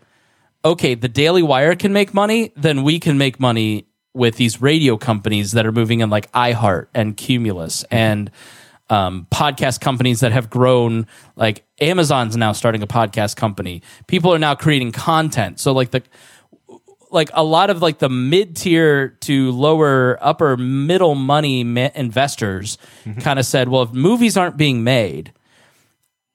okay, 0.64 0.96
the 0.96 1.08
Daily 1.08 1.44
Wire 1.44 1.76
can 1.76 1.92
make 1.92 2.12
money, 2.12 2.52
then 2.56 2.82
we 2.82 2.98
can 2.98 3.18
make 3.18 3.38
money 3.38 3.86
with 4.14 4.36
these 4.36 4.60
radio 4.60 4.96
companies 4.96 5.52
that 5.52 5.64
are 5.64 5.72
moving 5.72 6.00
in 6.00 6.10
like 6.10 6.32
iHeart 6.32 6.88
and 6.92 7.16
Cumulus 7.16 7.84
and 7.90 8.30
um, 8.88 9.26
podcast 9.30 9.80
companies 9.80 10.20
that 10.20 10.32
have 10.32 10.50
grown. 10.50 11.06
Like 11.34 11.64
Amazon's 11.80 12.36
now 12.36 12.52
starting 12.52 12.82
a 12.82 12.86
podcast 12.86 13.36
company. 13.36 13.82
People 14.06 14.32
are 14.32 14.38
now 14.38 14.54
creating 14.54 14.92
content. 14.92 15.60
So 15.60 15.72
like 15.72 15.90
the 15.90 16.02
like 17.10 17.30
a 17.34 17.44
lot 17.44 17.70
of 17.70 17.82
like 17.82 17.98
the 17.98 18.08
mid 18.08 18.56
tier 18.56 19.08
to 19.08 19.52
lower 19.52 20.18
upper 20.20 20.56
middle 20.56 21.14
money 21.14 21.64
ma- 21.64 21.90
investors 21.94 22.78
kind 23.20 23.38
of 23.38 23.46
said, 23.46 23.68
well, 23.68 23.82
if 23.82 23.92
movies 23.92 24.36
aren't 24.36 24.56
being 24.56 24.82
made, 24.82 25.32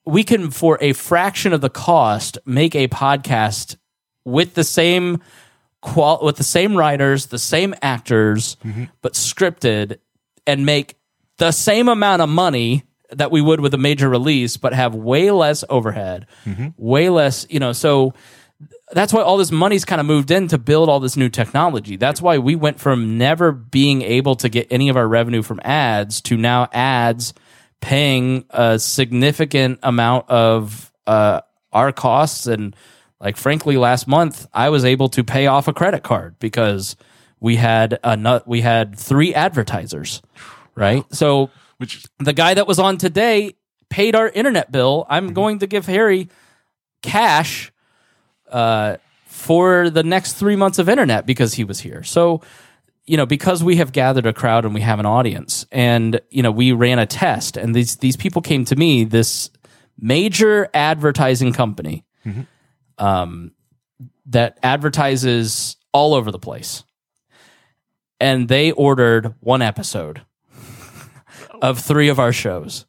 we 0.05 0.23
can 0.23 0.49
for 0.49 0.77
a 0.81 0.93
fraction 0.93 1.53
of 1.53 1.61
the 1.61 1.69
cost 1.69 2.37
make 2.45 2.75
a 2.75 2.87
podcast 2.87 3.75
with 4.25 4.53
the 4.55 4.63
same 4.63 5.21
qual 5.81 6.19
with 6.23 6.37
the 6.37 6.43
same 6.43 6.75
writers, 6.75 7.27
the 7.27 7.39
same 7.39 7.75
actors, 7.81 8.55
but 9.01 9.13
scripted 9.13 9.97
and 10.47 10.65
make 10.65 10.95
the 11.37 11.51
same 11.51 11.87
amount 11.87 12.21
of 12.21 12.29
money 12.29 12.83
that 13.11 13.31
we 13.31 13.41
would 13.41 13.59
with 13.59 13.73
a 13.73 13.77
major 13.77 14.07
release, 14.09 14.57
but 14.57 14.73
have 14.73 14.95
way 14.95 15.31
less 15.31 15.63
overhead, 15.69 16.27
way 16.77 17.09
less, 17.09 17.45
you 17.49 17.59
know, 17.59 17.73
so 17.73 18.13
that's 18.93 19.13
why 19.13 19.21
all 19.21 19.37
this 19.37 19.51
money's 19.51 19.85
kind 19.85 19.99
of 19.99 20.05
moved 20.05 20.31
in 20.31 20.47
to 20.49 20.57
build 20.57 20.89
all 20.89 20.99
this 20.99 21.17
new 21.17 21.29
technology. 21.29 21.95
That's 21.95 22.21
why 22.21 22.37
we 22.37 22.55
went 22.55 22.79
from 22.79 23.17
never 23.17 23.51
being 23.51 24.01
able 24.01 24.35
to 24.35 24.49
get 24.49 24.67
any 24.69 24.89
of 24.89 24.97
our 24.97 25.07
revenue 25.07 25.41
from 25.41 25.59
ads 25.63 26.21
to 26.21 26.37
now 26.37 26.67
ads 26.73 27.33
paying 27.79 28.45
a 28.49 28.77
significant 28.79 29.79
amount 29.81 30.29
of 30.29 30.91
uh, 31.07 31.41
our 31.71 31.91
costs. 31.91 32.47
And 32.47 32.75
like, 33.19 33.37
frankly, 33.37 33.77
last 33.77 34.07
month 34.07 34.47
I 34.53 34.69
was 34.69 34.85
able 34.85 35.09
to 35.09 35.23
pay 35.23 35.47
off 35.47 35.67
a 35.67 35.73
credit 35.73 36.03
card 36.03 36.37
because 36.39 36.95
we 37.39 37.55
had 37.55 37.97
a 38.03 38.15
nut, 38.15 38.47
we 38.47 38.61
had 38.61 38.97
three 38.97 39.33
advertisers, 39.33 40.21
right? 40.81 41.05
So 41.13 41.49
Which 41.77 42.03
the 42.19 42.33
guy 42.33 42.53
that 42.53 42.67
was 42.67 42.79
on 42.79 42.97
today 42.97 43.55
paid 43.89 44.15
our 44.15 44.29
internet 44.29 44.71
bill. 44.71 45.05
I'm 45.09 45.33
going 45.33 45.59
to 45.59 45.67
give 45.67 45.85
Harry 45.85 46.29
cash 47.01 47.71
uh, 48.49 48.97
for 49.25 49.89
the 49.89 50.03
next 50.03 50.33
three 50.33 50.55
months 50.55 50.79
of 50.79 50.89
internet 50.89 51.25
because 51.25 51.53
he 51.53 51.63
was 51.63 51.79
here. 51.79 52.03
So, 52.03 52.41
you 53.05 53.17
know, 53.17 53.25
because 53.25 53.63
we 53.63 53.77
have 53.77 53.91
gathered 53.91 54.25
a 54.25 54.33
crowd 54.33 54.65
and 54.65 54.73
we 54.73 54.81
have 54.81 54.99
an 54.99 55.05
audience, 55.05 55.65
and 55.71 56.21
you 56.29 56.43
know, 56.43 56.51
we 56.51 56.71
ran 56.71 56.99
a 56.99 57.05
test, 57.05 57.57
and 57.57 57.75
these 57.75 57.97
these 57.97 58.15
people 58.15 58.41
came 58.41 58.65
to 58.65 58.75
me, 58.75 59.03
this 59.03 59.49
major 59.99 60.69
advertising 60.73 61.51
company, 61.53 62.05
um, 62.97 63.51
that 64.27 64.57
advertises 64.63 65.77
all 65.91 66.13
over 66.13 66.31
the 66.31 66.39
place, 66.39 66.83
and 68.19 68.47
they 68.47 68.71
ordered 68.71 69.33
one 69.39 69.61
episode 69.61 70.21
of 71.61 71.79
three 71.79 72.09
of 72.09 72.19
our 72.19 72.33
shows. 72.33 72.85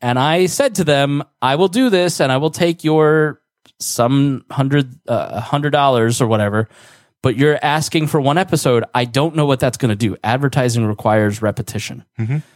And 0.00 0.18
I 0.18 0.46
said 0.46 0.74
to 0.76 0.84
them, 0.84 1.22
I 1.40 1.56
will 1.56 1.68
do 1.68 1.90
this 1.90 2.20
and 2.20 2.30
I 2.30 2.36
will 2.36 2.50
take 2.50 2.84
your 2.84 3.40
some 3.78 4.44
hundred, 4.50 4.94
uh, 5.08 5.40
hundred 5.40 5.70
dollars 5.70 6.20
or 6.20 6.26
whatever, 6.26 6.68
but 7.22 7.36
you're 7.36 7.58
asking 7.62 8.06
for 8.06 8.20
one 8.20 8.38
episode. 8.38 8.84
I 8.94 9.04
don't 9.04 9.34
know 9.34 9.46
what 9.46 9.60
that's 9.60 9.78
going 9.78 9.90
to 9.90 9.96
do. 9.96 10.16
Advertising 10.22 10.84
requires 10.86 11.42
repetition. 11.42 12.04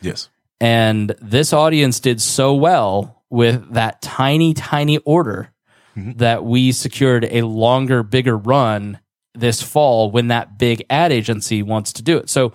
yes. 0.01 0.29
And 0.61 1.15
this 1.21 1.53
audience 1.53 2.01
did 2.01 2.21
so 2.21 2.55
well 2.55 3.23
with 3.31 3.73
that 3.73 4.03
tiny, 4.03 4.53
tiny 4.53 4.99
order 4.99 5.53
that 5.97 6.45
we 6.45 6.73
secured 6.73 7.27
a 7.31 7.43
longer, 7.43 8.03
bigger 8.03 8.37
run 8.37 8.99
this 9.35 9.63
fall 9.63 10.11
when 10.11 10.29
that 10.29 10.59
big 10.59 10.85
ad 10.91 11.13
agency 11.13 11.63
wants 11.63 11.93
to 11.95 12.03
do 12.03 12.17
it. 12.19 12.31
So, 12.31 12.53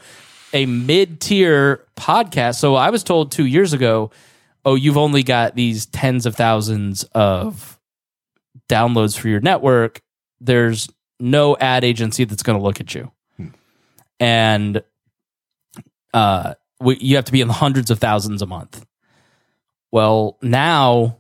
a 0.56 0.66
mid 0.66 1.22
tier 1.22 1.86
podcast. 1.96 2.56
So, 2.56 2.74
I 2.74 2.90
was 2.90 3.04
told 3.04 3.32
two 3.32 3.46
years 3.46 3.74
ago, 3.74 4.10
oh, 4.66 4.74
you've 4.74 4.98
only 4.98 5.22
got 5.22 5.56
these 5.56 5.86
tens 5.86 6.26
of 6.26 6.36
thousands 6.36 7.04
of 7.14 7.76
downloads 8.68 9.18
for 9.18 9.28
your 9.28 9.40
network, 9.40 10.02
there's 10.40 10.90
no 11.20 11.56
ad 11.58 11.84
agency 11.84 12.24
that's 12.24 12.44
going 12.44 12.58
to 12.58 12.64
look 12.64 12.80
at 12.80 12.94
you. 12.96 13.12
And 14.20 14.82
uh, 16.14 16.56
we, 16.80 16.98
you 16.98 17.16
have 17.18 17.26
to 17.26 17.32
be 17.32 17.42
in 17.42 17.48
the 17.48 17.54
hundreds 17.54 17.92
of 17.92 18.00
thousands 18.00 18.42
a 18.42 18.46
month. 18.46 18.86
Well, 19.92 20.38
now 20.42 21.18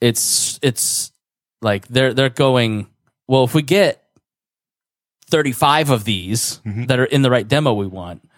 it's 0.00 0.58
it's 0.62 1.12
like 1.62 1.86
they're 1.88 2.12
they're 2.12 2.28
going. 2.28 2.88
Well, 3.26 3.44
if 3.44 3.54
we 3.54 3.62
get 3.62 4.03
thirty 5.26 5.52
five 5.52 5.90
of 5.90 6.04
these 6.04 6.60
mm-hmm. 6.64 6.84
that 6.84 6.98
are 6.98 7.04
in 7.04 7.22
the 7.22 7.30
right 7.30 7.46
demo 7.46 7.72
we 7.72 7.86
want, 7.86 8.28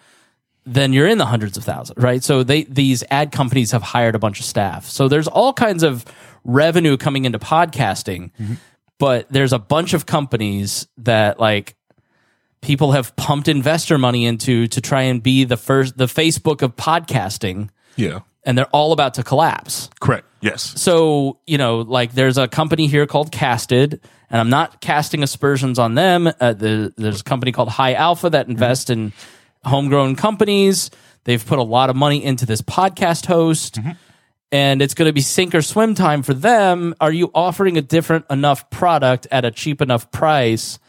then 0.65 0.93
you're 0.93 1.07
in 1.07 1.17
the 1.17 1.25
hundreds 1.25 1.57
of 1.57 1.63
thousands, 1.63 2.01
right? 2.01 2.23
So 2.23 2.43
they 2.43 2.63
these 2.63 3.03
ad 3.09 3.31
companies 3.31 3.71
have 3.71 3.83
hired 3.83 4.15
a 4.15 4.19
bunch 4.19 4.39
of 4.39 4.45
staff. 4.45 4.85
So 4.85 5.07
there's 5.07 5.27
all 5.27 5.53
kinds 5.53 5.83
of 5.83 6.05
revenue 6.43 6.97
coming 6.97 7.25
into 7.25 7.39
podcasting, 7.39 8.31
mm-hmm. 8.39 8.53
but 8.97 9.27
there's 9.29 9.53
a 9.53 9.59
bunch 9.59 9.93
of 9.93 10.05
companies 10.05 10.87
that 10.97 11.39
like 11.39 11.75
people 12.61 12.91
have 12.93 13.15
pumped 13.15 13.47
investor 13.47 13.97
money 13.97 14.25
into 14.25 14.67
to 14.67 14.81
try 14.81 15.03
and 15.03 15.21
be 15.21 15.43
the 15.43 15.57
first 15.57 15.97
the 15.97 16.05
Facebook 16.05 16.61
of 16.61 16.75
podcasting 16.75 17.69
Yeah. 17.95 18.21
and 18.43 18.57
they're 18.57 18.65
all 18.67 18.93
about 18.93 19.13
to 19.15 19.23
collapse. 19.23 19.89
Correct. 19.99 20.25
Yes. 20.41 20.79
So, 20.79 21.39
you 21.45 21.57
know, 21.57 21.79
like 21.79 22.13
there's 22.13 22.37
a 22.37 22.47
company 22.47 22.87
here 22.87 23.07
called 23.07 23.31
Casted, 23.31 24.01
and 24.29 24.41
I'm 24.41 24.49
not 24.49 24.81
casting 24.81 25.23
aspersions 25.23 25.79
on 25.79 25.95
them. 25.95 26.27
Uh, 26.27 26.53
the, 26.53 26.93
there's 26.97 27.21
a 27.21 27.23
company 27.23 27.51
called 27.51 27.69
High 27.69 27.93
Alpha 27.93 28.29
that 28.29 28.47
invests 28.47 28.89
in 28.89 29.13
homegrown 29.63 30.15
companies. 30.15 30.89
They've 31.23 31.45
put 31.45 31.59
a 31.59 31.63
lot 31.63 31.89
of 31.89 31.95
money 31.95 32.23
into 32.23 32.45
this 32.45 32.61
podcast 32.61 33.25
host, 33.25 33.79
and 34.51 34.81
it's 34.81 34.93
going 34.93 35.09
to 35.09 35.13
be 35.13 35.21
sink 35.21 35.53
or 35.55 35.61
swim 35.61 35.93
time 35.95 36.23
for 36.23 36.33
them. 36.33 36.95
Are 37.01 37.11
you 37.11 37.31
offering 37.35 37.77
a 37.77 37.81
different 37.81 38.25
enough 38.29 38.69
product 38.69 39.27
at 39.31 39.43
a 39.43 39.51
cheap 39.51 39.81
enough 39.81 40.09
price? 40.11 40.79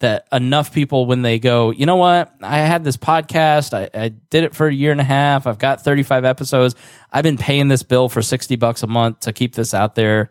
That 0.00 0.26
enough 0.32 0.74
people, 0.74 1.06
when 1.06 1.22
they 1.22 1.38
go, 1.38 1.70
you 1.70 1.86
know 1.86 1.96
what? 1.96 2.34
I 2.42 2.58
had 2.58 2.82
this 2.84 2.96
podcast. 2.96 3.72
I, 3.72 3.88
I 3.98 4.08
did 4.08 4.44
it 4.44 4.54
for 4.54 4.66
a 4.66 4.74
year 4.74 4.90
and 4.92 5.00
a 5.00 5.04
half. 5.04 5.46
I've 5.46 5.58
got 5.58 5.82
35 5.82 6.24
episodes. 6.24 6.74
I've 7.12 7.22
been 7.22 7.38
paying 7.38 7.68
this 7.68 7.84
bill 7.84 8.08
for 8.10 8.20
60 8.20 8.56
bucks 8.56 8.82
a 8.82 8.86
month 8.86 9.20
to 9.20 9.32
keep 9.32 9.54
this 9.54 9.72
out 9.72 9.94
there. 9.94 10.28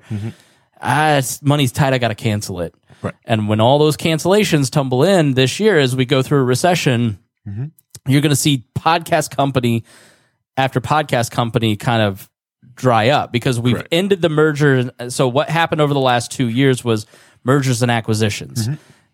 Ah, 0.83 1.21
money's 1.41 1.71
tight. 1.71 1.93
I 1.93 1.97
got 1.97 2.09
to 2.09 2.15
cancel 2.15 2.59
it. 2.61 2.75
Right. 3.01 3.15
And 3.25 3.47
when 3.47 3.59
all 3.59 3.79
those 3.79 3.97
cancellations 3.97 4.69
tumble 4.69 5.03
in 5.03 5.33
this 5.33 5.59
year 5.59 5.79
as 5.79 5.95
we 5.95 6.05
go 6.05 6.21
through 6.21 6.39
a 6.39 6.43
recession, 6.43 7.19
you're 7.45 8.21
going 8.21 8.29
to 8.29 8.35
see 8.35 8.67
podcast 8.75 9.35
company 9.35 9.83
after 10.57 10.79
podcast 10.81 11.31
company 11.31 11.75
kind 11.75 12.01
of 12.01 12.29
dry 12.75 13.09
up 13.09 13.31
because 13.31 13.59
we've 13.59 13.75
Correct. 13.75 13.89
ended 13.91 14.21
the 14.21 14.29
merger. 14.29 14.91
So 15.09 15.27
what 15.27 15.49
happened 15.49 15.81
over 15.81 15.93
the 15.93 15.99
last 15.99 16.31
two 16.31 16.47
years 16.47 16.83
was 16.83 17.05
mergers 17.43 17.81
and 17.81 17.91
acquisitions. 17.91 18.69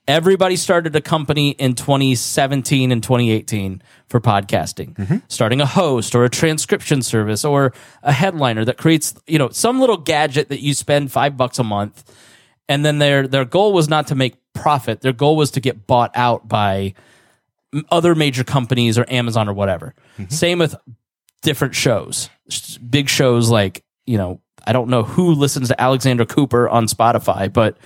Everybody 0.09 0.55
started 0.55 0.95
a 0.95 1.01
company 1.01 1.51
in 1.51 1.75
2017 1.75 2.91
and 2.91 3.03
2018 3.03 3.83
for 4.07 4.19
podcasting, 4.19 4.95
mm-hmm. 4.95 5.17
starting 5.27 5.61
a 5.61 5.67
host 5.67 6.15
or 6.15 6.23
a 6.23 6.29
transcription 6.29 7.03
service 7.03 7.45
or 7.45 7.73
a 8.01 8.11
headliner 8.11 8.65
that 8.65 8.79
creates, 8.79 9.13
you 9.27 9.37
know, 9.37 9.49
some 9.49 9.79
little 9.79 9.97
gadget 9.97 10.49
that 10.49 10.61
you 10.61 10.73
spend 10.73 11.11
five 11.11 11.37
bucks 11.37 11.59
a 11.59 11.63
month. 11.63 12.11
And 12.67 12.83
then 12.83 12.97
their, 12.97 13.27
their 13.27 13.45
goal 13.45 13.71
was 13.71 13.87
not 13.87 14.07
to 14.07 14.15
make 14.15 14.35
profit. 14.53 15.01
Their 15.01 15.13
goal 15.13 15.35
was 15.35 15.51
to 15.51 15.59
get 15.59 15.85
bought 15.85 16.09
out 16.15 16.47
by 16.47 16.95
other 17.91 18.15
major 18.15 18.43
companies 18.43 18.97
or 18.97 19.05
Amazon 19.09 19.47
or 19.47 19.53
whatever. 19.53 19.93
Mm-hmm. 20.17 20.33
Same 20.33 20.57
with 20.57 20.75
different 21.43 21.75
shows, 21.75 22.31
big 22.89 23.09
shows 23.09 23.51
like, 23.51 23.83
you 24.07 24.17
know, 24.17 24.41
I 24.65 24.73
don't 24.73 24.89
know 24.89 25.03
who 25.03 25.35
listens 25.35 25.67
to 25.67 25.79
Alexandra 25.79 26.25
Cooper 26.25 26.67
on 26.67 26.87
Spotify, 26.87 27.53
but 27.53 27.77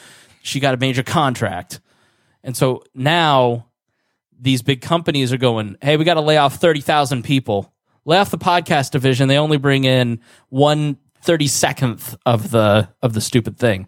she 0.41 0.61
got 0.61 0.73
a 0.73 0.77
major 0.77 1.03
contract. 1.03 1.81
And 2.43 2.55
so 2.55 2.83
now 2.93 3.67
these 4.39 4.61
big 4.61 4.81
companies 4.81 5.31
are 5.31 5.37
going, 5.37 5.77
hey, 5.81 5.97
we 5.97 6.05
got 6.05 6.15
to 6.15 6.21
lay 6.21 6.37
off 6.37 6.55
30,000 6.55 7.23
people. 7.23 7.73
Lay 8.05 8.17
off 8.17 8.31
the 8.31 8.37
podcast 8.37 8.91
division. 8.91 9.29
They 9.29 9.37
only 9.37 9.57
bring 9.57 9.85
in 9.85 10.19
one 10.49 10.97
thirty 11.21 11.47
secondth 11.47 12.17
of 12.25 12.51
the 12.51 12.89
of 13.01 13.13
the 13.13 13.21
stupid 13.21 13.57
thing 13.57 13.87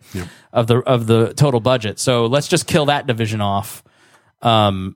of 0.54 0.68
the 0.68 0.78
of 0.78 1.06
the 1.06 1.34
total 1.34 1.60
budget. 1.60 2.00
So 2.00 2.28
let's 2.28 2.48
just 2.48 2.66
kill 2.66 2.86
that 2.86 3.08
division 3.08 3.42
off. 3.42 3.84
Um, 4.42 4.96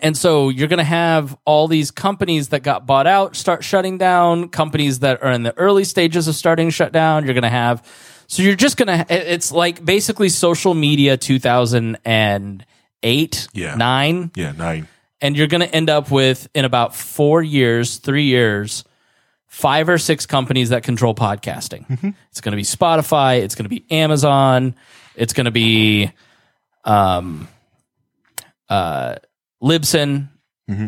and 0.00 0.16
so 0.16 0.50
you're 0.50 0.68
going 0.68 0.78
to 0.78 0.84
have 0.84 1.36
all 1.44 1.68
these 1.68 1.90
companies 1.90 2.50
that 2.50 2.62
got 2.62 2.86
bought 2.86 3.06
out 3.06 3.34
start 3.34 3.64
shutting 3.64 3.98
down, 3.98 4.48
companies 4.50 5.00
that 5.00 5.22
are 5.22 5.32
in 5.32 5.42
the 5.42 5.56
early 5.58 5.84
stages 5.84 6.28
of 6.28 6.34
starting 6.34 6.70
shut 6.70 6.92
down. 6.92 7.24
You're 7.24 7.34
going 7.34 7.42
to 7.42 7.48
have, 7.48 7.82
so 8.28 8.42
you're 8.42 8.56
just 8.56 8.76
going 8.76 8.88
to, 8.88 9.06
it's 9.32 9.52
like 9.52 9.84
basically 9.84 10.28
social 10.28 10.74
media 10.74 11.16
2008, 11.16 13.48
Yeah. 13.52 13.74
nine, 13.76 14.30
Yeah. 14.34 14.52
Nine. 14.52 14.88
and 15.20 15.36
you're 15.36 15.46
going 15.46 15.60
to 15.62 15.74
end 15.74 15.90
up 15.90 16.10
with 16.10 16.48
in 16.54 16.64
about 16.64 16.94
four 16.94 17.42
years, 17.42 17.96
three 17.96 18.24
years, 18.24 18.84
five 19.46 19.88
or 19.88 19.98
six 19.98 20.26
companies 20.26 20.70
that 20.70 20.82
control 20.82 21.14
podcasting. 21.14 22.14
It's 22.30 22.40
going 22.40 22.52
to 22.52 22.56
be 22.56 22.62
Spotify. 22.62 23.40
It's 23.42 23.54
going 23.54 23.64
to 23.64 23.68
be 23.70 23.84
Amazon. 23.90 24.74
It's 25.14 25.32
going 25.32 25.46
to 25.46 25.50
be, 25.50 26.10
um, 26.84 27.48
uh, 28.68 29.16
Libsyn, 29.62 30.28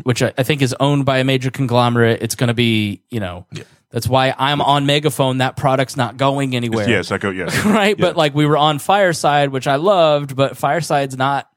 which 0.02 0.22
I, 0.22 0.34
I 0.36 0.42
think 0.42 0.60
is 0.60 0.74
owned 0.80 1.06
by 1.06 1.18
a 1.18 1.24
major 1.24 1.50
conglomerate. 1.50 2.20
It's 2.20 2.34
going 2.34 2.48
to 2.48 2.54
be, 2.54 3.02
you 3.10 3.20
know, 3.20 3.46
that's 3.90 4.06
why 4.08 4.34
I'm 4.36 4.60
on 4.60 4.84
Megaphone. 4.86 5.38
That 5.38 5.56
product's 5.56 5.96
not 5.96 6.16
going 6.16 6.54
anywhere 6.54 6.88
Yes. 6.88 7.10
I 7.10 7.18
go. 7.18 7.30
Yes. 7.30 7.56
right? 7.64 7.98
Yeah. 7.98 8.04
But 8.04 8.16
like 8.16 8.34
we 8.34 8.44
were 8.46 8.56
on 8.58 8.78
Fireside, 8.78 9.50
which 9.50 9.66
I 9.66 9.76
loved, 9.76 10.36
but 10.36 10.56
Fireside's 10.56 11.16
not. 11.16 11.50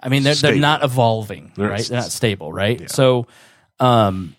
I 0.00 0.08
mean, 0.08 0.22
they're 0.22 0.34
they're 0.36 0.54
not 0.54 0.84
evolving, 0.84 1.50
They're 1.56 1.70
right? 1.70 1.80
s- 1.80 1.88
They're 1.88 1.98
not 2.00 2.10
stable, 2.12 2.52
right? 2.52 2.88
So, 2.88 3.26
um, 3.80 4.36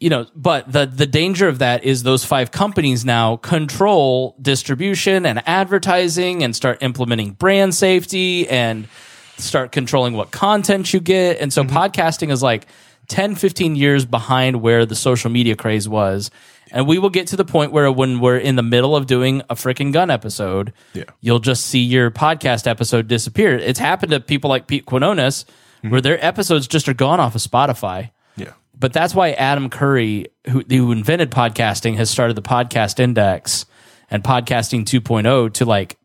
you 0.00 0.08
know, 0.08 0.26
but 0.34 0.72
the 0.72 0.86
the 0.86 1.06
danger 1.06 1.48
of 1.48 1.58
that 1.58 1.84
is 1.84 2.02
those 2.02 2.24
five 2.24 2.50
companies 2.50 3.04
now 3.04 3.36
control 3.36 4.34
distribution 4.40 5.26
and 5.26 5.46
advertising 5.46 6.42
and 6.42 6.56
start 6.56 6.82
implementing 6.82 7.32
brand 7.32 7.74
safety 7.74 8.48
and 8.48 8.88
start 9.36 9.70
controlling 9.72 10.14
what 10.14 10.30
content 10.30 10.94
you 10.94 11.00
get. 11.00 11.38
And 11.40 11.52
so 11.52 11.64
podcasting 11.64 12.30
is 12.30 12.42
like 12.42 12.66
10, 13.08 13.34
15 13.34 13.76
years 13.76 14.04
behind 14.04 14.62
where 14.62 14.86
the 14.86 14.94
social 14.94 15.30
media 15.30 15.56
craze 15.56 15.88
was. 15.88 16.30
And 16.70 16.86
we 16.86 16.98
will 16.98 17.10
get 17.10 17.26
to 17.28 17.36
the 17.36 17.44
point 17.44 17.72
where 17.72 17.90
when 17.92 18.20
we're 18.20 18.38
in 18.38 18.56
the 18.56 18.62
middle 18.62 18.96
of 18.96 19.06
doing 19.06 19.42
a 19.50 19.54
freaking 19.54 19.92
gun 19.92 20.10
episode, 20.10 20.72
Yeah. 20.94 21.04
you'll 21.20 21.38
just 21.38 21.66
see 21.66 21.80
your 21.80 22.10
podcast 22.10 22.66
episode 22.66 23.08
disappear. 23.08 23.58
It's 23.58 23.78
happened 23.78 24.12
to 24.12 24.20
people 24.20 24.48
like 24.48 24.66
Pete 24.66 24.86
Quinones 24.86 25.44
where 25.82 25.90
mm-hmm. 25.90 26.02
their 26.02 26.24
episodes 26.24 26.66
just 26.66 26.88
are 26.88 26.94
gone 26.94 27.20
off 27.20 27.34
of 27.34 27.42
Spotify. 27.42 28.10
Yeah. 28.36 28.52
But 28.78 28.92
that's 28.92 29.14
why 29.14 29.32
Adam 29.32 29.68
Curry, 29.68 30.28
who, 30.48 30.60
who 30.60 30.92
invented 30.92 31.30
podcasting, 31.30 31.96
has 31.96 32.08
started 32.08 32.36
the 32.36 32.42
Podcast 32.42 33.00
Index 33.00 33.66
and 34.10 34.22
Podcasting 34.22 34.84
2.0 34.84 35.52
to 35.54 35.64
like 35.64 35.98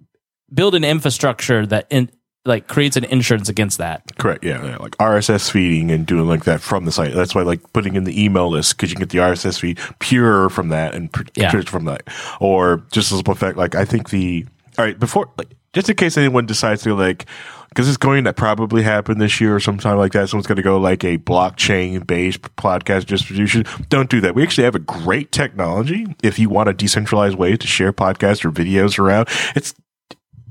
build 0.54 0.76
an 0.76 0.84
infrastructure 0.84 1.66
that 1.66 1.88
in, 1.90 2.10
like 2.48 2.68
creates 2.68 2.96
an 2.98 3.04
insurance 3.06 3.50
against 3.50 3.78
that. 3.78 4.04
Correct. 4.18 4.44
Yeah, 4.44 4.64
yeah, 4.66 4.78
like 4.78 4.98
RSS 4.98 5.52
feeding 5.52 5.92
and 5.92 6.06
doing 6.06 6.28
like 6.28 6.46
that 6.46 6.62
from 6.62 6.86
the 6.86 6.92
site. 6.92 7.14
That's 7.14 7.36
why 7.36 7.44
like 7.44 7.62
putting 7.74 7.96
in 7.96 8.04
the 8.06 8.24
email 8.24 8.50
list 8.50 8.76
because 8.78 8.90
you 8.90 8.96
can 8.96 9.04
get 9.04 9.10
the 9.12 9.20
RSS 9.20 9.60
feed 9.60 9.80
pure 10.00 10.50
from 10.50 10.70
that 10.70 10.96
and 10.96 11.12
pr- 11.12 11.24
Yeah. 11.36 11.62
from 11.62 11.86
that. 11.86 12.04
Or 12.40 12.84
just 12.92 13.12
as 13.12 13.22
a 13.26 13.36
fact, 13.36 13.58
like 13.58 13.76
I 13.76 13.86
think 13.86 14.10
the 14.10 14.46
all 14.80 14.86
right 14.86 14.98
before 15.00 15.30
like 15.38 15.54
just 15.74 15.90
in 15.90 15.96
case 15.96 16.18
anyone 16.18 16.46
decides 16.46 16.84
to 16.84 16.96
like 16.96 17.26
because 17.70 17.88
it's 17.90 17.98
going 17.98 18.24
to 18.24 18.34
probably 18.34 18.82
happen 18.82 19.20
this 19.20 19.40
year 19.42 19.56
or 19.56 19.60
sometime 19.60 19.98
like 19.98 20.14
that. 20.14 20.30
Someone's 20.30 20.48
going 20.48 20.56
to 20.56 20.62
go 20.64 20.80
like 20.80 21.04
a 21.04 21.18
blockchain 21.20 22.08
based 22.08 22.42
podcast 22.56 23.06
distribution. 23.06 23.66
Don't 23.90 24.10
do 24.10 24.22
that. 24.22 24.34
We 24.36 24.42
actually 24.44 24.64
have 24.64 24.74
a 24.76 24.80
great 24.80 25.32
technology 25.32 26.08
if 26.24 26.40
you 26.40 26.50
want 26.50 26.70
a 26.70 26.74
decentralized 26.74 27.38
way 27.38 27.58
to 27.58 27.68
share 27.68 27.92
podcasts 27.94 28.44
or 28.46 28.52
videos 28.52 28.98
around. 28.98 29.28
It's 29.56 29.76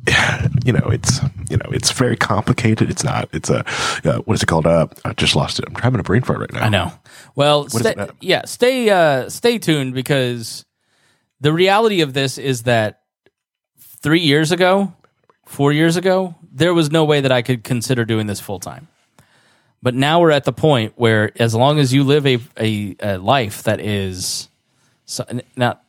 you 0.65 0.73
know, 0.73 0.87
it's 0.89 1.21
you 1.51 1.57
know, 1.57 1.71
it's 1.71 1.91
very 1.93 2.17
complicated. 2.17 2.91
It's 2.91 3.05
not. 3.05 3.29
It's 3.33 3.51
a 3.51 3.65
uh, 4.05 4.19
what 4.21 4.35
is 4.35 4.43
it 4.43 4.47
called? 4.47 4.67
Uh, 4.67 4.87
I 5.05 5.13
just 5.15 5.35
lost 5.35 5.59
it. 5.59 5.65
I'm 5.69 5.75
having 5.75 6.01
a 6.01 6.03
brain 6.03 6.23
fart 6.23 6.41
right 6.41 6.53
now. 6.53 6.61
I 6.65 6.69
know. 6.69 6.93
Well, 7.35 7.67
is 7.67 7.75
it 7.85 7.97
now? 7.97 8.09
yeah, 8.21 8.45
stay 8.45 8.89
uh, 8.91 9.29
stay 9.29 9.59
tuned 9.59 9.95
because 9.95 10.65
the 11.41 11.53
reality 11.53 12.01
of 12.01 12.13
this 12.13 12.39
is 12.39 12.63
that 12.63 13.03
three 13.79 14.21
years 14.21 14.53
ago, 14.53 14.95
four 15.45 15.73
years 15.73 15.97
ago, 15.97 16.35
there 16.53 16.75
was 16.75 16.91
no 16.91 17.05
way 17.05 17.21
that 17.21 17.33
I 17.33 17.43
could 17.43 17.65
consider 17.65 18.05
doing 18.05 18.27
this 18.27 18.41
full 18.41 18.61
time. 18.61 18.89
But 19.83 19.95
now 19.95 20.21
we're 20.21 20.31
at 20.31 20.45
the 20.45 20.53
point 20.53 20.95
where, 20.97 21.33
as 21.37 21.55
long 21.55 21.79
as 21.79 21.93
you 21.93 22.05
live 22.05 22.27
a 22.27 22.39
a, 22.59 22.97
a 23.01 23.19
life 23.19 23.65
that 23.65 23.81
is 23.81 24.49
so, 25.05 25.25
not 25.57 25.83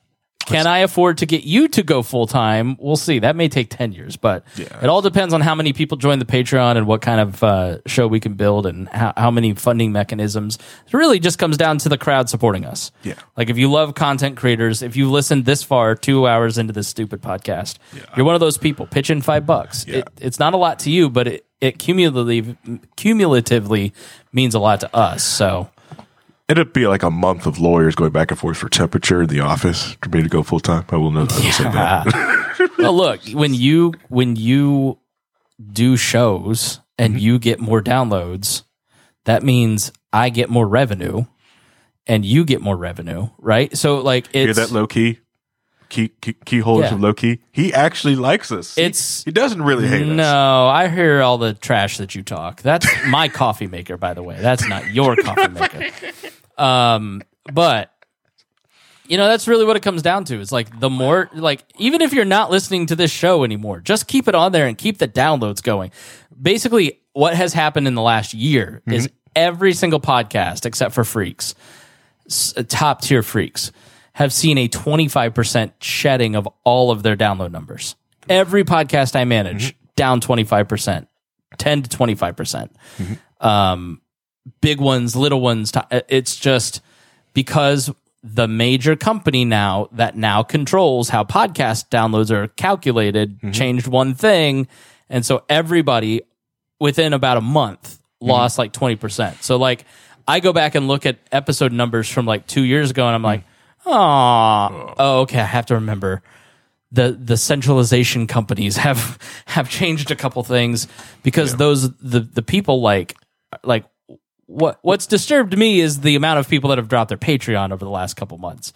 Can 0.47 0.65
I 0.65 0.79
afford 0.79 1.17
to 1.19 1.25
get 1.25 1.43
you 1.43 1.67
to 1.67 1.83
go 1.83 2.01
full 2.01 2.25
time? 2.25 2.77
We'll 2.79 2.95
see. 2.95 3.19
That 3.19 3.35
may 3.35 3.49
take 3.49 3.69
10 3.69 3.91
years, 3.91 4.15
but 4.15 4.45
Yeah. 4.55 4.65
it 4.81 4.87
all 4.87 5.01
depends 5.01 5.33
on 5.33 5.41
how 5.41 5.53
many 5.55 5.73
people 5.73 5.97
join 5.97 6.19
the 6.19 6.25
Patreon 6.25 6.77
and 6.77 6.87
what 6.87 7.01
kind 7.01 7.19
of 7.19 7.43
uh, 7.43 7.77
show 7.85 8.07
we 8.07 8.19
can 8.21 8.35
build 8.35 8.65
and 8.65 8.87
how, 8.89 9.13
how 9.17 9.29
many 9.29 9.53
funding 9.53 9.91
mechanisms. 9.91 10.57
It 10.87 10.93
really 10.93 11.19
just 11.19 11.37
comes 11.37 11.57
down 11.57 11.79
to 11.79 11.89
the 11.89 11.97
crowd 11.97 12.29
supporting 12.29 12.63
us. 12.65 12.91
Yeah. 13.03 13.15
Like 13.35 13.49
if 13.49 13.57
you 13.57 13.69
love 13.69 13.93
content 13.93 14.37
creators, 14.37 14.81
if 14.81 14.95
you've 14.95 15.11
listened 15.11 15.43
this 15.45 15.63
far, 15.63 15.95
two 15.95 16.27
hours 16.27 16.57
into 16.57 16.71
this 16.71 16.87
stupid 16.87 17.21
podcast, 17.21 17.75
you're 18.15 18.25
one 18.25 18.35
of 18.35 18.41
those 18.41 18.57
people. 18.57 18.87
Pitch 18.87 19.09
in 19.09 19.21
five 19.21 19.45
bucks. 19.45 19.85
Yeah. 19.87 19.97
It, 19.97 20.07
it's 20.21 20.39
not 20.39 20.53
a 20.53 20.57
lot 20.57 20.79
to 20.79 20.89
you, 20.91 21.09
but 21.09 21.27
it, 21.27 21.45
it 21.59 21.77
cumulatively, 21.77 22.55
cumulatively 22.95 23.93
means 24.31 24.55
a 24.55 24.59
lot 24.59 24.79
to 24.81 24.95
us. 24.95 25.23
So. 25.23 25.69
It'd 26.49 26.71
be 26.71 26.87
like 26.87 27.03
a 27.03 27.11
month 27.11 27.45
of 27.45 27.59
lawyers 27.59 27.93
going 27.95 28.11
back 28.11 28.31
and 28.31 28.39
forth 28.39 28.57
for 28.57 28.69
temperature 28.69 29.21
in 29.21 29.27
the 29.27 29.41
office 29.41 29.97
for 30.01 30.09
me 30.09 30.23
to 30.23 30.29
go 30.29 30.43
full 30.43 30.61
time. 30.61 30.85
I 30.89 30.95
will 30.95 31.11
not 31.11 31.31
I 31.33 31.35
will 31.43 31.51
say 31.51 31.63
that. 31.65 32.69
well, 32.77 32.93
look 32.95 33.19
when 33.33 33.53
you 33.53 33.93
when 34.07 34.35
you 34.37 34.97
do 35.73 35.97
shows 35.97 36.79
and 36.97 37.13
Mm-hmm. 37.15 37.19
you 37.19 37.39
get 37.39 37.59
more 37.59 37.81
downloads, 37.81 38.63
that 39.25 39.43
means 39.43 39.91
I 40.13 40.29
get 40.29 40.49
more 40.49 40.65
revenue, 40.67 41.25
and 42.07 42.23
you 42.25 42.45
get 42.45 42.61
more 42.61 42.77
revenue, 42.77 43.27
right? 43.39 43.75
So 43.77 43.97
like 43.99 44.31
Hear 44.31 44.53
that 44.53 44.71
Loki? 44.71 45.19
Key, 45.89 46.09
key 46.21 46.33
keyholes 46.45 46.81
Yeah. 46.83 46.93
of 46.93 46.99
low 47.01 47.13
key. 47.13 47.39
He 47.51 47.73
actually 47.73 48.15
likes 48.15 48.51
us. 48.51 48.77
It's- 48.77 49.23
he, 49.23 49.31
doesn't 49.31 49.61
really 49.61 49.87
hate 49.87 50.01
us. 50.03 50.07
no, 50.09 50.67
I 50.67 50.87
hear 50.89 51.21
all 51.21 51.37
the 51.37 51.53
trash 51.53 51.97
that 51.97 52.13
you 52.15 52.23
talk. 52.23 52.61
That's 52.61 52.85
my 53.07 53.29
coffee 53.29 53.67
maker, 53.67 53.97
by 53.97 54.13
the 54.13 54.21
way. 54.23 54.37
That's 54.39 54.67
not 54.67 54.91
your 54.93 55.15
coffee 55.15 55.47
maker. 55.47 55.85
Um, 56.57 57.21
but 57.53 57.91
you 59.07 59.15
know, 59.17 59.27
that's 59.27 59.47
really 59.47 59.63
what 59.63 59.77
it 59.77 59.83
comes 59.83 60.01
down 60.01 60.25
to. 60.25 60.41
It's 60.41 60.51
like 60.51 60.79
the 60.81 60.89
more, 60.89 61.29
like, 61.33 61.63
even 61.77 62.01
if 62.01 62.11
you're 62.11 62.25
not 62.25 62.51
listening 62.51 62.87
to 62.87 62.95
this 62.97 63.09
show 63.09 63.45
anymore, 63.45 63.79
just 63.79 64.07
keep 64.07 64.27
it 64.27 64.35
on 64.35 64.51
there 64.51 64.67
and 64.67 64.77
keep 64.77 64.97
the 64.97 65.07
downloads 65.07 65.63
going. 65.63 65.91
Basically, 66.41 66.99
what 67.13 67.33
has 67.33 67.53
happened 67.53 67.87
in 67.87 67.95
the 67.95 68.01
last 68.01 68.33
year 68.33 68.81
is 68.85 69.09
every 69.35 69.71
single 69.73 70.01
podcast, 70.01 70.65
except 70.65 70.93
for 70.93 71.05
Freaks, 71.05 71.55
top 72.67 73.01
tier 73.01 73.23
Freaks, 73.23 73.71
have 74.17 74.33
seen 74.33 74.57
a 74.57 74.67
25% 74.67 75.73
shedding 75.79 76.35
of 76.35 76.49
all 76.63 76.89
of 76.89 77.03
their 77.03 77.15
download 77.15 77.51
numbers. 77.51 77.95
Every 78.27 78.63
podcast 78.63 79.15
I 79.15 79.25
manage, 79.25 79.75
mm-hmm. 79.75 79.85
down 79.95 80.21
25%, 80.21 81.05
10 81.55 81.81
to 81.83 81.97
25% 81.97 82.35
mm-hmm. 82.97 83.47
um, 83.47 84.01
big 84.59 84.81
ones, 84.81 85.15
little 85.15 85.39
ones. 85.39 85.71
Uh, 85.75 86.01
it's 86.09 86.35
just 86.35 86.81
because 87.35 87.91
the 88.23 88.47
major 88.47 88.95
company 88.95 89.45
now 89.45 89.87
that 89.91 90.17
now 90.17 90.41
controls 90.41 91.09
how 91.09 91.23
podcast 91.23 91.89
downloads 91.89 92.31
are 92.31 92.47
calculated 92.47 93.37
mm-hmm. 93.37 93.51
changed 93.51 93.85
one 93.85 94.15
thing. 94.15 94.67
And 95.11 95.23
so 95.23 95.43
everybody 95.47 96.23
within 96.79 97.13
about 97.13 97.37
a 97.37 97.41
month 97.41 97.99
lost 98.19 98.57
like 98.57 98.73
20%. 98.73 99.43
So 99.43 99.57
like 99.57 99.85
I 100.27 100.39
go 100.39 100.53
back 100.53 100.73
and 100.73 100.87
look 100.87 101.05
at 101.05 101.19
episode 101.31 101.71
numbers 101.71 102.09
from 102.09 102.25
like 102.25 102.47
two 102.47 102.63
years 102.63 102.89
ago 102.89 103.05
and 103.05 103.13
I'm 103.13 103.21
like, 103.21 103.43
oh, 103.85 104.93
oh, 104.97 105.19
okay. 105.21 105.39
I 105.39 105.45
have 105.45 105.65
to 105.67 105.75
remember 105.75 106.21
the 106.91 107.11
the 107.11 107.37
centralization 107.37 108.27
companies 108.27 108.77
have 108.87 109.17
have 109.45 109.69
changed 109.69 110.11
a 110.11 110.15
couple 110.15 110.43
things 110.43 110.87
because 111.23 111.55
those 111.55 111.95
the 111.97 112.21
the 112.21 112.41
people 112.41 112.81
like 112.81 113.15
like 113.63 113.85
what 114.45 114.79
what's 114.81 115.05
disturbed 115.05 115.57
me 115.57 115.79
is 115.79 116.01
the 116.01 116.15
amount 116.15 116.39
of 116.39 116.49
people 116.49 116.69
that 116.69 116.77
have 116.77 116.87
dropped 116.87 117.09
their 117.09 117.17
Patreon 117.17 117.71
over 117.71 117.83
the 117.83 117.91
last 117.91 118.15
couple 118.15 118.37
months. 118.37 118.73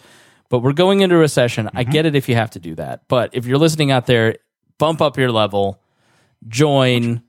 But 0.48 0.58
we're 0.58 0.74
going 0.74 1.00
into 1.00 1.16
recession. 1.16 1.70
I 1.72 1.82
mm-hmm. 1.82 1.92
get 1.92 2.06
it 2.06 2.14
if 2.14 2.28
you 2.28 2.34
have 2.34 2.50
to 2.50 2.60
do 2.60 2.74
that. 2.74 3.08
But 3.08 3.30
if 3.32 3.46
you're 3.46 3.58
listening 3.58 3.90
out 3.90 4.04
there, 4.04 4.36
bump 4.76 5.00
up 5.00 5.16
your 5.16 5.32
level, 5.32 5.80
join, 6.46 7.22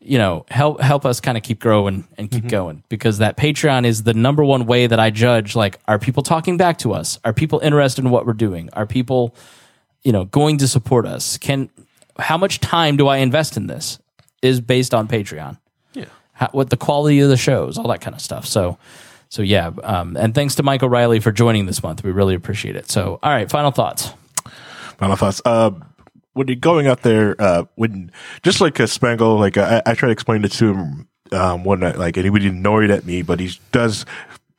you 0.00 0.18
know, 0.18 0.44
help 0.50 0.80
help 0.80 1.06
us 1.06 1.20
kind 1.20 1.36
of 1.36 1.42
keep 1.44 1.60
growing 1.60 2.06
and 2.18 2.30
keep 2.30 2.48
going 2.48 2.84
because 2.88 3.18
that 3.18 3.36
Patreon 3.36 3.84
is 3.84 4.02
the 4.02 4.14
number 4.14 4.44
one 4.44 4.66
way 4.66 4.86
that 4.86 5.00
I 5.00 5.10
judge 5.10 5.56
like 5.56 5.78
are 5.86 5.98
people 5.98 6.22
talking 6.22 6.56
back 6.56 6.78
to 6.78 6.92
us? 6.92 7.18
Are 7.24 7.32
people 7.32 7.58
interested 7.60 8.04
in 8.04 8.10
what 8.10 8.26
we're 8.26 8.32
doing? 8.32 8.68
Are 8.72 8.86
people 8.86 9.34
you 10.02 10.12
know 10.12 10.24
going 10.24 10.58
to 10.58 10.68
support 10.68 11.06
us? 11.06 11.38
Can 11.38 11.70
how 12.18 12.36
much 12.36 12.60
time 12.60 12.96
do 12.96 13.08
I 13.08 13.18
invest 13.18 13.56
in 13.56 13.66
this 13.66 13.98
is 14.42 14.60
based 14.60 14.92
on 14.92 15.08
Patreon. 15.08 15.56
Yeah. 15.94 16.06
How, 16.32 16.48
what 16.52 16.70
the 16.70 16.76
quality 16.76 17.20
of 17.20 17.28
the 17.28 17.36
shows, 17.36 17.78
all 17.78 17.88
that 17.88 18.00
kind 18.00 18.14
of 18.14 18.20
stuff. 18.20 18.44
So 18.44 18.76
so 19.28 19.40
yeah, 19.40 19.70
um, 19.82 20.16
and 20.18 20.34
thanks 20.34 20.56
to 20.56 20.62
Mike 20.62 20.82
O'Reilly 20.82 21.20
for 21.20 21.32
joining 21.32 21.64
this 21.64 21.82
month. 21.82 22.04
We 22.04 22.10
really 22.10 22.34
appreciate 22.34 22.76
it. 22.76 22.90
So 22.90 23.18
all 23.22 23.32
right, 23.32 23.50
final 23.50 23.70
thoughts. 23.70 24.10
Final 24.98 25.16
thoughts. 25.16 25.40
Uh, 25.44 25.70
when 26.34 26.48
you're 26.48 26.56
going 26.56 26.86
out 26.86 27.02
there, 27.02 27.36
uh, 27.38 27.64
when 27.74 28.10
just 28.42 28.60
like 28.60 28.80
a 28.80 28.86
Spangle, 28.86 29.38
like 29.38 29.56
I, 29.56 29.82
I 29.84 29.94
try 29.94 30.08
to 30.08 30.12
explain 30.12 30.44
it 30.44 30.52
to 30.52 30.72
him 30.72 31.08
um, 31.32 31.64
one 31.64 31.80
night, 31.80 31.98
like 31.98 32.16
and 32.16 32.24
he 32.24 32.30
would 32.30 32.44
annoyed 32.44 32.90
at 32.90 33.04
me, 33.04 33.22
but 33.22 33.40
he 33.40 33.50
does, 33.70 34.04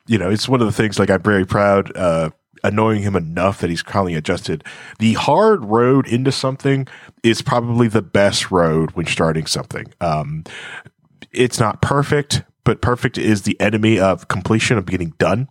you 0.06 0.18
know, 0.18 0.30
it's 0.30 0.48
one 0.48 0.60
of 0.60 0.66
the 0.66 0.72
things 0.72 0.98
like 0.98 1.10
I'm 1.10 1.22
very 1.22 1.46
proud, 1.46 1.96
uh, 1.96 2.30
annoying 2.62 3.02
him 3.02 3.16
enough 3.16 3.60
that 3.60 3.70
he's 3.70 3.82
finally 3.82 4.14
adjusted. 4.14 4.64
The 4.98 5.14
hard 5.14 5.64
road 5.64 6.06
into 6.06 6.32
something 6.32 6.86
is 7.22 7.42
probably 7.42 7.88
the 7.88 8.02
best 8.02 8.50
road 8.50 8.92
when 8.92 9.06
starting 9.06 9.46
something. 9.46 9.92
Um, 10.00 10.44
it's 11.32 11.60
not 11.60 11.82
perfect, 11.82 12.42
but 12.64 12.80
perfect 12.80 13.18
is 13.18 13.42
the 13.42 13.60
enemy 13.60 13.98
of 13.98 14.28
completion 14.28 14.78
of 14.78 14.86
getting 14.86 15.10
done. 15.18 15.48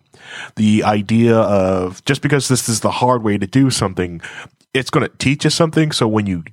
The 0.55 0.83
idea 0.83 1.35
of 1.35 2.03
just 2.05 2.21
because 2.21 2.47
this 2.47 2.67
is 2.67 2.79
the 2.79 2.91
hard 2.91 3.23
way 3.23 3.37
to 3.37 3.45
do 3.45 3.69
something, 3.69 4.21
it's 4.73 4.89
going 4.89 5.07
to 5.07 5.17
teach 5.17 5.43
you 5.43 5.49
something. 5.49 5.91
So 5.91 6.07
when 6.07 6.25
you 6.25 6.43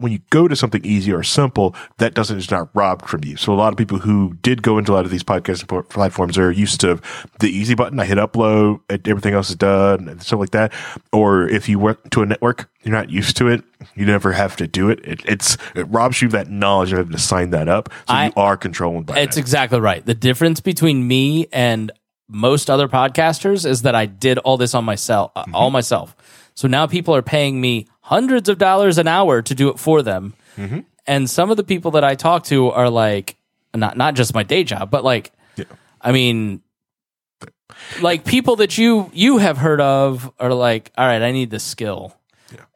when 0.00 0.12
you 0.12 0.20
go 0.30 0.46
to 0.46 0.54
something 0.54 0.84
easy 0.84 1.12
or 1.12 1.24
simple, 1.24 1.74
that 1.96 2.14
doesn't 2.14 2.38
is 2.38 2.52
not 2.52 2.68
robbed 2.72 3.08
from 3.08 3.24
you. 3.24 3.36
So 3.36 3.52
a 3.52 3.56
lot 3.56 3.72
of 3.72 3.76
people 3.76 3.98
who 3.98 4.34
did 4.42 4.62
go 4.62 4.78
into 4.78 4.92
a 4.92 4.94
lot 4.94 5.04
of 5.04 5.10
these 5.10 5.24
podcast 5.24 5.66
platforms 5.88 6.38
are 6.38 6.52
used 6.52 6.80
to 6.82 7.00
the 7.40 7.48
easy 7.48 7.74
button. 7.74 7.98
I 7.98 8.04
hit 8.04 8.16
upload, 8.16 8.78
everything 9.08 9.34
else 9.34 9.50
is 9.50 9.56
done, 9.56 10.08
and 10.08 10.22
stuff 10.22 10.38
like 10.38 10.50
that. 10.50 10.72
Or 11.12 11.48
if 11.48 11.68
you 11.68 11.80
work 11.80 12.10
to 12.10 12.22
a 12.22 12.26
network, 12.26 12.70
you're 12.84 12.94
not 12.94 13.10
used 13.10 13.36
to 13.38 13.48
it. 13.48 13.64
You 13.96 14.06
never 14.06 14.30
have 14.30 14.54
to 14.58 14.68
do 14.68 14.88
it. 14.88 15.00
it 15.02 15.20
it's 15.24 15.56
it 15.74 15.88
robs 15.88 16.22
you 16.22 16.26
of 16.26 16.32
that 16.32 16.48
knowledge 16.48 16.92
of 16.92 16.98
having 16.98 17.12
to 17.12 17.18
sign 17.18 17.50
that 17.50 17.66
up. 17.66 17.88
So 18.06 18.14
I- 18.14 18.26
you 18.26 18.32
are 18.36 18.56
controlling. 18.56 19.02
by 19.02 19.18
It's 19.18 19.34
that. 19.34 19.40
exactly 19.40 19.80
right. 19.80 20.06
The 20.06 20.14
difference 20.14 20.60
between 20.60 21.08
me 21.08 21.48
and 21.52 21.90
most 22.28 22.68
other 22.70 22.86
podcasters 22.88 23.64
is 23.66 23.82
that 23.82 23.94
I 23.96 24.06
did 24.06 24.38
all 24.38 24.58
this 24.58 24.74
on 24.74 24.84
myself, 24.84 25.32
uh, 25.34 25.44
all 25.54 25.70
myself. 25.70 26.14
So 26.58 26.66
now 26.66 26.88
people 26.88 27.14
are 27.14 27.22
paying 27.22 27.60
me 27.60 27.86
hundreds 28.00 28.48
of 28.48 28.58
dollars 28.58 28.98
an 28.98 29.06
hour 29.06 29.42
to 29.42 29.54
do 29.54 29.68
it 29.68 29.78
for 29.78 30.02
them. 30.02 30.34
Mm-hmm. 30.56 30.80
And 31.06 31.30
some 31.30 31.52
of 31.52 31.56
the 31.56 31.62
people 31.62 31.92
that 31.92 32.02
I 32.02 32.16
talk 32.16 32.42
to 32.46 32.72
are 32.72 32.90
like, 32.90 33.36
not 33.72 33.96
not 33.96 34.14
just 34.14 34.34
my 34.34 34.42
day 34.42 34.64
job, 34.64 34.90
but 34.90 35.04
like, 35.04 35.30
I 36.00 36.10
mean, 36.10 36.60
like 38.00 38.24
people 38.24 38.56
that 38.56 38.76
you 38.76 39.08
you 39.14 39.38
have 39.38 39.58
heard 39.58 39.80
of 39.80 40.32
are 40.40 40.52
like, 40.52 40.90
all 40.98 41.06
right, 41.06 41.22
I 41.22 41.30
need 41.30 41.50
this 41.50 41.62
skill. 41.62 42.16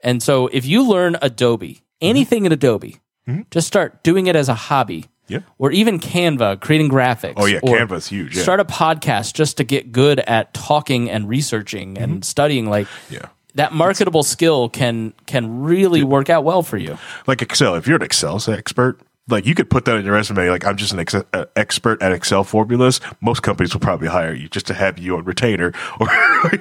And 0.05 0.23
so 0.23 0.47
if 0.47 0.65
you 0.65 0.89
learn 0.89 1.17
Adobe, 1.21 1.75
mm-hmm. 1.75 1.83
anything 2.03 2.47
in 2.47 2.53
Adobe, 2.53 3.01
mm-hmm. 3.27 3.43
just 3.51 3.67
start 3.67 4.05
doing 4.05 4.29
it 4.29 4.37
as 4.37 4.49
a 4.49 4.55
hobby. 4.55 5.07
Yeah. 5.27 5.41
Or 5.59 5.73
even 5.73 5.99
Canva, 5.99 6.61
creating 6.61 6.89
graphics. 6.89 7.35
Oh, 7.37 7.47
yeah, 7.47 7.59
Canva's 7.59 8.07
huge, 8.07 8.37
yeah. 8.37 8.43
Start 8.43 8.61
a 8.61 8.65
podcast 8.65 9.35
just 9.35 9.57
to 9.57 9.65
get 9.65 9.91
good 9.91 10.21
at 10.21 10.55
talking 10.55 11.11
and 11.11 11.29
researching 11.29 11.99
and 11.99 12.25
studying. 12.25 12.71
Like 12.71 12.87
Mm-hmm. 12.87 13.15
Yeah. 13.15 13.27
That 13.55 13.73
marketable 13.73 14.23
skill 14.23 14.69
can 14.69 15.13
can 15.27 15.63
really 15.63 16.03
work 16.03 16.31
out 16.31 16.45
well 16.45 16.63
for 16.63 16.79
you. 16.79 16.97
like 17.27 17.43
Excel. 17.43 17.75
If 17.75 17.87
you're 17.87 17.97
an 17.97 18.03
Excel 18.03 18.41
expert, 18.49 19.01
like 19.29 19.47
you 19.47 19.55
could 19.55 19.69
put 19.71 19.85
that 19.85 19.97
in 19.97 20.05
your 20.05 20.15
resume. 20.15 20.49
Like 20.49 20.65
I'm 20.65 20.77
just 20.77 20.93
an 20.93 21.01
ex- 21.01 21.15
uh, 21.15 21.45
expert 21.55 22.03
at 22.03 22.13
Excel 22.13 22.45
formulas. 22.45 23.01
Most 23.21 23.43
companies 23.43 23.75
will 23.75 23.81
probably 23.81 24.09
hire 24.09 24.35
you 24.35 24.49
just 24.49 24.67
to 24.67 24.75
have 24.75 24.99
you 24.99 25.17
on 25.17 25.25
retainer. 25.25 25.73
Or 26.01 26.09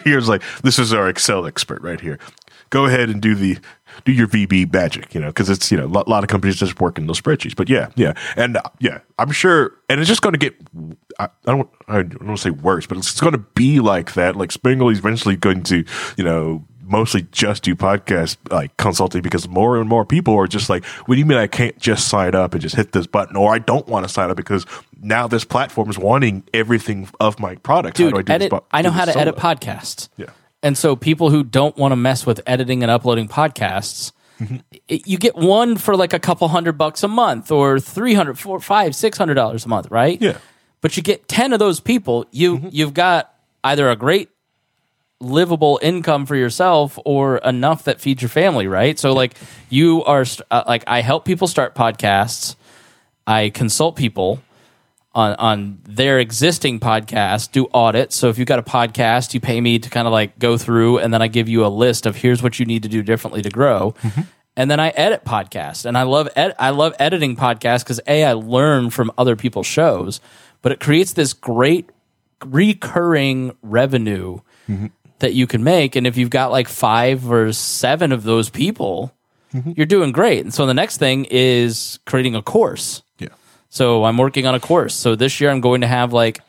here's 0.03 0.27
like 0.29 0.43
this 0.63 0.77
is 0.77 0.93
our 0.93 1.07
Excel 1.09 1.45
expert 1.45 1.81
right 1.81 1.99
here. 1.99 2.19
Go 2.69 2.85
ahead 2.85 3.09
and 3.09 3.21
do 3.21 3.35
the 3.35 3.57
do 4.05 4.11
your 4.13 4.27
VB 4.27 4.71
magic, 4.71 5.13
you 5.13 5.19
know, 5.19 5.27
because 5.27 5.49
it's 5.49 5.71
you 5.71 5.77
know 5.77 5.85
a 5.85 5.87
lot, 5.87 6.07
lot 6.07 6.23
of 6.23 6.29
companies 6.29 6.55
just 6.55 6.79
work 6.79 6.97
in 6.97 7.07
those 7.07 7.19
spreadsheets. 7.19 7.55
But 7.55 7.67
yeah, 7.67 7.89
yeah, 7.95 8.13
and 8.37 8.57
uh, 8.57 8.61
yeah, 8.79 8.99
I'm 9.17 9.31
sure, 9.31 9.73
and 9.89 9.99
it's 9.99 10.07
just 10.07 10.21
going 10.21 10.33
to 10.33 10.39
get. 10.39 10.55
I, 11.19 11.25
I 11.25 11.29
don't. 11.45 11.69
I 11.87 12.03
don't 12.03 12.23
want 12.23 12.37
to 12.37 12.43
say 12.43 12.49
worse, 12.51 12.85
but 12.85 12.97
it's 12.97 13.19
going 13.19 13.33
to 13.33 13.39
be 13.39 13.79
like 13.79 14.13
that. 14.13 14.35
Like 14.35 14.51
Spangle 14.51 14.89
is 14.89 14.99
eventually 14.99 15.35
going 15.35 15.63
to, 15.63 15.83
you 16.15 16.23
know, 16.23 16.63
mostly 16.91 17.25
just 17.31 17.63
do 17.63 17.75
podcast 17.75 18.37
like 18.51 18.75
consulting 18.77 19.21
because 19.21 19.47
more 19.47 19.79
and 19.79 19.87
more 19.89 20.05
people 20.05 20.35
are 20.35 20.47
just 20.47 20.69
like, 20.69 20.85
what 20.85 21.15
do 21.15 21.19
you 21.19 21.25
mean 21.25 21.37
I 21.37 21.47
can't 21.47 21.77
just 21.79 22.07
sign 22.09 22.35
up 22.35 22.53
and 22.53 22.61
just 22.61 22.75
hit 22.75 22.91
this 22.91 23.07
button, 23.07 23.35
or 23.35 23.53
I 23.53 23.59
don't 23.59 23.87
want 23.87 24.05
to 24.05 24.13
sign 24.13 24.29
up 24.29 24.37
because 24.37 24.65
now 25.01 25.27
this 25.27 25.43
platform 25.45 25.89
is 25.89 25.97
wanting 25.97 26.43
everything 26.53 27.09
of 27.19 27.39
my 27.39 27.55
product. 27.55 27.97
How 27.97 28.03
Dude, 28.03 28.13
do 28.13 28.19
I 28.19 28.21
do 28.23 28.33
edit 28.33 28.51
this 28.51 28.59
I 28.71 28.81
know 28.81 28.91
how 28.91 29.05
to 29.05 29.17
edit 29.17 29.39
solo? 29.39 29.55
podcasts. 29.55 30.09
Yeah. 30.17 30.27
And 30.63 30.77
so 30.77 30.95
people 30.95 31.29
who 31.31 31.43
don't 31.43 31.75
want 31.77 31.91
to 31.93 31.95
mess 31.95 32.25
with 32.25 32.41
editing 32.45 32.83
and 32.83 32.91
uploading 32.91 33.27
podcasts, 33.27 34.11
Mm-hmm. 34.39 34.55
it- 34.87 35.05
you 35.07 35.19
get 35.19 35.35
one 35.35 35.77
for 35.77 35.95
like 35.95 36.13
a 36.13 36.19
couple 36.19 36.47
hundred 36.47 36.71
bucks 36.75 37.03
a 37.03 37.07
month 37.07 37.51
or 37.51 37.79
300, 37.79 38.39
four, 38.39 38.59
five, 38.59 38.95
six 38.95 39.15
hundred 39.15 39.35
dollars 39.35 39.65
a 39.65 39.69
month, 39.69 39.91
right? 39.91 40.19
Yeah. 40.19 40.31
Mm-hmm. 40.31 40.39
But 40.81 40.97
you 40.97 41.03
get 41.03 41.27
10 41.27 41.53
of 41.53 41.59
those 41.59 41.79
people, 41.79 42.25
you, 42.31 42.67
you've 42.71 42.95
got 42.95 43.31
either 43.63 43.87
a 43.87 43.95
great 43.95 44.30
livable 45.21 45.79
income 45.81 46.25
for 46.25 46.35
yourself 46.35 46.97
or 47.05 47.37
enough 47.37 47.83
that 47.85 48.01
feeds 48.01 48.21
your 48.21 48.29
family, 48.29 48.67
right? 48.67 48.97
So 48.99 49.13
like 49.13 49.35
you 49.69 50.03
are 50.05 50.25
st- 50.25 50.47
uh, 50.51 50.63
like 50.67 50.83
I 50.87 51.01
help 51.01 51.25
people 51.25 51.47
start 51.47 51.75
podcasts. 51.75 52.55
I 53.27 53.49
consult 53.49 53.95
people 53.95 54.41
on 55.13 55.35
on 55.35 55.79
their 55.83 56.19
existing 56.19 56.79
podcast, 56.79 57.51
do 57.51 57.67
audits. 57.73 58.15
So 58.15 58.29
if 58.29 58.37
you've 58.37 58.47
got 58.47 58.59
a 58.59 58.63
podcast, 58.63 59.33
you 59.33 59.39
pay 59.39 59.61
me 59.61 59.77
to 59.79 59.89
kind 59.89 60.07
of 60.07 60.13
like 60.13 60.39
go 60.39 60.57
through 60.57 60.97
and 60.99 61.13
then 61.13 61.21
I 61.21 61.27
give 61.27 61.47
you 61.49 61.65
a 61.65 61.67
list 61.69 62.05
of 62.05 62.15
here's 62.15 62.41
what 62.41 62.59
you 62.59 62.65
need 62.65 62.83
to 62.83 62.89
do 62.89 63.03
differently 63.03 63.41
to 63.43 63.49
grow. 63.49 63.93
And 64.57 64.69
then 64.69 64.79
I 64.81 64.89
edit 64.89 65.23
podcasts. 65.23 65.85
And 65.85 65.97
I 65.97 66.03
love 66.03 66.27
ed- 66.35 66.55
I 66.59 66.71
love 66.71 66.93
editing 66.99 67.35
podcasts 67.35 67.85
cuz 67.85 67.99
A 68.07 68.23
I 68.25 68.33
learn 68.33 68.89
from 68.89 69.11
other 69.17 69.35
people's 69.35 69.67
shows, 69.67 70.19
but 70.61 70.71
it 70.71 70.79
creates 70.79 71.13
this 71.13 71.33
great 71.33 71.89
recurring 72.45 73.55
revenue 73.61 74.39
that 75.21 75.33
you 75.33 75.47
can 75.47 75.63
make 75.63 75.95
and 75.95 76.05
if 76.05 76.17
you've 76.17 76.29
got 76.29 76.51
like 76.51 76.67
5 76.67 77.31
or 77.31 77.53
7 77.53 78.11
of 78.11 78.23
those 78.23 78.49
people, 78.49 79.15
mm-hmm. 79.53 79.71
you're 79.75 79.85
doing 79.85 80.11
great. 80.11 80.43
And 80.43 80.53
so 80.53 80.65
the 80.65 80.73
next 80.73 80.97
thing 80.97 81.25
is 81.29 81.99
creating 82.05 82.35
a 82.35 82.41
course. 82.41 83.01
Yeah. 83.17 83.29
So 83.69 84.03
I'm 84.03 84.17
working 84.17 84.45
on 84.45 84.55
a 84.55 84.59
course. 84.59 84.93
So 84.93 85.15
this 85.15 85.39
year 85.39 85.49
I'm 85.49 85.61
going 85.61 85.81
to 85.81 85.87
have 85.87 86.13
like, 86.13 86.39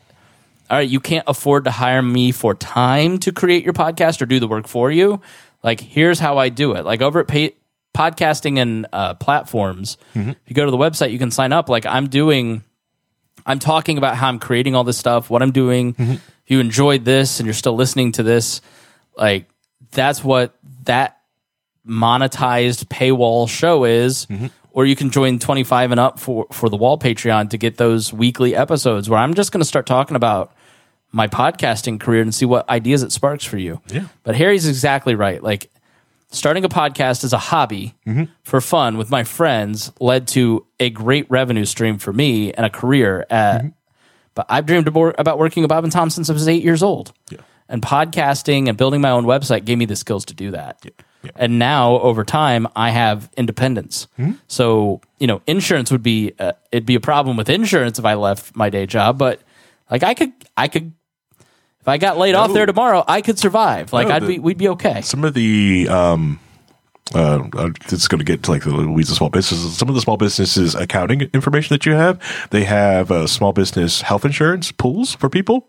all 0.70 0.78
right, 0.78 0.88
you 0.88 1.00
can't 1.00 1.24
afford 1.26 1.64
to 1.64 1.70
hire 1.70 2.02
me 2.02 2.32
for 2.32 2.54
time 2.54 3.18
to 3.18 3.32
create 3.32 3.62
your 3.64 3.74
podcast 3.74 4.22
or 4.22 4.26
do 4.26 4.40
the 4.40 4.48
work 4.48 4.66
for 4.66 4.90
you. 4.90 5.20
Like, 5.62 5.80
here's 5.80 6.18
how 6.18 6.38
I 6.38 6.48
do 6.48 6.72
it. 6.72 6.84
Like 6.84 7.02
over 7.02 7.20
at 7.20 7.28
pay, 7.28 7.54
podcasting 7.94 8.58
and 8.58 8.86
uh, 8.92 9.14
platforms, 9.14 9.98
mm-hmm. 10.14 10.30
if 10.30 10.40
you 10.46 10.54
go 10.54 10.64
to 10.64 10.70
the 10.70 10.78
website, 10.78 11.12
you 11.12 11.18
can 11.18 11.30
sign 11.30 11.52
up. 11.52 11.68
Like 11.68 11.84
I'm 11.84 12.08
doing, 12.08 12.64
I'm 13.44 13.58
talking 13.58 13.98
about 13.98 14.16
how 14.16 14.28
I'm 14.28 14.38
creating 14.38 14.74
all 14.74 14.84
this 14.84 14.98
stuff, 14.98 15.28
what 15.28 15.42
I'm 15.42 15.52
doing. 15.52 15.94
Mm-hmm. 15.94 16.14
If 16.44 16.50
you 16.50 16.60
enjoyed 16.60 17.04
this 17.04 17.40
and 17.40 17.46
you're 17.46 17.54
still 17.54 17.74
listening 17.74 18.12
to 18.12 18.22
this, 18.22 18.60
like 19.16 19.48
that's 19.92 20.24
what 20.24 20.56
that 20.84 21.18
monetized 21.86 22.86
paywall 22.86 23.48
show 23.48 23.84
is. 23.84 24.26
Mm-hmm. 24.26 24.46
Or 24.74 24.86
you 24.86 24.96
can 24.96 25.10
join 25.10 25.38
25 25.38 25.90
and 25.90 26.00
up 26.00 26.18
for 26.18 26.46
for 26.50 26.70
the 26.70 26.76
wall 26.76 26.98
patreon 26.98 27.50
to 27.50 27.58
get 27.58 27.76
those 27.76 28.10
weekly 28.10 28.56
episodes 28.56 29.10
where 29.10 29.18
i'm 29.18 29.34
just 29.34 29.52
going 29.52 29.60
to 29.60 29.66
start 29.66 29.84
talking 29.84 30.16
about 30.16 30.54
my 31.10 31.28
podcasting 31.28 32.00
career 32.00 32.22
and 32.22 32.34
see 32.34 32.46
what 32.46 32.66
ideas 32.70 33.02
it 33.02 33.12
sparks 33.12 33.44
for 33.44 33.58
you. 33.58 33.82
Yeah. 33.88 34.06
but 34.22 34.34
harry's 34.34 34.66
exactly 34.66 35.14
right. 35.14 35.42
Like 35.42 35.70
starting 36.30 36.64
a 36.64 36.68
podcast 36.68 37.22
as 37.24 37.34
a 37.34 37.38
hobby 37.38 37.94
mm-hmm. 38.06 38.24
for 38.42 38.60
fun 38.60 38.96
with 38.96 39.10
my 39.10 39.22
friends 39.22 39.92
led 40.00 40.26
to 40.28 40.66
a 40.80 40.88
great 40.88 41.30
revenue 41.30 41.66
stream 41.66 41.98
for 41.98 42.12
me 42.12 42.52
and 42.52 42.64
a 42.64 42.70
career 42.70 43.26
at 43.28 43.58
mm-hmm. 43.58 43.68
But 44.34 44.46
I've 44.48 44.66
dreamed 44.66 44.86
about 44.88 45.38
working 45.38 45.62
with 45.62 45.68
Bob 45.68 45.84
and 45.84 45.92
Tom 45.92 46.10
since 46.10 46.28
I 46.30 46.32
was 46.32 46.48
eight 46.48 46.62
years 46.62 46.82
old. 46.82 47.12
And 47.68 47.80
podcasting 47.80 48.68
and 48.68 48.76
building 48.76 49.00
my 49.00 49.10
own 49.10 49.24
website 49.24 49.64
gave 49.64 49.78
me 49.78 49.86
the 49.86 49.96
skills 49.96 50.24
to 50.26 50.34
do 50.34 50.50
that. 50.50 50.84
And 51.36 51.58
now, 51.58 52.00
over 52.00 52.24
time, 52.24 52.66
I 52.74 52.90
have 52.90 53.30
independence. 53.36 54.08
So, 54.48 55.00
you 55.18 55.26
know, 55.26 55.40
insurance 55.46 55.90
would 55.92 56.02
be 56.02 56.32
uh, 56.38 56.52
it'd 56.72 56.84
be 56.84 56.96
a 56.96 57.00
problem 57.00 57.36
with 57.36 57.48
insurance 57.48 57.98
if 57.98 58.04
I 58.04 58.14
left 58.14 58.54
my 58.56 58.68
day 58.70 58.86
job. 58.86 59.18
But 59.18 59.40
like, 59.90 60.02
I 60.02 60.14
could, 60.14 60.32
I 60.56 60.66
could, 60.68 60.92
if 61.80 61.86
I 61.88 61.96
got 61.98 62.18
laid 62.18 62.34
off 62.34 62.52
there 62.52 62.66
tomorrow, 62.66 63.04
I 63.06 63.22
could 63.22 63.38
survive. 63.38 63.92
Like, 63.92 64.08
No, 64.08 64.14
I'd 64.16 64.22
the- 64.22 64.26
be, 64.26 64.38
we'd 64.40 64.58
be 64.58 64.68
okay. 64.70 65.00
some 65.02 65.24
of 65.24 65.32
the 65.34 65.88
um 65.88 66.40
uh, 67.14 67.48
uh, 67.54 67.70
it's 67.90 68.08
going 68.08 68.20
to 68.20 68.24
get 68.24 68.42
to 68.44 68.50
like 68.50 68.64
the 68.64 68.88
weeds 68.88 69.10
of 69.10 69.16
small 69.16 69.30
businesses. 69.30 69.76
Some 69.76 69.88
of 69.88 69.94
the 69.94 70.00
small 70.00 70.16
businesses 70.16 70.74
accounting 70.74 71.22
information 71.34 71.74
that 71.74 71.84
you 71.84 71.92
have, 71.92 72.20
they 72.50 72.64
have 72.64 73.10
uh, 73.10 73.26
small 73.26 73.52
business 73.52 74.02
health 74.02 74.24
insurance 74.24 74.72
pools 74.72 75.14
for 75.14 75.28
people 75.28 75.68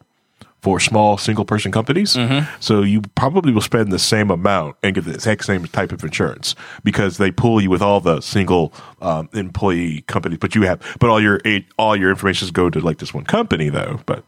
for 0.61 0.79
small 0.79 1.17
single 1.17 1.43
person 1.43 1.73
companies. 1.73 2.15
So 2.61 2.83
you 2.83 3.01
probably 3.15 3.51
will 3.51 3.61
spend 3.61 3.91
the 3.91 3.99
same 3.99 4.31
amount 4.31 4.77
and 4.81 4.95
get 4.95 5.03
the 5.03 5.13
exact 5.13 5.43
same 5.43 5.65
type 5.65 5.91
of 5.91 6.01
insurance 6.05 6.55
because 6.85 7.17
they 7.17 7.31
pool 7.31 7.59
you 7.59 7.69
with 7.69 7.81
all 7.81 7.99
the 7.99 8.21
single 8.21 8.73
um, 9.01 9.27
employee 9.33 10.01
companies. 10.07 10.37
But 10.39 10.55
you 10.55 10.61
have, 10.61 10.79
but 10.99 11.09
all 11.09 11.21
your 11.21 11.41
all 11.77 11.97
your 11.97 12.09
information 12.09 12.47
go 12.53 12.69
to 12.69 12.79
like 12.79 12.99
this 12.99 13.13
one 13.13 13.25
company 13.25 13.67
though. 13.67 13.99
But 14.05 14.23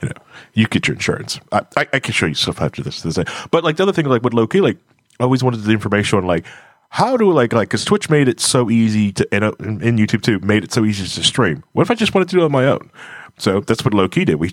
you 0.00 0.08
know, 0.08 0.22
you 0.54 0.68
get 0.68 0.86
your 0.86 0.94
insurance. 0.94 1.40
I, 1.50 1.62
I, 1.76 1.88
I 1.94 1.98
can 1.98 2.12
show 2.12 2.26
you 2.26 2.34
stuff 2.34 2.60
after 2.60 2.82
this. 2.82 3.02
this 3.02 3.18
but 3.50 3.64
like 3.64 3.76
the 3.76 3.82
other 3.82 3.92
thing, 3.92 4.04
like 4.04 4.22
with 4.22 4.34
Loki, 4.34 4.60
like 4.60 4.76
I 5.20 5.24
always 5.24 5.42
wanted 5.42 5.62
the 5.62 5.72
information 5.72 6.18
on 6.18 6.26
like 6.26 6.44
how 6.90 7.16
do 7.16 7.30
like 7.32 7.52
like 7.52 7.68
because 7.68 7.84
Twitch 7.84 8.08
made 8.08 8.28
it 8.28 8.40
so 8.40 8.70
easy 8.70 9.12
to 9.12 9.28
and, 9.32 9.44
uh, 9.44 9.52
and 9.58 9.82
and 9.82 9.98
YouTube 9.98 10.22
too 10.22 10.38
made 10.40 10.64
it 10.64 10.72
so 10.72 10.84
easy 10.84 11.06
to 11.06 11.24
stream. 11.24 11.62
What 11.72 11.82
if 11.82 11.90
I 11.90 11.94
just 11.94 12.14
wanted 12.14 12.28
to 12.30 12.36
do 12.36 12.42
it 12.42 12.44
on 12.46 12.52
my 12.52 12.66
own? 12.66 12.90
So 13.38 13.60
that's 13.60 13.84
what 13.84 13.94
Loki 13.94 14.24
did. 14.24 14.36
We 14.36 14.52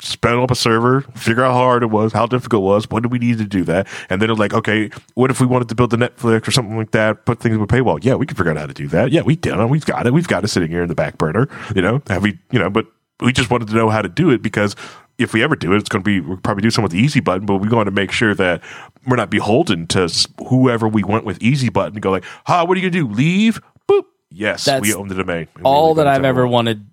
spun 0.00 0.38
up 0.38 0.50
a 0.50 0.54
server, 0.54 1.00
figure 1.14 1.42
out 1.42 1.52
how 1.52 1.58
hard 1.58 1.82
it 1.82 1.86
was, 1.86 2.12
how 2.12 2.26
difficult 2.26 2.62
it 2.62 2.66
was, 2.66 2.90
what 2.90 3.02
do 3.02 3.08
we 3.08 3.18
need 3.18 3.38
to 3.38 3.44
do 3.44 3.64
that, 3.64 3.86
and 4.10 4.20
then 4.20 4.28
like, 4.36 4.52
okay, 4.52 4.90
what 5.14 5.30
if 5.30 5.40
we 5.40 5.46
wanted 5.46 5.68
to 5.68 5.74
build 5.74 5.92
a 5.94 5.96
Netflix 5.96 6.46
or 6.46 6.50
something 6.50 6.76
like 6.76 6.90
that, 6.90 7.24
put 7.24 7.40
things 7.40 7.56
with 7.56 7.70
paywall? 7.70 7.98
Yeah, 8.02 8.14
we 8.14 8.26
can 8.26 8.36
figure 8.36 8.52
out 8.52 8.58
how 8.58 8.66
to 8.66 8.74
do 8.74 8.88
that. 8.88 9.10
Yeah, 9.10 9.22
we 9.22 9.36
did 9.36 9.54
it. 9.54 9.68
We've 9.68 9.86
got 9.86 10.06
it. 10.06 10.12
We've 10.12 10.28
got 10.28 10.44
it 10.44 10.48
sitting 10.48 10.70
here 10.70 10.82
in 10.82 10.88
the 10.88 10.94
back 10.94 11.18
burner. 11.18 11.48
You 11.74 11.82
know, 11.82 12.02
have 12.08 12.22
we? 12.22 12.38
You 12.50 12.58
know, 12.58 12.68
but 12.70 12.86
we 13.20 13.32
just 13.32 13.50
wanted 13.50 13.68
to 13.68 13.74
know 13.74 13.88
how 13.88 14.02
to 14.02 14.08
do 14.08 14.30
it 14.30 14.42
because 14.42 14.76
if 15.18 15.32
we 15.32 15.42
ever 15.42 15.56
do 15.56 15.72
it, 15.72 15.78
it's 15.78 15.88
going 15.88 16.02
to 16.02 16.04
be 16.04 16.20
we'll 16.20 16.36
probably 16.38 16.62
do 16.62 16.70
some 16.70 16.82
with 16.82 16.92
the 16.92 16.98
easy 16.98 17.20
button, 17.20 17.46
but 17.46 17.56
we 17.56 17.68
want 17.68 17.86
to 17.86 17.90
make 17.90 18.12
sure 18.12 18.34
that 18.34 18.62
we're 19.06 19.16
not 19.16 19.30
beholden 19.30 19.86
to 19.88 20.08
whoever 20.48 20.88
we 20.88 21.02
want 21.04 21.24
with 21.24 21.40
easy 21.42 21.68
button 21.70 21.94
and 21.94 22.02
go 22.02 22.10
like, 22.10 22.24
"Ha, 22.46 22.64
what 22.64 22.76
are 22.76 22.80
you 22.80 22.90
going 22.90 23.06
to 23.08 23.08
do? 23.10 23.14
Leave?" 23.14 23.60
Boop. 23.88 24.02
Yes, 24.30 24.64
That's 24.64 24.82
we 24.82 24.92
own 24.94 25.08
the 25.08 25.14
domain. 25.14 25.48
All 25.62 25.94
that 25.94 26.06
I've 26.06 26.24
ever 26.24 26.46
wanted 26.46 26.86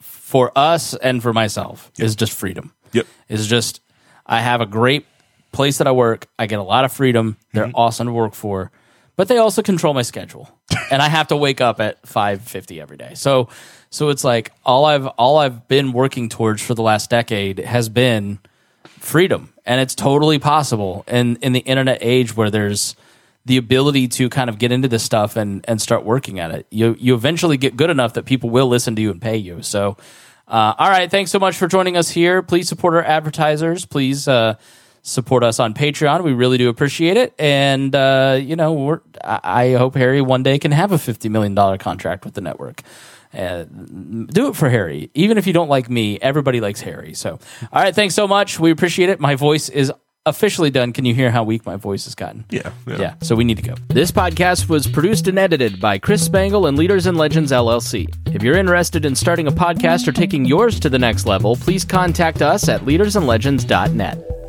for 0.00 0.52
us 0.56 0.94
and 0.94 1.22
for 1.22 1.32
myself 1.32 1.90
is 1.98 2.16
just 2.16 2.32
freedom. 2.32 2.72
Yep. 2.92 3.06
is 3.28 3.46
just 3.46 3.80
I 4.26 4.40
have 4.40 4.60
a 4.60 4.66
great 4.66 5.06
place 5.52 5.78
that 5.78 5.86
I 5.86 5.92
work. 5.92 6.26
I 6.38 6.46
get 6.46 6.58
a 6.58 6.62
lot 6.62 6.84
of 6.84 6.92
freedom. 6.92 7.36
They're 7.52 7.66
Mm-hmm. 7.66 7.76
awesome 7.76 8.06
to 8.08 8.12
work 8.12 8.34
for, 8.34 8.70
but 9.20 9.28
they 9.28 9.36
also 9.36 9.60
control 9.60 9.92
my 9.92 10.00
schedule, 10.00 10.48
and 10.90 11.02
I 11.02 11.10
have 11.10 11.28
to 11.28 11.36
wake 11.36 11.60
up 11.60 11.78
at 11.78 12.06
five 12.08 12.40
fifty 12.40 12.80
every 12.80 12.96
day. 12.96 13.12
So, 13.12 13.50
so 13.90 14.08
it's 14.08 14.24
like 14.24 14.50
all 14.64 14.86
I've 14.86 15.06
all 15.08 15.36
I've 15.36 15.68
been 15.68 15.92
working 15.92 16.30
towards 16.30 16.62
for 16.62 16.72
the 16.72 16.80
last 16.80 17.10
decade 17.10 17.58
has 17.58 17.90
been 17.90 18.38
freedom, 18.86 19.52
and 19.66 19.78
it's 19.78 19.94
totally 19.94 20.38
possible 20.38 21.04
in 21.06 21.36
in 21.42 21.52
the 21.52 21.60
internet 21.60 21.98
age 22.00 22.34
where 22.34 22.50
there's 22.50 22.96
the 23.44 23.58
ability 23.58 24.08
to 24.08 24.30
kind 24.30 24.48
of 24.48 24.58
get 24.58 24.72
into 24.72 24.88
this 24.88 25.02
stuff 25.02 25.36
and 25.36 25.66
and 25.68 25.82
start 25.82 26.02
working 26.02 26.40
at 26.40 26.50
it. 26.52 26.66
You 26.70 26.96
you 26.98 27.14
eventually 27.14 27.58
get 27.58 27.76
good 27.76 27.90
enough 27.90 28.14
that 28.14 28.24
people 28.24 28.48
will 28.48 28.68
listen 28.68 28.96
to 28.96 29.02
you 29.02 29.10
and 29.10 29.20
pay 29.20 29.36
you. 29.36 29.60
So, 29.60 29.98
uh, 30.48 30.72
all 30.78 30.88
right, 30.88 31.10
thanks 31.10 31.30
so 31.30 31.38
much 31.38 31.58
for 31.58 31.68
joining 31.68 31.94
us 31.94 32.08
here. 32.08 32.40
Please 32.40 32.70
support 32.70 32.94
our 32.94 33.04
advertisers. 33.04 33.84
Please 33.84 34.26
uh, 34.26 34.54
support 35.02 35.42
us 35.42 35.58
on 35.58 35.74
Patreon. 35.74 36.22
We 36.22 36.32
really 36.32 36.58
do 36.58 36.68
appreciate 36.68 37.16
it. 37.16 37.34
And 37.38 37.94
uh, 37.94 38.38
you 38.40 38.56
know, 38.56 38.72
we're, 38.72 39.00
I, 39.22 39.72
hope 39.72 39.94
Harry 39.94 40.20
one 40.20 40.42
day 40.42 40.58
can 40.58 40.72
have 40.72 40.92
a 40.92 40.98
fifty 40.98 41.28
million 41.28 41.54
dollar 41.54 41.78
contract 41.78 42.24
with 42.24 42.34
the 42.34 42.40
network. 42.40 42.82
Uh, 43.32 43.64
do 43.64 44.48
it 44.48 44.56
for 44.56 44.68
Harry. 44.68 45.10
Even 45.14 45.38
if 45.38 45.46
you 45.46 45.52
don't 45.52 45.68
like 45.68 45.88
me, 45.88 46.18
everybody 46.20 46.60
likes 46.60 46.80
Harry. 46.80 47.14
So, 47.14 47.38
all 47.72 47.82
right, 47.82 47.94
thanks 47.94 48.14
so 48.14 48.26
much. 48.26 48.58
We 48.58 48.72
appreciate 48.72 49.08
it. 49.08 49.20
My 49.20 49.36
voice 49.36 49.68
is 49.68 49.92
officially 50.26 50.70
done. 50.70 50.92
Can 50.92 51.04
you 51.04 51.14
hear 51.14 51.30
how 51.30 51.44
weak 51.44 51.64
my 51.64 51.76
voice 51.76 52.04
has 52.04 52.14
gotten? 52.14 52.44
Yeah, 52.50 52.72
yeah. 52.86 52.98
Yeah, 52.98 53.14
so 53.22 53.36
we 53.36 53.44
need 53.44 53.56
to 53.58 53.62
go. 53.62 53.74
This 53.88 54.10
podcast 54.10 54.68
was 54.68 54.86
produced 54.86 55.28
and 55.28 55.38
edited 55.38 55.80
by 55.80 55.98
Chris 55.98 56.24
Spangle 56.24 56.66
and 56.66 56.76
Leaders 56.76 57.06
and 57.06 57.16
Legends 57.16 57.52
LLC. 57.52 58.12
If 58.34 58.42
you're 58.42 58.56
interested 58.56 59.04
in 59.04 59.14
starting 59.14 59.46
a 59.46 59.52
podcast 59.52 60.08
or 60.08 60.12
taking 60.12 60.44
yours 60.44 60.80
to 60.80 60.90
the 60.90 60.98
next 60.98 61.26
level, 61.26 61.56
please 61.56 61.84
contact 61.84 62.42
us 62.42 62.68
at 62.68 62.82
leadersandlegends.net. 62.82 64.39